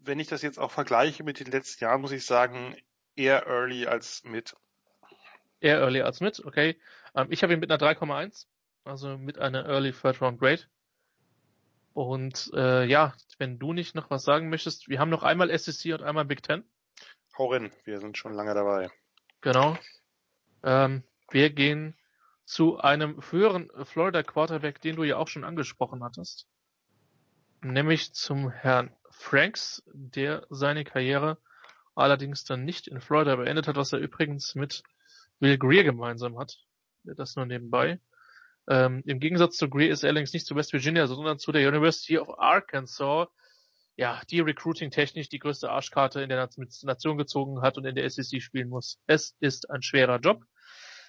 wenn 0.01 0.21
ich 0.21 0.29
das 0.29 0.43
jetzt 0.43 0.59
auch 0.59 0.71
vergleiche 0.71 1.25
mit 1.25 1.41
den 1.41 1.51
letzten 1.51 1.85
Jahren, 1.85 2.01
muss 2.01 2.13
ich 2.13 2.27
sagen, 2.27 2.77
eher 3.17 3.47
early 3.47 3.87
als 3.87 4.23
mid. 4.25 4.55
Eher 5.61 5.81
early 5.81 6.03
als 6.03 6.21
mid, 6.21 6.45
okay. 6.45 6.81
Ähm, 7.15 7.29
ich 7.31 7.43
habe 7.43 7.55
ihn 7.55 7.61
mit 7.61 7.71
einer 7.71 7.81
3,1 7.81 8.47
also 8.87 9.19
mit 9.19 9.39
einer 9.39 9.67
Early 9.67 9.93
Third 9.93 10.21
Round 10.23 10.39
Grade. 10.39 10.63
Und 11.93 12.51
äh, 12.55 12.85
ja, 12.85 13.15
wenn 13.39 13.59
du 13.59 13.73
nicht 13.73 13.95
noch 13.95 14.11
was 14.11 14.23
sagen 14.23 14.49
möchtest, 14.49 14.89
wir 14.89 14.99
haben 14.99 15.11
noch 15.11 15.23
einmal 15.23 15.57
SEC 15.59 15.95
und 15.95 16.03
einmal 16.03 16.25
Big 16.25 16.43
Ten. 16.43 16.65
Hau 17.37 17.53
rein, 17.53 17.73
wir 17.85 18.01
sind 18.01 18.17
schon 18.17 18.33
lange 18.33 18.55
dabei. 18.55 18.91
Genau. 19.41 19.77
Ähm, 20.63 21.03
wir 21.31 21.51
gehen 21.51 21.97
zu 22.45 22.79
einem 22.79 23.21
früheren 23.21 23.71
Florida 23.85 24.23
Quarterback, 24.23 24.81
den 24.81 24.97
du 24.97 25.05
ja 25.05 25.17
auch 25.17 25.29
schon 25.29 25.45
angesprochen 25.45 26.05
hattest. 26.05 26.47
Nämlich 27.63 28.15
zum 28.15 28.51
Herrn 28.51 28.95
Franks, 29.11 29.83
der 29.93 30.47
seine 30.51 30.85
Karriere 30.85 31.39
allerdings 31.97 32.44
dann 32.44 32.64
nicht 32.64 32.86
in 32.86 33.01
Florida 33.01 33.36
beendet 33.36 33.66
hat, 33.66 33.77
was 33.77 33.93
er 33.93 33.98
übrigens 33.98 34.55
mit 34.55 34.82
Will 35.40 35.59
Greer 35.59 35.85
gemeinsam 35.85 36.39
hat. 36.39 36.59
Das 37.05 37.36
nur 37.36 37.47
nebenbei. 37.47 38.01
Ähm, 38.68 39.02
Im 39.06 39.20
Gegensatz 39.20 39.56
zu 39.56 39.68
Greer 39.68 39.90
ist 39.90 40.02
er 40.02 40.10
allerdings 40.10 40.32
nicht 40.32 40.47
zu 40.47 40.56
West 40.56 40.73
Virginia, 40.73 41.06
sondern 41.06 41.39
zu 41.39 41.52
der 41.52 41.66
University 41.66 42.18
of 42.18 42.39
Arkansas. 42.39 43.28
Ja, 43.97 44.20
die 44.31 44.40
recruiting-technisch 44.40 45.31
die 45.31 45.39
größte 45.39 45.70
Arschkarte 45.70 46.20
in 46.20 46.28
der 46.28 46.51
Nation 46.82 47.16
gezogen 47.16 47.62
hat 47.62 47.78
und 47.78 47.86
in 47.86 47.94
der 47.94 48.09
SEC 48.10 48.43
spielen 48.43 48.68
muss. 48.68 48.98
Es 49.06 49.35
ist 49.40 49.70
ein 49.70 49.82
schwerer 49.82 50.18
Job. 50.18 50.44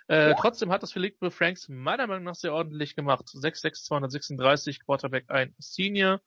Äh, 0.07 0.35
trotzdem 0.39 0.71
hat 0.71 0.83
das 0.83 0.93
Philippe 0.93 1.31
Franks 1.31 1.67
meiner 1.67 2.07
Meinung 2.07 2.23
nach 2.23 2.35
sehr 2.35 2.53
ordentlich 2.53 2.95
gemacht. 2.95 3.25
6'6", 3.27 3.83
236, 3.83 4.85
Quarterback 4.85 5.25
ein 5.27 5.53
Senior. 5.57 6.21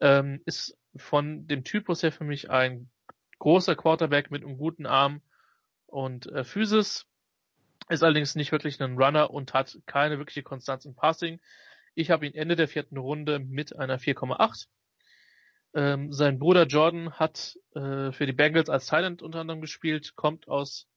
Ähm, 0.00 0.42
ist 0.44 0.76
von 0.96 1.46
dem 1.46 1.62
Typus 1.62 2.02
her 2.02 2.10
für 2.10 2.24
mich 2.24 2.50
ein 2.50 2.90
großer 3.38 3.76
Quarterback 3.76 4.30
mit 4.30 4.44
einem 4.44 4.58
guten 4.58 4.86
Arm 4.86 5.20
und 5.86 6.26
äh, 6.26 6.44
Physis. 6.44 7.06
Ist 7.88 8.02
allerdings 8.02 8.34
nicht 8.34 8.52
wirklich 8.52 8.80
ein 8.82 8.96
Runner 8.96 9.30
und 9.30 9.54
hat 9.54 9.78
keine 9.86 10.18
wirkliche 10.18 10.42
Konstanz 10.42 10.84
im 10.84 10.94
Passing. 10.94 11.40
Ich 11.94 12.10
habe 12.10 12.26
ihn 12.26 12.34
Ende 12.34 12.56
der 12.56 12.68
vierten 12.68 12.96
Runde 12.96 13.38
mit 13.38 13.76
einer 13.76 13.98
4,8. 13.98 14.66
Ähm, 15.74 16.12
sein 16.12 16.38
Bruder 16.38 16.64
Jordan 16.64 17.12
hat 17.12 17.58
äh, 17.74 18.10
für 18.10 18.26
die 18.26 18.32
Bengals 18.32 18.70
als 18.70 18.86
Silent 18.86 19.22
unter 19.22 19.40
anderem 19.40 19.60
gespielt, 19.60 20.16
kommt 20.16 20.48
aus 20.48 20.88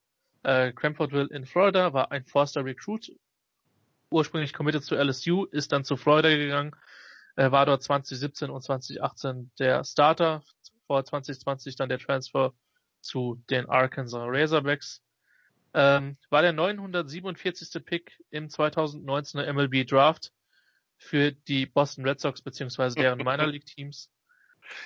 äh, 0.44 0.72
Cranfordville 0.72 1.28
in 1.32 1.46
Florida, 1.46 1.94
war 1.94 2.12
ein 2.12 2.26
Forster 2.26 2.64
Recruit, 2.64 3.12
ursprünglich 4.10 4.54
committed 4.54 4.84
zu 4.84 4.96
LSU, 4.96 5.46
ist 5.46 5.72
dann 5.72 5.84
zu 5.84 5.98
Florida 5.98 6.30
gegangen, 6.30 6.76
äh, 7.36 7.52
war 7.52 7.66
dort 7.66 7.84
2017 7.84 8.50
und 8.50 8.62
2018 8.62 9.52
der 9.60 9.84
Starter, 9.84 10.44
vor 10.90 11.06
2020 11.06 11.76
dann 11.76 11.88
der 11.88 12.00
Transfer 12.00 12.52
zu 13.00 13.40
den 13.52 13.70
Arkansas 13.70 14.24
Razorbacks. 14.26 15.04
Ähm, 15.76 16.18
war 16.32 16.42
der 16.42 16.52
947. 16.52 17.86
Pick 17.86 18.20
im 18.32 18.48
2019er 18.48 19.54
MLB 19.54 19.88
Draft 19.88 20.34
für 20.98 21.32
die 21.32 21.68
Boston 21.68 22.08
Red 22.08 22.20
Sox 22.20 22.42
beziehungsweise 22.42 22.96
deren 22.96 23.20
Minor 23.20 23.46
League 23.46 23.68
Teams. 23.68 24.12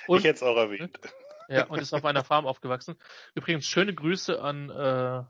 Und, 0.08 0.20
ich 0.20 0.26
es 0.26 0.44
auch 0.44 0.58
erwähnt. 0.58 1.00
Ja, 1.48 1.68
und 1.68 1.82
ist 1.82 1.94
auf 1.94 2.04
einer 2.04 2.26
Farm 2.26 2.46
aufgewachsen. 2.46 2.96
Übrigens 3.34 3.66
schöne 3.66 3.94
Grüße 3.94 4.42
an 4.42 4.70
äh, 4.70 5.24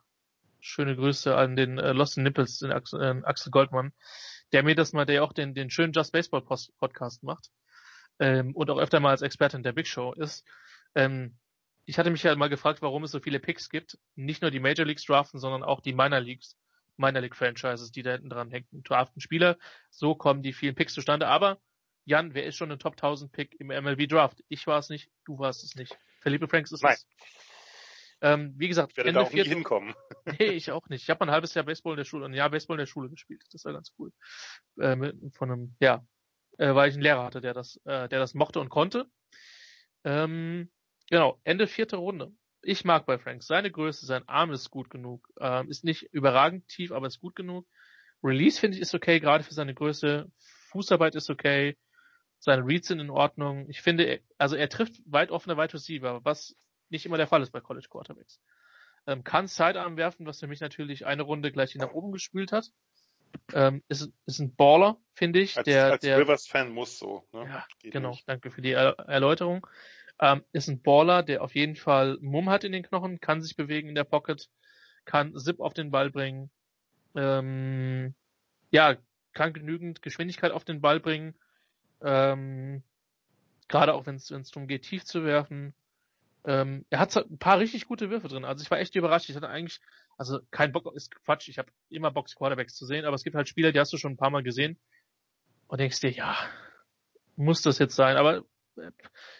schöne 0.59 0.95
Grüße 0.95 1.35
an 1.35 1.55
den 1.55 1.77
äh, 1.77 1.91
Lost 1.91 2.17
Nipples, 2.17 2.59
den 2.59 2.71
Axel, 2.71 3.01
äh, 3.01 3.21
Axel 3.25 3.51
Goldmann, 3.51 3.93
der 4.53 4.63
mir 4.63 4.75
das 4.75 4.93
mal, 4.93 5.05
der 5.05 5.23
auch 5.23 5.33
den, 5.33 5.53
den 5.53 5.69
schönen 5.69 5.93
Just 5.93 6.13
Baseball 6.13 6.41
Podcast 6.41 7.21
macht 7.21 7.51
ähm, 8.19 8.55
und 8.55 8.69
auch 8.69 8.77
öfter 8.77 8.99
mal 8.99 9.11
als 9.11 9.21
Experte 9.21 9.57
in 9.57 9.63
der 9.63 9.73
Big 9.73 9.87
Show 9.87 10.13
ist. 10.13 10.45
Ähm, 10.95 11.37
ich 11.85 11.97
hatte 11.97 12.11
mich 12.11 12.23
ja 12.23 12.35
mal 12.35 12.49
gefragt, 12.49 12.81
warum 12.81 13.03
es 13.03 13.11
so 13.11 13.19
viele 13.19 13.39
Picks 13.39 13.69
gibt. 13.69 13.97
Nicht 14.15 14.41
nur 14.41 14.51
die 14.51 14.59
Major 14.59 14.85
Leagues 14.85 15.05
draften, 15.05 15.39
sondern 15.39 15.63
auch 15.63 15.81
die 15.81 15.93
Minor 15.93 16.21
Leagues, 16.21 16.57
Minor 16.97 17.21
League 17.21 17.35
Franchises, 17.35 17.91
die 17.91 18.03
da 18.03 18.13
hinten 18.13 18.29
dran 18.29 18.51
hängen, 18.51 18.67
draften 18.83 19.21
Spieler. 19.21 19.57
So 19.89 20.15
kommen 20.15 20.43
die 20.43 20.53
vielen 20.53 20.75
Picks 20.75 20.93
zustande. 20.93 21.27
Aber 21.27 21.59
Jan, 22.05 22.33
wer 22.33 22.45
ist 22.45 22.55
schon 22.55 22.71
ein 22.71 22.79
Top 22.79 22.93
1000 22.93 23.31
Pick 23.31 23.59
im 23.59 23.67
MLB 23.67 24.07
Draft? 24.07 24.43
Ich 24.49 24.67
war 24.67 24.79
es 24.79 24.89
nicht, 24.89 25.09
du 25.25 25.39
warst 25.39 25.63
es 25.63 25.75
nicht. 25.75 25.97
Felipe 26.21 26.47
Franks 26.47 26.71
ist 26.71 26.83
Nein. 26.83 26.93
es. 26.93 27.07
Ähm, 28.21 28.53
wie 28.57 28.69
gesagt, 28.69 28.91
ich 28.91 28.97
werde 28.97 29.09
Ende 29.09 29.19
da 29.19 29.27
auch 29.27 29.33
nie 29.33 29.43
hinkommen. 29.43 29.93
nee, 30.39 30.51
ich 30.51 30.71
auch 30.71 30.87
nicht. 30.87 31.03
Ich 31.03 31.09
habe 31.09 31.21
ein 31.25 31.31
halbes 31.31 31.53
Jahr 31.53 31.65
Baseball 31.65 31.93
in 31.93 31.97
der 31.97 32.05
Schule, 32.05 32.25
ein 32.25 32.33
Jahr 32.33 32.49
Baseball 32.49 32.75
in 32.75 32.79
der 32.79 32.85
Schule 32.85 33.09
gespielt. 33.09 33.43
Das 33.51 33.65
war 33.65 33.73
ganz 33.73 33.91
cool. 33.99 34.11
Äh, 34.79 34.95
mit, 34.95 35.35
von 35.35 35.51
einem, 35.51 35.75
ja, 35.81 36.05
äh, 36.57 36.73
weil 36.73 36.87
ich 36.87 36.95
einen 36.95 37.03
Lehrer 37.03 37.25
hatte, 37.25 37.41
der 37.41 37.53
das, 37.53 37.81
äh, 37.83 38.07
der 38.07 38.19
das 38.19 38.33
mochte 38.33 38.61
und 38.61 38.69
konnte. 38.69 39.07
Ähm, 40.05 40.71
genau, 41.09 41.39
Ende 41.43 41.67
vierte 41.67 41.97
Runde. 41.97 42.31
Ich 42.61 42.85
mag 42.85 43.05
bei 43.05 43.17
Frank 43.17 43.43
seine 43.43 43.71
Größe, 43.71 44.05
sein 44.05 44.27
Arm 44.27 44.51
ist 44.51 44.69
gut 44.69 44.89
genug, 44.89 45.27
ähm, 45.39 45.69
ist 45.69 45.83
nicht 45.83 46.03
überragend 46.13 46.67
tief, 46.67 46.91
aber 46.91 47.07
ist 47.07 47.19
gut 47.19 47.35
genug. 47.35 47.67
Release 48.23 48.59
finde 48.59 48.77
ich 48.77 48.81
ist 48.81 48.95
okay, 48.95 49.19
gerade 49.19 49.43
für 49.43 49.53
seine 49.53 49.73
Größe. 49.73 50.31
Fußarbeit 50.71 51.15
ist 51.15 51.29
okay. 51.29 51.77
Seine 52.39 52.65
Reads 52.65 52.87
sind 52.87 52.99
in 52.99 53.09
Ordnung. 53.09 53.69
Ich 53.69 53.81
finde, 53.81 54.21
also 54.37 54.55
er 54.55 54.69
trifft 54.69 55.01
weit 55.05 55.31
offene 55.31 55.57
Wide 55.57 55.73
Receiver, 55.73 56.23
was 56.23 56.55
nicht 56.89 57.05
immer 57.05 57.17
der 57.17 57.27
Fall 57.27 57.41
ist 57.41 57.51
bei 57.51 57.59
College 57.59 57.87
Quarterbacks. 57.89 58.39
Ähm, 59.07 59.23
kann 59.23 59.47
Sidearm 59.47 59.97
werfen, 59.97 60.25
was 60.25 60.39
für 60.39 60.47
mich 60.47 60.61
natürlich 60.61 61.05
eine 61.05 61.23
Runde 61.23 61.51
gleich 61.51 61.75
nach 61.75 61.91
oben 61.91 62.11
gespült 62.11 62.53
hat. 62.53 62.71
Ähm, 63.53 63.83
ist, 63.87 64.09
ist 64.25 64.39
ein 64.39 64.55
Baller, 64.55 64.97
finde 65.13 65.39
ich. 65.39 65.57
Als, 65.57 65.65
der, 65.65 65.91
als 65.93 66.01
der, 66.01 66.19
Rivers-Fan 66.19 66.69
muss 66.69 66.99
so. 66.99 67.27
Ne? 67.33 67.45
Ja, 67.45 67.65
Geht 67.79 67.91
genau. 67.91 68.11
Nicht. 68.11 68.27
Danke 68.27 68.51
für 68.51 68.61
die 68.61 68.71
er 68.71 68.97
Erläuterung. 68.99 69.67
Ähm, 70.23 70.41
ist 70.53 70.69
ein 70.69 70.81
Baller, 70.81 71.21
der 71.21 71.43
auf 71.43 71.53
jeden 71.53 71.75
Fall 71.75 72.17
Mumm 72.21 72.49
hat 72.49 72.63
in 72.63 72.71
den 72.71 72.83
Knochen, 72.83 73.19
kann 73.19 73.41
sich 73.41 73.57
bewegen 73.57 73.89
in 73.89 73.95
der 73.95 74.05
Pocket, 74.05 74.49
kann 75.03 75.35
Zip 75.35 75.59
auf 75.59 75.73
den 75.73 75.91
Ball 75.91 76.11
bringen. 76.11 76.49
Ähm, 77.13 78.15
ja, 78.71 78.95
kann 79.33 79.51
genügend 79.51 80.01
Geschwindigkeit 80.01 80.53
auf 80.53 80.63
den 80.63 80.79
Ball 80.79 81.01
bringen. 81.01 81.35
Ähm, 82.01 82.83
Gerade 83.67 83.93
auch 83.93 84.05
wenn 84.05 84.15
es 84.15 84.27
darum 84.27 84.69
geht, 84.69 84.83
tief 84.83 85.03
zu 85.03 85.25
werfen. 85.25 85.73
Ähm, 86.45 86.85
er 86.89 86.99
hat 86.99 87.13
ein 87.17 87.37
paar 87.37 87.59
richtig 87.59 87.85
gute 87.85 88.09
Würfe 88.09 88.29
drin. 88.29 88.45
Also 88.45 88.63
ich 88.63 88.71
war 88.71 88.79
echt 88.79 88.95
überrascht. 88.95 89.29
Ich 89.29 89.35
hatte 89.35 89.49
eigentlich, 89.49 89.81
also 90.17 90.39
kein 90.51 90.71
Bock, 90.71 90.89
ist 90.95 91.13
Quatsch. 91.13 91.49
Ich 91.49 91.57
habe 91.57 91.69
immer 91.89 92.11
Bock, 92.11 92.33
Quarterbacks 92.33 92.75
zu 92.75 92.85
sehen, 92.85 93.03
aber 93.03 93.15
es 93.15 93.25
gibt 93.25 93.35
halt 93.35 93.49
Spieler, 93.49 93.73
die 93.73 93.79
hast 93.81 93.91
du 93.91 93.97
schon 93.97 94.13
ein 94.13 94.17
paar 94.17 94.29
Mal 94.29 94.43
gesehen 94.43 94.79
und 95.67 95.81
denkst 95.81 95.99
dir, 95.99 96.11
ja, 96.11 96.37
muss 97.35 97.61
das 97.61 97.77
jetzt 97.77 97.97
sein? 97.97 98.15
Aber 98.15 98.45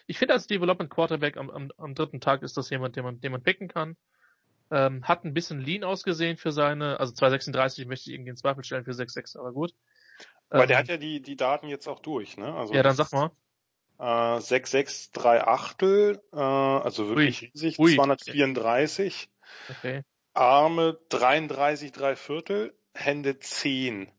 ich 0.06 0.18
finde 0.18 0.34
als 0.34 0.46
Development 0.46 0.90
Quarterback 0.90 1.36
am, 1.36 1.50
am, 1.50 1.72
am 1.76 1.94
dritten 1.94 2.20
Tag 2.20 2.42
ist 2.42 2.56
das 2.56 2.70
jemand, 2.70 2.96
den 2.96 3.04
man, 3.04 3.20
den 3.20 3.32
man 3.32 3.42
picken 3.42 3.68
kann. 3.68 3.96
Ähm, 4.70 5.04
hat 5.04 5.24
ein 5.24 5.34
bisschen 5.34 5.60
lean 5.60 5.84
ausgesehen 5.84 6.36
für 6.36 6.50
seine, 6.50 6.98
also 6.98 7.12
236 7.12 7.86
möchte 7.86 8.10
ich 8.10 8.14
irgendwie 8.14 8.30
in 8.30 8.36
Zweifel 8.36 8.64
stellen 8.64 8.84
für 8.84 8.92
6,6, 8.92 9.38
aber 9.38 9.52
gut. 9.52 9.74
Aber 10.48 10.62
ähm, 10.62 10.68
der 10.68 10.78
hat 10.78 10.88
ja 10.88 10.96
die, 10.96 11.20
die 11.20 11.36
Daten 11.36 11.68
jetzt 11.68 11.86
auch 11.86 12.00
durch, 12.00 12.36
ne? 12.36 12.54
Also 12.54 12.74
ja, 12.74 12.82
dann 12.82 12.96
sag 12.96 13.12
mal. 13.12 13.30
Äh, 13.98 14.40
6, 14.40 15.12
3 15.12 15.46
Achtel, 15.46 16.22
äh, 16.32 16.36
also 16.36 17.08
wirklich 17.08 17.42
Ui. 17.42 17.50
riesig, 17.54 17.78
Ui. 17.78 17.94
234. 17.94 19.28
Okay. 19.70 20.02
Arme 20.32 20.98
33, 21.10 21.92
3 21.92 22.16
Viertel, 22.16 22.74
Hände 22.94 23.38
10. 23.38 24.10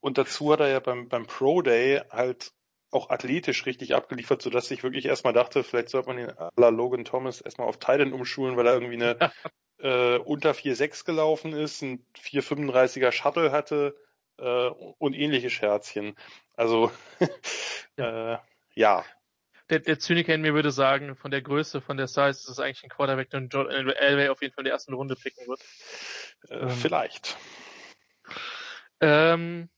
Und 0.00 0.18
dazu 0.18 0.52
hat 0.52 0.60
er 0.60 0.68
ja 0.68 0.80
beim, 0.80 1.08
beim 1.08 1.26
Pro 1.26 1.62
Day 1.62 2.02
halt 2.10 2.52
auch 2.92 3.10
athletisch 3.10 3.66
richtig 3.66 3.94
abgeliefert, 3.94 4.42
sodass 4.42 4.70
ich 4.70 4.82
wirklich 4.82 5.06
erstmal 5.06 5.32
dachte, 5.32 5.64
vielleicht 5.64 5.88
sollte 5.88 6.08
man 6.08 6.16
den 6.18 6.32
la 6.56 6.68
Logan 6.68 7.04
Thomas 7.04 7.40
erstmal 7.40 7.66
auf 7.66 7.78
Titan 7.78 8.12
umschulen, 8.12 8.56
weil 8.56 8.66
er 8.66 8.74
irgendwie 8.74 9.02
eine 9.02 9.32
äh, 9.78 10.18
unter 10.18 10.52
4,6 10.52 11.04
gelaufen 11.04 11.52
ist, 11.54 11.82
ein 11.82 12.04
4,35er 12.16 13.10
Shuttle 13.10 13.50
hatte 13.50 13.96
äh, 14.38 14.68
und 14.98 15.14
ähnliche 15.14 15.50
Scherzchen. 15.50 16.14
Also 16.54 16.92
äh, 17.96 18.36
ja. 18.74 19.04
Der, 19.70 19.78
der 19.78 19.98
Zyniker 19.98 20.34
in 20.34 20.42
mir 20.42 20.52
würde 20.52 20.70
sagen, 20.70 21.16
von 21.16 21.30
der 21.30 21.40
Größe, 21.40 21.80
von 21.80 21.96
der 21.96 22.08
Size 22.08 22.30
ist 22.30 22.48
es 22.48 22.58
eigentlich 22.58 22.84
ein 22.84 22.90
Quarterback, 22.90 23.30
den 23.30 23.48
John 23.48 23.70
Elway 23.70 24.28
auf 24.28 24.42
jeden 24.42 24.52
Fall 24.52 24.62
in 24.62 24.66
der 24.66 24.74
ersten 24.74 24.92
Runde 24.92 25.16
picken 25.16 25.46
wird. 25.46 25.60
Äh, 26.50 26.56
ähm, 26.56 26.68
vielleicht. 26.68 27.38
Ähm, 29.00 29.70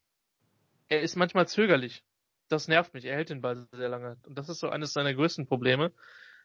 er 0.88 1.00
ist 1.02 1.14
manchmal 1.14 1.46
zögerlich. 1.46 2.02
Das 2.54 2.68
nervt 2.68 2.94
mich. 2.94 3.04
Er 3.04 3.16
hält 3.16 3.30
den 3.30 3.40
Ball 3.40 3.66
sehr 3.72 3.88
lange. 3.88 4.16
Und 4.22 4.38
das 4.38 4.48
ist 4.48 4.60
so 4.60 4.68
eines 4.68 4.92
seiner 4.92 5.12
größten 5.12 5.48
Probleme. 5.48 5.90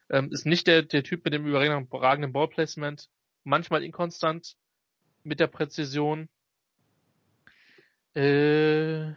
Ähm, 0.08 0.32
ist 0.32 0.44
nicht 0.44 0.66
der, 0.66 0.82
der 0.82 1.04
Typ 1.04 1.24
mit 1.24 1.32
dem 1.32 1.46
überragenden 1.46 2.32
Ballplacement. 2.32 3.08
Manchmal 3.44 3.84
inkonstant 3.84 4.56
mit 5.22 5.38
der 5.38 5.46
Präzision. 5.46 6.28
Äh, 8.16 9.10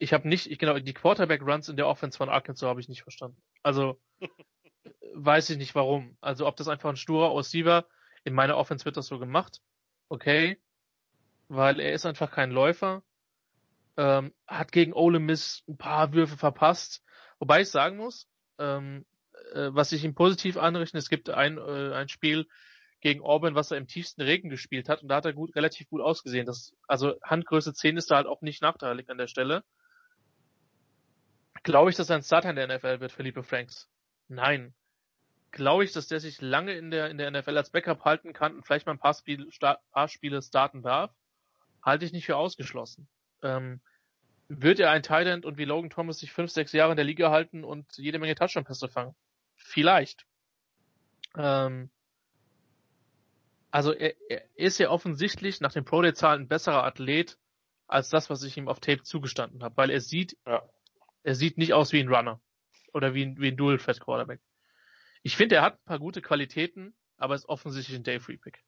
ich 0.00 0.12
habe 0.12 0.26
nicht, 0.26 0.50
ich, 0.50 0.58
genau, 0.58 0.76
die 0.80 0.94
Quarterback-Runs 0.94 1.68
in 1.68 1.76
der 1.76 1.86
Offense 1.86 2.18
von 2.18 2.28
Arkansas 2.28 2.68
habe 2.68 2.80
ich 2.80 2.88
nicht 2.88 3.04
verstanden. 3.04 3.40
Also 3.62 4.00
weiß 5.14 5.48
ich 5.50 5.58
nicht 5.58 5.76
warum. 5.76 6.16
Also 6.20 6.48
ob 6.48 6.56
das 6.56 6.66
einfach 6.66 6.90
ein 6.90 6.96
sturer 6.96 7.38
Receiver, 7.38 7.86
in 8.24 8.34
meiner 8.34 8.56
Offense 8.56 8.84
wird 8.84 8.96
das 8.96 9.06
so 9.06 9.20
gemacht, 9.20 9.62
okay, 10.08 10.58
weil 11.46 11.78
er 11.78 11.92
ist 11.92 12.04
einfach 12.04 12.32
kein 12.32 12.50
Läufer, 12.50 13.04
ähm, 13.96 14.32
hat 14.46 14.72
gegen 14.72 14.92
Ole 14.92 15.20
Miss 15.20 15.62
ein 15.68 15.76
paar 15.76 16.12
Würfe 16.12 16.36
verpasst, 16.36 17.02
wobei 17.38 17.62
ich 17.62 17.70
sagen 17.70 17.96
muss, 17.96 18.28
ähm, 18.58 19.04
äh, 19.52 19.68
was 19.72 19.92
ich 19.92 20.04
ihm 20.04 20.14
positiv 20.14 20.56
anrichten, 20.56 20.98
es 20.98 21.08
gibt 21.08 21.30
ein, 21.30 21.58
äh, 21.58 21.92
ein 21.94 22.08
Spiel 22.08 22.46
gegen 23.00 23.22
Auburn, 23.22 23.54
was 23.54 23.70
er 23.70 23.76
im 23.76 23.86
tiefsten 23.86 24.22
Regen 24.22 24.48
gespielt 24.48 24.88
hat 24.88 25.02
und 25.02 25.08
da 25.08 25.16
hat 25.16 25.26
er 25.26 25.34
gut, 25.34 25.54
relativ 25.54 25.88
gut 25.88 26.00
ausgesehen. 26.00 26.46
Das, 26.46 26.74
also 26.88 27.14
Handgröße 27.22 27.74
10 27.74 27.96
ist 27.96 28.10
da 28.10 28.16
halt 28.16 28.26
auch 28.26 28.40
nicht 28.40 28.62
nachteilig 28.62 29.10
an 29.10 29.18
der 29.18 29.26
Stelle. 29.26 29.62
Glaube 31.62 31.90
ich, 31.90 31.96
dass 31.96 32.10
er 32.10 32.16
ein 32.16 32.22
Starter 32.22 32.50
in 32.50 32.56
der 32.56 32.66
NFL 32.66 33.00
wird, 33.00 33.12
Felipe 33.12 33.42
Franks? 33.42 33.90
Nein. 34.28 34.74
Glaube 35.50 35.84
ich, 35.84 35.92
dass 35.92 36.08
der 36.08 36.18
sich 36.18 36.40
lange 36.40 36.72
in 36.72 36.90
der, 36.90 37.10
in 37.10 37.18
der 37.18 37.30
NFL 37.30 37.56
als 37.56 37.70
Backup 37.70 38.04
halten 38.04 38.32
kann 38.32 38.56
und 38.56 38.66
vielleicht 38.66 38.86
mal 38.86 38.92
ein 38.92 38.98
paar, 38.98 39.14
Spiel, 39.14 39.48
paar 39.92 40.08
Spiele 40.08 40.42
starten 40.42 40.82
darf? 40.82 41.14
Halte 41.82 42.06
ich 42.06 42.12
nicht 42.12 42.26
für 42.26 42.36
ausgeschlossen. 42.36 43.08
Ähm, 43.44 43.80
wird 44.48 44.78
er 44.80 44.90
ein 44.90 45.02
Tight 45.02 45.44
und 45.44 45.56
wie 45.56 45.64
Logan 45.64 45.90
Thomas 45.90 46.18
sich 46.18 46.32
fünf, 46.32 46.50
sechs 46.50 46.72
Jahre 46.72 46.92
in 46.92 46.96
der 46.96 47.04
Liga 47.04 47.30
halten 47.30 47.64
und 47.64 47.96
jede 47.96 48.18
Menge 48.18 48.34
Touchdown-Pässe 48.34 48.88
fangen? 48.88 49.14
Vielleicht. 49.56 50.26
Ähm, 51.36 51.90
also 53.70 53.92
er, 53.92 54.14
er 54.28 54.42
ist 54.54 54.78
ja 54.78 54.90
offensichtlich 54.90 55.60
nach 55.60 55.72
den 55.72 55.84
Pro 55.84 56.02
Day-Zahlen 56.02 56.42
ein 56.42 56.48
besserer 56.48 56.84
Athlet 56.84 57.38
als 57.86 58.08
das, 58.08 58.30
was 58.30 58.42
ich 58.42 58.56
ihm 58.56 58.68
auf 58.68 58.80
Tape 58.80 59.02
zugestanden 59.02 59.62
habe, 59.62 59.76
weil 59.76 59.90
er 59.90 60.00
sieht 60.00 60.36
ja 60.46 60.62
er 61.24 61.34
sieht 61.34 61.58
nicht 61.58 61.72
aus 61.72 61.92
wie 61.92 62.00
ein 62.00 62.08
Runner. 62.08 62.40
Oder 62.92 63.14
wie 63.14 63.24
ein, 63.24 63.40
wie 63.40 63.48
ein 63.48 63.56
Dual 63.56 63.78
Fat 63.78 63.98
Quarterback. 63.98 64.40
Ich 65.22 65.36
finde, 65.36 65.56
er 65.56 65.62
hat 65.62 65.74
ein 65.74 65.84
paar 65.84 65.98
gute 65.98 66.22
Qualitäten, 66.22 66.94
aber 67.16 67.34
ist 67.34 67.48
offensichtlich 67.48 67.96
ein 67.96 68.04
Day 68.04 68.20
Free 68.20 68.36
Pick. 68.36 68.62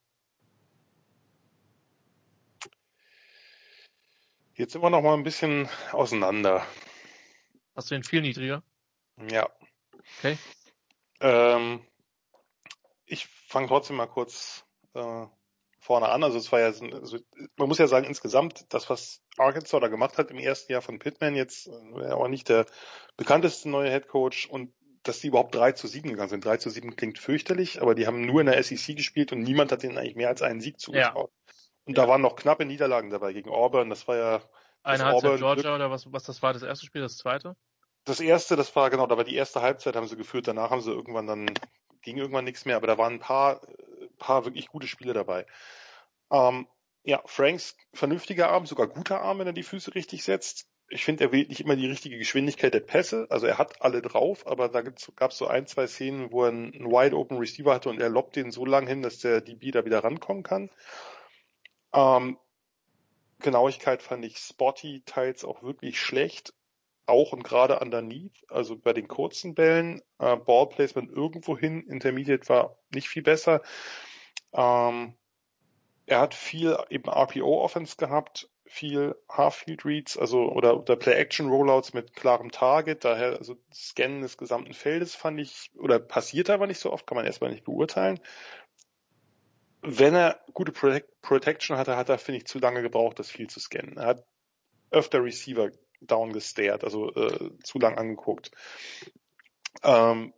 Jetzt 4.57 4.73
sind 4.73 4.83
wir 4.83 4.89
noch 4.89 5.02
mal 5.02 5.12
ein 5.12 5.23
bisschen 5.23 5.68
auseinander. 5.93 6.67
Hast 7.75 7.91
du 7.91 7.94
ihn 7.94 8.05
viel 8.05 8.23
niedriger? 8.23 8.62
Ja. 9.31 9.51
Okay. 10.18 10.39
Ähm, 11.20 11.81
ich 13.05 13.26
fange 13.26 13.68
trotzdem 13.68 13.97
mal 13.97 14.07
kurz 14.07 14.65
äh, 14.94 15.26
vorne 15.78 16.09
an. 16.09 16.25
Also 16.25 16.39
es 16.39 16.51
war 16.52 16.60
ja, 16.60 16.67
also 16.67 17.18
man 17.57 17.68
muss 17.68 17.76
ja 17.76 17.86
sagen, 17.86 18.07
insgesamt 18.07 18.65
das, 18.70 18.89
was 18.89 19.23
Arkansas 19.36 19.78
da 19.78 19.89
gemacht 19.89 20.17
hat 20.17 20.31
im 20.31 20.39
ersten 20.39 20.73
Jahr 20.73 20.81
von 20.81 20.99
Pittman, 20.99 21.35
jetzt 21.35 21.67
äh, 21.67 22.10
auch 22.12 22.28
nicht 22.28 22.49
der 22.49 22.65
bekannteste 23.18 23.68
neue 23.68 23.91
Head 23.91 24.09
Coach 24.09 24.47
und 24.47 24.73
dass 25.02 25.20
die 25.20 25.28
überhaupt 25.28 25.55
3 25.55 25.73
zu 25.73 25.86
7 25.86 26.09
gegangen 26.09 26.31
sind. 26.31 26.44
3 26.47 26.57
zu 26.57 26.70
7 26.70 26.97
klingt 26.97 27.18
fürchterlich, 27.18 27.83
aber 27.83 27.94
die 27.94 28.07
haben 28.07 28.23
nur 28.23 28.41
in 28.41 28.47
der 28.47 28.62
SEC 28.62 28.97
gespielt 28.97 29.33
und 29.33 29.43
niemand 29.43 29.70
hat 29.70 29.85
ihnen 29.85 29.99
eigentlich 29.99 30.17
mehr 30.17 30.28
als 30.28 30.41
einen 30.41 30.62
Sieg 30.62 30.81
zugetraut. 30.81 31.31
Ja. 31.31 31.45
Und 31.87 31.97
da 31.97 32.09
waren 32.09 32.21
noch 32.21 32.37
knappe 32.37 32.65
Niederlagen 32.65 33.11
dabei 33.11 33.33
gegen 33.33 33.51
Auburn. 33.51 33.91
Das 33.91 34.07
war 34.09 34.17
ja 34.17 34.43
eine 34.83 35.05
Halbzeit 35.05 35.39
Georgia 35.39 35.75
oder 35.75 35.91
was, 35.91 36.13
was 36.13 36.25
das 36.25 36.43
war, 36.43 36.53
das 36.53 36.63
erste 36.63 36.87
Spiel, 36.87 37.03
das 37.03 37.17
zweite? 37.17 37.57
Das 38.05 38.21
erste, 38.21 38.55
das 38.55 38.75
war 38.77 38.91
genau, 38.91 39.07
da 39.07 39.17
war 39.17 39.25
die 39.25 39.35
erste 39.35 39.63
Halbzeit 39.63 39.97
haben 39.97 40.07
sie 40.07 40.17
geführt, 40.17 40.47
danach 40.47 40.71
haben 40.71 40.81
sie 40.81 40.93
irgendwann 40.93 41.27
dann, 41.27 41.51
ging 42.03 42.17
irgendwann 42.19 42.45
nichts 42.45 42.65
mehr, 42.65 42.77
aber 42.77 42.87
da 42.87 42.99
waren 42.99 43.15
ein 43.15 43.21
paar 43.21 43.61
paar 44.19 44.45
wirklich 44.45 44.69
gute 44.69 44.87
Spiele 44.87 45.13
dabei. 45.13 45.47
Ähm, 46.31 46.67
ja, 47.05 47.23
Franks 47.27 47.77
vernünftiger 47.93 48.51
Arm, 48.51 48.67
sogar 48.67 48.89
guter 48.89 49.21
Arm, 49.21 49.39
wenn 49.39 49.47
er 49.47 49.53
die 49.53 49.63
Füße 49.63 49.95
richtig 49.95 50.25
setzt. 50.25 50.67
Ich 50.89 51.05
finde, 51.05 51.25
er 51.25 51.33
wählt 51.33 51.49
nicht 51.49 51.61
immer 51.61 51.77
die 51.77 51.87
richtige 51.87 52.19
Geschwindigkeit 52.19 52.73
der 52.73 52.81
Pässe. 52.81 53.27
Also 53.29 53.47
er 53.47 53.59
hat 53.59 53.83
alle 53.83 54.03
drauf, 54.03 54.47
aber 54.47 54.69
da 54.69 54.83
gab 54.83 55.31
es 55.33 55.39
so 55.39 55.47
ein, 55.47 55.67
zwei 55.67 55.87
Szenen, 55.87 56.31
wo 56.31 56.45
er 56.45 56.51
einen 56.51 56.73
Wide 56.73 57.17
Open 57.17 57.39
Receiver 57.39 57.75
hatte 57.75 57.89
und 57.89 58.01
er 58.01 58.09
lobt 58.09 58.37
den 58.37 58.53
so 58.53 58.65
lang 58.65 58.87
hin, 58.87 59.03
dass 59.03 59.19
der 59.19 59.41
DB 59.41 59.73
da 59.73 59.85
wieder 59.85 60.05
rankommen 60.05 60.45
kann. 60.45 60.71
Ähm, 61.97 62.39
Genauigkeit 63.41 64.02
fand 64.02 64.25
ich 64.25 64.39
spotty, 64.39 65.02
teils 65.07 65.44
auch 65.44 65.62
wirklich 65.62 66.00
schlecht. 66.00 66.55
Auch 67.07 67.33
und 67.33 67.44
gerade 67.44 67.78
underneath, 67.78 68.44
also 68.49 68.76
bei 68.76 68.92
den 68.92 69.07
kurzen 69.07 69.55
Bällen, 69.55 70.02
äh, 70.18 70.36
Ball 70.36 70.68
Placement 70.68 71.10
irgendwo 71.10 71.57
hin, 71.57 71.86
Intermediate 71.86 72.49
war 72.49 72.78
nicht 72.92 73.08
viel 73.08 73.23
besser. 73.23 73.62
Ähm, 74.52 75.15
er 76.07 76.20
hat 76.20 76.34
viel 76.34 76.76
eben 76.91 77.08
RPO-Offense 77.08 77.97
gehabt, 77.97 78.50
viel 78.65 79.15
Half-Field-Reads, 79.31 80.18
also 80.18 80.50
oder, 80.50 80.76
oder 80.76 80.97
Play-Action-Rollouts 80.97 81.94
mit 81.94 82.15
klarem 82.15 82.50
Target, 82.50 83.05
daher 83.05 83.39
also 83.39 83.57
Scannen 83.73 84.23
des 84.23 84.36
gesamten 84.36 84.73
Feldes 84.73 85.15
fand 85.15 85.41
ich, 85.41 85.70
oder 85.78 86.00
passiert 86.00 86.50
aber 86.50 86.66
nicht 86.66 86.81
so 86.81 86.92
oft, 86.92 87.07
kann 87.07 87.16
man 87.16 87.26
erstmal 87.26 87.50
nicht 87.50 87.65
beurteilen. 87.65 88.18
Wenn 89.89 90.17
er 90.17 90.41
gute 90.53 90.73
Protect 90.73 91.23
Protection 91.23 91.77
hatte, 91.77 91.97
hat 91.97 92.09
er, 92.09 92.19
finde 92.19 92.39
ich, 92.39 92.47
zu 92.47 92.59
lange 92.59 92.83
gebraucht, 92.83 93.21
das 93.21 93.31
viel 93.31 93.49
zu 93.49 93.61
scannen. 93.61 93.97
Er 93.97 94.07
hat 94.07 94.27
öfter 94.91 95.23
Receiver 95.23 95.71
down 96.01 96.33
gestared, 96.33 96.83
also 96.83 97.15
äh, 97.15 97.51
zu 97.63 97.79
lang 97.79 97.97
angeguckt. 97.97 98.51
Ähm, 99.85 100.33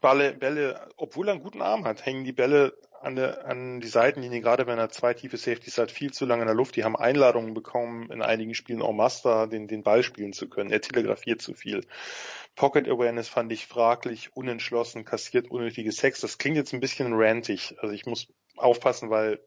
Bälle, 0.00 0.34
Bälle, 0.34 0.88
obwohl 0.96 1.28
er 1.28 1.34
einen 1.34 1.44
guten 1.44 1.62
Arm 1.62 1.84
hat, 1.84 2.04
hängen 2.04 2.24
die 2.24 2.32
Bälle 2.32 2.76
an, 3.00 3.14
der, 3.14 3.46
an 3.46 3.80
die 3.80 3.86
Seitenlinie, 3.86 4.40
gerade 4.40 4.66
wenn 4.66 4.80
er 4.80 4.90
zwei 4.90 5.14
tiefe 5.14 5.36
Safeties 5.36 5.78
hat, 5.78 5.92
viel 5.92 6.12
zu 6.12 6.26
lange 6.26 6.42
in 6.42 6.48
der 6.48 6.56
Luft. 6.56 6.74
Die 6.74 6.82
haben 6.82 6.96
Einladungen 6.96 7.54
bekommen, 7.54 8.10
in 8.10 8.20
einigen 8.20 8.54
Spielen 8.54 8.82
auch 8.82 8.92
Master 8.92 9.46
den, 9.46 9.68
den 9.68 9.84
Ball 9.84 10.02
spielen 10.02 10.32
zu 10.32 10.48
können. 10.48 10.72
Er 10.72 10.80
telegrafiert 10.80 11.40
zu 11.40 11.54
viel. 11.54 11.86
Pocket 12.56 12.88
Awareness 12.88 13.28
fand 13.28 13.52
ich 13.52 13.66
fraglich, 13.66 14.34
unentschlossen, 14.34 15.04
kassiert 15.04 15.50
unnötige 15.52 15.92
Sex. 15.92 16.20
Das 16.20 16.38
klingt 16.38 16.56
jetzt 16.56 16.72
ein 16.72 16.80
bisschen 16.80 17.12
rantig. 17.12 17.76
Also 17.80 17.94
ich 17.94 18.06
muss 18.06 18.26
aufpassen, 18.56 19.10
weil 19.10 19.40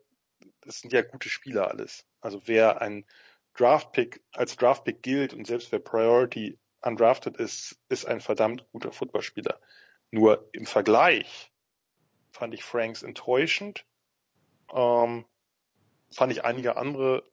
das 0.62 0.80
sind 0.82 0.94
ja 0.94 1.02
gute 1.02 1.30
Spieler 1.30 1.70
alles. 1.70 2.06
Also 2.22 2.42
wer 2.46 2.82
ein 2.82 3.06
Draftpick 3.56 4.22
als 4.32 4.56
Draftpick 4.56 5.02
gilt 5.02 5.34
und 5.34 5.46
selbst 5.46 5.72
wer 5.72 5.80
Priority 5.80 6.58
undrafted 6.82 7.38
ist, 7.38 7.78
ist 7.90 8.06
ein 8.06 8.22
verdammt 8.22 8.66
guter 8.72 8.92
Footballspieler. 8.92 9.60
Nur 10.12 10.50
im 10.54 10.66
Vergleich 10.66 11.52
fand 12.32 12.54
ich 12.54 12.64
Franks 12.64 13.04
enttäuschend. 13.04 13.86
Ähm, 14.74 15.26
fand 16.12 16.32
ich 16.32 16.46
einige 16.46 16.78
andere, 16.78 17.24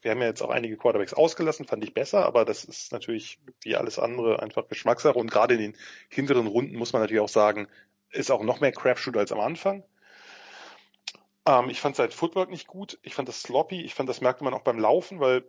wir 0.00 0.10
haben 0.10 0.20
ja 0.20 0.26
jetzt 0.26 0.42
auch 0.42 0.50
einige 0.50 0.76
Quarterbacks 0.76 1.14
ausgelassen, 1.14 1.66
fand 1.66 1.82
ich 1.84 1.94
besser, 1.94 2.24
aber 2.26 2.44
das 2.44 2.64
ist 2.64 2.92
natürlich 2.92 3.40
wie 3.62 3.76
alles 3.76 3.98
andere 3.98 4.40
einfach 4.42 4.68
Geschmackssache 4.68 5.18
und 5.18 5.30
gerade 5.30 5.54
in 5.54 5.60
den 5.60 5.76
hinteren 6.08 6.46
Runden 6.46 6.76
muss 6.76 6.92
man 6.92 7.02
natürlich 7.02 7.22
auch 7.22 7.28
sagen, 7.28 7.68
ist 8.10 8.30
auch 8.30 8.42
noch 8.42 8.60
mehr 8.60 8.72
Crapshoot 8.72 9.16
als 9.16 9.32
am 9.32 9.40
Anfang. 9.40 9.84
Ähm, 11.46 11.70
ich 11.70 11.80
fand 11.80 11.96
sein 11.96 12.10
Footwork 12.10 12.50
nicht 12.50 12.66
gut. 12.66 12.98
Ich 13.02 13.14
fand 13.14 13.28
das 13.28 13.42
sloppy. 13.42 13.82
Ich 13.82 13.94
fand, 13.94 14.08
das 14.08 14.20
merkte 14.20 14.44
man 14.44 14.54
auch 14.54 14.62
beim 14.62 14.78
Laufen, 14.78 15.20
weil 15.20 15.44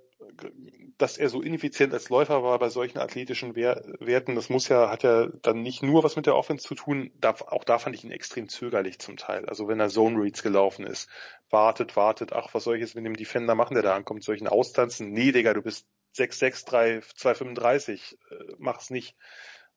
dass 0.98 1.18
er 1.18 1.30
so 1.30 1.42
ineffizient 1.42 1.94
als 1.94 2.10
Läufer 2.10 2.44
war 2.44 2.60
bei 2.60 2.70
solchen 2.70 3.00
athletischen 3.00 3.56
Werten, 3.56 4.36
das 4.36 4.50
muss 4.50 4.68
ja, 4.68 4.90
hat 4.90 5.04
ja 5.04 5.28
dann 5.42 5.62
nicht 5.62 5.84
nur 5.84 6.04
was 6.04 6.16
mit 6.16 6.26
der 6.26 6.36
Offense 6.36 6.66
zu 6.68 6.76
tun, 6.76 7.12
da, 7.16 7.32
auch 7.48 7.64
da 7.64 7.80
fand 7.80 7.96
ich 7.96 8.04
ihn 8.04 8.12
extrem 8.12 8.48
zögerlich 8.48 9.00
zum 9.00 9.18
Teil. 9.18 9.46
Also 9.48 9.68
wenn 9.68 9.80
er 9.80 9.90
Zone 9.90 10.22
Reads 10.22 10.44
gelaufen 10.44 10.86
ist, 10.86 11.10
wartet, 11.50 11.96
wartet, 11.96 12.34
ach, 12.34 12.54
was 12.54 12.64
soll 12.64 12.76
ich 12.76 12.82
jetzt 12.82 12.96
mit 12.96 13.06
dem 13.06 13.16
Defender 13.16 13.56
machen, 13.56 13.74
der 13.74 13.84
da 13.84 13.96
ankommt, 13.96 14.24
solchen 14.24 14.48
Austanzen? 14.48 15.12
Nee, 15.12 15.32
Digga, 15.32 15.54
du 15.54 15.62
bist 15.62 15.88
6'6, 16.16 16.66
3, 16.66 17.02
235, 17.16 18.18
äh, 18.30 18.36
mach's 18.60 18.90
nicht. 18.90 19.16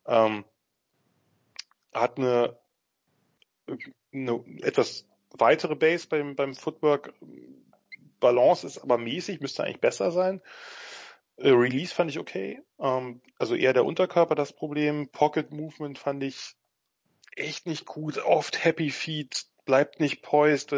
Ähm, 0.06 0.44
hat 1.92 2.18
eine, 2.18 2.58
eine 4.12 4.44
etwas 4.60 5.06
weitere 5.38 5.74
Base 5.74 6.06
beim, 6.08 6.36
beim 6.36 6.54
Footwork. 6.54 7.14
Balance 8.20 8.66
ist 8.66 8.78
aber 8.78 8.98
mäßig, 8.98 9.40
müsste 9.40 9.64
eigentlich 9.64 9.80
besser 9.80 10.10
sein. 10.10 10.40
Äh, 11.36 11.50
Release 11.50 11.94
fand 11.94 12.10
ich 12.10 12.18
okay. 12.18 12.62
Ähm, 12.78 13.20
also 13.38 13.54
eher 13.54 13.72
der 13.72 13.84
Unterkörper 13.84 14.34
das 14.34 14.52
Problem. 14.52 15.08
Pocket 15.08 15.50
Movement 15.52 15.98
fand 15.98 16.22
ich 16.22 16.54
echt 17.36 17.66
nicht 17.66 17.86
gut. 17.86 18.18
Oft 18.18 18.64
Happy 18.64 18.90
Feet, 18.90 19.46
bleibt 19.66 20.00
nicht 20.00 20.22
poised. 20.22 20.72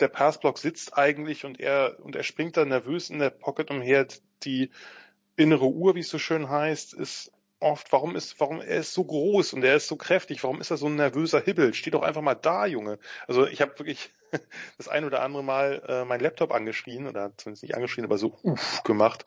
Der 0.00 0.08
Passblock 0.08 0.58
sitzt 0.58 0.96
eigentlich 0.96 1.44
und 1.44 1.58
er, 1.58 1.98
und 2.00 2.14
er 2.14 2.22
springt 2.22 2.56
dann 2.56 2.68
nervös 2.68 3.10
in 3.10 3.18
der 3.18 3.30
Pocket 3.30 3.70
umher. 3.70 4.06
Die 4.44 4.70
innere 5.36 5.66
Uhr, 5.66 5.96
wie 5.96 6.00
es 6.00 6.08
so 6.08 6.18
schön 6.18 6.48
heißt, 6.48 6.94
ist 6.94 7.32
oft, 7.60 7.92
warum 7.92 8.16
ist, 8.16 8.38
warum, 8.40 8.60
er 8.60 8.78
ist 8.78 8.92
so 8.92 9.04
groß 9.04 9.54
und 9.54 9.64
er 9.64 9.76
ist 9.76 9.88
so 9.88 9.96
kräftig, 9.96 10.42
warum 10.42 10.60
ist 10.60 10.70
er 10.70 10.76
so 10.76 10.86
ein 10.86 10.96
nervöser 10.96 11.40
Hibbel? 11.40 11.74
Steh 11.74 11.90
doch 11.90 12.02
einfach 12.02 12.22
mal 12.22 12.34
da, 12.34 12.66
Junge. 12.66 12.98
Also 13.26 13.46
ich 13.46 13.60
habe 13.60 13.78
wirklich 13.78 14.10
das 14.76 14.88
ein 14.88 15.04
oder 15.04 15.22
andere 15.22 15.42
Mal 15.42 15.82
äh, 15.88 16.04
mein 16.04 16.20
Laptop 16.20 16.52
angeschrien 16.52 17.06
oder 17.06 17.36
zumindest 17.36 17.62
nicht 17.62 17.74
angeschrien, 17.74 18.04
aber 18.04 18.18
so 18.18 18.38
uff 18.42 18.82
gemacht. 18.82 19.24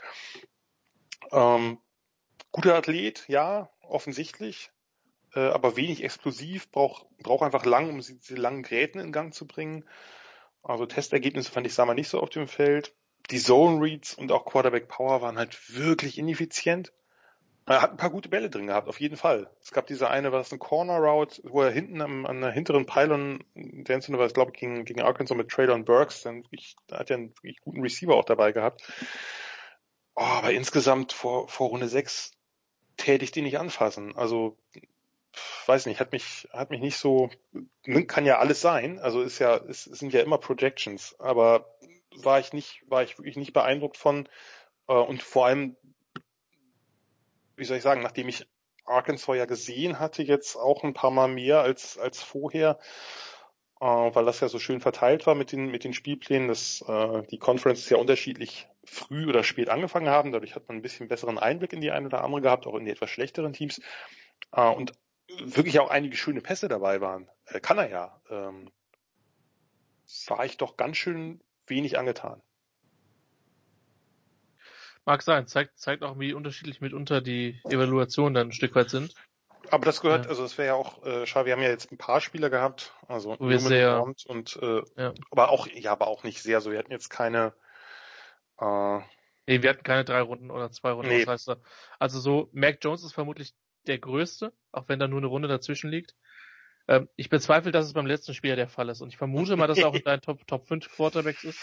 Ähm, 1.31 1.79
guter 2.51 2.75
Athlet, 2.75 3.27
ja, 3.27 3.69
offensichtlich, 3.81 4.71
äh, 5.35 5.39
aber 5.39 5.75
wenig 5.75 6.03
explosiv, 6.03 6.71
braucht 6.71 7.07
braucht 7.17 7.43
einfach 7.43 7.65
lang, 7.65 7.89
um 7.89 7.97
diese 7.97 8.35
langen 8.35 8.63
Gräten 8.63 8.99
in 8.99 9.11
Gang 9.11 9.33
zu 9.33 9.47
bringen. 9.47 9.85
Also 10.61 10.85
Testergebnisse 10.85 11.51
fand 11.51 11.67
ich 11.67 11.73
sah 11.73 11.85
mal 11.85 11.93
nicht 11.93 12.09
so 12.09 12.19
auf 12.19 12.29
dem 12.29 12.47
Feld. 12.47 12.93
Die 13.31 13.39
Zone 13.39 13.81
Reads 13.81 14.15
und 14.15 14.31
auch 14.31 14.45
Quarterback 14.45 14.87
Power 14.87 15.21
waren 15.21 15.37
halt 15.37 15.73
wirklich 15.75 16.17
ineffizient. 16.17 16.93
Er 17.69 17.83
hat 17.83 17.91
ein 17.91 17.97
paar 17.97 18.09
gute 18.09 18.29
Bälle 18.29 18.49
drin 18.49 18.65
gehabt, 18.65 18.87
auf 18.87 18.99
jeden 18.99 19.15
Fall. 19.15 19.47
Es 19.61 19.71
gab 19.71 19.85
diese 19.85 20.09
eine, 20.09 20.31
war 20.31 20.39
das 20.39 20.51
ein 20.51 20.57
Corner 20.57 20.97
Route, 20.97 21.39
wo 21.45 21.61
er 21.61 21.69
hinten 21.69 22.01
am, 22.01 22.25
an 22.25 22.41
der 22.41 22.51
hinteren 22.51 22.87
Pylon, 22.87 23.43
der 23.53 23.99
war 23.99 24.25
es, 24.25 24.33
glaube 24.33 24.51
ich, 24.51 24.59
gegen, 24.59 24.85
gegen 24.85 25.01
Arkansas 25.01 25.37
mit 25.37 25.49
Traylon 25.49 25.85
Burks, 25.85 26.23
dann 26.23 26.43
wirklich, 26.45 26.75
da 26.87 26.97
hat 26.97 27.11
er 27.11 27.17
einen 27.17 27.29
wirklich 27.35 27.61
guten 27.61 27.81
Receiver 27.81 28.15
auch 28.15 28.25
dabei 28.25 28.53
gehabt. 28.53 28.81
Oh, 30.15 30.23
aber 30.23 30.51
insgesamt 30.51 31.13
vor, 31.13 31.47
vor 31.47 31.69
Runde 31.69 31.87
6 31.87 32.31
täte 32.97 33.23
ich 33.23 33.31
die 33.31 33.43
nicht 33.43 33.59
anfassen. 33.59 34.17
Also, 34.17 34.57
weiß 35.67 35.85
nicht, 35.85 35.99
hat 35.99 36.11
mich, 36.11 36.49
hat 36.51 36.71
mich 36.71 36.81
nicht 36.81 36.97
so, 36.97 37.29
kann 38.07 38.25
ja 38.25 38.39
alles 38.39 38.61
sein. 38.61 38.97
Also 38.97 39.21
ist 39.21 39.37
ja, 39.37 39.57
es 39.57 39.83
sind 39.83 40.11
ja 40.11 40.21
immer 40.21 40.39
Projections, 40.39 41.15
aber 41.19 41.77
war 42.15 42.39
ich 42.39 42.51
nicht, 42.51 42.81
war 42.87 43.03
ich 43.03 43.19
wirklich 43.19 43.37
nicht 43.37 43.53
beeindruckt 43.53 43.95
von, 43.95 44.27
äh, 44.87 44.93
und 44.93 45.21
vor 45.21 45.45
allem 45.45 45.75
wie 47.59 47.65
soll 47.65 47.77
ich 47.77 47.83
sagen, 47.83 48.01
nachdem 48.01 48.29
ich 48.29 48.47
Arkansas 48.85 49.37
ja 49.37 49.45
gesehen 49.45 49.99
hatte, 49.99 50.23
jetzt 50.23 50.55
auch 50.55 50.83
ein 50.83 50.93
paar 50.93 51.11
Mal 51.11 51.27
mehr 51.27 51.61
als, 51.61 51.97
als 51.97 52.21
vorher, 52.23 52.79
äh, 53.79 53.85
weil 53.85 54.25
das 54.25 54.39
ja 54.39 54.49
so 54.49 54.59
schön 54.59 54.81
verteilt 54.81 55.27
war 55.27 55.35
mit 55.35 55.51
den, 55.51 55.69
mit 55.69 55.83
den 55.83 55.93
Spielplänen, 55.93 56.47
dass 56.47 56.83
äh, 56.87 57.23
die 57.27 57.37
Conferences 57.37 57.89
ja 57.89 57.97
unterschiedlich 57.97 58.67
früh 58.83 59.27
oder 59.27 59.43
spät 59.43 59.69
angefangen 59.69 60.09
haben. 60.09 60.31
Dadurch 60.31 60.55
hat 60.55 60.67
man 60.67 60.77
ein 60.77 60.81
bisschen 60.81 61.07
besseren 61.07 61.37
Einblick 61.37 61.73
in 61.73 61.81
die 61.81 61.91
eine 61.91 62.07
oder 62.07 62.23
andere 62.23 62.41
gehabt, 62.41 62.65
auch 62.65 62.75
in 62.75 62.85
die 62.85 62.91
etwas 62.91 63.09
schlechteren 63.09 63.53
Teams. 63.53 63.81
Äh, 64.51 64.69
und 64.69 64.93
wirklich 65.39 65.79
auch 65.79 65.89
einige 65.89 66.17
schöne 66.17 66.41
Pässe 66.41 66.67
dabei 66.67 67.01
waren. 67.01 67.29
Äh, 67.45 67.59
kann 67.59 67.77
er 67.77 67.89
ja. 67.89 68.21
Ähm, 68.29 68.71
war 70.27 70.43
ich 70.45 70.57
doch 70.57 70.75
ganz 70.75 70.97
schön 70.97 71.39
wenig 71.67 71.99
angetan. 71.99 72.41
Mag 75.05 75.21
sein, 75.23 75.47
zeigt, 75.47 75.79
zeigt 75.79 76.03
auch, 76.03 76.19
wie 76.19 76.33
unterschiedlich 76.33 76.81
mitunter 76.81 77.21
die 77.21 77.59
Evaluationen 77.65 78.33
dann 78.33 78.47
ein 78.49 78.53
Stück 78.53 78.75
weit 78.75 78.89
sind. 78.89 79.13
Aber 79.71 79.85
das 79.85 80.01
gehört, 80.01 80.25
ja. 80.25 80.29
also 80.29 80.43
es 80.43 80.57
wäre 80.57 80.67
ja 80.69 80.73
auch, 80.75 81.03
äh, 81.05 81.25
schau, 81.25 81.45
wir 81.45 81.53
haben 81.53 81.61
ja 81.61 81.69
jetzt 81.69 81.91
ein 81.91 81.97
paar 81.97 82.21
Spieler 82.21 82.49
gehabt, 82.49 82.93
also 83.07 83.37
wir 83.39 83.59
sehr, 83.59 84.03
und, 84.03 84.57
äh, 84.61 84.81
ja. 84.97 85.13
aber 85.31 85.49
auch, 85.49 85.67
ja, 85.67 85.91
aber 85.91 86.07
auch 86.07 86.23
nicht 86.23 86.41
sehr 86.41 86.61
so. 86.61 86.71
Wir 86.71 86.79
hatten 86.79 86.91
jetzt 86.91 87.09
keine 87.09 87.53
äh, 88.59 88.99
Nee, 89.49 89.63
wir 89.63 89.71
hatten 89.71 89.81
keine 89.81 90.05
drei 90.05 90.21
Runden 90.21 90.51
oder 90.51 90.71
zwei 90.71 90.91
Runden. 90.91 91.09
Nee. 91.09 91.25
Das 91.25 91.47
heißt, 91.47 91.59
also 91.97 92.19
so, 92.19 92.49
Mac 92.51 92.77
Jones 92.81 93.03
ist 93.03 93.13
vermutlich 93.13 93.55
der 93.87 93.97
größte, 93.97 94.53
auch 94.71 94.87
wenn 94.87 94.99
da 94.99 95.07
nur 95.07 95.17
eine 95.17 95.25
Runde 95.25 95.47
dazwischen 95.47 95.89
liegt. 95.89 96.15
Ähm, 96.87 97.09
ich 97.15 97.29
bezweifle, 97.29 97.71
dass 97.71 97.87
es 97.87 97.93
beim 97.93 98.05
letzten 98.05 98.35
Spieler 98.35 98.55
der 98.55 98.67
Fall 98.67 98.89
ist. 98.89 99.01
Und 99.01 99.09
ich 99.09 99.17
vermute 99.17 99.55
mal, 99.55 99.65
dass 99.65 99.79
er 99.79 99.87
auch 99.87 99.95
in 99.95 100.03
deinen 100.05 100.21
Top, 100.21 100.45
Top 100.45 100.67
5 100.67 100.91
Quarterbacks 100.91 101.43
ist. 101.43 101.59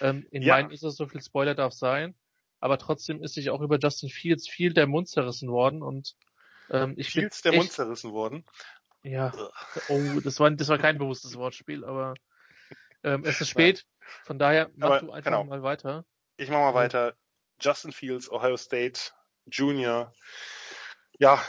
Ähm, 0.00 0.26
in 0.30 0.40
ja. 0.40 0.54
meinen 0.54 0.70
ist 0.70 0.82
es 0.82 0.96
so 0.96 1.06
viel 1.06 1.20
Spoiler 1.20 1.54
darf 1.54 1.74
sein 1.74 2.14
aber 2.60 2.78
trotzdem 2.78 3.22
ist 3.22 3.34
sich 3.34 3.50
auch 3.50 3.60
über 3.60 3.78
Justin 3.78 4.08
Fields 4.08 4.48
viel 4.48 4.72
der 4.72 4.86
Mund 4.86 5.08
zerrissen 5.08 5.50
worden 5.50 5.82
und 5.82 6.14
ähm, 6.70 6.94
ich 6.96 7.10
Fields 7.10 7.42
der 7.42 7.52
echt, 7.52 7.60
Mund 7.60 7.72
zerrissen 7.72 8.12
worden? 8.12 8.44
Ja. 9.02 9.32
Oh, 9.88 10.20
das 10.22 10.40
war 10.40 10.50
das 10.50 10.68
war 10.68 10.78
kein 10.78 10.98
bewusstes 10.98 11.36
Wortspiel, 11.36 11.84
aber 11.84 12.14
ähm, 13.04 13.22
es 13.24 13.40
ist 13.40 13.48
spät, 13.48 13.86
von 14.24 14.38
daher 14.38 14.70
mach 14.74 14.88
aber, 14.88 15.00
du 15.00 15.12
einfach 15.12 15.30
genau. 15.30 15.44
mal 15.44 15.62
weiter. 15.62 16.04
Ich 16.36 16.50
mach 16.50 16.58
mal 16.58 16.74
weiter. 16.74 17.14
Justin 17.60 17.92
Fields, 17.92 18.30
Ohio 18.30 18.56
State 18.56 19.00
Junior. 19.46 20.12
Ja, 21.18 21.42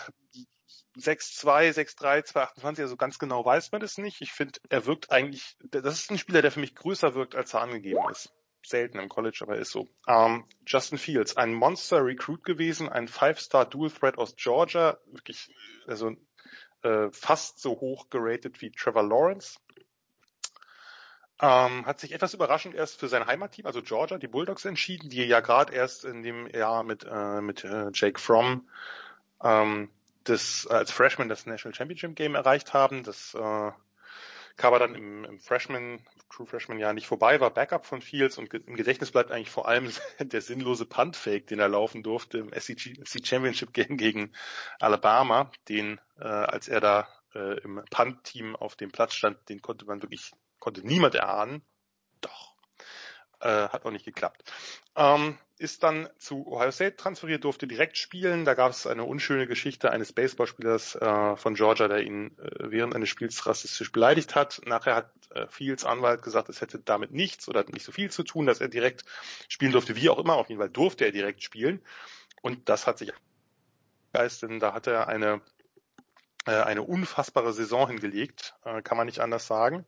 6-2, 0.97 1.71
6-3, 1.73 2.31
2-28, 2.31 2.81
also 2.81 2.97
ganz 2.97 3.19
genau 3.19 3.45
weiß 3.45 3.71
man 3.71 3.81
das 3.81 3.97
nicht. 3.97 4.21
Ich 4.21 4.31
finde, 4.31 4.59
er 4.69 4.85
wirkt 4.85 5.11
eigentlich, 5.11 5.55
das 5.69 5.99
ist 5.99 6.11
ein 6.11 6.17
Spieler, 6.17 6.41
der 6.41 6.51
für 6.51 6.59
mich 6.59 6.75
größer 6.75 7.13
wirkt, 7.13 7.35
als 7.35 7.53
er 7.53 7.61
angegeben 7.61 8.09
ist 8.09 8.33
selten 8.65 8.99
im 8.99 9.09
College, 9.09 9.39
aber 9.41 9.57
ist 9.57 9.71
so. 9.71 9.88
Ähm, 10.07 10.45
Justin 10.65 10.97
Fields, 10.97 11.38
ein 11.38 11.53
Monster 11.53 12.03
Recruit 12.03 12.43
gewesen, 12.43 12.89
ein 12.89 13.07
Five-Star 13.07 13.65
Dual 13.65 13.91
Threat 13.91 14.17
aus 14.17 14.35
Georgia, 14.35 14.97
wirklich 15.07 15.49
also 15.88 16.15
äh, 16.83 17.09
fast 17.11 17.59
so 17.59 17.71
hoch 17.71 18.09
geratet 18.09 18.61
wie 18.61 18.71
Trevor 18.71 19.03
Lawrence. 19.03 19.59
Ähm, 21.41 21.85
hat 21.85 22.01
sich 22.01 22.11
etwas 22.11 22.33
überraschend 22.33 22.75
erst 22.75 22.99
für 22.99 23.07
sein 23.07 23.25
Heimatteam, 23.25 23.65
also 23.65 23.81
Georgia, 23.81 24.17
die 24.17 24.27
Bulldogs 24.27 24.65
entschieden, 24.65 25.09
die 25.09 25.23
ja 25.23 25.39
gerade 25.39 25.73
erst 25.73 26.03
in 26.03 26.21
dem 26.21 26.47
Jahr 26.47 26.83
mit 26.83 27.05
äh, 27.09 27.39
mit 27.39 27.63
äh, 27.63 27.91
Jake 27.93 28.19
Fromm 28.19 28.67
ähm, 29.41 29.89
das 30.25 30.67
als 30.67 30.91
Freshman 30.91 31.29
das 31.29 31.45
National 31.45 31.73
Championship 31.73 32.15
Game 32.15 32.35
erreicht 32.35 32.73
haben. 32.73 33.03
Das 33.03 33.33
äh, 33.33 33.71
kam 34.59 34.77
dann 34.77 34.93
im, 34.93 35.23
im 35.23 35.39
Freshman, 35.39 36.05
True 36.29 36.45
Freshman 36.45 36.79
Jahr 36.79 36.93
nicht 36.93 37.07
vorbei, 37.07 37.39
war 37.39 37.49
Backup 37.49 37.85
von 37.85 38.01
Fields 38.01 38.38
und 38.38 38.53
im 38.53 38.75
Gedächtnis 38.75 39.11
bleibt 39.11 39.31
eigentlich 39.31 39.49
vor 39.49 39.67
allem 39.67 39.89
der 40.19 40.41
sinnlose 40.41 40.85
Punt-Fake, 40.85 41.47
den 41.47 41.59
er 41.59 41.69
laufen 41.69 42.03
durfte 42.03 42.39
im 42.39 42.51
SEC, 42.53 42.99
SEC 43.07 43.25
Championship 43.25 43.73
Game 43.73 43.95
gegen 43.95 44.33
Alabama, 44.79 45.49
den, 45.69 45.99
äh, 46.19 46.25
als 46.25 46.67
er 46.67 46.81
da 46.81 47.07
äh, 47.33 47.59
im 47.61 47.81
Punt-Team 47.89 48.57
auf 48.57 48.75
dem 48.75 48.91
Platz 48.91 49.13
stand, 49.13 49.38
den 49.47 49.61
konnte 49.61 49.85
man 49.85 50.01
wirklich, 50.01 50.33
konnte 50.59 50.85
niemand 50.85 51.15
erahnen. 51.15 51.63
Doch. 52.19 52.53
Äh, 53.39 53.69
hat 53.69 53.85
auch 53.85 53.91
nicht 53.91 54.05
geklappt. 54.05 54.43
Ähm, 54.97 55.38
ist 55.59 55.83
dann 55.83 56.09
zu 56.17 56.47
Ohio 56.47 56.71
State 56.71 56.95
transferiert, 56.95 57.43
durfte 57.43 57.67
direkt 57.67 57.97
spielen. 57.97 58.45
Da 58.45 58.53
gab 58.53 58.71
es 58.71 58.88
eine 58.88 59.03
unschöne 59.03 59.45
Geschichte 59.45 59.91
eines 59.91 60.13
Baseballspielers 60.13 60.95
äh, 60.95 61.35
von 61.35 61.53
Georgia, 61.53 61.89
der 61.89 62.01
ihn 62.01 62.38
äh, 62.39 62.71
während 62.71 62.95
eines 62.95 63.09
Spiels 63.09 63.45
rassistisch 63.45 63.91
beleidigt 63.91 64.35
hat. 64.35 64.61
Nachher 64.65 64.95
hat 64.95 65.11
äh, 65.31 65.47
Fields 65.47 65.83
Anwalt 65.83 66.23
gesagt, 66.23 66.47
es 66.47 66.61
hätte 66.61 66.79
damit 66.79 67.11
nichts 67.11 67.49
oder 67.49 67.65
nicht 67.65 67.83
so 67.83 67.91
viel 67.91 68.09
zu 68.09 68.23
tun, 68.23 68.45
dass 68.45 68.61
er 68.61 68.69
direkt 68.69 69.03
spielen 69.49 69.73
durfte, 69.73 69.97
wie 69.97 70.09
auch 70.09 70.17
immer. 70.17 70.35
Auf 70.35 70.47
jeden 70.47 70.61
Fall 70.61 70.69
durfte 70.69 71.03
er 71.03 71.11
direkt 71.11 71.43
spielen. 71.43 71.81
Und 72.41 72.69
das 72.69 72.88
hat 72.88 72.97
sich 72.97 73.11
denn 74.41 74.59
da 74.59 74.73
hat 74.73 74.88
er 74.88 75.07
eine 75.07 75.41
äh, 76.45 76.51
eine 76.51 76.81
unfassbare 76.81 77.53
Saison 77.53 77.88
hingelegt, 77.88 78.55
äh, 78.63 78.81
kann 78.81 78.97
man 78.97 79.05
nicht 79.05 79.19
anders 79.19 79.45
sagen 79.45 79.85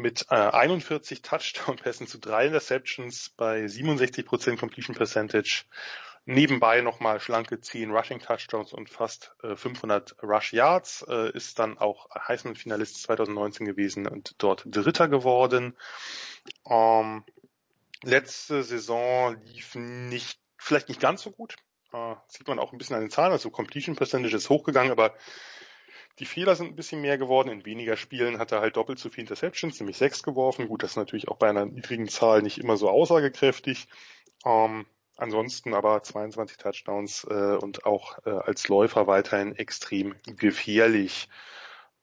mit 0.00 0.26
äh, 0.30 0.34
41 0.34 1.22
Touchdown-Pässen 1.22 2.06
zu 2.06 2.18
drei 2.18 2.46
Interceptions 2.46 3.30
bei 3.30 3.64
67% 3.64 4.58
Completion 4.58 4.96
Percentage. 4.96 5.64
Nebenbei 6.24 6.80
nochmal 6.80 7.20
schlanke 7.20 7.60
10 7.60 7.90
Rushing 7.90 8.20
Touchdowns 8.20 8.72
und 8.72 8.90
fast 8.90 9.34
äh, 9.42 9.56
500 9.56 10.16
Rush 10.22 10.52
Yards. 10.52 11.04
Äh, 11.08 11.30
ist 11.32 11.58
dann 11.58 11.78
auch 11.78 12.08
Heisman-Finalist 12.14 13.02
2019 13.02 13.66
gewesen 13.66 14.06
und 14.06 14.34
dort 14.38 14.64
Dritter 14.66 15.08
geworden. 15.08 15.76
Ähm, 16.68 17.24
letzte 18.02 18.62
Saison 18.62 19.36
lief 19.44 19.74
nicht, 19.74 20.40
vielleicht 20.56 20.88
nicht 20.88 21.00
ganz 21.00 21.22
so 21.22 21.30
gut. 21.30 21.56
Äh, 21.92 22.14
sieht 22.28 22.48
man 22.48 22.58
auch 22.58 22.72
ein 22.72 22.78
bisschen 22.78 22.96
an 22.96 23.02
den 23.02 23.10
Zahlen. 23.10 23.32
Also 23.32 23.50
Completion 23.50 23.96
Percentage 23.96 24.36
ist 24.36 24.50
hochgegangen, 24.50 24.92
aber 24.92 25.14
die 26.20 26.26
Fehler 26.26 26.54
sind 26.54 26.68
ein 26.68 26.76
bisschen 26.76 27.00
mehr 27.00 27.18
geworden. 27.18 27.48
In 27.48 27.64
weniger 27.64 27.96
Spielen 27.96 28.38
hat 28.38 28.52
er 28.52 28.60
halt 28.60 28.76
doppelt 28.76 28.98
so 28.98 29.08
viel 29.08 29.22
Interceptions, 29.22 29.80
nämlich 29.80 29.96
sechs 29.96 30.22
geworfen. 30.22 30.68
Gut, 30.68 30.82
das 30.82 30.92
ist 30.92 30.96
natürlich 30.96 31.28
auch 31.28 31.36
bei 31.36 31.48
einer 31.48 31.64
niedrigen 31.64 32.08
Zahl 32.08 32.42
nicht 32.42 32.58
immer 32.58 32.76
so 32.76 32.90
aussagekräftig. 32.90 33.88
Ähm, 34.44 34.86
ansonsten 35.16 35.74
aber 35.74 36.02
22 36.02 36.58
Touchdowns 36.58 37.24
äh, 37.24 37.56
und 37.56 37.86
auch 37.86 38.18
äh, 38.26 38.30
als 38.30 38.68
Läufer 38.68 39.06
weiterhin 39.06 39.56
extrem 39.56 40.14
gefährlich. 40.26 41.28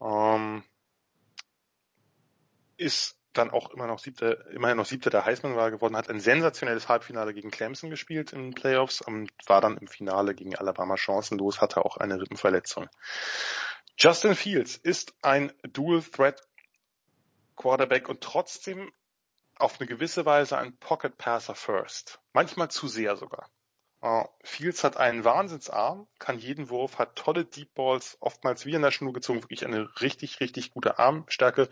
Ähm, 0.02 0.64
ist 2.78 3.18
dann 3.34 3.52
auch 3.52 3.70
immer 3.72 3.88
noch 3.88 4.00
siebter, 4.00 4.50
immerhin 4.52 4.78
noch 4.78 4.86
siebter 4.86 5.10
der 5.10 5.26
Heisman 5.26 5.56
war 5.56 5.70
geworden, 5.72 5.96
hat 5.96 6.10
ein 6.10 6.20
sensationelles 6.20 6.90
Halbfinale 6.90 7.34
gegen 7.34 7.52
Clemson 7.52 7.90
gespielt 7.90 8.34
in 8.34 8.42
den 8.42 8.54
Playoffs 8.54 9.02
und 9.02 9.32
war 9.46 9.62
dann 9.62 9.78
im 9.78 9.88
Finale 9.88 10.34
gegen 10.34 10.56
Alabama 10.56 10.98
chancenlos, 10.98 11.62
hatte 11.62 11.86
auch 11.86 11.98
eine 11.98 12.20
Rippenverletzung. 12.20 12.88
Justin 14.00 14.36
Fields 14.36 14.78
ist 14.78 15.16
ein 15.24 15.52
Dual 15.74 16.04
Threat 16.04 16.48
Quarterback 17.56 18.10
und 18.10 18.22
trotzdem 18.22 18.92
auf 19.56 19.80
eine 19.80 19.88
gewisse 19.88 20.24
Weise 20.24 20.56
ein 20.56 20.78
Pocket 20.78 21.18
Passer 21.18 21.56
First. 21.56 22.20
Manchmal 22.32 22.70
zu 22.70 22.88
sehr 22.88 23.16
sogar. 23.16 23.50
Uh, 24.04 24.26
Fields 24.44 24.84
hat 24.84 24.98
einen 24.98 25.24
Wahnsinnsarm, 25.24 26.08
kann 26.20 26.38
jeden 26.38 26.70
Wurf, 26.70 27.00
hat 27.00 27.16
tolle 27.16 27.46
Deep 27.46 27.74
Balls, 27.74 28.18
oftmals 28.20 28.68
wie 28.68 28.76
in 28.76 28.84
der 28.84 28.92
Schnur 28.92 29.14
gezogen, 29.14 29.42
wirklich 29.42 29.66
eine 29.66 29.90
richtig, 30.00 30.42
richtig 30.42 30.70
gute 30.70 31.00
Armstärke. 31.00 31.68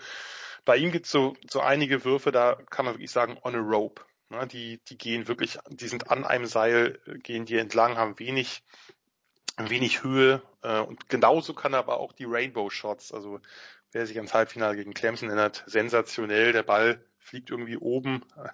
Bei 0.65 0.77
ihm 0.77 0.91
gibt 0.91 1.05
es 1.05 1.11
so, 1.11 1.35
so 1.47 1.61
einige 1.61 2.05
Würfe, 2.05 2.31
da 2.31 2.55
kann 2.71 2.85
man 2.85 2.95
wirklich 2.95 3.11
sagen, 3.11 3.37
on 3.43 3.53
a 3.53 3.59
rope. 3.59 4.01
Ne, 4.29 4.47
die, 4.47 4.79
die 4.87 4.97
gehen 4.97 5.27
wirklich, 5.27 5.59
die 5.69 5.87
sind 5.87 6.09
an 6.09 6.25
einem 6.25 6.47
Seil, 6.47 6.99
gehen 7.21 7.45
die 7.45 7.59
entlang, 7.59 7.97
haben 7.97 8.17
wenig, 8.17 8.63
wenig 9.57 10.03
Höhe 10.03 10.41
äh, 10.61 10.79
und 10.79 11.09
genauso 11.09 11.53
kann 11.53 11.73
er 11.73 11.79
aber 11.79 11.99
auch 11.99 12.13
die 12.13 12.25
Rainbow 12.25 12.69
Shots, 12.69 13.13
also 13.13 13.39
wer 13.91 14.05
sich 14.05 14.17
ans 14.17 14.33
Halbfinale 14.33 14.75
gegen 14.75 14.93
Clemson 14.93 15.29
erinnert, 15.29 15.63
sensationell. 15.67 16.51
Der 16.51 16.63
Ball 16.63 17.03
fliegt 17.19 17.49
irgendwie 17.49 17.77
oben 17.77 18.23
äh, 18.35 18.49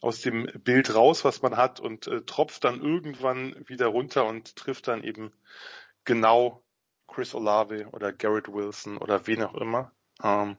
aus 0.00 0.20
dem 0.20 0.46
Bild 0.62 0.94
raus, 0.94 1.24
was 1.24 1.42
man 1.42 1.56
hat, 1.56 1.80
und 1.80 2.06
äh, 2.06 2.22
tropft 2.22 2.64
dann 2.64 2.80
irgendwann 2.80 3.56
wieder 3.68 3.86
runter 3.88 4.24
und 4.24 4.56
trifft 4.56 4.88
dann 4.88 5.02
eben 5.02 5.32
genau 6.04 6.62
Chris 7.08 7.34
Olave 7.34 7.88
oder 7.92 8.12
Garrett 8.12 8.48
Wilson 8.48 8.98
oder 8.98 9.26
wen 9.26 9.42
auch 9.42 9.54
immer. 9.54 9.92
Ähm, 10.22 10.56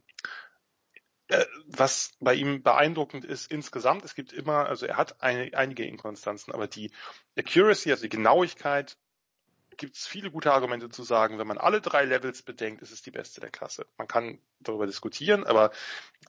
äh, 1.27 1.45
was 1.65 2.11
bei 2.19 2.35
ihm 2.35 2.61
beeindruckend 2.61 3.25
ist 3.25 3.51
insgesamt, 3.51 4.05
es 4.05 4.13
gibt 4.13 4.31
immer, 4.31 4.67
also 4.67 4.85
er 4.85 4.97
hat 4.97 5.23
eine, 5.23 5.57
einige 5.57 5.85
Inkonstanzen, 5.85 6.53
aber 6.53 6.67
die 6.67 6.91
Accuracy, 7.35 7.91
also 7.91 8.03
die 8.03 8.09
Genauigkeit, 8.09 8.97
gibt 9.77 9.95
es 9.95 10.07
viele 10.07 10.31
gute 10.31 10.53
Argumente 10.53 10.89
zu 10.89 11.03
sagen, 11.03 11.37
wenn 11.37 11.47
man 11.47 11.57
alle 11.57 11.81
drei 11.81 12.05
Levels 12.05 12.41
bedenkt, 12.41 12.81
ist 12.81 12.91
es 12.91 13.01
die 13.01 13.11
beste 13.11 13.41
der 13.41 13.51
Klasse. 13.51 13.85
Man 13.97 14.07
kann 14.07 14.39
darüber 14.59 14.85
diskutieren, 14.85 15.45
aber 15.45 15.71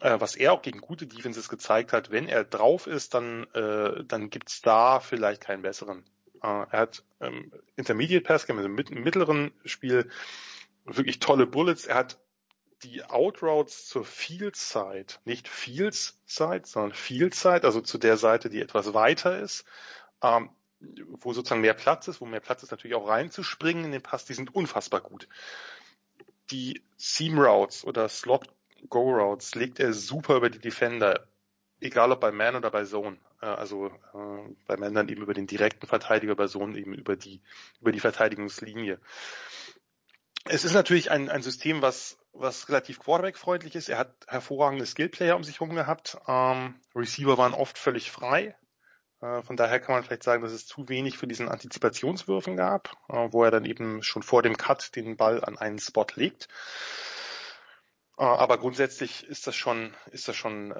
äh, 0.01 0.19
was 0.19 0.37
er 0.37 0.53
auch 0.53 0.63
gegen 0.63 0.81
gute 0.81 1.07
Defenses 1.07 1.49
gezeigt 1.49 1.93
hat, 1.93 2.11
wenn 2.11 2.29
er 2.29 2.45
drauf 2.45 2.87
ist, 2.87 3.15
dann, 3.15 3.45
äh, 3.55 4.05
dann 4.05 4.31
gibt's 4.31 4.63
da 4.63 5.01
vielleicht 5.01 5.43
keinen 5.43 5.63
besseren. 5.63 6.05
Äh, 6.43 6.47
er 6.47 6.79
hat 6.79 7.05
ähm, 7.21 7.53
Intermediate 7.77 8.25
Pass 8.25 8.47
Game, 8.47 8.57
also 8.57 8.69
mit, 8.69 8.91
im 8.91 9.03
mittleren 9.03 9.53
Spiel 9.65 10.11
wirklich 10.85 11.19
tolle 11.19 11.47
Bullets. 11.47 11.87
Er 11.87 11.97
hat 11.97 12.19
die 12.83 13.05
Outroutes 13.05 13.87
zur 13.87 14.05
Field 14.05 14.57
Side, 14.57 15.07
nicht 15.25 15.49
Fields 15.49 16.21
Side, 16.27 16.63
sondern 16.65 16.93
Field 16.93 17.35
Side, 17.35 17.65
also 17.65 17.81
zu 17.81 17.99
der 17.99 18.17
Seite, 18.17 18.51
die 18.51 18.61
etwas 18.61 18.95
weiter 18.95 19.39
ist, 19.39 19.65
ähm, 20.23 20.51
wo 20.81 21.33
sozusagen 21.33 21.61
mehr 21.61 21.75
Platz 21.75 22.09
ist, 22.09 22.21
wo 22.21 22.27
mehr 22.27 22.41
Platz 22.41 22.63
ist 22.63 22.71
natürlich 22.71 22.97
auch 22.97 23.09
reinzuspringen 23.09 23.85
in 23.85 23.93
den 23.93 24.03
Pass, 24.03 24.25
die 24.25 24.35
sind 24.35 24.55
unfassbar 24.55 25.01
gut. 25.01 25.29
Die 26.51 26.83
Seam 26.97 27.39
Routes 27.39 27.85
oder 27.85 28.09
Slot 28.09 28.49
Go 28.89 29.11
Routes 29.11 29.55
legt 29.55 29.81
er 29.81 29.93
super 29.93 30.37
über 30.37 30.51
die 30.51 30.59
Defender, 30.59 31.27
egal 31.81 32.13
ob 32.13 32.21
bei 32.21 32.31
Man 32.31 32.57
oder 32.57 32.71
bei 32.71 32.85
Zone. 32.85 33.19
Äh, 33.41 33.47
also 33.47 33.87
äh, 33.87 34.55
bei 34.67 34.77
Man 34.77 34.95
dann 34.95 35.09
eben 35.09 35.23
über 35.23 35.35
den 35.35 35.47
direkten 35.47 35.87
Verteidiger, 35.87 36.37
bei 36.37 36.47
Zone 36.47 36.79
eben 36.79 36.95
über 36.95 37.17
die 37.17 37.43
über 37.81 37.93
die 37.93 38.01
Verteidigungslinie. 38.01 39.01
Es 40.45 40.65
ist 40.65 40.75
natürlich 40.75 41.11
ein, 41.11 41.29
ein 41.29 41.43
System, 41.43 41.83
was 41.83 42.19
was 42.33 42.69
relativ 42.69 43.01
Quarterback-freundlich 43.01 43.75
ist. 43.75 43.89
Er 43.89 43.99
hat 43.99 44.15
hervorragende 44.29 44.87
Skillplayer 44.87 45.37
um 45.37 45.43
sich 45.43 45.59
herum 45.59 45.75
gehabt. 45.75 46.19
Ähm, 46.29 46.75
Receiver 46.95 47.39
waren 47.39 47.55
oft 47.55 47.79
völlig 47.79 48.11
frei. 48.11 48.55
Äh, 49.27 49.43
von 49.43 49.57
daher 49.57 49.81
kann 49.81 49.95
man 49.95 50.05
vielleicht 50.05 50.23
sagen, 50.23 50.43
dass 50.43 50.53
es 50.53 50.67
zu 50.67 50.89
wenig 50.89 51.19
für 51.19 51.27
diesen 51.27 51.49
Antizipationswürfen 51.49 52.57
gab, 52.57 52.93
äh, 53.09 53.29
wo 53.31 53.45
er 53.45 53.51
dann 53.51 53.65
eben 53.65 54.03
schon 54.03 54.23
vor 54.23 54.43
dem 54.43 54.57
Cut 54.57 54.95
den 54.97 55.17
Ball 55.17 55.45
an 55.45 55.59
einen 55.59 55.79
Spot 55.79 56.07
legt. 56.15 56.49
Äh, 58.19 58.25
aber 58.25 58.59
grundsätzlich 58.59 59.27
ist 59.27 59.47
das 59.47 59.57
schon, 59.57 59.95
ist 60.11 60.29
das 60.29 60.37
schon, 60.37 60.75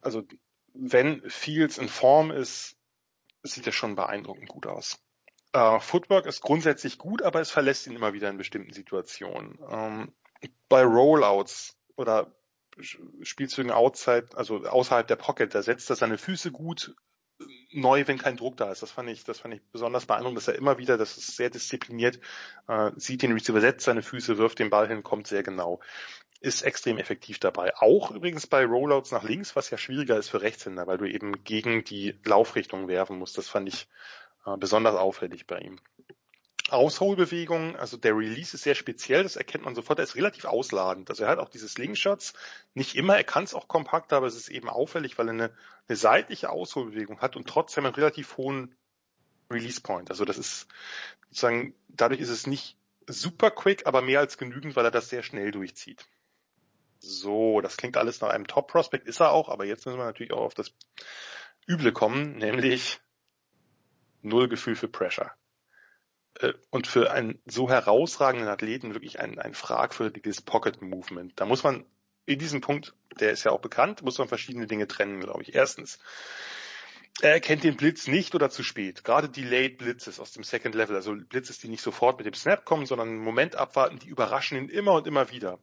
also 0.00 0.24
wenn 0.74 1.28
Fields 1.28 1.78
in 1.78 1.88
Form 1.88 2.30
ist, 2.30 2.76
sieht 3.42 3.66
das 3.66 3.74
schon 3.74 3.96
beeindruckend 3.96 4.48
gut 4.48 4.66
aus. 4.66 5.00
Footwork 5.80 6.26
ist 6.26 6.42
grundsätzlich 6.42 6.98
gut, 6.98 7.22
aber 7.22 7.40
es 7.40 7.50
verlässt 7.50 7.86
ihn 7.86 7.96
immer 7.96 8.12
wieder 8.12 8.28
in 8.28 8.36
bestimmten 8.36 8.74
Situationen. 8.74 9.58
Ähm, 9.68 10.12
bei 10.68 10.84
Rollouts 10.84 11.74
oder 11.96 12.32
Spielzügen 13.22 13.72
outside, 13.72 14.28
also 14.34 14.58
außerhalb 14.58 15.08
der 15.08 15.16
Pocket, 15.16 15.52
da 15.54 15.62
setzt 15.62 15.88
er 15.88 15.96
seine 15.96 16.18
Füße 16.18 16.52
gut 16.52 16.94
neu, 17.72 18.06
wenn 18.06 18.18
kein 18.18 18.36
Druck 18.36 18.56
da 18.56 18.70
ist. 18.70 18.82
Das 18.82 18.90
fand 18.90 19.08
ich, 19.10 19.24
das 19.24 19.40
fand 19.40 19.54
ich 19.54 19.60
besonders 19.72 20.06
beeindruckend, 20.06 20.38
dass 20.38 20.48
er 20.48 20.54
immer 20.54 20.78
wieder, 20.78 20.96
das 20.96 21.16
ist 21.16 21.36
sehr 21.36 21.50
diszipliniert, 21.50 22.18
äh, 22.66 22.90
sieht 22.96 23.22
den 23.22 23.32
Receiver, 23.32 23.60
setzt 23.60 23.84
seine 23.84 24.02
Füße, 24.02 24.38
wirft 24.38 24.58
den 24.58 24.70
Ball 24.70 24.88
hin, 24.88 25.02
kommt 25.02 25.26
sehr 25.26 25.42
genau. 25.42 25.80
Ist 26.40 26.62
extrem 26.62 26.98
effektiv 26.98 27.40
dabei. 27.40 27.76
Auch 27.76 28.12
übrigens 28.12 28.46
bei 28.46 28.64
Rollouts 28.64 29.10
nach 29.10 29.24
links, 29.24 29.56
was 29.56 29.70
ja 29.70 29.78
schwieriger 29.78 30.16
ist 30.16 30.28
für 30.28 30.40
Rechtshänder, 30.40 30.86
weil 30.86 30.98
du 30.98 31.10
eben 31.10 31.44
gegen 31.44 31.84
die 31.84 32.16
Laufrichtung 32.24 32.88
werfen 32.88 33.18
musst. 33.18 33.38
Das 33.38 33.48
fand 33.48 33.68
ich 33.68 33.88
äh, 34.46 34.56
besonders 34.56 34.94
auffällig 34.94 35.46
bei 35.46 35.58
ihm. 35.58 35.80
Ausholbewegung, 36.70 37.76
also 37.76 37.96
der 37.96 38.16
Release 38.16 38.54
ist 38.54 38.62
sehr 38.62 38.74
speziell, 38.74 39.22
das 39.22 39.36
erkennt 39.36 39.64
man 39.64 39.74
sofort, 39.74 39.98
er 39.98 40.04
ist 40.04 40.16
relativ 40.16 40.44
ausladend. 40.44 41.08
Also 41.10 41.24
er 41.24 41.30
hat 41.30 41.38
auch 41.38 41.48
diese 41.48 41.68
Slingshots, 41.68 42.34
nicht 42.74 42.94
immer, 42.94 43.16
er 43.16 43.24
kann 43.24 43.44
es 43.44 43.54
auch 43.54 43.68
kompakt, 43.68 44.12
aber 44.12 44.26
es 44.26 44.36
ist 44.36 44.48
eben 44.48 44.68
auffällig, 44.68 45.18
weil 45.18 45.28
er 45.28 45.32
eine, 45.32 45.56
eine 45.88 45.96
seitliche 45.96 46.50
Ausholbewegung 46.50 47.20
hat 47.20 47.36
und 47.36 47.48
trotzdem 47.48 47.86
einen 47.86 47.94
relativ 47.94 48.36
hohen 48.36 48.74
Release 49.50 49.80
Point. 49.80 50.10
Also 50.10 50.24
das 50.24 50.38
ist 50.38 50.68
sozusagen, 51.28 51.74
dadurch 51.88 52.20
ist 52.20 52.28
es 52.28 52.46
nicht 52.46 52.76
super 53.06 53.50
quick, 53.50 53.86
aber 53.86 54.02
mehr 54.02 54.20
als 54.20 54.36
genügend, 54.36 54.76
weil 54.76 54.84
er 54.84 54.90
das 54.90 55.08
sehr 55.08 55.22
schnell 55.22 55.50
durchzieht. 55.50 56.06
So, 57.00 57.60
das 57.60 57.76
klingt 57.76 57.96
alles 57.96 58.20
nach 58.20 58.30
einem 58.30 58.46
Top 58.46 58.70
Prospect, 58.70 59.06
ist 59.06 59.20
er 59.20 59.30
auch, 59.30 59.48
aber 59.48 59.64
jetzt 59.64 59.86
müssen 59.86 59.98
wir 59.98 60.04
natürlich 60.04 60.32
auch 60.32 60.42
auf 60.42 60.54
das 60.54 60.72
Üble 61.66 61.92
kommen, 61.92 62.36
nämlich 62.38 63.00
null 64.22 64.48
Gefühl 64.48 64.74
für 64.74 64.88
Pressure. 64.88 65.32
Äh, 66.38 66.54
und 66.70 66.86
für 66.86 67.10
einen 67.10 67.40
so 67.46 67.68
herausragenden 67.68 68.48
Athleten 68.48 68.94
wirklich 68.94 69.20
ein, 69.20 69.38
ein 69.38 69.54
fragwürdiges 69.54 70.42
Pocket 70.42 70.80
Movement. 70.82 71.32
Da 71.36 71.44
muss 71.44 71.62
man 71.62 71.84
in 72.26 72.38
diesem 72.38 72.60
Punkt, 72.60 72.94
der 73.20 73.30
ist 73.30 73.44
ja 73.44 73.52
auch 73.52 73.60
bekannt, 73.60 74.02
muss 74.02 74.18
man 74.18 74.28
verschiedene 74.28 74.66
Dinge 74.66 74.86
trennen, 74.86 75.20
glaube 75.20 75.42
ich. 75.42 75.54
Erstens, 75.54 75.98
er 77.20 77.32
erkennt 77.32 77.64
den 77.64 77.76
Blitz 77.76 78.06
nicht 78.06 78.34
oder 78.34 78.50
zu 78.50 78.62
spät. 78.62 79.02
Gerade 79.02 79.28
Delayed 79.28 79.78
Blitzes 79.78 80.20
aus 80.20 80.32
dem 80.32 80.44
Second 80.44 80.74
Level, 80.74 80.94
also 80.94 81.14
Blitzes, 81.14 81.58
die 81.58 81.68
nicht 81.68 81.82
sofort 81.82 82.18
mit 82.18 82.26
dem 82.26 82.34
Snap 82.34 82.64
kommen, 82.64 82.86
sondern 82.86 83.08
einen 83.08 83.18
Moment 83.18 83.56
abwarten, 83.56 83.98
die 83.98 84.08
überraschen 84.08 84.58
ihn 84.58 84.68
immer 84.68 84.92
und 84.92 85.06
immer 85.06 85.30
wieder. 85.30 85.58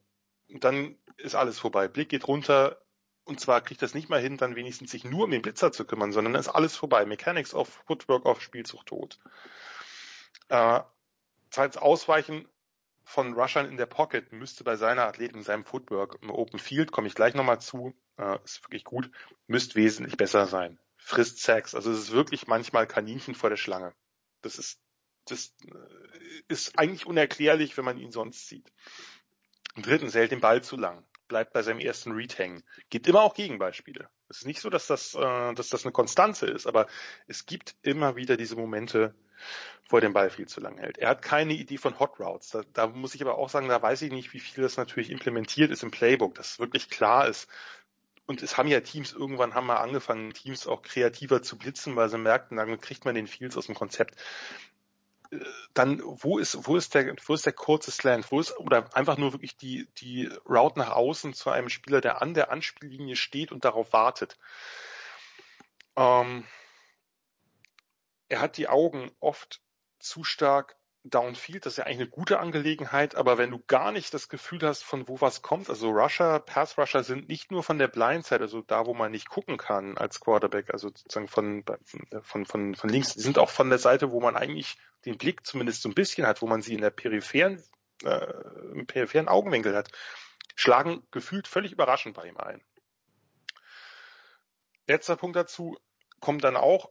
Und 0.49 0.63
dann 0.63 0.97
ist 1.17 1.35
alles 1.35 1.59
vorbei. 1.59 1.87
Blick 1.87 2.09
geht 2.09 2.27
runter, 2.27 2.81
und 3.23 3.39
zwar 3.39 3.61
kriegt 3.61 3.81
das 3.81 3.93
nicht 3.93 4.09
mal 4.09 4.21
hin, 4.21 4.37
dann 4.37 4.55
wenigstens 4.55 4.91
sich 4.91 5.03
nur 5.03 5.25
um 5.25 5.31
den 5.31 5.41
Blitzer 5.41 5.71
zu 5.71 5.85
kümmern, 5.85 6.11
sondern 6.11 6.35
ist 6.35 6.49
alles 6.49 6.75
vorbei. 6.75 7.05
Mechanics 7.05 7.53
auf 7.53 7.81
Footwork 7.87 8.25
auf 8.25 8.41
Spielzug 8.41 8.85
tot. 8.85 9.19
Äh, 10.49 10.81
zweitens 11.49 11.77
Ausweichen 11.77 12.47
von 13.03 13.33
Rushern 13.33 13.67
in 13.67 13.77
der 13.77 13.85
Pocket 13.85 14.31
müsste 14.31 14.63
bei 14.63 14.75
seiner 14.75 15.05
Athletik, 15.05 15.35
in 15.35 15.43
seinem 15.43 15.63
Footwork 15.63 16.17
im 16.21 16.31
Open 16.31 16.59
Field, 16.59 16.91
komme 16.91 17.07
ich 17.07 17.15
gleich 17.15 17.35
nochmal 17.35 17.61
zu, 17.61 17.93
äh, 18.17 18.37
ist 18.43 18.63
wirklich 18.63 18.83
gut, 18.83 19.09
müsste 19.47 19.75
wesentlich 19.75 20.17
besser 20.17 20.47
sein. 20.47 20.79
Frisst 20.97 21.39
Sacks, 21.39 21.75
also 21.75 21.91
es 21.91 21.99
ist 21.99 22.11
wirklich 22.11 22.47
manchmal 22.47 22.87
Kaninchen 22.87 23.35
vor 23.35 23.49
der 23.49 23.57
Schlange. 23.57 23.93
Das 24.41 24.57
ist, 24.57 24.81
das 25.25 25.53
äh, 25.65 26.43
ist 26.47 26.79
eigentlich 26.79 27.05
unerklärlich, 27.05 27.77
wenn 27.77 27.85
man 27.85 27.97
ihn 27.97 28.11
sonst 28.11 28.47
sieht. 28.47 28.71
Und 29.75 29.85
drittens, 29.85 30.15
er 30.15 30.21
hält 30.21 30.31
den 30.31 30.41
Ball 30.41 30.63
zu 30.63 30.77
lang, 30.77 31.05
bleibt 31.27 31.53
bei 31.53 31.61
seinem 31.61 31.79
ersten 31.79 32.11
Read 32.11 32.37
hängen. 32.37 32.63
Gibt 32.89 33.07
immer 33.07 33.21
auch 33.21 33.35
Gegenbeispiele. 33.35 34.09
Es 34.29 34.37
ist 34.37 34.45
nicht 34.45 34.61
so, 34.61 34.69
dass 34.69 34.87
das, 34.87 35.13
äh, 35.13 35.53
dass 35.53 35.69
das 35.69 35.85
eine 35.85 35.91
Konstanze 35.91 36.47
ist, 36.47 36.65
aber 36.65 36.87
es 37.27 37.45
gibt 37.45 37.75
immer 37.83 38.15
wieder 38.15 38.35
diese 38.35 38.55
Momente, 38.55 39.13
wo 39.89 39.97
er 39.97 40.01
den 40.01 40.13
Ball 40.13 40.29
viel 40.29 40.47
zu 40.47 40.61
lang 40.61 40.77
hält. 40.77 40.97
Er 40.97 41.09
hat 41.09 41.21
keine 41.21 41.53
Idee 41.53 41.77
von 41.77 41.99
Hot 41.99 42.19
Routes. 42.19 42.49
Da, 42.49 42.63
da 42.73 42.87
muss 42.87 43.15
ich 43.15 43.21
aber 43.21 43.37
auch 43.37 43.49
sagen, 43.49 43.69
da 43.69 43.81
weiß 43.81 44.01
ich 44.01 44.11
nicht, 44.11 44.33
wie 44.33 44.39
viel 44.39 44.63
das 44.63 44.77
natürlich 44.77 45.11
implementiert 45.11 45.71
ist 45.71 45.83
im 45.83 45.91
Playbook, 45.91 46.35
dass 46.35 46.59
wirklich 46.59 46.89
klar 46.89 47.27
ist. 47.27 47.47
Und 48.25 48.41
es 48.41 48.57
haben 48.57 48.67
ja 48.67 48.79
Teams 48.79 49.13
irgendwann 49.13 49.53
haben 49.53 49.67
mal 49.67 49.77
angefangen, 49.77 50.33
Teams 50.33 50.65
auch 50.65 50.81
kreativer 50.81 51.43
zu 51.43 51.57
blitzen, 51.57 51.95
weil 51.95 52.09
sie 52.09 52.17
merkten, 52.17 52.57
dann 52.57 52.79
kriegt 52.79 53.05
man 53.05 53.13
den 53.13 53.27
Fields 53.27 53.55
aus 53.55 53.67
dem 53.67 53.75
Konzept 53.75 54.15
äh, 55.31 55.37
dann 55.75 56.01
wo 56.03 56.39
ist 56.39 56.67
wo 56.67 56.75
ist 56.75 56.95
der 56.95 57.15
wo 57.25 57.33
ist 57.33 57.45
der 57.45 57.53
kurze 57.53 57.91
Slant 57.91 58.31
wo 58.31 58.39
ist 58.39 58.57
oder 58.57 58.95
einfach 58.95 59.17
nur 59.17 59.33
wirklich 59.33 59.57
die 59.57 59.87
die 59.97 60.29
Route 60.47 60.79
nach 60.79 60.91
außen 60.91 61.33
zu 61.33 61.49
einem 61.49 61.69
Spieler 61.69 62.01
der 62.01 62.21
an 62.21 62.33
der 62.33 62.51
Anspiellinie 62.51 63.15
steht 63.15 63.51
und 63.51 63.65
darauf 63.65 63.93
wartet 63.93 64.37
ähm, 65.95 66.45
er 68.35 68.41
hat 68.41 68.57
die 68.57 68.67
Augen 68.67 69.11
oft 69.21 69.61
zu 69.99 70.25
stark 70.25 70.75
downfield, 71.05 71.65
das 71.65 71.73
ist 71.73 71.77
ja 71.77 71.85
eigentlich 71.85 71.99
eine 71.99 72.09
gute 72.09 72.39
Angelegenheit, 72.39 73.15
aber 73.15 73.37
wenn 73.37 73.51
du 73.51 73.59
gar 73.59 73.91
nicht 73.91 74.13
das 74.13 74.27
Gefühl 74.27 74.59
hast, 74.63 74.83
von 74.83 75.07
wo 75.07 75.21
was 75.21 75.41
kommt, 75.41 75.69
also 75.69 75.89
Rusher, 75.89 76.39
Pass 76.39 76.77
Rusher 76.77 77.03
sind 77.03 77.29
nicht 77.29 77.51
nur 77.51 77.63
von 77.63 77.77
der 77.77 77.87
Blindside, 77.87 78.41
also 78.41 78.61
da, 78.61 78.85
wo 78.87 78.93
man 78.93 79.11
nicht 79.11 79.29
gucken 79.29 79.57
kann 79.57 79.97
als 79.97 80.19
Quarterback, 80.19 80.73
also 80.73 80.89
sozusagen 80.89 81.27
von, 81.27 81.63
von, 82.23 82.45
von, 82.45 82.75
von 82.75 82.89
links, 82.89 83.13
die 83.13 83.21
sind 83.21 83.37
auch 83.37 83.51
von 83.51 83.69
der 83.69 83.79
Seite, 83.79 84.11
wo 84.11 84.19
man 84.19 84.35
eigentlich 84.35 84.77
den 85.05 85.17
Blick 85.17 85.45
zumindest 85.45 85.83
so 85.83 85.89
ein 85.89 85.95
bisschen 85.95 86.27
hat, 86.27 86.41
wo 86.41 86.47
man 86.47 86.61
sie 86.61 86.73
in 86.73 86.81
der 86.81 86.89
peripheren, 86.89 87.63
äh, 88.03 88.33
im 88.73 88.87
peripheren 88.87 89.29
Augenwinkel 89.29 89.75
hat, 89.75 89.91
schlagen 90.55 91.07
gefühlt 91.11 91.47
völlig 91.47 91.71
überraschend 91.71 92.15
bei 92.15 92.27
ihm 92.27 92.37
ein. 92.37 92.61
Letzter 94.87 95.15
Punkt 95.15 95.35
dazu 95.35 95.77
kommt 96.19 96.43
dann 96.43 96.57
auch, 96.57 96.89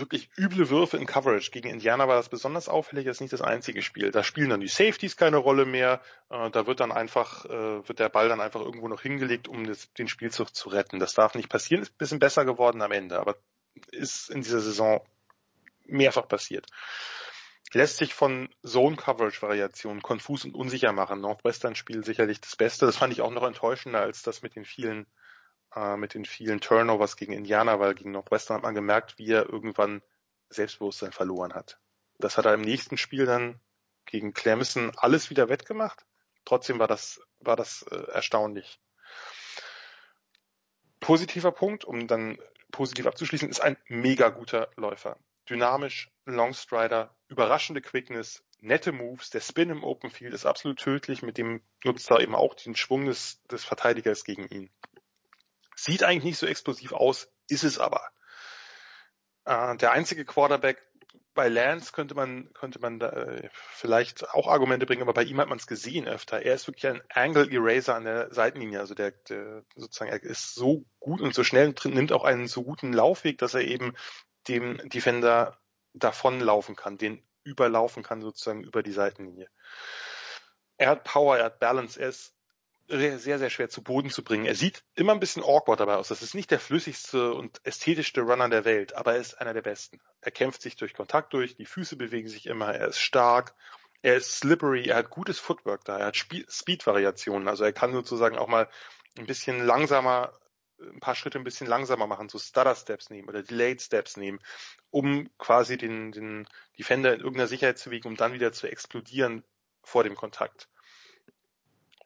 wirklich 0.00 0.30
üble 0.36 0.70
Würfe 0.70 0.96
in 0.96 1.06
Coverage. 1.06 1.50
Gegen 1.50 1.68
Indiana 1.68 2.08
war 2.08 2.16
das 2.16 2.28
besonders 2.28 2.68
auffällig, 2.68 3.06
das 3.06 3.16
ist 3.16 3.20
nicht 3.20 3.32
das 3.32 3.42
einzige 3.42 3.82
Spiel. 3.82 4.10
Da 4.10 4.22
spielen 4.22 4.50
dann 4.50 4.60
die 4.60 4.68
Safeties 4.68 5.16
keine 5.16 5.38
Rolle 5.38 5.66
mehr. 5.66 6.00
Äh, 6.30 6.50
da 6.50 6.66
wird 6.66 6.80
dann 6.80 6.92
einfach, 6.92 7.44
äh, 7.44 7.88
wird 7.88 7.98
der 7.98 8.08
Ball 8.08 8.28
dann 8.28 8.40
einfach 8.40 8.60
irgendwo 8.60 8.88
noch 8.88 9.02
hingelegt, 9.02 9.48
um 9.48 9.64
den 9.98 10.08
Spielzug 10.08 10.54
zu 10.54 10.68
retten. 10.68 10.98
Das 10.98 11.14
darf 11.14 11.34
nicht 11.34 11.48
passieren, 11.48 11.82
ist 11.82 11.92
ein 11.92 11.98
bisschen 11.98 12.18
besser 12.18 12.44
geworden 12.44 12.82
am 12.82 12.92
Ende, 12.92 13.18
aber 13.18 13.36
ist 13.92 14.30
in 14.30 14.42
dieser 14.42 14.60
Saison 14.60 15.00
mehrfach 15.86 16.28
passiert. 16.28 16.66
lässt 17.72 17.98
sich 17.98 18.14
von 18.14 18.48
Zone-Coverage-Variationen 18.64 20.02
konfus 20.02 20.44
und 20.44 20.54
unsicher 20.54 20.92
machen. 20.92 21.20
Northwestern-Spiel 21.20 22.04
sicherlich 22.04 22.40
das 22.40 22.56
Beste. 22.56 22.86
Das 22.86 22.96
fand 22.96 23.12
ich 23.12 23.20
auch 23.20 23.30
noch 23.30 23.44
enttäuschender 23.44 24.00
als 24.00 24.22
das 24.22 24.42
mit 24.42 24.56
den 24.56 24.64
vielen, 24.64 25.06
äh, 25.74 25.96
mit 25.96 26.14
den 26.14 26.24
vielen 26.24 26.60
Turnovers 26.60 27.16
gegen 27.16 27.32
Indiana, 27.32 27.78
weil 27.80 27.94
gegen 27.94 28.12
Northwestern 28.12 28.56
hat 28.56 28.62
man 28.62 28.74
gemerkt, 28.74 29.18
wie 29.18 29.30
er 29.30 29.48
irgendwann 29.48 30.02
Selbstbewusstsein 30.50 31.12
verloren 31.12 31.54
hat. 31.54 31.78
Das 32.18 32.36
hat 32.36 32.46
er 32.46 32.54
im 32.54 32.62
nächsten 32.62 32.96
Spiel 32.96 33.26
dann 33.26 33.60
gegen 34.06 34.32
Clemson 34.32 34.92
alles 34.96 35.30
wieder 35.30 35.48
wettgemacht. 35.48 36.04
Trotzdem 36.44 36.78
war 36.78 36.88
das, 36.88 37.20
war 37.40 37.56
das 37.56 37.82
äh, 37.90 38.10
erstaunlich. 38.12 38.80
Positiver 41.00 41.52
Punkt, 41.52 41.84
um 41.84 42.06
dann 42.06 42.38
positiv 42.72 43.06
abzuschließen, 43.06 43.48
ist 43.48 43.60
ein 43.60 43.76
mega 43.86 44.30
guter 44.30 44.70
Läufer. 44.76 45.18
Dynamisch, 45.48 46.10
Longstrider, 46.26 47.14
überraschende 47.28 47.80
Quickness, 47.80 48.42
nette 48.60 48.92
Moves, 48.92 49.30
der 49.30 49.40
Spin 49.40 49.70
im 49.70 49.84
Open 49.84 50.10
Field 50.10 50.34
ist 50.34 50.46
absolut 50.46 50.78
tödlich, 50.78 51.22
mit 51.22 51.38
dem 51.38 51.62
nutzt 51.84 52.10
er 52.10 52.20
eben 52.20 52.34
auch 52.34 52.54
den 52.54 52.76
Schwung 52.76 53.06
des, 53.06 53.42
des 53.44 53.64
Verteidigers 53.64 54.24
gegen 54.24 54.48
ihn. 54.48 54.70
Sieht 55.80 56.02
eigentlich 56.02 56.24
nicht 56.24 56.38
so 56.38 56.46
explosiv 56.46 56.92
aus, 56.92 57.28
ist 57.48 57.62
es 57.62 57.78
aber. 57.78 58.02
Äh, 59.44 59.76
der 59.76 59.92
einzige 59.92 60.24
Quarterback, 60.24 60.82
bei 61.34 61.48
Lance 61.48 61.92
könnte 61.92 62.16
man, 62.16 62.52
könnte 62.52 62.80
man 62.80 62.98
da 62.98 63.10
äh, 63.10 63.48
vielleicht 63.52 64.28
auch 64.30 64.48
Argumente 64.48 64.86
bringen, 64.86 65.02
aber 65.02 65.14
bei 65.14 65.22
ihm 65.22 65.38
hat 65.38 65.48
man 65.48 65.58
es 65.58 65.68
gesehen 65.68 66.08
öfter. 66.08 66.42
Er 66.42 66.54
ist 66.54 66.66
wirklich 66.66 66.88
ein 66.88 67.00
Angle 67.10 67.48
Eraser 67.52 67.94
an 67.94 68.02
der 68.02 68.34
Seitenlinie. 68.34 68.80
Also 68.80 68.94
der, 68.94 69.12
der 69.28 69.62
sozusagen, 69.76 70.10
er 70.10 70.20
ist 70.20 70.56
so 70.56 70.84
gut 70.98 71.20
und 71.20 71.32
so 71.32 71.44
schnell 71.44 71.68
und 71.68 71.84
nimmt 71.84 72.10
auch 72.10 72.24
einen 72.24 72.48
so 72.48 72.64
guten 72.64 72.92
Laufweg, 72.92 73.38
dass 73.38 73.54
er 73.54 73.62
eben 73.62 73.94
dem 74.48 74.78
Defender 74.88 75.60
davonlaufen 75.92 76.74
kann, 76.74 76.98
den 76.98 77.22
überlaufen 77.44 78.02
kann 78.02 78.20
sozusagen 78.20 78.64
über 78.64 78.82
die 78.82 78.90
Seitenlinie. 78.90 79.48
Er 80.76 80.90
hat 80.90 81.04
Power, 81.04 81.38
er 81.38 81.44
hat 81.44 81.60
Balance, 81.60 82.00
er 82.00 82.08
ist 82.08 82.34
sehr, 82.88 83.38
sehr 83.38 83.50
schwer 83.50 83.68
zu 83.68 83.82
Boden 83.82 84.10
zu 84.10 84.24
bringen. 84.24 84.46
Er 84.46 84.54
sieht 84.54 84.82
immer 84.94 85.12
ein 85.12 85.20
bisschen 85.20 85.42
awkward 85.42 85.80
dabei 85.80 85.96
aus. 85.96 86.08
Das 86.08 86.22
ist 86.22 86.34
nicht 86.34 86.50
der 86.50 86.58
flüssigste 86.58 87.34
und 87.34 87.60
ästhetischste 87.64 88.22
Runner 88.22 88.48
der 88.48 88.64
Welt, 88.64 88.94
aber 88.94 89.14
er 89.14 89.20
ist 89.20 89.40
einer 89.40 89.52
der 89.52 89.62
besten. 89.62 90.00
Er 90.22 90.30
kämpft 90.30 90.62
sich 90.62 90.76
durch 90.76 90.94
Kontakt 90.94 91.34
durch, 91.34 91.54
die 91.54 91.66
Füße 91.66 91.96
bewegen 91.96 92.28
sich 92.28 92.46
immer, 92.46 92.74
er 92.74 92.88
ist 92.88 92.98
stark, 92.98 93.54
er 94.00 94.16
ist 94.16 94.38
slippery, 94.38 94.86
er 94.86 94.96
hat 94.96 95.10
gutes 95.10 95.38
Footwork 95.38 95.84
da, 95.84 95.98
er 95.98 96.06
hat 96.06 96.16
Speed-Variationen, 96.16 97.48
also 97.48 97.64
er 97.64 97.72
kann 97.72 97.92
sozusagen 97.92 98.38
auch 98.38 98.48
mal 98.48 98.68
ein 99.18 99.26
bisschen 99.26 99.64
langsamer, 99.64 100.32
ein 100.80 101.00
paar 101.00 101.14
Schritte 101.14 101.38
ein 101.38 101.44
bisschen 101.44 101.66
langsamer 101.66 102.06
machen, 102.06 102.30
so 102.30 102.38
Stutter-Steps 102.38 103.10
nehmen 103.10 103.28
oder 103.28 103.42
Delayed 103.42 103.82
Steps 103.82 104.16
nehmen, 104.16 104.38
um 104.90 105.28
quasi 105.36 105.76
den, 105.76 106.12
den 106.12 106.48
Defender 106.78 107.12
in 107.12 107.20
irgendeiner 107.20 107.48
Sicherheit 107.48 107.78
zu 107.78 107.90
wiegen, 107.90 108.08
um 108.08 108.16
dann 108.16 108.32
wieder 108.32 108.52
zu 108.52 108.66
explodieren 108.66 109.44
vor 109.82 110.04
dem 110.04 110.14
Kontakt. 110.14 110.68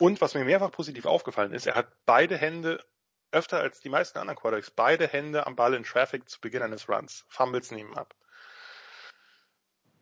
Und 0.02 0.20
was 0.20 0.34
mir 0.34 0.44
mehrfach 0.44 0.72
positiv 0.72 1.06
aufgefallen 1.06 1.52
ist, 1.52 1.68
er 1.68 1.76
hat 1.76 1.92
beide 2.06 2.36
Hände 2.36 2.84
öfter 3.30 3.60
als 3.60 3.78
die 3.78 3.88
meisten 3.88 4.18
anderen 4.18 4.36
Quarterbacks, 4.36 4.72
beide 4.72 5.06
Hände 5.06 5.46
am 5.46 5.54
Ball 5.54 5.74
in 5.74 5.84
Traffic 5.84 6.28
zu 6.28 6.40
Beginn 6.40 6.60
eines 6.60 6.88
Runs. 6.88 7.24
Fumbles 7.28 7.70
nehmen 7.70 7.96
ab. 7.96 8.12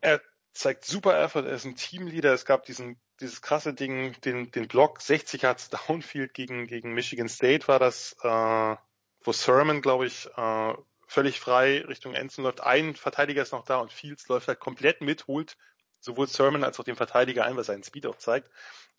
Er 0.01 0.23
zeigt 0.55 0.87
super 0.87 1.23
Effort, 1.23 1.45
er 1.45 1.53
ist 1.53 1.67
ein 1.67 1.77
Teamleader. 1.77 2.33
Es 2.33 2.47
gab 2.47 2.65
diesen, 2.65 2.99
dieses 3.21 3.43
krasse 3.43 3.75
Ding, 3.75 4.19
den, 4.23 4.51
den 4.51 4.69
Block 4.69 5.03
60 5.03 5.43
Yards 5.43 5.69
Downfield 5.69 6.33
gegen, 6.33 6.67
gegen 6.67 6.95
Michigan 6.95 7.29
State 7.29 7.69
war 7.69 7.79
das, 7.79 8.17
äh, 8.23 8.77
wo 9.23 9.33
Sermon, 9.33 9.83
glaube 9.83 10.07
ich, 10.07 10.31
äh, 10.35 10.75
völlig 11.09 11.41
frei 11.41 11.85
Richtung 11.87 12.15
Endzone 12.15 12.49
läuft. 12.49 12.63
Ein 12.63 12.97
Verteidiger 12.97 13.43
ist 13.43 13.53
noch 13.53 13.67
da 13.67 13.77
und 13.77 13.93
Fields 13.93 14.29
läuft 14.29 14.49
halt 14.49 14.61
komplett 14.61 15.03
mit, 15.03 15.27
holt 15.27 15.59
sowohl 16.01 16.27
Sermon 16.27 16.65
als 16.65 16.79
auch 16.81 16.85
den 16.85 16.97
Verteidiger 16.97 17.45
ein, 17.45 17.57
was 17.57 17.67
seinen 17.67 17.83
Speed 17.83 18.07
auch 18.07 18.17
zeigt 18.17 18.51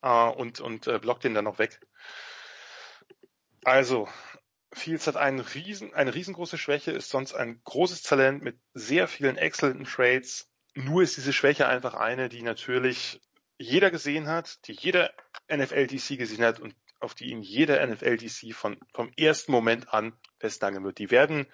äh, 0.01 0.29
und, 0.29 0.59
und 0.59 0.87
äh, 0.87 0.99
blockt 0.99 1.23
den 1.23 1.33
dann 1.33 1.45
noch 1.45 1.59
weg. 1.59 1.79
Also, 3.63 4.07
Fields 4.73 5.07
hat 5.07 5.17
einen 5.17 5.39
riesen, 5.39 5.93
eine 5.93 6.13
riesengroße 6.13 6.57
Schwäche, 6.57 6.91
ist 6.91 7.09
sonst 7.09 7.33
ein 7.33 7.61
großes 7.63 8.03
Talent 8.03 8.41
mit 8.41 8.57
sehr 8.73 9.07
vielen 9.07 9.37
exzellenten 9.37 9.85
Trades. 9.85 10.49
Nur 10.73 11.03
ist 11.03 11.17
diese 11.17 11.33
Schwäche 11.33 11.67
einfach 11.67 11.93
eine, 11.93 12.29
die 12.29 12.41
natürlich 12.41 13.19
jeder 13.57 13.91
gesehen 13.91 14.27
hat, 14.27 14.65
die 14.67 14.73
jeder 14.73 15.11
NFL-DC 15.51 16.17
gesehen 16.17 16.43
hat 16.43 16.59
und 16.59 16.75
auf 16.99 17.13
die 17.13 17.31
ihn 17.31 17.41
jeder 17.41 17.85
NFL-DC 17.85 18.53
von, 18.53 18.77
vom 18.93 19.11
ersten 19.17 19.51
Moment 19.51 19.93
an 19.93 20.13
festnageln 20.39 20.83
wird. 20.83 20.99
Die 20.99 21.11
werden 21.11 21.47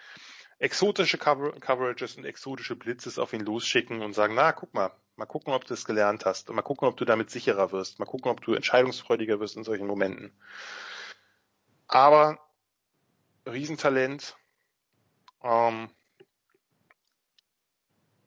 exotische 0.60 1.18
Cover 1.18 1.52
Coverages 1.60 2.16
und 2.18 2.26
exotische 2.26 2.76
Blitzes 2.76 3.20
auf 3.20 3.34
ihn 3.34 3.42
losschicken 3.42 4.02
und 4.02 4.14
sagen, 4.14 4.36
na, 4.36 4.52
guck 4.52 4.74
mal, 4.74 4.92
mal 5.16 5.26
gucken, 5.26 5.54
ob 5.54 5.66
du 5.66 5.74
es 5.74 5.86
gelernt 5.86 6.26
hast 6.26 6.50
und 6.50 6.56
mal 6.56 6.62
gucken, 6.62 6.88
ob 6.88 6.98
du 6.98 7.06
damit 7.06 7.30
sicherer 7.30 7.72
wirst, 7.72 8.00
mal 8.00 8.06
gucken, 8.06 8.32
ob 8.32 8.42
du 8.42 8.54
entscheidungsfreudiger 8.54 9.40
wirst 9.40 9.56
in 9.56 9.64
solchen 9.64 9.88
Momenten. 9.88 10.32
Aber 11.88 12.40
Riesentalent, 13.46 14.36
ähm, 15.44 15.90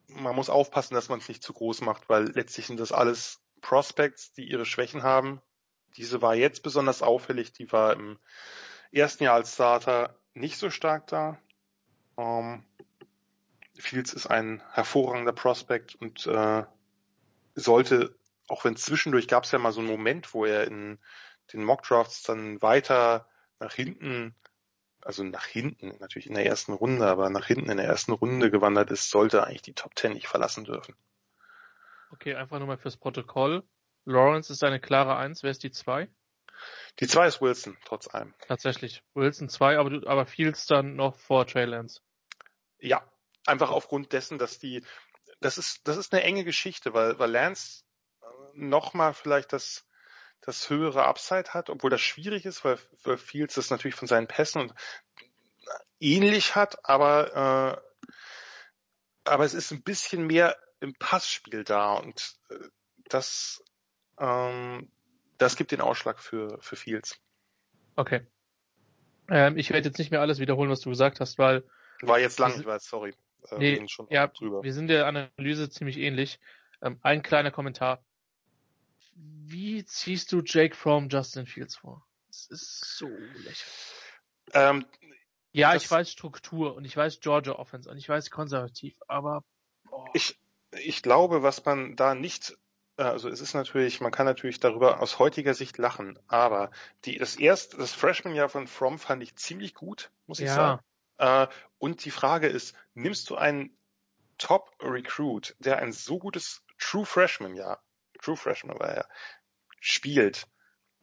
man 0.09 0.34
muss 0.34 0.50
aufpassen, 0.50 0.94
dass 0.94 1.09
man 1.09 1.20
es 1.20 1.28
nicht 1.28 1.42
zu 1.42 1.52
groß 1.52 1.83
macht, 1.83 2.09
weil 2.09 2.31
letztlich 2.31 2.67
sind 2.67 2.81
das 2.81 2.92
alles 2.92 3.41
Prospects, 3.60 4.33
die 4.33 4.49
ihre 4.49 4.67
Schwächen 4.67 5.02
haben. 5.02 5.41
Diese 5.97 6.23
war 6.23 6.34
jetzt 6.34 6.62
besonders 6.62 7.02
auffällig, 7.02 7.52
die 7.52 7.70
war 7.73 7.92
im 7.92 8.18
ersten 8.92 9.25
Jahr 9.25 9.34
als 9.34 9.55
Starter 9.55 10.18
nicht 10.34 10.57
so 10.57 10.70
stark 10.70 11.07
da. 11.09 11.39
Ähm, 12.20 12.65
Fields 13.78 14.12
ist 14.12 14.26
ein 14.26 14.62
hervorragender 14.73 15.32
Prospect 15.32 15.94
und 15.94 16.26
äh, 16.26 16.65
sollte, 17.55 18.15
auch 18.49 18.65
wenn 18.65 18.76
zwischendurch 18.76 19.26
gab 19.26 19.44
es 19.44 19.52
ja 19.52 19.58
mal 19.58 19.73
so 19.73 19.81
einen 19.81 19.89
Moment, 19.89 20.34
wo 20.34 20.44
er 20.44 20.66
in 20.66 20.99
den 21.52 21.65
Mockdrafts 21.65 22.23
dann 22.23 22.60
weiter 22.60 23.26
nach 23.58 23.73
hinten, 23.73 24.34
also 25.00 25.24
nach 25.24 25.47
hinten, 25.47 25.97
natürlich 25.99 26.26
in 26.26 26.34
der 26.34 26.47
ersten 26.47 26.73
Runde, 26.73 27.07
aber 27.07 27.31
nach 27.31 27.47
hinten 27.47 27.70
in 27.70 27.78
der 27.78 27.86
ersten 27.86 28.12
Runde 28.12 28.50
gewandert 28.50 28.90
ist, 28.90 29.10
sollte 29.10 29.44
eigentlich 29.44 29.62
die 29.62 29.74
Top 29.74 29.94
Ten 29.94 30.12
nicht 30.12 30.28
verlassen 30.28 30.65
dürfen. 30.65 30.94
Okay, 32.12 32.34
einfach 32.34 32.58
nur 32.58 32.68
mal 32.68 32.76
fürs 32.76 32.97
Protokoll. 32.99 33.62
Lawrence 34.05 34.52
ist 34.52 34.62
eine 34.62 34.81
klare 34.81 35.16
Eins. 35.16 35.42
Wer 35.42 35.52
ist 35.52 35.62
die 35.62 35.70
zwei? 35.70 36.08
Die 36.99 37.07
zwei 37.07 37.26
ist 37.26 37.40
Wilson, 37.40 37.78
trotz 37.84 38.08
allem. 38.08 38.34
Tatsächlich. 38.47 39.02
Wilson 39.15 39.49
zwei, 39.49 39.78
aber, 39.78 39.90
du, 39.90 40.07
aber 40.07 40.26
Fields 40.26 40.66
dann 40.66 40.97
noch 40.97 41.16
vor 41.16 41.47
Trey 41.47 41.65
Lance. 41.65 42.02
Ja, 42.81 43.05
einfach 43.47 43.70
aufgrund 43.70 44.12
dessen, 44.12 44.39
dass 44.39 44.59
die, 44.59 44.84
das 45.41 45.59
ist, 45.59 45.86
das 45.86 45.97
ist 45.97 46.12
eine 46.12 46.23
enge 46.23 46.44
Geschichte, 46.44 46.94
weil, 46.94 47.18
weil 47.18 47.31
Lance 47.31 47.84
äh, 48.23 48.26
nochmal 48.55 49.15
vielleicht 49.15 49.52
das, 49.52 49.86
das 50.41 50.70
höhere 50.70 51.05
Upside 51.05 51.50
hat, 51.50 51.70
obwohl 51.70 51.91
das 51.91 52.00
schwierig 52.00 52.47
ist, 52.47 52.65
weil, 52.65 52.78
weil 53.05 53.18
Fields 53.18 53.55
das 53.55 53.70
natürlich 53.70 53.94
von 53.94 54.09
seinen 54.09 54.26
Pässen 54.26 54.62
und 54.62 54.75
ähnlich 55.99 56.55
hat, 56.57 56.84
aber, 56.89 57.83
äh, 59.25 59.31
aber 59.31 59.44
es 59.44 59.55
ist 59.55 59.70
ein 59.70 59.83
bisschen 59.83 60.26
mehr 60.26 60.57
im 60.81 60.94
Passspiel 60.94 61.65
da 61.65 61.94
und 61.94 62.36
äh, 62.49 62.57
das, 63.05 63.62
ähm, 64.18 64.91
das 65.39 65.57
gibt 65.57 65.73
den 65.73 65.81
Ausschlag 65.81 66.20
für, 66.20 66.59
für 66.60 66.76
Fields. 66.76 67.20
Okay. 67.97 68.26
Ähm, 69.28 69.57
ich 69.57 69.70
werde 69.70 69.89
jetzt 69.89 69.99
nicht 69.99 70.10
mehr 70.10 70.20
alles 70.20 70.39
wiederholen, 70.39 70.70
was 70.70 70.81
du 70.81 70.91
gesagt 70.91 71.20
hast, 71.20 71.39
weil. 71.39 71.65
War 72.02 72.18
jetzt 72.18 72.38
lang, 72.38 72.58
ich 72.58 72.66
weiß, 72.66 72.84
sorry. 72.84 73.14
Äh, 73.50 73.58
nee, 73.58 73.88
schon 73.88 74.06
ja, 74.10 74.26
drüber. 74.26 74.62
wir 74.62 74.72
sind 74.72 74.88
der 74.88 75.06
Analyse 75.06 75.70
ziemlich 75.70 75.98
ähnlich. 75.98 76.38
Ähm, 76.82 76.98
ein 77.02 77.22
kleiner 77.22 77.50
Kommentar. 77.50 78.02
Wie 79.14 79.84
ziehst 79.84 80.32
du 80.32 80.42
Jake 80.44 80.74
Fromm 80.74 81.08
Justin 81.08 81.46
Fields 81.46 81.76
vor? 81.76 82.06
Das 82.28 82.46
ist 82.46 82.96
so 82.98 83.08
lächerlich. 83.08 83.64
Ähm, 84.52 84.86
ja, 85.52 85.74
ich 85.74 85.90
weiß 85.90 86.10
Struktur 86.10 86.74
und 86.74 86.84
ich 86.84 86.96
weiß 86.96 87.20
Georgia 87.20 87.54
Offense 87.54 87.90
und 87.90 87.98
ich 87.98 88.08
weiß 88.08 88.30
konservativ, 88.30 88.94
aber 89.08 89.44
oh. 89.90 90.06
ich, 90.14 90.38
ich 90.72 91.02
glaube, 91.02 91.42
was 91.42 91.64
man 91.64 91.96
da 91.96 92.14
nicht 92.14 92.56
äh, 93.00 93.02
also 93.02 93.28
es 93.28 93.40
ist 93.40 93.54
natürlich, 93.54 94.00
man 94.00 94.12
kann 94.12 94.26
natürlich 94.26 94.60
darüber 94.60 95.00
aus 95.00 95.18
heutiger 95.18 95.54
Sicht 95.54 95.78
lachen, 95.78 96.18
aber 96.28 96.70
die, 97.04 97.18
das 97.18 97.36
erste, 97.36 97.78
das 97.78 97.92
Freshman-Jahr 97.92 98.48
von 98.48 98.66
Fromm 98.66 98.98
fand 98.98 99.22
ich 99.22 99.34
ziemlich 99.36 99.74
gut, 99.74 100.10
muss 100.26 100.38
ich 100.38 100.46
ja. 100.46 100.54
sagen. 100.54 100.82
Äh, 101.20 101.49
und 101.78 102.05
die 102.05 102.10
Frage 102.10 102.49
ist, 102.49 102.74
nimmst 102.94 103.28
du 103.31 103.36
einen 103.36 103.76
Top-Recruit, 104.39 105.55
der 105.58 105.78
ein 105.78 105.92
so 105.92 106.18
gutes 106.18 106.65
True 106.78 107.05
Freshman-Jahr, 107.05 107.82
True 108.23 108.36
Freshman 108.36 108.78
war 108.78 108.89
er, 108.89 109.08
spielt, 109.81 110.47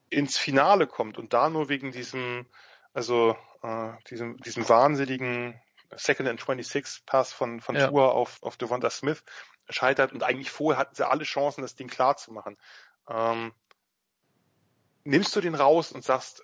ins 0.10 0.38
Finale 0.38 0.88
kommt 0.88 1.20
und 1.20 1.34
da 1.34 1.50
nur 1.50 1.70
wegen 1.70 1.92
diesem, 1.92 2.48
also 2.94 3.38
äh, 3.62 3.92
diesem, 4.10 4.38
diesem 4.38 4.68
wahnsinnigen 4.68 5.62
Second 5.96 6.28
and 6.30 6.40
26 6.40 7.06
Pass 7.06 7.32
von, 7.32 7.62
von 7.62 7.76
ja. 7.76 7.88
Tour 7.88 8.14
auf, 8.14 8.42
auf 8.42 8.58
Devonta 8.58 8.90
Smith 8.90 9.24
scheitert 9.70 10.14
und 10.14 10.24
eigentlich 10.24 10.50
vorher 10.50 10.80
hatten 10.80 10.96
sie 10.96 11.08
alle 11.08 11.26
Chancen, 11.26 11.62
das 11.62 11.76
Ding 11.76 11.88
klar 11.88 12.18
zu 12.18 12.32
machen. 12.32 12.58
Ähm, 13.08 13.54
nimmst 15.04 15.36
du 15.36 15.42
den 15.42 15.56
raus 15.56 15.92
und 15.92 16.04
sagst, 16.04 16.44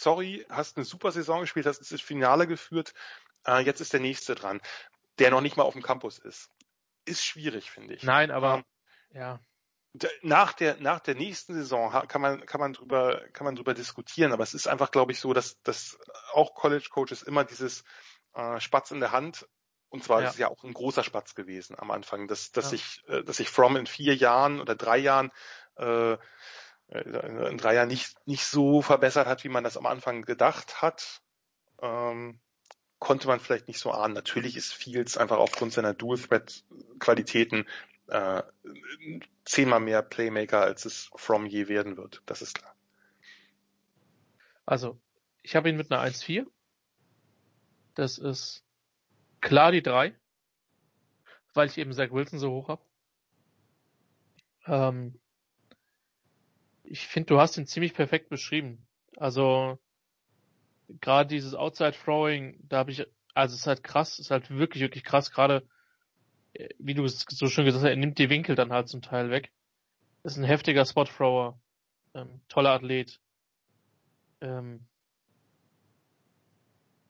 sorry, 0.00 0.46
hast 0.48 0.76
eine 0.76 0.84
super 0.84 1.12
Saison 1.12 1.40
gespielt, 1.40 1.66
hast 1.66 1.90
ins 1.90 2.00
Finale 2.00 2.46
geführt, 2.46 2.94
äh, 3.46 3.60
jetzt 3.60 3.80
ist 3.80 3.92
der 3.92 4.00
nächste 4.00 4.34
dran, 4.34 4.60
der 5.18 5.30
noch 5.30 5.40
nicht 5.40 5.56
mal 5.56 5.64
auf 5.64 5.74
dem 5.74 5.82
Campus 5.82 6.18
ist. 6.18 6.50
ist 7.04 7.24
schwierig, 7.24 7.70
finde 7.70 7.94
ich. 7.94 8.02
Nein, 8.02 8.30
aber, 8.30 8.56
ähm, 8.56 8.64
ja. 9.10 9.40
Nach 10.20 10.52
der, 10.52 10.76
nach 10.78 11.00
der 11.00 11.14
nächsten 11.14 11.54
Saison 11.54 11.90
kann 12.06 12.20
man, 12.20 12.44
kann 12.44 12.60
man 12.60 12.74
drüber, 12.74 13.22
kann 13.32 13.46
man 13.46 13.56
drüber 13.56 13.72
diskutieren, 13.72 14.32
aber 14.32 14.42
es 14.42 14.52
ist 14.52 14.68
einfach, 14.68 14.90
glaube 14.90 15.12
ich, 15.12 15.20
so, 15.20 15.32
dass, 15.32 15.62
dass 15.62 15.98
auch 16.34 16.54
College 16.54 16.88
Coaches 16.90 17.22
immer 17.22 17.44
dieses 17.44 17.82
äh, 18.34 18.60
Spatz 18.60 18.90
in 18.90 19.00
der 19.00 19.12
Hand 19.12 19.46
und 19.88 20.04
zwar 20.04 20.20
ja. 20.20 20.26
ist 20.26 20.34
es 20.34 20.38
ja 20.38 20.48
auch 20.48 20.62
ein 20.64 20.74
großer 20.74 21.02
Spatz 21.02 21.34
gewesen 21.34 21.76
am 21.78 21.90
Anfang, 21.90 22.28
dass, 22.28 22.52
dass 22.52 22.66
ja. 22.66 22.70
sich, 22.72 23.02
äh, 23.08 23.22
dass 23.22 23.38
sich 23.38 23.48
From 23.48 23.76
in 23.76 23.86
vier 23.86 24.14
Jahren 24.14 24.60
oder 24.60 24.74
drei 24.74 24.98
Jahren 24.98 25.32
äh, 25.76 26.18
in 26.88 27.58
drei 27.58 27.74
Jahren 27.74 27.88
nicht, 27.88 28.16
nicht 28.26 28.44
so 28.44 28.80
verbessert 28.82 29.26
hat, 29.26 29.44
wie 29.44 29.48
man 29.48 29.64
das 29.64 29.76
am 29.76 29.86
Anfang 29.86 30.22
gedacht 30.22 30.82
hat, 30.82 31.20
ähm, 31.82 32.38
konnte 32.98 33.26
man 33.26 33.40
vielleicht 33.40 33.68
nicht 33.68 33.80
so 33.80 33.90
ahnen. 33.90 34.14
Natürlich 34.14 34.56
ist 34.56 34.72
Fields 34.72 35.16
einfach 35.16 35.38
aufgrund 35.38 35.72
seiner 35.72 35.94
Dual-Threat-Qualitäten 35.94 37.66
äh, 38.08 38.42
zehnmal 39.44 39.80
mehr 39.80 40.02
Playmaker, 40.02 40.60
als 40.60 40.84
es 40.84 41.10
From 41.16 41.46
je 41.46 41.68
werden 41.68 41.96
wird. 41.96 42.22
Das 42.26 42.40
ist 42.40 42.54
klar. 42.54 42.74
Also, 44.64 44.98
ich 45.42 45.56
habe 45.56 45.68
ihn 45.68 45.76
mit 45.76 45.90
einer 45.90 46.02
1-4. 46.02 46.46
Das 47.94 48.18
ist 48.18 48.64
klar 49.40 49.72
die 49.72 49.82
3, 49.82 50.14
weil 51.54 51.68
ich 51.68 51.78
eben 51.78 51.92
Zach 51.92 52.10
Wilson 52.10 52.38
so 52.38 52.50
hoch 52.50 52.68
habe. 52.68 52.82
Ähm, 54.66 55.18
ich 56.88 57.06
finde, 57.06 57.28
du 57.28 57.40
hast 57.40 57.56
ihn 57.56 57.66
ziemlich 57.66 57.94
perfekt 57.94 58.28
beschrieben. 58.28 58.86
Also 59.16 59.78
gerade 61.00 61.28
dieses 61.28 61.54
Outside 61.54 61.92
Throwing, 61.92 62.58
da 62.68 62.78
habe 62.78 62.90
ich, 62.90 63.04
also 63.34 63.54
es 63.54 63.60
ist 63.60 63.66
halt 63.66 63.82
krass, 63.82 64.18
ist 64.18 64.30
halt 64.30 64.50
wirklich, 64.50 64.82
wirklich 64.82 65.04
krass, 65.04 65.30
gerade 65.30 65.66
äh, 66.54 66.68
wie 66.78 66.94
du 66.94 67.04
es 67.04 67.26
so 67.28 67.48
schön 67.48 67.64
gesagt 67.64 67.84
hast, 67.84 67.90
er 67.90 67.96
nimmt 67.96 68.18
die 68.18 68.30
Winkel 68.30 68.54
dann 68.54 68.72
halt 68.72 68.88
zum 68.88 69.02
Teil 69.02 69.30
weg. 69.30 69.52
Ist 70.22 70.36
ein 70.36 70.44
heftiger 70.44 70.84
Spot-Thrower, 70.84 71.60
ähm, 72.14 72.40
toller 72.48 72.70
Athlet. 72.70 73.20
Ähm, 74.40 74.86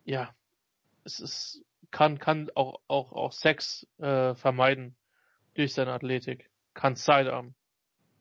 ja, 0.05 0.35
es 1.05 1.21
ist, 1.21 1.65
kann, 1.91 2.19
kann 2.19 2.51
auch, 2.55 2.81
auch, 2.89 3.13
auch 3.13 3.33
Sex 3.33 3.87
äh, 3.99 4.35
vermeiden 4.35 4.97
durch 5.55 5.75
seine 5.75 5.93
Athletik. 5.93 6.51
Kann 6.75 6.95
Sidearm. 6.95 7.55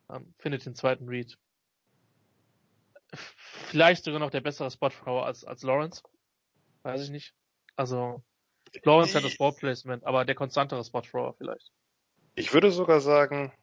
Ähm, 0.10 0.34
findet 0.38 0.66
den 0.66 0.76
zweiten 0.76 1.08
Read 1.08 1.38
vielleicht 3.16 4.04
sogar 4.04 4.20
noch 4.20 4.32
der 4.32 4.42
bessere 4.42 4.72
Spotfrau 4.72 5.22
als, 5.22 5.44
als 5.44 5.64
Lawrence. 5.64 6.04
Weiß 6.84 7.02
ich 7.02 7.10
nicht. 7.10 7.34
Also, 7.76 8.24
Lawrence 8.84 9.16
hat 9.16 9.24
das 9.24 9.38
Ballplacement, 9.38 10.04
aber 10.06 10.26
der 10.26 10.36
konstantere 10.36 10.84
Spotthrower 10.84 11.34
vielleicht. 11.34 11.72
Ich 12.36 12.54
würde 12.54 12.72
sogar 12.72 13.00
sagen, 13.00 13.54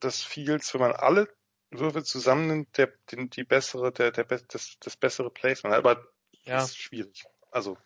dass 0.00 0.22
Fields, 0.22 0.72
wenn 0.74 0.80
man 0.80 0.92
alle 0.92 1.28
Würfe 1.70 2.02
zusammennimmt, 2.02 2.76
der, 2.78 2.92
den, 3.10 3.30
die 3.30 3.44
bessere, 3.44 3.92
der, 3.92 4.10
der, 4.12 4.24
das, 4.24 4.78
das 4.80 4.96
bessere 4.96 5.30
Placement 5.30 5.74
hat. 5.74 5.84
Aber 5.84 6.06
ja. 6.44 6.62
ist 6.62 6.78
schwierig. 6.78 7.24
Also. 7.50 7.76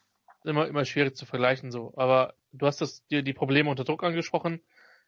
Immer, 0.44 0.68
immer 0.68 0.84
schwierig 0.84 1.16
zu 1.16 1.26
vergleichen 1.26 1.70
so. 1.70 1.92
Aber 1.96 2.34
du 2.52 2.66
hast 2.66 2.80
das, 2.80 3.06
dir 3.08 3.22
die 3.22 3.32
Probleme 3.32 3.70
unter 3.70 3.84
Druck 3.84 4.02
angesprochen. 4.02 4.60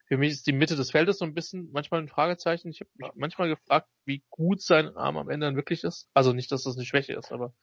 Für 0.05 0.17
mich 0.17 0.31
ist 0.31 0.47
die 0.47 0.53
Mitte 0.53 0.75
des 0.75 0.91
Feldes 0.91 1.17
so 1.17 1.25
ein 1.25 1.33
bisschen 1.33 1.71
manchmal 1.71 2.01
ein 2.01 2.09
Fragezeichen. 2.09 2.69
Ich 2.69 2.81
habe 2.81 2.89
mich 2.95 3.11
manchmal 3.15 3.49
gefragt, 3.49 3.89
wie 4.05 4.23
gut 4.29 4.61
sein 4.61 4.95
Arm 4.97 5.17
am 5.17 5.29
Ende 5.29 5.45
dann 5.45 5.55
wirklich 5.55 5.83
ist. 5.83 6.09
Also 6.13 6.33
nicht, 6.33 6.51
dass 6.51 6.63
das 6.63 6.75
eine 6.75 6.85
Schwäche 6.85 7.13
ist, 7.13 7.31
aber 7.31 7.53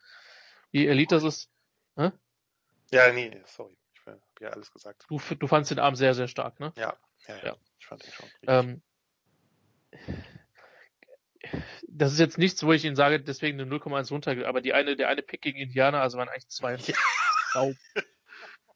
wie 0.70 0.86
Elite 0.86 1.16
das 1.16 1.24
ist. 1.24 1.50
Hä? 1.96 2.12
Ja, 2.92 3.12
nee, 3.12 3.40
sorry. 3.46 3.76
Ich 3.94 4.06
habe 4.06 4.20
ja 4.40 4.48
alles 4.50 4.72
gesagt. 4.72 5.04
Du, 5.08 5.18
du 5.18 5.46
fandst 5.46 5.70
den 5.70 5.78
Arm 5.78 5.94
sehr, 5.96 6.14
sehr 6.14 6.28
stark, 6.28 6.58
ne? 6.60 6.72
Ja, 6.76 6.96
ja, 7.28 7.36
ja. 7.36 7.44
ja. 7.44 7.56
Ich 7.78 7.86
fand 7.86 8.04
den 8.04 8.12
schon. 8.12 8.28
Ähm, 8.46 8.82
das 11.88 12.12
ist 12.12 12.18
jetzt 12.18 12.38
nichts, 12.38 12.62
wo 12.62 12.72
ich 12.72 12.84
Ihnen 12.84 12.96
sage, 12.96 13.20
deswegen 13.20 13.60
eine 13.60 13.70
0,1 13.70 14.10
runter, 14.10 14.46
aber 14.46 14.60
die 14.60 14.72
eine, 14.72 14.96
der 14.96 15.08
eine 15.08 15.22
Pick 15.22 15.42
gegen 15.42 15.58
Indianer, 15.58 16.00
also 16.00 16.18
waren 16.18 16.28
eigentlich 16.28 16.48
zwei. 16.48 16.76
Ja. 16.76 16.94
Sau. 17.52 17.74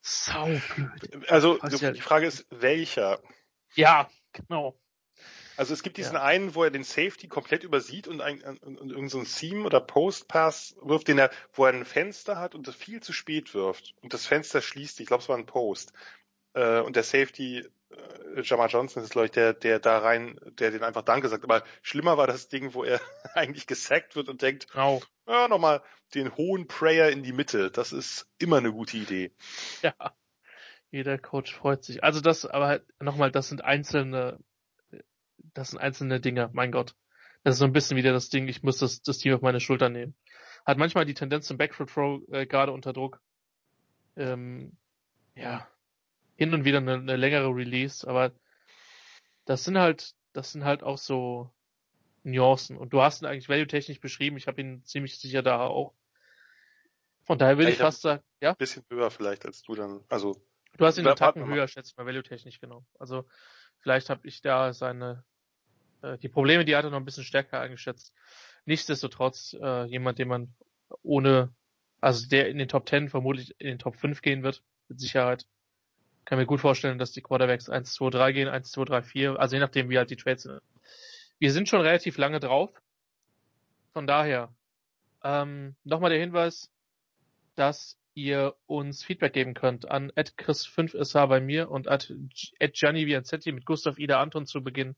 Sau 0.01 0.47
blöd. 0.75 1.31
Also, 1.31 1.59
die 1.59 2.01
Frage 2.01 2.27
ist, 2.27 2.47
welcher? 2.51 3.23
Ja, 3.75 4.09
genau. 4.33 4.77
Also 5.57 5.73
es 5.73 5.83
gibt 5.83 5.97
diesen 5.97 6.15
ja. 6.15 6.23
einen, 6.23 6.55
wo 6.55 6.65
er 6.65 6.71
den 6.71 6.85
Safety 6.85 7.29
komplett 7.29 7.63
übersieht 7.63 8.09
und, 8.09 8.21
ein, 8.21 8.43
und, 8.43 8.63
und 8.63 8.91
irgendein 8.91 9.09
so 9.09 9.25
Seam 9.25 9.65
oder 9.65 9.81
Post-Pass 9.81 10.77
wirft, 10.83 11.09
den 11.09 11.19
er, 11.19 11.31
wo 11.53 11.65
er 11.65 11.73
ein 11.73 11.85
Fenster 11.85 12.39
hat 12.39 12.55
und 12.55 12.67
das 12.67 12.75
viel 12.75 13.01
zu 13.03 13.13
spät 13.13 13.55
wirft. 13.55 13.95
Und 14.03 14.13
das 14.15 14.27
Fenster 14.27 14.61
schließt, 14.61 14.99
ich 15.01 15.07
glaube 15.07 15.23
es 15.23 15.29
war 15.29 15.37
ein 15.37 15.47
Post. 15.47 15.93
Äh, 16.55 16.81
und 16.81 16.97
der 16.97 17.05
Safety, 17.05 17.65
äh, 17.91 18.41
Jamar 18.43 18.69
Johnson 18.69 19.03
ist 19.03 19.11
glaube 19.11 19.27
ich 19.27 19.33
der, 19.33 19.53
der 19.53 19.79
da 19.79 19.99
rein, 19.99 20.41
der 20.59 20.73
den 20.73 20.83
einfach 20.83 21.03
Danke 21.03 21.29
sagt. 21.29 21.45
Aber 21.45 21.63
schlimmer 21.83 22.17
war 22.17 22.27
das 22.27 22.49
Ding, 22.49 22.75
wo 22.75 22.83
er 22.83 23.01
eigentlich 23.35 23.69
gesackt 23.69 24.17
wird 24.17 24.29
und 24.29 24.43
denkt, 24.43 24.67
oh. 24.75 25.01
ja, 25.29 25.47
nochmal 25.47 25.83
den 26.15 26.37
hohen 26.37 26.67
Prayer 26.67 27.11
in 27.11 27.23
die 27.23 27.33
Mitte. 27.33 27.71
Das 27.71 27.93
ist 27.93 28.27
immer 28.39 28.59
eine 28.59 28.73
gute 28.73 28.97
Idee. 28.97 29.33
Ja. 29.83 29.95
Jeder 30.95 31.19
Coach 31.19 31.53
freut 31.53 31.83
sich. 31.83 32.05
Also 32.05 32.21
das, 32.21 32.47
aber 32.47 32.69
halt, 32.69 32.85
nochmal, 33.01 33.33
das 33.33 33.49
sind 33.49 33.65
einzelne, 33.65 34.39
das 35.53 35.71
sind 35.71 35.81
einzelne 35.81 36.21
Dinge, 36.21 36.51
mein 36.53 36.71
Gott. 36.71 36.95
Das 37.43 37.57
ist 37.57 37.59
so 37.59 37.65
ein 37.65 37.73
bisschen 37.73 37.97
wieder 37.97 38.13
das 38.13 38.29
Ding, 38.29 38.47
ich 38.47 38.63
muss 38.63 38.79
das, 38.79 39.03
das 39.03 39.19
Team 39.19 39.35
auf 39.35 39.43
meine 39.43 39.59
Schulter 39.59 39.89
nehmen. 39.89 40.15
Hat 40.65 40.79
manchmal 40.79 41.05
die 41.05 41.15
Tendenz 41.15 41.49
zum 41.49 41.59
Backfoot 41.59 41.91
Throw 41.91 42.23
äh, 42.31 42.47
gerade 42.47 42.71
unter 42.71 42.93
Druck. 42.93 43.21
Ähm, 44.15 44.77
ja, 45.35 45.67
hin 46.37 46.55
und 46.55 46.65
wieder 46.65 46.79
eine, 46.79 46.95
eine 46.95 47.17
längere 47.17 47.49
Release, 47.49 48.07
aber 48.07 48.31
das 49.47 49.65
sind 49.65 49.77
halt, 49.77 50.15
das 50.33 50.53
sind 50.53 50.65
halt 50.65 50.85
auch 50.85 50.99
so 50.99 51.51
Nuancen. 52.23 52.77
Und 52.77 52.93
du 52.93 53.03
hast 53.03 53.21
ihn 53.21 53.27
eigentlich 53.27 53.49
value-technisch 53.49 53.99
beschrieben. 53.99 54.37
Ich 54.37 54.47
habe 54.47 54.61
ihn 54.61 54.85
ziemlich 54.85 55.19
sicher 55.19 55.43
da 55.43 55.67
auch. 55.67 55.93
Von 57.25 57.37
daher 57.37 57.59
will 57.59 57.67
ich, 57.67 57.75
ich 57.75 57.81
fast 57.81 58.03
sagen, 58.03 58.23
ja. 58.41 58.55
Bisschen 58.55 58.85
höher 58.91 59.11
vielleicht 59.11 59.45
als 59.45 59.63
du 59.63 59.75
dann, 59.75 60.05
also 60.09 60.41
Du 60.77 60.87
hast 60.87 60.99
ihn 60.99 61.07
einen 61.07 61.17
Tacken 61.17 61.47
höher, 61.47 61.69
schätze 61.69 61.95
mal, 61.97 62.07
value-technisch, 62.07 62.61
genau. 62.61 62.85
Also 62.99 63.25
vielleicht 63.79 64.11
habe 64.11 64.27
ich 64.27 64.41
da 64.43 64.73
seine 64.73 65.25
äh, 66.05 66.19
die 66.19 66.29
Probleme, 66.29 66.65
die 66.65 66.77
hat 66.77 66.85
er 66.85 66.91
noch 66.91 66.99
ein 66.99 67.05
bisschen 67.05 67.25
stärker 67.25 67.61
eingeschätzt. 67.61 68.13
Nichtsdestotrotz 68.67 69.57
äh, 69.61 69.85
jemand, 69.85 70.19
den 70.19 70.29
man 70.29 70.55
ohne, 71.03 71.53
also 72.01 72.29
der 72.29 72.49
in 72.49 72.59
den 72.59 72.69
Top 72.69 72.89
10 72.89 73.09
vermutlich 73.09 73.55
in 73.59 73.67
den 73.67 73.79
Top 73.79 73.97
5 73.97 74.23
gehen 74.23 74.43
wird, 74.43 74.63
mit 74.89 75.01
Sicherheit. 75.01 75.47
Kann 76.25 76.39
mir 76.39 76.47
gut 76.47 76.61
vorstellen, 76.61 76.99
dass 76.99 77.13
die 77.13 77.23
Quarterbacks 77.23 77.69
1, 77.69 77.93
2, 77.95 78.11
3 78.11 78.33
gehen, 78.33 78.49
1, 78.49 78.71
2, 78.71 78.85
3, 78.85 79.03
4, 79.03 79.39
also 79.39 79.57
je 79.57 79.61
nachdem, 79.61 79.91
wie 79.91 79.99
halt 79.99 80.11
die 80.11 80.17
Trades 80.17 80.45
sind. 80.45 80.63
Wir 81.39 81.53
sind 81.53 81.69
schon 81.69 81.81
relativ 81.81 82.17
lange 82.17 82.41
drauf. 82.41 82.71
Von 83.93 84.07
daher, 84.07 84.55
ähm, 85.23 85.77
nochmal 85.85 86.11
der 86.11 86.21
Hinweis, 86.21 86.71
dass 87.57 87.99
ihr 88.15 88.55
uns 88.67 89.03
Feedback 89.03 89.33
geben 89.33 89.55
könnt 89.55 89.91
an 89.91 90.11
chris5sh 90.13 91.27
bei 91.27 91.41
mir 91.41 91.71
und 91.71 91.89
at 91.89 92.13
Gianni 92.73 93.07
Viancetti 93.07 93.53
mit 93.53 93.67
Gustav 93.67 93.99
Ida 93.99 94.21
Anton 94.21 94.47
zu 94.47 94.63
Beginn 94.63 94.97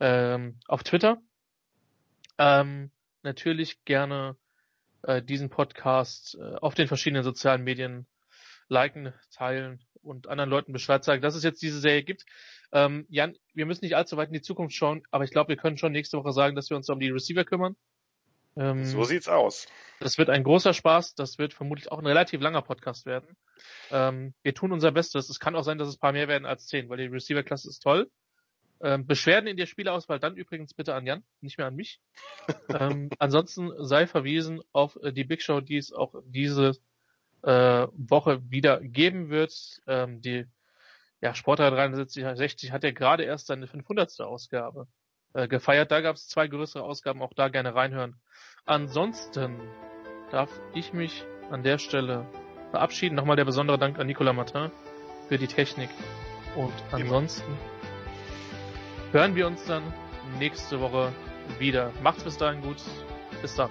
ähm, 0.00 0.58
auf 0.66 0.82
Twitter. 0.82 1.18
Ähm, 2.38 2.90
natürlich 3.22 3.84
gerne 3.84 4.36
äh, 5.02 5.22
diesen 5.22 5.50
Podcast 5.50 6.36
äh, 6.40 6.54
auf 6.56 6.74
den 6.74 6.88
verschiedenen 6.88 7.24
sozialen 7.24 7.64
Medien 7.64 8.06
liken, 8.68 9.12
teilen 9.32 9.82
und 10.02 10.28
anderen 10.28 10.50
Leuten 10.50 10.72
Bescheid 10.72 11.02
sagen, 11.04 11.22
dass 11.22 11.34
es 11.34 11.42
jetzt 11.42 11.62
diese 11.62 11.80
Serie 11.80 12.04
gibt. 12.04 12.24
Ähm, 12.72 13.06
Jan, 13.08 13.36
wir 13.54 13.66
müssen 13.66 13.84
nicht 13.84 13.96
allzu 13.96 14.16
weit 14.16 14.28
in 14.28 14.34
die 14.34 14.42
Zukunft 14.42 14.74
schauen, 14.74 15.02
aber 15.10 15.24
ich 15.24 15.30
glaube, 15.30 15.48
wir 15.48 15.56
können 15.56 15.78
schon 15.78 15.92
nächste 15.92 16.18
Woche 16.18 16.32
sagen, 16.32 16.54
dass 16.54 16.70
wir 16.70 16.76
uns 16.76 16.88
um 16.88 17.00
die 17.00 17.10
Receiver 17.10 17.44
kümmern. 17.44 17.76
Ähm, 18.58 18.84
so 18.84 19.04
sieht's 19.04 19.28
aus. 19.28 19.66
Das 20.00 20.18
wird 20.18 20.30
ein 20.30 20.42
großer 20.42 20.74
Spaß. 20.74 21.14
Das 21.14 21.38
wird 21.38 21.54
vermutlich 21.54 21.90
auch 21.92 21.98
ein 21.98 22.06
relativ 22.06 22.40
langer 22.40 22.62
Podcast 22.62 23.06
werden. 23.06 23.36
Ähm, 23.90 24.34
wir 24.42 24.54
tun 24.54 24.72
unser 24.72 24.90
Bestes. 24.90 25.28
Es 25.28 25.38
kann 25.38 25.54
auch 25.54 25.62
sein, 25.62 25.78
dass 25.78 25.88
es 25.88 25.96
ein 25.96 26.00
paar 26.00 26.12
mehr 26.12 26.28
werden 26.28 26.46
als 26.46 26.66
zehn, 26.66 26.88
weil 26.88 26.98
die 26.98 27.06
Receiver-Klasse 27.06 27.68
ist 27.68 27.80
toll. 27.80 28.10
Ähm, 28.80 29.06
Beschwerden 29.06 29.48
in 29.48 29.56
der 29.56 29.66
Spielauswahl 29.66 30.20
dann 30.20 30.36
übrigens 30.36 30.74
bitte 30.74 30.94
an 30.94 31.06
Jan, 31.06 31.24
nicht 31.40 31.58
mehr 31.58 31.66
an 31.66 31.74
mich. 31.74 32.00
ähm, 32.68 33.10
ansonsten 33.18 33.72
sei 33.84 34.06
verwiesen 34.06 34.60
auf 34.72 34.98
die 35.02 35.24
Big 35.24 35.42
Show, 35.42 35.60
die 35.60 35.76
es 35.76 35.92
auch 35.92 36.14
diese 36.24 36.76
äh, 37.42 37.86
Woche 37.92 38.40
wieder 38.50 38.80
geben 38.80 39.30
wird. 39.30 39.80
Ähm, 39.86 40.20
die 40.20 40.46
ja, 41.20 41.34
Sportler 41.34 41.70
63 41.70 42.70
hat 42.70 42.84
ja 42.84 42.90
gerade 42.92 43.24
erst 43.24 43.48
seine 43.48 43.66
500. 43.66 44.20
Ausgabe 44.20 44.86
äh, 45.38 45.46
gefeiert. 45.46 45.92
Da 45.92 46.00
gab 46.00 46.16
es 46.16 46.26
zwei 46.26 46.48
größere 46.48 46.82
Ausgaben, 46.82 47.22
auch 47.22 47.32
da 47.32 47.48
gerne 47.48 47.74
reinhören. 47.74 48.16
Ansonsten 48.66 49.60
darf 50.32 50.50
ich 50.74 50.92
mich 50.92 51.24
an 51.50 51.62
der 51.62 51.78
Stelle 51.78 52.26
verabschieden. 52.72 53.14
Nochmal 53.14 53.36
der 53.36 53.44
besondere 53.44 53.78
Dank 53.78 53.98
an 53.98 54.08
Nicolas 54.08 54.34
Martin 54.34 54.72
für 55.28 55.38
die 55.38 55.46
Technik. 55.46 55.90
Und 56.56 56.72
ansonsten 56.90 57.56
hören 59.12 59.36
wir 59.36 59.46
uns 59.46 59.64
dann 59.66 59.82
nächste 60.38 60.80
Woche 60.80 61.12
wieder. 61.58 61.92
Macht's 62.02 62.24
bis 62.24 62.36
dahin 62.36 62.60
gut. 62.60 62.82
Bis 63.40 63.54
dann. 63.54 63.70